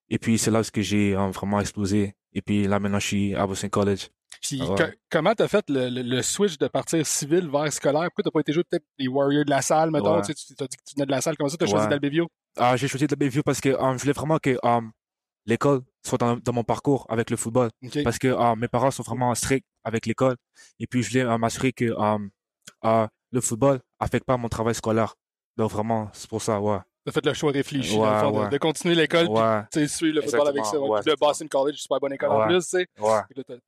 Et 0.10 0.18
puis, 0.18 0.38
c'est 0.38 0.52
là 0.52 0.62
où 0.62 0.64
j'ai 0.82 1.16
um, 1.16 1.32
vraiment 1.32 1.60
explosé. 1.60 2.16
Et 2.34 2.42
puis 2.42 2.68
là, 2.68 2.80
maintenant, 2.80 3.00
je 3.00 3.06
suis 3.08 3.36
à 3.36 3.46
Boston 3.46 3.70
College. 3.70 4.08
Puis, 4.42 4.60
Ah 4.64 4.70
ouais. 4.72 4.78
co- 4.78 4.98
comment 5.10 5.34
t'as 5.36 5.48
fait 5.48 5.66
le, 5.70 5.90
le- 5.90 6.02
le 6.02 6.22
switch 6.22 6.58
de 6.58 6.68
partir 6.68 7.06
civil 7.06 7.50
vers 7.50 7.72
scolaire? 7.74 8.04
Pourquoi 8.10 8.24
t'as 8.24 8.32
pas 8.32 8.40
été 8.40 8.54
joué 8.54 8.64
peut-être 8.64 8.86
les 8.98 9.08
Warriors 9.08 9.46
de 9.46 9.50
la 9.50 9.62
salle, 9.62 9.92
mettons? 9.92 10.16
Ouais. 10.16 10.22
Tu 10.22 10.34
sais, 10.34 10.34
tu 10.34 10.54
dit 10.54 10.78
que 10.78 10.84
tu 10.88 10.96
venais 10.96 11.06
de 11.06 11.12
la 11.12 11.22
salle, 11.22 11.36
comment 11.38 11.50
ça 11.50 11.58
t'as 11.58 11.66
choisi 11.66 11.86
Ouais. 11.86 11.90
d'Albevio? 11.90 12.28
Ah, 12.58 12.76
j'ai 12.78 12.88
choisi 12.88 13.06
de 13.08 13.12
la 13.12 13.16
BVU 13.28 13.44
parce 13.44 13.60
que 13.62 13.70
um, 13.70 13.98
je 13.98 14.02
voulais 14.04 14.14
vraiment 14.14 14.38
que 14.40 14.58
l'école 15.46 15.82
soit 16.06 16.18
dans, 16.18 16.38
dans 16.38 16.54
mon 16.54 16.64
parcours 16.64 17.06
avec 17.10 17.30
le 17.30 17.38
football. 17.38 17.70
Parce 18.04 18.18
que 18.20 18.56
mes 18.56 18.68
parents 18.68 18.92
sont 18.92 19.04
vraiment 19.04 19.34
stricts 19.36 19.66
avec 19.84 20.06
l'école. 20.06 20.36
Et 20.80 20.88
puis, 20.88 21.04
je 21.04 21.10
voulais 21.10 21.24
euh, 21.26 21.38
m'assurer 21.38 21.72
que 21.74 21.86
euh, 21.86 23.08
le 23.32 23.42
football 23.42 23.80
affecte 24.00 24.26
pas 24.26 24.38
mon 24.38 24.50
travail 24.50 24.76
scolaire. 24.76 25.16
Donc, 25.58 25.72
vraiment, 25.72 26.10
c'est 26.14 26.30
pour 26.30 26.42
ça, 26.42 26.60
ouais. 26.60 26.78
Fait 27.12 27.26
le 27.26 27.34
choix 27.34 27.52
réfléchi, 27.52 27.96
Ouais, 27.98 28.06
dans 28.06 28.14
le 28.14 28.20
fond, 28.20 28.32
de- 28.32 28.44
ouais. 28.44 28.50
de, 28.50 28.58
continuer 28.60 28.94
l'école, 28.94 29.28
Ouais. 29.30 29.62
puis 29.72 29.82
tu 29.82 29.88
sais, 29.88 29.88
suivre 29.98 30.16
le 30.18 30.22
football 30.22 30.48
avec 30.50 30.64
ça. 30.66 30.78
Le 30.78 31.16
Boston 31.20 31.50
College, 31.50 31.76
super 31.78 32.00
bonne 32.00 32.14
école 32.14 32.30
en 32.32 32.46
plus, 32.46 32.64
tu 32.64 32.78
sais. 32.78 32.88
T'as 32.96 33.24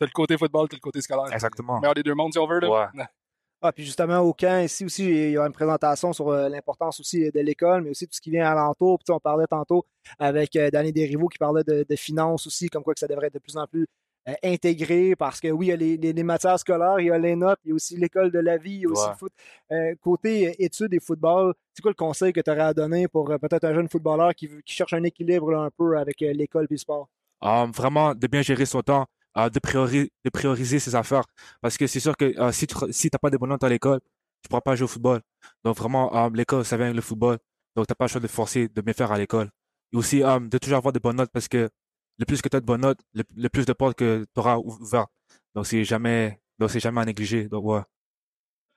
le 0.05 0.11
côté 0.13 0.37
football, 0.37 0.67
t'as 0.69 0.75
le 0.77 0.81
côté 0.81 1.01
scolaire. 1.01 1.33
Exactement. 1.33 1.79
Meilleur 1.79 1.95
des 1.95 2.03
deux 2.03 2.13
mondes, 2.13 2.33
si 2.33 2.37
on 2.39 2.45
veut. 2.47 2.59
Là. 2.59 2.69
Ouais. 2.93 3.03
Ah, 3.63 3.71
puis 3.71 3.83
justement, 3.85 4.17
au 4.19 4.33
camp, 4.33 4.63
ici 4.63 4.83
aussi, 4.85 5.05
il 5.05 5.31
y 5.31 5.37
a 5.37 5.45
une 5.45 5.53
présentation 5.53 6.13
sur 6.13 6.29
euh, 6.29 6.49
l'importance 6.49 6.99
aussi 6.99 7.29
de 7.31 7.39
l'école, 7.41 7.83
mais 7.83 7.91
aussi 7.91 8.07
tout 8.07 8.13
ce 8.15 8.21
qui 8.21 8.31
vient 8.31 8.49
alentour. 8.49 8.97
Puis, 8.97 9.05
tu 9.05 9.11
sais, 9.11 9.15
on 9.15 9.19
parlait 9.19 9.45
tantôt 9.47 9.85
avec 10.17 10.55
euh, 10.55 10.71
Danny 10.71 10.91
Desrivaux 10.91 11.27
qui 11.27 11.37
parlait 11.37 11.63
de, 11.63 11.85
de 11.87 11.95
finances 11.95 12.47
aussi, 12.47 12.69
comme 12.69 12.83
quoi 12.83 12.95
que 12.95 12.99
ça 12.99 13.05
devrait 13.07 13.27
être 13.27 13.35
de 13.35 13.39
plus 13.39 13.55
en 13.57 13.67
plus 13.67 13.85
euh, 14.27 14.33
intégré 14.43 15.15
parce 15.15 15.39
que 15.39 15.47
oui, 15.49 15.67
il 15.67 15.69
y 15.69 15.71
a 15.73 15.75
les, 15.75 15.97
les- 15.97 16.13
les 16.13 16.23
matières 16.23 16.59
scolaires, 16.59 16.99
il 16.99 17.07
y 17.07 17.11
a 17.11 17.17
les 17.17 17.35
notes, 17.35 17.59
il 17.65 17.69
y 17.69 17.71
a 17.71 17.75
aussi 17.75 17.97
l'école 17.97 18.31
de 18.31 18.39
la 18.39 18.57
vie, 18.57 18.75
il 18.75 18.81
y 18.81 18.85
a 18.85 18.89
aussi 18.89 19.07
Ouais. 19.07 19.09
le 19.09 19.15
foot. 19.15 19.33
Euh, 19.71 19.95
côté 20.01 20.49
euh, 20.49 20.53
études 20.59 20.93
et 20.93 20.99
football, 20.99 21.53
c'est 21.73 21.81
quoi 21.81 21.91
le 21.91 21.95
conseil 21.95 22.31
que 22.33 22.39
tu 22.41 22.51
aurais 22.51 22.61
à 22.61 22.73
donner 22.73 23.07
pour 23.07 23.29
euh, 23.31 23.37
peut-être 23.37 23.63
un 23.65 23.73
jeune 23.73 23.89
footballeur 23.89 24.33
qui, 24.35 24.49
cherche 24.65 24.93
un 24.93 25.03
équilibre 25.03 25.51
là, 25.51 25.59
un 25.61 25.69
peu 25.71 25.97
avec 25.97 26.19
l'école 26.21 26.65
et 26.65 26.67
le 26.73 26.77
sport? 26.77 27.09
Um, 27.41 27.71
vraiment, 27.71 28.13
de 28.13 28.27
bien 28.27 28.41
gérer 28.43 28.65
son 28.65 28.81
temps. 28.81 29.07
de, 29.35 29.59
priori, 29.59 30.11
de 30.25 30.29
prioriser 30.29 30.79
ses 30.79 30.93
affaires. 30.95 31.23
Parce 31.61 31.77
que 31.77 31.87
c'est 31.87 31.99
sûr 32.01 32.15
que 32.17 32.33
si 32.51 32.67
tu 32.67 32.75
si 32.91 33.09
t'as 33.09 33.17
pas 33.17 33.29
de 33.29 33.37
bonnes 33.37 33.49
notes 33.49 33.63
à 33.63 33.69
l'école, 33.69 33.99
tu 34.43 34.49
pourras 34.49 34.61
pas 34.61 34.75
jouer 34.75 34.85
au 34.85 34.87
football. 34.87 35.21
Donc 35.63 35.77
vraiment, 35.77 36.29
l'école, 36.29 36.65
ça 36.65 36.75
vient 36.77 36.87
avec 36.87 36.95
le 36.95 37.01
football. 37.01 37.37
Donc 37.75 37.87
t'as 37.87 37.95
pas 37.95 38.05
le 38.05 38.09
choix 38.09 38.21
de 38.21 38.27
forcer 38.27 38.67
de 38.67 38.81
bien 38.81 38.93
faire 38.93 39.11
à 39.11 39.17
l'école. 39.17 39.49
Et 39.93 39.97
aussi 39.97 40.19
de 40.19 40.57
toujours 40.57 40.77
avoir 40.77 40.93
de 40.93 40.99
bonnes 40.99 41.15
notes 41.17 41.31
parce 41.33 41.47
que 41.47 41.69
le 42.21 42.25
plus 42.25 42.39
que 42.41 42.47
tu 42.47 42.55
as 42.55 42.59
de 42.59 42.65
bonnes 42.65 42.81
notes, 42.81 42.99
le, 43.15 43.23
le 43.35 43.49
plus 43.49 43.65
de 43.65 43.73
portes 43.73 43.97
que 43.97 44.25
tu 44.33 44.39
auras 44.39 44.57
ouvertes. 44.57 45.09
Donc 45.55 45.65
c'est 45.65 45.83
jamais, 45.83 46.39
donc 46.59 46.69
c'est 46.69 46.79
jamais 46.79 47.01
à 47.01 47.05
négliger. 47.05 47.49
Donc 47.49 47.65
ouais. 47.65 47.81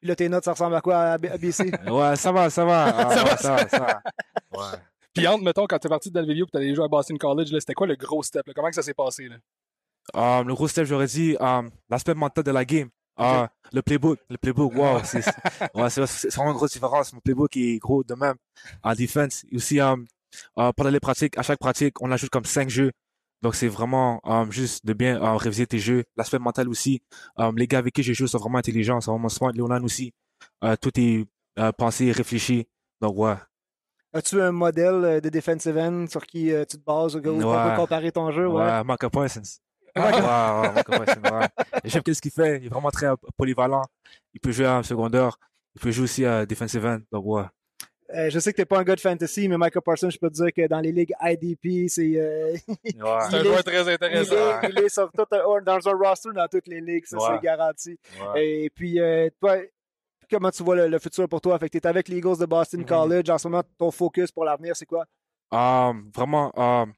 Puis 0.00 0.08
là, 0.08 0.16
tes 0.16 0.28
notes, 0.30 0.44
ça 0.44 0.52
ressemble 0.52 0.74
à 0.74 0.80
quoi 0.80 0.96
à 1.12 1.18
BC? 1.18 1.70
Ouais, 1.90 2.16
ça 2.16 2.32
va, 2.32 2.48
ça 2.50 2.64
va. 2.64 2.84
Ah, 2.96 3.14
Ça 3.14 3.22
ouais, 3.22 3.30
va, 3.30 3.36
ça 3.36 3.56
va, 3.56 3.68
ça 3.68 3.78
va. 3.78 4.02
Ouais. 4.52 4.78
Puis 5.12 5.26
entre, 5.28 5.44
mettons, 5.44 5.66
quand 5.66 5.78
t'es 5.78 5.88
parti 5.90 6.08
de 6.08 6.14
Dalvevio 6.14 6.46
et 6.46 6.50
t'allais 6.50 6.74
jouer 6.74 6.86
à 6.86 6.88
Boston 6.88 7.16
College, 7.18 7.52
là, 7.52 7.60
c'était 7.60 7.74
quoi 7.74 7.86
le 7.86 7.96
gros 7.96 8.22
step? 8.22 8.46
là? 8.46 8.52
Comment 8.54 8.68
que 8.70 8.74
ça 8.74 8.82
s'est 8.82 8.94
passé? 8.94 9.28
Là? 9.28 9.36
Um, 10.14 10.48
le 10.48 10.54
gros 10.54 10.66
step, 10.68 10.86
j'aurais 10.86 11.06
dit 11.06 11.36
um, 11.38 11.70
l'aspect 11.90 12.14
mental 12.14 12.42
de 12.44 12.50
la 12.50 12.64
game. 12.64 12.88
Ah, 13.16 13.48
Le 13.72 13.80
playbook, 13.80 14.18
le 14.28 14.36
playbook, 14.38 14.74
wow, 14.74 14.98
c'est 15.04 15.24
ouais, 15.74 15.88
c'est 15.90 16.04
c'est 16.06 16.34
vraiment 16.34 16.50
une 16.50 16.56
grosse 16.56 16.72
différence. 16.72 17.12
Mon 17.12 17.20
playbook 17.20 17.56
est 17.56 17.78
gros 17.78 18.02
de 18.02 18.14
même 18.14 18.34
en 18.82 18.92
defense. 18.94 19.44
Et 19.52 19.56
aussi, 19.56 19.78
um, 19.80 20.04
pendant 20.56 20.90
les 20.90 20.98
pratiques, 21.00 21.38
à 21.38 21.42
chaque 21.42 21.60
pratique, 21.60 22.02
on 22.02 22.10
ajoute 22.10 22.30
comme 22.30 22.44
cinq 22.44 22.68
jeux. 22.70 22.90
Donc 23.44 23.54
c'est 23.54 23.68
vraiment 23.68 24.20
um, 24.24 24.50
juste 24.50 24.86
de 24.86 24.94
bien 24.94 25.22
euh, 25.22 25.36
réviser 25.36 25.66
tes 25.66 25.78
jeux. 25.78 26.04
L'aspect 26.16 26.38
mental 26.38 26.66
aussi. 26.66 27.02
Um, 27.36 27.56
les 27.58 27.66
gars 27.66 27.78
avec 27.78 27.92
qui 27.94 28.02
je 28.02 28.14
joue 28.14 28.26
sont 28.26 28.38
vraiment 28.38 28.56
intelligents, 28.56 29.00
sont 29.02 29.12
vraiment 29.12 29.28
smart. 29.28 29.52
Léonan 29.52 29.84
aussi. 29.84 30.14
Euh, 30.64 30.76
tout 30.80 30.98
est 30.98 31.26
euh, 31.58 31.70
pensé, 31.72 32.10
réfléchi. 32.10 32.66
Donc 33.02 33.18
ouais. 33.18 33.34
As-tu 34.14 34.40
un 34.40 34.50
modèle 34.50 35.04
euh, 35.04 35.20
de 35.20 35.28
defensive 35.28 35.76
end 35.76 36.06
sur 36.08 36.24
qui 36.26 36.50
euh, 36.52 36.64
tu 36.64 36.78
te 36.78 36.82
bases 36.84 37.16
ou 37.16 37.18
où 37.18 37.28
on 37.28 37.52
Ouais. 37.52 37.70
peut 37.70 37.76
comparer 37.76 38.10
ton 38.12 38.30
jeu? 38.30 38.46
Ouais. 38.48 38.64
Ouais, 38.64 38.82
Micah 38.82 39.10
Parsons. 39.10 39.42
Ouais. 39.94 40.02
Ouais, 40.04 40.10
ouais, 40.12 40.68
Micah 40.76 41.04
Parsons, 41.04 41.36
ouais. 41.36 41.48
J'aime 41.84 42.02
qu'est-ce 42.02 42.22
qu'il 42.22 42.30
fait. 42.30 42.58
Il 42.60 42.66
est 42.66 42.68
vraiment 42.70 42.90
très 42.90 43.06
euh, 43.06 43.16
polyvalent. 43.36 43.82
Il 44.32 44.40
peut 44.40 44.52
jouer 44.52 44.68
en 44.68 44.82
secondaire. 44.82 45.36
Il 45.74 45.82
peut 45.82 45.90
jouer 45.90 46.04
aussi 46.04 46.24
à 46.24 46.46
defensive 46.46 46.86
end. 46.86 47.00
Donc, 47.12 47.26
ouais. 47.26 47.44
Euh, 48.14 48.28
je 48.28 48.38
sais 48.38 48.52
que 48.52 48.56
t'es 48.58 48.66
pas 48.66 48.78
un 48.78 48.84
gars 48.84 48.94
de 48.96 49.00
fantasy, 49.00 49.48
mais 49.48 49.56
Michael 49.56 49.82
Parsons, 49.82 50.10
je 50.10 50.18
peux 50.18 50.28
te 50.28 50.34
dire 50.34 50.52
que 50.52 50.66
dans 50.68 50.80
les 50.80 50.92
ligues 50.92 51.14
IDP, 51.22 51.88
c'est. 51.88 52.12
euh, 52.16 52.54
C'est 52.84 53.00
un 53.36 53.42
joueur 53.44 53.64
très 53.64 53.88
intéressant. 53.92 54.34
Il 54.62 54.68
est, 54.68 54.72
il 54.72 54.78
est 54.84 54.88
sur 54.90 55.10
tout 55.10 55.24
un- 55.32 55.62
dans 55.62 55.88
un 55.88 55.92
roster 55.96 56.28
dans 56.34 56.46
toutes 56.48 56.66
les 56.68 56.80
ligues, 56.82 57.06
ça 57.06 57.16
Ouais. 57.16 57.22
c'est 57.36 57.42
garanti. 57.42 57.98
Ouais. 58.34 58.46
Et 58.64 58.70
puis, 58.70 59.00
euh, 59.00 59.30
toi, 59.40 59.56
comment 60.30 60.50
tu 60.50 60.62
vois 60.62 60.76
le, 60.76 60.88
le 60.88 60.98
futur 60.98 61.26
pour 61.28 61.40
toi? 61.40 61.58
Fait 61.58 61.68
que 61.70 61.78
t'es 61.78 61.86
avec 61.88 62.08
les 62.08 62.18
Eagles 62.18 62.36
de 62.38 62.46
Boston 62.46 62.80
Mhm. 62.80 62.86
College. 62.86 63.30
En 63.30 63.38
ce 63.38 63.48
moment, 63.48 63.62
ton 63.78 63.90
focus 63.90 64.30
pour 64.30 64.44
l'avenir, 64.44 64.76
c'est 64.76 64.86
quoi? 64.86 65.06
Um, 65.50 66.10
vraiment, 66.14 66.52
um, 66.58 66.92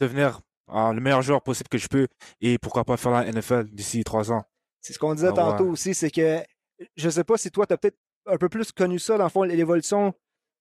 devenir 0.00 0.40
uh, 0.68 0.92
le 0.92 1.00
meilleur 1.00 1.22
joueur 1.22 1.40
possible 1.42 1.68
que 1.70 1.78
je 1.78 1.88
peux. 1.88 2.06
Et 2.42 2.58
pourquoi 2.58 2.84
pas 2.84 2.96
faire 2.98 3.12
la 3.12 3.24
NFL 3.30 3.64
d'ici 3.70 4.04
trois 4.04 4.30
ans. 4.30 4.42
C'est 4.80 4.92
ce 4.92 4.98
qu'on 4.98 5.14
disait 5.14 5.28
Ah, 5.30 5.32
tantôt 5.32 5.68
aussi, 5.68 5.94
c'est 5.94 6.10
que 6.10 6.40
je 6.96 7.08
sais 7.08 7.24
pas 7.24 7.36
si 7.38 7.50
toi, 7.50 7.66
tu 7.66 7.72
as 7.72 7.78
peut-être 7.78 7.96
un 8.26 8.36
peu 8.36 8.48
plus 8.48 8.70
connu 8.72 8.98
ça, 8.98 9.16
dans 9.16 9.24
le 9.24 9.30
fond, 9.30 9.42
l'évolution, 9.44 10.12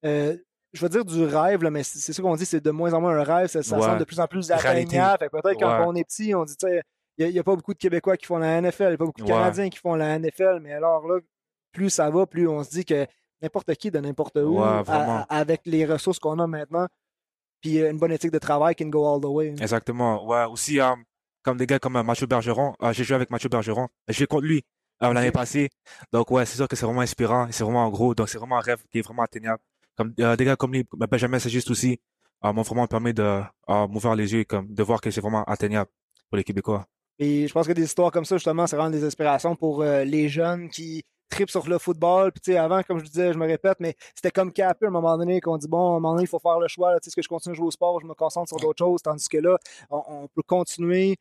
euh, 0.06 0.36
je 0.74 0.82
veux 0.82 0.90
dire 0.90 1.04
du 1.06 1.24
rêve, 1.26 1.64
là, 1.64 1.70
mais 1.70 1.84
c'est 1.84 2.14
ça 2.14 2.22
qu'on 2.22 2.36
dit, 2.36 2.46
c'est 2.46 2.62
de 2.62 2.72
moins 2.72 2.94
en 2.94 3.02
moins 3.02 3.18
un 3.18 3.24
rêve, 3.24 3.48
ça, 3.48 3.62
ça 3.62 3.76
Ouais. 3.78 3.82
semble 3.84 4.00
de 4.00 4.04
plus 4.06 4.20
en 4.20 4.28
plus 4.28 4.52
atteignable. 4.52 5.30
Peut-être 5.32 5.60
quand 5.60 5.86
on 5.88 5.96
est 5.96 6.04
petit, 6.04 6.34
on 6.34 6.46
dit, 6.46 6.56
tu 6.56 6.68
sais, 6.68 6.82
il 7.18 7.30
n'y 7.30 7.40
a, 7.40 7.44
pas 7.44 7.56
beaucoup 7.56 7.74
de 7.74 7.78
Québécois 7.80 8.16
qui 8.18 8.26
font 8.26 8.38
la 8.38 8.62
NFL, 8.62 8.84
il 8.84 8.88
n'y 8.88 8.94
a 8.94 8.98
pas 8.98 9.06
beaucoup 9.06 9.22
de 9.22 9.26
Ouais. 9.26 9.32
Canadiens 9.32 9.70
qui 9.70 9.78
font 9.80 9.96
la 9.96 10.18
NFL, 10.18 10.60
mais 10.62 10.74
alors 10.74 11.06
là, 11.08 11.20
plus 11.74 11.90
ça 11.90 12.10
va, 12.10 12.26
plus 12.26 12.48
on 12.48 12.64
se 12.64 12.70
dit 12.70 12.86
que 12.86 13.06
n'importe 13.42 13.74
qui 13.76 13.92
de 13.92 14.00
n'importe 14.00 14.38
où, 14.38 14.62
à- 14.62 14.84
à- 14.88 15.22
avec 15.40 15.62
les 15.66 15.86
ressources 15.86 16.20
qu'on 16.20 16.40
a 16.40 16.48
maintenant, 16.48 16.88
puis 17.62 17.80
euh, 17.82 17.92
une 17.92 17.98
bonne 17.98 18.12
éthique 18.12 18.32
de 18.32 18.40
travail 18.40 18.76
can 18.76 18.88
go 18.88 19.06
all 19.14 19.22
the 19.22 19.26
way. 19.26 19.50
Exactement. 19.50 20.26
Ouais, 20.26 20.46
aussi, 20.46 20.80
um, 20.80 21.04
comme 21.44 21.58
des 21.58 21.68
gars 21.68 21.80
comme 21.80 21.96
euh, 21.98 22.04
Mathieu 22.04 22.28
Bergeron. 22.28 22.74
euh, 22.82 22.94
j'ai 22.94 23.04
joué 23.04 23.16
avec 23.16 23.30
Mathieu 23.30 23.50
Bergeron. 23.50 23.88
J'ai 24.08 24.14
joué 24.16 24.28
contre 24.28 24.46
lui 24.46 24.64
euh, 25.04 25.14
l'année 25.14 25.32
passée. 25.32 25.70
Donc, 26.12 26.30
ouais, 26.32 26.46
c'est 26.46 26.56
sûr 26.56 26.68
que 26.68 26.76
c'est 26.76 26.86
vraiment 26.86 27.02
inspirant. 27.02 27.48
C'est 27.52 27.64
vraiment 27.64 27.90
gros. 27.90 28.14
Donc, 28.16 28.30
c'est 28.30 28.38
vraiment 28.38 28.58
un 28.58 28.62
rêve 28.62 28.84
qui 28.92 29.00
est 29.00 29.02
vraiment 29.02 29.24
atteignable. 29.24 29.62
Comme, 29.98 30.14
euh, 30.20 30.36
des 30.36 30.46
gars 30.46 30.56
comme 30.56 30.74
lui, 30.74 30.86
ben, 30.94 31.08
Benjamin 31.10 31.40
Sagiste 31.40 31.70
aussi, 31.70 32.00
euh, 32.44 32.54
m'ont 32.54 32.64
vraiment 32.64 32.88
permis 32.88 33.14
de 33.14 33.22
euh, 33.24 33.88
m'ouvrir 33.88 34.16
les 34.16 34.34
yeux 34.34 34.40
et 34.40 34.46
comme, 34.46 34.74
de 34.74 34.84
voir 34.84 35.00
que 35.02 35.12
c'est 35.12 35.22
vraiment 35.22 35.44
atteignable 35.44 35.90
pour 36.30 36.38
les 36.38 36.44
Québécois. 36.44 36.86
Et 37.20 37.48
je 37.48 37.54
pense 37.54 37.68
que 37.68 37.74
des 37.74 37.84
histoires 37.84 38.12
comme 38.12 38.26
ça, 38.26 38.36
justement, 38.38 38.66
c'est 38.66 38.76
vraiment 38.76 38.90
des 38.90 39.04
inspirations 39.04 39.56
pour 39.56 39.84
euh, 39.84 40.04
les 40.04 40.28
jeunes 40.28 40.70
qui 40.70 41.04
tripent 41.30 41.52
sur 41.52 41.68
le 41.70 41.78
football. 41.78 42.32
Puis, 42.32 42.42
tu 42.42 42.52
sais, 42.52 42.58
avant, 42.58 42.82
comme 42.82 42.98
je 42.98 43.06
disais, 43.06 43.32
je 43.32 43.38
me 43.38 43.46
répète, 43.46 43.78
mais 43.80 43.96
c'était 44.16 44.32
comme 44.32 44.52
capé 44.52 44.86
à 44.86 44.90
un 44.90 44.92
moment 44.92 45.16
donné 45.18 45.40
qu'on 45.40 45.58
dit, 45.58 45.68
bon, 45.68 45.78
à 45.78 45.90
un 45.90 45.94
moment 46.00 46.14
donné, 46.14 46.24
il 46.24 46.28
faut 46.28 46.40
faire 46.40 46.60
le 46.60 46.68
choix. 46.68 46.92
là. 46.94 47.00
Tu 47.00 47.06
sais, 47.06 47.10
est-ce 47.10 47.16
que 47.16 47.22
je 47.22 47.28
continue 47.28 47.54
à 47.54 47.56
jouer 47.56 47.68
au 47.68 47.72
sport, 47.72 48.00
je 48.02 48.08
me 48.08 48.16
concentre 48.16 48.50
sur 48.50 48.58
d'autres 48.58 48.80
choses, 48.80 49.02
tandis 49.04 49.30
que 49.30 49.38
là, 49.38 49.58
on, 49.92 50.02
on 50.08 50.28
peut 50.28 50.42
continuer 50.42 51.18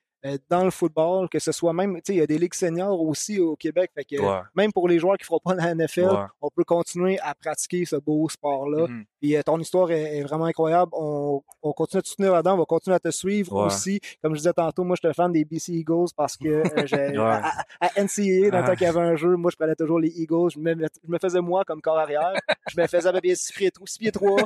dans 0.48 0.64
le 0.64 0.70
football, 0.70 1.28
que 1.28 1.38
ce 1.38 1.50
soit 1.52 1.72
même, 1.72 1.94
tu 1.96 2.00
sais, 2.06 2.14
il 2.14 2.18
y 2.18 2.22
a 2.22 2.26
des 2.26 2.38
ligues 2.38 2.54
seniors 2.54 3.00
aussi 3.00 3.38
au 3.38 3.56
Québec. 3.56 3.90
Fait 3.94 4.04
que 4.04 4.20
Ouais. 4.20 4.40
même 4.54 4.72
pour 4.72 4.86
les 4.88 4.98
joueurs 4.98 5.16
qui 5.16 5.22
ne 5.22 5.26
feront 5.26 5.40
pas 5.42 5.54
la 5.54 5.74
NFL, 5.74 6.00
Ouais. 6.10 6.26
on 6.42 6.50
peut 6.50 6.64
continuer 6.64 7.18
à 7.20 7.34
pratiquer 7.34 7.84
ce 7.84 7.96
beau 7.96 8.28
sport-là. 8.28 8.86
Mhm. 8.86 9.04
Puis 9.20 9.36
euh, 9.36 9.42
ton 9.42 9.58
histoire 9.58 9.90
est, 9.90 10.18
est 10.18 10.22
vraiment 10.22 10.46
incroyable. 10.46 10.90
On, 10.94 11.42
on 11.62 11.72
continue 11.72 11.98
à 11.98 12.02
te 12.02 12.08
soutenir 12.08 12.32
là-dedans, 12.32 12.54
on 12.54 12.58
va 12.58 12.64
continuer 12.64 12.94
à 12.96 13.00
te 13.00 13.10
suivre 13.10 13.52
Ouais. 13.52 13.66
aussi. 13.66 14.00
Comme 14.22 14.32
je 14.34 14.38
disais 14.38 14.52
tantôt, 14.52 14.82
moi, 14.84 14.96
je 14.96 15.00
suis 15.00 15.08
un 15.08 15.12
fan 15.12 15.30
des 15.32 15.44
BC 15.44 15.72
Eagles 15.72 16.08
parce 16.16 16.36
que 16.36 16.48
euh, 16.48 16.62
j'ai- 16.86 17.18
Ouais. 17.18 17.24
à, 17.24 17.52
à- 17.80 18.00
NCAA, 18.02 18.50
dans 18.50 18.58
le 18.58 18.64
temps 18.64 18.70
Ah. 18.72 18.76
qu'il 18.76 18.86
y 18.86 18.90
avait 18.90 19.00
un 19.00 19.16
jeu, 19.16 19.36
moi, 19.36 19.50
je 19.50 19.56
prenais 19.56 19.74
toujours 19.74 19.98
les 20.00 20.08
Eagles. 20.20 20.50
Je 20.54 20.58
me, 20.58 20.74
je 20.74 21.10
me 21.10 21.18
faisais 21.18 21.40
moi 21.40 21.64
comme 21.66 21.80
corps 21.82 21.98
arrière. 21.98 22.32
Je 22.70 22.80
me 22.80 22.86
faisais 22.86 23.08
à 23.08 23.12
peu 23.12 23.20
près 23.20 23.34
6 23.34 23.52
pieds 23.52 23.70
3. 23.70 23.86
pieds 23.98 24.12
trois, 24.12 24.36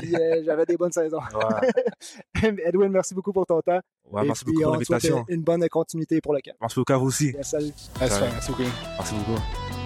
puis 0.00 0.14
euh, 0.14 0.42
j'avais 0.44 0.64
des 0.66 0.76
bonnes 0.76 0.92
saisons. 0.92 1.18
Edwin, 2.64 2.88
merci 2.88 3.14
beaucoup 3.14 3.32
pour 3.32 3.46
ton 3.46 3.60
temps. 3.60 3.80
Ouais, 4.10 4.22
Et 4.24 4.26
merci 4.26 4.44
puis, 4.44 4.52
beaucoup 4.54 4.64
pour 4.64 4.72
l'invitation. 4.74 5.24
Une 5.28 5.42
bonne 5.42 5.68
continuité 5.68 6.20
pour 6.20 6.34
le 6.34 6.40
camp. 6.40 6.52
Merci 6.60 6.76
beaucoup 6.78 6.92
à 6.92 6.96
vous 6.98 7.06
aussi. 7.06 7.34
Salut. 7.42 7.66
Ouais. 7.66 7.72
merci 8.00 8.50
beaucoup. 8.50 8.62
Merci 8.98 9.14
beaucoup. 9.14 9.79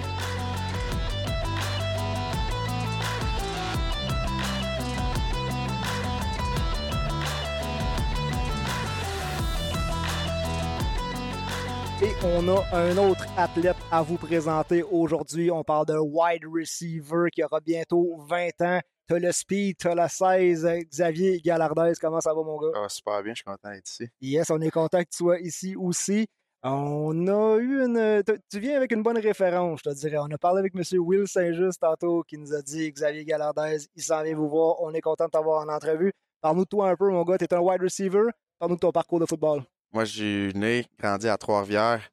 On 12.24 12.48
a 12.48 12.76
un 12.76 12.96
autre 12.96 13.26
athlète 13.36 13.76
à 13.90 14.02
vous 14.02 14.16
présenter 14.16 14.82
aujourd'hui. 14.82 15.50
On 15.50 15.62
parle 15.62 15.86
d'un 15.86 16.00
wide 16.00 16.44
receiver 16.46 17.28
qui 17.30 17.44
aura 17.44 17.60
bientôt 17.60 18.18
20 18.26 18.60
ans. 18.62 18.80
T'as 19.06 19.18
le 19.18 19.30
speed, 19.30 19.76
t'as 19.78 19.94
la 19.94 20.08
16. 20.08 20.66
Xavier 20.90 21.40
Galardez, 21.40 21.92
comment 22.00 22.20
ça 22.20 22.32
va, 22.32 22.42
mon 22.42 22.58
gars? 22.58 22.72
Ah, 22.74 22.88
super 22.88 23.22
bien, 23.22 23.32
je 23.34 23.42
suis 23.42 23.44
content 23.44 23.70
d'être 23.70 23.88
ici. 23.88 24.08
Yes, 24.20 24.48
on 24.50 24.60
est 24.60 24.70
content 24.70 25.00
que 25.00 25.10
tu 25.10 25.18
sois 25.18 25.38
ici 25.40 25.76
aussi. 25.76 26.26
On 26.62 27.26
a 27.26 27.58
eu 27.58 27.84
une. 27.84 28.22
Tu 28.50 28.58
viens 28.58 28.76
avec 28.76 28.92
une 28.92 29.02
bonne 29.02 29.18
référence, 29.18 29.80
je 29.84 29.90
te 29.90 29.94
dirais. 29.94 30.16
On 30.18 30.30
a 30.32 30.38
parlé 30.38 30.60
avec 30.60 30.74
M. 30.74 30.82
Will 31.00 31.28
Saint-Just 31.28 31.80
tantôt 31.80 32.22
qui 32.22 32.38
nous 32.38 32.54
a 32.54 32.62
dit 32.62 32.90
Xavier 32.90 33.26
Galardez, 33.26 33.86
il 33.94 34.02
s'en 34.02 34.22
vient 34.22 34.34
vous 34.34 34.48
voir. 34.48 34.80
On 34.80 34.94
est 34.94 35.02
content 35.02 35.26
de 35.26 35.30
t'avoir 35.30 35.62
en 35.62 35.68
entrevue. 35.68 36.12
Parle-nous 36.40 36.64
de 36.64 36.68
toi 36.68 36.88
un 36.88 36.96
peu, 36.96 37.10
mon 37.10 37.22
gars. 37.24 37.36
Tu 37.36 37.44
es 37.44 37.54
un 37.54 37.60
wide 37.60 37.82
receiver. 37.82 38.28
Parle-nous 38.58 38.76
de 38.76 38.80
ton 38.80 38.92
parcours 38.92 39.20
de 39.20 39.26
football. 39.26 39.62
Moi, 39.94 40.04
j'ai 40.04 40.52
né, 40.54 40.86
grandi 40.98 41.28
à 41.28 41.36
Trois-Rivières, 41.36 42.10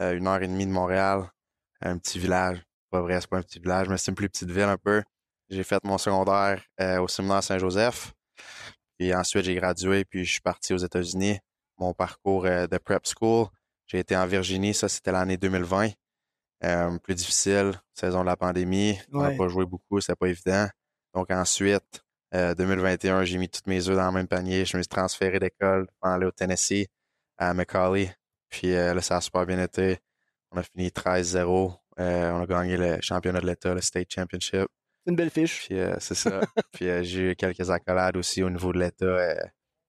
euh, 0.00 0.16
une 0.16 0.26
heure 0.26 0.42
et 0.42 0.48
demie 0.48 0.66
de 0.66 0.72
Montréal, 0.72 1.30
un 1.80 1.98
petit 1.98 2.18
village. 2.18 2.62
Pas 2.90 3.00
vrai, 3.00 3.20
c'est 3.20 3.28
pas 3.28 3.38
un 3.38 3.42
petit 3.42 3.60
village, 3.60 3.88
mais 3.88 3.96
c'est 3.98 4.10
une 4.10 4.14
plus 4.14 4.28
petite 4.28 4.50
ville 4.50 4.62
un 4.64 4.78
peu. 4.78 5.02
J'ai 5.50 5.64
fait 5.64 5.82
mon 5.84 5.98
secondaire 5.98 6.62
euh, 6.80 7.00
au 7.00 7.08
séminaire 7.08 7.42
Saint-Joseph. 7.42 8.12
Puis 8.98 9.14
ensuite, 9.14 9.44
j'ai 9.44 9.54
gradué, 9.54 10.04
puis 10.04 10.24
je 10.24 10.32
suis 10.32 10.40
parti 10.40 10.72
aux 10.72 10.78
États-Unis. 10.78 11.38
Mon 11.78 11.92
parcours 11.92 12.46
euh, 12.46 12.66
de 12.66 12.78
prep 12.78 13.04
school, 13.06 13.46
j'ai 13.86 13.98
été 13.98 14.16
en 14.16 14.26
Virginie, 14.26 14.74
ça 14.74 14.88
c'était 14.88 15.12
l'année 15.12 15.36
2020. 15.36 15.90
Euh, 16.62 16.98
plus 16.98 17.14
difficile, 17.14 17.72
saison 17.92 18.20
de 18.20 18.26
la 18.26 18.36
pandémie. 18.36 18.98
On 19.12 19.22
n'a 19.22 19.32
pas 19.32 19.48
joué 19.48 19.66
beaucoup, 19.66 20.00
c'était 20.00 20.14
pas 20.14 20.28
évident. 20.28 20.68
Donc 21.12 21.30
ensuite, 21.30 22.02
euh, 22.34 22.54
2021, 22.54 23.24
j'ai 23.24 23.38
mis 23.38 23.48
toutes 23.48 23.66
mes 23.66 23.88
œufs 23.88 23.96
dans 23.96 24.06
le 24.06 24.12
même 24.12 24.28
panier. 24.28 24.64
Je 24.64 24.76
me 24.76 24.82
suis 24.82 24.88
transféré 24.88 25.38
d'école 25.38 25.86
pour 26.00 26.08
aller 26.08 26.26
au 26.26 26.30
Tennessee, 26.30 26.86
à 27.36 27.52
Macaulay. 27.52 28.14
Puis 28.54 28.72
euh, 28.74 28.94
là, 28.94 29.00
ça 29.00 29.16
a 29.16 29.20
super 29.20 29.46
bien 29.46 29.60
été. 29.60 29.98
On 30.52 30.58
a 30.58 30.62
fini 30.62 30.88
13-0. 30.88 31.76
Euh, 31.98 32.30
on 32.30 32.42
a 32.42 32.46
gagné 32.46 32.76
le 32.76 32.98
championnat 33.00 33.40
de 33.40 33.46
l'État, 33.46 33.74
le 33.74 33.80
State 33.80 34.12
Championship. 34.12 34.66
C'est 35.04 35.10
une 35.10 35.16
belle 35.16 35.30
fiche. 35.30 35.66
Puis 35.66 35.78
euh, 35.78 35.96
c'est 35.98 36.14
ça. 36.14 36.40
Puis 36.72 36.86
j'ai 37.04 37.30
eu 37.30 37.36
quelques 37.36 37.68
accolades 37.70 38.16
aussi 38.16 38.42
au 38.44 38.50
niveau 38.50 38.72
de 38.72 38.78
l'État, 38.78 39.16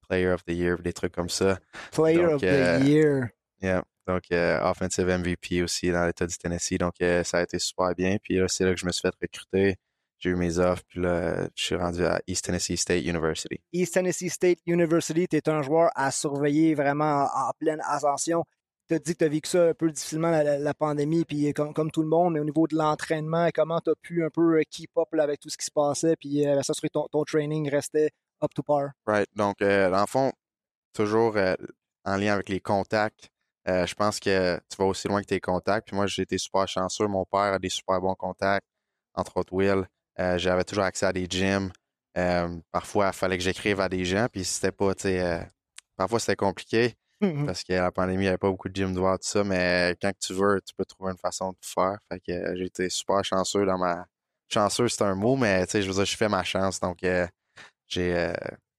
Player 0.10 0.30
of 0.30 0.44
the 0.46 0.52
Year, 0.52 0.80
des 0.80 0.94
trucs 0.94 1.14
comme 1.14 1.30
ça. 1.30 1.60
Player 1.92 2.24
Donc, 2.24 2.34
of 2.36 2.42
the 2.42 2.84
Year. 2.88 3.30
Yeah. 3.62 3.84
Donc, 4.08 4.24
euh, 4.32 4.60
Offensive 4.62 5.08
MVP 5.08 5.64
aussi 5.64 5.92
dans 5.92 6.06
l'État 6.06 6.26
du 6.26 6.38
Tennessee. 6.38 6.78
Donc, 6.78 6.96
euh, 7.02 7.24
ça 7.24 7.40
a 7.40 7.44
été 7.44 7.60
super 7.60 7.94
bien. 7.96 8.18
Puis 8.22 8.38
là, 8.38 8.48
c'est 8.48 8.66
là 8.66 8.74
que 8.74 8.80
je 8.80 8.86
me 8.86 8.92
suis 8.92 9.02
fait 9.02 9.14
recruter. 9.22 9.78
J'ai 10.20 10.30
eu 10.30 10.36
mes 10.36 10.60
offres. 10.60 10.84
Puis 10.88 11.02
là, 11.02 11.48
je 11.56 11.64
suis 11.64 11.76
rendu 11.76 12.06
à 12.06 12.22
East 12.28 12.46
Tennessee 12.46 12.80
State 12.80 13.04
University. 13.04 13.60
East 13.74 13.94
Tennessee 13.94 14.32
State 14.32 14.60
University, 14.66 15.28
tu 15.28 15.38
es 15.38 15.50
un 15.50 15.62
joueur 15.62 15.90
à 15.96 16.12
surveiller 16.12 16.74
vraiment 16.74 17.26
en, 17.26 17.50
en 17.50 17.52
pleine 17.60 17.82
ascension. 17.86 18.44
Tu 18.88 18.94
as 18.94 19.00
dit 19.00 19.14
que 19.14 19.18
tu 19.18 19.26
as 19.26 19.30
vécu 19.30 19.50
ça 19.50 19.70
un 19.70 19.74
peu 19.74 19.90
difficilement, 19.90 20.30
la, 20.30 20.74
pandémie, 20.76 21.26
puis 21.26 21.52
comme, 21.54 21.74
comme 21.74 21.90
tout 21.90 22.04
le 22.04 22.08
monde, 22.08 22.34
mais 22.34 22.40
au 22.40 22.46
niveau 22.46 22.68
de 22.68 22.76
l'entraînement, 22.76 23.50
comment 23.54 23.82
tu 23.82 23.90
as 23.90 23.96
pu 23.96 24.24
un 24.24 24.30
peu 24.30 24.60
euh, 24.60 24.62
keep 24.70 24.92
up 24.96 25.08
là, 25.12 25.24
avec 25.24 25.40
tout 25.40 25.50
ce 25.50 25.58
qui 25.58 25.66
se 25.66 25.72
passait, 25.72 26.16
puis 26.16 26.46
euh, 26.46 26.62
s'assurer 26.62 26.90
que 26.90 26.94
ton, 26.94 27.08
ton 27.12 27.24
training 27.24 27.68
restait 27.68 28.12
up 28.44 28.54
to 28.54 28.62
par? 28.62 28.92
Right. 29.08 29.28
Donc, 29.36 29.60
euh, 29.64 29.90
dans 29.90 30.02
le 30.02 30.06
fond, 30.06 30.32
toujours 30.94 31.36
euh, 31.36 31.56
en 32.04 32.18
lien 32.18 32.34
avec 32.34 32.50
les 32.50 32.60
contacts, 32.60 33.32
je 33.68 33.96
pense 33.96 34.20
que 34.20 34.58
tu 34.70 34.78
vas 34.78 34.86
aussi 34.86 35.08
loin 35.08 35.22
que 35.22 35.26
tes 35.26 35.40
contacts. 35.40 35.88
Puis 35.88 35.96
moi, 35.96 36.06
j'ai 36.06 36.22
été 36.22 36.38
super 36.38 36.68
chanceux. 36.68 37.08
Mon 37.08 37.26
père 37.26 37.54
a 37.54 37.58
des 37.58 37.70
super 37.70 38.00
bons 38.00 38.14
contacts, 38.14 38.68
entre 39.16 39.38
autres 39.38 39.54
Will. 39.54 39.88
Euh, 40.20 40.38
J'avais 40.38 40.64
toujours 40.64 40.84
accès 40.86 41.06
à 41.06 41.14
des 41.14 41.26
gyms. 41.30 41.72
Euh, 42.18 42.48
parfois, 42.72 43.08
il 43.08 43.14
fallait 43.14 43.38
que 43.38 43.44
j'écrive 43.44 43.80
à 43.80 43.90
des 43.90 44.06
gens. 44.06 44.28
Puis 44.32 44.44
c'était 44.46 44.72
pas, 44.72 44.96
tu 44.96 45.04
sais, 45.04 45.22
euh, 45.22 45.40
parfois 45.98 46.20
c'était 46.20 46.36
compliqué 46.36 46.96
Mhm. 47.22 47.46
parce 47.46 47.64
que 47.64 47.72
la 47.74 47.92
pandémie, 47.92 48.18
il 48.18 48.20
n'y 48.22 48.28
avait 48.28 48.38
pas 48.38 48.50
beaucoup 48.50 48.68
de 48.70 48.76
gyms 48.76 48.94
dehors, 48.94 49.18
tout 49.18 49.28
ça. 49.28 49.44
Mais 49.44 49.96
quand 50.02 50.12
tu 50.20 50.34
veux, 50.34 50.62
tu 50.66 50.74
peux 50.76 50.86
trouver 50.86 51.12
une 51.12 51.18
façon 51.18 51.52
de 51.52 51.58
faire. 51.62 51.98
Fait 52.10 52.20
que 52.20 52.56
j'ai 52.58 52.66
été 52.66 52.90
super 52.90 53.24
chanceux 53.24 53.66
dans 53.66 53.78
ma. 53.78 54.06
Chanceux, 54.54 54.88
c'est 54.90 55.02
un 55.04 55.16
mot, 55.16 55.36
mais 55.36 55.66
tu 55.66 55.72
sais, 55.72 55.82
je 55.82 55.88
veux 55.88 55.94
dire, 55.96 56.06
je 56.06 56.16
fais 56.18 56.30
ma 56.30 56.44
chance. 56.44 56.80
Donc, 56.80 57.00
j'ai. 57.88 58.34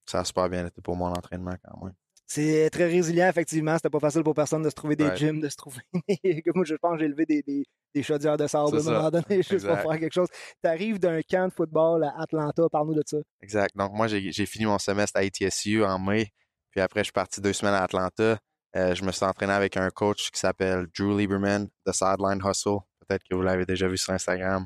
ça 0.05 0.19
a 0.19 0.23
super 0.23 0.49
bien 0.49 0.65
été 0.67 0.81
pour 0.81 0.95
mon 0.95 1.07
entraînement 1.07 1.55
quand 1.63 1.83
même. 1.85 1.93
C'est 2.29 2.69
très 2.69 2.85
résilient, 2.87 3.27
effectivement. 3.29 3.75
C'était 3.75 3.89
pas 3.89 3.99
facile 3.99 4.21
pour 4.23 4.33
personne 4.35 4.61
de 4.61 4.69
se 4.69 4.75
trouver 4.75 4.95
des 4.95 5.05
Ouais. 5.05 5.15
gyms, 5.17 5.39
de 5.39 5.49
se 5.49 5.55
trouver. 5.55 5.81
Moi, 6.53 6.65
je 6.65 6.75
pense 6.75 6.93
que 6.93 6.99
j'ai 6.99 7.07
levé 7.07 7.25
des, 7.25 7.41
des, 7.41 7.63
des 7.97 8.03
chaudières 8.03 8.37
de 8.37 8.47
sable 8.47 8.77
à 8.77 8.79
un 8.79 8.83
moment 8.83 9.09
donné, 9.09 9.41
juste 9.49 9.67
pour 9.67 9.77
faire 9.77 9.99
quelque 9.99 10.13
chose. 10.13 10.27
Tu 10.63 10.69
arrives 10.69 10.99
d'un 10.99 11.21
camp 11.21 11.47
de 11.47 11.53
football 11.53 12.03
à 12.03 12.21
Atlanta, 12.21 12.63
parle-nous 12.71 12.95
de 12.95 13.03
ça. 13.05 13.17
Exact. 13.41 13.75
Donc, 13.75 13.91
moi, 13.93 14.07
j'ai 14.07 14.45
fini 14.45 14.65
mon 14.65 14.77
semestre 14.77 15.19
à 15.19 15.21
ATSU 15.21 15.83
en 15.83 15.99
mai. 15.99 16.31
Puis 16.71 16.81
après, 16.81 17.01
je 17.01 17.05
suis 17.05 17.13
parti 17.13 17.41
deux 17.41 17.53
semaines 17.53 17.73
à 17.73 17.83
Atlanta. 17.83 18.37
Euh, 18.75 18.93
je 18.93 19.03
me 19.03 19.11
suis 19.11 19.25
entraîné 19.25 19.53
avec 19.53 19.77
un 19.77 19.89
coach 19.89 20.29
qui 20.31 20.39
s'appelle 20.39 20.85
Drew 20.97 21.17
Lieberman 21.17 21.67
de 21.85 21.91
Sideline 21.91 22.41
Hustle. 22.45 22.79
Peut-être 23.07 23.23
que 23.29 23.35
vous 23.35 23.41
l'avez 23.41 23.65
déjà 23.65 23.87
vu 23.87 23.97
sur 23.97 24.13
Instagram. 24.13 24.65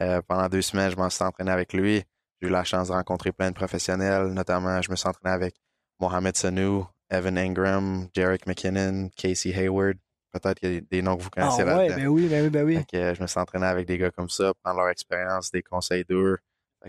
Euh, 0.00 0.22
pendant 0.26 0.48
deux 0.48 0.62
semaines, 0.62 0.90
je 0.90 0.96
m'en 0.96 1.10
suis 1.10 1.22
entraîné 1.22 1.50
avec 1.50 1.74
lui. 1.74 2.02
J'ai 2.40 2.48
eu 2.48 2.50
la 2.50 2.64
chance 2.64 2.88
de 2.88 2.94
rencontrer 2.94 3.32
plein 3.32 3.50
de 3.50 3.54
professionnels. 3.54 4.28
Notamment, 4.28 4.80
je 4.80 4.90
me 4.90 4.96
suis 4.96 5.08
entraîné 5.08 5.34
avec 5.34 5.56
Mohamed 5.98 6.36
Sanu, 6.36 6.84
Evan 7.10 7.36
Ingram, 7.36 8.08
Jarek 8.14 8.46
McKinnon, 8.46 9.10
Casey 9.16 9.52
Hayward. 9.52 9.98
Peut-être 10.32 10.60
qu'il 10.60 10.72
y 10.74 10.76
a 10.76 10.80
des- 10.80 11.02
noms 11.02 11.16
que 11.16 11.22
vous 11.22 11.28
Ah 11.36 11.40
connaissez 11.42 11.62
ouais, 11.64 11.88
là-dedans. 11.88 11.96
ben 11.96 12.06
oui, 12.08 12.28
ben 12.28 12.44
oui, 12.44 12.50
ben 12.50 12.64
oui. 12.64 12.78
Euh, 12.94 13.14
je 13.14 13.22
me 13.22 13.26
suis 13.26 13.40
entraîné 13.40 13.66
avec 13.66 13.86
des 13.86 13.98
gars 13.98 14.10
comme 14.10 14.28
ça, 14.28 14.52
prendre 14.62 14.78
leur 14.80 14.88
expérience, 14.88 15.50
des 15.50 15.62
conseils 15.62 16.04
que 16.04 16.38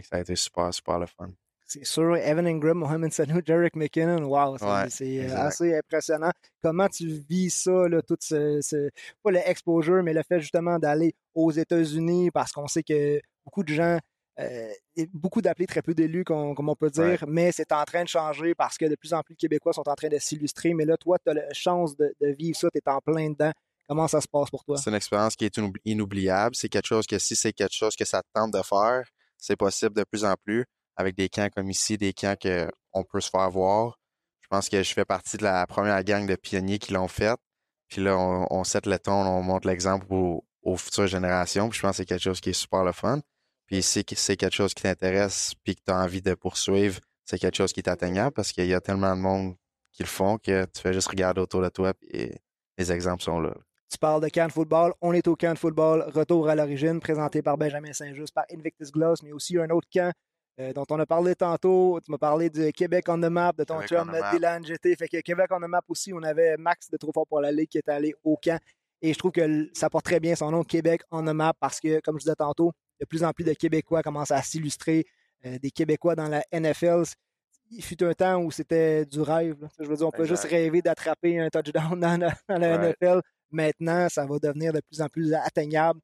ça 0.04 0.18
a 0.18 0.20
été 0.20 0.36
super, 0.36 0.74
super 0.74 1.00
le 1.00 1.06
fun. 1.08 1.30
C'est 1.66 1.86
sûr, 1.86 2.18
Evan 2.18 2.46
Ingram, 2.46 2.78
Mohamed 2.80 3.14
Sanu, 3.14 3.42
Jarek 3.46 3.76
McKinnon, 3.78 4.24
wow, 4.26 4.58
c'est 4.58 4.66
Ouais, 4.66 4.90
c'est, 4.90 5.30
euh, 5.32 5.38
assez 5.38 5.74
impressionnant. 5.78 6.32
Comment 6.62 6.90
tu 6.90 7.08
vis 7.30 7.50
ça, 7.50 7.88
là, 7.88 8.02
tout 8.02 8.18
ce, 8.20 8.60
ce- 8.62 8.90
pas 9.24 9.32
le 9.32 9.40
exposure, 9.46 10.04
mais 10.04 10.14
le 10.14 10.22
fait 10.22 10.42
justement 10.42 10.78
d'aller 10.80 11.14
aux 11.34 11.50
États-Unis, 11.52 12.30
parce 12.32 12.52
qu'on 12.52 12.68
sait 12.68 12.84
que 12.84 13.22
beaucoup 13.46 13.64
de 13.64 13.74
gens, 13.74 13.98
beaucoup 15.14 15.42
d'appelés, 15.42 15.68
très 15.68 15.82
peu 15.82 15.94
d'élus, 15.94 16.24
comme, 16.24 16.56
comme 16.56 16.70
on 16.70 16.76
peut 16.76 16.90
dire, 16.90 17.04
Ouais. 17.04 17.28
mais 17.28 17.52
c'est 17.52 17.72
en 17.72 17.84
train 17.84 18.04
de 18.04 18.08
changer 18.08 18.56
parce 18.56 18.78
que 18.78 18.86
de 18.86 18.96
plus 18.96 19.14
en 19.14 19.22
plus 19.22 19.36
de 19.36 19.40
Québécois 19.40 19.74
sont 19.74 19.88
en 19.88 19.96
train 19.96 20.10
de 20.10 20.18
s'illustrer. 20.18 20.74
Mais 20.74 20.86
là, 20.86 20.98
toi, 20.98 21.18
tu 21.24 21.30
as 21.30 21.34
la 21.34 21.54
chance 21.54 21.96
de, 21.98 22.14
de 22.22 22.28
vivre 22.30 22.58
ça, 22.58 22.70
tu 22.72 22.78
es 22.80 22.90
en 22.90 23.00
plein 23.00 23.30
dedans. 23.30 23.52
Comment 23.88 24.08
ça 24.08 24.22
se 24.22 24.28
passe 24.28 24.50
pour 24.50 24.64
toi? 24.64 24.78
C'est 24.78 24.90
une 24.90 24.96
expérience 24.96 25.36
qui 25.36 25.46
est 25.46 25.58
inoub- 25.58 25.78
inoubliable. 25.86 26.56
C'est 26.56 26.70
quelque 26.70 26.88
chose 26.88 27.06
que 27.06 27.20
si 27.20 27.36
c'est 27.36 27.52
quelque 27.54 27.76
chose 27.76 27.96
que 27.96 28.06
ça 28.06 28.22
te 28.22 28.28
tente 28.34 28.52
de 28.54 28.62
faire, 28.62 29.04
c'est 29.38 29.58
possible 29.58 29.96
de 29.96 30.04
plus 30.04 30.24
en 30.24 30.36
plus 30.44 30.66
avec 30.96 31.16
des 31.16 31.28
camps 31.30 31.50
comme 31.54 31.70
ici, 31.70 31.98
des 31.98 32.14
camps 32.14 32.36
qu'on 32.42 33.04
peut 33.04 33.20
se 33.22 33.30
faire 33.30 33.50
voir. 33.50 33.98
Je 34.40 34.48
pense 34.48 34.70
que 34.70 34.82
je 34.84 34.94
fais 34.94 35.06
partie 35.06 35.38
de 35.38 35.44
la 35.44 35.66
première 35.68 36.04
gang 36.04 36.26
de 36.26 36.36
pionniers 36.36 36.80
qui 36.80 36.94
l'ont 36.94 37.08
fait. 37.08 37.36
Puis 37.90 38.02
là, 38.02 38.18
on, 38.18 38.48
on 38.50 38.64
set 38.64 38.86
le 38.86 38.98
ton, 39.00 39.12
on 39.14 39.42
montre 39.42 39.68
l'exemple 39.68 40.06
aux, 40.10 40.46
aux 40.64 40.78
futures 40.78 41.08
générations. 41.08 41.68
Puis 41.70 41.78
je 41.78 41.82
pense 41.82 41.92
que 41.92 41.98
c'est 41.98 42.06
quelque 42.06 42.24
chose 42.24 42.40
qui 42.40 42.52
est 42.52 42.54
super 42.54 42.84
le 42.86 42.92
fun. 42.94 43.20
Puis 43.72 43.82
si 43.84 44.04
c'est 44.18 44.36
quelque 44.36 44.54
chose 44.54 44.74
qui 44.74 44.84
t'intéresse 44.84 45.54
puis 45.64 45.78
que 45.78 45.82
tu 45.86 45.94
as 45.94 45.98
envie 45.98 46.22
de 46.22 46.34
poursuivre, 46.34 47.00
c'est 47.24 47.40
quelque 47.40 47.56
chose 47.56 47.72
qui 47.72 47.80
est 47.80 47.88
atteignable 47.88 48.34
parce 48.34 48.52
qu'il 48.52 48.66
y 48.66 48.74
a 48.74 48.82
tellement 48.82 49.16
de 49.16 49.22
monde 49.22 49.56
qui 49.94 50.04
le 50.04 50.10
font 50.10 50.38
que 50.38 50.66
tu 50.66 50.82
fais 50.82 50.92
juste 50.92 51.08
regarder 51.08 51.40
autour 51.40 51.62
de 51.62 51.70
toi 51.70 51.94
et 52.10 52.36
les 52.78 52.92
exemples 52.92 53.24
sont 53.24 53.40
là. 53.40 53.54
Tu 53.90 53.98
parles 53.98 54.22
de 54.22 54.28
camp 54.28 54.48
de 54.48 54.52
football. 54.52 54.94
On 55.00 55.14
est 55.14 55.26
au 55.26 55.38
camp 55.38 55.54
de 55.54 55.58
football. 55.58 56.02
Retour 56.14 56.50
à 56.50 56.56
l'origine, 56.56 57.00
présenté 57.00 57.42
par 57.42 57.58
Benjamin 57.58 57.94
Saint-Just, 57.94 58.34
par 58.34 58.44
Invictus 58.52 58.92
Gloss, 58.92 59.24
mais 59.24 59.32
aussi 59.32 59.58
un 59.58 59.70
autre 59.70 59.88
camp 59.90 60.12
euh, 60.60 60.74
dont 60.74 60.86
on 60.90 61.00
a 61.00 61.06
parlé 61.06 61.34
tantôt. 61.34 61.98
Tu 62.04 62.12
m'as 62.12 62.18
parlé 62.18 62.50
du 62.50 62.74
Québec 62.74 63.06
on 63.08 63.22
the 63.22 63.32
map, 63.32 63.54
de 63.58 63.64
ton 63.64 63.80
Québec 63.80 63.88
chum. 63.88 64.12
Dylan 64.34 64.66
GT. 64.66 64.98
Fait 64.98 65.08
que 65.08 65.22
Québec 65.22 65.48
on 65.50 65.62
the 65.62 65.70
map 65.70 65.84
aussi, 65.88 66.14
on 66.14 66.24
avait 66.24 66.58
Max 66.58 66.90
de 66.90 66.98
Trop 66.98 67.14
Fort 67.14 67.26
pour 67.26 67.40
la 67.40 67.54
Ligue 67.54 67.70
qui 67.70 67.78
est 67.78 67.88
allé 67.88 68.14
au 68.26 68.36
camp. 68.36 68.60
Et 69.02 69.14
je 69.14 69.18
trouve 69.18 69.32
que 69.32 69.70
ça 69.72 69.90
porte 69.90 70.04
très 70.04 70.20
bien 70.20 70.36
son 70.36 70.52
nom, 70.52 70.62
Québec 70.64 71.04
on 71.10 71.24
the 71.24 71.34
map, 71.34 71.54
parce 71.58 71.80
que, 71.80 72.02
comme 72.02 72.20
je 72.20 72.26
disais 72.26 72.36
tantôt, 72.36 72.74
de 73.02 73.06
plus 73.06 73.24
en 73.24 73.34
plus 73.34 73.44
de 73.44 73.54
Québécois 73.54 74.02
commencent 74.04 74.32
à 74.32 74.42
s'illustrer, 74.42 75.06
euh, 75.46 75.58
des 75.60 75.72
Québécois 75.72 76.16
dans 76.16 76.28
la 76.30 76.44
NFL. 76.54 77.04
Il 77.72 77.84
fut 77.84 78.02
un 78.04 78.14
temps 78.14 78.38
où 78.42 78.52
c'était 78.52 79.06
du 79.06 79.22
rêve. 79.22 79.60
là. 79.62 79.68
Je 79.80 79.86
veux 79.88 79.96
dire, 79.98 80.08
on 80.08 80.12
peut 80.12 80.26
juste 80.26 80.44
rêver 80.44 80.82
d'attraper 80.82 81.40
un 81.40 81.50
touchdown 81.50 82.00
dans 82.00 82.18
la, 82.20 82.34
dans 82.48 82.58
la 82.58 82.78
Right. 82.78 82.96
NFL. 83.02 83.22
Maintenant, 83.50 84.08
ça 84.10 84.26
va 84.26 84.38
devenir 84.40 84.72
de 84.72 84.82
plus 84.82 85.02
en 85.02 85.08
plus 85.08 85.34
atteignable, 85.34 86.00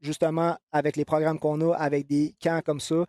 justement, 0.00 0.56
avec 0.70 0.96
les 0.96 1.04
programmes 1.04 1.38
qu'on 1.38 1.60
a, 1.72 1.74
avec 1.76 2.06
des 2.06 2.34
camps 2.40 2.60
comme 2.64 2.80
ça. 2.80 3.04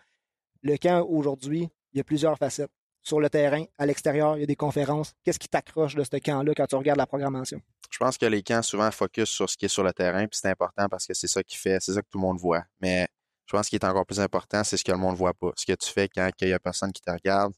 Le 0.64 0.78
camp 0.78 1.06
aujourd'hui, 1.08 1.68
il 1.94 1.98
y 1.98 2.02
a 2.02 2.04
plusieurs 2.04 2.38
facettes. 2.38 2.72
Sur 3.02 3.20
le 3.20 3.30
terrain, 3.30 3.64
à 3.78 3.86
l'extérieur, 3.86 4.36
il 4.36 4.40
y 4.40 4.44
a 4.44 4.48
des 4.48 4.56
conférences. 4.56 5.14
Qu'est-ce 5.24 5.38
qui 5.38 5.48
t'accroche 5.48 5.94
de 5.94 6.04
ce 6.04 6.18
camp-là 6.18 6.54
quand 6.56 6.66
tu 6.66 6.76
regardes 6.76 6.98
la 6.98 7.06
programmation? 7.06 7.62
Je 7.92 8.00
pense 8.00 8.18
que 8.18 8.26
les 8.26 8.42
camps 8.42 8.64
souvent 8.64 8.90
focus 8.90 9.30
sur 9.30 9.48
ce 9.48 9.56
qui 9.56 9.66
est 9.66 9.70
sur 9.70 9.84
le 9.84 9.94
terrain, 9.94 10.26
puis 10.26 10.40
c'est 10.42 10.50
important 10.50 10.88
parce 10.90 11.06
que 11.06 11.14
c'est 11.14 11.28
ça 11.28 11.44
qui 11.44 11.56
fait, 11.56 11.78
c'est 11.82 11.94
ça 11.94 12.02
que 12.02 12.08
tout 12.10 12.18
le 12.18 12.24
monde 12.24 12.40
voit. 12.40 12.64
Mais 12.82 13.08
je 13.46 13.56
pense 13.56 13.70
qu'il 13.70 13.78
est 13.78 13.86
encore 13.86 14.06
plus 14.06 14.20
important, 14.20 14.64
c'est 14.64 14.78
ce 14.78 14.84
que 14.84 14.92
le 14.92 14.98
monde 14.98 15.16
voit 15.16 15.34
pas. 15.34 15.52
Ce 15.56 15.66
que 15.66 15.74
tu 15.74 15.90
fais 15.90 16.10
quand 16.10 16.30
il 16.42 16.50
y 16.50 16.54
a 16.54 16.60
personne 16.60 16.92
qui 16.92 17.02
te 17.02 17.12
regarde. 17.12 17.54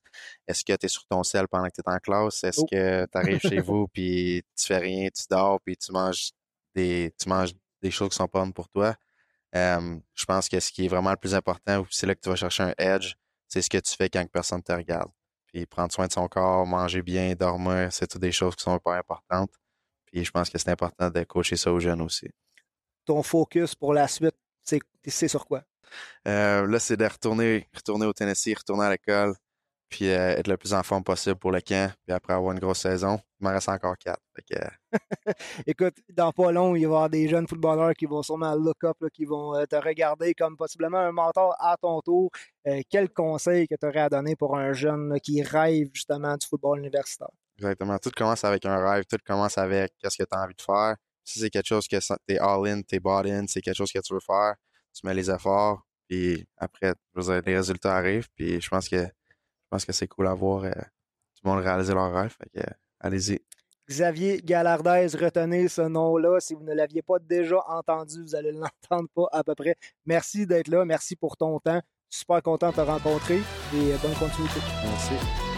Est-ce 0.47 0.63
que 0.65 0.73
tu 0.75 0.85
es 0.85 0.89
sur 0.89 1.05
ton 1.07 1.23
sel 1.23 1.47
pendant 1.47 1.67
que 1.67 1.75
tu 1.75 1.81
es 1.81 1.89
en 1.93 1.97
classe? 1.99 2.43
Est-ce 2.43 2.61
Oh. 2.61 2.65
que 2.69 3.05
tu 3.05 3.17
arrives 3.17 3.39
chez 3.39 3.59
vous 3.61 3.87
puis 3.87 4.43
tu 4.57 4.65
fais 4.65 4.77
rien, 4.77 5.07
tu 5.09 5.23
dors 5.29 5.59
puis 5.61 5.77
tu 5.77 5.91
manges 5.91 6.31
des 6.75 7.13
tu 7.19 7.29
manges 7.29 7.51
des 7.81 7.91
choses 7.91 8.09
qui 8.09 8.15
sont 8.15 8.27
pas 8.27 8.39
bonnes 8.41 8.53
pour 8.53 8.67
toi? 8.69 8.95
Euh, 9.55 9.97
je 10.13 10.25
pense 10.25 10.49
que 10.49 10.59
ce 10.59 10.71
qui 10.71 10.85
est 10.85 10.87
vraiment 10.89 11.11
le 11.11 11.17
plus 11.17 11.33
important, 11.33 11.85
c'est 11.89 12.05
là 12.05 12.15
que 12.15 12.19
tu 12.21 12.29
vas 12.29 12.35
chercher 12.35 12.63
un 12.63 12.73
edge, 12.77 13.13
c'est 13.47 13.61
ce 13.61 13.69
que 13.69 13.77
tu 13.77 13.95
fais 13.95 14.09
quand 14.09 14.25
personne 14.29 14.61
te 14.61 14.73
regarde. 14.73 15.09
Puis 15.47 15.65
prendre 15.65 15.93
soin 15.93 16.07
de 16.07 16.11
son 16.11 16.27
corps, 16.27 16.65
manger 16.67 17.01
bien, 17.01 17.33
dormir, 17.33 17.87
c'est 17.93 18.07
toutes 18.07 18.21
des 18.21 18.33
choses 18.33 18.55
qui 18.57 18.63
sont 18.63 18.75
hyper 18.77 18.93
importantes. 18.93 19.51
Puis 20.05 20.25
je 20.25 20.31
pense 20.31 20.49
que 20.49 20.57
c'est 20.57 20.69
important 20.69 21.09
de 21.09 21.23
coacher 21.23 21.55
ça 21.55 21.71
aux 21.71 21.79
jeunes 21.79 22.01
aussi. 22.01 22.27
Ton 23.05 23.23
focus 23.23 23.73
pour 23.73 23.93
la 23.93 24.07
suite, 24.09 24.35
c'est 25.05 25.27
sur 25.29 25.45
quoi? 25.45 25.63
Euh, 26.27 26.67
là, 26.67 26.79
c'est 26.79 26.97
de 26.97 27.05
retourner, 27.05 27.67
retourner 27.73 28.05
au 28.05 28.13
Tennessee, 28.13 28.55
retourner 28.57 28.85
à 28.85 28.91
l'école, 28.91 29.35
puis 29.89 30.09
euh, 30.09 30.37
être 30.37 30.47
le 30.47 30.57
plus 30.57 30.73
en 30.73 30.83
forme 30.83 31.03
possible 31.03 31.37
pour 31.37 31.51
le 31.51 31.61
camp. 31.61 31.91
Puis 32.05 32.13
après 32.13 32.33
avoir 32.33 32.53
une 32.53 32.59
grosse 32.59 32.79
saison, 32.79 33.19
il 33.39 33.47
m'en 33.47 33.53
reste 33.53 33.69
encore 33.69 33.97
quatre. 33.97 34.21
Que, 34.49 34.55
euh, 34.55 34.69
Écoute, 35.67 35.95
dans 36.13 36.31
pas 36.31 36.51
long, 36.51 36.75
il 36.75 36.79
va 36.79 36.81
y 36.81 36.85
avoir 36.85 37.09
des 37.09 37.27
jeunes 37.27 37.47
footballeurs 37.47 37.93
qui 37.93 38.05
vont 38.05 38.21
sûrement 38.21 38.55
look 38.55 38.83
up, 38.83 38.97
là, 39.01 39.09
qui 39.09 39.25
vont 39.25 39.53
te 39.65 39.75
regarder 39.75 40.33
comme 40.33 40.57
possiblement 40.57 40.99
un 40.99 41.11
mentor 41.11 41.55
à 41.59 41.75
ton 41.81 42.01
tour. 42.01 42.29
Quel 42.89 43.09
conseil 43.09 43.67
que 43.67 43.75
tu 43.75 43.85
aurais 43.85 44.01
à 44.01 44.09
donner 44.09 44.35
pour 44.35 44.57
un 44.57 44.73
jeune 44.73 45.09
là, 45.09 45.19
qui 45.19 45.41
rêve 45.41 45.87
justement 45.93 46.35
du 46.35 46.45
football 46.45 46.79
universitaire? 46.79 47.29
exactement. 47.57 47.97
Tout 47.99 48.11
commence 48.15 48.43
avec 48.43 48.65
un 48.65 48.77
rêve, 48.77 49.05
tout 49.05 49.17
commence 49.25 49.57
avec 49.57 49.91
qu'est-ce 49.99 50.17
que 50.17 50.23
tu 50.23 50.37
as 50.37 50.43
envie 50.43 50.55
de 50.55 50.61
faire. 50.61 50.95
Si 51.23 51.39
c'est 51.39 51.49
quelque 51.49 51.67
chose 51.67 51.87
que 51.87 51.97
tu 51.97 52.33
es 52.33 52.39
all-in, 52.39 52.81
tu 52.83 52.95
es 52.95 52.99
bought-in, 52.99 53.45
c'est 53.47 53.61
quelque 53.61 53.75
chose 53.75 53.91
que 53.91 53.99
tu 53.99 54.13
veux 54.13 54.19
faire, 54.19 54.55
tu 54.99 55.07
mets 55.07 55.13
les 55.13 55.29
efforts, 55.29 55.85
puis 56.07 56.45
après, 56.57 56.93
dire, 57.15 57.41
les 57.45 57.55
résultats 57.55 57.95
arrivent. 57.95 58.27
Puis 58.35 58.61
je 58.61 58.69
pense 58.69 58.87
que 58.89 58.97
je 58.97 59.69
pense 59.69 59.85
que 59.85 59.91
c'est 59.91 60.07
cool 60.07 60.27
à 60.27 60.33
voir 60.33 60.63
euh, 60.63 60.71
tout 60.71 61.41
le 61.43 61.49
monde 61.49 61.59
réaliser 61.59 61.93
leur 61.93 62.13
rêve. 62.13 62.33
Fait 62.37 62.49
que, 62.49 62.65
euh, 62.65 62.73
allez-y. 62.99 63.39
Xavier 63.89 64.41
Galardez, 64.43 65.07
retenez 65.17 65.67
ce 65.67 65.81
nom-là. 65.81 66.39
Si 66.39 66.53
vous 66.53 66.63
ne 66.63 66.73
l'aviez 66.73 67.01
pas 67.01 67.19
déjà 67.19 67.57
entendu, 67.67 68.21
vous 68.21 68.35
allez 68.35 68.51
l'entendre 68.89 69.09
pas 69.13 69.27
à 69.31 69.43
peu 69.43 69.55
près. 69.55 69.75
Merci 70.05 70.45
d'être 70.45 70.67
là. 70.69 70.85
Merci 70.85 71.15
pour 71.15 71.37
ton 71.37 71.59
temps. 71.59 71.81
Super 72.09 72.41
content 72.41 72.69
de 72.69 72.75
te 72.75 72.81
rencontrer 72.81 73.37
et 73.37 73.93
euh, 73.93 73.97
bonne 74.01 74.13
continuité. 74.13 74.59
Merci. 74.83 75.56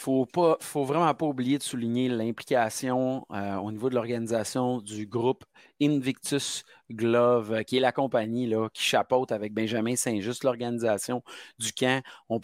Faut 0.00 0.24
pas, 0.24 0.56
faut 0.60 0.84
vraiment 0.84 1.12
pas 1.14 1.26
oublier 1.26 1.58
de 1.58 1.62
souligner 1.62 2.08
l'implication 2.08 3.26
euh, 3.32 3.56
au 3.56 3.70
niveau 3.70 3.90
de 3.90 3.94
l'organisation 3.94 4.80
du 4.80 5.06
groupe 5.06 5.44
Invictus 5.80 6.64
Glove, 6.90 7.52
euh, 7.52 7.62
qui 7.62 7.76
est 7.76 7.80
la 7.80 7.92
compagnie 7.92 8.52
qui 8.72 8.82
chapeaute 8.82 9.32
avec 9.32 9.52
Benjamin 9.52 9.96
Saint-Just 9.96 10.44
l'organisation 10.44 11.22
du 11.58 11.72
camp. 11.72 12.02
On, 12.28 12.40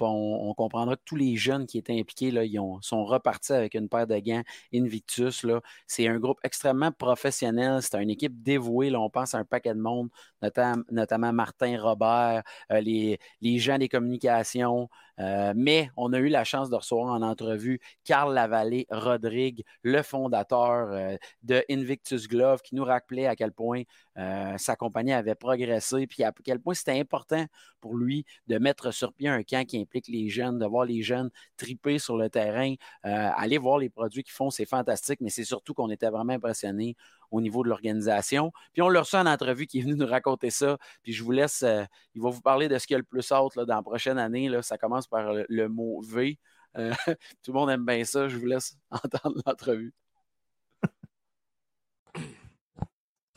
comprendra 0.55 0.97
que 0.97 1.02
tous 1.05 1.16
les 1.16 1.36
jeunes 1.36 1.66
qui 1.66 1.78
étaient 1.78 1.98
impliqués 1.98 2.31
là, 2.31 2.44
ils 2.44 2.59
ont- 2.59 2.81
sont 2.82 3.05
repartis 3.05 3.52
avec 3.52 3.74
une 3.74 3.89
paire 3.89 4.06
de 4.06 4.18
gants 4.18 4.43
Invictus. 4.74 5.44
C'est 5.86 6.09
un 6.09 6.18
groupe 6.18 6.39
extrêmement 6.44 6.93
professionnel. 6.93 7.82
C'est 7.82 8.01
une 8.02 8.10
équipe 8.10 8.43
dévouée. 8.43 8.94
On 8.97 9.10
pense 9.10 9.35
à 9.35 9.39
un 9.39 9.44
paquet 9.44 9.74
de 9.74 9.81
monde, 9.81 10.09
notam- 10.43 10.85
notamment 10.90 11.32
Martin 11.32 11.81
Robert, 11.81 12.43
euh, 12.73 12.81
les, 12.81 13.18
les 13.40 13.59
gens 13.59 13.78
des 13.78 13.89
communications. 13.89 14.89
Euh, 15.18 15.55
mais 15.56 15.90
on 15.97 16.12
a 16.12 16.18
eu 16.18 16.28
la 16.28 16.44
chance 16.44 16.68
de 16.68 16.77
recevoir 16.77 17.12
en 17.14 17.23
entrevue 17.23 17.81
Carl 18.05 18.35
Lavallée 18.35 18.86
Rodrigue, 18.90 19.64
le 19.82 20.02
fondateur 20.02 21.16
de 21.43 21.64
Invictus 21.70 22.28
Glove, 22.28 22.60
qui 22.62 22.74
nous 22.74 22.85
rappelait 22.85 23.27
à 23.27 23.35
quel 23.36 23.52
point 23.52 23.82
euh, 24.18 24.56
sa 24.59 24.76
compagnie 24.76 25.12
avait 25.12 25.34
progressé, 25.34 26.06
puis 26.06 26.22
à 26.24 26.32
quel 26.44 26.60
point 26.60 26.74
c'était 26.74 26.98
important 26.98 27.44
pour 27.80 27.97
lui 27.97 28.24
de 28.47 28.59
mettre 28.59 28.90
sur 28.90 29.12
pied 29.12 29.28
un 29.28 29.43
camp 29.43 29.66
qui 29.66 29.78
implique 29.78 30.09
les 30.09 30.28
jeunes, 30.28 30.59
de 30.59 30.66
voir 30.66 30.84
les 30.84 31.02
jeunes 31.02 31.30
triper 31.56 31.98
sur 31.98 32.16
le 32.16 32.30
terrain, 32.30 32.74
euh, 33.05 33.30
aller 33.36 33.59
voir 33.59 33.78
les 33.78 33.90
produits 33.90 34.22
qu'ils 34.22 34.32
font, 34.32 34.51
c'est 34.51 34.66
fantastique, 34.66 35.20
mais 35.20 35.30
c'est 35.30 35.44
surtout 35.44 35.74
qu'on 35.74 35.90
était 35.90 36.10
vraiment 36.10 36.32
impressionnés 36.32 36.97
au 37.30 37.40
niveau 37.40 37.62
de 37.62 37.68
l'organisation. 37.68 38.52
Puis 38.72 38.82
on 38.82 38.88
l'a 38.88 39.01
reçu 39.01 39.16
en 39.16 39.26
entrevue 39.26 39.66
qui 39.66 39.80
est 39.80 39.82
venu 39.82 39.97
nous 39.97 40.06
raconter 40.06 40.51
ça. 40.51 40.78
Puis 41.02 41.12
je 41.12 41.22
vous 41.22 41.32
laisse, 41.32 41.62
euh, 41.62 41.84
il 42.14 42.22
va 42.22 42.30
vous 42.30 42.40
parler 42.40 42.68
de 42.68 42.78
ce 42.78 42.86
qu'il 42.86 42.94
y 42.94 42.97
a 42.97 42.98
le 42.98 43.05
plus 43.05 43.28
là, 43.30 43.48
dans 43.56 43.76
la 43.76 43.82
prochaine 43.82 44.18
année. 44.18 44.51
Ça 44.62 44.78
commence 44.78 45.06
par 45.06 45.32
le, 45.48 45.68
mot 45.68 46.01
V. 46.02 46.38
Tout 46.74 47.52
le 47.52 47.52
monde 47.52 47.70
aime 47.70 47.84
bien 47.84 48.05
ça. 48.05 48.28
Je 48.28 48.36
vous 48.36 48.47
laisse 48.47 48.76
entendre 48.90 49.43
l'entrevue. 49.47 49.93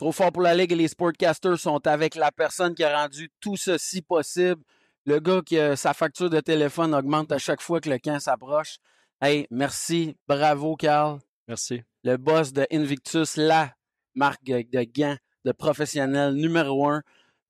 Trop 0.00 0.12
fort 0.12 0.32
pour 0.32 0.40
la 0.40 0.54
Ligue 0.54 0.72
et 0.72 0.76
les 0.76 0.88
sportcasters 0.88 1.58
sont 1.58 1.86
avec 1.86 2.14
la 2.14 2.32
personne 2.32 2.74
qui 2.74 2.82
a 2.82 3.02
rendu 3.02 3.30
tout 3.38 3.58
ceci 3.58 4.00
possible. 4.00 4.62
Le 5.04 5.20
gars 5.20 5.42
qui 5.44 5.58
a 5.58 5.76
sa 5.76 5.92
facture 5.92 6.30
de 6.30 6.40
téléphone 6.40 6.94
augmente 6.94 7.30
à 7.32 7.36
chaque 7.36 7.60
fois 7.60 7.82
que 7.82 7.90
le 7.90 7.98
camp 7.98 8.18
s'approche. 8.18 8.78
Hey, 9.20 9.46
merci. 9.50 10.16
Bravo, 10.26 10.74
Carl. 10.74 11.18
Merci. 11.46 11.82
Le 12.02 12.16
boss 12.16 12.54
de 12.54 12.66
Invictus, 12.72 13.36
la 13.36 13.74
marque 14.14 14.42
de 14.42 14.84
gants 14.84 15.18
de 15.44 15.52
professionnel 15.52 16.32
numéro 16.32 16.88
un. 16.88 17.02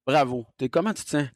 Bravo. 0.07 0.47
T'es, 0.57 0.69
comment 0.69 0.93
tu 0.93 1.05
te 1.05 1.11
sens? 1.11 1.27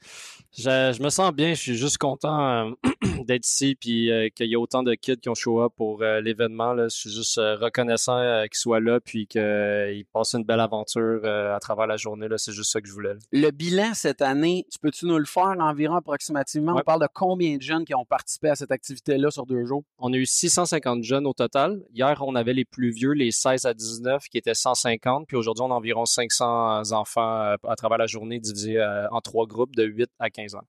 Je, 0.57 0.95
je 0.97 1.03
me 1.03 1.11
sens 1.11 1.33
bien. 1.33 1.51
Je 1.55 1.61
suis 1.61 1.75
juste 1.77 1.99
content 1.99 2.69
euh, 2.69 2.71
d'être 3.25 3.47
ici 3.47 3.77
puis 3.79 4.11
euh, 4.11 4.29
qu'il 4.35 4.47
y 4.47 4.53
ait 4.53 4.57
autant 4.57 4.83
de 4.83 4.95
kids 4.95 5.17
qui 5.17 5.29
ont 5.29 5.35
show 5.35 5.61
up 5.61 5.73
pour 5.77 6.03
euh, 6.03 6.21
l'événement. 6.21 6.73
Là. 6.73 6.85
Je 6.85 6.97
suis 6.97 7.11
juste 7.11 7.37
reconnaissant 7.37 8.43
qu'ils 8.45 8.59
soient 8.59 8.81
là 8.81 9.01
puis 9.01 9.27
qu'ils 9.27 10.05
passent 10.13 10.35
une 10.35 10.45
belle 10.45 10.61
aventure 10.61 11.25
à 11.25 11.59
travers 11.61 11.87
la 11.87 11.97
journée. 11.97 12.29
Là. 12.29 12.39
C'est 12.39 12.53
juste 12.53 12.73
ça 12.73 12.81
que 12.81 12.89
je 12.89 12.93
voulais. 12.93 13.15
là. 13.15 13.21
Le 13.33 13.51
bilan 13.51 13.95
cette 13.95 14.23
année, 14.23 14.67
tu 14.73 14.79
peux-tu 14.79 15.07
nous 15.07 15.19
le 15.19 15.25
faire 15.25 15.55
environ 15.59 15.97
approximativement? 15.97 16.75
On 16.77 16.83
parle 16.83 17.03
de 17.03 17.09
combien 17.13 17.57
de 17.57 17.63
jeunes 17.63 17.85
qui 17.85 17.95
ont 17.95 18.05
participé 18.05 18.49
à 18.49 18.55
cette 18.55 18.71
activité-là 18.71 19.31
sur 19.31 19.47
deux 19.47 19.65
jours? 19.67 19.83
On 19.99 20.13
a 20.13 20.17
eu 20.17 20.27
650 20.27 21.03
jeunes 21.03 21.27
au 21.27 21.33
total. 21.33 21.83
Hier, 21.93 22.23
on 22.25 22.35
avait 22.35 22.55
les 22.55 22.65
plus 22.65 22.91
vieux, 22.91 23.13
les 23.13 23.31
16 23.31 23.67
à 23.67 23.75
19, 23.75 24.29
qui 24.29 24.39
étaient 24.39 24.55
150. 24.55 25.27
Puis 25.27 25.37
aujourd'hui, 25.37 25.65
on 25.67 25.71
a 25.71 25.75
environ 25.75 26.05
500 26.07 26.93
enfants 26.93 27.57
à 27.67 27.77
travers 27.77 27.99
la 27.99 28.07
journée 28.07 28.39
divisés 28.39 28.64
euh, 28.69 29.09
en 29.11 29.21
trois 29.21 29.47
groupes 29.47 29.75
de 29.77 29.85
8 29.85 30.11
à 30.19 30.31
15 30.31 30.55
ans. 30.55 30.65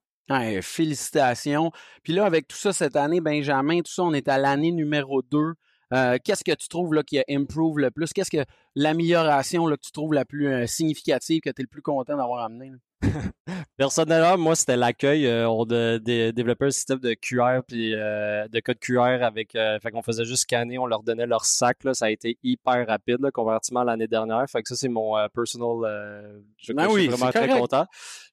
Félicitations. 0.62 1.70
Puis 2.02 2.12
là, 2.12 2.24
avec 2.24 2.48
tout 2.48 2.56
ça 2.56 2.72
cette 2.72 2.96
année, 2.96 3.20
Benjamin, 3.20 3.80
tout 3.80 3.92
ça, 3.92 4.02
on 4.02 4.12
est 4.12 4.28
à 4.28 4.38
l'année 4.38 4.72
numéro 4.72 5.22
2. 5.22 5.54
Euh, 5.92 6.18
Qu'est-ce 6.24 6.42
que 6.42 6.52
tu 6.52 6.68
trouves 6.68 6.94
là, 6.94 7.02
qui 7.02 7.18
a 7.18 7.24
improve 7.28 7.78
le 7.78 7.90
plus? 7.90 8.12
Qu'est-ce 8.12 8.30
que 8.30 8.44
l'amélioration 8.74 9.66
que 9.66 9.76
tu 9.76 9.92
trouves 9.92 10.14
la 10.14 10.24
plus 10.24 10.48
euh, 10.48 10.66
significative, 10.66 11.40
que 11.40 11.50
tu 11.50 11.62
es 11.62 11.64
le 11.64 11.68
plus 11.68 11.82
content 11.82 12.16
d'avoir 12.16 12.44
amené? 12.44 12.72
Personnellement, 13.76 14.38
moi, 14.38 14.56
c'était 14.56 14.76
l'accueil. 14.76 15.26
Euh, 15.26 15.48
on 15.48 15.64
a 15.70 15.98
dé- 15.98 16.32
développé 16.32 16.66
un 16.66 16.70
système 16.70 16.98
de 16.98 17.14
QR 17.14 17.60
puis 17.66 17.94
euh, 17.94 18.48
de 18.48 18.60
code 18.60 18.78
QR 18.78 19.22
avec. 19.22 19.54
Euh, 19.54 19.78
fait 19.80 19.90
qu'on 19.90 20.02
faisait 20.02 20.24
juste 20.24 20.42
scanner, 20.42 20.78
on 20.78 20.86
leur 20.86 21.02
donnait 21.02 21.26
leur 21.26 21.44
sac. 21.44 21.84
Là, 21.84 21.92
ça 21.94 22.06
a 22.06 22.10
été 22.10 22.38
hyper 22.42 22.86
rapide, 22.86 23.18
là, 23.20 23.30
comparativement 23.30 23.80
à 23.80 23.84
l'année 23.84 24.06
dernière. 24.08 24.44
Fait 24.48 24.62
que 24.62 24.68
ça, 24.68 24.76
c'est 24.76 24.88
mon 24.88 25.16
euh, 25.16 25.28
personal. 25.28 26.42
je, 26.58 26.72
Ben 26.72 26.88
je 26.88 26.90
suis 26.98 27.08
vraiment 27.08 27.30
très 27.30 27.46
correct. 27.48 27.60
content. 27.60 27.86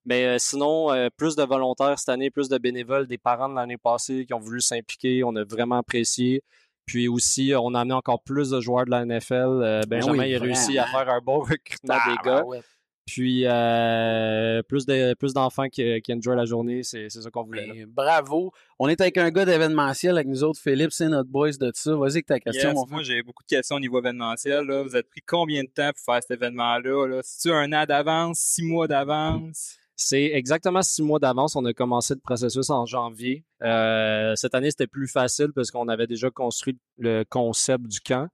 Mais 0.06 0.40
sinon, 0.40 0.90
plus 1.18 1.36
de 1.36 1.44
volontaires 1.44 1.98
cette 2.00 2.10
année, 2.10 2.30
plus 2.32 2.50
de 2.50 2.58
bénévoles, 2.58 3.08
des 3.08 3.18
parents 3.18 3.50
de 3.50 3.56
l'année 3.56 3.78
passée 3.78 4.26
qui 4.26 4.34
ont 4.34 4.40
voulu 4.40 4.62
s'impliquer. 4.62 5.24
On 5.24 5.36
a 5.36 5.44
vraiment 5.44 5.78
apprécié. 5.78 6.42
Puis 6.86 7.08
aussi, 7.08 7.54
on 7.58 7.74
a 7.76 7.80
amené 7.82 7.94
encore 7.94 8.22
plus 8.24 8.50
de 8.50 8.60
joueurs 8.60 8.84
de 8.86 8.92
la 8.92 9.06
NFL. 9.06 9.34
Euh, 9.34 9.82
Benjamin 9.88 10.18
Ben 10.18 10.24
oui, 10.24 10.30
il 10.32 10.36
a 10.36 10.40
réussi 10.40 10.78
à 10.78 10.86
faire 10.88 11.08
un 11.10 11.22
bon 11.22 11.40
recrutement 11.40 11.96
des 12.08 12.16
gars. 12.16 12.22
Tabarouette. 12.24 12.66
Puis 13.06 13.46
euh, 13.46 14.64
plus 14.64 14.86
de 14.86 15.14
plus 15.16 15.34
d'enfants 15.34 15.68
qui, 15.68 16.02
qui 16.02 16.14
enjoy 16.14 16.36
la 16.38 16.46
journée, 16.46 16.84
c'est 16.84 17.10
c'est 17.10 17.22
ça 17.22 17.30
qu'on 17.30 17.44
voulait. 17.44 17.68
là. 17.68 17.74
Ben, 17.74 17.86
bravo. 17.88 18.52
On 18.80 18.88
est 18.88 19.02
avec 19.02 19.18
un 19.18 19.30
gars 19.30 19.44
d'événementiel 19.46 20.16
avec 20.16 20.28
nous 20.28 20.44
autres, 20.44 20.60
Philippe, 20.60 20.92
c'est 20.92 21.10
notre 21.10 21.30
boys 21.30 21.52
de 21.60 21.72
ça. 21.74 21.96
Vas-y 21.96 22.12
avec 22.14 22.28
ta 22.28 22.40
question, 22.40 22.70
Yes, 22.70 22.76
mon 22.76 22.88
moi, 22.88 23.04
j'ai 23.04 23.22
beaucoup 23.22 23.44
de 23.44 23.48
questions 23.56 23.76
au 23.76 23.80
niveau 23.82 24.00
événementiel. 24.00 24.66
Là. 24.66 24.84
Vous 24.84 24.96
avez 24.96 25.04
pris 25.04 25.22
combien 25.26 25.64
de 25.64 25.70
temps 25.70 25.92
pour 25.94 26.14
faire 26.14 26.22
cet 26.24 26.32
événement-là? 26.32 27.08
Là? 27.08 27.20
C'est-tu 27.24 27.54
un 27.54 27.74
an 27.74 27.86
d'avance, 27.86 28.40
six 28.40 28.64
mois 28.64 28.88
d'avance? 28.88 29.78
C'est 29.96 30.32
exactement 30.34 30.82
six 30.82 31.02
mois 31.04 31.20
d'avance. 31.20 31.56
On 31.56 31.66
a 31.66 31.74
commencé 31.74 32.14
le 32.14 32.20
processus 32.20 32.70
en 32.70 32.86
janvier. 32.86 33.44
Euh, 33.62 34.34
cette 34.36 34.56
année, 34.56 34.72
c'était 34.72 34.88
plus 34.88 35.08
facile 35.08 35.50
parce 35.54 35.72
qu'on 35.72 35.88
avait 35.88 36.08
déjà 36.08 36.30
construit 36.32 36.80
le 36.98 37.24
concept 37.30 37.86
du 37.86 38.00
camp. 38.00 38.28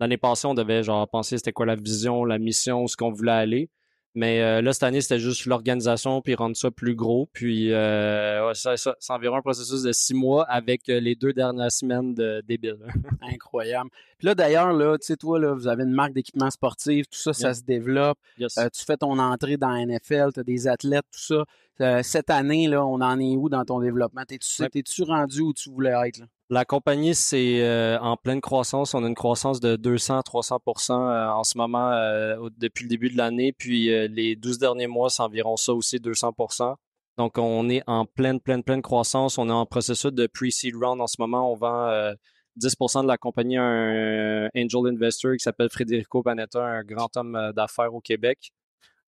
L'année 0.00 0.16
passée, 0.16 0.46
on 0.46 0.54
devait 0.54 0.82
genre 0.82 1.08
penser 1.08 1.36
c'était 1.36 1.52
quoi 1.52 1.66
la 1.66 1.76
vision, 1.76 2.24
la 2.24 2.38
mission, 2.38 2.82
où 2.84 2.88
ce 2.88 2.96
qu'on 2.96 3.12
voulait 3.12 3.32
aller. 3.32 3.70
Mais 4.14 4.42
euh, 4.42 4.60
là, 4.60 4.72
cette 4.74 4.82
année, 4.82 5.00
c'était 5.00 5.18
juste 5.18 5.46
l'organisation, 5.46 6.20
puis 6.20 6.34
rendre 6.34 6.54
ça 6.56 6.70
plus 6.70 6.94
gros. 6.94 7.28
Puis 7.32 7.72
euh, 7.72 8.46
ouais, 8.46 8.54
ça, 8.54 8.76
ça- 8.76 8.94
c'est 9.00 9.12
environ 9.12 9.36
un 9.36 9.40
processus 9.42 9.82
de 9.82 9.92
six 9.92 10.12
mois 10.12 10.44
avec 10.50 10.88
euh, 10.90 11.00
les 11.00 11.14
deux 11.14 11.32
dernières 11.32 11.72
semaines 11.72 12.14
de 12.14 12.42
débile. 12.46 12.76
Incroyable. 13.22 13.88
Puis 14.18 14.26
là, 14.26 14.34
d'ailleurs, 14.34 14.72
là, 14.72 14.98
tu 14.98 15.06
sais, 15.06 15.16
toi, 15.16 15.38
là, 15.38 15.54
vous 15.54 15.66
avez 15.66 15.84
une 15.84 15.92
marque 15.94 16.12
d'équipement 16.12 16.50
sportif, 16.50 17.08
tout 17.08 17.18
ça, 17.18 17.32
ça 17.32 17.54
se 17.54 17.62
développe. 17.62 18.18
Yes. 18.38 18.54
Tu 18.54 18.84
fais 18.84 18.96
ton 18.96 19.18
entrée 19.18 19.56
dans 19.56 19.70
la 19.70 19.84
NFL, 19.86 20.30
tu 20.34 20.40
as 20.40 20.44
des 20.44 20.68
athlètes, 20.68 21.06
tout 21.12 21.20
ça. 21.20 21.44
Euh, 21.80 22.02
cette 22.02 22.30
année, 22.30 22.68
là, 22.68 22.84
on 22.84 23.00
en 23.00 23.18
est 23.18 23.36
où 23.36 23.48
dans 23.48 23.64
ton 23.64 23.80
développement? 23.80 24.22
T'es-tu 24.26 24.62
Ouais. 24.62 25.06
rendu 25.08 25.40
où 25.40 25.52
tu 25.52 25.70
voulais 25.70 25.94
être? 26.06 26.18
Là? 26.18 26.26
La 26.50 26.64
compagnie, 26.66 27.14
c'est 27.14 27.62
euh, 27.62 27.98
en 28.00 28.16
pleine 28.18 28.42
croissance. 28.42 28.94
On 28.94 29.02
a 29.04 29.08
une 29.08 29.14
croissance 29.14 29.58
de 29.58 29.76
200-300% 29.76 30.92
euh, 30.92 31.28
en 31.30 31.44
ce 31.44 31.56
moment 31.56 31.90
euh, 31.92 32.48
depuis 32.58 32.84
le 32.84 32.88
début 32.90 33.08
de 33.10 33.16
l'année. 33.16 33.52
Puis 33.52 33.90
euh, 33.90 34.06
les 34.08 34.36
12 34.36 34.58
derniers 34.58 34.86
mois, 34.86 35.08
c'est 35.08 35.22
environ 35.22 35.56
ça 35.56 35.72
aussi, 35.72 35.96
200% 35.98 36.74
Donc, 37.16 37.38
on 37.38 37.68
est 37.70 37.82
en 37.86 38.04
pleine, 38.04 38.38
pleine, 38.38 38.62
pleine 38.62 38.82
croissance. 38.82 39.38
On 39.38 39.48
est 39.48 39.52
en 39.52 39.64
processus 39.64 40.12
de 40.12 40.26
pre-seed 40.26 40.74
round 40.76 41.00
en 41.00 41.06
ce 41.06 41.16
moment. 41.18 41.50
On 41.50 41.54
vend 41.56 41.86
euh, 41.88 42.12
10% 42.60 43.02
de 43.02 43.08
la 43.08 43.16
compagnie 43.16 43.56
à 43.56 43.62
un 43.62 44.48
angel 44.54 44.88
investor 44.92 45.32
qui 45.32 45.38
s'appelle 45.42 45.70
Federico 45.70 46.22
Panetta, 46.22 46.62
un 46.62 46.82
grand 46.84 47.16
homme 47.16 47.52
d'affaires 47.56 47.94
au 47.94 48.00
Québec. 48.00 48.50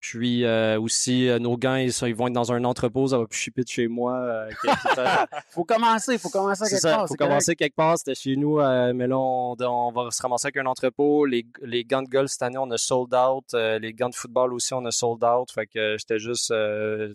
Puis 0.03 0.43
euh, 0.43 0.77
aussi, 0.81 1.29
euh, 1.29 1.39
nos 1.39 1.55
gants, 1.57 1.75
ils, 1.75 1.93
vont 2.13 2.27
être 2.27 2.33
dans 2.33 2.51
un 2.51 2.65
entrepôt, 2.65 3.07
ça 3.07 3.17
va 3.17 3.25
plus 3.25 3.39
shipper 3.39 3.63
de 3.63 3.69
chez 3.69 3.87
moi. 3.87 4.17
euh, 4.17 4.49
faut 5.49 5.63
commencer, 5.63 6.17
faut 6.17 6.27
commencer 6.27 6.65
à 6.65 6.67
quelque 6.67 6.81
ça, 6.81 6.89
part. 6.89 7.07
faut 7.07 7.15
correct. 7.15 7.29
commencer 7.29 7.55
quelque 7.55 7.75
part. 7.75 7.97
C'était 7.97 8.13
chez 8.13 8.35
nous, 8.35 8.59
euh, 8.59 8.91
mais 8.93 9.07
là, 9.07 9.17
on, 9.17 9.55
on 9.57 9.91
va 9.93 10.11
se 10.11 10.21
ramasser 10.21 10.47
avec 10.47 10.57
un 10.57 10.65
entrepôt. 10.65 11.25
Les, 11.25 11.45
les 11.61 11.85
gants 11.85 12.01
de 12.01 12.09
golf 12.09 12.29
cette 12.29 12.41
année, 12.41 12.57
on 12.57 12.69
a 12.71 12.77
sold 12.77 13.15
out. 13.15 13.45
Les 13.53 13.93
gants 13.93 14.09
de 14.09 14.15
football 14.15 14.53
aussi, 14.53 14.73
on 14.73 14.83
a 14.83 14.91
sold 14.91 15.23
out. 15.23 15.49
Fait 15.53 15.67
que 15.67 15.95
j'étais 15.97 16.19
juste, 16.19 16.53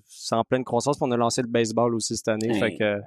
c'est 0.07 0.35
en 0.35 0.45
pleine 0.45 0.65
croissance. 0.65 0.97
Puis 0.97 1.07
on 1.07 1.13
a 1.13 1.17
lancé 1.19 1.43
le 1.43 1.49
baseball 1.49 1.95
aussi 1.95 2.17
cette 2.17 2.29
année. 2.29 2.55
Hey. 2.55 2.59
Fait 2.59 2.75
que, 2.75 3.01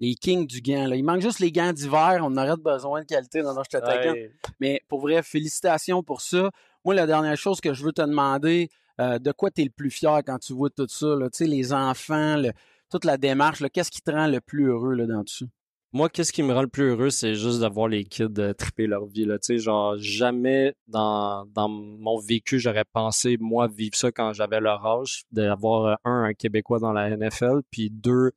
Les 0.00 0.14
kings 0.14 0.46
du 0.46 0.62
gant. 0.62 0.86
Là. 0.86 0.96
Il 0.96 1.04
manque 1.04 1.20
juste 1.20 1.40
les 1.40 1.52
gants 1.52 1.74
d'hiver. 1.74 2.20
On 2.22 2.34
aurait 2.38 2.56
besoin 2.56 3.02
de 3.02 3.06
qualité. 3.06 3.42
Non, 3.42 3.52
non, 3.52 3.60
je. 3.70 3.76
Ouais. 3.76 4.32
Mais 4.60 4.80
pour 4.88 5.00
vrai, 5.02 5.22
félicitations 5.22 6.02
pour 6.02 6.22
ça. 6.22 6.50
Moi, 6.86 6.94
la 6.94 7.06
dernière 7.06 7.36
chose 7.36 7.60
que 7.60 7.74
je 7.74 7.84
veux 7.84 7.92
te 7.92 8.00
demander, 8.00 8.70
euh, 9.00 9.18
de 9.18 9.32
quoi 9.32 9.50
tu 9.50 9.62
es 9.62 9.64
le 9.64 9.70
plus 9.70 9.90
fier 9.90 10.22
quand 10.24 10.38
tu 10.38 10.52
vois 10.52 10.70
tout 10.70 10.88
ça? 10.88 11.06
Là? 11.06 11.28
Les 11.40 11.72
enfants, 11.72 12.42
toute 12.90 13.04
la 13.04 13.16
démarche, 13.16 13.62
qu'est-ce 13.72 13.90
qui 13.90 14.00
te 14.00 14.10
rend 14.10 14.26
le 14.26 14.40
plus 14.40 14.68
heureux 14.68 14.94
là, 14.94 15.06
dans? 15.06 15.24
Moi, 15.92 16.10
qu'est-ce 16.10 16.32
qui 16.32 16.42
me 16.42 16.52
rend 16.52 16.62
le 16.62 16.68
plus 16.68 16.90
heureux, 16.90 17.10
c'est 17.10 17.34
juste 17.34 17.60
de 17.60 17.66
voir 17.68 17.88
les 17.88 18.04
kids 18.04 18.28
triper 18.58 18.86
leur 18.86 19.06
vie. 19.06 19.24
Là. 19.24 19.38
Genre, 19.48 19.96
jamais 19.98 20.74
dans, 20.88 21.46
mon 21.68 22.18
vécu, 22.18 22.58
j'aurais 22.58 22.84
pensé, 22.84 23.36
moi, 23.40 23.68
vivre 23.68 23.94
ça 23.94 24.12
quand 24.12 24.32
j'avais 24.32 24.60
leur 24.60 24.84
âge, 24.84 25.22
d'avoir, 25.30 25.86
euh, 25.86 25.94
un, 26.04 26.34
Québécois 26.34 26.80
dans 26.80 26.92
la 26.92 27.16
NFL, 27.16 27.60
puis 27.70 27.90
deux, 27.90 28.32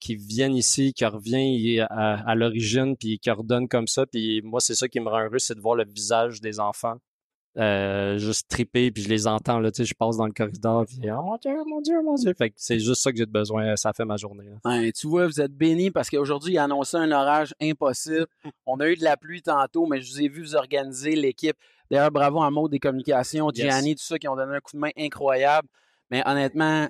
qui 0.00 0.16
viennent 0.16 0.54
ici, 0.56 0.92
qui 0.92 1.04
reviennent 1.04 1.86
à, 1.88 2.30
à 2.30 2.34
l'origine, 2.34 2.96
puis 2.96 3.18
qui 3.18 3.30
redonnent 3.30 3.68
comme 3.68 3.86
ça. 3.86 4.04
Puis 4.06 4.42
moi, 4.42 4.60
c'est 4.60 4.74
ça 4.74 4.88
qui 4.88 5.00
me 5.00 5.08
rend 5.08 5.24
heureux, 5.24 5.38
c'est 5.38 5.54
de 5.54 5.60
voir 5.60 5.76
le 5.76 5.84
visage 5.84 6.40
des 6.40 6.60
enfants. 6.60 6.98
Euh, 7.58 8.18
juste 8.18 8.48
triper, 8.48 8.90
puis 8.90 9.02
je 9.02 9.08
les 9.08 9.26
entends, 9.26 9.58
là, 9.58 9.70
tu 9.72 9.78
sais, 9.78 9.84
je 9.84 9.94
passe 9.94 10.16
dans 10.16 10.26
le 10.26 10.32
corridor, 10.32 10.86
puis 10.86 10.98
oh 11.10 11.22
mon 11.22 11.36
Dieu, 11.36 11.56
mon 11.66 11.80
Dieu, 11.80 12.02
mon 12.02 12.14
Dieu. 12.14 12.32
Fait 12.36 12.50
que 12.50 12.54
c'est 12.56 12.78
juste 12.78 13.02
ça 13.02 13.10
que 13.10 13.18
j'ai 13.18 13.26
de 13.26 13.32
besoin, 13.32 13.74
ça 13.76 13.92
fait 13.92 14.04
ma 14.04 14.16
journée. 14.16 14.44
là. 14.64 14.92
Tu 14.92 15.06
vois, 15.08 15.26
vous 15.26 15.40
êtes 15.40 15.52
bénis 15.52 15.90
parce 15.90 16.08
qu'aujourd'hui, 16.08 16.54
il 16.54 16.58
a 16.58 16.64
annoncé 16.64 16.96
un 16.96 17.10
orage 17.10 17.54
impossible. 17.60 18.26
On 18.66 18.78
a 18.80 18.88
eu 18.88 18.96
de 18.96 19.02
la 19.04 19.16
pluie 19.16 19.42
tantôt, 19.42 19.86
mais 19.86 20.00
je 20.00 20.10
vous 20.12 20.22
ai 20.22 20.28
vu 20.28 20.42
vous 20.42 20.54
organiser 20.54 21.16
l'équipe. 21.16 21.56
D'ailleurs, 21.90 22.10
bravo 22.10 22.42
à 22.42 22.50
Maud 22.50 22.70
des 22.70 22.78
communications, 22.78 23.50
Yes. 23.50 23.66
Gianni, 23.72 23.96
tout 23.96 24.04
ça, 24.04 24.18
qui 24.18 24.28
ont 24.28 24.36
donné 24.36 24.56
un 24.56 24.60
coup 24.60 24.72
de 24.74 24.78
main 24.80 24.90
incroyable. 24.96 25.66
Mais 26.10 26.22
honnêtement, 26.26 26.86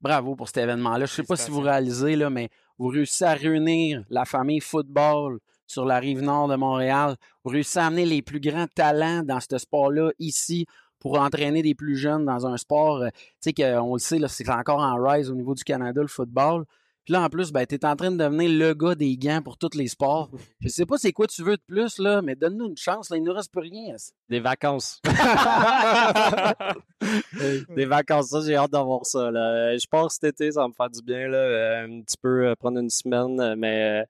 bravo 0.00 0.36
pour 0.36 0.46
cet 0.48 0.58
événement-là. 0.58 1.06
Je 1.06 1.12
sais 1.12 1.22
pas 1.22 1.36
si 1.36 1.50
vous 1.50 1.60
réalisez, 1.60 2.14
là, 2.14 2.30
mais 2.30 2.50
vous 2.78 2.88
réussissez 2.88 3.24
à 3.24 3.34
réunir 3.34 4.04
la 4.10 4.24
famille 4.24 4.60
football 4.60 5.38
sur 5.66 5.84
la 5.84 5.98
rive 5.98 6.22
nord 6.22 6.48
de 6.48 6.56
Montréal. 6.56 7.16
Vous 7.44 7.50
réussissez 7.50 7.78
à 7.78 7.86
amener 7.86 8.06
les 8.06 8.22
plus 8.22 8.40
grands 8.40 8.66
talents 8.74 9.22
dans 9.22 9.40
ce 9.40 9.58
sport-là 9.58 10.10
ici 10.18 10.66
pour 10.98 11.20
entraîner 11.20 11.62
des 11.62 11.74
plus 11.74 11.96
jeunes 11.96 12.24
dans 12.24 12.46
un 12.46 12.56
sport, 12.56 13.02
euh, 13.02 13.08
tu 13.42 13.50
sais, 13.50 13.52
qu'on 13.52 13.92
le 13.92 13.98
sait, 13.98 14.18
là, 14.18 14.28
c'est 14.28 14.48
encore 14.48 14.80
en 14.80 14.96
rise 14.96 15.30
au 15.30 15.34
niveau 15.34 15.54
du 15.54 15.62
Canada, 15.62 16.00
le 16.00 16.08
football. 16.08 16.64
Puis 17.04 17.12
là, 17.12 17.22
en 17.22 17.28
plus, 17.28 17.52
ben, 17.52 17.66
tu 17.66 17.74
es 17.74 17.84
en 17.84 17.96
train 17.96 18.10
de 18.10 18.16
devenir 18.16 18.50
le 18.50 18.72
gars 18.72 18.94
des 18.94 19.18
gants 19.18 19.42
pour 19.42 19.58
tous 19.58 19.76
les 19.76 19.88
sports. 19.88 20.30
Je 20.60 20.68
sais 20.68 20.86
pas 20.86 20.96
c'est 20.96 21.12
quoi 21.12 21.26
tu 21.26 21.42
veux 21.42 21.58
de 21.58 21.62
plus, 21.66 21.98
là, 21.98 22.22
mais 22.22 22.34
donne-nous 22.34 22.68
une 22.68 22.78
chance. 22.78 23.10
Là, 23.10 23.18
il 23.18 23.22
nous 23.22 23.34
reste 23.34 23.52
plus 23.52 23.60
rien. 23.60 23.94
Des 24.30 24.40
vacances. 24.40 25.02
Des 27.76 27.84
vacances, 27.84 28.30
ça, 28.30 28.40
j'ai 28.40 28.56
hâte 28.56 28.70
d'avoir 28.70 29.04
ça. 29.04 29.30
Là. 29.30 29.76
Je 29.76 29.86
pense 29.86 30.14
cet 30.14 30.24
été, 30.24 30.52
ça 30.52 30.62
va 30.62 30.68
me 30.68 30.72
faire 30.72 30.88
du 30.88 31.02
bien. 31.02 31.28
Là. 31.28 31.36
Euh, 31.36 31.84
Un 31.84 32.00
petit 32.00 32.16
peu 32.16 32.46
euh, 32.46 32.54
prendre 32.54 32.78
une 32.78 32.88
semaine, 32.88 33.38
euh, 33.38 33.54
mais 33.54 34.00
euh, 34.00 34.04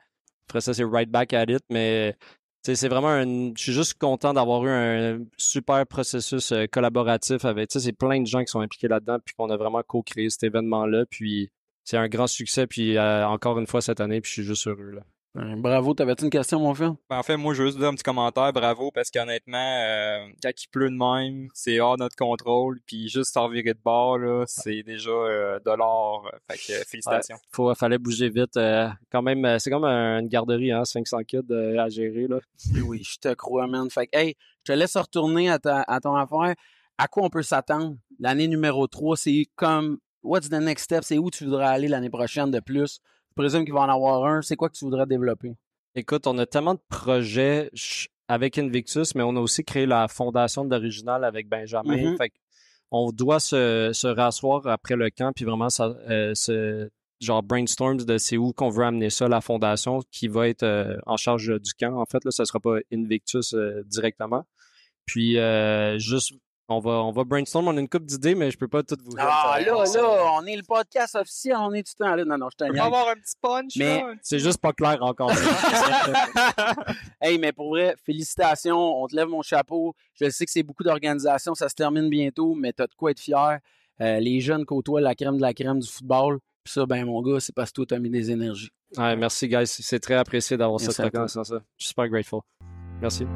après 0.49 0.61
ça, 0.61 0.75
c'est 0.75 0.85
right 0.85 1.11
back 1.11 1.33
at 1.33 1.45
it. 1.49 1.63
Mais 1.71 2.17
c'est 2.63 2.89
vraiment 2.89 3.09
un. 3.09 3.53
Je 3.55 3.63
suis 3.63 3.73
juste 3.73 3.99
content 3.99 4.33
d'avoir 4.33 4.65
eu 4.65 4.71
un 4.71 5.25
super 5.37 5.87
processus 5.87 6.53
euh, 6.53 6.67
collaboratif 6.67 7.45
avec. 7.45 7.71
C'est 7.71 7.93
plein 7.93 8.21
de 8.21 8.27
gens 8.27 8.41
qui 8.41 8.49
sont 8.51 8.61
impliqués 8.61 8.89
là-dedans, 8.89 9.19
puis 9.25 9.35
qu'on 9.35 9.51
a 9.51 9.57
vraiment 9.57 9.83
co-créé 9.83 10.31
cet 10.31 10.45
événement-là. 10.45 11.05
Puis 11.11 11.51
c'est 11.85 11.99
un 11.99 12.09
grand 12.09 12.27
succès, 12.27 12.67
puis 12.67 12.97
euh, 12.97 13.27
encore 13.27 13.59
une 13.59 13.67
fois 13.67 13.83
cette 13.83 14.01
année, 14.01 14.21
puis 14.21 14.31
je 14.31 14.35
suis 14.35 14.45
juste 14.45 14.67
heureux. 14.67 14.93
Là. 14.93 15.03
Bravo, 15.35 15.95
t'avais-tu 15.95 16.25
une 16.25 16.31
question, 16.31 16.61
mon 16.61 16.75
frère? 16.75 16.95
Ben, 17.11 17.19
en 17.19 17.23
fait, 17.25 17.37
moi, 17.37 17.55
je 17.55 17.63
veux 17.63 17.69
juste 17.69 17.79
dire 17.79 17.89
un 17.89 17.95
petit 17.95 18.05
commentaire. 18.05 18.53
Bravo, 18.53 18.93
parce 18.93 19.11
qu'honnêtement, 19.11 19.59
euh, 19.59 20.29
quand 20.41 20.51
il 20.63 20.69
pleut 20.69 20.89
de 20.91 20.95
même, 20.97 21.49
c'est 21.55 21.81
hors 21.81 21.99
notre 21.99 22.15
contrôle. 22.15 22.79
Puis 22.87 23.09
juste 23.09 23.33
s'en 23.33 23.49
virer 23.49 23.75
de 23.75 23.81
bord, 23.85 24.19
là, 24.19 24.45
c'est 24.47 24.85
déjà 24.85 25.11
euh, 25.11 25.59
de 25.59 25.71
l'or. 25.77 26.31
Fait 26.49 26.57
que 26.57 26.81
euh, 26.81 26.85
félicitations. 26.87 27.35
Ouais, 27.35 27.41
faut, 27.51 27.75
fallait 27.75 27.99
bouger 27.99 28.29
vite. 28.29 28.57
euh, 28.57 28.89
quand 29.11 29.23
même, 29.23 29.45
euh, 29.45 29.59
c'est 29.59 29.71
comme 29.71 29.85
un- 29.85 30.21
une 30.21 30.29
garderie, 30.29 30.71
hein, 30.71 30.85
500 30.85 31.19
kids 31.27 31.41
euh, 31.51 31.79
à 31.79 31.89
gérer. 31.89 32.29
Là. 32.29 32.39
Oui, 32.87 33.03
je 33.03 33.19
te 33.19 33.35
crois, 33.35 33.67
man. 33.67 33.91
Fait 33.91 34.07
que, 34.07 34.17
hey, 34.17 34.37
je 34.65 34.73
te 34.73 34.79
laisse 34.79 34.97
retourner 34.97 35.51
à, 35.51 35.59
ta, 35.59 35.83
à 35.83 35.99
ton 35.99 36.15
affaire. 36.15 36.55
À 36.97 37.09
quoi 37.09 37.25
on 37.25 37.29
peut 37.31 37.43
s'attendre? 37.43 37.97
L'année 38.21 38.47
numéro 38.47 38.87
3, 38.87 39.17
c'est 39.17 39.47
comme, 39.57 39.99
what's 40.23 40.49
the 40.49 40.53
next 40.61 40.85
step? 40.85 41.03
C'est 41.03 41.19
où 41.19 41.29
tu 41.29 41.45
voudrais 41.45 41.67
aller 41.67 41.89
l'année 41.89 42.09
prochaine 42.11 42.53
de 42.53 42.61
plus? 42.61 43.01
Je 43.37 43.43
présume 43.43 43.65
qu'il 43.65 43.75
va 43.75 43.81
en 43.81 43.89
avoir 43.89 44.25
un. 44.27 44.43
C'est 44.43 44.55
quoi 44.55 44.69
que 44.69 44.77
tu 44.77 44.85
voudrais 44.85 45.07
développer? 45.07 45.57
Écoute, 45.97 46.27
on 46.29 46.39
a 46.39 46.47
tellement 46.47 46.75
de 46.75 46.81
projets 46.89 47.71
avec 48.29 48.59
Invictus, 48.59 49.15
mais 49.17 49.25
on 49.25 49.35
a 49.37 49.41
aussi 49.41 49.65
créé 49.65 49.87
la 49.87 50.07
fondation 50.07 50.65
d'Original 50.65 51.25
avec 51.25 51.49
Benjamin. 51.49 52.13
Mhm. 52.13 52.17
Fait 52.17 52.33
on 52.93 53.11
doit 53.11 53.41
se, 53.41 53.91
se 53.93 54.07
rasseoir 54.07 54.69
après 54.69 54.95
le 54.95 55.11
camp, 55.11 55.33
puis 55.35 55.45
vraiment 55.45 55.69
ça, 55.69 55.97
euh, 56.09 56.33
se, 56.35 56.89
genre 57.21 57.43
brainstorms 57.43 57.97
de 58.05 58.19
c'est 58.19 58.37
où 58.37 58.53
qu'on 58.53 58.71
veut 58.71 58.85
amener 58.85 59.11
ça, 59.11 59.27
la 59.27 59.41
fondation 59.41 60.01
qui 60.13 60.29
va 60.29 60.47
être 60.47 60.63
euh, 60.63 60.97
en 61.05 61.17
charge 61.17 61.61
du 61.61 61.73
camp. 61.75 61.99
En 61.99 62.07
fait, 62.07 62.25
là, 62.25 62.31
ça 62.31 62.45
sera 62.45 62.61
pas 62.61 62.77
Invictus 62.93 63.53
euh, 63.55 63.83
directement. 63.85 64.47
Puis 65.07 65.37
juste, 65.99 66.35
on 66.69 66.79
va, 66.81 66.91
on 66.93 67.13
va 67.13 67.25
brainstorm, 67.25 67.69
on 67.69 67.77
a 67.77 67.81
une 67.81 67.89
couple 67.89 68.07
d'idées, 68.07 68.35
mais 68.35 68.51
je 68.51 68.57
peux 68.57 68.69
pas 68.69 68.83
tout 68.83 68.97
vous 69.05 69.15
Ah, 69.19 69.59
dire. 69.63 69.75
là, 69.75 69.85
là, 69.85 70.33
on 70.41 70.47
est 70.47 70.57
le 70.57 70.63
podcast 70.63 71.15
officiel, 71.15 71.57
on 71.61 71.73
est 71.73 71.83
tout 71.83 71.93
le 72.01 72.05
temps 72.07 72.15
là. 72.15 72.25
Non, 72.25 72.39
non, 72.39 72.49
je 72.51 72.57
te 72.57 72.65
On 72.71 72.75
pas 72.75 72.85
avoir 72.85 73.09
un 73.09 73.15
petit 73.15 73.35
punch, 73.41 73.77
Mais- 73.77 74.01
là? 74.01 74.15
C'est 74.23 74.39
juste 74.39 74.59
pas 74.59 74.73
clair 74.73 74.99
encore. 75.03 75.31
hey, 77.21 77.39
mais 77.39 77.53
pour 77.53 77.69
vrai, 77.71 77.95
félicitations. 78.05 79.03
On 79.03 79.07
te 79.07 79.15
lève 79.17 79.29
mon 79.29 79.43
chapeau. 79.43 79.95
Je 80.21 80.31
sais 80.31 80.45
que 80.47 80.51
c'est 80.51 80.63
beaucoup 80.63 80.83
d'organisations. 80.85 81.55
Ça 81.55 81.69
se 81.69 81.75
termine 81.75 82.09
bientôt, 82.09 82.55
mais 82.55 82.73
t'as 82.73 82.87
de 82.87 82.95
quoi 82.95 83.11
être 83.11 83.21
fier. 83.21 83.59
Euh, 84.01 84.19
les 84.21 84.41
jeunes 84.41 84.65
côtoient 84.65 85.01
la 85.01 85.15
crème 85.15 85.37
de 85.37 85.43
la 85.43 85.55
crème 85.55 85.79
du 85.81 85.89
football. 85.89 86.39
Puis 86.65 86.73
ça, 86.73 86.87
ben, 86.87 87.05
mon 87.05 87.21
gars, 87.23 87.41
c'est 87.41 87.55
parce 87.55 87.71
que 87.71 87.75
toi, 87.77 87.87
t'as 87.91 87.99
mis 87.99 88.11
des 88.11 88.31
énergies. 88.31 88.71
Ouais, 88.97 89.15
merci, 89.17 89.49
guys. 89.49 89.67
C'est 89.67 90.01
très 90.01 90.15
apprécié 90.15 90.57
d'avoir 90.57 90.81
Merci 90.81 90.95
cette 90.95 91.05
reconnaissance-là. 91.05 91.61
Je 91.77 91.85
suis 91.85 91.89
super 91.91 92.09
grateful. 92.09 92.41
Merci. 93.03 93.27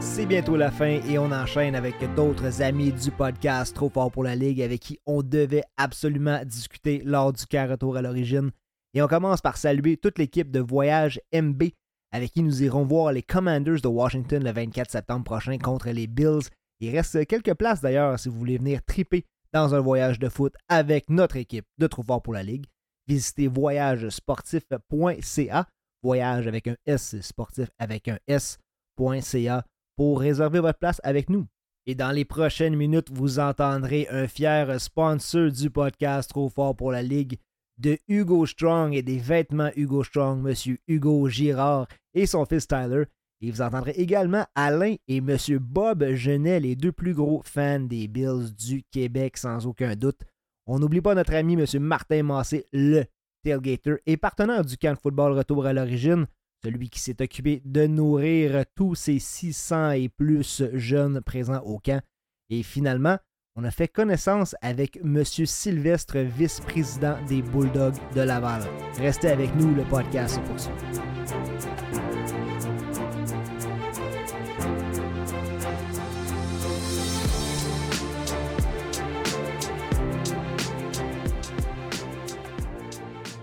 C'est 0.00 0.24
bientôt 0.24 0.56
la 0.56 0.70
fin 0.70 0.98
et 1.06 1.18
on 1.18 1.30
enchaîne 1.30 1.74
avec 1.74 1.96
d'autres 2.14 2.62
amis 2.62 2.90
du 2.90 3.10
podcast 3.10 3.74
Trop 3.74 3.90
fort 3.90 4.10
pour 4.10 4.24
la 4.24 4.34
Ligue 4.34 4.62
avec 4.62 4.80
qui 4.80 4.98
on 5.04 5.22
devait 5.22 5.64
absolument 5.76 6.42
discuter 6.44 7.02
lors 7.04 7.34
du 7.34 7.44
camp 7.44 7.68
retour 7.70 7.98
à 7.98 8.02
l'origine. 8.02 8.50
Et 8.94 9.02
on 9.02 9.08
commence 9.08 9.42
par 9.42 9.58
saluer 9.58 9.98
toute 9.98 10.18
l'équipe 10.18 10.50
de 10.50 10.60
Voyage 10.60 11.20
MB 11.34 11.64
avec 12.12 12.32
qui 12.32 12.42
nous 12.42 12.62
irons 12.62 12.84
voir 12.84 13.12
les 13.12 13.22
Commanders 13.22 13.82
de 13.82 13.88
Washington 13.88 14.42
le 14.42 14.52
24 14.52 14.90
septembre 14.90 15.24
prochain 15.24 15.58
contre 15.58 15.90
les 15.90 16.06
Bills. 16.06 16.48
Il 16.80 16.96
reste 16.96 17.26
quelques 17.26 17.52
places 17.54 17.82
d'ailleurs 17.82 18.18
si 18.18 18.30
vous 18.30 18.38
voulez 18.38 18.56
venir 18.56 18.82
triper 18.82 19.26
dans 19.52 19.74
un 19.74 19.80
voyage 19.80 20.18
de 20.18 20.30
foot 20.30 20.54
avec 20.68 21.10
notre 21.10 21.36
équipe 21.36 21.66
de 21.78 21.86
Trop 21.86 22.02
fort 22.02 22.22
pour 22.22 22.32
la 22.32 22.42
Ligue. 22.42 22.64
Visitez 23.06 23.48
voyagesportif.ca, 23.48 25.66
voyage 26.02 26.46
avec 26.46 26.68
un 26.68 26.76
S, 26.86 27.20
sportif 27.20 27.68
avec 27.78 28.08
un 28.08 28.16
S.ca 28.26 29.62
pour 30.00 30.20
réserver 30.20 30.60
votre 30.60 30.78
place 30.78 30.98
avec 31.04 31.28
nous. 31.28 31.46
Et 31.84 31.94
dans 31.94 32.10
les 32.10 32.24
prochaines 32.24 32.74
minutes, 32.74 33.10
vous 33.12 33.38
entendrez 33.38 34.08
un 34.08 34.26
fier 34.26 34.80
sponsor 34.80 35.50
du 35.50 35.68
podcast 35.68 36.30
Trop 36.30 36.48
fort 36.48 36.74
pour 36.74 36.90
la 36.90 37.02
Ligue 37.02 37.36
de 37.76 37.98
Hugo 38.08 38.46
Strong 38.46 38.94
et 38.94 39.02
des 39.02 39.18
vêtements 39.18 39.68
Hugo 39.76 40.02
Strong, 40.02 40.40
Monsieur 40.40 40.78
Hugo 40.88 41.28
Girard 41.28 41.86
et 42.14 42.24
son 42.24 42.46
fils 42.46 42.66
Tyler. 42.66 43.04
Et 43.42 43.50
vous 43.50 43.60
entendrez 43.60 43.90
également 43.90 44.46
Alain 44.54 44.94
et 45.06 45.20
Monsieur 45.20 45.58
Bob 45.58 46.02
Genet, 46.14 46.60
les 46.60 46.76
deux 46.76 46.92
plus 46.92 47.12
gros 47.12 47.42
fans 47.44 47.80
des 47.80 48.08
Bills 48.08 48.54
du 48.58 48.82
Québec, 48.90 49.36
sans 49.36 49.66
aucun 49.66 49.96
doute. 49.96 50.22
On 50.66 50.78
n'oublie 50.78 51.02
pas 51.02 51.14
notre 51.14 51.34
ami 51.34 51.56
Monsieur 51.56 51.80
Martin 51.80 52.22
Massé, 52.22 52.64
le 52.72 53.04
tailgater 53.44 53.96
et 54.06 54.16
partenaire 54.16 54.64
du 54.64 54.78
camp 54.78 54.94
de 54.94 54.98
football 54.98 55.32
Retour 55.32 55.66
à 55.66 55.74
l'origine, 55.74 56.26
celui 56.62 56.90
qui 56.90 57.00
s'est 57.00 57.22
occupé 57.22 57.62
de 57.64 57.86
nourrir 57.86 58.64
tous 58.74 58.94
ces 58.94 59.18
600 59.18 59.92
et 59.92 60.08
plus 60.08 60.62
jeunes 60.74 61.20
présents 61.20 61.62
au 61.62 61.78
camp. 61.78 62.02
Et 62.50 62.62
finalement, 62.62 63.18
on 63.56 63.64
a 63.64 63.70
fait 63.70 63.88
connaissance 63.88 64.54
avec 64.62 64.98
M. 64.98 65.24
Sylvestre, 65.24 66.18
vice-président 66.18 67.16
des 67.26 67.42
Bulldogs 67.42 67.96
de 68.14 68.20
Laval. 68.20 68.62
Restez 68.98 69.28
avec 69.28 69.54
nous, 69.56 69.74
le 69.74 69.84
podcast 69.84 70.36
se 70.36 70.40
poursuit. 70.40 70.72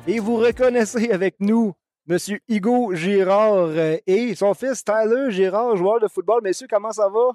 Et 0.09 0.19
vous 0.19 0.37
reconnaissez 0.37 1.11
avec 1.11 1.35
nous 1.41 1.73
Monsieur 2.07 2.39
Hugo 2.47 2.93
Girard 2.95 3.67
euh, 3.67 3.97
et 4.07 4.33
son 4.35 4.53
fils 4.53 4.83
Tyler 4.83 5.29
Girard, 5.29 5.75
joueur 5.75 5.99
de 5.99 6.07
football. 6.07 6.41
Messieurs, 6.41 6.67
comment 6.69 6.91
ça 6.91 7.09
va? 7.09 7.31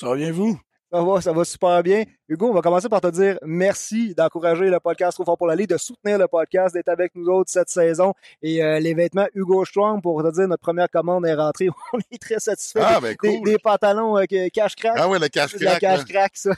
Ça 0.00 0.08
va 0.08 0.14
bien, 0.16 0.32
vous? 0.32 0.58
Ça 0.92 1.02
va, 1.04 1.20
ça 1.20 1.32
va 1.32 1.44
super 1.44 1.82
bien. 1.84 2.02
Hugo, 2.28 2.48
on 2.48 2.52
va 2.54 2.62
commencer 2.62 2.88
par 2.88 3.00
te 3.00 3.06
dire 3.08 3.38
merci 3.42 4.12
d'encourager 4.14 4.70
le 4.70 4.80
podcast 4.80 5.14
Trop 5.14 5.24
fort 5.24 5.38
pour 5.38 5.46
la 5.46 5.54
Ligue, 5.54 5.68
de 5.68 5.76
soutenir 5.76 6.18
le 6.18 6.26
podcast, 6.26 6.74
d'être 6.74 6.88
avec 6.88 7.14
nous 7.14 7.26
autres 7.28 7.50
cette 7.50 7.68
saison. 7.68 8.12
Et 8.42 8.64
euh, 8.64 8.80
les 8.80 8.94
vêtements 8.94 9.26
Hugo 9.34 9.64
Strong, 9.64 10.02
pour 10.02 10.20
te 10.22 10.32
dire, 10.32 10.48
notre 10.48 10.62
première 10.62 10.88
commande 10.90 11.26
est 11.26 11.34
rentrée. 11.34 11.68
On 11.92 11.98
est 12.10 12.20
très 12.20 12.40
satisfait. 12.40 12.80
Ah, 12.82 12.98
ben, 13.00 13.10
Des- 13.22 13.36
cool. 13.38 13.44
des, 13.44 13.58
pantalons 13.58 14.16
euh, 14.18 14.24
que- 14.24 14.48
cache-crack. 14.48 14.94
Ah 14.96 15.08
ouais, 15.08 15.18
le 15.20 15.28
cache-crack, 15.28 15.74
Le 15.74 15.78
cache-crack, 15.80 16.32
ça. 16.36 16.50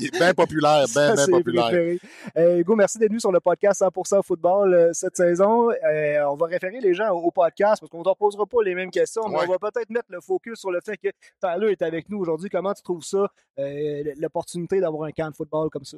Il 0.00 0.06
est 0.06 0.10
bien 0.18 0.32
populaire, 0.34 0.84
bien, 0.94 1.14
populaire. 1.28 1.98
Euh, 2.36 2.58
Hugo, 2.58 2.76
merci 2.76 2.98
d'être 2.98 3.08
venu 3.10 3.20
sur 3.20 3.32
le 3.32 3.40
podcast 3.40 3.80
100% 3.82 4.22
football 4.22 4.72
euh, 4.74 4.90
cette 4.92 5.16
saison. 5.16 5.70
Euh, 5.70 6.24
on 6.28 6.36
va 6.36 6.46
référer 6.46 6.80
les 6.80 6.94
gens 6.94 7.10
au, 7.10 7.18
au 7.24 7.30
podcast 7.30 7.80
parce 7.80 7.90
qu'on 7.90 7.98
ne 7.98 8.04
te 8.04 8.08
reposera 8.08 8.46
pas 8.46 8.62
les 8.64 8.74
mêmes 8.74 8.90
questions, 8.90 9.28
mais 9.28 9.38
Ouais. 9.38 9.44
on 9.48 9.56
va 9.56 9.70
peut-être 9.70 9.90
mettre 9.90 10.06
le 10.10 10.20
focus 10.20 10.58
sur 10.60 10.70
le 10.70 10.80
fait 10.84 10.96
que 10.96 11.08
Tyler 11.40 11.72
est 11.72 11.82
avec 11.82 12.08
nous 12.08 12.18
aujourd'hui. 12.18 12.48
Comment 12.48 12.74
tu 12.74 12.82
trouves 12.82 13.02
ça, 13.04 13.26
euh, 13.58 14.02
l'opportunité 14.18 14.80
d'avoir 14.80 15.04
un 15.08 15.12
camp 15.12 15.30
de 15.30 15.34
football 15.36 15.68
comme 15.70 15.84
ça? 15.84 15.96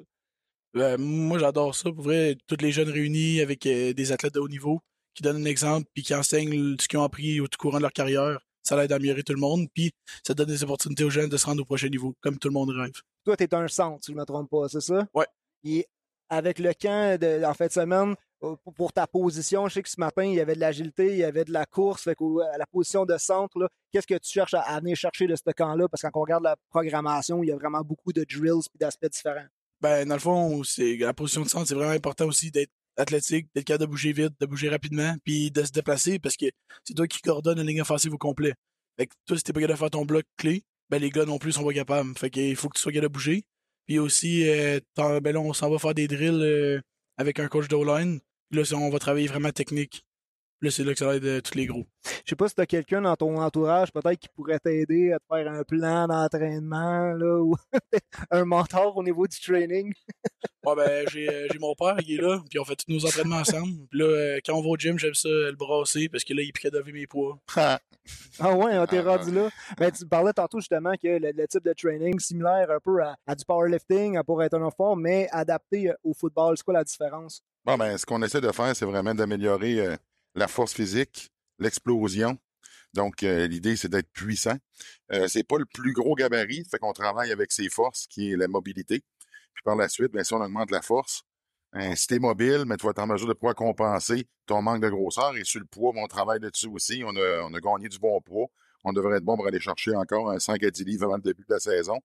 Moi, 0.75 1.39
j'adore 1.39 1.75
ça. 1.75 1.91
Pour 1.91 2.03
vrai, 2.05 2.37
tous 2.47 2.57
les 2.61 2.71
jeunes 2.73 2.91
réunis 2.91 3.41
avec 3.41 3.67
euh, 3.67 3.93
des 3.93 4.13
athlètes 4.13 4.35
de 4.35 4.41
haut 4.41 4.49
niveau 4.49 4.81
qui 5.15 5.23
donnent 5.23 5.43
un 5.43 5.47
exemple 5.47 5.87
puis 5.93 6.03
qui 6.05 6.15
enseignent 6.15 6.77
ce 6.81 6.87
qu'ils 6.87 6.99
ont 6.99 7.03
appris 7.05 7.41
au 7.41 7.49
tout 7.49 7.59
courant 7.59 7.79
de 7.79 7.83
leur 7.83 7.93
carrière. 7.93 8.39
Ça 8.63 8.77
l'aide 8.77 8.93
à 8.93 8.97
améliorer 8.97 9.23
tout 9.23 9.33
le 9.33 9.41
monde. 9.41 9.67
Puis 9.75 9.93
ça 10.27 10.35
donne 10.35 10.49
des 10.49 10.63
opportunités 10.63 11.05
aux 11.05 11.11
jeunes 11.11 11.29
de 11.29 11.37
se 11.37 11.47
rendre 11.47 11.63
au 11.63 11.65
prochain 11.65 11.89
niveau, 11.89 12.15
comme 12.21 12.39
tout 12.39 12.49
le 12.49 12.55
monde 12.55 12.71
rêve. 12.71 12.93
Toi, 13.25 13.37
tu 13.37 13.45
es 13.45 13.55
un 13.55 13.69
centre, 13.69 14.05
si 14.05 14.13
je 14.13 14.17
ne 14.17 14.21
me 14.21 14.27
trompe 14.27 14.51
pas, 14.51 14.69
c'est 14.69 14.81
ça? 14.81 15.07
Ouais. 15.15 15.27
Et 15.65 15.87
avec 16.29 16.59
le 16.59 16.73
camp 16.73 17.21
de, 17.21 17.45
en 17.45 17.55
fin 17.55 17.67
de 17.67 17.73
semaine, 17.73 18.15
euh, 18.43 18.57
pour, 18.75 18.93
ta 18.93 19.07
position, 19.07 19.69
je 19.69 19.75
sais 19.75 19.83
que 19.83 19.91
ce 19.91 20.01
matin, 20.01 20.25
il 20.25 20.35
y 20.35 20.41
avait 20.41 20.55
de 20.55 20.61
l'agilité, 20.61 21.13
il 21.13 21.19
y 21.19 21.25
avait 21.25 21.45
de 21.45 21.53
la 21.53 21.67
course. 21.67 22.05
Fait 22.05 22.17
à 22.53 22.59
la 22.59 22.67
position 22.67 23.05
de 23.05 23.17
centre, 23.19 23.69
qu'est-ce 23.93 24.07
que 24.07 24.15
tu 24.15 24.31
cherches 24.31 24.55
à, 24.55 24.63
à 24.63 24.81
venir 24.81 24.97
chercher 24.97 25.27
de 25.27 25.37
ce 25.37 25.51
camp-là? 25.51 25.89
Parce 25.89 26.03
que 26.03 26.09
quand 26.09 26.21
on 26.21 26.23
regarde 26.23 26.45
la 26.45 26.57
programmation, 26.71 27.43
il 27.43 27.49
y 27.49 27.53
a 27.53 27.57
vraiment 27.57 27.83
beaucoup 27.83 28.13
de 28.13 28.25
drills 28.25 28.67
et 28.75 28.79
d'aspects 28.79 29.11
différents. 29.11 29.47
Ben, 29.81 30.07
dans 30.07 30.15
le 30.15 30.21
fond, 30.21 30.63
c'est 30.63 30.97
la 30.97 31.15
position 31.15 31.43
de 31.43 31.49
centre, 31.49 31.67
c'est 31.67 31.75
vraiment 31.75 31.93
important 31.93 32.27
aussi 32.27 32.51
d'être 32.51 32.71
athlétique, 33.01 33.49
d'être 33.55 33.65
capable 33.65 33.87
de 33.87 33.91
bouger 33.91 34.13
vite, 34.13 34.33
de 34.41 34.47
bouger 34.47 34.69
rapidement, 34.69 35.15
puis 35.25 35.51
de 35.51 35.63
se 35.65 35.73
déplacer 35.73 36.19
parce 36.19 36.37
que 36.37 36.47
c'est 36.85 36.95
toi 36.95 37.07
qui 37.07 37.21
coordonne 37.21 37.59
une 37.59 37.67
ligne 37.67 37.83
offensive 37.83 38.15
au 38.15 38.19
complet. 38.19 38.55
Fait 38.99 39.07
que 39.07 39.15
toi, 39.27 39.37
si 39.37 39.43
t'es 39.43 39.53
pas 39.53 39.61
capable 39.61 39.77
de 39.77 39.79
faire 39.79 39.91
ton 39.91 40.05
bloc 40.05 40.25
clé, 40.37 40.63
ben 40.91 41.01
les 41.01 41.11
gars 41.11 41.25
non 41.25 41.39
plus 41.39 41.53
sont 41.53 41.65
pas 41.65 41.73
capables. 41.73 42.17
Fait 42.19 42.31
qu'il 42.31 42.57
faut 42.57 42.69
que 42.69 42.77
tu 42.77 42.83
sois 42.83 42.93
capable 42.93 43.13
de 43.13 43.13
bouger. 43.13 43.45
Puis 43.87 43.99
aussi, 43.99 44.49
euh, 44.49 44.81
ben 44.97 45.33
là, 45.33 45.41
on 45.41 45.53
s'en 45.53 45.71
va 45.71 45.79
faire 45.79 45.95
des 45.95 46.07
drills 46.09 46.43
euh, 46.43 46.81
avec 47.17 47.41
un 47.41 47.49
coach 47.49 47.69
d'O-line. 47.69 48.21
Là, 48.53 48.63
on 48.75 48.91
va 48.91 48.99
travailler 48.99 49.27
vraiment 49.27 49.51
technique. 49.51 50.05
Là, 50.63 50.71
c'est 50.71 50.85
là 50.85 50.93
que 50.93 50.99
ça 50.99 51.07
va 51.07 51.17
être 51.17 51.25
euh, 51.25 51.41
tous 51.41 51.55
les 51.55 51.65
gros. 51.65 51.87
Je 52.05 52.31
sais 52.31 52.37
pas 52.37 52.47
si 52.49 52.55
tu 52.55 52.61
as 52.61 52.67
quelqu'un 52.67 53.01
dans 53.01 53.17
ton 53.17 53.39
entourage 53.39 53.93
peut-être 53.93 54.19
qui 54.19 54.29
pourrait 54.29 54.59
t'aider 54.59 55.13
à 55.13 55.19
te 55.19 55.25
faire 55.27 55.51
un 55.51 55.63
plan 55.65 56.07
d'entraînement 56.07 57.13
là, 57.15 57.39
ou 57.43 57.57
un 58.31 58.45
mentor 58.45 58.97
au 58.97 59.03
niveau 59.03 59.27
du 59.27 59.41
training. 59.41 59.93
Ouais, 60.63 60.77
ben, 60.77 61.09
j'ai 61.11 61.27
euh, 61.27 61.49
j'ai 61.51 61.59
mon 61.59 61.75
père 61.75 61.97
qui 61.97 62.17
est 62.17 62.21
là, 62.21 62.39
puis 62.51 62.59
on 62.59 62.67
fait 62.67 62.77
tous 62.77 62.93
nos 62.93 63.07
entraînements 63.07 63.39
ensemble. 63.39 63.73
Puis 63.89 63.99
là, 63.99 64.05
euh, 64.05 64.41
quand 64.45 64.53
on 64.53 64.61
va 64.61 64.69
au 64.69 64.77
gym, 64.77 64.99
j'aime 64.99 65.15
ça 65.15 65.27
le 65.31 65.57
brasser 65.57 66.11
parce 66.11 66.23
que 66.23 66.35
là, 66.35 66.43
il 66.43 66.53
piquait 66.53 66.71
d'enlever 66.71 66.93
mes 66.93 67.07
poids. 67.07 67.39
Ah 67.57 68.55
ouais, 68.55 68.79
on 68.79 68.85
t'est 68.85 69.01
rendu 69.01 69.33
là. 69.33 69.49
Ben, 69.79 69.91
tu 69.91 70.07
parlais 70.07 70.35
tantôt 70.35 70.59
justement 70.59 70.93
que 71.03 71.09
le, 71.09 71.33
le 71.35 71.49
type 71.49 71.65
de 71.65 71.73
training 71.73 72.19
similaire 72.21 72.71
un 72.71 72.79
peu 72.79 73.03
à, 73.03 73.17
à 73.27 73.35
du 73.35 73.45
powerlifting 73.47 74.19
à 74.19 74.25
pour 74.25 74.43
être 74.43 74.59
en 74.59 74.71
forme, 74.71 75.01
mais 75.01 75.29
adapté 75.33 75.89
euh, 75.89 75.95
au 76.05 76.13
football. 76.13 76.59
C'est 76.59 76.65
quoi 76.65 76.75
la 76.75 76.85
différence? 76.85 77.43
Bon, 77.65 77.79
ben, 77.79 77.97
ce 77.97 78.05
qu'on 78.05 78.23
essaie 78.23 78.41
de 78.41 78.53
faire, 78.53 78.75
c'est 78.77 78.87
vraiment 78.87 79.15
d'améliorer 79.15 79.81
euh, 79.81 79.97
la 80.35 80.49
force 80.49 80.75
physique, 80.75 81.31
l'explosion. 81.59 82.39
Donc, 82.95 83.23
euh, 83.23 83.47
l'idée, 83.47 83.77
c'est 83.77 83.89
d'être 83.89 84.11
puissant. 84.13 84.57
Euh, 85.13 85.29
c'est 85.29 85.45
pas 85.45 85.59
le 85.59 85.67
plus 85.67 85.93
gros 85.93 86.15
gabarit, 86.15 86.65
fait 86.71 86.79
qu'on 86.79 86.93
travaille 86.93 87.31
avec 87.31 87.53
ses 87.53 87.69
forces, 87.69 88.07
qui 88.09 88.33
est 88.33 88.37
la 88.37 88.49
mobilité. 88.49 89.03
Puis 89.55 89.63
par 89.65 89.77
la 89.77 89.89
suite, 89.89 90.13
bien, 90.13 90.25
si 90.25 90.35
on 90.35 90.41
augmente 90.41 90.71
la 90.71 90.83
force, 90.83 91.23
hein, 91.73 91.95
si 91.95 92.09
tu 92.09 92.15
es 92.15 92.19
mobile, 92.19 92.65
mais 92.67 92.77
tu 92.77 92.85
vas 92.85 92.91
être 92.91 92.99
en 93.01 93.07
mesure 93.07 93.29
de 93.29 93.35
pouvoir 93.35 93.55
compenser 93.55 94.27
ton 94.47 94.63
manque 94.63 94.83
de 94.83 94.89
grosseur. 94.89 95.37
Et 95.37 95.45
sur 95.45 95.61
le 95.61 95.67
poids, 95.67 95.93
ben, 95.95 96.03
on 96.03 96.09
travaille 96.09 96.41
dessus 96.41 96.69
aussi. 96.69 97.03
On 97.05 97.15
a, 97.17 97.43
on 97.43 97.55
a 97.55 97.61
gagné 97.61 97.89
du 97.89 97.99
bon 97.99 98.21
poids. 98.21 98.47
On 98.85 98.93
devrait 98.93 99.19
être 99.19 99.25
bon 99.25 99.37
pour 99.37 99.47
aller 99.47 99.61
chercher 99.61 99.95
encore 99.95 100.31
un 100.31 100.39
5 100.39 100.63
à 100.65 100.71
10 100.71 100.85
livres 100.85 101.05
avant 101.05 101.17
le 101.17 101.23
début 101.23 101.45
de 101.47 101.53
la 101.53 101.61
saison. 101.61 101.99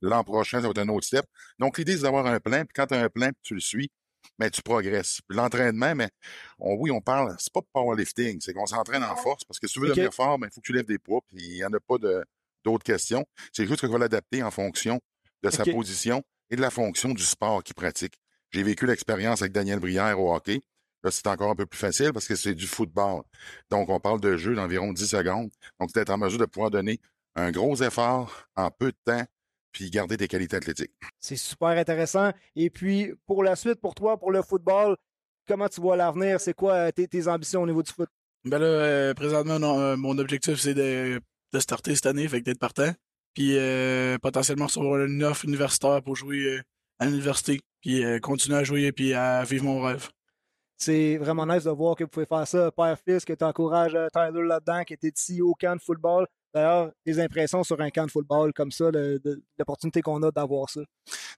L'an 0.00 0.22
prochain, 0.24 0.60
ça 0.60 0.66
va 0.66 0.70
être 0.70 0.78
un 0.78 0.88
autre 0.88 1.06
step. 1.06 1.26
Donc, 1.58 1.78
l'idée, 1.78 1.96
c'est 1.96 2.02
d'avoir 2.02 2.26
un 2.26 2.38
plan. 2.38 2.60
Puis 2.60 2.72
quand 2.74 2.86
tu 2.86 2.94
as 2.94 3.02
un 3.02 3.08
plan, 3.08 3.28
puis 3.28 3.42
tu 3.42 3.54
le 3.54 3.60
suis, 3.60 3.90
mais 4.38 4.50
tu 4.50 4.62
progresses. 4.62 5.20
L'entraînement, 5.28 5.94
mais 5.94 6.08
on, 6.58 6.74
oui, 6.74 6.90
on 6.90 7.00
parle, 7.00 7.34
c'est 7.38 7.52
pas 7.52 7.60
powerlifting, 7.72 8.40
c'est 8.40 8.52
qu'on 8.52 8.66
s'entraîne 8.66 9.02
en 9.04 9.16
force 9.16 9.44
parce 9.44 9.58
que 9.58 9.66
si 9.66 9.74
tu 9.74 9.80
veux 9.80 9.88
devenir 9.96 10.14
fort, 10.14 10.38
il 10.42 10.48
faut 10.52 10.60
que 10.60 10.66
tu 10.66 10.72
lèves 10.72 10.86
des 10.86 10.98
poids, 10.98 11.20
puis 11.28 11.38
il 11.42 11.54
n'y 11.54 11.64
en 11.64 11.72
a 11.72 11.80
pas 11.80 11.98
de- 11.98 12.24
d'autres 12.64 12.84
questions. 12.84 13.24
C'est 13.52 13.66
juste 13.66 13.80
qu'on 13.80 13.92
va 13.92 13.98
l'adapter 13.98 14.42
en 14.42 14.50
fonction 14.50 15.00
de 15.42 15.50
sa 15.50 15.64
position 15.72 16.22
et 16.50 16.56
de 16.56 16.60
la 16.60 16.70
fonction 16.70 17.10
du 17.10 17.22
sport 17.22 17.62
qu'il 17.62 17.74
pratique. 17.74 18.14
J'ai 18.50 18.62
vécu 18.62 18.86
l'expérience 18.86 19.42
avec 19.42 19.52
Daniel 19.52 19.78
Brière 19.78 20.18
au 20.20 20.34
hockey. 20.34 20.60
Là, 21.02 21.10
c'est 21.10 21.26
encore 21.28 21.50
un 21.50 21.54
peu 21.54 21.64
plus 21.66 21.78
facile 21.78 22.12
parce 22.12 22.26
que 22.28 22.34
c'est 22.36 22.54
du 22.54 22.66
football. 22.66 23.22
Donc, 23.70 23.88
on 23.88 24.00
parle 24.00 24.20
de 24.20 24.36
jeu 24.36 24.54
d'environ 24.54 24.92
10 24.92 25.06
secondes. 25.06 25.50
Donc, 25.78 25.92
d'être 25.94 26.10
en 26.10 26.18
mesure 26.18 26.38
de 26.38 26.44
pouvoir 26.44 26.70
donner 26.70 27.00
un 27.36 27.50
gros 27.52 27.76
effort 27.82 28.48
en 28.56 28.70
peu 28.70 28.92
de 28.92 28.96
temps, 29.04 29.24
puis 29.72 29.90
garder 29.90 30.16
tes 30.16 30.28
qualités 30.28 30.56
athlétiques. 30.56 30.92
C'est 31.18 31.36
super 31.36 31.68
intéressant. 31.68 32.32
Et 32.56 32.70
puis, 32.70 33.12
pour 33.26 33.42
la 33.42 33.56
suite, 33.56 33.80
pour 33.80 33.94
toi, 33.94 34.18
pour 34.18 34.32
le 34.32 34.42
football, 34.42 34.96
comment 35.46 35.68
tu 35.68 35.80
vois 35.80 35.96
l'avenir? 35.96 36.40
C'est 36.40 36.54
quoi 36.54 36.74
euh, 36.74 36.90
tes, 36.90 37.06
tes 37.08 37.28
ambitions 37.28 37.62
au 37.62 37.66
niveau 37.66 37.82
du 37.82 37.92
foot? 37.92 38.08
Ben 38.44 38.58
là, 38.58 38.66
euh, 38.66 39.14
présentement, 39.14 39.58
non, 39.58 39.78
euh, 39.78 39.96
mon 39.96 40.16
objectif, 40.18 40.58
c'est 40.58 40.74
de, 40.74 41.20
de 41.52 41.58
starter 41.58 41.94
cette 41.94 42.06
année, 42.06 42.26
fait 42.28 42.40
que 42.40 42.44
d'être 42.44 42.58
partant. 42.58 42.92
Puis 43.34 43.56
euh, 43.56 44.18
potentiellement 44.18 44.66
recevoir 44.66 45.04
une 45.04 45.22
offre 45.22 45.44
universitaire 45.44 46.02
pour 46.02 46.16
jouer 46.16 46.38
euh, 46.38 46.62
à 46.98 47.06
l'université. 47.06 47.60
Puis 47.80 48.04
euh, 48.04 48.18
continuer 48.18 48.58
à 48.58 48.64
jouer 48.64 48.90
puis 48.92 49.14
à 49.14 49.44
vivre 49.44 49.64
mon 49.64 49.80
rêve. 49.80 50.08
C'est 50.76 51.18
vraiment 51.18 51.46
nice 51.46 51.64
de 51.64 51.70
voir 51.70 51.94
que 51.94 52.04
vous 52.04 52.10
pouvez 52.10 52.26
faire 52.26 52.48
ça, 52.48 52.72
père-fils, 52.72 53.24
que 53.24 53.34
tu 53.34 53.44
encourages 53.44 53.96
Tyler 54.12 54.46
là-dedans, 54.46 54.82
qui 54.82 54.94
était 54.94 55.12
ici 55.14 55.42
au 55.42 55.54
camp 55.54 55.76
de 55.76 55.80
football. 55.80 56.26
D'ailleurs, 56.52 56.90
tes 57.04 57.20
impressions 57.20 57.62
sur 57.62 57.80
un 57.80 57.90
camp 57.90 58.06
de 58.06 58.10
football 58.10 58.52
comme 58.52 58.72
ça, 58.72 58.90
l'opportunité 59.58 60.02
qu'on 60.02 60.22
a 60.22 60.30
d'avoir 60.30 60.68
ça. 60.68 60.80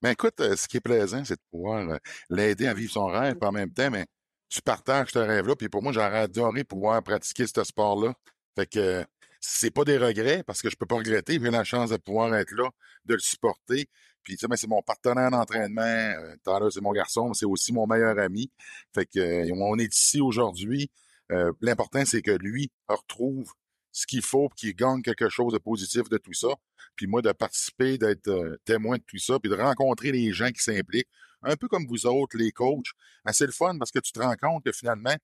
Mais 0.02 0.12
écoute, 0.12 0.40
euh, 0.40 0.56
ce 0.56 0.66
qui 0.66 0.78
est 0.78 0.80
plaisant, 0.80 1.22
c'est 1.24 1.34
de 1.34 1.42
pouvoir 1.50 1.88
euh, 1.88 1.96
l'aider 2.30 2.66
à 2.66 2.74
vivre 2.74 2.92
son 2.92 3.06
rêve, 3.06 3.36
puis 3.36 3.48
en 3.48 3.52
même 3.52 3.72
temps, 3.72 3.90
mais 3.90 4.06
tu 4.48 4.62
partages 4.62 5.10
ce 5.10 5.18
rêve-là. 5.18 5.54
Puis 5.56 5.68
pour 5.68 5.82
moi, 5.82 5.92
j'aurais 5.92 6.20
adoré 6.20 6.64
pouvoir 6.64 7.02
pratiquer 7.02 7.46
ce 7.46 7.64
sport-là. 7.64 8.14
Fait 8.56 8.66
que 8.66 9.04
c'est 9.40 9.70
pas 9.70 9.84
des 9.84 9.98
regrets 9.98 10.42
parce 10.44 10.62
que 10.62 10.70
je 10.70 10.76
peux 10.76 10.86
pas 10.86 10.96
regretter. 10.96 11.38
J'ai 11.42 11.50
la 11.50 11.64
chance 11.64 11.90
de 11.90 11.96
pouvoir 11.96 12.34
être 12.34 12.52
là, 12.52 12.70
de 13.04 13.14
le 13.14 13.20
supporter. 13.20 13.88
Puis 14.22 14.34
tu 14.34 14.40
sais, 14.40 14.46
mais 14.48 14.56
c'est 14.56 14.68
mon 14.68 14.82
partenaire 14.82 15.30
d'entraînement. 15.30 15.82
Euh, 15.82 16.36
Tyler, 16.44 16.68
c'est 16.70 16.80
mon 16.80 16.92
garçon, 16.92 17.28
mais 17.28 17.34
c'est 17.34 17.46
aussi 17.46 17.72
mon 17.72 17.86
meilleur 17.86 18.18
ami. 18.18 18.50
Fait 18.94 19.06
que 19.06 19.52
on 19.52 19.78
est 19.78 19.92
ici 19.92 20.20
aujourd'hui. 20.20 20.90
Euh, 21.32 21.52
L'important, 21.60 22.04
c'est 22.04 22.22
que 22.22 22.30
lui 22.30 22.70
retrouve 22.88 23.52
ce 23.92 24.06
qu'il 24.06 24.22
faut 24.22 24.48
pour 24.48 24.54
qu'il 24.54 24.74
gagne 24.74 25.02
quelque 25.02 25.28
chose 25.28 25.52
de 25.52 25.58
positif 25.58 26.08
de 26.08 26.18
tout 26.18 26.32
ça. 26.32 26.48
Puis 26.96 27.06
moi, 27.06 27.22
de 27.22 27.30
participer, 27.32 27.98
d'être 27.98 28.28
euh, 28.28 28.56
témoin 28.64 28.96
de 28.96 29.02
tout 29.06 29.18
ça, 29.18 29.38
puis 29.38 29.50
de 29.50 29.56
rencontrer 29.56 30.12
les 30.12 30.32
gens 30.32 30.50
qui 30.50 30.62
s'impliquent, 30.62 31.08
un 31.42 31.56
peu 31.56 31.68
comme 31.68 31.86
vous 31.86 32.06
autres, 32.06 32.36
les 32.36 32.52
coachs. 32.52 32.92
C'est 33.32 33.46
le 33.46 33.52
fun 33.52 33.78
parce 33.78 33.90
que 33.90 33.98
tu 33.98 34.12
te 34.12 34.20
rends 34.20 34.36
compte 34.36 34.64
que 34.64 34.72
finalement, 34.72 35.14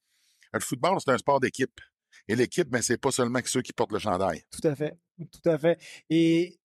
le 0.53 0.61
football, 0.61 0.99
c'est 1.05 1.13
un 1.13 1.19
sport 1.19 1.41
d'équipe. 1.41 1.81
Et 2.27 2.37
l'équipe, 2.37 2.69
ben, 2.69 2.83
c'est 2.83 2.99
pas 2.99 3.11
seulement 3.11 3.41
ceux 3.45 3.63
qui 3.63 3.73
portent 3.73 3.93
le 3.93 3.99
chandail. 3.99 4.43
Tout 4.51 4.67
à 4.67 4.75
fait. 4.75 4.99
Tout 5.19 5.49
à 5.49 5.59
fait. 5.59 5.79
Et 6.11 6.58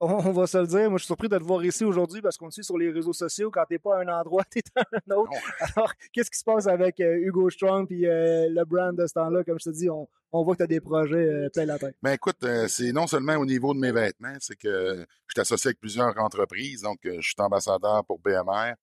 on, 0.00 0.32
va 0.32 0.46
se 0.46 0.58
le 0.58 0.66
dire, 0.66 0.90
moi 0.90 0.98
je 0.98 1.04
suis 1.04 1.06
surpris 1.06 1.28
de 1.28 1.38
te 1.38 1.42
voir 1.42 1.64
ici 1.64 1.84
aujourd'hui 1.84 2.22
parce 2.22 2.36
qu'on 2.36 2.48
te 2.48 2.54
suit 2.54 2.64
sur 2.64 2.78
les 2.78 2.90
réseaux 2.90 3.12
sociaux. 3.12 3.50
Quand 3.50 3.64
t'es 3.68 3.78
pas 3.78 3.98
à 3.98 4.02
un 4.02 4.08
endroit, 4.08 4.44
t'es 4.50 4.62
à 4.76 4.82
un 4.92 5.14
autre. 5.14 5.32
Alors, 5.76 5.92
qu'est-ce 6.12 6.30
qui 6.30 6.38
se 6.38 6.44
passe 6.44 6.66
avec 6.66 7.00
euh, 7.00 7.16
Hugo 7.16 7.50
Strong 7.50 7.86
puis 7.86 8.06
euh, 8.06 8.48
le 8.48 8.64
brand 8.64 8.96
de 8.96 9.06
ce 9.06 9.14
temps-là? 9.14 9.44
Comme 9.44 9.58
je 9.58 9.70
te 9.70 9.74
dis, 9.74 9.90
on, 9.90 10.08
on 10.32 10.44
voit 10.44 10.54
que 10.54 10.58
tu 10.58 10.64
as 10.64 10.68
des 10.68 10.80
projets 10.80 11.16
euh, 11.16 11.48
plein 11.50 11.64
la 11.64 11.78
tête. 11.78 11.96
Ben 12.02 12.12
écoute, 12.12 12.42
euh, 12.44 12.68
c'est 12.68 12.92
non 12.92 13.06
seulement 13.06 13.36
au 13.36 13.46
niveau 13.46 13.74
de 13.74 13.80
mes 13.80 13.92
vêtements, 13.92 14.36
c'est 14.40 14.56
que 14.56 15.04
je 15.26 15.32
suis 15.32 15.40
associé 15.40 15.68
avec 15.68 15.80
plusieurs 15.80 16.16
entreprises. 16.18 16.82
Donc, 16.82 16.98
je 17.04 17.20
suis 17.20 17.34
ambassadeur 17.38 18.04
pour 18.04 18.20
BMR. 18.20 18.74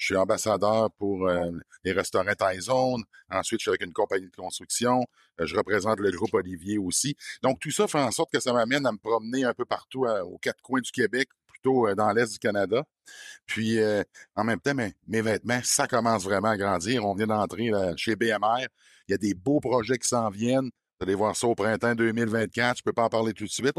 Je 0.00 0.06
suis 0.06 0.16
ambassadeur 0.16 0.90
pour 0.92 1.28
euh, 1.28 1.50
les 1.84 1.92
restaurants 1.92 2.32
Tyzone. 2.32 3.02
Ensuite, 3.30 3.60
je 3.60 3.64
suis 3.64 3.68
avec 3.68 3.82
une 3.82 3.92
compagnie 3.92 4.30
de 4.30 4.34
construction. 4.34 5.04
Euh, 5.38 5.44
je 5.44 5.54
représente 5.54 6.00
le 6.00 6.10
groupe 6.10 6.32
Olivier 6.32 6.78
aussi. 6.78 7.16
Donc, 7.42 7.60
tout 7.60 7.70
ça 7.70 7.86
fait 7.86 8.00
en 8.00 8.10
sorte 8.10 8.32
que 8.32 8.40
ça 8.40 8.54
m'amène 8.54 8.86
à 8.86 8.92
me 8.92 8.96
promener 8.96 9.44
un 9.44 9.52
peu 9.52 9.66
partout 9.66 10.06
euh, 10.06 10.22
aux 10.22 10.38
quatre 10.38 10.62
coins 10.62 10.80
du 10.80 10.90
Québec, 10.90 11.28
plutôt 11.46 11.86
euh, 11.86 11.94
dans 11.94 12.10
l'Est 12.12 12.32
du 12.32 12.38
Canada. 12.38 12.82
Puis, 13.44 13.78
euh, 13.78 14.02
en 14.36 14.42
même 14.42 14.58
temps, 14.58 14.72
mes, 14.72 14.94
mes 15.06 15.20
vêtements, 15.20 15.60
ça 15.62 15.86
commence 15.86 16.24
vraiment 16.24 16.48
à 16.48 16.56
grandir. 16.56 17.04
On 17.04 17.14
vient 17.14 17.26
d'entrer 17.26 17.70
chez 17.98 18.16
BMR. 18.16 18.68
Il 19.06 19.10
y 19.10 19.14
a 19.14 19.18
des 19.18 19.34
beaux 19.34 19.60
projets 19.60 19.98
qui 19.98 20.08
s'en 20.08 20.30
viennent. 20.30 20.70
Vous 20.98 21.04
allez 21.04 21.14
voir 21.14 21.36
ça 21.36 21.46
au 21.46 21.54
printemps 21.54 21.94
2024. 21.94 22.78
Je 22.78 22.82
peux 22.82 22.94
pas 22.94 23.04
en 23.04 23.10
parler 23.10 23.34
tout 23.34 23.44
de 23.44 23.50
suite. 23.50 23.76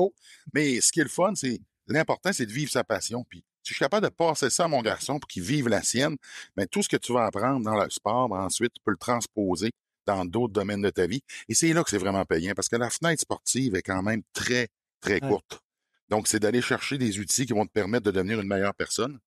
Mais 0.54 0.82
ce 0.82 0.92
qui 0.92 1.00
est 1.00 1.04
le 1.04 1.10
fun, 1.10 1.34
c'est 1.34 1.60
l'important, 1.88 2.32
c'est 2.32 2.46
de 2.46 2.52
vivre 2.52 2.72
sa 2.72 2.84
passion. 2.84 3.26
Puis 3.28 3.44
si 3.64 3.70
je 3.74 3.76
suis 3.76 3.84
capable 3.86 4.06
de 4.08 4.12
passer 4.14 4.50
ça 4.50 4.66
à 4.66 4.68
mon 4.68 4.82
garçon 4.82 5.20
pour 5.20 5.28
qu'il 5.28 5.44
vive 5.44 5.68
la 5.68 5.82
sienne, 5.84 6.18
ben, 6.56 6.68
tout 6.68 6.84
ce 6.84 6.90
que 6.90 6.98
tu 6.98 7.14
vas 7.14 7.26
apprendre 7.26 7.64
dans 7.66 7.82
le 7.82 7.90
sport, 7.90 8.30
ben, 8.30 8.38
ensuite, 8.46 8.74
tu 8.74 8.82
peux 8.84 8.92
le 8.92 8.98
transposer 8.98 9.72
dans 10.08 10.26
d'autres 10.26 10.54
domaines 10.54 10.82
de 10.82 10.90
ta 10.90 11.06
vie. 11.08 11.22
Et 11.50 11.54
c'est 11.54 11.74
là 11.74 11.84
que 11.84 11.90
c'est 11.90 11.98
vraiment 11.98 12.26
payant 12.26 12.54
parce 12.56 12.70
que 12.70 12.76
la 12.76 12.90
fenêtre 12.90 13.22
sportive 13.22 13.76
est 13.76 13.82
quand 13.84 14.02
même 14.04 14.24
très, 14.34 14.68
très 15.00 15.22
Ouais. 15.22 15.30
courte. 15.30 15.62
Donc, 16.10 16.28
c'est 16.28 16.40
d'aller 16.40 16.62
chercher 16.62 16.98
des 16.98 17.20
outils 17.20 17.46
qui 17.46 17.54
vont 17.54 17.66
te 17.66 17.72
permettre 17.72 18.06
de 18.06 18.12
devenir 18.12 18.40
une 18.42 18.48
meilleure 18.48 18.76
personne 18.76 19.20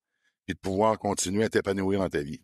et 0.48 0.54
de 0.54 0.58
pouvoir 0.58 0.98
continuer 0.98 1.44
à 1.44 1.50
t'épanouir 1.50 2.00
dans 2.00 2.08
ta 2.10 2.22
vie. 2.22 2.40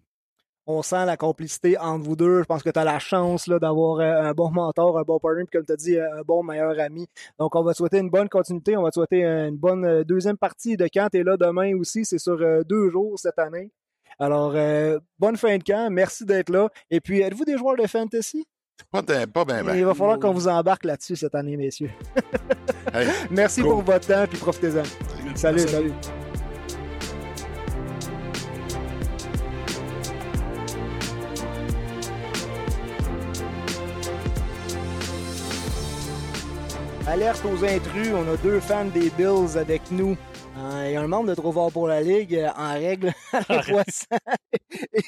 On 0.70 0.82
sent 0.82 1.04
la 1.04 1.16
complicité 1.16 1.76
entre 1.78 2.04
vous 2.04 2.14
deux. 2.14 2.42
Je 2.42 2.44
pense 2.44 2.62
que 2.62 2.70
tu 2.70 2.78
as 2.78 2.84
la 2.84 3.00
chance 3.00 3.48
d'avoir 3.48 3.98
euh, 3.98 4.30
un 4.30 4.32
bon 4.32 4.50
mentor, 4.50 4.98
un 4.98 5.02
bon 5.02 5.18
partner, 5.18 5.42
puis 5.44 5.58
comme 5.58 5.66
tu 5.66 5.72
as 5.72 5.76
dit, 5.76 5.98
un 5.98 6.22
bon 6.24 6.44
meilleur 6.44 6.78
ami. 6.78 7.08
Donc, 7.40 7.56
on 7.56 7.62
va 7.62 7.72
te 7.72 7.78
souhaiter 7.78 7.98
une 7.98 8.08
bonne 8.10 8.28
continuité. 8.28 8.76
On 8.76 8.82
va 8.82 8.90
te 8.90 8.94
souhaiter 8.94 9.24
une 9.24 9.56
bonne 9.56 9.84
euh, 9.84 10.04
deuxième 10.04 10.36
partie 10.36 10.76
de 10.76 10.86
camp. 10.86 11.08
Tu 11.10 11.18
es 11.18 11.24
là 11.24 11.36
demain 11.36 11.74
aussi. 11.76 12.04
C'est 12.04 12.18
sur 12.18 12.40
euh, 12.40 12.62
deux 12.62 12.88
jours 12.90 13.18
cette 13.18 13.38
année. 13.40 13.72
Alors, 14.20 14.52
euh, 14.54 15.00
bonne 15.18 15.36
fin 15.36 15.58
de 15.58 15.64
camp. 15.64 15.90
Merci 15.90 16.24
d'être 16.24 16.50
là. 16.50 16.68
Et 16.90 17.00
puis, 17.00 17.20
êtes-vous 17.20 17.44
des 17.44 17.58
joueurs 17.58 17.76
de 17.76 17.86
fantasy? 17.88 18.46
Pas, 18.92 19.02
pas 19.02 19.44
ben, 19.44 19.64
ben. 19.64 19.74
Il 19.74 19.84
va 19.84 19.94
falloir 19.94 20.18
qu'on 20.20 20.32
vous 20.32 20.46
embarque 20.46 20.84
là-dessus 20.84 21.16
cette 21.16 21.34
année, 21.34 21.56
messieurs. 21.56 21.90
Hey, 22.94 23.08
Merci 23.30 23.62
go. 23.62 23.72
pour 23.72 23.82
votre 23.82 24.06
temps, 24.06 24.24
puis 24.28 24.38
profitez-en. 24.38 24.84
Salut, 25.34 25.60
salut. 25.60 25.92
Alerte 37.10 37.44
aux 37.44 37.64
intrus, 37.64 38.12
on 38.14 38.32
a 38.32 38.36
deux 38.36 38.60
fans 38.60 38.84
des 38.84 39.10
Bills 39.10 39.58
avec 39.58 39.82
nous. 39.90 40.16
Euh, 40.56 40.84
Il 40.86 40.92
y 40.92 40.96
a 40.96 41.00
un 41.00 41.08
membre 41.08 41.30
de 41.30 41.34
Trop 41.34 41.50
fort 41.50 41.72
pour 41.72 41.88
la 41.88 42.02
Ligue 42.02 42.36
euh, 42.36 42.48
en 42.56 42.74
règle, 42.74 43.12
Poisson 43.32 44.16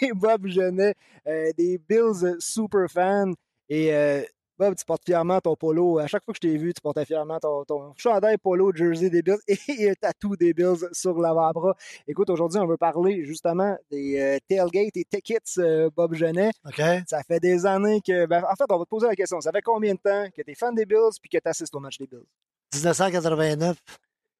et 0.01 0.11
Bob 0.13 0.49
Genet, 0.49 0.97
euh, 1.29 1.53
des 1.57 1.79
Bills 1.79 2.41
super 2.41 2.91
fans. 2.91 3.33
Et 3.69 3.95
euh, 3.95 4.23
Bob, 4.63 4.77
tu 4.77 4.85
portes 4.85 5.03
fièrement 5.05 5.41
ton 5.41 5.57
polo. 5.57 5.99
À 5.99 6.07
chaque 6.07 6.25
fois 6.25 6.33
que 6.33 6.39
je 6.41 6.49
t'ai 6.49 6.57
vu, 6.57 6.73
tu 6.73 6.81
portais 6.81 7.05
fièrement 7.05 7.41
ton, 7.41 7.65
ton 7.65 7.93
chandail 7.97 8.39
polo 8.39 8.73
jersey 8.73 9.11
des 9.11 9.21
Bills 9.21 9.41
et 9.49 9.91
un 9.91 9.95
tatou 9.95 10.37
des 10.37 10.55
Bills 10.55 10.89
sur 10.93 11.19
l'avant-bras. 11.19 11.75
Écoute, 12.07 12.31
aujourd'hui, 12.31 12.61
on 12.61 12.67
veut 12.69 12.77
parler 12.77 13.25
justement 13.25 13.77
des 13.91 14.21
euh, 14.21 14.39
tailgates 14.49 14.97
et 14.97 15.05
tickets, 15.05 15.59
euh, 15.59 15.91
Bob 15.97 16.15
Genet. 16.15 16.53
Ça 17.09 17.25
fait 17.25 17.41
des 17.41 17.67
années 17.67 18.01
que. 18.07 18.27
ben, 18.27 18.45
en 18.45 18.55
fait, 18.55 18.67
on 18.71 18.79
va 18.79 18.85
te 18.85 18.89
poser 18.89 19.09
la 19.09 19.17
question. 19.17 19.41
Ça 19.41 19.51
fait 19.51 19.63
combien 19.63 19.95
de 19.95 19.99
temps 19.99 20.31
que 20.31 20.43
tu 20.43 20.51
es 20.53 20.55
fan 20.55 20.73
des 20.77 20.87
Bills 20.87 21.19
puis 21.21 21.29
que 21.29 21.39
tu 21.39 21.49
assistes 21.49 21.75
au 21.75 21.81
match 21.81 21.99
des 21.99 22.07
Bills? 22.07 22.23
1989. 22.73 23.77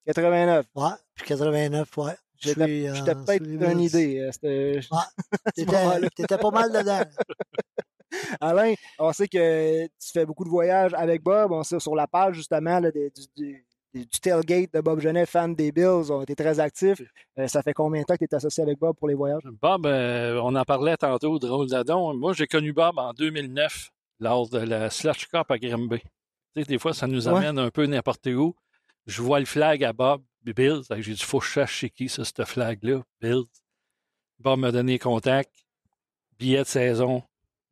89. 0.07 0.67
Ouais, 0.77 0.89
puis 1.17 1.27
89, 1.27 1.99
ouais. 1.99 2.13
Je 2.43 2.49
J'étais 2.49 2.89
euh, 2.89 3.15
peut-être 3.25 3.47
une 3.47 3.81
idée. 3.81 4.19
euh, 4.45 4.81
t'étais 6.17 6.39
pas 6.39 6.51
mal 6.51 6.73
dedans. 6.73 7.03
Alain, 8.41 8.75
on 8.99 9.13
sait 9.13 9.29
que 9.29 9.85
tu 9.87 10.13
fais 10.13 10.27
beaucoup 10.27 10.45
de 10.45 10.51
voyages 10.51 10.93
avec 10.95 11.23
Bob. 11.23 11.53
On 11.53 11.63
sait 11.63 11.81
sur 11.81 11.95
la 11.95 12.07
page, 12.07 12.37
justement, 12.37 12.79
là, 12.81 12.91
des- 12.91 13.11
du, 13.11 13.23
du- 13.37 13.67
du 13.95 14.21
tailgate 14.21 14.73
de 14.73 14.81
Bob 14.81 15.01
Genet, 15.01 15.27
fan 15.27 15.55
des 15.55 15.71
Bills, 15.71 16.11
ont 16.11 16.23
été 16.23 16.35
très 16.35 16.59
actifs. 16.61 17.03
Euh, 17.39 17.47
ça 17.47 17.63
fait 17.63 17.75
combien 17.75 18.01
de 18.01 18.07
temps 18.07 18.15
que 18.15 18.25
tu 18.25 18.25
es 18.31 18.35
associé 18.35 18.63
avec 18.63 18.79
Bob 18.79 18.97
pour 18.97 19.07
les 19.09 19.15
voyages? 19.15 19.43
Bob, 19.61 19.85
euh, 19.87 20.41
on 20.43 20.55
en 20.55 20.65
parlait 20.65 20.97
tantôt, 20.97 21.39
drôle 21.39 21.69
d'adon. 21.69 22.15
Moi, 22.15 22.33
j'ai 22.33 22.47
connu 22.47 22.73
Bob 22.73 22.99
en 22.99 23.13
2009 23.13 23.91
lors 24.19 24.49
de 24.49 24.59
la 24.59 24.89
Slush 24.89 25.27
Cup 25.27 25.51
à 25.51 25.59
Grimby. 25.59 25.99
Tu 26.55 26.63
sais, 26.63 26.65
des 26.65 26.79
fois, 26.79 26.95
ça 26.95 27.07
nous 27.07 27.29
Ouais. 27.29 27.37
amène 27.37 27.59
un 27.59 27.71
peu 27.71 27.85
n'importe 27.87 28.27
où. 28.29 28.55
Je 29.07 29.21
vois 29.21 29.41
le 29.41 29.47
flag 29.47 29.85
à 29.85 29.93
Bob, 29.93 30.23
Bills. 30.43 30.83
J'ai 30.99 31.13
dit, 31.13 31.23
faut 31.23 31.41
que 31.41 31.45
je 31.47 31.51
cherche 31.51 31.75
chez 31.75 31.91
qui, 31.91 32.09
ça, 32.09 32.25
ce 32.25 32.45
flag-là, 32.45 33.03
Bills. 33.21 33.45
Bob 34.39 34.59
m'a 34.61 34.73
donné 34.73 34.99
contact, 34.99 35.53
billet 36.39 36.61
de 36.61 36.65
saison 36.65 37.23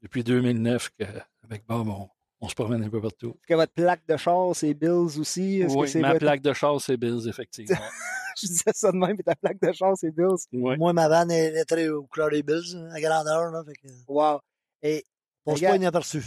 depuis 0.02 0.24
2009 0.24 0.90
que, 0.98 1.04
avec 1.44 1.66
Bob, 1.66 1.88
on, 1.88 2.08
on 2.40 2.48
se 2.48 2.54
promène 2.54 2.82
un 2.82 2.88
peu 2.88 3.00
partout. 3.00 3.30
Est-ce 3.30 3.46
que 3.48 3.54
votre 3.54 3.72
plaque 3.72 4.06
de 4.08 4.16
char, 4.16 4.54
c'est 4.54 4.74
Bills 4.74 5.18
aussi? 5.18 5.60
Est-ce 5.60 5.74
que 5.74 5.78
Oui, 5.80 5.88
c'est 5.88 6.00
ma 6.00 6.08
votre- 6.12 6.20
plaque 6.20 6.42
de 6.42 6.52
char, 6.52 6.80
c'est 6.80 6.96
Bills, 6.96 7.28
effectivement. 7.28 7.76
Je 8.40 8.46
disais 8.46 8.70
ça 8.72 8.92
de 8.92 8.96
même, 8.96 9.16
mais 9.16 9.22
ta 9.24 9.34
plaque 9.34 9.60
de 9.60 9.72
char, 9.72 9.92
c'est 9.96 10.10
Bills. 10.14 10.38
Moi, 10.52 10.92
ma 10.92 11.08
vanne 11.08 11.30
est 11.30 11.50
lettrée 11.50 11.88
aux 11.90 12.04
couleurs 12.04 12.30
des 12.30 12.42
Bills, 12.42 12.74
hein, 12.76 12.88
à 12.94 13.00
grandeur. 13.00 13.50
Là, 13.50 13.62
fait 13.66 13.74
que, 13.74 13.88
Wow. 14.08 14.38
Et 14.82 15.04
passe 15.44 15.56
regarde, 15.56 15.72
pas 15.74 15.76
inaperçu. 15.82 16.22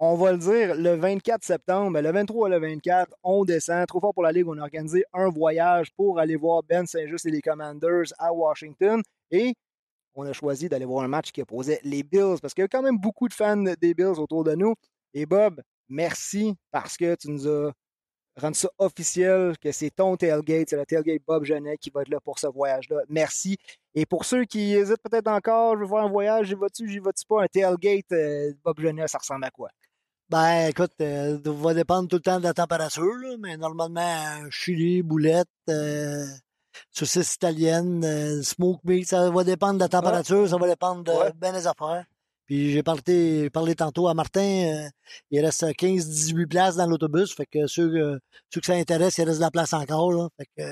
On 0.00 0.14
va 0.16 0.32
le 0.32 0.38
dire, 0.38 0.74
le 0.74 0.94
24 0.94 1.42
septembre, 1.44 1.92
ben, 1.92 2.02
le 2.04 2.12
23 2.12 2.48
et 2.48 2.52
le 2.52 2.58
24, 2.60 3.14
on 3.22 3.44
descend. 3.44 3.86
Trop 3.86 4.00
fort 4.00 4.14
pour 4.14 4.22
la 4.22 4.32
Ligue, 4.32 4.46
on 4.48 4.58
a 4.58 4.62
organisé 4.62 5.04
un 5.12 5.28
voyage 5.28 5.90
pour 5.96 6.18
aller 6.18 6.36
voir 6.36 6.62
Ben 6.62 6.86
Saint-Just 6.86 7.26
et 7.26 7.30
les 7.30 7.40
Commanders 7.40 8.12
à 8.18 8.32
Washington. 8.32 9.02
Et 9.30 9.54
on 10.18 10.26
a 10.26 10.32
choisi 10.32 10.68
d'aller 10.68 10.84
voir 10.84 11.04
un 11.04 11.08
match 11.08 11.30
qui 11.30 11.40
opposait 11.42 11.80
les 11.84 12.02
Bills 12.02 12.38
parce 12.42 12.52
qu'il 12.52 12.62
y 12.62 12.64
a 12.64 12.68
quand 12.68 12.82
même 12.82 12.98
beaucoup 12.98 13.28
de 13.28 13.34
fans 13.34 13.56
des 13.56 13.94
Bills 13.94 14.18
autour 14.18 14.42
de 14.42 14.54
nous. 14.54 14.74
Et 15.14 15.26
Bob, 15.26 15.62
merci 15.88 16.54
parce 16.72 16.96
que 16.96 17.14
tu 17.14 17.30
nous 17.30 17.46
as 17.46 17.72
rendu 18.36 18.58
ça 18.58 18.68
officiel 18.78 19.56
que 19.58 19.70
c'est 19.70 19.90
ton 19.90 20.16
tailgate, 20.16 20.70
c'est 20.70 20.76
le 20.76 20.84
tailgate 20.84 21.22
Bob 21.24 21.44
Genet 21.44 21.78
qui 21.78 21.90
va 21.90 22.02
être 22.02 22.08
là 22.08 22.18
pour 22.20 22.40
ce 22.40 22.48
voyage-là. 22.48 22.96
Merci. 23.08 23.56
Et 23.94 24.06
pour 24.06 24.24
ceux 24.24 24.44
qui 24.44 24.74
hésitent 24.74 25.02
peut-être 25.08 25.28
encore, 25.28 25.74
je 25.74 25.80
veux 25.80 25.86
voir 25.86 26.04
un 26.04 26.10
voyage, 26.10 26.48
j'y 26.48 26.54
vas-tu, 26.54 26.88
j'y 26.88 26.98
vas-tu 26.98 27.24
pas, 27.24 27.44
un 27.44 27.46
tailgate 27.46 28.12
euh, 28.12 28.52
Bob 28.64 28.80
Genet, 28.80 29.06
ça 29.06 29.18
ressemble 29.18 29.44
à 29.44 29.50
quoi? 29.50 29.70
Ben, 30.28 30.68
écoute, 30.68 30.92
euh, 31.00 31.38
ça 31.42 31.50
va 31.52 31.74
dépendre 31.74 32.08
tout 32.08 32.16
le 32.16 32.22
temps 32.22 32.38
de 32.38 32.44
la 32.44 32.52
température, 32.54 33.38
mais 33.38 33.56
normalement, 33.56 34.00
euh, 34.44 34.50
chili, 34.50 35.02
boulette, 35.02 35.48
euh, 35.70 36.26
saucisse 36.90 37.34
italienne, 37.34 38.04
euh, 38.04 38.42
smoke 38.42 38.80
meat, 38.84 39.08
ça 39.08 39.30
va 39.30 39.44
dépendre 39.44 39.74
de 39.74 39.80
la 39.80 39.88
température, 39.88 40.48
ça 40.48 40.56
va 40.56 40.66
dépendre 40.68 41.04
de 41.04 41.32
bien 41.38 41.52
des 41.52 41.66
affaires. 41.66 42.04
Puis 42.46 42.72
j'ai 42.72 42.82
parlé, 42.82 43.50
parlé 43.50 43.74
tantôt 43.74 44.08
à 44.08 44.14
Martin, 44.14 44.40
euh, 44.84 44.88
il 45.30 45.44
reste 45.44 45.64
15-18 45.76 46.46
places 46.46 46.76
dans 46.76 46.86
l'autobus, 46.86 47.34
fait 47.34 47.46
que 47.46 47.66
ceux, 47.66 47.94
euh, 47.96 48.18
ceux 48.52 48.60
que 48.60 48.66
ça 48.66 48.74
intéresse, 48.74 49.18
il 49.18 49.24
reste 49.24 49.38
de 49.38 49.44
la 49.44 49.50
place 49.50 49.72
encore, 49.74 50.12
là, 50.12 50.28
fait 50.38 50.46
que 50.56 50.62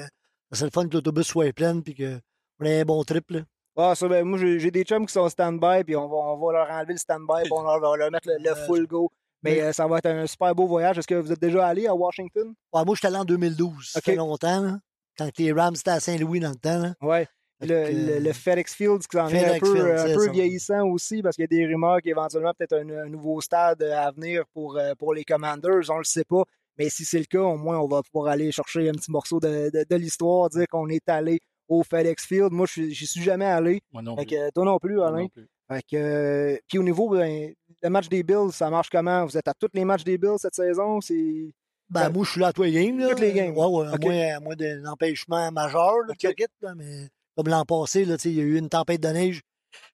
c'est 0.53 0.65
le 0.65 0.71
fun 0.71 0.89
que 0.89 0.95
l'autobus 0.95 1.27
soit 1.27 1.53
plein, 1.53 1.81
puis 1.81 1.95
que 1.95 2.19
on 2.61 2.65
ait 2.65 2.81
un 2.81 2.85
bon 2.85 3.03
trip, 3.05 3.31
là. 3.31 3.41
Ah, 3.79 3.95
ça, 3.95 4.09
ben, 4.09 4.25
moi, 4.25 4.39
j'ai 4.39 4.71
des 4.71 4.85
chums 4.85 5.05
qui 5.05 5.13
sont 5.13 5.29
stand-by, 5.29 5.85
puis 5.85 5.97
on 5.97 6.09
va, 6.09 6.17
on 6.17 6.39
va 6.39 6.53
leur 6.55 6.71
enlever 6.71 6.95
le 6.95 6.99
stand-by, 6.99 7.43
puis 7.43 7.53
on 7.53 7.61
leur- 7.63 7.79
va 7.79 7.95
leur 7.99 8.11
mettre 8.11 8.27
le, 8.27 8.43
le 8.43 8.55
full 8.67 8.87
go. 8.87 9.11
Mais 9.43 9.61
euh, 9.61 9.73
ça 9.75 9.87
va 9.87 9.99
être 9.99 10.07
un 10.07 10.27
super 10.27 10.55
beau 10.55 10.67
voyage. 10.67 10.97
Est-ce 10.97 11.07
que 11.07 11.15
vous 11.15 11.31
êtes 11.31 11.39
déjà 11.41 11.67
allé 11.67 11.87
à 11.87 11.95
Washington? 11.95 12.55
Ouais, 12.73 12.85
moi, 12.87 12.95
je 12.95 13.01
suis 13.01 13.07
allé 13.07 13.19
en 13.19 13.25
2012, 13.27 13.91
ça 13.93 14.01
fait 14.01 14.15
longtemps, 14.17 14.61
là, 14.63 14.79
quand 15.19 15.31
les 15.39 15.53
Rams 15.53 15.75
étaient 15.75 15.91
à 15.91 16.01
Saint-Louis 16.01 16.41
dans 16.41 16.51
le 16.51 16.57
temps, 16.57 16.79
là. 16.79 16.95
Ouais. 17.03 17.27
Le, 17.63 17.67
Fait 17.69 17.93
que, 17.93 17.97
le- 18.13 18.19
le 18.19 18.33
FedEx 18.35 18.75
Field 18.75 18.99
qui 19.07 19.17
s'en 19.17 19.27
vient 19.29 19.55
un 19.55 19.59
peu, 19.59 19.75
Field, 19.75 19.87
un 19.89 20.07
c'est 20.07 20.15
peu 20.15 20.25
ça. 20.27 20.31
vieillissant 20.31 20.87
aussi 20.89 21.23
parce 21.23 21.37
qu'il 21.37 21.45
y 21.45 21.47
a 21.47 21.49
des 21.49 21.67
rumeurs 21.67 21.99
qu'éventuellement 22.03 22.53
peut-être 22.59 22.75
un, 22.75 22.89
un 23.05 23.09
nouveau 23.09 23.41
stade 23.41 23.83
à 23.83 24.11
venir 24.11 24.45
pour, 24.53 24.77
euh, 24.77 24.93
pour 24.99 25.15
les 25.15 25.25
Commanders. 25.25 25.89
On 25.89 25.97
le 25.99 26.05
sait 26.05 26.25
pas. 26.25 26.43
Mais 26.79 26.91
si 26.91 27.07
c'est 27.07 27.19
le 27.19 27.25
cas, 27.25 27.41
au 27.41 27.57
moins 27.57 27.79
on 27.79 27.89
va 27.89 28.03
pouvoir 28.03 28.31
aller 28.33 28.53
chercher 28.53 28.87
un 28.91 28.93
petit 28.93 29.11
morceau 29.11 29.41
de, 29.41 29.71
de- 29.73 29.87
de 29.89 29.97
l'histoire, 29.97 30.51
dire 30.51 30.67
qu'on 30.69 30.87
est 30.91 31.09
allé 31.09 31.41
au 31.67 31.83
FedEx 31.83 32.27
Field. 32.27 32.53
Moi, 32.53 32.67
je 32.71 32.83
j'y 32.91 33.07
suis 33.07 33.23
jamais 33.23 33.47
allé. 33.47 33.81
Moi 33.91 34.03
non 34.03 34.17
Fait 34.19 34.27
plus. 34.27 34.37
que, 34.37 34.51
toi 34.51 34.65
non 34.67 34.79
plus, 34.79 34.97
Moi 34.97 35.09
Alain. 35.09 35.23
non 35.23 35.29
plus. 35.29 35.49
Fait 35.69 35.83
que, 35.91 35.97
euh, 35.97 36.57
puis 36.69 36.79
au 36.79 36.83
niveau 36.83 37.09
ben, 37.09 37.53
le 37.83 37.89
match 37.89 38.09
des 38.11 38.23
Bills, 38.23 38.53
ça 38.53 38.69
marche 38.69 38.91
comment? 38.91 39.25
Vous 39.25 39.37
êtes 39.39 39.49
à 39.49 39.55
tous 39.59 39.71
les 39.73 39.85
matchs 39.87 40.05
des 40.05 40.19
Bills 40.19 40.37
cette 40.39 40.55
saison? 40.55 41.01
C'est. 41.01 41.51
Ben, 41.89 42.11
moi, 42.11 42.25
je 42.25 42.31
suis 42.33 42.41
là 42.41 42.49
à 42.49 42.53
tous 42.53 42.63
les 42.65 42.73
games. 42.73 42.99
Là. 42.99 43.11
Toutes 43.11 43.21
les 43.21 43.33
games. 43.33 43.57
Ouais, 43.57 43.67
ouais, 43.67 43.87
à 43.87 43.97
moins, 43.99 44.37
à 44.37 44.41
moins 44.41 44.57
d'un 44.57 44.85
empêchement 44.87 45.51
majeur, 45.53 45.99
là, 46.07 46.15
cricket, 46.19 46.51
là, 46.61 46.75
mais 46.75 47.09
comme 47.37 47.49
l'an 47.49 47.65
passé, 47.65 48.05
là, 48.05 48.17
tu 48.17 48.23
sais, 48.23 48.31
il 48.31 48.37
y 48.37 48.41
a 48.41 48.45
eu 48.45 48.57
une 48.59 48.69
tempête 48.69 49.01
de 49.01 49.09
neige. 49.09 49.43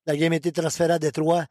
La 0.06 0.16
game 0.16 0.32
a 0.32 0.36
été 0.36 0.52
transférée 0.52 0.94
à 0.94 0.98
Détroit. 0.98 1.44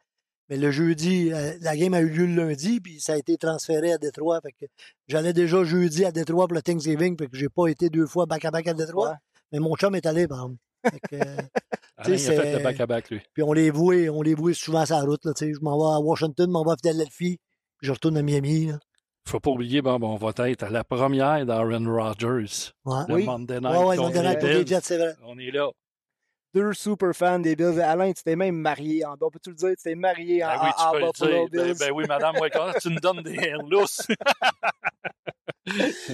Mais 0.48 0.56
le 0.56 0.70
jeudi, 0.70 1.32
euh, 1.32 1.52
la 1.60 1.76
game 1.76 1.94
a 1.94 2.00
eu 2.00 2.08
lieu 2.08 2.26
le 2.26 2.34
lundi, 2.34 2.80
puis 2.80 3.00
ça 3.00 3.14
a 3.14 3.16
été 3.16 3.36
transféré 3.36 3.92
à 3.92 3.98
Détroit. 3.98 4.40
Fait 4.40 4.52
que 4.52 4.66
j'allais 5.06 5.32
déjà 5.32 5.64
jeudi 5.64 6.04
à 6.04 6.12
Détroit 6.12 6.48
pour 6.48 6.54
le 6.54 6.62
Thanksgiving, 6.62 7.16
fait 7.16 7.28
que 7.28 7.36
j'ai 7.36 7.48
pas 7.48 7.68
été 7.68 7.88
deux 7.88 8.06
fois 8.06 8.26
back-à-back 8.26 8.66
à 8.66 8.74
Détroit. 8.74 9.16
Mais 9.52 9.60
mon 9.60 9.76
chum 9.76 9.94
est 9.94 10.04
allé, 10.04 10.26
par 10.26 10.38
exemple. 10.38 10.56
Fait 10.90 11.00
que, 11.08 11.16
sais, 12.18 12.32
il 12.34 12.38
a 12.38 12.42
fait 12.42 12.56
le 12.58 12.62
back-à-back, 12.62 13.10
lui. 13.10 13.20
Puis 13.32 13.42
on 13.42 13.52
les 13.52 13.70
voit, 13.70 13.94
on 14.10 14.22
les 14.22 14.34
voit 14.34 14.52
souvent 14.54 14.84
sur 14.84 14.96
la 14.96 15.04
route. 15.04 15.24
Là, 15.24 15.32
tu 15.34 15.46
sais. 15.46 15.54
je 15.54 15.60
m'en 15.60 15.78
vais 15.78 15.96
à 15.96 16.00
Washington, 16.00 16.46
je 16.46 16.52
m'en 16.52 16.64
vais 16.64 16.72
à 16.72 16.76
Philadelphie, 16.82 17.38
puis 17.78 17.86
je 17.86 17.92
retourne 17.92 18.16
à 18.16 18.22
Miami. 18.22 18.66
là. 18.66 18.78
Faut 19.26 19.40
pas 19.40 19.50
oublier, 19.50 19.82
Bob, 19.82 20.02
on 20.04 20.16
va 20.16 20.32
être 20.48 20.62
à 20.64 20.70
la 20.70 20.84
première 20.84 21.44
d'Aaron 21.46 21.84
Rodgers. 21.86 22.70
Ouais. 22.84 23.02
Le 23.08 23.14
Oui. 23.14 23.24
Monday 23.24 23.60
Night. 23.60 23.76
ouais, 23.84 23.96
Monday 23.96 24.22
Night 24.22 24.42
les. 24.42 24.66
Jets, 24.66 24.80
c'est 24.82 24.98
vrai. 24.98 25.14
On 25.24 25.38
est 25.38 25.50
là. 25.50 25.68
Deux 26.54 26.74
super 26.74 27.14
fans 27.16 27.38
des 27.38 27.56
Bills. 27.56 27.80
Alain, 27.80 28.12
tu 28.12 28.22
t'es 28.22 28.36
même 28.36 28.56
marié 28.56 29.06
en 29.06 29.16
bas. 29.16 29.28
Peux-tu 29.32 29.50
le 29.50 29.56
dire? 29.56 29.70
Tu 29.70 29.76
t'es 29.84 29.94
marié 29.94 30.44
en, 30.44 30.48
Ben 30.48 30.60
oui, 30.64 30.70
tu 30.76 30.82
en- 30.82 30.88
en 30.88 30.92
peux 30.92 30.98
le 31.00 31.12
dire. 31.12 31.48
Ben, 31.50 31.64
Bills. 31.64 31.76
ben 31.78 31.90
oui, 31.94 32.04
madame, 32.06 32.36
ouais, 32.40 32.50
quand 32.50 32.70
tu 32.78 32.90
me 32.90 33.00
donnes 33.00 33.22
des 33.22 33.36
airs 33.36 33.62
lousses. 33.62 34.06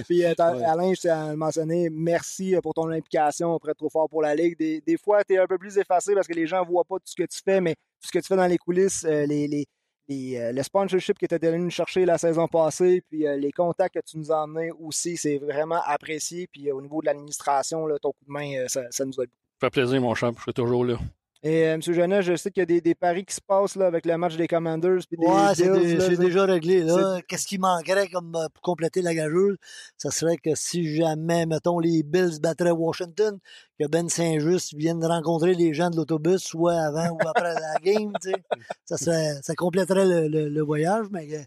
Puis, 0.05 0.23
euh, 0.23 0.33
Ouais. 0.39 0.63
Alain, 0.63 0.93
je 0.93 1.01
tiens 1.01 1.25
à 1.27 1.31
le 1.31 1.35
mentionner, 1.35 1.89
merci 1.89 2.55
euh, 2.55 2.61
pour 2.61 2.73
ton 2.73 2.89
implication 2.89 3.53
auprès 3.53 3.71
de 3.73 3.77
Trop 3.77 3.89
Fort 3.89 4.07
pour 4.07 4.21
la 4.21 4.35
Ligue. 4.35 4.57
Des, 4.57 4.81
des 4.85 4.97
fois, 4.97 5.23
tu 5.23 5.33
es 5.33 5.37
un 5.39 5.47
peu 5.47 5.57
plus 5.57 5.77
effacé 5.77 6.13
parce 6.13 6.27
que 6.27 6.33
les 6.33 6.47
gens 6.47 6.63
ne 6.63 6.67
voient 6.69 6.85
pas 6.85 6.95
tout 6.97 7.05
ce 7.07 7.15
que 7.15 7.23
tu 7.27 7.39
fais, 7.43 7.59
mais 7.59 7.73
tout 8.01 8.07
ce 8.07 8.11
que 8.11 8.19
tu 8.19 8.27
fais 8.27 8.35
dans 8.37 8.45
les 8.47 8.57
coulisses, 8.57 9.03
euh, 9.05 9.25
les, 9.25 9.47
les, 9.47 9.65
les, 10.09 10.37
euh, 10.37 10.51
le 10.51 10.63
sponsorship 10.63 11.17
que 11.17 11.25
tu 11.25 11.35
es 11.35 11.45
allé 11.45 11.57
nous 11.57 11.69
chercher 11.69 12.05
la 12.05 12.17
saison 12.17 12.47
passée, 12.47 13.01
puis 13.09 13.25
euh, 13.27 13.37
les 13.37 13.51
contacts 13.51 13.95
que 13.95 14.01
tu 14.05 14.17
nous 14.17 14.31
as 14.31 14.43
emmenés 14.43 14.71
aussi, 14.71 15.15
c'est 15.15 15.37
vraiment 15.37 15.81
apprécié. 15.85 16.47
Puis 16.51 16.69
euh, 16.69 16.75
au 16.75 16.81
niveau 16.81 17.01
de 17.01 17.05
l'administration, 17.05 17.87
ton 18.01 18.11
coup 18.11 18.25
de 18.27 18.31
main, 18.31 18.67
ça, 18.67 18.81
ça 18.89 19.05
nous 19.05 19.13
aide 19.13 19.29
beaucoup. 19.29 19.59
Ça 19.61 19.67
fait 19.67 19.81
plaisir, 19.81 20.01
mon 20.01 20.15
champ. 20.15 20.31
Je 20.35 20.41
suis 20.41 20.53
toujours 20.53 20.83
là. 20.83 20.97
Et 21.41 21.63
euh, 21.67 21.75
M. 21.75 21.81
Genet, 21.81 22.21
je 22.21 22.35
sais 22.35 22.51
qu'il 22.51 22.59
y 22.59 22.63
a 22.63 22.65
des, 22.65 22.81
des 22.81 22.95
paris 22.95 23.23
qui 23.23 23.33
se 23.33 23.39
passent 23.39 23.77
là, 23.77 23.87
avec 23.87 24.05
le 24.05 24.17
match 24.17 24.35
des 24.35 24.47
Commanders. 24.47 24.99
Puis 25.07 25.17
des 25.17 25.25
Ouais, 25.25 25.55
c'est 25.55 26.17
déjà 26.17 26.43
réglé. 26.43 26.81
là. 26.83 27.21
Qu'est-ce 27.27 27.47
qui 27.47 27.57
manquerait 27.57 28.09
comme 28.09 28.35
euh, 28.35 28.47
pour 28.53 28.61
compléter 28.61 29.01
la 29.01 29.15
gageuse? 29.15 29.55
Ça 29.97 30.11
serait 30.11 30.35
que 30.35 30.53
si 30.55 30.95
jamais, 30.97 31.45
mettons, 31.45 31.79
les 31.79 32.03
Bills 32.03 32.39
battraient 32.41 32.71
Washington, 32.71 33.39
que 33.79 33.87
Ben 33.87 34.09
Saint-Just 34.09 34.73
vienne 34.75 35.03
rencontrer 35.05 35.53
les 35.53 35.73
gens 35.73 35.89
de 35.89 35.95
l'autobus, 35.95 36.41
soit 36.41 36.73
avant 36.77 37.11
ou 37.11 37.17
après 37.25 37.53
la 37.53 37.75
game, 37.83 38.11
ça, 38.85 38.97
serait- 38.97 39.39
ça 39.41 39.55
compléterait 39.55 40.05
le, 40.05 40.27
le- 40.27 40.49
le 40.49 40.61
voyage, 40.61 41.05
mais 41.09 41.25
euh, 41.33 41.41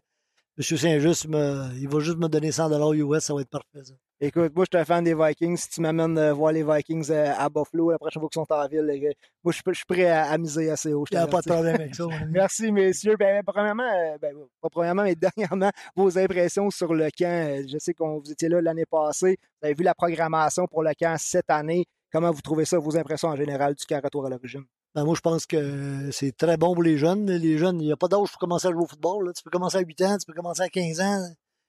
M. 0.59 0.63
Saint-Just, 0.77 1.25
il 1.25 1.89
va 1.89 2.01
juste 2.01 2.19
me 2.19 2.29
donner 2.29 2.53
100 2.53 2.93
US, 2.93 3.25
ça 3.25 3.35
va 3.35 3.41
être 3.41 3.49
parfait. 3.49 3.85
ça. 3.85 3.95
Écoute, 4.25 4.55
moi, 4.55 4.65
je 4.71 4.77
suis 4.77 4.81
un 4.81 4.85
fan 4.85 5.03
des 5.03 5.17
Vikings. 5.17 5.57
Si 5.57 5.69
tu 5.69 5.81
m'amènes 5.81 6.17
euh, 6.17 6.33
voir 6.33 6.53
les 6.53 6.63
Vikings 6.63 7.11
euh, 7.11 7.35
à 7.37 7.49
Buffalo 7.49 7.91
la 7.91 7.99
prochaine 7.99 8.21
fois 8.21 8.29
qu'ils 8.29 8.41
sont 8.41 8.53
en 8.53 8.69
ville, 8.69 9.15
moi, 9.43 9.53
je 9.53 9.73
suis 9.73 9.85
prêt 9.85 10.07
à, 10.07 10.31
à 10.31 10.39
miser 10.39 10.71
assez 10.71 10.93
haut. 10.93 11.05
je 11.11 11.17
pas 11.27 11.41
de 11.41 11.51
problème 11.51 11.75
avec 11.75 11.95
ça. 11.95 12.05
Merci, 12.31 12.71
messieurs. 12.71 13.17
Ben, 13.19 13.43
premièrement, 13.45 13.83
euh, 13.83 14.19
ben, 14.21 14.33
pas 14.61 14.69
premièrement, 14.71 15.03
mais 15.03 15.15
dernièrement, 15.37 15.73
vos 15.97 16.17
impressions 16.17 16.71
sur 16.71 16.95
le 16.95 17.09
camp. 17.11 17.67
Je 17.67 17.79
sais 17.79 17.95
qu'on 17.95 18.21
vous 18.21 18.31
étiez 18.31 18.49
là 18.49 18.61
l'année 18.61 18.87
passée. 18.89 19.39
Vous 19.61 19.67
avez 19.67 19.75
vu 19.75 19.83
la 19.83 19.95
programmation 19.95 20.69
pour 20.69 20.85
le 20.85 20.93
camp 20.97 21.17
cette 21.19 21.51
année. 21.51 21.85
Comment 22.13 22.31
vous 22.31 22.43
trouvez 22.43 22.65
ça, 22.65 22.79
vos 22.79 22.97
impressions 22.97 23.29
en 23.29 23.37
général 23.37 23.75
du 23.75 23.85
camp 23.85 24.01
retour 24.05 24.27
à 24.27 24.29
l'origine? 24.29 24.63
Ben, 24.95 25.05
moi, 25.05 25.15
je 25.15 25.21
pense 25.21 25.47
que 25.47 26.11
c'est 26.11 26.37
très 26.37 26.57
bon 26.57 26.75
pour 26.75 26.83
les 26.83 26.99
jeunes. 26.99 27.31
Les 27.31 27.57
jeunes, 27.57 27.81
il 27.81 27.87
n'y 27.87 27.93
a 27.93 27.97
pas 27.97 28.09
d'âge 28.09 28.29
pour 28.31 28.39
commencer 28.39 28.69
à 28.69 28.73
jouer 28.73 28.83
au 28.83 28.87
football. 28.87 29.33
Tu 29.35 29.43
peux 29.43 29.51
commencer 29.51 29.79
à 29.79 29.81
8 29.81 30.03
ans, 30.03 30.19
tu 30.19 30.27
peux 30.27 30.35
commencer 30.35 30.63
à 30.63 30.69
15 30.69 31.01
ans. 31.01 31.25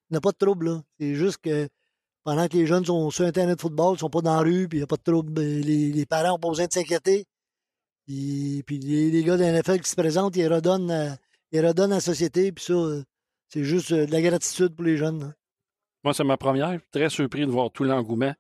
Il 0.10 0.14
n'y 0.14 0.18
a 0.18 0.22
pas 0.22 0.32
de 0.32 0.38
trouble. 0.38 0.82
C'est 1.00 1.16
juste 1.16 1.38
que 1.38 1.69
pendant 2.24 2.48
que 2.48 2.58
les 2.58 2.66
jeunes 2.66 2.85
sont 2.85 3.10
sur 3.11 3.32
terrain 3.32 3.53
de 3.53 3.60
football, 3.60 3.92
ils 3.92 3.93
ne 3.93 4.00
sont 4.00 4.10
pas 4.10 4.22
dans 4.22 4.35
la 4.35 4.42
rue, 4.42 4.68
puis 4.68 4.77
il 4.77 4.82
n'y 4.82 4.84
a 4.84 4.88
pas 4.88 4.98
de 4.98 5.03
trouble. 5.03 5.32
ben, 5.32 5.61
Les, 5.61 6.06
parents 6.06 6.30
n'ont 6.30 6.40
pas 6.40 6.50
besoin 6.50 6.68
de 6.68 6.74
s'inquiéter. 6.74 7.26
Puis, 8.06 8.64
les, 8.69 9.24
gars 9.24 9.38
de 9.38 9.42
la 9.42 9.61
NFL 9.61 9.80
qui 9.80 9.90
se 9.90 9.95
présentent, 9.95 10.35
ils 10.35 10.52
redonnent, 10.52 10.92
euh, 10.92 11.10
ils 11.52 11.66
redonnent 11.66 11.93
à 11.93 11.95
la 11.95 12.02
société. 12.02 12.52
Puis 12.52 12.66
ça, 12.66 12.74
euh, 12.74 13.03
c'est 13.48 13.64
juste 13.64 13.92
euh, 13.93 14.06
de 14.06 14.11
la 14.11 14.22
gratitude 14.22 14.76
pour 14.76 14.84
les 14.84 14.98
jeunes. 14.98 15.22
là. 15.22 15.34
Moi, 16.03 16.14
c'est 16.14 16.26
ma 16.26 16.35
première. 16.35 16.82
Très 16.92 17.10
surpris 17.10 17.45
de 17.45 17.52
voir 17.52 17.72
tout 17.72 17.85
l'engouement. 17.85 18.34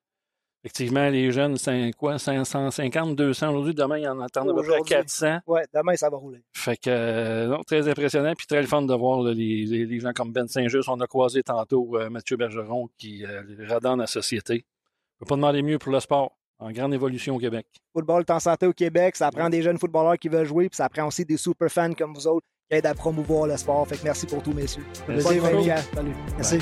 Effectivement, 0.65 1.09
les 1.09 1.29
jeunes, 1.31 1.57
c'est 1.57 1.91
quoi, 1.97 2.17
550, 2.17 3.17
200 3.17 3.49
aujourd'hui. 3.49 3.73
Demain, 3.73 3.97
il 3.97 4.03
y 4.03 4.07
en 4.07 4.21
attend 4.21 4.43
à 4.43 4.45
peu 4.45 4.53
près 4.61 4.61
Aujourd'hui. 4.61 4.89
400. 4.95 5.39
Ouais, 5.45 5.63
demain, 5.73 5.95
ça 5.97 6.09
va 6.09 6.15
rouler. 6.15 6.41
Fait 6.53 6.77
que, 6.77 6.89
euh, 6.89 7.47
non, 7.47 7.61
très 7.63 7.85
impressionnant, 7.89 8.33
puis 8.37 8.47
très 8.47 8.61
le 8.61 8.67
fun 8.67 8.81
de 8.81 8.93
voir 8.93 9.21
là, 9.23 9.33
les, 9.33 9.65
les- 9.65 9.85
les 9.85 9.99
gens 9.99 10.13
comme 10.13 10.31
Ben 10.31 10.47
Saint-Just. 10.47 10.87
On 10.87 10.99
a 11.01 11.07
croisé 11.07 11.43
tantôt 11.43 11.97
euh, 11.97 12.09
Mathieu 12.09 12.37
Bergeron 12.37 12.87
qui 12.97 13.25
euh, 13.25 13.41
redonne 13.69 13.99
à 13.99 14.03
la 14.03 14.07
société. 14.07 14.65
On 15.19 15.25
peut 15.25 15.29
pas 15.29 15.35
demander 15.35 15.61
mieux 15.61 15.79
pour 15.79 15.91
le 15.91 15.99
sport. 15.99 16.31
En 16.59 16.71
grande 16.71 16.93
évolution 16.93 17.35
au 17.35 17.39
Québec. 17.39 17.65
Football 17.91 18.23
en 18.29 18.39
santé 18.39 18.65
au 18.67 18.71
Québec. 18.73 19.17
Ça 19.17 19.29
prend 19.31 19.49
des 19.49 19.61
jeunes 19.61 19.77
footballeurs 19.77 20.17
qui 20.17 20.29
veulent 20.29 20.45
jouer, 20.45 20.69
puis 20.69 20.77
ça 20.77 20.87
prend 20.87 21.07
aussi 21.07 21.25
des 21.25 21.35
super 21.35 21.69
fans 21.69 21.91
comme 21.93 22.13
vous 22.13 22.25
autres 22.25 22.45
qui 22.69 22.77
aident 22.77 22.85
à 22.85 22.93
promouvoir 22.93 23.47
le 23.47 23.57
sport. 23.57 23.85
Fait 23.85 23.97
que 23.97 24.03
merci 24.05 24.25
pour 24.27 24.41
tout, 24.41 24.53
messieurs. 24.53 24.85
Merci. 25.09 25.39
Salut. 25.93 26.13
Merci. 26.37 26.59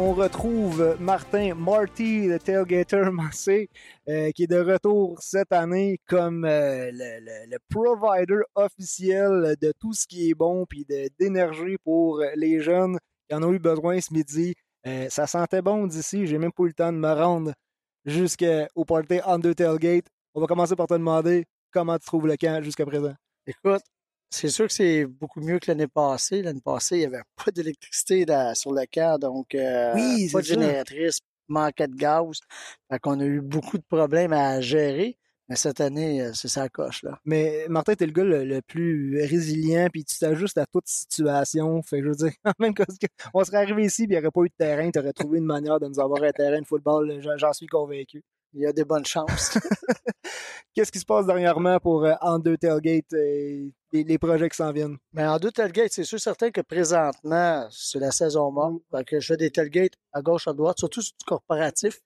On 0.00 0.12
retrouve 0.12 0.96
Martin 1.00 1.54
Marty, 1.56 2.28
le 2.28 2.38
tailgater 2.38 3.10
Massé, 3.12 3.68
euh, 4.08 4.30
qui 4.30 4.44
est 4.44 4.46
de 4.46 4.60
retour 4.60 5.20
cette 5.20 5.52
année 5.52 5.98
comme 6.06 6.44
euh, 6.44 6.90
le, 6.92 7.56
provider 7.68 8.42
officiel 8.54 9.56
de 9.60 9.72
tout 9.80 9.92
ce 9.92 10.06
qui 10.06 10.30
est 10.30 10.34
bon 10.34 10.66
puis 10.66 10.86
d'énergie 11.18 11.78
pour 11.82 12.22
les 12.36 12.60
jeunes 12.60 12.98
qui 13.28 13.34
en 13.34 13.42
ont 13.42 13.52
eu 13.52 13.58
besoin 13.58 14.00
ce 14.00 14.14
midi. 14.14 14.54
Euh, 14.86 15.08
ça 15.10 15.26
sentait 15.26 15.62
bon 15.62 15.88
d'ici. 15.88 16.28
J'ai 16.28 16.38
même 16.38 16.52
pas 16.52 16.62
eu 16.62 16.68
le 16.68 16.74
temps 16.74 16.92
de 16.92 16.98
me 16.98 17.12
rendre 17.12 17.52
jusqu'au 18.04 18.84
party 18.86 19.18
Under 19.26 19.54
Tailgate. 19.54 20.06
On 20.32 20.40
va 20.40 20.46
commencer 20.46 20.76
par 20.76 20.86
te 20.86 20.94
demander 20.94 21.44
comment 21.72 21.98
tu 21.98 22.06
trouves 22.06 22.28
le 22.28 22.36
camp 22.36 22.62
jusqu'à 22.62 22.86
présent. 22.86 23.14
Écoute, 23.46 23.82
c'est 24.30 24.48
sûr 24.48 24.66
que 24.66 24.72
c'est 24.72 25.06
beaucoup 25.06 25.40
mieux 25.40 25.58
que 25.58 25.70
l'année 25.70 25.86
passée. 25.88 26.42
L'année 26.42 26.60
passée, 26.60 26.96
il 26.96 27.00
n'y 27.00 27.06
avait 27.06 27.22
pas 27.36 27.50
d'électricité 27.50 28.24
sur 28.54 28.72
le 28.72 28.84
camp, 28.92 29.18
donc 29.20 29.54
euh, 29.54 29.94
Oui, 29.94 30.28
pas 30.30 30.42
de 30.42 30.46
ça. 30.46 30.54
génératrice, 30.54 31.20
manquait 31.48 31.88
de 31.88 31.94
gaz. 31.96 32.40
Fait 32.90 32.98
qu'on 32.98 33.20
a 33.20 33.24
eu 33.24 33.40
beaucoup 33.40 33.78
de 33.78 33.84
problèmes 33.88 34.32
à 34.32 34.60
gérer. 34.60 35.18
Mais 35.48 35.56
cette 35.56 35.80
année, 35.80 36.20
euh, 36.22 36.32
c'est 36.34 36.48
ça 36.48 36.68
coche, 36.68 37.02
là. 37.02 37.18
Mais 37.24 37.64
Martin, 37.70 37.94
t'es 37.94 38.04
le 38.04 38.12
gars 38.12 38.24
le, 38.24 38.44
le 38.44 38.60
plus 38.60 39.18
résilient, 39.24 39.88
puis 39.90 40.04
tu 40.04 40.18
t'ajustes 40.18 40.58
à 40.58 40.66
toute 40.66 40.86
situation. 40.86 41.82
Fait 41.82 42.00
que 42.00 42.04
je 42.04 42.08
veux 42.10 42.16
dire, 42.16 42.32
même 42.58 42.74
quand 42.74 42.84
on 43.32 43.42
serait 43.44 43.56
arrivé 43.58 43.84
ici, 43.86 44.06
puis 44.06 44.16
il 44.16 44.20
n'y 44.20 44.26
aurait 44.26 44.30
pas 44.30 44.42
eu 44.42 44.48
de 44.50 44.54
terrain, 44.58 44.90
tu 44.90 44.98
aurais 44.98 45.14
trouvé 45.14 45.38
une 45.38 45.46
manière 45.46 45.80
de 45.80 45.86
nous 45.88 46.00
avoir 46.00 46.22
un 46.22 46.32
terrain 46.32 46.60
de 46.60 46.66
football, 46.66 47.18
j'en 47.38 47.52
suis 47.54 47.66
convaincu. 47.66 48.22
Il 48.54 48.62
y 48.62 48.66
a 48.66 48.72
des 48.72 48.84
bonnes 48.84 49.04
chances. 49.04 49.58
Qu'est-ce 50.74 50.92
qui 50.92 50.98
se 50.98 51.04
passe 51.04 51.26
dernièrement 51.26 51.78
pour 51.80 52.04
euh, 52.04 52.14
en 52.20 52.38
deux 52.38 52.56
tailgate 52.56 53.12
et 53.12 53.72
les, 53.92 54.04
les 54.04 54.18
projets 54.18 54.48
qui 54.48 54.56
s'en 54.56 54.72
viennent? 54.72 54.96
Mais 55.12 55.26
en 55.26 55.38
deux 55.38 55.50
tailgates, 55.50 55.92
c'est 55.92 56.04
sûr 56.04 56.20
certain 56.20 56.50
que 56.50 56.60
présentement, 56.60 57.66
c'est 57.70 57.98
la 57.98 58.10
saison 58.10 58.50
morte. 58.50 58.82
Fait 58.90 59.04
que 59.04 59.20
je 59.20 59.26
fais 59.26 59.36
des 59.36 59.50
tailgates 59.50 59.94
à 60.12 60.22
gauche, 60.22 60.48
à 60.48 60.52
droite, 60.52 60.78
surtout 60.78 61.02
sur 61.02 61.14
du 61.18 61.24
corporatif. 61.24 62.00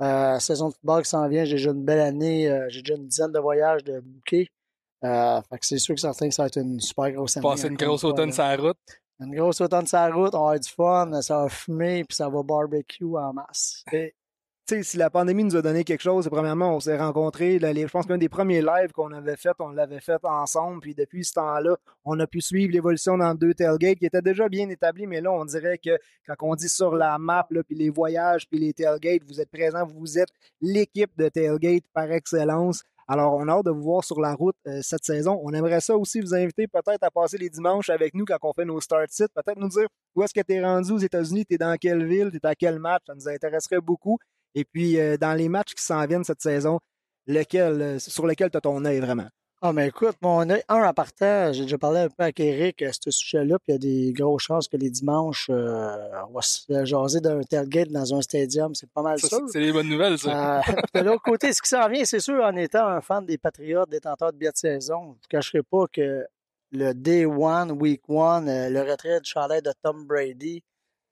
Euh, 0.00 0.38
saison 0.40 0.68
de 0.68 0.74
football 0.74 1.02
qui 1.02 1.10
s'en 1.10 1.28
vient, 1.28 1.44
j'ai 1.44 1.56
déjà 1.56 1.70
une 1.70 1.84
belle 1.84 2.00
année, 2.00 2.50
euh, 2.50 2.66
j'ai 2.68 2.82
déjà 2.82 2.94
une 2.94 3.06
dizaine 3.06 3.32
de 3.32 3.38
voyages 3.38 3.84
de 3.84 4.00
bouquets. 4.00 4.48
Euh, 5.04 5.40
fait 5.42 5.58
que 5.58 5.66
c'est 5.66 5.78
sûr 5.78 5.94
que 5.94 6.00
certain 6.00 6.28
que 6.28 6.34
ça 6.34 6.42
va 6.42 6.46
être 6.48 6.58
une 6.58 6.80
super 6.80 7.10
grosse 7.10 7.36
année. 7.36 7.48
Passer 7.48 7.68
une 7.68 7.76
grosse 7.76 8.04
automne 8.04 8.32
sur 8.32 8.42
la 8.42 8.56
route. 8.56 8.78
Une 9.20 9.34
grosse 9.34 9.60
automne 9.60 9.86
sur 9.86 9.98
la 9.98 10.10
route, 10.10 10.34
on 10.34 10.46
va 10.46 10.54
avoir 10.54 10.60
du 10.60 10.68
fun, 10.68 11.22
ça 11.22 11.42
va 11.42 11.48
fumer, 11.48 12.04
puis 12.04 12.16
ça 12.16 12.28
va 12.28 12.42
barbecue 12.42 13.04
en 13.04 13.32
masse. 13.32 13.84
Et, 13.92 14.14
si 14.66 14.96
la 14.96 15.10
pandémie 15.10 15.44
nous 15.44 15.56
a 15.56 15.62
donné 15.62 15.84
quelque 15.84 16.02
chose, 16.02 16.28
premièrement, 16.30 16.76
on 16.76 16.80
s'est 16.80 16.96
rencontrés. 16.96 17.58
je 17.58 17.86
pense 17.88 18.06
qu'un 18.06 18.18
des 18.18 18.28
premiers 18.28 18.62
lives 18.62 18.92
qu'on 18.92 19.12
avait 19.12 19.36
fait, 19.36 19.52
on 19.58 19.70
l'avait 19.70 20.00
fait 20.00 20.24
ensemble. 20.24 20.80
Puis 20.80 20.94
depuis 20.94 21.24
ce 21.24 21.34
temps-là, 21.34 21.76
on 22.04 22.18
a 22.20 22.26
pu 22.26 22.40
suivre 22.40 22.72
l'évolution 22.72 23.18
dans 23.18 23.34
deux 23.34 23.54
tailgates 23.54 23.98
qui 23.98 24.06
étaient 24.06 24.22
déjà 24.22 24.48
bien 24.48 24.68
établis. 24.68 25.06
Mais 25.06 25.20
là, 25.20 25.32
on 25.32 25.44
dirait 25.44 25.78
que 25.78 25.98
quand 26.26 26.34
on 26.40 26.54
dit 26.54 26.68
sur 26.68 26.94
la 26.94 27.18
map, 27.18 27.46
puis 27.66 27.76
les 27.76 27.90
voyages, 27.90 28.48
puis 28.48 28.58
les 28.58 28.72
tailgates, 28.72 29.22
vous 29.26 29.40
êtes 29.40 29.50
présents, 29.50 29.86
vous 29.86 30.18
êtes 30.18 30.30
l'équipe 30.60 31.10
de 31.16 31.28
tailgate 31.28 31.84
par 31.92 32.10
excellence. 32.10 32.82
Alors, 33.08 33.34
on 33.34 33.48
a 33.48 33.52
hâte 33.52 33.66
de 33.66 33.70
vous 33.70 33.82
voir 33.82 34.04
sur 34.04 34.20
la 34.20 34.32
route 34.32 34.56
euh, 34.66 34.80
cette 34.80 35.04
saison. 35.04 35.40
On 35.42 35.52
aimerait 35.52 35.80
ça 35.80 35.96
aussi 35.96 36.20
vous 36.20 36.34
inviter 36.34 36.66
peut-être 36.68 37.02
à 37.02 37.10
passer 37.10 37.36
les 37.36 37.50
dimanches 37.50 37.90
avec 37.90 38.14
nous 38.14 38.24
quand 38.24 38.38
on 38.42 38.52
fait 38.52 38.64
nos 38.64 38.80
start 38.80 39.10
sites. 39.10 39.32
Peut-être 39.34 39.58
nous 39.58 39.68
dire 39.68 39.88
où 40.14 40.22
est-ce 40.22 40.32
que 40.32 40.40
tu 40.40 40.54
es 40.54 40.64
rendu 40.64 40.92
aux 40.92 40.98
États-Unis, 40.98 41.44
tu 41.44 41.54
es 41.54 41.58
dans 41.58 41.76
quelle 41.76 42.06
ville, 42.06 42.30
tu 42.30 42.36
es 42.36 42.46
à 42.46 42.54
quel 42.54 42.78
match. 42.78 43.02
Ça 43.06 43.14
nous 43.14 43.28
intéresserait 43.28 43.80
beaucoup. 43.80 44.18
Et 44.54 44.64
puis, 44.64 44.98
euh, 45.00 45.16
dans 45.16 45.34
les 45.34 45.48
matchs 45.48 45.74
qui 45.74 45.82
s'en 45.82 46.04
viennent 46.06 46.24
cette 46.24 46.42
saison, 46.42 46.78
lequel, 47.26 47.80
euh, 47.82 47.98
sur 47.98 48.26
lequel 48.26 48.50
tu 48.50 48.56
as 48.56 48.60
ton 48.60 48.84
œil 48.84 49.00
vraiment? 49.00 49.28
Ah, 49.64 49.72
mais 49.72 49.86
écoute, 49.86 50.16
mon 50.20 50.50
œil, 50.50 50.62
un 50.68 50.82
en 50.82 50.92
partant, 50.92 51.52
j'ai 51.52 51.62
déjà 51.62 51.78
parlé 51.78 52.00
un 52.00 52.08
peu 52.08 52.24
avec 52.24 52.40
Eric 52.40 52.82
à 52.82 52.90
ce 52.92 53.12
sujet-là, 53.12 53.58
puis 53.60 53.68
il 53.68 53.72
y 53.72 53.74
a 53.76 53.78
des 53.78 54.12
grosses 54.12 54.42
chances 54.42 54.66
que 54.66 54.76
les 54.76 54.90
dimanches, 54.90 55.46
euh, 55.50 55.96
on 56.28 56.32
va 56.32 56.42
se 56.42 56.84
jaser 56.84 57.20
d'un 57.20 57.40
tailgate 57.42 57.88
dans 57.90 58.12
un 58.12 58.20
stadium, 58.22 58.74
c'est 58.74 58.90
pas 58.90 59.02
mal 59.02 59.20
Ça, 59.20 59.28
sûr. 59.28 59.38
c'est- 59.52 59.60
des 59.60 59.72
bonnes 59.72 59.88
nouvelles, 59.88 60.18
ça. 60.18 60.58
Euh, 60.58 60.62
de 60.94 61.00
l'autre 61.04 61.22
côté, 61.22 61.52
ce 61.52 61.62
qui 61.62 61.68
s'en 61.68 61.88
vient, 61.88 62.04
c'est 62.04 62.18
sûr, 62.18 62.42
en 62.42 62.56
étant 62.56 62.88
un 62.88 63.00
fan 63.00 63.24
des 63.24 63.38
Patriotes, 63.38 63.88
détenteur 63.88 64.32
de 64.32 64.36
billets 64.38 64.50
de 64.50 64.56
saison, 64.56 65.12
je 65.22 65.26
ne 65.26 65.28
cacherai 65.30 65.62
pas 65.62 65.84
que 65.92 66.26
le 66.72 66.92
Day 66.92 67.24
One, 67.24 67.70
Week 67.70 68.02
One, 68.08 68.48
euh, 68.48 68.68
le 68.68 68.80
retrait 68.82 69.20
du 69.20 69.30
chalet 69.30 69.64
de 69.64 69.72
Tom 69.80 70.06
Brady, 70.08 70.60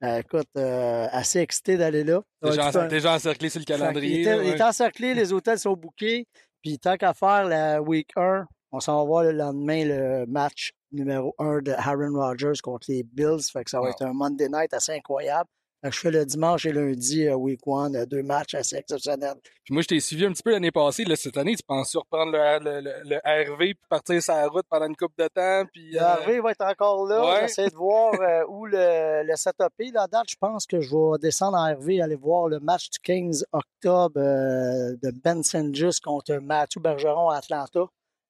euh, 0.03 0.19
écoute, 0.19 0.49
euh, 0.57 1.07
assez 1.11 1.41
excité 1.41 1.77
d'aller 1.77 2.05
là. 2.05 2.23
Déjà, 2.43 3.15
encerclé 3.15 3.49
sur 3.51 3.61
le 3.61 3.65
calendrier. 3.65 4.21
Il 4.23 4.27
ouais. 4.29 4.49
est 4.49 4.63
encerclé, 4.63 5.15
les 5.15 5.33
hôtels 5.33 5.59
sont 5.59 5.75
bookés. 5.75 6.27
Puis 6.63 6.79
tant 6.79 6.97
qu'à 6.97 7.15
faire 7.15 7.45
la 7.45 7.81
week 7.83 8.11
1, 8.17 8.47
on 8.73 8.81
s'en 8.81 8.99
va 8.99 9.05
voir 9.05 9.23
le 9.25 9.33
lendemain 9.33 9.85
le 9.85 10.27
match 10.27 10.73
numéro 10.93 11.35
1 11.39 11.61
de 11.63 11.73
Aaron 11.73 12.13
Rodgers 12.15 12.61
contre 12.63 12.87
les 12.91 13.03
Bills. 13.03 13.43
Fait 13.53 13.65
que 13.65 13.71
ça 13.71 13.79
va 13.79 13.85
Wow. 13.87 13.91
être 13.91 14.03
un 14.03 14.13
Monday 14.13 14.49
night 14.49 14.73
assez 14.75 14.93
incroyable. 14.93 15.49
Je 15.83 15.99
fais 15.99 16.11
le 16.11 16.27
dimanche 16.27 16.67
et 16.67 16.73
lundi 16.73 17.27
euh, 17.27 17.35
week 17.37 17.61
1, 17.67 17.95
euh, 17.95 18.05
deux 18.07 18.23
matchs 18.23 18.55
assez 18.55 18.77
exceptionnels. 18.77 19.37
Puis 19.65 19.73
moi, 19.73 19.81
je 19.83 19.89
t'ai 19.89 20.01
suivi 20.01 20.27
un 20.27 20.33
petit 20.33 20.43
peu 20.43 20.51
l'année 20.51 20.71
passée. 20.71 21.05
Là, 21.05 21.17
cette 21.17 21.39
année, 21.39 21.57
tu 21.57 21.63
penses 21.67 21.97
reprendre 21.97 22.33
le, 22.33 22.59
le, 22.63 22.81
le- 22.83 23.03
le 23.09 23.51
RV 23.53 23.57
puis 23.59 23.79
partir 23.89 24.23
sur 24.23 24.35
la 24.35 24.47
route 24.49 24.67
pendant 24.69 24.87
une 24.87 24.97
couple 24.97 25.15
de 25.23 25.29
temps. 25.29 25.65
Puis, 25.73 25.93
Le 25.93 25.99
euh, 25.99 26.05
Harvey 26.05 26.41
va 26.41 26.51
être 26.51 26.65
encore 26.67 27.07
là. 27.07 27.25
Ouais. 27.25 27.41
J'essaie 27.43 27.71
de 27.71 27.75
voir 27.77 28.13
euh, 28.21 28.43
où 28.51 28.67
le, 28.67 29.23
le 29.27 29.37
setup 29.37 29.73
est. 29.79 29.91
La 29.95 30.07
date, 30.07 30.27
je 30.29 30.37
pense 30.39 30.67
que 30.67 30.83
je 30.83 30.91
vais 30.91 31.19
descendre 31.19 31.57
en 31.57 31.67
Hervé, 31.67 32.03
aller 32.03 32.15
voir 32.17 32.49
le 32.49 32.61
match 32.61 32.91
du 32.91 32.99
15 32.99 33.47
octobre 33.53 34.21
euh, 34.21 34.97
de 35.03 35.11
Ben 35.25 35.43
Sengis 35.43 35.99
contre 36.05 36.35
Mathieu 36.37 36.81
Bergeron 36.83 37.31
à 37.31 37.37
Atlanta. 37.39 37.87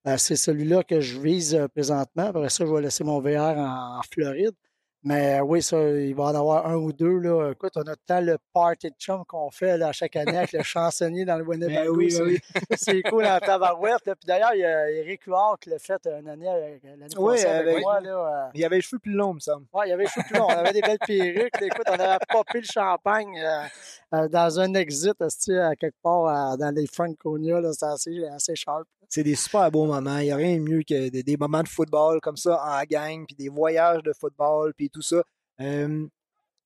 Euh, 0.06 0.16
c'est 0.18 0.36
celui-là 0.36 0.82
que 0.84 1.00
je 1.00 1.18
vise 1.18 1.54
euh, 1.54 1.66
présentement. 1.68 2.26
Après 2.28 2.48
ça, 2.48 2.64
je 2.64 2.72
vais 2.72 2.80
laisser 2.80 3.02
mon 3.04 3.20
VR 3.20 3.58
en, 3.58 3.98
en 3.98 4.02
Floride. 4.10 4.54
Mais 5.02 5.40
euh, 5.40 5.42
oui, 5.42 5.62
ça, 5.62 5.80
il 5.80 6.14
va 6.14 6.24
en 6.24 6.34
avoir 6.34 6.66
un 6.66 6.74
ou 6.76 6.92
deux. 6.92 7.18
Là. 7.18 7.52
Écoute, 7.52 7.72
on 7.76 7.82
a 7.90 7.96
tant 8.06 8.20
le 8.20 8.36
party 8.52 8.90
de 8.90 8.94
chum 8.98 9.24
qu'on 9.26 9.50
fait 9.50 9.78
là, 9.78 9.92
chaque 9.92 10.14
année 10.16 10.36
avec 10.36 10.52
le 10.52 10.62
chansonnier 10.62 11.24
dans 11.24 11.36
le 11.38 11.44
Winnebago. 11.44 11.94
Ben 11.94 11.98
oui, 11.98 12.08
ben 12.08 12.10
c'est- 12.16 12.22
oui. 12.22 12.38
c'est 12.76 13.02
cool 13.04 13.24
en 13.24 13.38
tabarouette. 13.38 14.02
Puis 14.04 14.26
d'ailleurs, 14.26 14.52
il 14.54 14.60
y 14.60 14.64
a 14.64 14.90
Eric 14.90 15.22
Huard 15.24 15.58
qui 15.58 15.70
l'a 15.70 15.78
fait 15.78 16.06
une 16.06 16.28
année 16.28 16.48
avec- 16.48 16.82
l'année 16.84 17.06
Oui, 17.16 17.34
passée 17.36 17.46
avec 17.46 17.68
avec- 17.68 17.80
moi. 17.82 18.00
Là, 18.00 18.10
euh, 18.46 18.50
Il 18.54 18.60
y 18.60 18.64
avait 18.64 18.76
les 18.76 18.82
cheveux 18.82 18.98
plus 18.98 19.12
longs, 19.12 19.32
me 19.34 19.40
semble. 19.40 19.64
Ouais, 19.72 19.86
il 19.86 19.90
y 19.90 19.92
avait 19.92 20.02
les 20.04 20.08
cheveux 20.10 20.26
plus 20.28 20.36
longs. 20.38 20.46
On 20.48 20.58
avait 20.58 20.72
des 20.74 20.82
belles 20.82 20.98
perruques. 20.98 21.62
Écoute, 21.62 21.86
on 21.88 21.92
avait 21.94 22.18
popé 22.28 22.60
le 22.60 22.66
champagne 22.70 23.40
euh, 23.40 23.62
euh, 24.16 24.28
dans 24.28 24.60
un 24.60 24.74
exit, 24.74 25.14
à 25.22 25.76
quelque 25.76 25.96
part 26.02 26.26
euh, 26.52 26.56
dans 26.58 26.74
les 26.74 26.86
Franconia. 26.86 27.58
là. 27.60 27.72
C'était 27.72 27.86
assez, 27.86 28.24
assez 28.26 28.54
sharp. 28.54 28.84
C'est 29.12 29.24
des 29.24 29.34
super 29.34 29.68
beaux 29.72 29.86
moments. 29.86 30.18
Il 30.18 30.26
n'y 30.26 30.30
a 30.30 30.36
rien 30.36 30.56
de 30.56 30.60
mieux 30.62 30.82
que 30.88 31.08
des, 31.08 31.22
des 31.24 31.36
moments 31.36 31.62
de 31.64 31.68
football 31.68 32.20
comme 32.20 32.36
ça 32.36 32.62
en 32.62 32.80
gang, 32.88 33.24
puis 33.26 33.34
des 33.34 33.48
voyages 33.48 34.02
de 34.04 34.12
football, 34.12 34.72
puis 34.76 34.88
tout 34.90 35.02
ça. 35.02 35.22
Euh, 35.60 36.06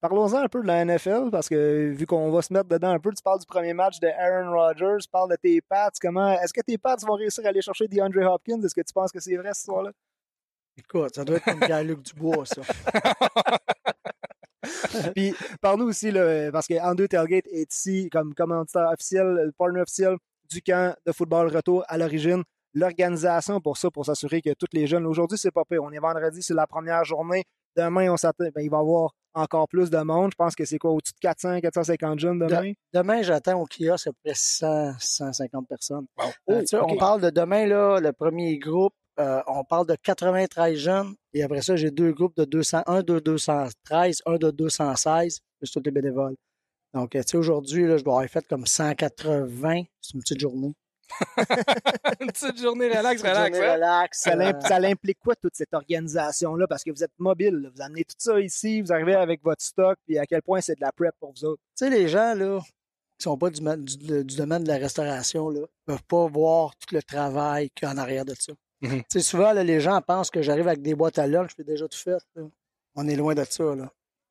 Parlons-en 0.05 0.37
un 0.37 0.49
peu 0.49 0.61
de 0.61 0.67
la 0.67 0.85
NFL, 0.85 1.31
parce 1.33 1.49
que 1.49 1.95
vu 1.97 2.05
qu'on 2.05 2.31
va 2.31 2.43
se 2.43 2.53
mettre 2.53 2.69
dedans 2.69 2.91
un 2.91 2.99
peu, 2.99 3.11
tu 3.11 3.23
parles 3.23 3.39
du 3.39 3.47
premier 3.47 3.73
match 3.73 3.99
de 4.01 4.09
Aaron 4.09 4.53
Rodgers, 4.53 4.99
tu 5.01 5.09
parles 5.09 5.31
de 5.31 5.37
tes 5.37 5.63
Pats. 5.63 5.89
Comment 5.99 6.39
est-ce 6.43 6.53
que 6.53 6.61
tes 6.61 6.77
Pats 6.77 6.99
vont 7.07 7.15
réussir 7.15 7.43
à 7.47 7.49
aller 7.49 7.63
chercher 7.63 7.89
DeAndre 7.89 8.31
Hopkins? 8.31 8.61
Est-ce 8.63 8.75
que 8.75 8.83
tu 8.83 8.93
penses 8.93 9.11
que 9.11 9.19
c'est 9.19 9.35
vrai 9.37 9.55
ce 9.55 9.63
soir-là? 9.63 9.93
Écoute, 10.77 11.15
ça 11.15 11.25
doit 11.25 11.37
être 11.37 11.45
comme 11.45 11.59
Pierre-Luc 11.59 12.03
Dubois, 12.03 12.45
ça. 12.45 12.61
Puis, 15.17 15.35
parle-nous 15.63 15.89
aussi, 15.89 16.11
là, 16.11 16.53
parce 16.53 16.67
que 16.67 16.75
Andrew 16.83 17.07
Tailgate 17.07 17.47
est 17.47 17.73
ici 17.73 18.11
comme 18.13 18.35
commanditaire 18.35 18.91
officiel, 18.93 19.27
le 19.27 19.53
partner 19.53 19.81
officiel 19.81 20.19
du 20.51 20.61
camp 20.61 20.95
de 21.07 21.13
football 21.13 21.49
retour 21.49 21.83
à 21.89 21.97
l'origine. 21.97 22.43
L'organisation 22.75 23.59
pour 23.59 23.79
ça, 23.79 23.91
pour 23.91 24.05
s'assurer 24.05 24.43
que 24.43 24.53
tous 24.53 24.69
les 24.75 24.87
jeunes, 24.87 25.07
aujourd'hui, 25.07 25.39
c'est 25.39 25.51
pas 25.51 25.65
pire. 25.65 25.83
On 25.83 25.93
est 25.93 25.99
vendredi, 25.99 26.43
c'est 26.43 26.53
la 26.53 26.67
première 26.67 27.05
journée. 27.05 27.45
Demain, 27.77 28.11
on 28.13 28.17
s'attend, 28.17 28.45
ben, 28.55 28.63
il 28.63 28.71
va 28.71 28.79
y 28.79 28.81
avoir 28.81 29.11
encore 29.35 29.67
plus 29.69 29.91
de 29.91 29.99
monde. 29.99 30.31
Je 30.33 30.37
pense 30.37 30.55
que 30.55 30.65
c'est 30.65 30.79
quoi, 30.79 30.93
au-dessus 30.93 31.13
de 31.15 31.19
400, 31.21 31.61
450 31.61 32.19
jeunes 32.21 32.39
demain? 32.39 32.71
De- 32.71 32.99
demain, 33.01 33.23
j'attends 33.23 33.61
au 33.61 33.67
kiosque 33.67 34.07
à 34.07 34.11
peu 34.13 34.19
près 34.25 34.35
100, 34.35 34.95
150 34.99 35.67
personnes. 35.69 36.07
Euh, 36.51 36.63
Oh. 36.83 36.87
On 36.89 36.97
parle 36.97 37.21
de 37.21 37.31
demain, 37.31 37.67
là, 37.67 37.99
le 38.01 38.13
premier 38.13 38.59
groupe, 38.59 38.95
euh, 39.19 39.41
on 39.49 39.65
parle 39.65 39.87
de 39.89 39.97
93 40.01 40.77
jeunes. 40.77 41.15
Et 41.33 41.43
après 41.43 41.63
ça, 41.63 41.75
j'ai 41.77 41.91
deux 41.91 42.13
groupes 42.13 42.37
de 42.37 42.45
200, 42.45 42.83
un 42.87 43.03
de 43.03 43.19
213, 43.19 44.23
un 44.27 44.37
de 44.37 44.51
216, 44.53 45.41
plus 45.59 45.71
tous 45.71 45.83
les 45.85 45.91
bénévoles. 45.91 46.37
Donc, 46.93 47.17
euh, 47.17 47.23
tu 47.23 47.31
sais, 47.31 47.37
aujourd'hui, 47.37 47.87
je 47.99 48.05
dois 48.05 48.15
avoir 48.15 48.29
fait 48.31 48.47
comme 48.47 48.67
180. 48.67 49.83
C'est 50.01 50.15
une 50.15 50.21
petite 50.21 50.39
journée. 50.41 50.75
une 52.21 52.27
petite 52.33 52.61
journée 52.61 52.89
relax, 52.89 53.23
Petite 53.23 53.37
relax. 53.37 53.57
journée 53.57 53.69
hein? 53.71 53.75
relax. 53.75 54.21
Ça, 54.23 54.33
euh, 54.37 54.53
ça 54.61 54.79
l'implique 54.81 55.19
quoi, 55.21 55.35
toute 55.37 55.55
cette 55.55 55.73
organisation-là? 55.75 56.67
Parce 56.67 56.83
que 56.85 56.91
vous 56.91 57.05
êtes 57.05 57.13
mobile, 57.19 57.55
là. 57.55 57.69
vous 57.75 57.83
amenez 57.83 58.05
tout 58.05 58.15
ça 58.19 58.41
ici, 58.41 58.81
vous 58.83 58.93
arrivez 58.93 59.15
avec 59.15 59.43
votre 59.43 59.63
stock, 59.63 59.99
puis 60.07 60.19
à 60.19 60.27
quel 60.27 60.43
point 60.43 60.61
c'est 60.61 60.75
de 60.77 60.81
la 60.81 60.93
prep 60.93 61.15
pour 61.21 61.33
vous 61.33 61.45
autres? 61.45 61.63
Tu 61.77 61.85
sais, 61.85 61.91
les 61.91 62.09
gens, 62.09 62.35
là, 62.35 62.61
qui 63.19 63.25
sont 63.25 63.39
pas 63.39 63.51
du, 63.51 63.61
ma- 63.63 63.77
du, 63.77 63.97
du- 63.97 64.25
du 64.25 64.37
domaine 64.37 64.65
de 64.65 64.69
la 64.69 64.77
restauration, 64.79 65.49
là, 65.51 65.61
peuvent 65.87 66.03
pas 66.05 66.27
voir 66.27 66.75
tout 66.77 66.95
le 66.95 67.03
travail 67.03 67.71
qu'il 67.71 67.87
y 67.87 67.91
a 67.91 67.95
en 67.95 67.99
arrière 67.99 68.25
de 68.25 68.35
ça. 68.39 68.53
Mhm. 68.81 68.99
Tu 69.03 69.05
sais, 69.13 69.21
souvent, 69.21 69.53
là, 69.53 69.63
les 69.63 69.81
gens 69.81 70.01
pensent 70.03 70.31
que 70.31 70.43
j'arrive 70.43 70.67
avec 70.69 70.83
des 70.83 70.95
boîtes 70.95 71.19
à 71.19 71.27
lunch, 71.27 71.55
puis 71.55 71.65
déjà 71.65 71.87
tout 71.89 71.99
fait. 71.99 72.19
là. 72.35 72.43
On 72.97 73.07
est 73.09 73.17
loin 73.17 73.35
de 73.35 73.45
ça, 73.45 73.75
là. 73.75 73.85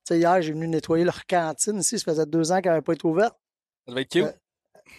Tu 0.05 0.15
sais, 0.15 0.19
hier, 0.19 0.41
j'ai 0.41 0.51
venu 0.51 0.67
nettoyer 0.67 1.05
leur 1.05 1.25
cantine 1.25 1.77
ici. 1.79 1.97
Ça 1.97 2.05
faisait 2.11 2.25
deux 2.25 2.51
ans 2.51 2.59
qu'elle 2.61 2.73
n'avait 2.73 2.81
pas 2.81 2.93
été 2.93 3.07
ouverte. 3.07 3.35
Ça 3.87 3.91
devait 3.91 4.01
être 4.01 4.11
cute. 4.11 4.35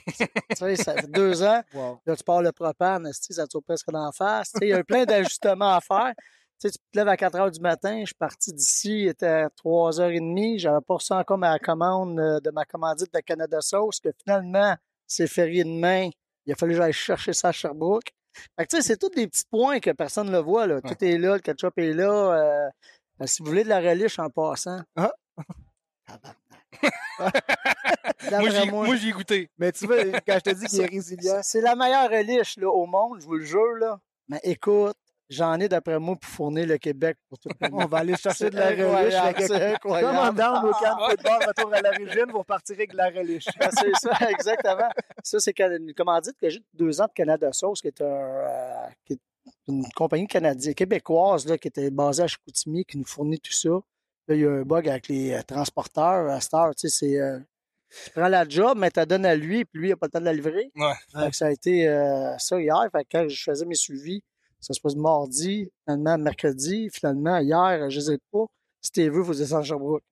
Tu 0.07 0.27
sais, 0.57 0.77
ça 0.77 0.95
fait 0.95 1.11
deux 1.11 1.43
ans. 1.43 1.63
Là, 2.07 2.17
tu 2.17 2.25
pars 2.25 2.43
le 2.43 2.53
propane, 2.53 3.11
ça 3.13 3.47
te 3.47 3.59
presque 3.59 3.91
d'en 3.91 4.11
face? 4.13 4.53
Tu 4.53 4.59
sais, 4.61 4.67
Il 4.67 4.71
y 4.71 4.73
a 4.73 4.85
plein 4.85 5.05
d'ajustements 5.05 5.75
à 5.77 5.81
faire. 5.81 6.13
Tu 6.61 6.69
sais, 6.69 6.71
tu 6.71 6.79
te 6.79 6.99
lèves 6.99 7.09
à 7.09 7.17
4 7.17 7.35
heures 7.37 7.51
du 7.51 7.61
matin. 7.61 8.01
Je 8.01 8.07
suis 8.07 8.15
parti 8.15 8.53
d'ici, 8.53 9.03
il 9.03 9.09
était 9.09 9.45
3h30. 9.65 10.59
J'avais 10.59 10.81
pas 10.87 10.95
reçu 10.95 11.13
encore 11.13 11.39
ma 11.39 11.59
commande 11.59 12.19
euh, 12.19 12.41
de 12.41 12.51
ma 12.51 12.65
commandite 12.65 13.13
de 13.13 13.21
Canada 13.21 13.61
Sauce, 13.61 14.01
que 14.01 14.11
finalement, 14.25 14.75
c'est 15.07 15.27
férié 15.27 15.65
demain. 15.65 16.11
Il 16.47 16.53
a 16.53 16.57
fallu 16.57 16.73
que 16.73 16.79
j'aille 16.79 16.93
chercher 16.93 17.33
ça 17.33 17.49
à 17.49 17.53
Sherbrooke. 17.53 18.13
Fait 18.59 18.67
que, 18.67 18.71
tu 18.71 18.77
sais, 18.77 18.83
c'est 18.83 18.97
tous 18.97 19.11
des 19.11 19.27
petits 19.27 19.45
points 19.51 19.81
que 19.81 19.91
personne 19.91 20.27
ne 20.27 20.33
le 20.33 20.39
voit. 20.39 20.67
Là. 20.67 20.81
Tout 20.81 21.05
est 21.05 21.19
là, 21.19 21.35
le 21.35 21.41
ketchup 21.41 21.79
est 21.79 21.93
là. 21.93 22.11
euh, 22.11 22.69
euh, 23.21 23.27
si 23.27 23.43
vous 23.43 23.49
voulez 23.49 23.65
de 23.65 23.69
la 23.69 23.81
relish 23.81 24.19
en 24.19 24.29
passant. 24.29 24.81
Ah! 24.97 25.13
Moi, 28.31 28.51
j'y- 28.51 28.71
moi, 28.71 28.97
j'y 28.97 29.09
ai 29.09 29.13
goûté. 29.13 29.51
Mais 29.59 29.73
tu 29.73 29.87
vois, 29.87 30.03
quand 30.27 30.35
je 30.35 30.51
te 30.51 30.51
dis 30.51 30.67
qu'il 30.67 30.81
est 30.81 30.87
résilient. 30.87 31.41
C'est 31.43 31.61
la 31.61 31.75
meilleure 31.77 32.11
relish 32.11 32.57
là, 32.57 32.69
au 32.69 32.87
monde, 32.87 33.21
je 33.21 33.27
vous 33.27 33.35
le 33.37 33.45
jure. 33.45 33.77
Là. 33.79 34.01
Mais 34.29 34.41
écoute, 34.43 34.97
j'en 35.29 35.59
ai 35.61 35.69
d'après 35.69 35.99
moi 35.99 36.17
pour 36.17 36.31
fournir 36.31 36.67
le 36.67 36.79
Québec 36.79 37.17
pour 37.29 37.39
tout 37.39 37.49
le 37.61 37.69
monde. 37.69 37.83
On 37.85 37.87
va 37.87 37.99
aller 37.99 38.17
chercher 38.17 38.51
de 38.51 38.57
la 38.57 38.75
que, 39.33 39.47
c'est 39.47 39.75
incroyable. 39.75 40.17
Comme 40.17 40.27
en 40.29 40.33
down 40.33 40.65
au 40.69 40.73
camp 40.73 40.97
de 40.97 41.11
football, 41.11 41.39
retour 41.47 41.75
à 41.75 41.81
l'origine, 41.81 42.27
vous 42.31 42.39
repartirez 42.39 42.79
avec 42.81 42.93
de 42.93 42.97
la 42.97 43.09
relish. 43.11 43.47
Ah, 43.61 43.69
c'est 43.71 43.93
ça, 44.01 44.11
exactement. 44.31 44.89
Ça, 45.23 45.41
c'est 45.41 45.59
une 45.61 45.95
commandite 45.95 46.37
que 46.41 46.49
j'ai 46.49 46.63
deux 46.73 47.01
ans 47.01 47.07
de 47.07 47.13
Canada 47.15 47.53
Sauce, 47.53 47.81
qui 47.81 47.89
est, 47.89 48.01
un, 48.01 48.05
euh, 48.05 48.87
qui 49.05 49.15
est 49.15 49.21
une 49.69 49.85
compagnie 49.95 50.27
canadienne, 50.27 50.75
québécoise, 50.75 51.47
là, 51.47 51.59
qui 51.59 51.69
était 51.69 51.91
basée 51.91 52.23
à 52.23 52.27
Chicoutimi, 52.27 52.85
qui 52.85 52.99
nous 52.99 53.07
fournit 53.07 53.41
tout 53.41 53.53
ça. 53.53 53.71
Là, 54.29 54.35
il 54.35 54.41
y 54.41 54.47
a 54.47 54.51
un 54.51 54.63
bug 54.63 54.89
avec 54.89 55.09
les 55.09 55.33
euh, 55.33 55.43
transporteurs 55.43 56.31
à 56.31 56.41
Star. 56.41 56.75
Tu 56.75 56.89
sais, 56.89 56.97
c'est. 56.99 57.21
euh, 57.21 57.39
tu 58.05 58.11
prends 58.11 58.29
la 58.29 58.49
job, 58.49 58.77
mais 58.79 58.91
tu 58.91 58.99
la 58.99 59.07
donnes 59.07 59.27
à 59.27 59.37
lui, 59.37 59.65
puis 59.65 59.81
lui, 59.81 59.89
il 59.89 59.91
n'a 59.91 59.97
pas 59.97 60.07
le 60.07 60.11
temps 60.11 60.21
de 60.21 60.25
la 60.25 60.33
livrer. 60.33 60.71
Ouais. 60.75 60.95
Fait 61.13 61.31
que 61.31 61.37
ça 61.37 61.47
a 61.47 61.51
été 61.51 61.87
euh, 61.89 62.37
ça 62.39 62.61
hier. 62.61 62.77
Fait 62.91 63.05
que 63.05 63.09
quand 63.13 63.29
je 63.29 63.43
faisais 63.43 63.65
mes 63.67 63.75
suivis, 63.77 64.23
ça 64.61 64.73
se 64.75 64.81
passe 64.81 64.97
mardi, 64.97 65.71
finalement 65.85 66.19
mercredi, 66.19 66.89
finalement 66.93 67.39
hier, 67.39 67.91
je 67.91 67.99
ne 67.99 68.05
sais 68.05 68.19
pas. 68.33 68.47
Si 68.81 68.91
t'es 68.91 69.09
vu, 69.09 69.21
il 69.21 69.25
faut 69.25 69.35
descendre 69.35 69.61
à 69.61 69.65
Sherbrooke. 69.65 70.03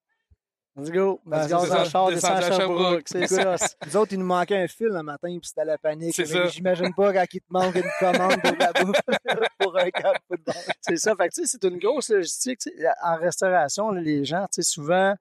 Let's 0.75 0.91
go. 0.91 1.20
Dans 1.26 1.42
le 1.42 1.49
ça, 1.49 1.84
char, 1.84 2.09
descends 2.09 2.34
à 2.34 2.41
Sherbrooke. 2.41 3.02
C'est 3.07 3.26
ça. 3.26 3.57
Nous 3.86 3.97
autres, 3.97 4.12
il 4.15 4.18
nous 4.18 4.26
manquait 4.26 4.57
un 4.57 4.68
fil 4.68 4.86
le 4.86 5.02
matin, 5.02 5.28
puis 5.28 5.49
c'était 5.49 5.67
la 5.67 5.76
panique. 5.76 6.15
C'est 6.15 6.23
Mais 6.23 6.28
ça. 6.28 6.47
J'imagine 6.47 6.94
pas 6.94 7.12
quand 7.12 7.25
il 7.31 7.41
te 7.41 7.47
manque 7.51 7.75
une 7.75 7.91
commande 8.01 8.41
de 8.42 8.59
la 8.59 8.73
bouffe 8.73 9.01
pour 9.59 9.78
un 9.78 9.91
camp 9.91 10.12
de 10.12 10.18
football. 10.28 10.55
C'est 10.81 10.97
ça. 10.97 11.15
Fait 11.15 11.28
que, 11.28 11.34
tu 11.34 11.47
sais, 11.47 11.59
c'est 11.59 11.68
une 11.68 11.78
grosse 11.78 12.09
logistique. 12.09 12.60
tu 12.60 12.70
sais. 12.70 12.89
En 13.02 13.17
restauration, 13.17 13.91
les 13.91 14.25
gens, 14.25 14.47
tu 14.52 14.62
sais, 14.62 14.62
souvent, 14.62 15.15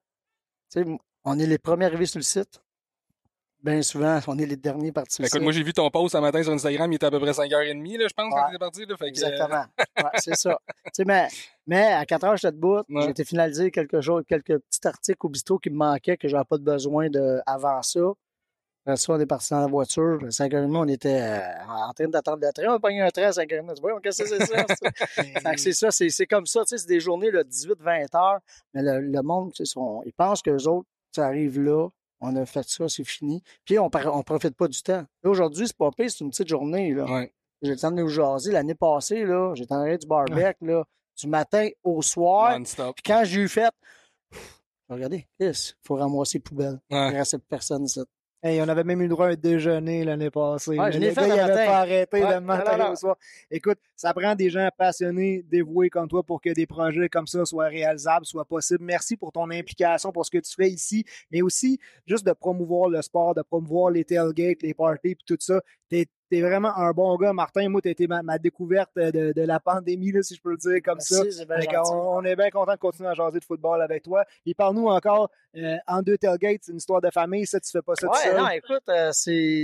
tu 0.72 0.84
sais, 0.84 0.90
on 1.26 1.38
est 1.38 1.48
les 1.48 1.58
premiers 1.58 1.86
arrivés 1.86 2.06
sur 2.06 2.20
le 2.20 2.24
site. 2.24 2.62
Bien 3.64 3.82
souvent, 3.84 4.20
on 4.28 4.38
est 4.40 4.46
les 4.48 4.56
derniers 4.56 4.92
partis 4.92 5.22
le 5.22 5.28
Écoute, 5.28 5.42
moi, 5.42 5.52
j'ai 5.52 5.62
vu 5.62 5.72
ton 5.72 5.88
post 5.92 6.14
ce 6.14 6.18
matin 6.18 6.42
sur 6.42 6.52
Instagram, 6.52 6.92
il 6.92 6.96
était 6.96 7.06
à 7.06 7.12
peu 7.12 7.20
près 7.20 7.32
5h30, 7.32 7.98
là, 7.98 8.08
je 8.08 8.14
pense, 8.14 8.34
quand 8.34 8.36
Ouais. 8.44 8.50
tu 8.50 8.56
es 8.56 8.60
parti. 8.60 8.86
Là, 8.88 8.98
fait 8.98 8.98
que, 8.98 9.04
euh, 9.04 9.08
Exactement. 9.10 9.66
Ouais, 9.98 10.10
c'est 10.16 10.36
ça. 10.36 10.58
Tu 10.96 11.06
mais, 11.06 11.28
mais 11.68 11.94
à 11.94 12.04
4 12.06 12.24
heures, 12.24 12.38
j'étais 12.38 12.54
debout. 12.54 12.82
J'ai 12.90 13.10
été 13.12 13.24
finaliser 13.24 13.70
quelque 13.70 14.02
chose, 14.02 14.24
quelques 14.28 14.58
petits 14.58 14.88
articles 14.88 15.20
au 15.26 15.30
bistrot 15.30 15.60
qui 15.60 15.70
me 15.70 15.76
manquaient, 15.76 16.18
que 16.18 16.28
j'avais 16.28 16.44
pas 16.44 16.58
de 16.58 16.64
besoin 16.64 17.10
de, 17.10 17.40
avant 17.46 17.84
ça. 17.84 18.00
Après 18.84 18.98
ça, 18.98 19.14
on 19.14 19.20
est 19.20 19.28
parti 19.28 19.54
dans 19.54 19.60
la 19.60 19.68
voiture. 19.68 20.18
À 20.24 20.30
5h30, 20.30 20.76
on 20.76 20.88
était 20.88 21.22
euh, 21.22 21.40
en 21.70 21.94
train 21.94 22.08
d'attendre 22.08 22.40
le 22.42 22.52
train. 22.52 22.66
On 22.68 22.78
a 22.78 22.80
pogné 22.80 23.02
un 23.02 23.12
train 23.12 23.26
à 23.28 23.30
5h30. 23.30 23.76
Tu 23.76 23.82
vois, 23.82 24.02
qu'est-ce 24.02 24.24
que 24.24 24.28
c'est 24.30 24.44
ça? 24.44 24.66
c'est 25.58 25.74
ça, 25.74 25.92
c'est 25.92 26.10
c'est 26.10 26.26
comme 26.26 26.48
ça. 26.48 26.62
Tu 26.62 26.70
sais, 26.70 26.78
c'est 26.80 26.88
des 26.88 27.00
journées 27.00 27.30
de 27.32 27.44
18-20 27.44 28.18
heures. 28.18 28.40
Mais 28.74 28.82
le, 28.82 29.02
le 29.02 29.22
monde, 29.22 29.54
tu 29.54 29.62
ils 29.64 30.14
pensent 30.14 30.42
qu'eux 30.42 30.64
autres, 30.68 30.88
ça 31.16 31.28
arrive 31.28 31.60
là. 31.62 31.90
On 32.22 32.35
a 32.35 32.45
fait 32.45 32.67
ça, 32.67 32.88
c'est 32.88 33.03
fini. 33.03 33.43
Puis 33.66 33.80
on 33.80 33.90
on 33.93 34.24
profite 34.24 34.56
pas 34.56 34.67
du 34.67 34.82
temps. 34.82 35.06
Aujourd'hui, 35.24 35.67
c'est 35.67 35.75
pas 35.75 35.90
pire, 35.91 36.09
c'est 36.09 36.24
une 36.24 36.30
petite 36.30 36.48
journée. 36.48 36.93
Là. 36.93 37.25
J'ai 37.61 37.72
le 37.72 37.77
temps 37.77 37.91
de 37.91 37.98
nous 37.98 38.08
jaser. 38.08 38.51
L'année 38.51 38.75
passée, 38.75 39.25
là, 39.25 39.53
j'étais 39.56 39.74
en 39.74 39.83
train 39.83 39.95
du 39.95 40.08
barbecue, 40.08 40.66
là, 40.66 40.83
du 41.17 41.27
matin 41.27 41.67
au 41.83 42.01
soir. 42.01 42.58
Non-stop. 42.58 42.95
Puis 42.95 43.03
quand 43.03 43.24
j'ai 43.24 43.41
eu 43.41 43.48
fait, 43.48 43.74
regardez, 44.90 45.27
il 45.40 45.51
faut 45.83 45.95
ramasser 45.95 46.38
les 46.38 46.43
poubelles. 46.43 46.80
Ouais. 46.90 47.11
Il 47.11 47.17
reste 47.17 47.38
personne, 47.50 47.88
ça. 47.88 48.01
Hey, 48.44 48.60
on 48.60 48.68
avait 48.68 48.84
même 48.84 49.00
eu 49.02 49.03
le 49.03 49.10
droit 49.10 49.28
à 49.28 49.30
un 49.32 49.36
déjeuner 49.36 50.03
l'année 50.03 50.32
passée. 50.32 50.72
Ouais, 50.80 50.92
je 50.92 50.98
Mais 50.98 51.00
l'ai 51.00 51.10
le 51.10 51.14
fait 51.14 51.28
gars, 51.28 51.28
le 51.28 51.36
il 51.36 51.40
avait 51.40 51.53
matin. 51.53 51.66
pas 51.68 51.78
arrêté 51.82 52.24
Ouais, 52.24 52.34
le 52.36 52.42
matin 52.42 52.72
non, 52.72 52.78
non, 52.86 52.86
au 52.86 52.90
non. 52.90 52.95
soir. 52.95 53.16
Écoute, 53.52 53.78
ça 53.95 54.16
prend 54.16 54.34
des 54.34 54.50
gens 54.50 54.68
passionnés, 54.76 55.44
dévoués 55.48 55.92
comme 55.92 56.08
toi 56.08 56.24
pour 56.24 56.42
que 56.42 56.50
des 56.52 56.66
projets 56.66 57.08
comme 57.08 57.28
ça 57.28 57.45
soient 57.45 57.68
réalisables, 57.68 58.26
soient 58.26 58.45
possibles. 58.45 58.84
Merci 58.84 59.16
pour 59.16 59.32
ton 59.32 59.52
implication, 59.52 60.11
pour 60.11 60.26
ce 60.26 60.32
que 60.32 60.40
tu 60.40 60.56
fais 60.56 60.70
ici, 60.72 61.06
mais 61.32 61.44
aussi 61.44 61.80
juste 62.08 62.26
de 62.26 62.32
promouvoir 62.34 62.90
le 62.90 63.00
sport, 63.03 63.36
de 63.36 63.44
promouvoir 63.44 63.92
les 63.92 64.03
tailgates, 64.06 64.64
les 64.64 64.74
parties, 64.74 65.14
puis 65.14 65.26
tout 65.28 65.38
ça. 65.40 65.61
T'es 65.92 66.08
es 66.38 66.42
vraiment 66.42 66.74
un 66.78 66.92
bon 66.92 67.14
gars, 67.18 67.34
Martin. 67.34 67.68
Moi, 67.68 67.82
t'as 67.82 67.90
été 67.90 68.08
ma, 68.08 68.24
ma 68.24 68.38
découverte 68.40 68.95
de, 68.95 69.34
de 69.34 69.42
la 69.42 69.60
pandémie, 69.60 70.14
là, 70.14 70.24
si 70.24 70.36
je 70.36 70.42
peux 70.42 70.52
le 70.52 70.56
dire 70.58 70.80
comme 70.82 71.00
Merci, 71.10 71.34
ça. 71.34 71.44
on, 71.92 72.24
est 72.24 72.38
bien 72.38 72.50
content 72.50 72.72
de 72.72 72.78
continuer 72.78 73.10
à 73.10 73.14
jaser 73.14 73.40
de 73.40 73.44
football 73.44 73.82
avec 73.82 74.03
toi. 74.03 74.24
Et 74.45 74.53
parle-nous 74.53 74.88
encore, 74.88 75.30
euh, 75.58 75.76
en 75.88 76.02
deux 76.02 76.18
tailgates, 76.18 76.61
c'est 76.61 76.72
une 76.72 76.78
histoire 76.78 77.02
de 77.02 77.10
famille, 77.14 77.45
ça, 77.45 77.60
tu 77.60 77.70
fais 77.70 77.82
pas 77.82 77.95
ça 77.95 78.08
tout 78.08 78.14
Ouais, 78.14 78.20
seul. 78.32 78.38
non, 78.38 78.48
écoute, 78.48 78.84
euh, 78.88 79.11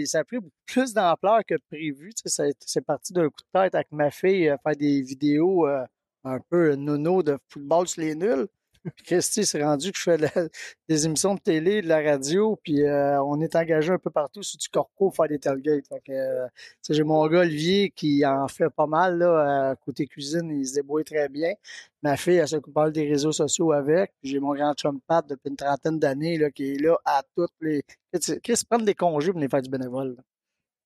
ça 0.06 0.20
a 0.20 0.24
pris 0.26 0.40
plus 0.66 0.94
d'ampleur 0.94 1.40
que 1.48 1.56
prévu. 1.72 2.12
C'est 2.26 2.82
parti 2.82 3.14
d'un 3.14 3.30
coup 3.30 3.42
de 3.54 3.60
tête 3.62 3.74
avec 3.76 3.88
ma 3.94 4.12
fille, 4.12 4.50
euh, 4.50 4.58
faire 4.62 4.76
des 4.76 5.02
vidéos 5.02 5.66
euh, 5.70 5.86
un 6.26 6.40
peu 6.50 6.76
nono 6.76 7.24
de 7.24 7.38
football 7.48 7.88
sur 7.88 8.02
les 8.02 8.14
nuls. 8.16 8.46
Christy 9.06 9.46
s'est 9.46 9.64
rendu 9.64 9.92
que 9.92 9.98
je 9.98 10.04
fais 10.04 10.18
de 10.18 10.24
la- 10.24 10.48
des 10.88 11.06
émissions 11.06 11.36
de 11.36 11.40
télé, 11.40 11.82
de 11.82 11.88
la 11.88 12.02
radio, 12.02 12.60
puis 12.64 12.84
euh, 12.84 13.22
on 13.24 13.40
est 13.42 13.56
engagé 13.56 13.92
un 13.92 13.98
peu 13.98 14.10
partout 14.10 14.44
sur 14.44 14.58
du 14.58 14.68
corpo 14.70 15.06
pour 15.10 15.16
faire 15.16 15.28
des 15.28 15.40
tailgates. 15.40 15.88
Fait 15.88 16.02
que, 16.06 16.12
euh, 16.12 16.48
j'ai 16.90 17.04
mon 17.04 17.26
gars 17.28 17.40
Olivier 17.40 17.90
qui 17.92 18.26
en 18.26 18.48
fait 18.48 18.70
pas 18.70 18.88
mal 18.88 19.18
là, 19.18 19.72
euh, 19.72 19.76
côté 19.86 20.06
cuisine, 20.08 20.50
il 20.52 20.68
se 20.68 20.76
débrouille 20.76 21.04
très 21.04 21.30
bien. 21.30 21.54
Ma 22.02 22.16
fille, 22.18 22.36
elle 22.38 22.48
s'occupe 22.48 22.74
pas 22.74 22.84
mal 22.84 22.92
des 22.92 23.08
réseaux 23.08 23.32
sociaux 23.32 23.72
avec. 23.72 24.14
Puis 24.22 24.32
j'ai 24.32 24.40
mon 24.40 24.54
grand 24.54 24.74
chum 24.74 25.00
Pat 25.08 25.26
depuis 25.28 25.50
une 25.50 25.56
trentaine 25.58 26.00
d'années 26.00 26.38
là, 26.38 26.52
qui 26.52 26.74
est 26.74 26.82
là 26.82 26.96
à 27.06 27.24
toutes 27.36 27.52
les. 27.62 27.82
Qu'est-ce 28.14 28.64
que 28.64 28.68
prendre 28.70 28.86
des 28.86 28.96
congés 28.96 29.28
pour 29.32 29.36
venir 29.40 29.50
faire 29.50 29.62
du 29.62 29.70
bénévole? 29.70 30.16
là? 30.16 30.24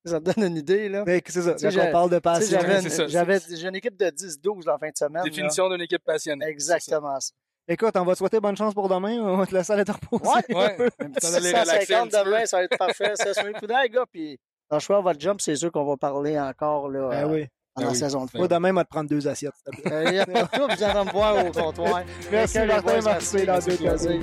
Ça 0.04 0.20
te 0.20 0.32
donne 0.32 0.48
une 0.50 0.56
idée, 0.56 0.88
là? 0.88 1.04
Mais 1.06 1.22
c'est 1.24 1.42
ça, 1.42 1.52
quand 1.54 1.66
on 1.68 1.70
j'ai- 1.70 1.92
parle 1.92 2.10
de 2.10 2.18
passion. 2.18 2.58
J'avais, 2.60 2.80
C'est 2.90 3.02
une- 3.04 3.08
j'avais, 3.08 3.38
j'ai 3.54 3.68
une 3.68 3.76
équipe 3.76 3.96
de 3.96 4.10
10-12 4.10 4.68
en 4.68 4.76
fin 4.76 4.90
de 4.90 4.96
semaine. 4.96 5.22
Définition 5.22 5.68
d'une 5.70 5.80
équipe 5.80 6.02
passionnée. 6.02 6.44
Exactement 6.46 7.20
ça. 7.20 7.30
Écoute, 7.68 7.92
on 7.96 8.04
va 8.04 8.12
te 8.12 8.18
souhaiter 8.18 8.40
bonne 8.40 8.56
chance 8.56 8.74
pour 8.74 8.88
demain. 8.88 9.18
On 9.20 9.36
va 9.36 9.46
te 9.46 9.54
laisser 9.54 9.72
aller 9.72 9.84
te 9.84 9.92
reposer. 9.92 10.24
Ouais, 10.54 10.64
un 10.64 10.76
peu. 10.76 10.90
Un 10.98 11.10
petit 11.10 11.26
650 11.26 12.10
demain, 12.10 12.44
ça 12.46 12.56
va 12.58 12.64
être 12.64 12.76
parfait. 12.76 13.12
C'est 13.14 13.34
sur 13.34 13.44
le 13.44 13.52
coup 13.52 13.66
d'œil, 13.66 13.88
gars. 13.88 14.04
Puis, 14.10 14.38
franchement, 14.68 15.00
votre 15.00 15.20
jump, 15.20 15.40
c'est 15.40 15.54
sûr 15.54 15.70
qu'on 15.70 15.84
va 15.84 15.96
parler 15.96 16.38
encore 16.38 16.88
là, 16.88 17.08
Ben 17.10 17.24
euh, 17.24 17.32
oui. 17.32 17.46
pendant 17.74 17.88
la 17.88 17.94
saison 17.94 18.24
de 18.24 18.30
Moi, 18.34 18.48
demain, 18.48 18.70
on 18.70 18.74
va 18.74 18.84
te 18.84 18.88
prendre 18.90 19.08
deux 19.08 19.28
assiettes. 19.28 19.52
Il 19.84 20.10
n'y 20.10 20.18
a 20.18 20.26
pas 20.26 20.42
de 20.42 20.48
trouble, 20.48 20.74
vous 20.76 20.82
allez 20.82 21.04
me 21.04 21.12
voir 21.12 21.46
au 21.46 21.52
comptoir. 21.52 22.02
Merci, 22.32 22.58
les 22.58 22.66
Martin, 22.66 23.00
merci, 23.04 23.46
dans 23.46 23.52
merci, 23.52 23.70
deux 23.70 23.76
plaisir. 23.76 24.20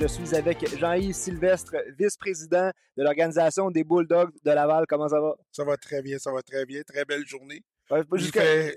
Je 0.00 0.06
suis 0.06 0.34
avec 0.36 0.64
Jean-Yves 0.78 1.12
Sylvestre, 1.14 1.74
vice-président 1.98 2.70
de 2.96 3.02
l'organisation 3.02 3.70
des 3.70 3.82
Bulldogs 3.82 4.30
de 4.44 4.50
Laval. 4.52 4.84
Comment 4.88 5.08
ça 5.08 5.20
va? 5.20 5.34
Ça 5.50 5.64
va 5.64 5.76
très 5.76 6.02
bien, 6.02 6.18
ça 6.18 6.30
va 6.30 6.40
très 6.42 6.64
bien. 6.66 6.82
Très 6.82 7.04
belle 7.04 7.26
journée. 7.26 7.62
Ouais, 7.90 8.02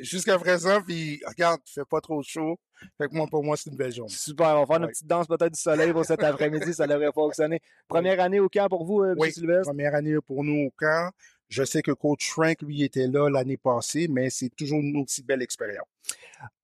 jusqu'à- 0.04 0.40
présent, 0.40 0.82
puis 0.82 1.22
regarde, 1.28 1.60
il 1.68 1.72
fait 1.74 1.86
pas 1.86 2.00
trop 2.00 2.24
chaud. 2.24 2.58
Fait 2.98 3.08
que 3.10 3.14
moi, 3.14 3.28
pour 3.30 3.44
moi, 3.44 3.58
c'est 3.58 3.70
une 3.70 3.76
belle 3.76 3.92
journée. 3.94 4.14
Super, 4.14 4.56
on 4.56 4.62
va 4.62 4.66
faire 4.66 4.84
une 4.84 4.90
petite 4.90 5.06
danse 5.06 5.28
peut-être 5.28 5.54
du 5.54 5.60
soleil 5.60 5.92
pour 5.92 6.06
cet 6.06 6.24
après-midi, 6.24 6.74
ça 6.74 6.88
devrait 6.88 7.12
fonctionner. 7.14 7.60
Première 7.88 8.20
année 8.22 8.40
au 8.40 8.48
camp 8.50 8.68
pour 8.70 8.86
vous, 8.86 9.02
euh, 9.02 9.12
M. 9.12 9.16
Oui, 9.20 9.32
Sylvestre? 9.32 9.68
première 9.68 9.94
année 9.94 10.16
pour 10.26 10.44
nous 10.44 10.68
au 10.68 10.72
camp. 10.78 11.12
Je 11.52 11.66
sais 11.66 11.82
que 11.82 11.92
Coach 11.92 12.30
Frank, 12.30 12.62
lui, 12.62 12.82
était 12.82 13.08
là 13.08 13.30
l'année 13.30 13.58
passée, 13.58 14.08
mais 14.08 14.30
c'est 14.30 14.48
toujours 14.56 14.80
une 14.80 14.96
aussi 15.02 15.22
belle 15.22 15.42
expérience. 15.42 15.86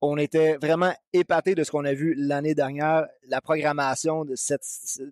on 0.01 0.17
était 0.17 0.55
vraiment 0.55 0.93
épatés 1.11 1.55
de 1.55 1.63
ce 1.65 1.71
qu'on 1.71 1.83
a 1.83 1.93
vu 1.93 2.15
l'année 2.15 2.55
dernière. 2.55 3.05
La 3.27 3.41
programmation 3.41 4.23
de 4.23 4.35
cette, 4.35 4.63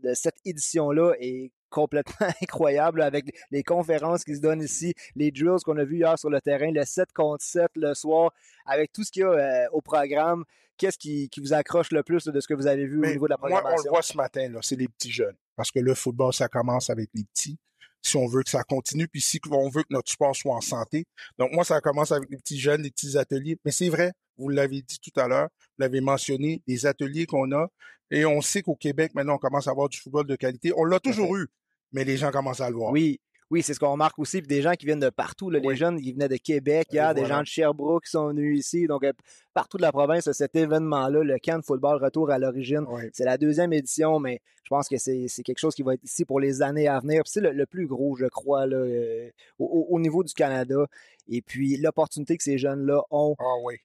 de 0.01 0.13
cette 0.13 0.37
édition-là 0.45 1.15
est 1.19 1.51
complètement 1.69 2.27
incroyable 2.41 3.01
avec 3.01 3.25
les 3.51 3.63
conférences 3.63 4.23
qui 4.23 4.37
se 4.37 4.39
donnent 4.39 4.61
ici, 4.61 4.93
les 5.17 5.29
drills 5.29 5.61
qu'on 5.65 5.77
a 5.77 5.83
vus 5.83 5.97
hier 5.97 6.17
sur 6.17 6.29
le 6.29 6.39
terrain, 6.39 6.71
le 6.71 6.85
7 6.85 7.11
contre 7.11 7.43
7 7.43 7.71
le 7.75 7.93
soir, 7.93 8.31
avec 8.65 8.93
tout 8.93 9.03
ce 9.03 9.11
qu'il 9.11 9.23
y 9.23 9.25
a 9.25 9.31
euh, 9.31 9.67
au 9.73 9.81
programme. 9.81 10.45
Qu'est-ce 10.77 10.97
qui, 10.97 11.27
qui 11.27 11.41
vous 11.41 11.51
accroche 11.51 11.91
le 11.91 12.01
plus 12.01 12.25
là, 12.25 12.31
de 12.31 12.39
ce 12.39 12.47
que 12.47 12.53
vous 12.53 12.67
avez 12.67 12.85
vu 12.85 12.99
au 12.99 13.05
niveau 13.05 13.27
de 13.27 13.31
la 13.31 13.37
moi, 13.37 13.49
on 13.49 13.55
le 13.55 13.55
programmation? 13.55 13.91
voit 13.91 14.01
ce 14.01 14.15
matin, 14.15 14.53
c'est 14.61 14.77
les 14.77 14.87
petits 14.87 15.11
jeunes. 15.11 15.35
Parce 15.57 15.69
que 15.69 15.79
le 15.79 15.93
football, 15.95 16.33
ça 16.33 16.47
commence 16.47 16.89
avec 16.89 17.09
les 17.13 17.25
petits. 17.25 17.57
Si 18.05 18.17
on 18.17 18.27
veut 18.27 18.43
que 18.43 18.49
ça 18.51 18.63
continue, 18.63 19.07
puis 19.07 19.19
si 19.19 19.39
on 19.49 19.67
veut 19.69 19.81
que 19.81 19.91
notre 19.91 20.11
sport 20.11 20.35
soit 20.35 20.55
en 20.55 20.61
santé. 20.61 21.05
Donc, 21.39 21.51
moi, 21.53 21.65
ça 21.65 21.81
commence 21.81 22.11
avec 22.11 22.29
les 22.29 22.37
petits 22.37 22.59
jeunes, 22.59 22.83
les 22.83 22.91
petits 22.91 23.17
ateliers. 23.17 23.57
Mais 23.65 23.71
c'est 23.71 23.89
vrai, 23.89 24.11
vous 24.37 24.49
l'avez 24.49 24.81
dit 24.81 24.99
tout 24.99 25.19
à 25.19 25.27
l'heure, 25.27 25.49
vous 25.59 25.81
l'avez 25.81 26.01
mentionné, 26.01 26.61
les 26.67 26.85
ateliers 26.85 27.25
qu'on 27.25 27.51
a. 27.51 27.67
Et 28.11 28.23
on 28.25 28.41
sait 28.41 28.61
qu'au 28.61 28.75
Québec, 28.75 29.13
maintenant, 29.15 29.35
on 29.35 29.39
commence 29.39 29.67
à 29.67 29.71
avoir 29.71 29.89
du 29.89 29.97
football 29.97 30.27
de 30.27 30.35
qualité. 30.35 30.71
On 30.77 30.83
l'a 30.83 30.99
toujours 30.99 31.35
eu, 31.35 31.47
mais 31.91 32.03
les 32.03 32.17
gens 32.17 32.29
commencent 32.29 32.61
à 32.61 32.69
le 32.69 32.75
voir. 32.75 32.91
Oui. 32.91 33.19
Oui, 33.51 33.61
c'est 33.61 33.73
ce 33.73 33.79
qu'on 33.79 33.91
remarque 33.91 34.17
aussi. 34.19 34.39
Puis 34.39 34.47
des 34.47 34.61
gens 34.61 34.73
qui 34.73 34.85
viennent 34.85 34.99
de 34.99 35.09
partout. 35.09 35.49
là. 35.49 35.59
Les 35.59 35.75
jeunes, 35.75 35.99
ils 36.01 36.13
venaient 36.13 36.27
de 36.27 36.37
Québec. 36.37 36.87
Il 36.91 36.95
y 36.95 36.99
a 36.99 37.13
des 37.13 37.21
gens 37.27 37.41
de 37.41 37.45
Sherbrooke 37.47 38.03
qui 38.05 38.09
sont 38.11 38.27
venus 38.29 38.59
ici. 38.59 38.87
Donc, 38.87 39.03
euh, 39.03 39.13
partout 39.53 39.77
de 39.77 39.83
la 39.83 39.91
province, 39.91 40.31
cet 40.31 40.55
événement-là, 40.55 41.23
le 41.23 41.37
camp 41.39 41.59
de 41.59 41.63
football 41.63 42.03
retour 42.03 42.31
à 42.31 42.39
l'origine, 42.39 42.85
c'est 43.13 43.25
la 43.25 43.37
deuxième 43.37 43.71
édition, 43.73 44.19
mais 44.19 44.41
je 44.63 44.69
pense 44.69 44.89
que 44.89 44.97
c'est 44.97 45.27
quelque 45.43 45.59
chose 45.59 45.75
qui 45.75 45.83
va 45.83 45.93
être 45.93 46.03
ici 46.03 46.25
pour 46.25 46.39
les 46.39 46.61
années 46.63 46.87
à 46.87 46.99
venir. 46.99 47.21
Puis 47.23 47.31
c'est 47.33 47.41
le, 47.41 47.51
le 47.51 47.65
plus 47.67 47.85
gros, 47.87 48.15
je 48.15 48.25
crois, 48.25 48.65
là, 48.65 48.77
euh, 48.77 49.29
au, 49.59 49.65
au- 49.65 49.95
au 49.95 49.99
niveau 49.99 50.23
du 50.23 50.33
Canada. 50.33 50.87
Et 51.27 51.41
puis, 51.41 51.77
l'opportunité 51.77 52.37
que 52.37 52.43
ces 52.43 52.57
jeunes-là 52.57 53.01
ont 53.11 53.35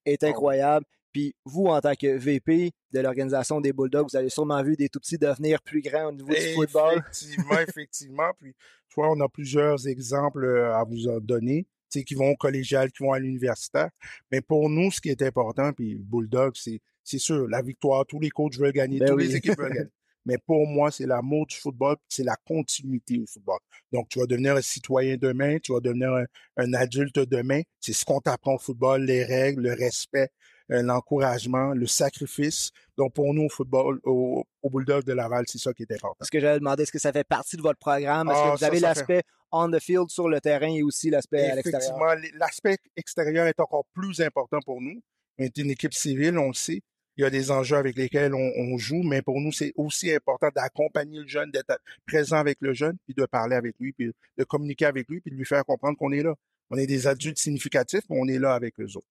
est 0.06 0.24
incroyable. 0.24 0.86
Puis 1.12 1.34
vous, 1.44 1.66
en 1.66 1.80
tant 1.80 1.94
que 1.94 2.16
VP 2.16 2.72
de 2.92 3.00
l'organisation 3.00 3.60
des 3.60 3.72
Bulldogs, 3.72 4.08
vous 4.10 4.16
avez 4.16 4.28
sûrement 4.28 4.62
vu 4.62 4.76
des 4.76 4.88
tout 4.88 5.00
petits 5.00 5.18
devenir 5.18 5.60
plus 5.62 5.80
grands 5.80 6.08
au 6.08 6.12
niveau 6.12 6.32
du 6.32 6.54
football. 6.54 6.98
Effectivement, 6.98 7.58
effectivement. 7.68 8.30
Puis, 8.38 8.54
tu 8.88 8.94
vois, 8.96 9.10
on 9.10 9.20
a 9.20 9.28
plusieurs 9.28 9.86
exemples 9.86 10.44
euh, 10.44 10.74
à 10.74 10.84
vous 10.84 11.08
en 11.08 11.18
donner, 11.20 11.66
tu 11.90 12.00
sais, 12.00 12.04
qui 12.04 12.14
vont 12.14 12.30
au 12.30 12.36
collégial, 12.36 12.90
qui 12.92 13.02
vont 13.02 13.12
à 13.12 13.18
l'universitaire. 13.18 13.90
Mais 14.30 14.40
pour 14.40 14.68
nous, 14.68 14.90
ce 14.90 15.00
qui 15.00 15.08
est 15.08 15.22
important, 15.22 15.72
puis 15.72 15.96
Bulldog, 15.96 16.52
c'est, 16.54 16.80
c'est 17.02 17.18
sûr, 17.18 17.48
la 17.48 17.62
victoire, 17.62 18.06
tous 18.06 18.20
les 18.20 18.30
coachs 18.30 18.56
veulent 18.56 18.72
gagner, 18.72 18.98
Ben 18.98 19.08
toutes 19.08 19.16
oui. 19.18 19.28
les 19.28 19.36
équipes 19.36 19.58
veulent 19.58 19.72
gagner. 19.72 19.90
Mais 20.26 20.36
pour 20.36 20.66
moi, 20.66 20.90
c'est 20.90 21.06
l'amour 21.06 21.46
du 21.46 21.56
football, 21.56 21.96
c'est 22.06 22.24
la 22.24 22.36
continuité 22.46 23.18
au 23.18 23.26
football. 23.26 23.58
Donc, 23.90 24.10
tu 24.10 24.18
vas 24.18 24.26
devenir 24.26 24.54
un 24.54 24.60
citoyen 24.60 25.16
demain, 25.16 25.56
tu 25.62 25.72
vas 25.72 25.80
devenir 25.80 26.12
un, 26.12 26.24
un 26.58 26.74
adulte 26.74 27.18
demain. 27.20 27.62
C'est 27.80 27.94
ce 27.94 28.04
qu'on 28.04 28.20
t'apprend 28.20 28.56
au 28.56 28.58
football, 28.58 29.02
les 29.02 29.24
règles, 29.24 29.62
le 29.62 29.72
respect, 29.72 30.28
l'encouragement, 30.70 31.74
le 31.74 31.86
sacrifice. 31.86 32.70
Donc, 32.96 33.12
pour 33.14 33.32
nous, 33.34 33.42
au 33.44 33.48
football, 33.48 34.00
au, 34.04 34.44
au 34.62 34.70
Bulldog 34.70 35.04
de 35.04 35.12
Laval, 35.12 35.44
c'est 35.48 35.58
ça 35.58 35.72
qui 35.72 35.82
est 35.82 35.92
important. 35.92 36.16
Parce 36.18 36.30
que 36.30 36.40
j'allais 36.40 36.58
demander, 36.58 36.84
est-ce 36.84 36.92
que 36.92 36.98
ça 36.98 37.12
fait 37.12 37.24
partie 37.24 37.56
de 37.56 37.62
votre 37.62 37.78
programme? 37.78 38.28
Est-ce 38.30 38.38
Ah, 38.38 38.46
que 38.46 38.50
vous 38.52 38.58
ça, 38.58 38.66
avez 38.66 38.80
l'aspect 38.80 39.22
on 39.52 39.68
the 39.70 39.80
field 39.80 40.08
sur 40.10 40.28
le 40.28 40.40
terrain 40.40 40.68
et 40.72 40.82
aussi 40.82 41.10
l'aspect 41.10 41.50
à 41.50 41.54
l'extérieur? 41.56 41.80
Effectivement, 41.80 42.30
l'aspect 42.38 42.76
extérieur 42.96 43.46
est 43.46 43.58
encore 43.58 43.84
plus 43.94 44.20
important 44.20 44.58
pour 44.64 44.80
nous. 44.80 45.02
On 45.38 45.44
est 45.44 45.56
une 45.58 45.70
équipe 45.70 45.94
civile, 45.94 46.38
on 46.38 46.48
le 46.48 46.54
sait. 46.54 46.82
Il 47.16 47.22
y 47.22 47.26
a 47.26 47.30
des 47.30 47.50
enjeux 47.50 47.76
avec 47.76 47.96
lesquels 47.96 48.34
on, 48.34 48.52
on 48.56 48.78
joue, 48.78 49.02
mais 49.02 49.20
pour 49.20 49.40
nous, 49.40 49.52
c'est 49.52 49.72
aussi 49.76 50.12
important 50.12 50.48
d'accompagner 50.54 51.18
le 51.18 51.26
jeune, 51.26 51.50
d'être 51.50 51.76
présent 52.06 52.36
avec 52.36 52.58
le 52.60 52.72
jeune, 52.72 52.96
puis 53.04 53.14
de 53.14 53.26
parler 53.26 53.56
avec 53.56 53.74
lui, 53.80 53.92
puis 53.92 54.12
de 54.38 54.44
communiquer 54.44 54.86
avec 54.86 55.08
lui, 55.08 55.20
puis 55.20 55.30
de 55.32 55.36
lui 55.36 55.44
faire 55.44 55.64
comprendre 55.64 55.98
qu'on 55.98 56.12
est 56.12 56.22
là. 56.22 56.34
On 56.70 56.76
est 56.76 56.86
des 56.86 57.08
adultes 57.08 57.38
significatifs, 57.38 58.04
mais 58.08 58.16
on 58.20 58.28
est 58.28 58.38
là 58.38 58.54
avec 58.54 58.78
eux 58.78 58.96
autres. 58.96 59.06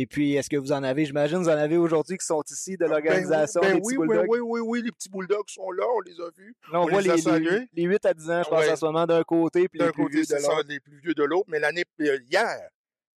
Et 0.00 0.06
puis, 0.06 0.34
est-ce 0.34 0.48
que 0.48 0.56
vous 0.56 0.72
en 0.72 0.82
avez, 0.82 1.04
j'imagine, 1.04 1.36
vous 1.36 1.50
en 1.50 1.58
avez 1.58 1.76
aujourd'hui 1.76 2.16
qui 2.16 2.24
sont 2.24 2.42
ici 2.50 2.72
de 2.72 2.78
Ben 2.78 2.86
oui, 2.86 2.90
l'organisation 2.92 3.60
ben 3.60 3.74
des 3.74 3.74
oui, 3.74 3.80
petits 3.82 3.98
oui, 3.98 4.06
Bulldogs? 4.06 4.26
oui, 4.30 4.38
oui, 4.40 4.60
oui, 4.64 4.82
les 4.82 4.92
petits 4.92 5.10
bulldogs 5.10 5.48
sont 5.48 5.70
là, 5.72 5.84
on 5.94 6.00
les 6.00 6.18
a 6.18 6.30
vus. 6.38 6.54
Là, 6.72 6.80
on, 6.80 6.86
voit 6.86 7.02
les, 7.02 7.10
a 7.10 7.16
les, 7.16 7.20
salués. 7.20 7.68
les 7.74 7.82
8 7.82 8.06
à 8.06 8.14
10 8.14 8.30
ans, 8.30 8.42
je 8.42 8.48
pense, 8.48 8.60
Ouais. 8.64 8.72
en 8.72 8.76
ce 8.76 8.84
moment, 8.86 9.06
d'un 9.06 9.22
côté, 9.24 9.68
puis 9.68 9.78
les 9.78 9.90
plus 9.92 10.04
côté, 10.04 10.22
vieux 10.22 10.24
de 10.24 10.42
l'autre. 10.42 10.64
les 10.70 10.80
plus 10.80 11.00
vieux 11.00 11.12
de 11.14 11.22
l'autre. 11.24 11.44
Mais 11.48 11.58
l'année, 11.58 11.84
euh, 12.00 12.18
hier, 12.30 12.70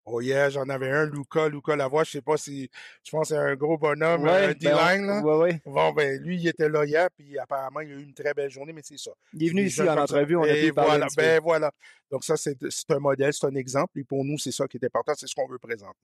oh, 0.06 0.20
hier, 0.20 0.50
j'en 0.50 0.68
avais 0.68 0.90
un, 0.90 1.06
Luca, 1.06 1.48
Luca 1.48 1.76
Lavoie, 1.76 2.04
je 2.04 2.12
sais 2.12 2.22
pas 2.22 2.36
si, 2.36 2.70
je 3.04 3.10
pense 3.10 3.28
que 3.28 3.34
c'est 3.34 3.40
un 3.40 3.54
gros 3.56 3.78
bonhomme, 3.78 4.22
Ouais, 4.24 4.30
un 4.30 4.46
ben, 4.48 4.54
D-line, 4.54 5.06
là. 5.06 5.20
ouais, 5.22 5.36
ouais. 5.36 5.62
Bon, 5.66 5.92
ben, 5.92 6.20
lui, 6.22 6.36
il 6.36 6.46
était 6.48 6.68
là 6.68 6.84
hier, 6.84 7.08
puis 7.16 7.38
apparemment, 7.38 7.80
il 7.80 7.92
a 7.92 7.94
eu 7.94 8.02
une 8.02 8.14
très 8.14 8.34
belle 8.34 8.50
journée, 8.50 8.72
mais 8.72 8.82
c'est 8.82 8.98
ça. 8.98 9.10
Il 9.32 9.44
est 9.46 9.50
venu 9.50 9.62
ici 9.64 9.82
en 9.82 9.96
entrevue, 9.96 10.36
on 10.36 10.42
a 10.44 10.54
pu 10.54 10.72
parler 10.72 10.90
voilà, 10.90 11.06
ben 11.16 11.40
voilà. 11.42 11.72
Donc 12.10 12.24
ça, 12.24 12.36
c'est 12.36 12.56
c'est 12.70 12.90
un 12.90 12.98
modèle, 12.98 13.32
c'est 13.32 13.46
un 13.46 13.54
exemple, 13.54 13.98
et 13.98 14.04
pour 14.04 14.24
nous, 14.24 14.38
c'est 14.38 14.52
ça 14.52 14.66
qui 14.66 14.76
est 14.76 14.84
important, 14.84 15.12
c'est 15.16 15.26
ce 15.26 15.34
qu'on 15.34 15.48
veut 15.48 15.58
présenter. 15.58 15.98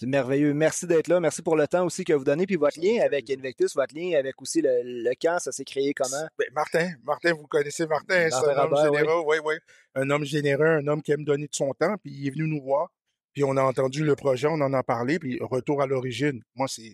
C'est 0.00 0.06
merveilleux. 0.06 0.54
Merci 0.54 0.86
d'être 0.86 1.08
là. 1.08 1.20
Merci 1.20 1.42
pour 1.42 1.56
le 1.56 1.68
temps 1.68 1.84
aussi 1.84 2.04
que 2.04 2.14
vous 2.14 2.24
donnez. 2.24 2.46
Puis 2.46 2.56
votre 2.56 2.80
lien 2.80 3.02
avec 3.04 3.28
Invictus, 3.28 3.74
votre 3.76 3.94
lien 3.94 4.18
avec 4.18 4.40
aussi 4.40 4.62
le, 4.62 4.80
le 4.82 5.12
camp, 5.20 5.38
ça 5.38 5.52
s'est 5.52 5.64
créé 5.64 5.92
comment? 5.92 6.26
Ben, 6.38 6.46
Martin, 6.54 6.92
Martin, 7.04 7.34
vous 7.34 7.46
connaissez 7.46 7.86
Martin, 7.86 8.30
c'est 8.30 8.46
Martin 8.46 8.48
un 8.48 8.64
homme 8.64 8.72
Robert, 8.72 8.92
oui. 8.92 8.98
généreux, 8.98 9.22
oui, 9.26 9.36
oui. 9.44 9.54
Un 9.94 10.08
homme 10.08 10.24
généreux, 10.24 10.66
un 10.66 10.86
homme 10.86 11.02
qui 11.02 11.12
aime 11.12 11.24
donner 11.24 11.46
de 11.48 11.54
son 11.54 11.74
temps, 11.74 11.96
puis 12.02 12.12
il 12.14 12.26
est 12.28 12.30
venu 12.30 12.48
nous 12.48 12.62
voir, 12.62 12.90
puis 13.32 13.44
on 13.44 13.56
a 13.56 13.62
entendu 13.62 14.04
le 14.04 14.16
projet, 14.16 14.48
on 14.48 14.60
en 14.60 14.72
a 14.72 14.82
parlé, 14.82 15.18
puis 15.18 15.38
retour 15.40 15.82
à 15.82 15.86
l'origine. 15.86 16.42
Moi, 16.54 16.66
c'est, 16.68 16.92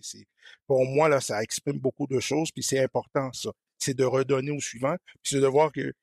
pour 0.67 0.85
moi, 0.85 1.09
là, 1.09 1.19
ça 1.19 1.41
exprime 1.43 1.79
beaucoup 1.79 2.07
de 2.07 2.19
choses, 2.19 2.51
puis 2.51 2.63
c'est 2.63 2.79
important, 2.79 3.31
ça. 3.33 3.51
C'est 3.79 3.95
de 3.95 4.03
redonner 4.03 4.51
au 4.51 4.59
suivant, 4.59 4.95
puis 5.23 5.31
c'est 5.35 5.41
de 5.41 5.47
voir 5.47 5.71
que, 5.71 5.93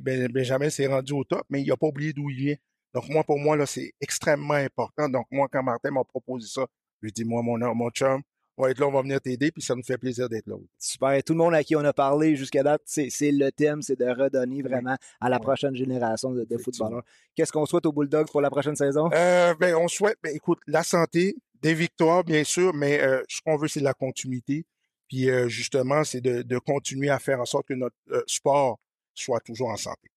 Ben- 0.00 0.28
Benjamin 0.28 0.70
s'est 0.70 0.86
rendu 0.86 1.12
au 1.12 1.24
top, 1.24 1.42
mais 1.50 1.62
il 1.62 1.68
n'a 1.68 1.76
pas 1.76 1.86
oublié 1.86 2.12
d'où 2.12 2.30
il 2.30 2.36
vient. 2.36 2.56
Donc, 2.94 3.08
moi, 3.08 3.24
pour 3.24 3.38
moi, 3.38 3.56
là, 3.56 3.66
c'est 3.66 3.92
extrêmement 4.00 4.54
important. 4.54 5.08
Donc, 5.08 5.26
moi, 5.30 5.48
quand 5.52 5.62
Martin 5.62 5.90
m'a 5.90 6.04
proposé 6.04 6.48
ça, 6.48 6.66
je 7.00 7.06
lui 7.06 7.12
dit, 7.12 7.24
moi, 7.24 7.42
mon, 7.42 7.58
mon 7.74 7.90
chum, 7.90 8.22
on 8.56 8.64
va 8.64 8.70
être 8.70 8.78
là, 8.78 8.86
on 8.86 8.92
va 8.92 9.02
venir 9.02 9.20
t'aider, 9.20 9.50
puis 9.50 9.62
ça 9.62 9.74
nous 9.74 9.82
fait 9.82 9.98
plaisir 9.98 10.28
d'être 10.28 10.46
là. 10.46 10.56
Super. 10.78 11.12
Et 11.12 11.22
tout 11.22 11.34
le 11.34 11.38
monde 11.38 11.54
à 11.54 11.62
qui 11.62 11.76
on 11.76 11.84
a 11.84 11.92
parlé 11.92 12.36
jusqu'à 12.36 12.62
date, 12.62 12.82
c'est 12.86 13.10
le 13.30 13.50
thème, 13.50 13.82
c'est 13.82 13.98
de 13.98 14.06
redonner 14.06 14.62
vraiment 14.62 14.96
à 15.20 15.28
la 15.28 15.38
prochaine 15.38 15.74
génération 15.74 16.32
de, 16.32 16.44
de 16.44 16.58
footballeurs. 16.58 17.02
Qu'est-ce 17.34 17.52
qu'on 17.52 17.66
souhaite 17.66 17.86
aux 17.86 17.92
Bulldogs 17.92 18.30
pour 18.30 18.40
la 18.40 18.50
prochaine 18.50 18.76
saison? 18.76 19.10
Euh, 19.12 19.54
ben, 19.60 19.74
on 19.74 19.88
souhaite, 19.88 20.16
ben, 20.22 20.34
écoute, 20.34 20.58
la 20.66 20.82
santé, 20.82 21.36
des 21.60 21.74
victoires, 21.74 22.24
bien 22.24 22.44
sûr, 22.44 22.72
mais 22.74 23.00
euh, 23.00 23.22
ce 23.28 23.40
qu'on 23.42 23.56
veut, 23.56 23.68
c'est 23.68 23.80
de 23.80 23.84
la 23.84 23.94
continuité. 23.94 24.64
Puis 25.08 25.30
euh, 25.30 25.48
justement, 25.48 26.02
c'est 26.04 26.20
de, 26.20 26.42
de 26.42 26.58
continuer 26.58 27.10
à 27.10 27.18
faire 27.18 27.40
en 27.40 27.44
sorte 27.44 27.68
que 27.68 27.74
notre 27.74 27.96
sport 28.26 28.78
soit 29.14 29.40
toujours 29.40 29.68
en 29.68 29.76
santé. 29.76 30.10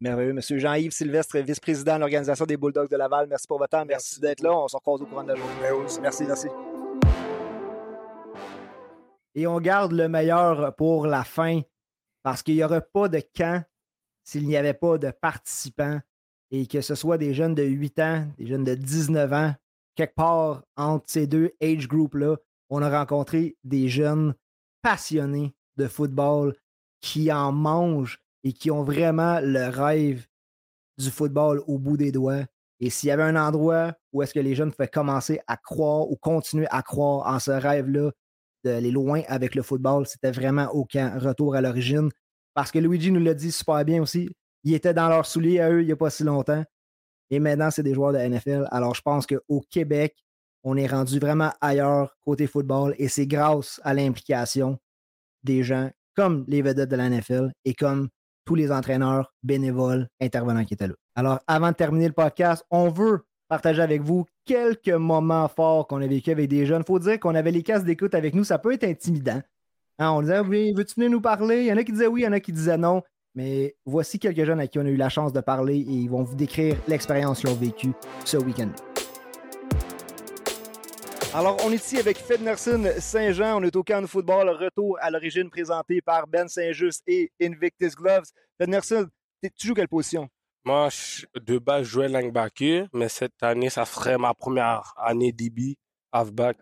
Merveilleux. 0.00 0.34
Monsieur 0.34 0.58
Jean-Yves 0.58 0.92
Sylvestre, 0.92 1.38
vice-président 1.38 1.94
de 1.94 2.00
l'organisation 2.00 2.44
des 2.44 2.58
Bulldogs 2.58 2.90
de 2.90 2.96
Laval, 2.96 3.26
merci 3.28 3.46
pour 3.46 3.58
votre 3.58 3.70
temps. 3.70 3.84
Merci, 3.86 4.20
d'être 4.20 4.42
là. 4.42 4.54
On 4.54 4.68
se 4.68 4.76
recroise 4.76 5.00
au 5.00 5.06
courant 5.06 5.24
de 5.24 5.28
la 5.28 5.36
journée. 5.36 5.54
Merci, 6.02 6.24
merci. 6.26 6.48
Et 9.36 9.46
on 9.46 9.60
garde 9.60 9.92
le 9.92 10.08
meilleur 10.08 10.74
pour 10.76 11.06
la 11.06 11.22
fin 11.22 11.60
parce 12.22 12.42
qu'il 12.42 12.54
n'y 12.54 12.64
aurait 12.64 12.86
pas 12.92 13.08
de 13.08 13.20
camp 13.20 13.62
s'il 14.24 14.46
n'y 14.46 14.56
avait 14.56 14.74
pas 14.74 14.96
de 14.96 15.10
participants 15.10 16.00
et 16.50 16.66
que 16.66 16.80
ce 16.80 16.94
soit 16.94 17.18
des 17.18 17.34
jeunes 17.34 17.54
de 17.54 17.62
8 17.62 17.98
ans, 18.00 18.26
des 18.38 18.46
jeunes 18.46 18.64
de 18.64 18.74
19 18.74 19.32
ans, 19.34 19.54
quelque 19.94 20.14
part 20.14 20.64
entre 20.76 21.04
ces 21.06 21.26
deux 21.26 21.52
age 21.62 21.86
groups-là, 21.86 22.36
on 22.70 22.80
a 22.80 22.98
rencontré 22.98 23.56
des 23.62 23.88
jeunes 23.88 24.34
passionnés 24.80 25.54
de 25.76 25.86
football 25.86 26.56
qui 27.02 27.30
en 27.30 27.52
mangent 27.52 28.18
et 28.42 28.54
qui 28.54 28.70
ont 28.70 28.84
vraiment 28.84 29.38
le 29.40 29.68
rêve 29.68 30.26
du 30.96 31.10
football 31.10 31.62
au 31.66 31.78
bout 31.78 31.98
des 31.98 32.10
doigts. 32.10 32.44
Et 32.80 32.88
s'il 32.88 33.10
y 33.10 33.12
avait 33.12 33.22
un 33.22 33.36
endroit 33.36 33.92
où 34.12 34.22
est-ce 34.22 34.32
que 34.32 34.40
les 34.40 34.54
jeunes 34.54 34.72
pouvaient 34.72 34.88
commencer 34.88 35.40
à 35.46 35.58
croire 35.58 36.10
ou 36.10 36.16
continuer 36.16 36.66
à 36.70 36.82
croire 36.82 37.26
en 37.26 37.38
ce 37.38 37.50
rêve-là 37.50 38.12
d'aller 38.64 38.90
loin 38.90 39.22
avec 39.28 39.54
le 39.54 39.62
football, 39.62 40.06
c'était 40.06 40.30
vraiment 40.30 40.66
au 40.72 40.84
camp 40.84 41.18
Retour 41.18 41.54
à 41.54 41.60
l'origine. 41.60 42.10
Parce 42.54 42.70
que 42.70 42.78
Luigi 42.78 43.12
nous 43.12 43.20
l'a 43.20 43.34
dit 43.34 43.52
super 43.52 43.84
bien 43.84 44.02
aussi. 44.02 44.30
Ils 44.64 44.74
étaient 44.74 44.94
dans 44.94 45.08
leurs 45.08 45.26
souliers 45.26 45.60
à 45.60 45.70
eux 45.70 45.82
il 45.82 45.86
n'y 45.86 45.92
a 45.92 45.96
pas 45.96 46.10
si 46.10 46.24
longtemps. 46.24 46.64
Et 47.30 47.38
maintenant, 47.38 47.70
c'est 47.70 47.82
des 47.82 47.94
joueurs 47.94 48.12
de 48.12 48.18
NFL. 48.18 48.66
Alors, 48.70 48.94
je 48.94 49.02
pense 49.02 49.26
qu'au 49.26 49.60
Québec, 49.70 50.16
on 50.62 50.76
est 50.76 50.86
rendu 50.86 51.18
vraiment 51.18 51.52
ailleurs 51.60 52.16
côté 52.22 52.46
football 52.46 52.94
et 52.98 53.08
c'est 53.08 53.26
grâce 53.26 53.80
à 53.84 53.94
l'implication 53.94 54.78
des 55.44 55.62
gens 55.62 55.90
comme 56.16 56.44
les 56.48 56.62
vedettes 56.62 56.90
de 56.90 56.96
la 56.96 57.08
NFL 57.08 57.52
et 57.64 57.74
comme 57.74 58.08
tous 58.44 58.54
les 58.54 58.72
entraîneurs, 58.72 59.34
bénévoles, 59.42 60.08
intervenants 60.20 60.64
qui 60.64 60.74
étaient 60.74 60.88
là. 60.88 60.94
Alors, 61.14 61.40
avant 61.46 61.70
de 61.70 61.76
terminer 61.76 62.06
le 62.06 62.14
podcast, 62.14 62.64
on 62.70 62.88
veut 62.88 63.24
partager 63.48 63.82
avec 63.82 64.02
vous 64.02 64.26
quelques 64.44 64.88
moments 64.88 65.48
forts 65.48 65.86
qu'on 65.86 66.02
a 66.02 66.06
vécu 66.06 66.30
avec 66.30 66.48
des 66.48 66.66
jeunes. 66.66 66.82
Il 66.82 66.86
faut 66.86 66.98
dire 66.98 67.20
qu'on 67.20 67.34
avait 67.34 67.52
les 67.52 67.62
casques 67.62 67.86
d'écoute 67.86 68.14
avec 68.14 68.34
nous. 68.34 68.44
Ça 68.44 68.58
peut 68.58 68.72
être 68.72 68.84
intimidant. 68.84 69.40
Hein, 69.98 70.10
on 70.10 70.20
disait, 70.20 70.42
veux-tu 70.42 70.94
venir 70.96 71.10
nous 71.10 71.20
parler? 71.20 71.60
Il 71.62 71.66
y 71.66 71.72
en 71.72 71.76
a 71.76 71.84
qui 71.84 71.92
disaient 71.92 72.06
oui, 72.06 72.22
il 72.22 72.24
y 72.24 72.28
en 72.28 72.32
a 72.32 72.40
qui 72.40 72.52
disaient 72.52 72.76
non. 72.76 73.02
Mais 73.34 73.76
voici 73.84 74.18
quelques 74.18 74.44
jeunes 74.44 74.60
à 74.60 74.66
qui 74.66 74.78
on 74.78 74.84
a 74.86 74.88
eu 74.88 74.96
la 74.96 75.08
chance 75.08 75.32
de 75.32 75.40
parler 75.40 75.76
et 75.76 75.92
ils 75.92 76.08
vont 76.08 76.22
vous 76.22 76.34
décrire 76.34 76.76
l'expérience 76.88 77.40
qu'ils 77.40 77.50
ont 77.50 77.54
vécue 77.54 77.92
ce 78.24 78.36
week-end. 78.38 78.70
Alors, 81.34 81.58
on 81.66 81.70
est 81.70 81.76
ici 81.76 81.98
avec 81.98 82.16
Fednerson 82.16 82.82
Saint-Jean. 82.98 83.60
On 83.60 83.62
est 83.62 83.76
au 83.76 83.82
camp 83.82 84.00
de 84.00 84.06
football. 84.06 84.48
Retour 84.48 84.96
à 85.02 85.10
l'origine 85.10 85.50
présenté 85.50 86.00
par 86.00 86.26
Ben 86.26 86.48
Saint-Just 86.48 87.02
et 87.06 87.30
Invictus 87.42 87.94
Gloves. 87.94 88.24
Fednerson, 88.58 89.06
tu 89.42 89.66
joues 89.66 89.74
quelle 89.74 89.88
position? 89.88 90.30
Moi, 90.66 90.88
de 91.36 91.58
base, 91.58 91.84
je 91.84 91.90
jouais 91.90 92.08
linebacker, 92.08 92.88
mais 92.92 93.08
cette 93.08 93.40
année, 93.40 93.70
ça 93.70 93.84
serait 93.84 94.18
ma 94.18 94.34
première 94.34 94.94
année 94.96 95.30
DB, 95.30 95.76
halfback. 96.10 96.56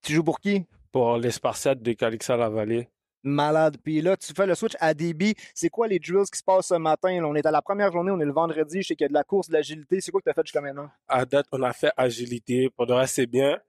Tu 0.00 0.14
joues 0.14 0.24
pour 0.24 0.40
qui? 0.40 0.64
Pour 0.90 1.18
les 1.18 1.30
Spartiates 1.30 1.82
de 1.82 1.92
Calixa-la-Vallée. 1.92 2.88
Malade. 3.22 3.76
Puis 3.84 4.00
là, 4.00 4.16
tu 4.16 4.32
fais 4.32 4.46
le 4.46 4.54
switch 4.54 4.72
à 4.80 4.94
DB. 4.94 5.34
C'est 5.54 5.68
quoi 5.68 5.88
les 5.88 5.98
drills 5.98 6.24
qui 6.32 6.38
se 6.38 6.42
passent 6.42 6.68
ce 6.68 6.74
matin? 6.76 7.20
Là, 7.20 7.28
on 7.28 7.34
est 7.34 7.44
à 7.44 7.50
la 7.50 7.60
première 7.60 7.92
journée, 7.92 8.10
on 8.10 8.18
est 8.18 8.24
le 8.24 8.32
vendredi. 8.32 8.80
Je 8.80 8.88
sais 8.88 8.96
qu'il 8.96 9.04
y 9.04 9.06
a 9.06 9.08
de 9.08 9.12
la 9.12 9.24
course, 9.24 9.48
de 9.48 9.52
l'agilité. 9.52 10.00
C'est 10.00 10.10
quoi 10.10 10.22
que 10.22 10.24
tu 10.24 10.30
as 10.30 10.32
fait 10.34 10.46
jusqu'à 10.46 10.62
maintenant? 10.62 10.88
À 11.06 11.26
date, 11.26 11.44
on 11.52 11.62
a 11.62 11.74
fait 11.74 11.92
agilité. 11.98 12.70
Pour 12.70 12.86
le 12.86 12.94
reste, 12.94 13.16
c'est 13.16 13.26
bien. 13.26 13.60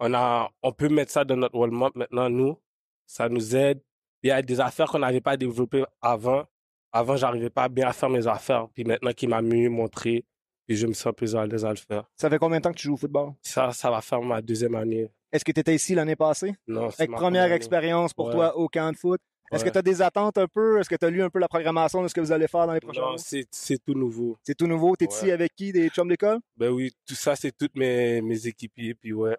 On, 0.00 0.12
a, 0.12 0.50
on 0.62 0.72
peut 0.72 0.90
mettre 0.90 1.12
ça 1.12 1.24
dans 1.24 1.36
notre 1.36 1.56
warm-up 1.56 1.94
maintenant, 1.94 2.28
nous. 2.28 2.58
Ça 3.06 3.30
nous 3.30 3.56
aide. 3.56 3.80
Il 4.22 4.28
y 4.28 4.30
a 4.30 4.42
des 4.42 4.60
affaires 4.60 4.88
qu'on 4.90 4.98
n'avait 4.98 5.22
pas 5.22 5.38
développées 5.38 5.86
avant. 6.02 6.44
Avant, 6.92 7.16
j'arrivais 7.16 7.50
pas 7.50 7.68
bien 7.68 7.88
à 7.88 7.92
faire 7.92 8.10
mes 8.10 8.26
affaires. 8.26 8.68
Puis 8.74 8.84
maintenant 8.84 9.12
qu'il 9.12 9.28
m'a 9.28 9.40
mieux 9.42 9.70
montré, 9.70 10.24
puis 10.66 10.76
je 10.76 10.86
me 10.86 10.92
sens 10.92 11.12
plus 11.16 11.34
à 11.34 11.46
l'aise 11.46 11.64
à 11.64 11.70
le 11.70 11.76
faire. 11.76 12.04
Ça 12.16 12.28
fait 12.28 12.38
combien 12.38 12.58
de 12.58 12.62
temps 12.62 12.70
que 12.72 12.76
tu 12.78 12.84
joues 12.88 12.94
au 12.94 12.98
football? 12.98 13.32
Ça, 13.42 13.72
ça 13.72 13.90
va 13.90 14.00
faire 14.00 14.20
ma 14.22 14.42
deuxième 14.42 14.74
année. 14.74 15.10
Est-ce 15.32 15.44
que 15.44 15.52
tu 15.52 15.60
étais 15.60 15.74
ici 15.74 15.94
l'année 15.94 16.16
passée? 16.16 16.54
Non, 16.68 16.90
c'est 16.90 17.02
Avec 17.02 17.10
ma 17.10 17.16
première 17.16 17.44
année. 17.44 17.54
expérience 17.54 18.12
pour 18.12 18.26
Ouais. 18.26 18.32
toi 18.34 18.56
au 18.56 18.68
camp 18.68 18.92
de 18.92 18.96
foot. 18.96 19.20
Est-ce 19.50 19.64
que 19.66 19.68
tu 19.70 19.76
as 19.78 19.82
des 19.82 20.00
attentes 20.00 20.38
un 20.38 20.46
peu? 20.48 20.78
Est-ce 20.80 20.88
que 20.88 20.94
tu 20.96 21.04
as 21.04 21.10
lu 21.10 21.22
un 21.22 21.28
peu 21.28 21.38
la 21.38 21.48
programmation 21.48 22.02
de 22.02 22.08
ce 22.08 22.14
que 22.14 22.20
vous 22.22 22.32
allez 22.32 22.48
faire 22.48 22.66
dans 22.66 22.72
les 22.72 22.80
prochains 22.80 23.02
Non, 23.02 23.08
mois? 23.08 23.18
c'est 23.18 23.46
c'est 23.50 23.76
tout 23.84 23.92
nouveau. 23.92 24.38
C'est 24.42 24.54
tout 24.54 24.66
nouveau. 24.66 24.96
T'es 24.96 25.04
ici 25.04 25.26
Ouais. 25.26 25.32
avec 25.32 25.54
qui? 25.54 25.72
Des 25.72 25.90
chums 25.90 26.08
d'école? 26.08 26.38
Ben 26.56 26.70
oui, 26.70 26.90
tout 27.06 27.14
ça, 27.14 27.36
c'est 27.36 27.52
tous 27.54 27.68
mes, 27.74 28.22
mes 28.22 28.46
équipiers. 28.46 28.94
Puis 28.94 29.12
ouais, 29.12 29.36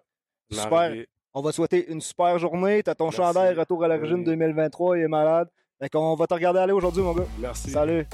Super. 0.52 0.94
On 1.32 1.42
va 1.42 1.50
te 1.50 1.56
souhaiter 1.56 1.90
une 1.90 2.00
super 2.00 2.38
journée. 2.38 2.80
T'as 2.84 2.94
ton 2.94 3.10
chandail 3.10 3.54
Retour 3.54 3.82
à 3.82 3.88
l'origine 3.88 4.22
2023. 4.22 4.98
Il 4.98 5.02
est 5.04 5.08
malade. 5.08 5.48
Fait 5.80 5.88
qu'on 5.88 6.14
va 6.14 6.26
te 6.26 6.34
regarder 6.34 6.60
aller 6.60 6.72
aujourd'hui, 6.72 7.02
mon 7.02 7.14
gars. 7.14 7.26
Merci. 7.38 7.70
Salut. 7.70 8.06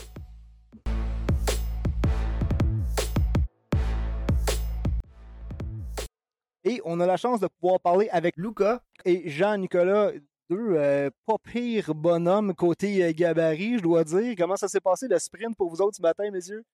Et 6.64 6.80
on 6.84 7.00
a 7.00 7.06
la 7.06 7.16
chance 7.16 7.40
de 7.40 7.48
pouvoir 7.60 7.80
parler 7.80 8.08
avec 8.10 8.36
Luca 8.36 8.82
et 9.04 9.28
Jean-Nicolas, 9.30 10.12
deux 10.50 10.74
euh, 10.76 11.10
pas 11.26 11.36
pires 11.42 11.94
bonhommes 11.94 12.54
côté 12.54 13.04
euh, 13.04 13.12
gabarit, 13.14 13.78
je 13.78 13.82
dois 13.82 14.04
dire. 14.04 14.34
Comment 14.36 14.56
ça 14.56 14.68
s'est 14.68 14.80
passé 14.80 15.06
le 15.08 15.18
sprint 15.18 15.56
pour 15.56 15.70
vous 15.70 15.80
autres 15.80 15.96
ce 15.96 16.02
matin, 16.02 16.30
messieurs? 16.30 16.64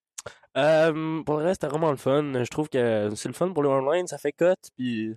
Euh, 0.57 1.23
pour 1.23 1.37
le 1.37 1.43
reste, 1.43 1.61
c'était 1.61 1.71
vraiment 1.71 1.91
le 1.91 1.97
fun. 1.97 2.43
Je 2.43 2.49
trouve 2.49 2.69
que 2.69 3.11
c'est 3.15 3.29
le 3.29 3.33
fun 3.33 3.51
pour 3.51 3.63
le 3.63 3.69
online, 3.69 4.07
ça 4.07 4.17
fait 4.17 4.31
cote. 4.31 4.69
Puis 4.75 5.15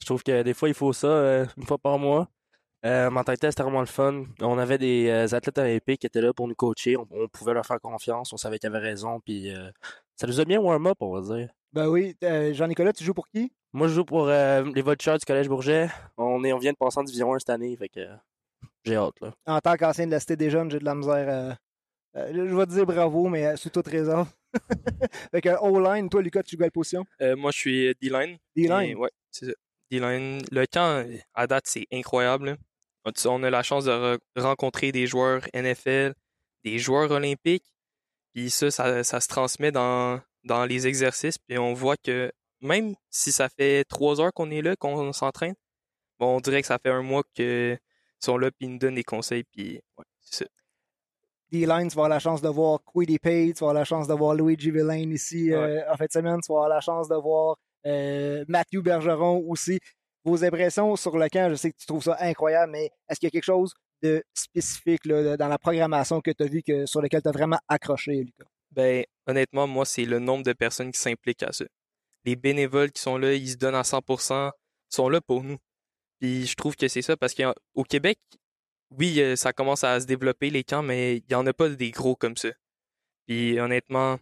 je 0.00 0.06
trouve 0.06 0.22
que 0.22 0.42
des 0.42 0.54
fois, 0.54 0.68
il 0.68 0.74
faut 0.74 0.92
ça 0.92 1.06
euh, 1.06 1.46
une 1.56 1.64
fois 1.64 1.78
par 1.78 1.98
mois. 1.98 2.28
Euh, 2.84 3.08
en 3.10 3.22
tant 3.24 3.32
que 3.34 3.38
tel, 3.38 3.50
c'était 3.52 3.62
vraiment 3.62 3.80
le 3.80 3.86
fun. 3.86 4.24
On 4.40 4.58
avait 4.58 4.78
des 4.78 5.08
euh, 5.08 5.34
athlètes 5.36 5.58
olympiques 5.58 6.00
qui 6.00 6.06
étaient 6.06 6.20
là 6.20 6.32
pour 6.32 6.48
nous 6.48 6.54
coacher. 6.54 6.96
On, 6.96 7.06
on 7.10 7.28
pouvait 7.28 7.54
leur 7.54 7.64
faire 7.64 7.80
confiance. 7.80 8.32
On 8.32 8.36
savait 8.36 8.58
qu'ils 8.58 8.66
avaient 8.68 8.78
raison. 8.78 9.20
Puis 9.20 9.54
euh, 9.54 9.70
ça 10.16 10.26
nous 10.26 10.40
a 10.40 10.44
bien 10.44 10.60
warm-up, 10.60 10.96
on 11.00 11.12
va 11.20 11.36
dire. 11.36 11.50
Ben 11.72 11.88
oui. 11.88 12.16
Euh, 12.24 12.52
Jean-Nicolas, 12.52 12.92
tu 12.92 13.04
joues 13.04 13.14
pour 13.14 13.28
qui? 13.28 13.52
Moi, 13.72 13.86
je 13.88 13.94
joue 13.94 14.04
pour 14.04 14.28
euh, 14.28 14.64
les 14.74 14.82
Vultures 14.82 15.16
du 15.16 15.24
Collège 15.24 15.48
Bourget. 15.48 15.88
On, 16.16 16.42
est, 16.44 16.52
on 16.52 16.58
vient 16.58 16.72
de 16.72 16.76
passer 16.76 16.98
en 16.98 17.04
Division 17.04 17.32
1 17.34 17.38
cette 17.38 17.50
année. 17.50 17.74
Fait 17.76 17.88
que 17.88 18.00
euh, 18.00 18.14
j'ai 18.84 18.96
hâte. 18.96 19.18
Là. 19.20 19.32
En 19.46 19.60
tant 19.60 19.76
qu'ancien 19.76 20.06
de 20.06 20.10
la 20.10 20.20
Cité 20.20 20.36
des 20.36 20.50
Jeunes, 20.50 20.70
j'ai 20.70 20.78
de 20.80 20.84
la 20.84 20.94
misère. 20.96 21.28
euh, 21.28 21.52
euh, 22.16 22.30
je 22.34 22.54
vais 22.54 22.66
te 22.66 22.72
dire 22.72 22.84
bravo, 22.84 23.28
mais 23.28 23.46
euh, 23.46 23.56
sous 23.56 23.70
toute 23.70 23.86
raison. 23.88 24.26
fait 25.30 25.40
que 25.40 25.48
O-line, 25.62 26.08
toi, 26.10 26.20
Lucas, 26.20 26.42
tu 26.42 26.56
joues 26.56 26.62
à 26.62 26.64
quelle 26.66 26.72
position? 26.72 27.04
Euh, 27.22 27.36
moi, 27.36 27.52
je 27.52 27.58
suis 27.58 27.94
D-line. 28.02 28.36
D-line? 28.56 28.96
Ouais, 28.96 29.10
c'est 29.30 29.46
ça. 29.46 29.52
D-line. 29.90 30.42
Le 30.50 30.66
camp, 30.66 31.06
à 31.32 31.46
date, 31.46 31.64
c'est 31.66 31.86
incroyable. 31.92 32.46
là. 32.46 32.56
On- 33.26 33.42
a 33.42 33.50
la 33.50 33.62
chance 33.62 33.84
de 33.84 33.90
re- 33.90 34.18
rencontrer 34.36 34.92
des 34.92 35.06
joueurs 35.06 35.42
NFL, 35.54 36.14
des 36.64 36.78
joueurs 36.78 37.10
olympiques. 37.10 37.64
Puis 38.32 38.50
ça, 38.50 38.70
ça, 38.70 39.04
ça 39.04 39.20
se 39.20 39.28
transmet 39.28 39.72
dans, 39.72 40.20
dans 40.44 40.64
les 40.64 40.86
exercices. 40.86 41.38
Puis 41.38 41.58
on 41.58 41.74
voit 41.74 41.96
que 41.96 42.32
même 42.60 42.94
si 43.10 43.32
ça 43.32 43.48
fait 43.48 43.84
trois 43.84 44.20
heures 44.20 44.32
qu'on 44.32 44.50
est 44.50 44.62
là, 44.62 44.76
qu'on 44.76 45.12
s'entraîne, 45.12 45.54
bon, 46.18 46.36
on 46.36 46.40
dirait 46.40 46.60
que 46.62 46.66
ça 46.68 46.78
fait 46.78 46.90
un 46.90 47.02
mois 47.02 47.22
qu'ils 47.34 47.78
sont 48.20 48.38
là, 48.38 48.50
puis 48.50 48.66
ils 48.66 48.70
nous 48.72 48.78
donnent 48.78 48.94
des 48.94 49.02
conseils. 49.04 49.44
Puis 49.52 49.80
ouais, 49.98 50.04
c'est 50.20 50.44
ça. 50.44 50.50
D-line, 51.50 51.88
tu 51.88 51.96
vas 51.96 52.04
avoir 52.04 52.08
la 52.08 52.18
chance 52.18 52.40
de 52.40 52.48
voir 52.48 52.80
Quiddy 52.84 53.18
Pay, 53.18 53.52
tu 53.52 53.60
vas 53.60 53.70
avoir 53.70 53.74
la 53.74 53.84
chance 53.84 54.08
de 54.08 54.14
voir 54.14 54.34
Luigi 54.34 54.70
Villain 54.70 55.10
ici 55.10 55.52
euh, 55.52 55.82
en 55.92 55.96
fin 55.98 56.06
de 56.06 56.12
semaine, 56.12 56.40
tu 56.40 56.50
vas 56.50 56.60
avoir 56.60 56.68
la 56.70 56.80
chance 56.80 57.08
de 57.08 57.16
voir 57.16 57.56
euh, 57.84 58.42
Matthew 58.48 58.78
Bergeron 58.80 59.44
aussi. 59.48 59.78
Vos 60.24 60.44
impressions 60.44 60.94
sur 60.96 61.16
le 61.18 61.28
camp, 61.28 61.50
je 61.50 61.56
sais 61.56 61.72
que 61.72 61.76
tu 61.76 61.86
trouves 61.86 62.04
ça 62.04 62.16
incroyable, 62.20 62.72
mais 62.72 62.90
est-ce 63.08 63.18
qu'il 63.18 63.26
y 63.26 63.28
a 63.28 63.30
quelque 63.30 63.44
chose 63.44 63.72
de 64.02 64.22
spécifique 64.34 65.04
là, 65.04 65.36
dans 65.36 65.48
la 65.48 65.58
programmation 65.58 66.20
que 66.20 66.30
tu 66.30 66.42
as 66.42 66.46
vu 66.46 66.62
que, 66.62 66.86
sur 66.86 67.00
lequel 67.00 67.22
tu 67.22 67.28
as 67.28 67.32
vraiment 67.32 67.58
accroché, 67.68 68.12
Lucas? 68.12 68.44
Ben, 68.70 69.04
honnêtement, 69.26 69.66
moi, 69.66 69.84
c'est 69.84 70.04
le 70.04 70.18
nombre 70.18 70.44
de 70.44 70.52
personnes 70.52 70.92
qui 70.92 71.00
s'impliquent 71.00 71.42
à 71.42 71.52
ça. 71.52 71.64
Les 72.24 72.36
bénévoles 72.36 72.92
qui 72.92 73.02
sont 73.02 73.18
là, 73.18 73.34
ils 73.34 73.50
se 73.50 73.56
donnent 73.56 73.74
à 73.74 73.82
100%, 73.82 74.50
sont 74.88 75.08
là 75.08 75.20
pour 75.20 75.42
nous. 75.42 75.58
Puis 76.20 76.46
je 76.46 76.54
trouve 76.54 76.76
que 76.76 76.88
c'est 76.88 77.02
ça 77.02 77.16
parce 77.16 77.34
qu'au 77.34 77.82
Québec, 77.84 78.18
oui, 78.90 79.20
euh, 79.20 79.36
ça 79.36 79.52
commence 79.52 79.84
à 79.84 80.00
se 80.00 80.06
développer 80.06 80.50
les 80.50 80.64
camps, 80.64 80.82
mais 80.82 81.16
il 81.16 81.24
n'y 81.28 81.34
en 81.34 81.46
a 81.46 81.52
pas 81.52 81.68
des 81.68 81.90
gros 81.90 82.14
comme 82.14 82.36
ça. 82.36 82.50
Puis 83.26 83.58
honnêtement, 83.58 84.18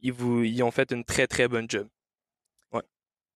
ils, 0.00 0.12
vous, 0.12 0.42
ils 0.44 0.62
ont 0.62 0.70
fait 0.70 0.90
une 0.92 1.04
très 1.04 1.26
très 1.26 1.48
bonne 1.48 1.68
job. 1.68 1.88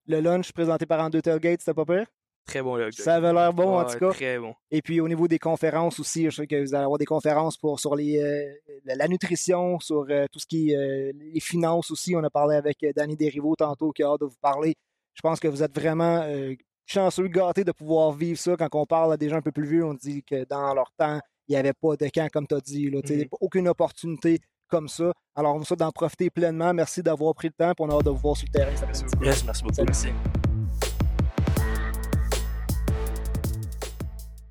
Le 0.06 0.20
lunch 0.20 0.52
présenté 0.52 0.86
par 0.86 1.00
Andrew 1.00 1.20
Tailgate, 1.20 1.60
c'était 1.60 1.74
pas 1.74 1.84
pire? 1.84 2.06
très 2.46 2.62
bon 2.62 2.76
le 2.76 2.92
Ça 2.92 3.14
avait 3.14 3.32
l'air 3.32 3.52
bon, 3.52 3.78
en 3.78 3.84
tout 3.84 3.98
cas. 3.98 4.10
Très 4.10 4.38
bon. 4.38 4.54
Et 4.70 4.82
puis 4.82 5.00
au 5.00 5.08
niveau 5.08 5.28
des 5.28 5.38
conférences 5.38 5.98
aussi, 5.98 6.26
je 6.26 6.30
sais 6.30 6.46
que 6.46 6.60
vous 6.60 6.74
allez 6.74 6.84
avoir 6.84 6.98
des 6.98 7.06
conférences 7.06 7.56
pour, 7.56 7.80
sur 7.80 7.96
les, 7.96 8.18
euh, 8.18 8.52
la, 8.84 9.08
nutrition, 9.08 9.80
sur 9.80 10.04
euh, 10.10 10.26
tout 10.30 10.38
ce 10.38 10.46
qui 10.46 10.70
est 10.70 10.76
euh, 10.76 11.12
les 11.32 11.40
finances 11.40 11.90
aussi. 11.90 12.14
On 12.14 12.22
a 12.22 12.30
parlé 12.30 12.56
avec 12.56 12.84
Danny 12.94 13.16
Desrivaux 13.16 13.56
tantôt 13.56 13.92
qui 13.92 14.02
a 14.02 14.08
hâte 14.08 14.20
de 14.20 14.26
vous 14.26 14.38
parler. 14.40 14.74
Je 15.14 15.22
pense 15.22 15.40
que 15.40 15.48
vous 15.48 15.62
êtes 15.62 15.74
vraiment 15.74 16.26
chanceux, 16.86 17.28
gâtés 17.28 17.64
de 17.64 17.72
pouvoir 17.72 18.12
vivre 18.12 18.38
ça. 18.38 18.56
Quand 18.56 18.68
on 18.74 18.84
parle 18.84 19.12
à 19.12 19.16
des 19.16 19.28
gens 19.28 19.36
un 19.36 19.42
peu 19.42 19.52
plus 19.52 19.66
vieux, 19.66 19.84
on 19.84 19.94
dit 19.94 20.22
que 20.24 20.44
dans 20.44 20.74
leur 20.74 20.90
temps, 20.98 21.20
il 21.46 21.52
n'y 21.52 21.56
avait 21.56 21.72
pas 21.72 21.96
de 21.96 22.08
camp, 22.08 22.28
comme 22.32 22.46
tu 22.46 22.54
as 22.54 22.60
dit. 22.60 22.90
Là, 22.90 23.00
sais, 23.04 23.16
Mhm. 23.16 23.28
Aucune 23.40 23.68
opportunité 23.68 24.40
comme 24.68 24.88
ça. 24.88 25.12
Alors, 25.36 25.54
on 25.56 25.58
va 25.60 25.76
d'en 25.76 25.90
profiter 25.90 26.30
pleinement. 26.30 26.72
Merci 26.74 27.02
d'avoir 27.02 27.34
pris 27.34 27.48
le 27.48 27.54
temps. 27.54 27.72
Puis 27.74 27.84
on 27.86 27.90
a 27.90 27.94
hâte 27.96 28.04
de 28.04 28.10
vous 28.10 28.16
voir 28.18 28.36
sur 28.36 28.46
le 28.52 28.58
terrain. 28.58 28.72
après-midi. 28.74 29.04
Yes, 29.22 29.44
merci 29.44 29.62
beaucoup. 29.62 29.82
Merci. 29.84 30.08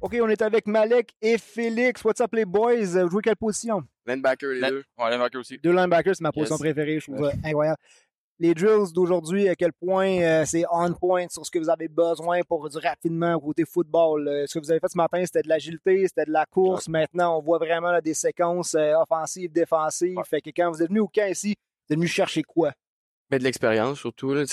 OK, 0.02 0.18
on 0.22 0.28
est 0.28 0.42
avec 0.42 0.68
Malek 0.68 1.14
et 1.22 1.38
Félix. 1.38 2.04
What's 2.04 2.20
up, 2.20 2.34
les 2.34 2.44
boys? 2.44 3.04
Vous 3.04 3.10
jouez 3.10 3.22
quelle 3.22 3.38
position? 3.38 3.82
Linebacker, 4.06 4.48
les 4.52 4.70
deux. 4.70 4.84
Ouais, 5.00 5.10
linebacker 5.10 5.40
aussi. 5.40 5.58
Deux 5.58 5.72
linebackers, 5.72 6.16
c'est 6.18 6.24
ma 6.24 6.34
position 6.34 6.56
Yes. 6.56 6.62
préférée. 6.62 7.00
Je 7.00 7.10
trouve 7.10 7.30
ça 7.30 7.38
incroyable. 7.46 7.78
Les 8.40 8.54
drills 8.54 8.92
d'aujourd'hui, 8.94 9.48
à 9.48 9.56
quel 9.56 9.72
point 9.74 10.20
euh, 10.22 10.44
c'est 10.46 10.64
on 10.72 10.92
point 10.94 11.28
sur 11.30 11.46
ce 11.46 11.52
que 11.52 11.60
vous 11.60 11.70
avez 11.70 11.88
besoin 11.88 12.42
pour 12.42 12.68
du 12.68 12.78
rapidement 12.78 13.40
côté 13.40 13.64
football. 13.64 14.28
Euh, 14.28 14.46
ce 14.48 14.58
que 14.58 14.64
vous 14.64 14.72
avez 14.72 14.80
fait 14.80 14.90
ce 14.92 14.98
matin, 14.98 15.24
c'était 15.24 15.44
de 15.44 15.50
l'agilité, 15.50 16.08
c'était 16.08 16.26
de 16.26 16.32
la 16.32 16.46
course. 16.46 16.88
Maintenant, 16.90 17.38
on 17.38 17.42
voit 17.42 17.60
vraiment 17.60 17.92
là, 17.92 18.02
des 18.02 18.16
séquences 18.16 18.74
euh, 18.74 18.94
offensives, 18.96 19.52
défensives. 19.52 20.18
Fait 20.28 20.42
que 20.42 20.50
quand 20.50 20.72
vous 20.72 20.82
êtes 20.82 20.90
venu 20.90 21.00
au 21.00 21.08
camp 21.08 21.30
ici, 21.30 21.56
vous 21.88 21.94
êtes 21.94 22.00
venu 22.00 22.08
chercher 22.08 22.42
quoi? 22.44 22.72
Ben, 23.30 23.38
de 23.38 23.44
l'expérience, 23.44 24.00
surtout, 24.00 24.34
là. 24.34 24.44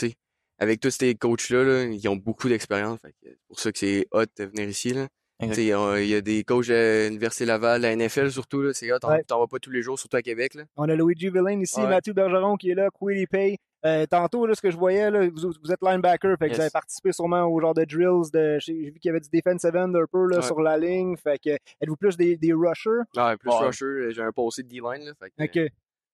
Avec 0.58 0.80
tous 0.80 0.90
ces 0.90 1.14
coachs-là, 1.14 1.64
là, 1.64 1.84
ils 1.84 2.06
ont 2.08 2.16
beaucoup 2.16 2.48
d'expérience. 2.50 3.00
C'est 3.22 3.38
pour 3.48 3.58
ça 3.58 3.72
que 3.72 3.78
c'est 3.78 4.06
hot 4.12 4.24
de 4.38 4.44
venir 4.44 4.68
ici, 4.68 4.92
là. 4.92 5.08
Il 5.42 5.64
y 5.64 6.14
a 6.14 6.20
des 6.20 6.44
coachs 6.44 6.68
de 6.68 7.06
l'Université 7.08 7.46
Laval, 7.46 7.80
la 7.80 7.96
NFL 7.96 8.30
surtout, 8.30 8.70
c'est 8.74 8.92
hot. 8.92 8.98
T'en 8.98 9.08
Ouais. 9.08 9.22
pas 9.26 9.58
tous 9.58 9.70
les 9.70 9.80
jours, 9.80 9.98
surtout 9.98 10.18
à 10.18 10.22
Québec, 10.22 10.52
là. 10.54 10.64
On 10.76 10.86
a 10.86 10.94
Luigi 10.94 11.30
Villain 11.30 11.58
ici, 11.60 11.80
Ouais. 11.80 11.88
Mathieu 11.88 12.12
Bergeron 12.12 12.56
qui 12.56 12.70
est 12.70 12.74
là, 12.74 12.90
Quilly 12.90 13.26
Pay. 13.26 13.56
Euh, 13.86 14.04
tantôt, 14.06 14.44
là, 14.46 14.54
ce 14.54 14.60
que 14.60 14.70
je 14.70 14.76
voyais, 14.76 15.10
là, 15.10 15.28
vous, 15.28 15.52
vous 15.62 15.72
êtes 15.72 15.80
linebacker, 15.82 16.36
fait 16.38 16.46
que 16.46 16.50
Yes. 16.50 16.56
vous 16.56 16.60
avez 16.62 16.70
participé 16.70 17.12
sûrement 17.12 17.44
au 17.44 17.60
genre 17.60 17.72
de 17.74 17.84
drills. 17.84 18.30
De, 18.32 18.58
j'ai 18.60 18.84
j'ai 18.84 18.90
vu 18.90 18.98
qu'il 19.00 19.08
y 19.08 19.10
avait 19.10 19.20
du 19.20 19.28
defensive 19.32 19.74
end 19.74 19.94
un 19.94 20.04
peu 20.10 20.26
là, 20.26 20.36
Ouais. 20.36 20.42
sur 20.42 20.60
la 20.60 20.76
ligne. 20.76 21.16
Fait 21.16 21.38
que 21.38 21.50
êtes-vous 21.50 21.96
plus 21.96 22.16
des, 22.16 22.36
des 22.36 22.52
rushers? 22.52 22.90
Ouais, 23.16 23.36
plus 23.38 23.48
Ouais. 23.50 23.66
rusher, 23.66 24.10
j'ai 24.10 24.22
un 24.22 24.32
pas 24.32 24.42
aussi 24.42 24.62
de 24.62 24.68
D-line, 24.68 25.04
là. 25.06 25.12
Fait 25.18 25.30
que, 25.48 25.60
OK. 25.66 25.72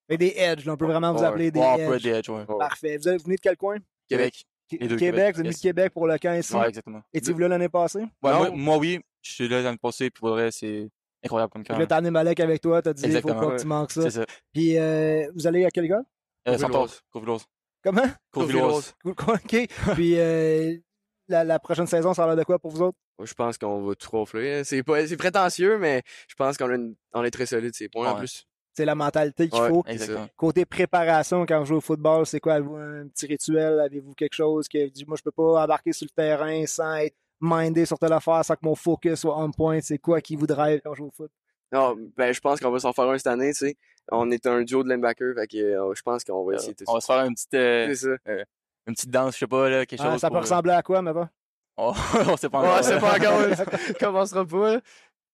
Et 0.09 0.17
des 0.17 0.33
edge, 0.37 0.65
là, 0.65 0.73
on 0.73 0.77
peut 0.77 0.85
vraiment 0.85 1.11
vous 1.13 1.23
appeler 1.23 1.51
des 1.51 1.59
edge. 1.59 2.03
des. 2.03 2.21
Parfait. 2.57 2.97
Vous, 2.97 3.03
venez 3.25 3.35
de 3.35 3.41
quel 3.41 3.57
coin? 3.57 3.77
Québec. 4.07 4.45
Qu- 4.69 4.77
Québec, 4.77 4.97
Québec, 4.99 5.21
vous 5.21 5.29
êtes 5.29 5.35
venu 5.37 5.47
yes. 5.49 5.57
de 5.57 5.61
Québec 5.61 5.93
pour 5.93 6.07
le 6.07 6.17
camp 6.17 6.33
ici? 6.39 6.55
Ouais, 6.55 6.69
exactement. 6.69 7.01
Étiez-vous 7.13 7.39
là 7.39 7.47
l'année 7.49 7.69
passée? 7.69 7.99
Ouais, 7.99 8.07
moi, 8.21 8.49
moi, 8.51 8.77
oui, 8.77 8.99
je 9.21 9.31
suis 9.31 9.47
là 9.49 9.61
l'année 9.61 9.77
passée, 9.77 10.09
puis 10.09 10.19
pour 10.21 10.29
le 10.29 10.35
reste, 10.35 10.59
c'est 10.59 10.89
incroyable 11.23 11.51
comme 11.51 11.63
camp. 11.65 11.77
Là, 11.77 11.85
t'as 11.85 11.97
amené 11.97 12.11
Malek 12.11 12.39
avec 12.39 12.61
toi, 12.61 12.81
t'as 12.81 12.93
dit, 12.93 13.03
il 13.05 13.21
faut 13.21 13.27
pas 13.27 13.51
que 13.55 13.59
tu 13.61 13.67
manques 13.67 13.91
ça. 13.91 14.03
C'est 14.03 14.11
ça. 14.11 14.25
Puis, 14.53 14.77
euh, 14.77 15.29
vous 15.35 15.47
allez 15.47 15.65
à 15.65 15.69
quel 15.71 15.87
gars? 15.87 16.01
Euh, 16.47 16.57
Courvilloise. 17.11 17.45
Comment? 17.87 18.07
Cool, 18.33 18.45
OK. 19.05 19.67
Puis, 19.95 20.19
euh, 20.19 20.75
la, 21.27 21.43
la 21.43 21.59
prochaine 21.59 21.87
saison, 21.87 22.13
ça 22.13 22.23
a 22.23 22.27
l'air 22.27 22.35
de 22.35 22.43
quoi 22.43 22.59
pour 22.59 22.71
vous 22.71 22.81
autres? 22.81 22.97
Je 23.23 23.33
pense 23.33 23.57
qu'on 23.57 23.81
va 23.81 23.95
tout 23.95 24.09
ronfler. 24.11 24.55
hein. 24.59 24.61
C'est 24.63 24.83
pas, 24.83 25.07
c'est 25.07 25.17
prétentieux, 25.17 25.77
mais 25.77 26.03
je 26.27 26.35
pense 26.35 26.57
qu'on 26.57 26.69
une- 26.71 26.95
on 27.13 27.23
est 27.23 27.31
très 27.31 27.45
solide, 27.45 27.73
ces 27.73 27.89
points 27.89 28.11
en 28.11 28.15
plus. 28.15 28.45
C'est 28.75 28.85
la 28.85 28.93
mentalité 28.93 29.49
qu'il 29.49 29.59
Ouais, 29.59 29.69
faut. 29.69 29.83
exactement. 29.87 30.27
Côté 30.35 30.63
préparation, 30.65 31.45
quand 31.47 31.59
vous 31.59 31.65
jouez 31.65 31.77
au 31.77 31.81
football, 31.81 32.25
c'est 32.27 32.39
quoi? 32.39 32.53
Avez-vous 32.55 32.75
un 32.75 33.07
petit 33.07 33.25
rituel? 33.25 33.79
Avez-vous 33.79 34.13
quelque 34.13 34.35
chose 34.35 34.67
que 34.67 34.83
vous 34.83 34.91
dites, 34.91 35.07
moi, 35.07 35.17
je 35.17 35.23
peux 35.23 35.31
pas 35.31 35.63
embarquer 35.63 35.93
sur 35.93 36.05
le 36.05 36.15
terrain 36.15 36.63
sans 36.67 36.95
être 36.97 37.15
mindé 37.41 37.85
sur 37.85 37.97
telle 37.97 38.13
affaire, 38.13 38.45
sans 38.45 38.53
que 38.53 38.59
mon 38.63 38.75
focus 38.75 39.15
soit 39.21 39.35
on 39.39 39.49
point? 39.51 39.79
C'est 39.81 39.97
quoi 39.97 40.21
qui 40.21 40.35
vous 40.35 40.45
drive 40.45 40.79
quand 40.83 40.93
je 40.93 40.97
joue 40.99 41.07
au 41.07 41.11
foot? 41.11 41.31
Non, 41.71 41.95
ben, 42.15 42.33
je 42.33 42.39
pense 42.39 42.59
qu'on 42.59 42.71
va 42.71 42.79
s'en 42.79 42.93
faire 42.93 43.05
un 43.09 43.17
cette 43.17 43.27
année, 43.27 43.49
tu 43.53 43.67
sais. 43.67 43.75
On 44.11 44.31
est 44.31 44.45
un 44.47 44.61
duo 44.63 44.83
de 44.83 44.89
linebacker, 44.89 45.33
fait 45.35 45.47
que 45.47 45.57
euh, 45.57 45.93
je 45.93 46.01
pense 46.01 46.23
qu'on 46.23 46.45
va 46.45 46.55
essayer 46.55 46.73
tout 46.73 46.85
On 46.87 46.93
va 46.93 47.01
se 47.01 47.05
faire 47.07 47.25
une 47.25 47.33
petite, 47.33 47.53
euh, 47.55 47.93
euh, 48.29 48.43
une 48.87 48.93
petite 48.93 49.09
danse, 49.11 49.33
je 49.33 49.39
sais 49.39 49.47
pas, 49.47 49.69
là, 49.69 49.85
quelque 49.85 50.01
Ah, 50.01 50.11
chose. 50.11 50.21
ça 50.21 50.27
peut 50.27 50.31
pour, 50.31 50.37
euh, 50.37 50.41
ressembler 50.41 50.71
à 50.73 50.81
quoi, 50.81 51.01
maintenant? 51.01 51.27
On, 51.79 51.93
on 52.27 52.37
sait 52.37 52.49
pas 52.49 52.61
Ouais, 52.61 52.67
encore. 52.69 52.83
c'est 52.83 52.99
pas 52.99 53.17
encore. 53.17 53.41
On 53.89 53.93
commencera 53.99 54.45
pas, 54.45 54.73
là. 54.75 54.81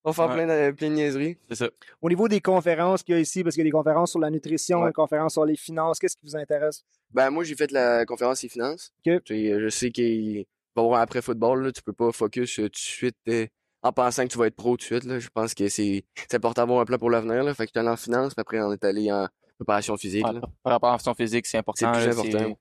On 0.03 0.11
va 0.11 0.13
faire 0.27 0.35
Ouais. 0.35 0.43
plein, 0.45 0.69
de, 0.71 0.75
plein 0.75 0.89
de 0.89 0.93
niaiseries. 0.95 1.37
C'est 1.47 1.55
ça. 1.55 1.69
Au 2.01 2.09
niveau 2.09 2.27
des 2.27 2.41
conférences 2.41 3.03
qu'il 3.03 3.15
y 3.15 3.17
a 3.17 3.21
ici, 3.21 3.43
parce 3.43 3.55
qu'il 3.55 3.61
y 3.63 3.67
a 3.67 3.69
des 3.69 3.71
conférences 3.71 4.11
sur 4.11 4.19
la 4.19 4.29
nutrition, 4.29 4.81
Ouais. 4.81 4.87
des 4.89 4.93
conférences 4.93 5.33
sur 5.33 5.45
les 5.45 5.55
finances, 5.55 5.99
qu'est-ce 5.99 6.17
qui 6.17 6.25
vous 6.25 6.35
intéresse? 6.35 6.83
Ben, 7.11 7.29
moi, 7.29 7.43
j'ai 7.45 7.55
fait 7.55 7.71
la 7.71 8.05
conférence 8.05 8.41
finances. 8.41 8.91
OK. 9.05 9.23
Tu 9.23 9.33
sais, 9.35 9.59
Je 9.61 9.69
sais 9.69 9.91
qu'il 9.91 10.45
va 10.75 10.81
y 10.81 10.85
avoir 10.85 10.99
après 11.01 11.21
football, 11.21 11.63
là, 11.63 11.71
tu 11.71 11.81
peux 11.81 11.93
pas 11.93 12.11
focus 12.11 12.59
euh, 12.59 12.63
tout 12.63 12.69
de 12.71 12.75
suite 12.75 13.15
euh, 13.29 13.45
en 13.83 13.91
pensant 13.91 14.23
que 14.23 14.29
tu 14.31 14.37
vas 14.37 14.47
être 14.47 14.55
pro 14.55 14.71
tout 14.71 14.77
de 14.77 14.81
suite. 14.83 15.03
Là. 15.03 15.19
Je 15.19 15.29
pense 15.29 15.53
que 15.53 15.67
c'est 15.67 16.03
important 16.33 16.61
d'avoir 16.63 16.79
un 16.81 16.85
plan 16.85 16.97
pour 16.97 17.09
l'avenir. 17.09 17.43
Fait 17.55 17.67
que 17.67 17.71
tu 17.71 17.79
allé 17.79 17.89
en 17.89 17.97
finance, 17.97 18.33
puis 18.33 18.41
après, 18.41 18.61
on 18.61 18.71
est 18.71 18.83
allé 18.83 19.11
en 19.11 19.27
préparation 19.57 19.97
physique. 19.97 20.25
Ouais, 20.25 20.33
là. 20.33 20.41
préparation 20.63 21.13
physique, 21.13 21.45
c'est 21.45 21.57
important. 21.57 21.93
C'est 21.93 22.07
important. 22.09 22.57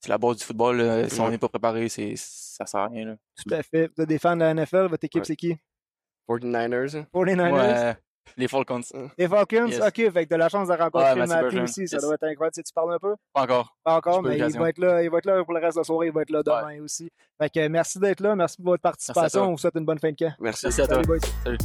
C'est 0.00 0.08
la 0.10 0.18
base 0.18 0.36
du 0.36 0.44
football. 0.44 0.76
là. 0.76 1.08
Si 1.08 1.20
on 1.20 1.28
n'est 1.30 1.38
pas 1.38 1.48
préparé, 1.48 1.88
c'est 1.88 2.14
ça 2.16 2.66
sert 2.66 2.80
à 2.80 2.88
rien. 2.88 3.04
Là. 3.06 3.16
Tout 3.36 3.52
à 3.52 3.62
fait. 3.62 3.90
Vous 3.96 4.02
êtes 4.02 4.08
des 4.08 4.18
fans 4.18 4.36
de 4.36 4.40
la 4.42 4.54
NFL, 4.54 4.86
votre 4.86 5.04
équipe, 5.04 5.22
Ouais. 5.22 5.26
c'est 5.26 5.36
qui? 5.36 5.56
49ers. 6.28 6.96
hein. 6.96 7.06
49ers? 7.12 7.52
Ouais, 7.52 7.96
les 8.36 8.48
Falcons. 8.48 8.80
Les 9.16 9.28
Falcons? 9.28 9.66
Yes. 9.66 9.80
OK, 9.80 9.94
fait 9.94 10.24
que 10.24 10.28
t'as 10.28 10.36
la 10.36 10.48
chance 10.48 10.68
de 10.68 10.74
rencontrer 10.74 11.20
Ouais, 11.20 11.26
Bergeron, 11.26 11.64
aussi. 11.64 11.88
Ça 11.88 11.96
yes. 11.96 12.04
doit 12.04 12.14
être 12.14 12.24
incroyable. 12.24 12.54
Tu 12.54 12.60
sais, 12.60 12.62
tu 12.62 12.72
parles 12.72 12.94
un 12.94 12.98
peu? 12.98 13.14
Pas 13.32 13.42
encore. 13.42 13.76
Pas 13.84 13.96
encore, 13.96 14.22
mais 14.22 14.38
il 14.38 14.58
va, 14.58 14.68
être 14.68 14.78
là, 14.78 15.02
il 15.02 15.10
va 15.10 15.18
être 15.18 15.26
là 15.26 15.44
pour 15.44 15.54
le 15.54 15.60
reste 15.60 15.76
de 15.76 15.80
la 15.80 15.84
soirée. 15.84 16.06
Il 16.08 16.12
va 16.12 16.22
être 16.22 16.30
là 16.30 16.42
demain 16.42 16.82
aussi. 16.82 17.10
Fait 17.40 17.50
que 17.50 17.68
merci 17.68 17.98
d'être 17.98 18.20
là. 18.20 18.34
Merci 18.36 18.56
pour 18.56 18.72
votre 18.72 18.82
participation. 18.82 19.42
On 19.44 19.50
vous 19.52 19.58
souhaite 19.58 19.76
une 19.76 19.84
bonne 19.84 19.98
fin 19.98 20.10
de 20.10 20.16
camp. 20.16 20.32
Merci. 20.40 20.66
Merci 20.66 20.80
à 20.82 20.86
toi. 20.86 21.02
Salut, 21.44 21.58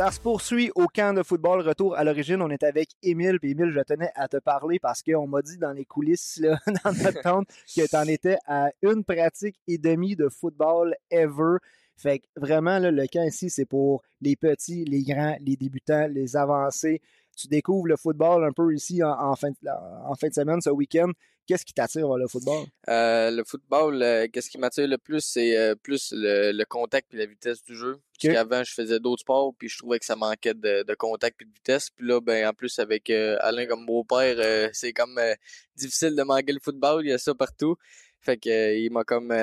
Ça 0.00 0.10
se 0.10 0.18
poursuit 0.18 0.70
au 0.76 0.86
camp 0.86 1.14
de 1.14 1.22
football. 1.22 1.60
Retour 1.60 1.94
à 1.94 2.04
l'origine, 2.04 2.40
on 2.40 2.48
est 2.48 2.62
avec 2.62 2.88
Émile. 3.02 3.38
Puis 3.38 3.50
Émile, 3.50 3.70
je 3.70 3.80
tenais 3.80 4.10
à 4.14 4.28
te 4.28 4.38
parler 4.38 4.78
parce 4.78 5.02
qu'on 5.02 5.26
m'a 5.26 5.42
dit 5.42 5.58
dans 5.58 5.72
les 5.72 5.84
coulisses, 5.84 6.40
dans 6.84 6.92
notre 7.04 7.20
tente, 7.20 7.48
que 7.76 7.86
tu 7.86 7.96
en 7.96 8.04
étais 8.04 8.38
à 8.46 8.70
une 8.80 9.04
pratique 9.04 9.60
et 9.68 9.76
demie 9.76 10.16
de 10.16 10.30
football 10.30 10.94
ever. 11.10 11.58
Fait 11.98 12.20
que 12.20 12.24
vraiment, 12.34 12.78
le 12.78 13.06
camp 13.08 13.24
ici, 13.24 13.50
c'est 13.50 13.66
pour 13.66 14.00
les 14.22 14.36
petits, 14.36 14.86
les 14.86 15.02
grands, 15.02 15.36
les 15.38 15.56
débutants, 15.56 16.06
les 16.08 16.34
avancés. 16.34 17.02
Tu 17.36 17.48
découvres 17.48 17.86
le 17.86 17.96
football 17.96 18.44
un 18.44 18.52
peu 18.52 18.74
ici 18.74 19.02
en 19.04 19.34
fin 19.34 19.50
de 19.50 20.32
semaine, 20.32 20.62
ce 20.62 20.70
week-end. 20.70 21.10
Qu'est-ce 21.50 21.64
qui 21.64 21.74
t'attire 21.74 22.06
vers 22.06 22.16
le 22.16 22.28
football? 22.28 22.64
Euh, 22.88 23.32
le 23.32 23.42
football, 23.42 24.00
euh, 24.04 24.28
qu'est-ce 24.32 24.48
qui 24.48 24.56
m'attire 24.56 24.86
le 24.86 24.98
plus, 24.98 25.20
c'est 25.20 25.56
euh, 25.56 25.74
plus 25.74 26.12
le, 26.12 26.52
le 26.52 26.64
contact 26.64 27.12
et 27.12 27.16
la 27.16 27.26
vitesse 27.26 27.64
du 27.64 27.74
jeu. 27.74 28.00
Parce 28.22 28.34
qu'avant, 28.34 28.62
je 28.62 28.72
faisais 28.72 29.00
d'autres 29.00 29.22
sports, 29.22 29.52
puis 29.58 29.68
je 29.68 29.76
trouvais 29.78 29.98
que 29.98 30.04
ça 30.04 30.14
manquait 30.14 30.54
de, 30.54 30.84
de 30.84 30.94
contact 30.94 31.42
et 31.42 31.44
de 31.44 31.50
vitesse. 31.50 31.90
Puis 31.90 32.06
là, 32.06 32.20
ben, 32.20 32.46
en 32.46 32.52
plus, 32.52 32.78
avec 32.78 33.10
euh, 33.10 33.36
Alain 33.40 33.66
comme 33.66 33.84
beau-père, 33.84 34.36
euh, 34.38 34.68
c'est 34.72 34.92
comme 34.92 35.18
euh, 35.18 35.34
difficile 35.74 36.14
de 36.14 36.22
manquer 36.22 36.52
le 36.52 36.60
football. 36.62 37.04
Il 37.04 37.08
y 37.08 37.12
a 37.12 37.18
ça 37.18 37.34
partout. 37.34 37.74
Fait 38.20 38.36
que 38.36 38.76
il 38.78 38.92
m'a 38.92 39.02
comme 39.02 39.34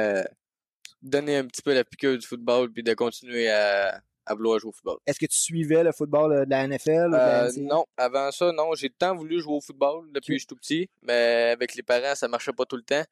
donné 1.01 1.35
un 1.35 1.45
petit 1.45 1.61
peu 1.61 1.73
la 1.73 1.83
piqûre 1.83 2.17
du 2.17 2.25
football, 2.25 2.71
puis 2.71 2.83
de 2.83 2.93
continuer 2.93 3.49
à, 3.49 4.01
à 4.27 4.35
vouloir 4.35 4.59
jouer 4.59 4.69
au 4.69 4.73
football. 4.73 4.97
Est-ce 5.05 5.19
que 5.19 5.25
tu 5.25 5.37
suivais 5.37 5.83
le 5.83 5.91
football 5.91 6.33
euh, 6.33 6.45
de 6.45 6.49
la 6.49 6.67
NFL? 6.67 7.07
ou 7.07 7.11
de 7.11 7.15
la 7.15 7.45
Euh, 7.45 7.51
non, 7.57 7.85
avant 7.97 8.31
ça, 8.31 8.51
non. 8.51 8.73
J'ai 8.75 8.89
tant 8.89 9.15
voulu 9.15 9.39
jouer 9.41 9.55
au 9.55 9.61
football 9.61 10.05
depuis 10.11 10.33
que 10.33 10.33
je 10.33 10.39
suis 10.39 10.47
tout 10.47 10.55
petit, 10.55 10.89
mais 11.01 11.51
avec 11.53 11.75
les 11.75 11.83
parents, 11.83 12.15
ça 12.15 12.27
marchait 12.27 12.53
pas 12.53 12.65
tout 12.65 12.75
le 12.75 12.83
temps. 12.83 13.03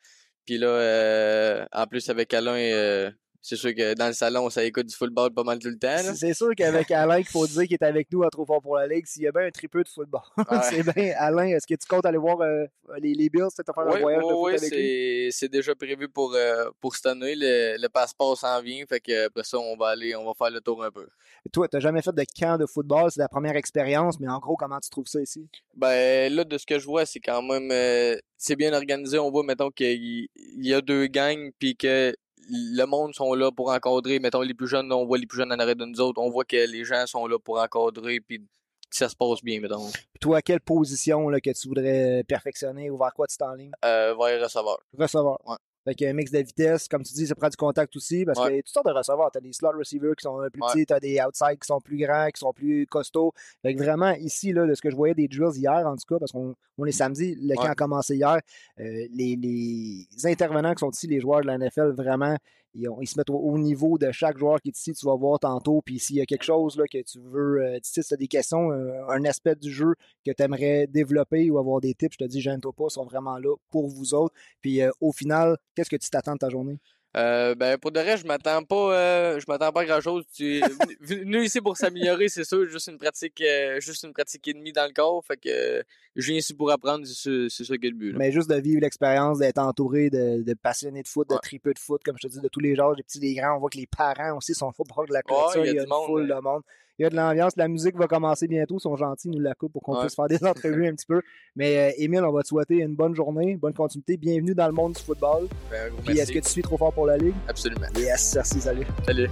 Puis 0.46 0.58
là, 0.58 0.68
euh, 0.68 1.66
en 1.72 1.88
plus, 1.88 2.10
avec 2.10 2.34
Alain, 2.34 2.56
euh, 2.56 3.10
c'est 3.48 3.58
sûr 3.58 3.76
que 3.76 3.94
dans 3.94 4.08
le 4.08 4.14
salon, 4.14 4.50
ça 4.50 4.64
écoute 4.64 4.88
du 4.88 4.96
football 4.96 5.32
pas 5.32 5.44
mal 5.44 5.60
tout 5.60 5.68
le 5.68 5.78
temps. 5.78 5.98
C'est 6.16 6.34
sûr 6.34 6.50
qu'avec 6.58 6.90
Alain, 6.90 7.18
qu'il 7.18 7.28
faut 7.28 7.46
dire 7.46 7.62
qu'il 7.68 7.74
est 7.74 7.84
avec 7.84 8.12
nous 8.12 8.24
à 8.24 8.30
Trop 8.32 8.44
Fort 8.44 8.60
pour 8.60 8.76
la 8.78 8.88
Ligue, 8.88 9.06
s'il 9.06 9.22
y 9.22 9.28
a 9.28 9.32
bien 9.32 9.44
un 9.44 9.52
tripeux 9.52 9.84
de 9.84 9.88
football, 9.88 10.22
c'est 10.64 10.82
bien 10.82 11.14
Alain. 11.20 11.46
Est-ce 11.50 11.68
que 11.68 11.76
tu 11.76 11.88
comptes 11.88 12.08
aller 12.08 12.18
voir 12.18 12.42
euh, 12.42 12.66
les, 13.00 13.14
les 13.14 13.30
Bills, 13.30 13.46
peut-être 13.56 13.72
faire 13.72 13.86
Oui, 13.86 13.98
un 13.98 14.02
voyage 14.02 14.24
de 14.24 14.30
foot 14.30 14.40
oui, 14.42 14.56
avec 14.56 14.72
lui? 14.72 15.32
c'est 15.32 15.48
déjà 15.48 15.76
prévu 15.76 16.10
pour, 16.10 16.34
euh, 16.34 16.72
pour 16.82 16.96
cette 16.96 17.06
année. 17.06 17.36
Le, 17.36 17.80
le 17.80 17.88
passeport 17.90 18.36
s'en 18.36 18.60
vient, 18.64 18.84
fait 18.90 19.00
que 19.00 19.28
après 19.28 19.44
ça, 19.44 19.60
on 19.60 19.78
va 19.78 19.90
aller, 19.90 20.16
on 20.16 20.26
va 20.26 20.34
faire 20.34 20.50
le 20.50 20.62
tour 20.62 20.84
un 20.84 20.90
peu. 20.90 21.08
Toi, 21.54 21.68
tu 21.68 21.76
n'as 21.76 21.82
jamais 21.82 22.02
fait 22.02 22.16
de 22.16 22.24
camp 22.40 22.58
de 22.58 22.66
football, 22.66 23.12
c'est 23.12 23.20
la 23.20 23.30
première 23.30 23.56
expérience, 23.56 24.20
mais 24.20 24.28
en 24.28 24.40
gros, 24.40 24.56
comment 24.56 24.80
tu 24.80 24.90
trouves 24.90 25.06
ça 25.06 25.22
ici? 25.22 25.48
Ben 25.76 26.34
là, 26.34 26.44
de 26.44 26.58
ce 26.58 26.66
que 26.66 26.80
je 26.80 26.86
vois, 26.86 27.06
c'est 27.06 27.20
quand 27.20 27.44
même 27.44 27.70
euh, 27.72 28.18
c'est 28.38 28.56
bien 28.56 28.74
organisé. 28.74 29.20
On 29.20 29.30
voit, 29.30 29.44
mettons, 29.44 29.70
qu'il 29.70 30.28
il 30.36 30.66
y 30.66 30.74
a 30.74 30.82
deux 30.82 31.06
gangs, 31.06 31.52
puis 31.60 31.76
que 31.76 32.16
le 32.50 32.86
monde 32.86 33.14
sont 33.14 33.34
là 33.34 33.52
pour 33.52 33.70
encadrer. 33.70 34.20
Mettons, 34.20 34.42
les 34.42 34.54
plus 34.54 34.68
jeunes, 34.68 34.92
on 34.92 35.06
voit 35.06 35.18
les 35.18 35.26
plus 35.26 35.38
jeunes 35.38 35.52
en 35.52 35.60
arrêt 35.60 35.76
de 35.76 35.86
nous 35.86 36.00
autres. 36.02 36.22
On 36.22 36.30
voit 36.30 36.46
que 36.46 36.70
les 36.70 36.84
gens 36.84 37.06
sont 37.08 37.28
là 37.28 37.38
pour 37.40 37.60
encadrer, 37.60 38.20
puis 38.20 38.40
que 38.40 38.96
ça 38.96 39.10
se 39.10 39.16
passe 39.16 39.42
bien, 39.44 39.60
mettons. 39.60 39.90
Puis 39.90 40.20
toi, 40.20 40.42
quelle 40.42 40.62
position 40.62 41.30
là, 41.30 41.40
que 41.40 41.50
tu 41.50 41.68
voudrais 41.68 42.24
perfectionner 42.28 42.90
ou 42.90 42.98
vers 42.98 43.14
quoi 43.14 43.28
tu 43.28 43.38
t'enlignes? 43.38 43.72
Euh, 43.84 44.16
vers 44.16 44.44
receveur. 44.44 44.80
Receveur. 44.98 45.40
Ouais. 45.46 45.58
Fait 45.86 45.94
qu'un 45.96 46.14
mix 46.14 46.32
de 46.32 46.40
vitesse, 46.40 46.88
comme 46.88 47.04
tu 47.04 47.14
dis, 47.14 47.28
ça 47.28 47.36
prend 47.36 47.48
du 47.48 47.56
contact 47.56 47.96
aussi, 47.96 48.26
parce 48.26 48.40
Ouais. 48.40 48.46
qu'il 48.48 48.56
y 48.56 48.60
a 48.60 48.62
toutes 48.64 48.74
sortes 48.74 48.88
de 48.88 48.92
receveurs. 48.92 49.30
Tu 49.32 49.38
as 49.38 49.42
des 49.42 49.54
slot 49.54 49.72
receivers 49.78 50.16
qui 50.16 50.24
sont 50.24 50.38
plus 50.52 50.62
Ouais. 50.62 50.68
petits, 50.74 50.86
tu 50.88 50.94
as 50.94 51.00
des 51.00 51.20
outside 51.22 51.60
qui 51.60 51.68
sont 51.68 51.80
plus 51.80 51.98
grands, 51.98 52.28
qui 52.34 52.40
sont 52.40 52.52
plus 52.54 52.88
costauds. 52.88 53.34
Fait 53.62 53.74
que 53.76 53.84
vraiment, 53.84 54.12
ici, 54.14 54.52
là, 54.52 54.66
de 54.66 54.74
ce 54.74 54.82
que 54.82 54.90
je 54.90 54.96
voyais 54.96 55.14
des 55.14 55.28
drills 55.28 55.56
hier, 55.58 55.86
en 55.86 55.96
tout 55.96 56.06
cas, 56.10 56.18
parce 56.20 56.32
qu'on 56.32 56.56
on 56.78 56.86
est 56.86 56.92
samedi, 56.92 57.36
le 57.40 57.56
camp 57.56 57.64
a 57.70 57.76
commencé 57.76 58.16
hier, 58.16 58.40
euh, 58.80 59.08
les, 59.14 59.36
les 59.36 60.08
intervenants 60.26 60.74
qui 60.74 60.80
sont 60.80 60.90
ici, 60.92 61.08
les 61.08 61.20
joueurs 61.22 61.42
de 61.42 61.48
la 61.48 61.58
NFL, 61.58 61.92
vraiment, 61.92 62.36
ils, 62.76 63.08
se 63.08 63.18
mettent 63.18 63.30
au, 63.30 63.38
au 63.38 63.58
niveau 63.58 63.98
de 63.98 64.12
chaque 64.12 64.38
joueur 64.38 64.62
qui 64.62 64.70
est 64.70 64.78
ici. 64.78 64.94
Tu 64.94 65.06
vas 65.06 65.16
voir 65.16 65.40
tantôt. 65.40 65.82
Puis 65.82 66.00
s'il 66.00 66.18
y 66.18 66.22
a 66.22 66.26
quelque 66.26 66.44
chose 66.44 66.78
là, 66.78 66.86
que 66.92 67.02
tu 67.02 67.20
veux, 67.20 67.62
euh, 67.62 67.80
si 67.82 68.02
tu 68.02 68.14
as 68.14 68.18
des 68.18 68.28
questions, 68.28 68.72
euh, 68.72 69.08
un 69.10 69.24
aspect 69.26 69.56
du 69.56 69.72
jeu 69.72 69.96
que 70.26 70.32
tu 70.32 70.44
aimerais 70.44 70.88
développer 70.88 71.50
ou 71.50 71.58
avoir 71.58 71.82
des 71.82 71.94
tips, 71.94 72.14
je 72.14 72.26
te 72.26 72.30
dis, 72.30 72.42
gêne-toi 72.42 72.74
pas, 72.74 72.86
ils 72.90 72.94
sont 72.94 73.06
vraiment 73.06 73.38
là 73.38 73.56
pour 73.72 73.88
vous 73.88 74.14
autres. 74.14 74.36
Puis 74.62 74.82
euh, 74.82 74.92
au 75.02 75.12
final, 75.12 75.58
qu'est-ce 75.76 75.90
que 75.90 75.96
tu 75.96 76.10
t'attends 76.10 76.34
de 76.34 76.40
ta 76.40 76.50
journée? 76.50 76.80
Euh, 77.16 77.56
ben 77.56 77.78
pour 77.78 77.92
de 77.92 78.00
vrai, 78.02 78.18
je 78.18 78.26
m'attends 78.28 78.62
pas 78.64 78.94
euh, 78.94 79.40
je 79.40 79.46
m'attends 79.48 79.72
pas 79.72 79.82
à 79.82 79.86
grand 79.86 80.02
chose. 80.02 80.26
Tu 80.36 80.60
venu- 81.02 81.44
ici 81.46 81.62
pour 81.62 81.78
s'améliorer, 81.78 82.28
c'est 82.28 82.44
sûr, 82.44 82.66
juste 82.66 82.88
une 82.90 82.98
pratique 82.98 83.40
euh, 83.42 83.80
juste 83.80 84.04
une 84.04 84.12
pratique 84.12 84.46
et 84.50 84.54
demie 84.54 84.74
dans 84.74 84.86
le 84.86 84.92
corps. 84.94 85.24
Fait 85.26 85.38
que 85.38 85.48
euh, 85.50 85.84
je 86.18 86.28
viens 86.28 86.40
ici 86.40 86.54
pour 86.54 86.70
apprendre, 86.72 87.06
c'est 87.08 87.48
ça- 87.50 87.78
qui 87.78 87.88
est 87.88 87.90
le 87.90 87.96
but. 87.96 88.12
là. 88.12 88.18
Mais 88.18 88.32
juste 88.34 88.50
de 88.50 88.56
vivre 88.60 88.82
l'expérience, 88.82 89.38
d'être 89.40 89.60
entouré 89.60 90.10
de, 90.10 90.42
de 90.44 90.54
passionnés 90.56 91.04
de 91.04 91.08
foot, 91.08 91.30
de 91.30 91.38
tripeux 91.42 91.74
de 91.74 91.80
foot, 91.80 92.02
comme 92.04 92.18
je 92.22 92.28
te 92.28 92.34
dis, 92.34 92.42
de 92.42 92.48
tous 92.50 92.60
les 92.60 92.76
genres, 92.76 92.94
les 92.96 93.04
petits, 93.04 93.20
les 93.20 93.34
grands. 93.36 93.56
On 93.56 93.60
voit 93.60 93.70
que 93.70 93.78
les 93.78 93.88
parents 93.88 94.36
aussi 94.38 94.54
sont 94.54 94.74
pas 94.74 94.84
proches 94.86 95.08
de 95.08 95.14
la 95.14 95.20
Ouais, 95.20 95.24
clôture. 95.26 95.66
il 95.66 95.68
y 95.68 95.70
a 95.70 95.72
il 95.72 95.76
y 95.76 95.80
a 95.80 95.84
du 95.84 95.88
une 95.88 95.90
monde, 95.90 96.06
foule 96.08 96.32
euh. 96.32 96.36
de 96.36 96.42
monde. 96.42 96.62
Il 96.98 97.04
y 97.04 97.06
a 97.06 97.10
de 97.10 97.16
l'ambiance. 97.16 97.54
La 97.58 97.68
musique 97.68 97.98
va 97.98 98.08
commencer 98.08 98.48
bientôt. 98.48 98.78
Ils 98.78 98.82
sont 98.82 98.96
gentils, 98.96 99.28
ils 99.28 99.36
nous 99.36 99.42
la 99.44 99.54
coupent 99.54 99.74
pour 99.74 99.82
qu'on 99.82 99.96
Ouais. 99.96 100.02
puisse 100.02 100.16
faire 100.16 100.28
des 100.28 100.44
entrevues 100.46 100.88
un 100.88 100.94
petit 100.96 101.06
peu. 101.06 101.22
Mais 101.56 101.78
euh, 101.92 101.94
Émile, 101.98 102.24
on 102.24 102.32
va 102.32 102.42
te 102.42 102.48
souhaiter 102.48 102.78
une 102.78 102.96
bonne 102.96 103.14
journée, 103.16 103.56
bonne 103.58 103.74
continuité. 103.74 104.16
Bienvenue 104.18 104.56
dans 104.56 104.68
le 104.68 104.74
monde 104.74 104.94
du 104.94 105.02
football. 105.02 105.48
Ben, 105.70 105.92
Puis 106.06 106.18
est-ce 106.20 106.32
que 106.32 106.40
tu 106.40 106.50
suis 106.50 106.62
trop 106.62 106.78
fort 106.78 106.94
pour 106.94 107.06
la 107.06 107.18
Ligue? 107.18 107.36
Absolument. 107.48 107.88
Yes, 107.98 108.34
merci, 108.36 108.62
salut. 108.62 108.86
Salut. 109.06 109.30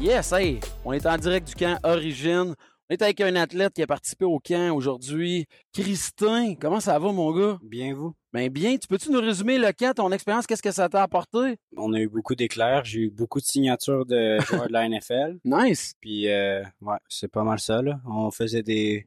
Yes, 0.00 0.32
hey, 0.32 0.58
on 0.84 0.92
est 0.92 1.06
en 1.06 1.16
direct 1.16 1.46
du 1.48 1.54
camp 1.54 1.78
Origine. 1.84 2.54
On 2.92 2.94
est 2.94 3.00
avec 3.00 3.22
un 3.22 3.34
athlète 3.36 3.72
qui 3.72 3.82
a 3.82 3.86
participé 3.86 4.26
au 4.26 4.38
camp 4.38 4.76
aujourd'hui. 4.76 5.46
Christin, 5.72 6.56
comment 6.60 6.78
ça 6.78 6.98
va, 6.98 7.10
mon 7.10 7.32
gars? 7.32 7.58
Bien, 7.62 7.94
vous? 7.94 8.12
Ben 8.34 8.50
bien, 8.50 8.76
tu 8.76 8.86
peux-tu 8.86 9.10
nous 9.10 9.18
résumer 9.22 9.56
le 9.56 9.72
camp, 9.72 9.94
ton 9.94 10.12
expérience, 10.12 10.46
qu'est-ce 10.46 10.62
que 10.62 10.72
ça 10.72 10.90
t'a 10.90 11.02
apporté? 11.02 11.56
On 11.74 11.94
a 11.94 12.00
eu 12.00 12.08
beaucoup 12.08 12.34
d'éclairs. 12.34 12.84
J'ai 12.84 13.00
eu 13.04 13.10
beaucoup 13.10 13.40
de 13.40 13.46
signatures 13.46 14.04
de 14.04 14.38
joueurs 14.46 14.66
de 14.66 14.72
la 14.74 14.86
NFL. 14.90 15.38
Nice. 15.42 15.94
Puis, 16.02 16.28
euh, 16.28 16.62
ouais, 16.82 16.98
c'est 17.08 17.32
pas 17.32 17.42
mal 17.44 17.58
ça, 17.60 17.80
là. 17.80 17.98
On 18.06 18.30
faisait 18.30 18.62
des, 18.62 19.06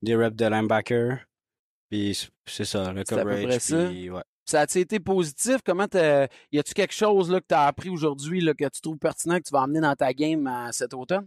des 0.00 0.14
reps 0.14 0.36
de 0.36 0.46
linebacker. 0.46 1.18
Puis, 1.90 2.30
c'est- 2.46 2.64
ça, 2.64 2.92
le 2.92 3.00
à 3.00 3.04
peu 3.04 3.16
coverage. 3.16 3.46
près 3.46 3.58
ça. 3.58 3.86
puis, 3.88 4.10
ouais. 4.10 4.22
Ça 4.44 4.60
a-tu 4.60 4.78
été 4.78 5.00
positif? 5.00 5.56
Comment 5.66 5.88
t'as... 5.88 6.28
Y 6.52 6.60
a-tu 6.60 6.72
quelque 6.72 6.94
chose 6.94 7.32
là, 7.32 7.40
que 7.40 7.46
tu 7.48 7.54
as 7.56 7.66
appris 7.66 7.88
aujourd'hui 7.90 8.46
que 8.56 8.68
tu 8.68 8.80
trouves 8.80 8.98
pertinent 8.98 9.38
que 9.38 9.42
tu 9.44 9.52
vas 9.52 9.62
emmener 9.62 9.80
dans 9.80 9.96
ta 9.96 10.12
game 10.12 10.46
à 10.46 10.70
cet 10.70 10.94
automne? 10.94 11.26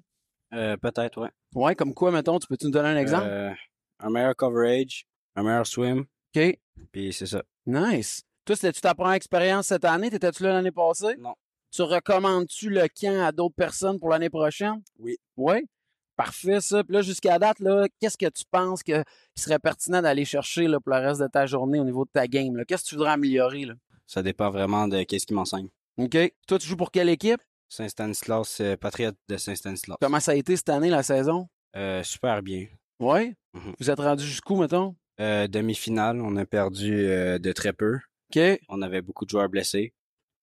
Euh, 0.53 0.77
peut-être, 0.77 1.21
ouais. 1.21 1.29
Ouais, 1.55 1.75
comme 1.75 1.93
quoi, 1.93 2.11
mettons, 2.11 2.39
tu 2.39 2.47
peux-tu 2.47 2.65
nous 2.65 2.71
donner 2.71 2.89
un 2.89 2.97
exemple? 2.97 3.27
Euh, 3.27 3.51
un 3.99 4.09
meilleur 4.09 4.35
coverage, 4.35 5.05
un 5.35 5.43
meilleur 5.43 5.67
swim. 5.67 6.05
OK. 6.35 6.59
Puis, 6.91 7.13
c'est 7.13 7.25
ça. 7.25 7.43
Nice. 7.65 8.23
Toi, 8.45 8.55
c'était-tu 8.55 8.81
ta 8.81 8.95
première 8.95 9.13
expérience 9.13 9.67
cette 9.67 9.85
année? 9.85 10.09
T'étais-tu 10.09 10.43
là 10.43 10.53
l'année 10.53 10.71
passée? 10.71 11.15
Non. 11.19 11.35
Tu 11.71 11.81
recommandes-tu 11.81 12.69
le 12.69 12.87
camp 12.87 13.25
à 13.25 13.31
d'autres 13.31 13.55
personnes 13.55 13.99
pour 13.99 14.09
l'année 14.09 14.29
prochaine? 14.29 14.81
Oui. 14.99 15.17
Oui? 15.35 15.67
Parfait, 16.15 16.61
ça. 16.61 16.83
Puis 16.83 16.93
là, 16.93 17.01
jusqu'à 17.01 17.37
date, 17.37 17.59
là, 17.59 17.87
qu'est-ce 17.99 18.17
que 18.17 18.29
tu 18.29 18.43
penses 18.49 18.81
que, 18.83 19.03
qui 19.35 19.43
serait 19.43 19.59
pertinent 19.59 20.01
d'aller 20.01 20.25
chercher 20.25 20.67
là, 20.67 20.79
pour 20.79 20.93
le 20.93 20.99
reste 20.99 21.21
de 21.21 21.27
ta 21.27 21.45
journée 21.45 21.79
au 21.79 21.83
niveau 21.83 22.05
de 22.05 22.09
ta 22.11 22.27
game? 22.27 22.63
Qu'est-ce 22.65 22.83
que 22.85 22.89
tu 22.89 22.95
voudrais 22.95 23.11
améliorer? 23.11 23.65
Là? 23.65 23.73
Ça 24.05 24.23
dépend 24.23 24.49
vraiment 24.49 24.87
de 24.87 25.03
qu'est-ce 25.03 25.27
qu'ils 25.27 25.35
m'enseignent. 25.35 25.69
OK. 25.97 26.17
Toi, 26.47 26.57
tu 26.57 26.67
joues 26.67 26.77
pour 26.77 26.91
quelle 26.91 27.09
équipe? 27.09 27.41
Saint-Stanislas, 27.69 28.57
euh, 28.61 28.77
Patriote 28.77 29.15
de 29.27 29.37
Saint-Stanislas. 29.37 29.97
Comment 30.01 30.19
ça 30.19 30.31
a 30.31 30.35
été 30.35 30.55
cette 30.55 30.69
année, 30.69 30.89
la 30.89 31.03
saison? 31.03 31.47
Euh, 31.75 32.01
super 32.03 32.41
bien. 32.41 32.67
Oui? 32.99 33.33
Mhm. 33.53 33.73
Vous 33.79 33.89
êtes 33.89 33.99
rendu 33.99 34.25
jusqu'où, 34.25 34.55
mettons? 34.55 34.95
Euh, 35.19 35.47
demi-finale, 35.47 36.21
on 36.21 36.35
a 36.37 36.45
perdu 36.45 36.91
de 36.91 37.51
très 37.51 37.73
peu. 37.73 37.97
OK. 38.29 38.39
On 38.69 38.81
avait 38.81 39.01
beaucoup 39.01 39.25
de 39.25 39.29
joueurs 39.29 39.49
blessés. 39.49 39.93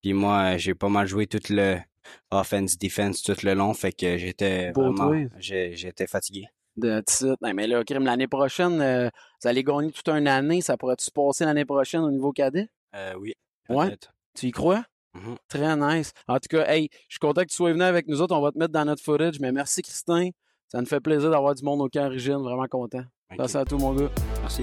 Puis 0.02 0.12
moi, 0.12 0.56
j'ai 0.58 0.74
pas 0.74 0.88
mal 0.88 1.06
joué 1.06 1.26
tout 1.26 1.40
le 1.50 1.78
offense, 2.30 2.76
defense 2.78 3.22
tout 3.22 3.36
le 3.42 3.54
long, 3.54 3.72
fait 3.74 3.92
que 3.92 4.18
j'étais 4.18 4.70
vraiment, 4.72 5.12
j'étais 5.38 6.06
fatigué. 6.06 6.46
De. 6.76 7.02
Non, 7.40 7.54
mais 7.54 7.66
là, 7.66 7.84
crime, 7.84 8.04
l'année 8.04 8.26
prochaine, 8.26 8.80
euh, 8.80 9.08
vous 9.40 9.48
allez 9.48 9.62
gagner 9.62 9.92
toute 9.92 10.08
une 10.08 10.26
année. 10.26 10.60
Ça 10.60 10.76
pourrait-tu 10.76 11.04
se 11.04 11.10
passer 11.10 11.44
l'année 11.44 11.64
prochaine 11.64 12.00
au 12.00 12.10
niveau 12.10 12.32
cadet? 12.32 12.68
Euh, 12.94 13.14
oui, 13.18 13.34
Ouais. 13.68 13.96
Tu 14.34 14.48
y 14.48 14.50
crois? 14.50 14.84
Mhm. 15.14 15.36
Très 15.48 15.76
nice. 15.76 16.12
En 16.26 16.34
tout 16.34 16.48
cas, 16.50 16.66
hey, 16.68 16.88
je 17.08 17.14
suis 17.14 17.18
content 17.20 17.42
que 17.42 17.48
tu 17.48 17.54
sois 17.54 17.72
venu 17.72 17.84
avec 17.84 18.06
nous 18.08 18.20
autres. 18.20 18.34
On 18.34 18.40
va 18.40 18.50
te 18.50 18.58
mettre 18.58 18.72
dans 18.72 18.84
notre 18.84 19.02
footage. 19.02 19.38
Mais 19.40 19.52
merci, 19.52 19.82
Christin. 19.82 20.30
Ça 20.68 20.80
nous 20.80 20.86
fait 20.86 21.00
plaisir 21.00 21.30
d'avoir 21.30 21.54
du 21.54 21.62
monde 21.62 21.80
au 21.82 21.88
camp 21.88 22.06
Origine. 22.06 22.38
Vraiment 22.38 22.66
content. 22.66 23.04
Merci 23.38 23.56
à 23.56 23.64
tout, 23.64 23.78
mon 23.78 23.94
gars. 23.94 24.10
Merci. 24.40 24.62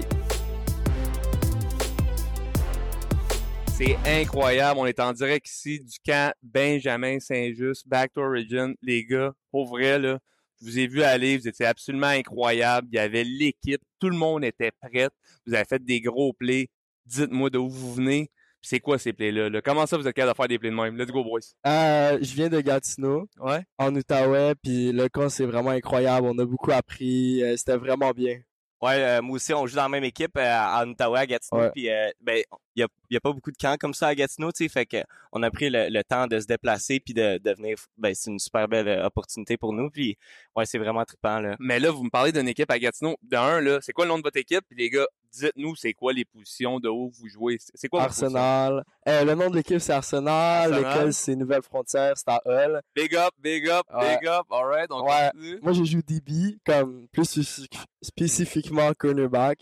C'est 3.68 3.96
incroyable. 4.06 4.78
On 4.78 4.86
est 4.86 5.00
en 5.00 5.12
direct 5.12 5.48
ici 5.48 5.80
du 5.80 5.98
camp 6.04 6.32
Benjamin 6.42 7.18
Saint-Just, 7.18 7.88
Back 7.88 8.12
to 8.12 8.20
Origin. 8.20 8.74
Les 8.82 9.04
gars, 9.04 9.32
pour 9.50 9.66
vrai, 9.66 9.98
là, 9.98 10.18
je 10.60 10.66
vous 10.66 10.78
ai 10.78 10.86
vu 10.86 11.02
aller, 11.02 11.38
vous 11.38 11.48
étiez 11.48 11.66
absolument 11.66 12.08
incroyable. 12.08 12.88
Il 12.92 12.96
y 12.96 12.98
avait 12.98 13.24
l'équipe, 13.24 13.82
tout 13.98 14.10
le 14.10 14.16
monde 14.16 14.44
était 14.44 14.70
prêt. 14.70 15.08
Vous 15.46 15.54
avez 15.54 15.64
fait 15.64 15.82
des 15.82 16.00
gros 16.00 16.32
plays. 16.32 16.68
Dites-moi 17.06 17.50
d'où 17.50 17.68
vous 17.68 17.94
venez. 17.94 18.30
C'est 18.64 18.78
quoi 18.80 18.96
ces 18.98 19.12
plays-là? 19.12 19.48
là? 19.50 19.60
Comment 19.60 19.86
ça 19.86 19.96
vous 19.98 20.06
êtes 20.06 20.14
capable 20.14 20.32
de 20.32 20.36
faire 20.36 20.48
des 20.48 20.58
plays 20.58 20.70
de 20.70 20.74
même? 20.76 20.96
Let's 20.96 21.10
go, 21.10 21.24
boys. 21.24 21.40
Euh, 21.66 22.18
je 22.22 22.34
viens 22.34 22.48
de 22.48 22.60
Gatineau, 22.60 23.28
Ouais. 23.40 23.62
en 23.78 23.94
Outaouais, 23.94 24.54
puis 24.62 24.92
le 24.92 25.08
camp, 25.08 25.28
c'est 25.28 25.44
vraiment 25.46 25.70
incroyable. 25.70 26.28
On 26.30 26.38
a 26.38 26.44
beaucoup 26.44 26.70
appris. 26.70 27.42
euh, 27.42 27.56
C'était 27.56 27.76
vraiment 27.76 28.12
bien. 28.12 28.40
Ouais, 28.80 28.96
euh, 28.98 29.22
moi 29.22 29.36
aussi, 29.36 29.54
on 29.54 29.64
joue 29.66 29.76
dans 29.76 29.82
la 29.84 29.88
même 29.88 30.02
équipe 30.02 30.36
euh, 30.36 30.58
en 30.60 30.90
Ottawa, 30.90 31.20
à 31.20 31.26
Gatineau. 31.26 31.60
Ouais. 31.62 31.70
Puis, 31.72 31.88
euh, 31.88 32.10
ben, 32.20 32.42
il 32.74 32.80
y 32.80 32.82
a, 32.82 32.88
y 33.10 33.16
a 33.16 33.20
pas 33.20 33.32
beaucoup 33.32 33.52
de 33.52 33.56
camps 33.56 33.76
comme 33.78 33.94
ça 33.94 34.08
à 34.08 34.14
Gatineau, 34.16 34.50
tu 34.50 34.64
sais. 34.64 34.68
Fait 34.68 34.86
que 34.86 34.96
on 35.32 35.40
a 35.44 35.50
pris 35.52 35.70
le, 35.70 35.88
le 35.88 36.02
temps 36.02 36.26
de 36.26 36.40
se 36.40 36.46
déplacer 36.46 36.98
puis 36.98 37.14
de, 37.14 37.38
de 37.38 37.54
venir. 37.54 37.76
Ben, 37.96 38.12
c'est 38.14 38.30
une 38.32 38.40
super 38.40 38.66
belle 38.68 38.88
opportunité 39.04 39.56
pour 39.56 39.72
nous. 39.72 39.88
Puis, 39.88 40.16
ouais, 40.56 40.66
c'est 40.66 40.78
vraiment 40.78 41.04
trippant, 41.04 41.38
là. 41.38 41.54
Mais 41.60 41.78
là, 41.78 41.90
vous 41.92 42.02
me 42.02 42.10
parlez 42.10 42.32
d'une 42.32 42.48
équipe 42.48 42.70
à 42.72 42.78
Gatineau. 42.80 43.16
De 43.22 43.36
un, 43.36 43.60
là, 43.60 43.78
c'est 43.82 43.92
quoi 43.92 44.04
le 44.04 44.08
nom 44.10 44.18
de 44.18 44.24
votre 44.24 44.38
équipe? 44.38 44.64
Puis 44.68 44.76
les 44.78 44.90
gars, 44.90 45.06
dites-nous, 45.32 45.74
c'est 45.76 45.92
quoi 45.94 46.12
les 46.12 46.24
positions, 46.24 46.78
de 46.80 46.88
où 46.88 47.10
vous 47.10 47.28
jouez? 47.28 47.58
C'est- 47.74 47.88
quoi? 47.88 48.02
Arsenal. 48.02 48.84
Euh, 49.08 49.24
le 49.24 49.34
nom 49.34 49.50
de 49.50 49.56
l'équipe, 49.56 49.78
c'est 49.80 49.92
Arsenal. 49.92 50.72
Arsenal. 50.72 50.92
L'école, 50.94 51.12
c'est 51.12 51.34
Nouvelle 51.36 51.62
Frontière. 51.62 52.12
C'est 52.16 52.28
à 52.28 52.40
Hull. 52.46 52.80
Big 52.94 53.14
up, 53.16 53.32
big 53.38 53.68
up, 53.68 53.86
Ouais. 53.92 54.18
big 54.18 54.28
up. 54.28 54.46
All 54.50 54.66
right, 54.66 54.90
on 54.90 55.02
Ouais. 55.04 55.30
continue. 55.32 55.58
Moi, 55.62 55.72
je 55.72 55.84
joue 55.84 56.02
DB, 56.02 56.58
comme 56.64 57.08
plus 57.08 57.24
spécifique- 57.24 57.78
spécifiquement 58.02 58.92
cornerback. 58.98 59.58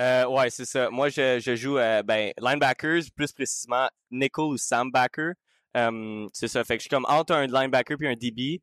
Euh, 0.00 0.26
ouais, 0.26 0.48
c'est 0.50 0.64
ça. 0.64 0.88
Moi, 0.90 1.10
je, 1.10 1.38
je 1.38 1.54
joue 1.54 1.76
euh, 1.78 2.02
ben, 2.02 2.32
linebackers, 2.40 3.02
plus 3.14 3.30
précisément 3.32 3.88
nickel 4.10 4.44
ou 4.44 4.56
sambacker. 4.56 5.32
Euh, 5.76 6.26
c'est 6.32 6.48
ça. 6.48 6.64
Fait 6.64 6.74
que 6.76 6.80
je 6.80 6.88
suis 6.88 6.90
comme 6.90 7.06
entre 7.08 7.34
un 7.34 7.46
linebacker 7.46 7.96
puis 7.98 8.08
un 8.08 8.14
DB. 8.16 8.60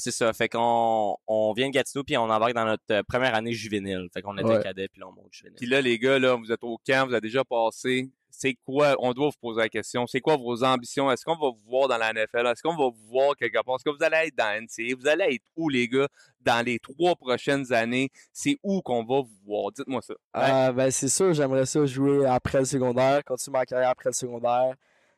C'est 0.00 0.10
ça. 0.10 0.32
Fait 0.32 0.48
qu'on 0.48 1.16
on 1.28 1.52
vient 1.52 1.68
de 1.68 1.72
Gatineau 1.72 2.02
puis 2.02 2.16
on 2.16 2.22
embarque 2.24 2.54
dans 2.54 2.64
notre 2.64 2.82
euh, 2.90 3.02
première 3.06 3.34
année 3.34 3.52
juvénile. 3.52 4.08
Fait 4.12 4.22
qu'on 4.22 4.36
était 4.36 4.48
Ouais. 4.48 4.62
cadet 4.62 4.88
puis 4.88 5.00
là 5.00 5.06
on 5.08 5.12
monte 5.12 5.32
juvénile. 5.32 5.56
Puis 5.58 5.66
là, 5.68 5.80
les 5.80 5.98
gars, 5.98 6.18
là, 6.18 6.34
vous 6.34 6.50
êtes 6.50 6.64
au 6.64 6.78
camp, 6.84 7.06
vous 7.06 7.12
avez 7.12 7.20
déjà 7.20 7.44
passé. 7.44 8.10
C'est 8.32 8.54
quoi, 8.64 8.94
on 9.00 9.12
doit 9.12 9.26
vous 9.26 9.38
poser 9.40 9.60
la 9.60 9.68
question, 9.68 10.06
c'est 10.06 10.20
quoi 10.20 10.36
vos 10.36 10.62
ambitions? 10.64 11.10
Est-ce 11.10 11.24
qu'on 11.24 11.34
va 11.36 11.48
vous 11.48 11.60
voir 11.68 11.88
dans 11.88 11.98
la 11.98 12.12
NFL? 12.12 12.46
Est-ce 12.46 12.62
qu'on 12.62 12.76
va 12.76 12.84
vous 12.84 13.06
voir 13.10 13.34
quelque 13.36 13.60
part? 13.62 13.74
Est-ce 13.74 13.84
que 13.84 13.90
vous 13.94 14.02
allez 14.04 14.28
être 14.28 14.36
dans 14.36 14.44
la 14.44 14.60
NCAA? 14.60 14.94
Vous 14.98 15.08
allez 15.08 15.34
être 15.34 15.44
où, 15.56 15.68
les 15.68 15.88
gars, 15.88 16.06
dans 16.40 16.64
les 16.64 16.78
trois 16.78 17.16
prochaines 17.16 17.72
années? 17.72 18.08
C'est 18.32 18.56
où 18.62 18.80
qu'on 18.82 19.04
va 19.04 19.20
vous 19.22 19.36
voir? 19.44 19.72
Dites-moi 19.72 20.00
ça. 20.00 20.14
Euh, 20.36 20.72
ben, 20.72 20.90
c'est 20.92 21.08
sûr, 21.08 21.34
j'aimerais 21.34 21.66
ça 21.66 21.84
jouer 21.84 22.24
après 22.24 22.60
le 22.60 22.64
secondaire, 22.66 23.22
continuer 23.24 23.58
ma 23.58 23.66
carrière 23.66 23.90
après 23.90 24.10
le 24.10 24.14
secondaire. 24.14 24.74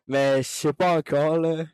Mais 0.09 0.39
je 0.43 0.49
sais 0.49 0.73
pas 0.73 0.97
encore, 0.97 1.37
là. 1.39 1.65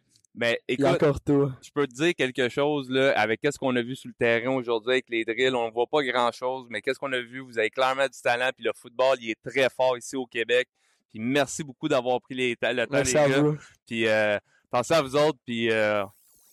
Mais 0.40 0.60
écoute, 0.68 0.86
encore 0.86 1.20
tôt. 1.20 1.50
je 1.60 1.68
peux 1.74 1.86
te 1.88 1.94
dire 1.94 2.14
quelque 2.14 2.48
chose 2.48 2.88
là, 2.90 3.12
avec 3.18 3.40
qu'est-ce 3.40 3.58
qu'on 3.58 3.74
a 3.74 3.82
vu 3.82 3.96
sur 3.96 4.08
le 4.08 4.14
terrain 4.14 4.52
aujourd'hui 4.54 4.92
avec 4.92 5.06
les 5.08 5.24
drills. 5.24 5.54
On 5.54 5.66
ne 5.66 5.72
voit 5.72 5.86
pas 5.90 6.02
grand-chose, 6.04 6.66
mais 6.70 6.80
qu'est-ce 6.80 6.98
qu'on 6.98 7.12
a 7.12 7.20
vu? 7.20 7.40
Vous 7.40 7.58
avez 7.58 7.70
clairement 7.70 8.04
du 8.06 8.20
talent, 8.22 8.50
puis 8.56 8.64
le 8.64 8.70
football, 8.74 9.16
il 9.20 9.30
est 9.30 9.42
très 9.44 9.68
fort 9.68 9.98
ici 9.98 10.14
au 10.14 10.26
Québec. 10.26 10.68
Puis 11.10 11.18
merci 11.18 11.64
beaucoup 11.64 11.88
d'avoir 11.88 12.20
pris 12.20 12.34
les, 12.36 12.50
le 12.50 12.84
temps, 12.86 12.92
Merci 12.92 13.14
les 13.14 13.18
à 13.20 13.28
gars. 13.28 13.40
vous. 13.40 13.56
Puis 13.86 14.06
euh, 14.06 14.38
pensez 14.70 14.94
à 14.94 15.02
vous 15.02 15.16
autres, 15.16 15.38
puis 15.44 15.72
euh, 15.72 16.04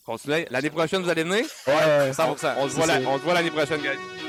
continuez. 0.04 0.46
L'année 0.50 0.70
prochaine, 0.70 1.02
vous 1.02 1.08
allez 1.10 1.22
venir? 1.22 1.44
Ouais, 1.68 2.10
100%. 2.10 2.54
On, 2.58 2.64
se 2.68 2.70
c'est 2.70 2.76
voit 2.76 2.86
la- 2.86 3.00
sûr. 3.00 3.08
on 3.10 3.18
se 3.18 3.22
voit 3.22 3.34
l'année 3.34 3.50
prochaine, 3.52 3.80
guys. 3.80 4.25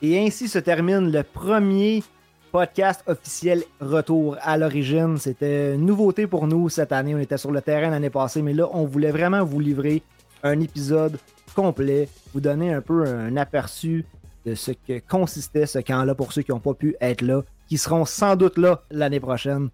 Et 0.00 0.24
ainsi 0.24 0.46
se 0.46 0.60
termine 0.60 1.10
le 1.10 1.24
premier 1.24 2.04
podcast 2.52 3.02
officiel 3.08 3.64
Retour 3.80 4.36
à 4.42 4.56
l'origine. 4.56 5.18
C'était 5.18 5.74
une 5.74 5.86
nouveauté 5.86 6.28
pour 6.28 6.46
nous 6.46 6.68
cette 6.68 6.92
année. 6.92 7.16
On 7.16 7.18
était 7.18 7.36
sur 7.36 7.50
le 7.50 7.60
terrain 7.60 7.90
l'année 7.90 8.08
passée, 8.08 8.40
mais 8.40 8.52
là, 8.52 8.68
on 8.72 8.84
voulait 8.84 9.10
vraiment 9.10 9.44
vous 9.44 9.58
livrer 9.58 10.02
un 10.44 10.60
épisode 10.60 11.18
complet, 11.56 12.08
vous 12.32 12.40
donner 12.40 12.72
un 12.72 12.80
peu 12.80 13.06
un 13.06 13.36
aperçu 13.36 14.04
de 14.46 14.54
ce 14.54 14.70
que 14.70 15.00
consistait 15.00 15.66
ce 15.66 15.80
camp-là 15.80 16.14
pour 16.14 16.32
ceux 16.32 16.42
qui 16.42 16.52
n'ont 16.52 16.60
pas 16.60 16.74
pu 16.74 16.94
être 17.00 17.22
là, 17.22 17.42
qui 17.66 17.76
seront 17.76 18.04
sans 18.04 18.36
doute 18.36 18.56
là 18.56 18.82
l'année 18.92 19.20
prochaine. 19.20 19.68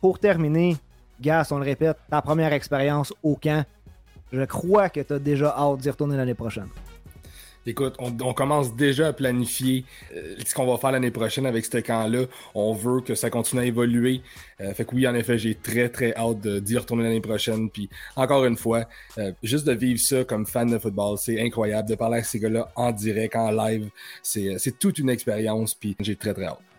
Pour 0.00 0.20
terminer, 0.20 0.76
Gas, 1.20 1.48
on 1.50 1.58
le 1.58 1.64
répète, 1.64 1.96
ta 2.08 2.22
première 2.22 2.52
expérience 2.52 3.12
au 3.24 3.34
camp, 3.34 3.64
je 4.32 4.44
crois 4.44 4.88
que 4.88 5.00
tu 5.00 5.14
as 5.14 5.18
déjà 5.18 5.52
hâte 5.56 5.80
d'y 5.80 5.90
retourner 5.90 6.16
l'année 6.16 6.34
prochaine. 6.34 6.68
Écoute, 7.66 7.94
on, 7.98 8.34
commence 8.34 8.76
déjà 8.76 9.08
à 9.08 9.12
planifier 9.14 9.84
euh, 10.14 10.36
ce 10.44 10.54
qu'on 10.54 10.66
va 10.66 10.76
faire 10.76 10.92
l'année 10.92 11.10
prochaine 11.10 11.46
avec 11.46 11.64
ce 11.64 11.78
camp-là. 11.78 12.24
On 12.54 12.74
veut 12.74 13.00
que 13.00 13.14
ça 13.14 13.30
continue 13.30 13.62
à 13.62 13.64
évoluer. 13.64 14.20
Euh, 14.60 14.74
fait 14.74 14.84
que 14.84 14.94
oui, 14.94 15.06
en 15.06 15.14
effet, 15.14 15.38
j'ai 15.38 15.54
très 15.54 15.88
très 15.88 16.14
hâte 16.14 16.46
d'y 16.46 16.76
retourner 16.76 17.04
l'année 17.04 17.22
prochaine. 17.22 17.70
Puis 17.70 17.88
encore 18.16 18.44
une 18.44 18.56
fois, 18.56 18.84
euh, 19.18 19.32
juste 19.42 19.66
de 19.66 19.72
vivre 19.72 20.00
ça 20.00 20.24
comme 20.24 20.46
fan 20.46 20.70
de 20.70 20.78
football, 20.78 21.16
c'est 21.18 21.40
incroyable. 21.40 21.88
De 21.88 21.94
parler 21.94 22.16
avec 22.16 22.26
ces 22.26 22.38
gars-là 22.38 22.70
en 22.76 22.92
direct, 22.92 23.34
en 23.34 23.50
live, 23.50 23.88
c'est 24.22 24.58
c'est 24.58 24.78
toute 24.78 24.98
une 24.98 25.08
expérience. 25.08 25.74
Puis 25.74 25.96
j'ai 26.00 26.16
très 26.16 26.34
très 26.34 26.44
hâte. 26.44 26.73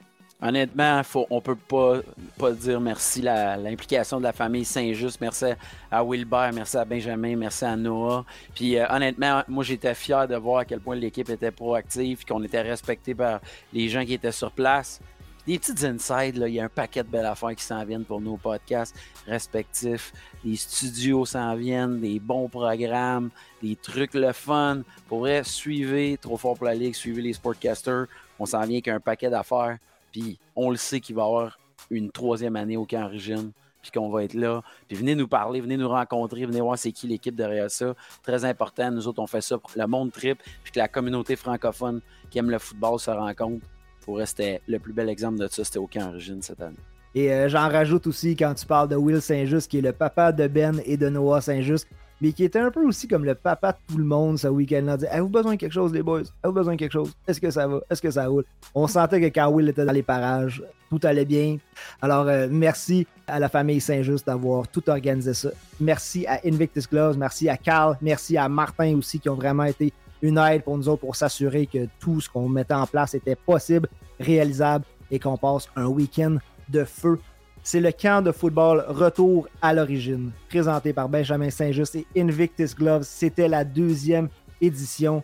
Honnêtement, 0.45 1.01
faut, 1.01 1.25
on 1.31 1.41
peut 1.41 1.55
pas, 1.55 2.01
pas 2.37 2.51
dire 2.51 2.79
merci. 2.79 3.19
L'implication 3.23 4.19
de 4.19 4.23
la 4.25 4.31
famille 4.31 4.63
Saint-Just, 4.63 5.19
merci 5.19 5.45
à 5.89 6.03
Wilbert, 6.03 6.51
merci 6.53 6.77
à 6.77 6.85
Benjamin, 6.85 7.35
merci 7.35 7.65
à 7.65 7.75
Noah. 7.75 8.23
Puis 8.53 8.77
euh, 8.77 8.85
honnêtement, 8.91 9.41
moi 9.47 9.63
j'étais 9.63 9.95
fier 9.95 10.27
de 10.27 10.35
voir 10.35 10.59
à 10.59 10.65
quel 10.65 10.81
point 10.81 10.95
l'équipe 10.95 11.27
était 11.31 11.49
proactive, 11.49 12.23
qu'on 12.25 12.43
était 12.43 12.61
respecté 12.61 13.15
par 13.15 13.39
les 13.73 13.89
gens 13.89 14.05
qui 14.05 14.13
étaient 14.13 14.31
sur 14.31 14.51
place. 14.51 15.01
Des 15.47 15.57
petites 15.57 15.83
insides, 15.83 16.43
il 16.45 16.53
y 16.53 16.59
a 16.59 16.65
un 16.65 16.69
paquet 16.69 17.03
de 17.03 17.09
belles 17.09 17.25
affaires 17.25 17.55
qui 17.55 17.63
s'en 17.63 17.83
viennent 17.83 18.05
pour 18.05 18.21
nos 18.21 18.37
podcasts 18.37 18.95
respectifs. 19.25 20.13
Les 20.43 20.57
studios 20.57 21.25
s'en 21.25 21.55
viennent, 21.55 21.99
des 21.99 22.19
bons 22.19 22.49
programmes, 22.49 23.31
des 23.63 23.75
trucs 23.75 24.13
le 24.13 24.31
fun. 24.31 24.83
Pour 25.07 25.21
vrai, 25.21 25.43
suivez 25.43 26.19
Trop 26.21 26.37
fort 26.37 26.55
pour 26.55 26.67
la 26.67 26.75
Ligue, 26.75 26.93
suivez 26.93 27.23
les 27.23 27.33
sportcasters. 27.33 28.05
On 28.37 28.45
s'en 28.45 28.61
vient 28.61 28.75
avec 28.75 28.87
un 28.89 28.99
paquet 28.99 29.31
d'affaires. 29.31 29.79
Puis 30.15 30.39
on 30.55 30.69
le 30.69 30.77
sait 30.77 31.01
qu'il 31.01 31.13
va 31.13 31.23
y 31.23 31.25
avoir 31.25 31.59
une 31.91 32.09
troisième 32.09 32.55
année 32.55 32.77
au 32.77 32.85
camp 32.85 33.03
Origine, 33.03 33.51
puis 33.81 33.91
qu'on 33.91 34.09
va 34.09 34.23
être 34.23 34.33
là. 34.33 34.61
Puis 34.87 34.95
venez 34.95 35.13
nous 35.13 35.27
parler, 35.27 35.59
venez 35.59 35.75
nous 35.75 35.89
rencontrer, 35.89 36.45
venez 36.45 36.61
voir 36.61 36.77
c'est 36.77 36.93
qui 36.93 37.05
l'équipe 37.05 37.35
derrière 37.35 37.69
ça. 37.69 37.95
Très 38.23 38.45
important, 38.45 38.91
nous 38.91 39.09
autres, 39.09 39.21
on 39.21 39.27
fait 39.27 39.41
ça 39.41 39.57
pour 39.57 39.69
le 39.75 39.85
monde 39.87 40.13
trip, 40.13 40.41
puis 40.63 40.71
que 40.71 40.79
la 40.79 40.87
communauté 40.87 41.35
francophone 41.35 41.99
qui 42.29 42.39
aime 42.39 42.49
le 42.49 42.59
football 42.59 42.97
se 42.97 43.11
rencontre. 43.11 43.65
Pour 44.05 44.25
c'était 44.25 44.61
le 44.67 44.79
plus 44.79 44.93
bel 44.93 45.09
exemple 45.09 45.37
de 45.37 45.49
ça, 45.49 45.65
c'était 45.65 45.79
au 45.79 45.87
camp 45.87 46.07
Origine 46.07 46.41
cette 46.41 46.61
année. 46.61 46.77
Et 47.13 47.33
euh, 47.33 47.49
j'en 47.49 47.67
rajoute 47.67 48.07
aussi 48.07 48.37
quand 48.37 48.53
tu 48.53 48.65
parles 48.65 48.87
de 48.87 48.95
Will 48.95 49.21
Saint-Just, 49.21 49.69
qui 49.69 49.79
est 49.79 49.81
le 49.81 49.91
papa 49.91 50.31
de 50.31 50.47
Ben 50.47 50.81
et 50.85 50.95
de 50.95 51.09
Noah 51.09 51.41
Saint-Just, 51.41 51.89
mais 52.21 52.31
qui 52.31 52.43
était 52.43 52.59
un 52.59 52.71
peu 52.71 52.85
aussi 52.85 53.07
comme 53.07 53.25
le 53.25 53.35
papa 53.35 53.73
de 53.73 53.77
tout 53.87 53.97
le 53.97 54.05
monde 54.05 54.37
ce 54.37 54.47
week-end-là. 54.47 54.97
dit 54.97 55.07
Avez-vous 55.07 55.29
besoin 55.29 55.53
de 55.53 55.59
quelque 55.59 55.73
chose, 55.73 55.93
les 55.93 56.03
boys? 56.03 56.23
Avez-vous 56.43 56.53
besoin 56.53 56.73
de 56.73 56.79
quelque 56.79 56.93
chose? 56.93 57.13
Est-ce 57.27 57.41
que 57.41 57.51
ça 57.51 57.67
va? 57.67 57.81
Est-ce 57.89 58.01
que 58.01 58.11
ça 58.11 58.27
roule? 58.27 58.45
On 58.73 58.87
sentait 58.87 59.19
que 59.19 59.27
quand 59.27 59.49
Will 59.49 59.69
était 59.69 59.85
dans 59.85 59.91
les 59.91 60.03
parages, 60.03 60.63
tout 60.89 60.99
allait 61.03 61.25
bien. 61.25 61.57
Alors, 62.01 62.27
euh, 62.27 62.47
merci 62.49 63.05
à 63.27 63.39
la 63.39 63.49
famille 63.49 63.81
Saint-Just 63.81 64.25
d'avoir 64.25 64.67
tout 64.67 64.87
organisé 64.89 65.33
ça. 65.33 65.49
Merci 65.79 66.25
à 66.27 66.39
Invictus 66.45 66.87
Gloves, 66.87 67.17
merci 67.17 67.49
à 67.49 67.57
Carl, 67.57 67.97
merci 68.01 68.37
à 68.37 68.47
Martin 68.47 68.95
aussi, 68.97 69.19
qui 69.19 69.29
ont 69.29 69.35
vraiment 69.35 69.63
été 69.63 69.91
une 70.21 70.37
aide 70.37 70.63
pour 70.63 70.77
nous 70.77 70.87
autres 70.87 71.01
pour 71.01 71.15
s'assurer 71.15 71.67
que 71.67 71.87
tout 71.99 72.21
ce 72.21 72.29
qu'on 72.29 72.47
mettait 72.47 72.73
en 72.73 72.87
place 72.87 73.13
était 73.13 73.35
possible, 73.35 73.89
réalisable 74.19 74.85
et 75.11 75.19
qu'on 75.19 75.37
passe 75.37 75.67
un 75.75 75.87
week-end 75.87 76.37
de 76.69 76.83
feu. 76.83 77.19
C'est 77.67 77.79
le 77.79 77.91
camp 77.91 78.23
de 78.23 78.31
football 78.31 78.85
Retour 78.87 79.47
à 79.59 79.73
l'origine, 79.73 80.29
présenté 80.49 80.93
par 80.93 81.09
Benjamin 81.09 81.49
Saint-Just 81.49 81.95
et 81.95 82.05
Invictus 82.15 82.75
Gloves. 82.75 83.01
C'était 83.01 83.47
la 83.47 83.63
deuxième 83.63 84.29
édition. 84.61 85.23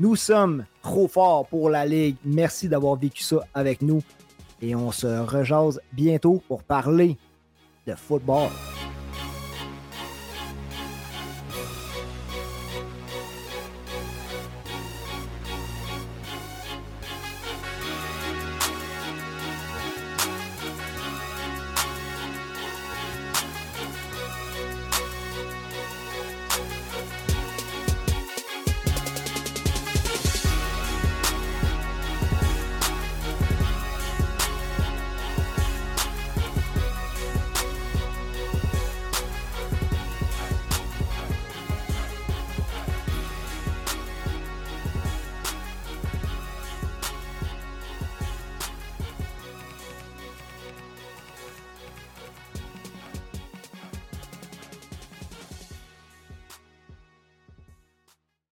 Nous 0.00 0.16
sommes 0.16 0.64
trop 0.80 1.08
forts 1.08 1.46
pour 1.46 1.68
la 1.68 1.84
Ligue. 1.84 2.16
Merci 2.24 2.70
d'avoir 2.70 2.96
vécu 2.96 3.22
ça 3.22 3.40
avec 3.52 3.82
nous. 3.82 4.02
Et 4.62 4.74
on 4.74 4.92
se 4.92 5.06
rejase 5.06 5.78
bientôt 5.92 6.42
pour 6.48 6.62
parler 6.62 7.18
de 7.86 7.94
football. 7.94 8.48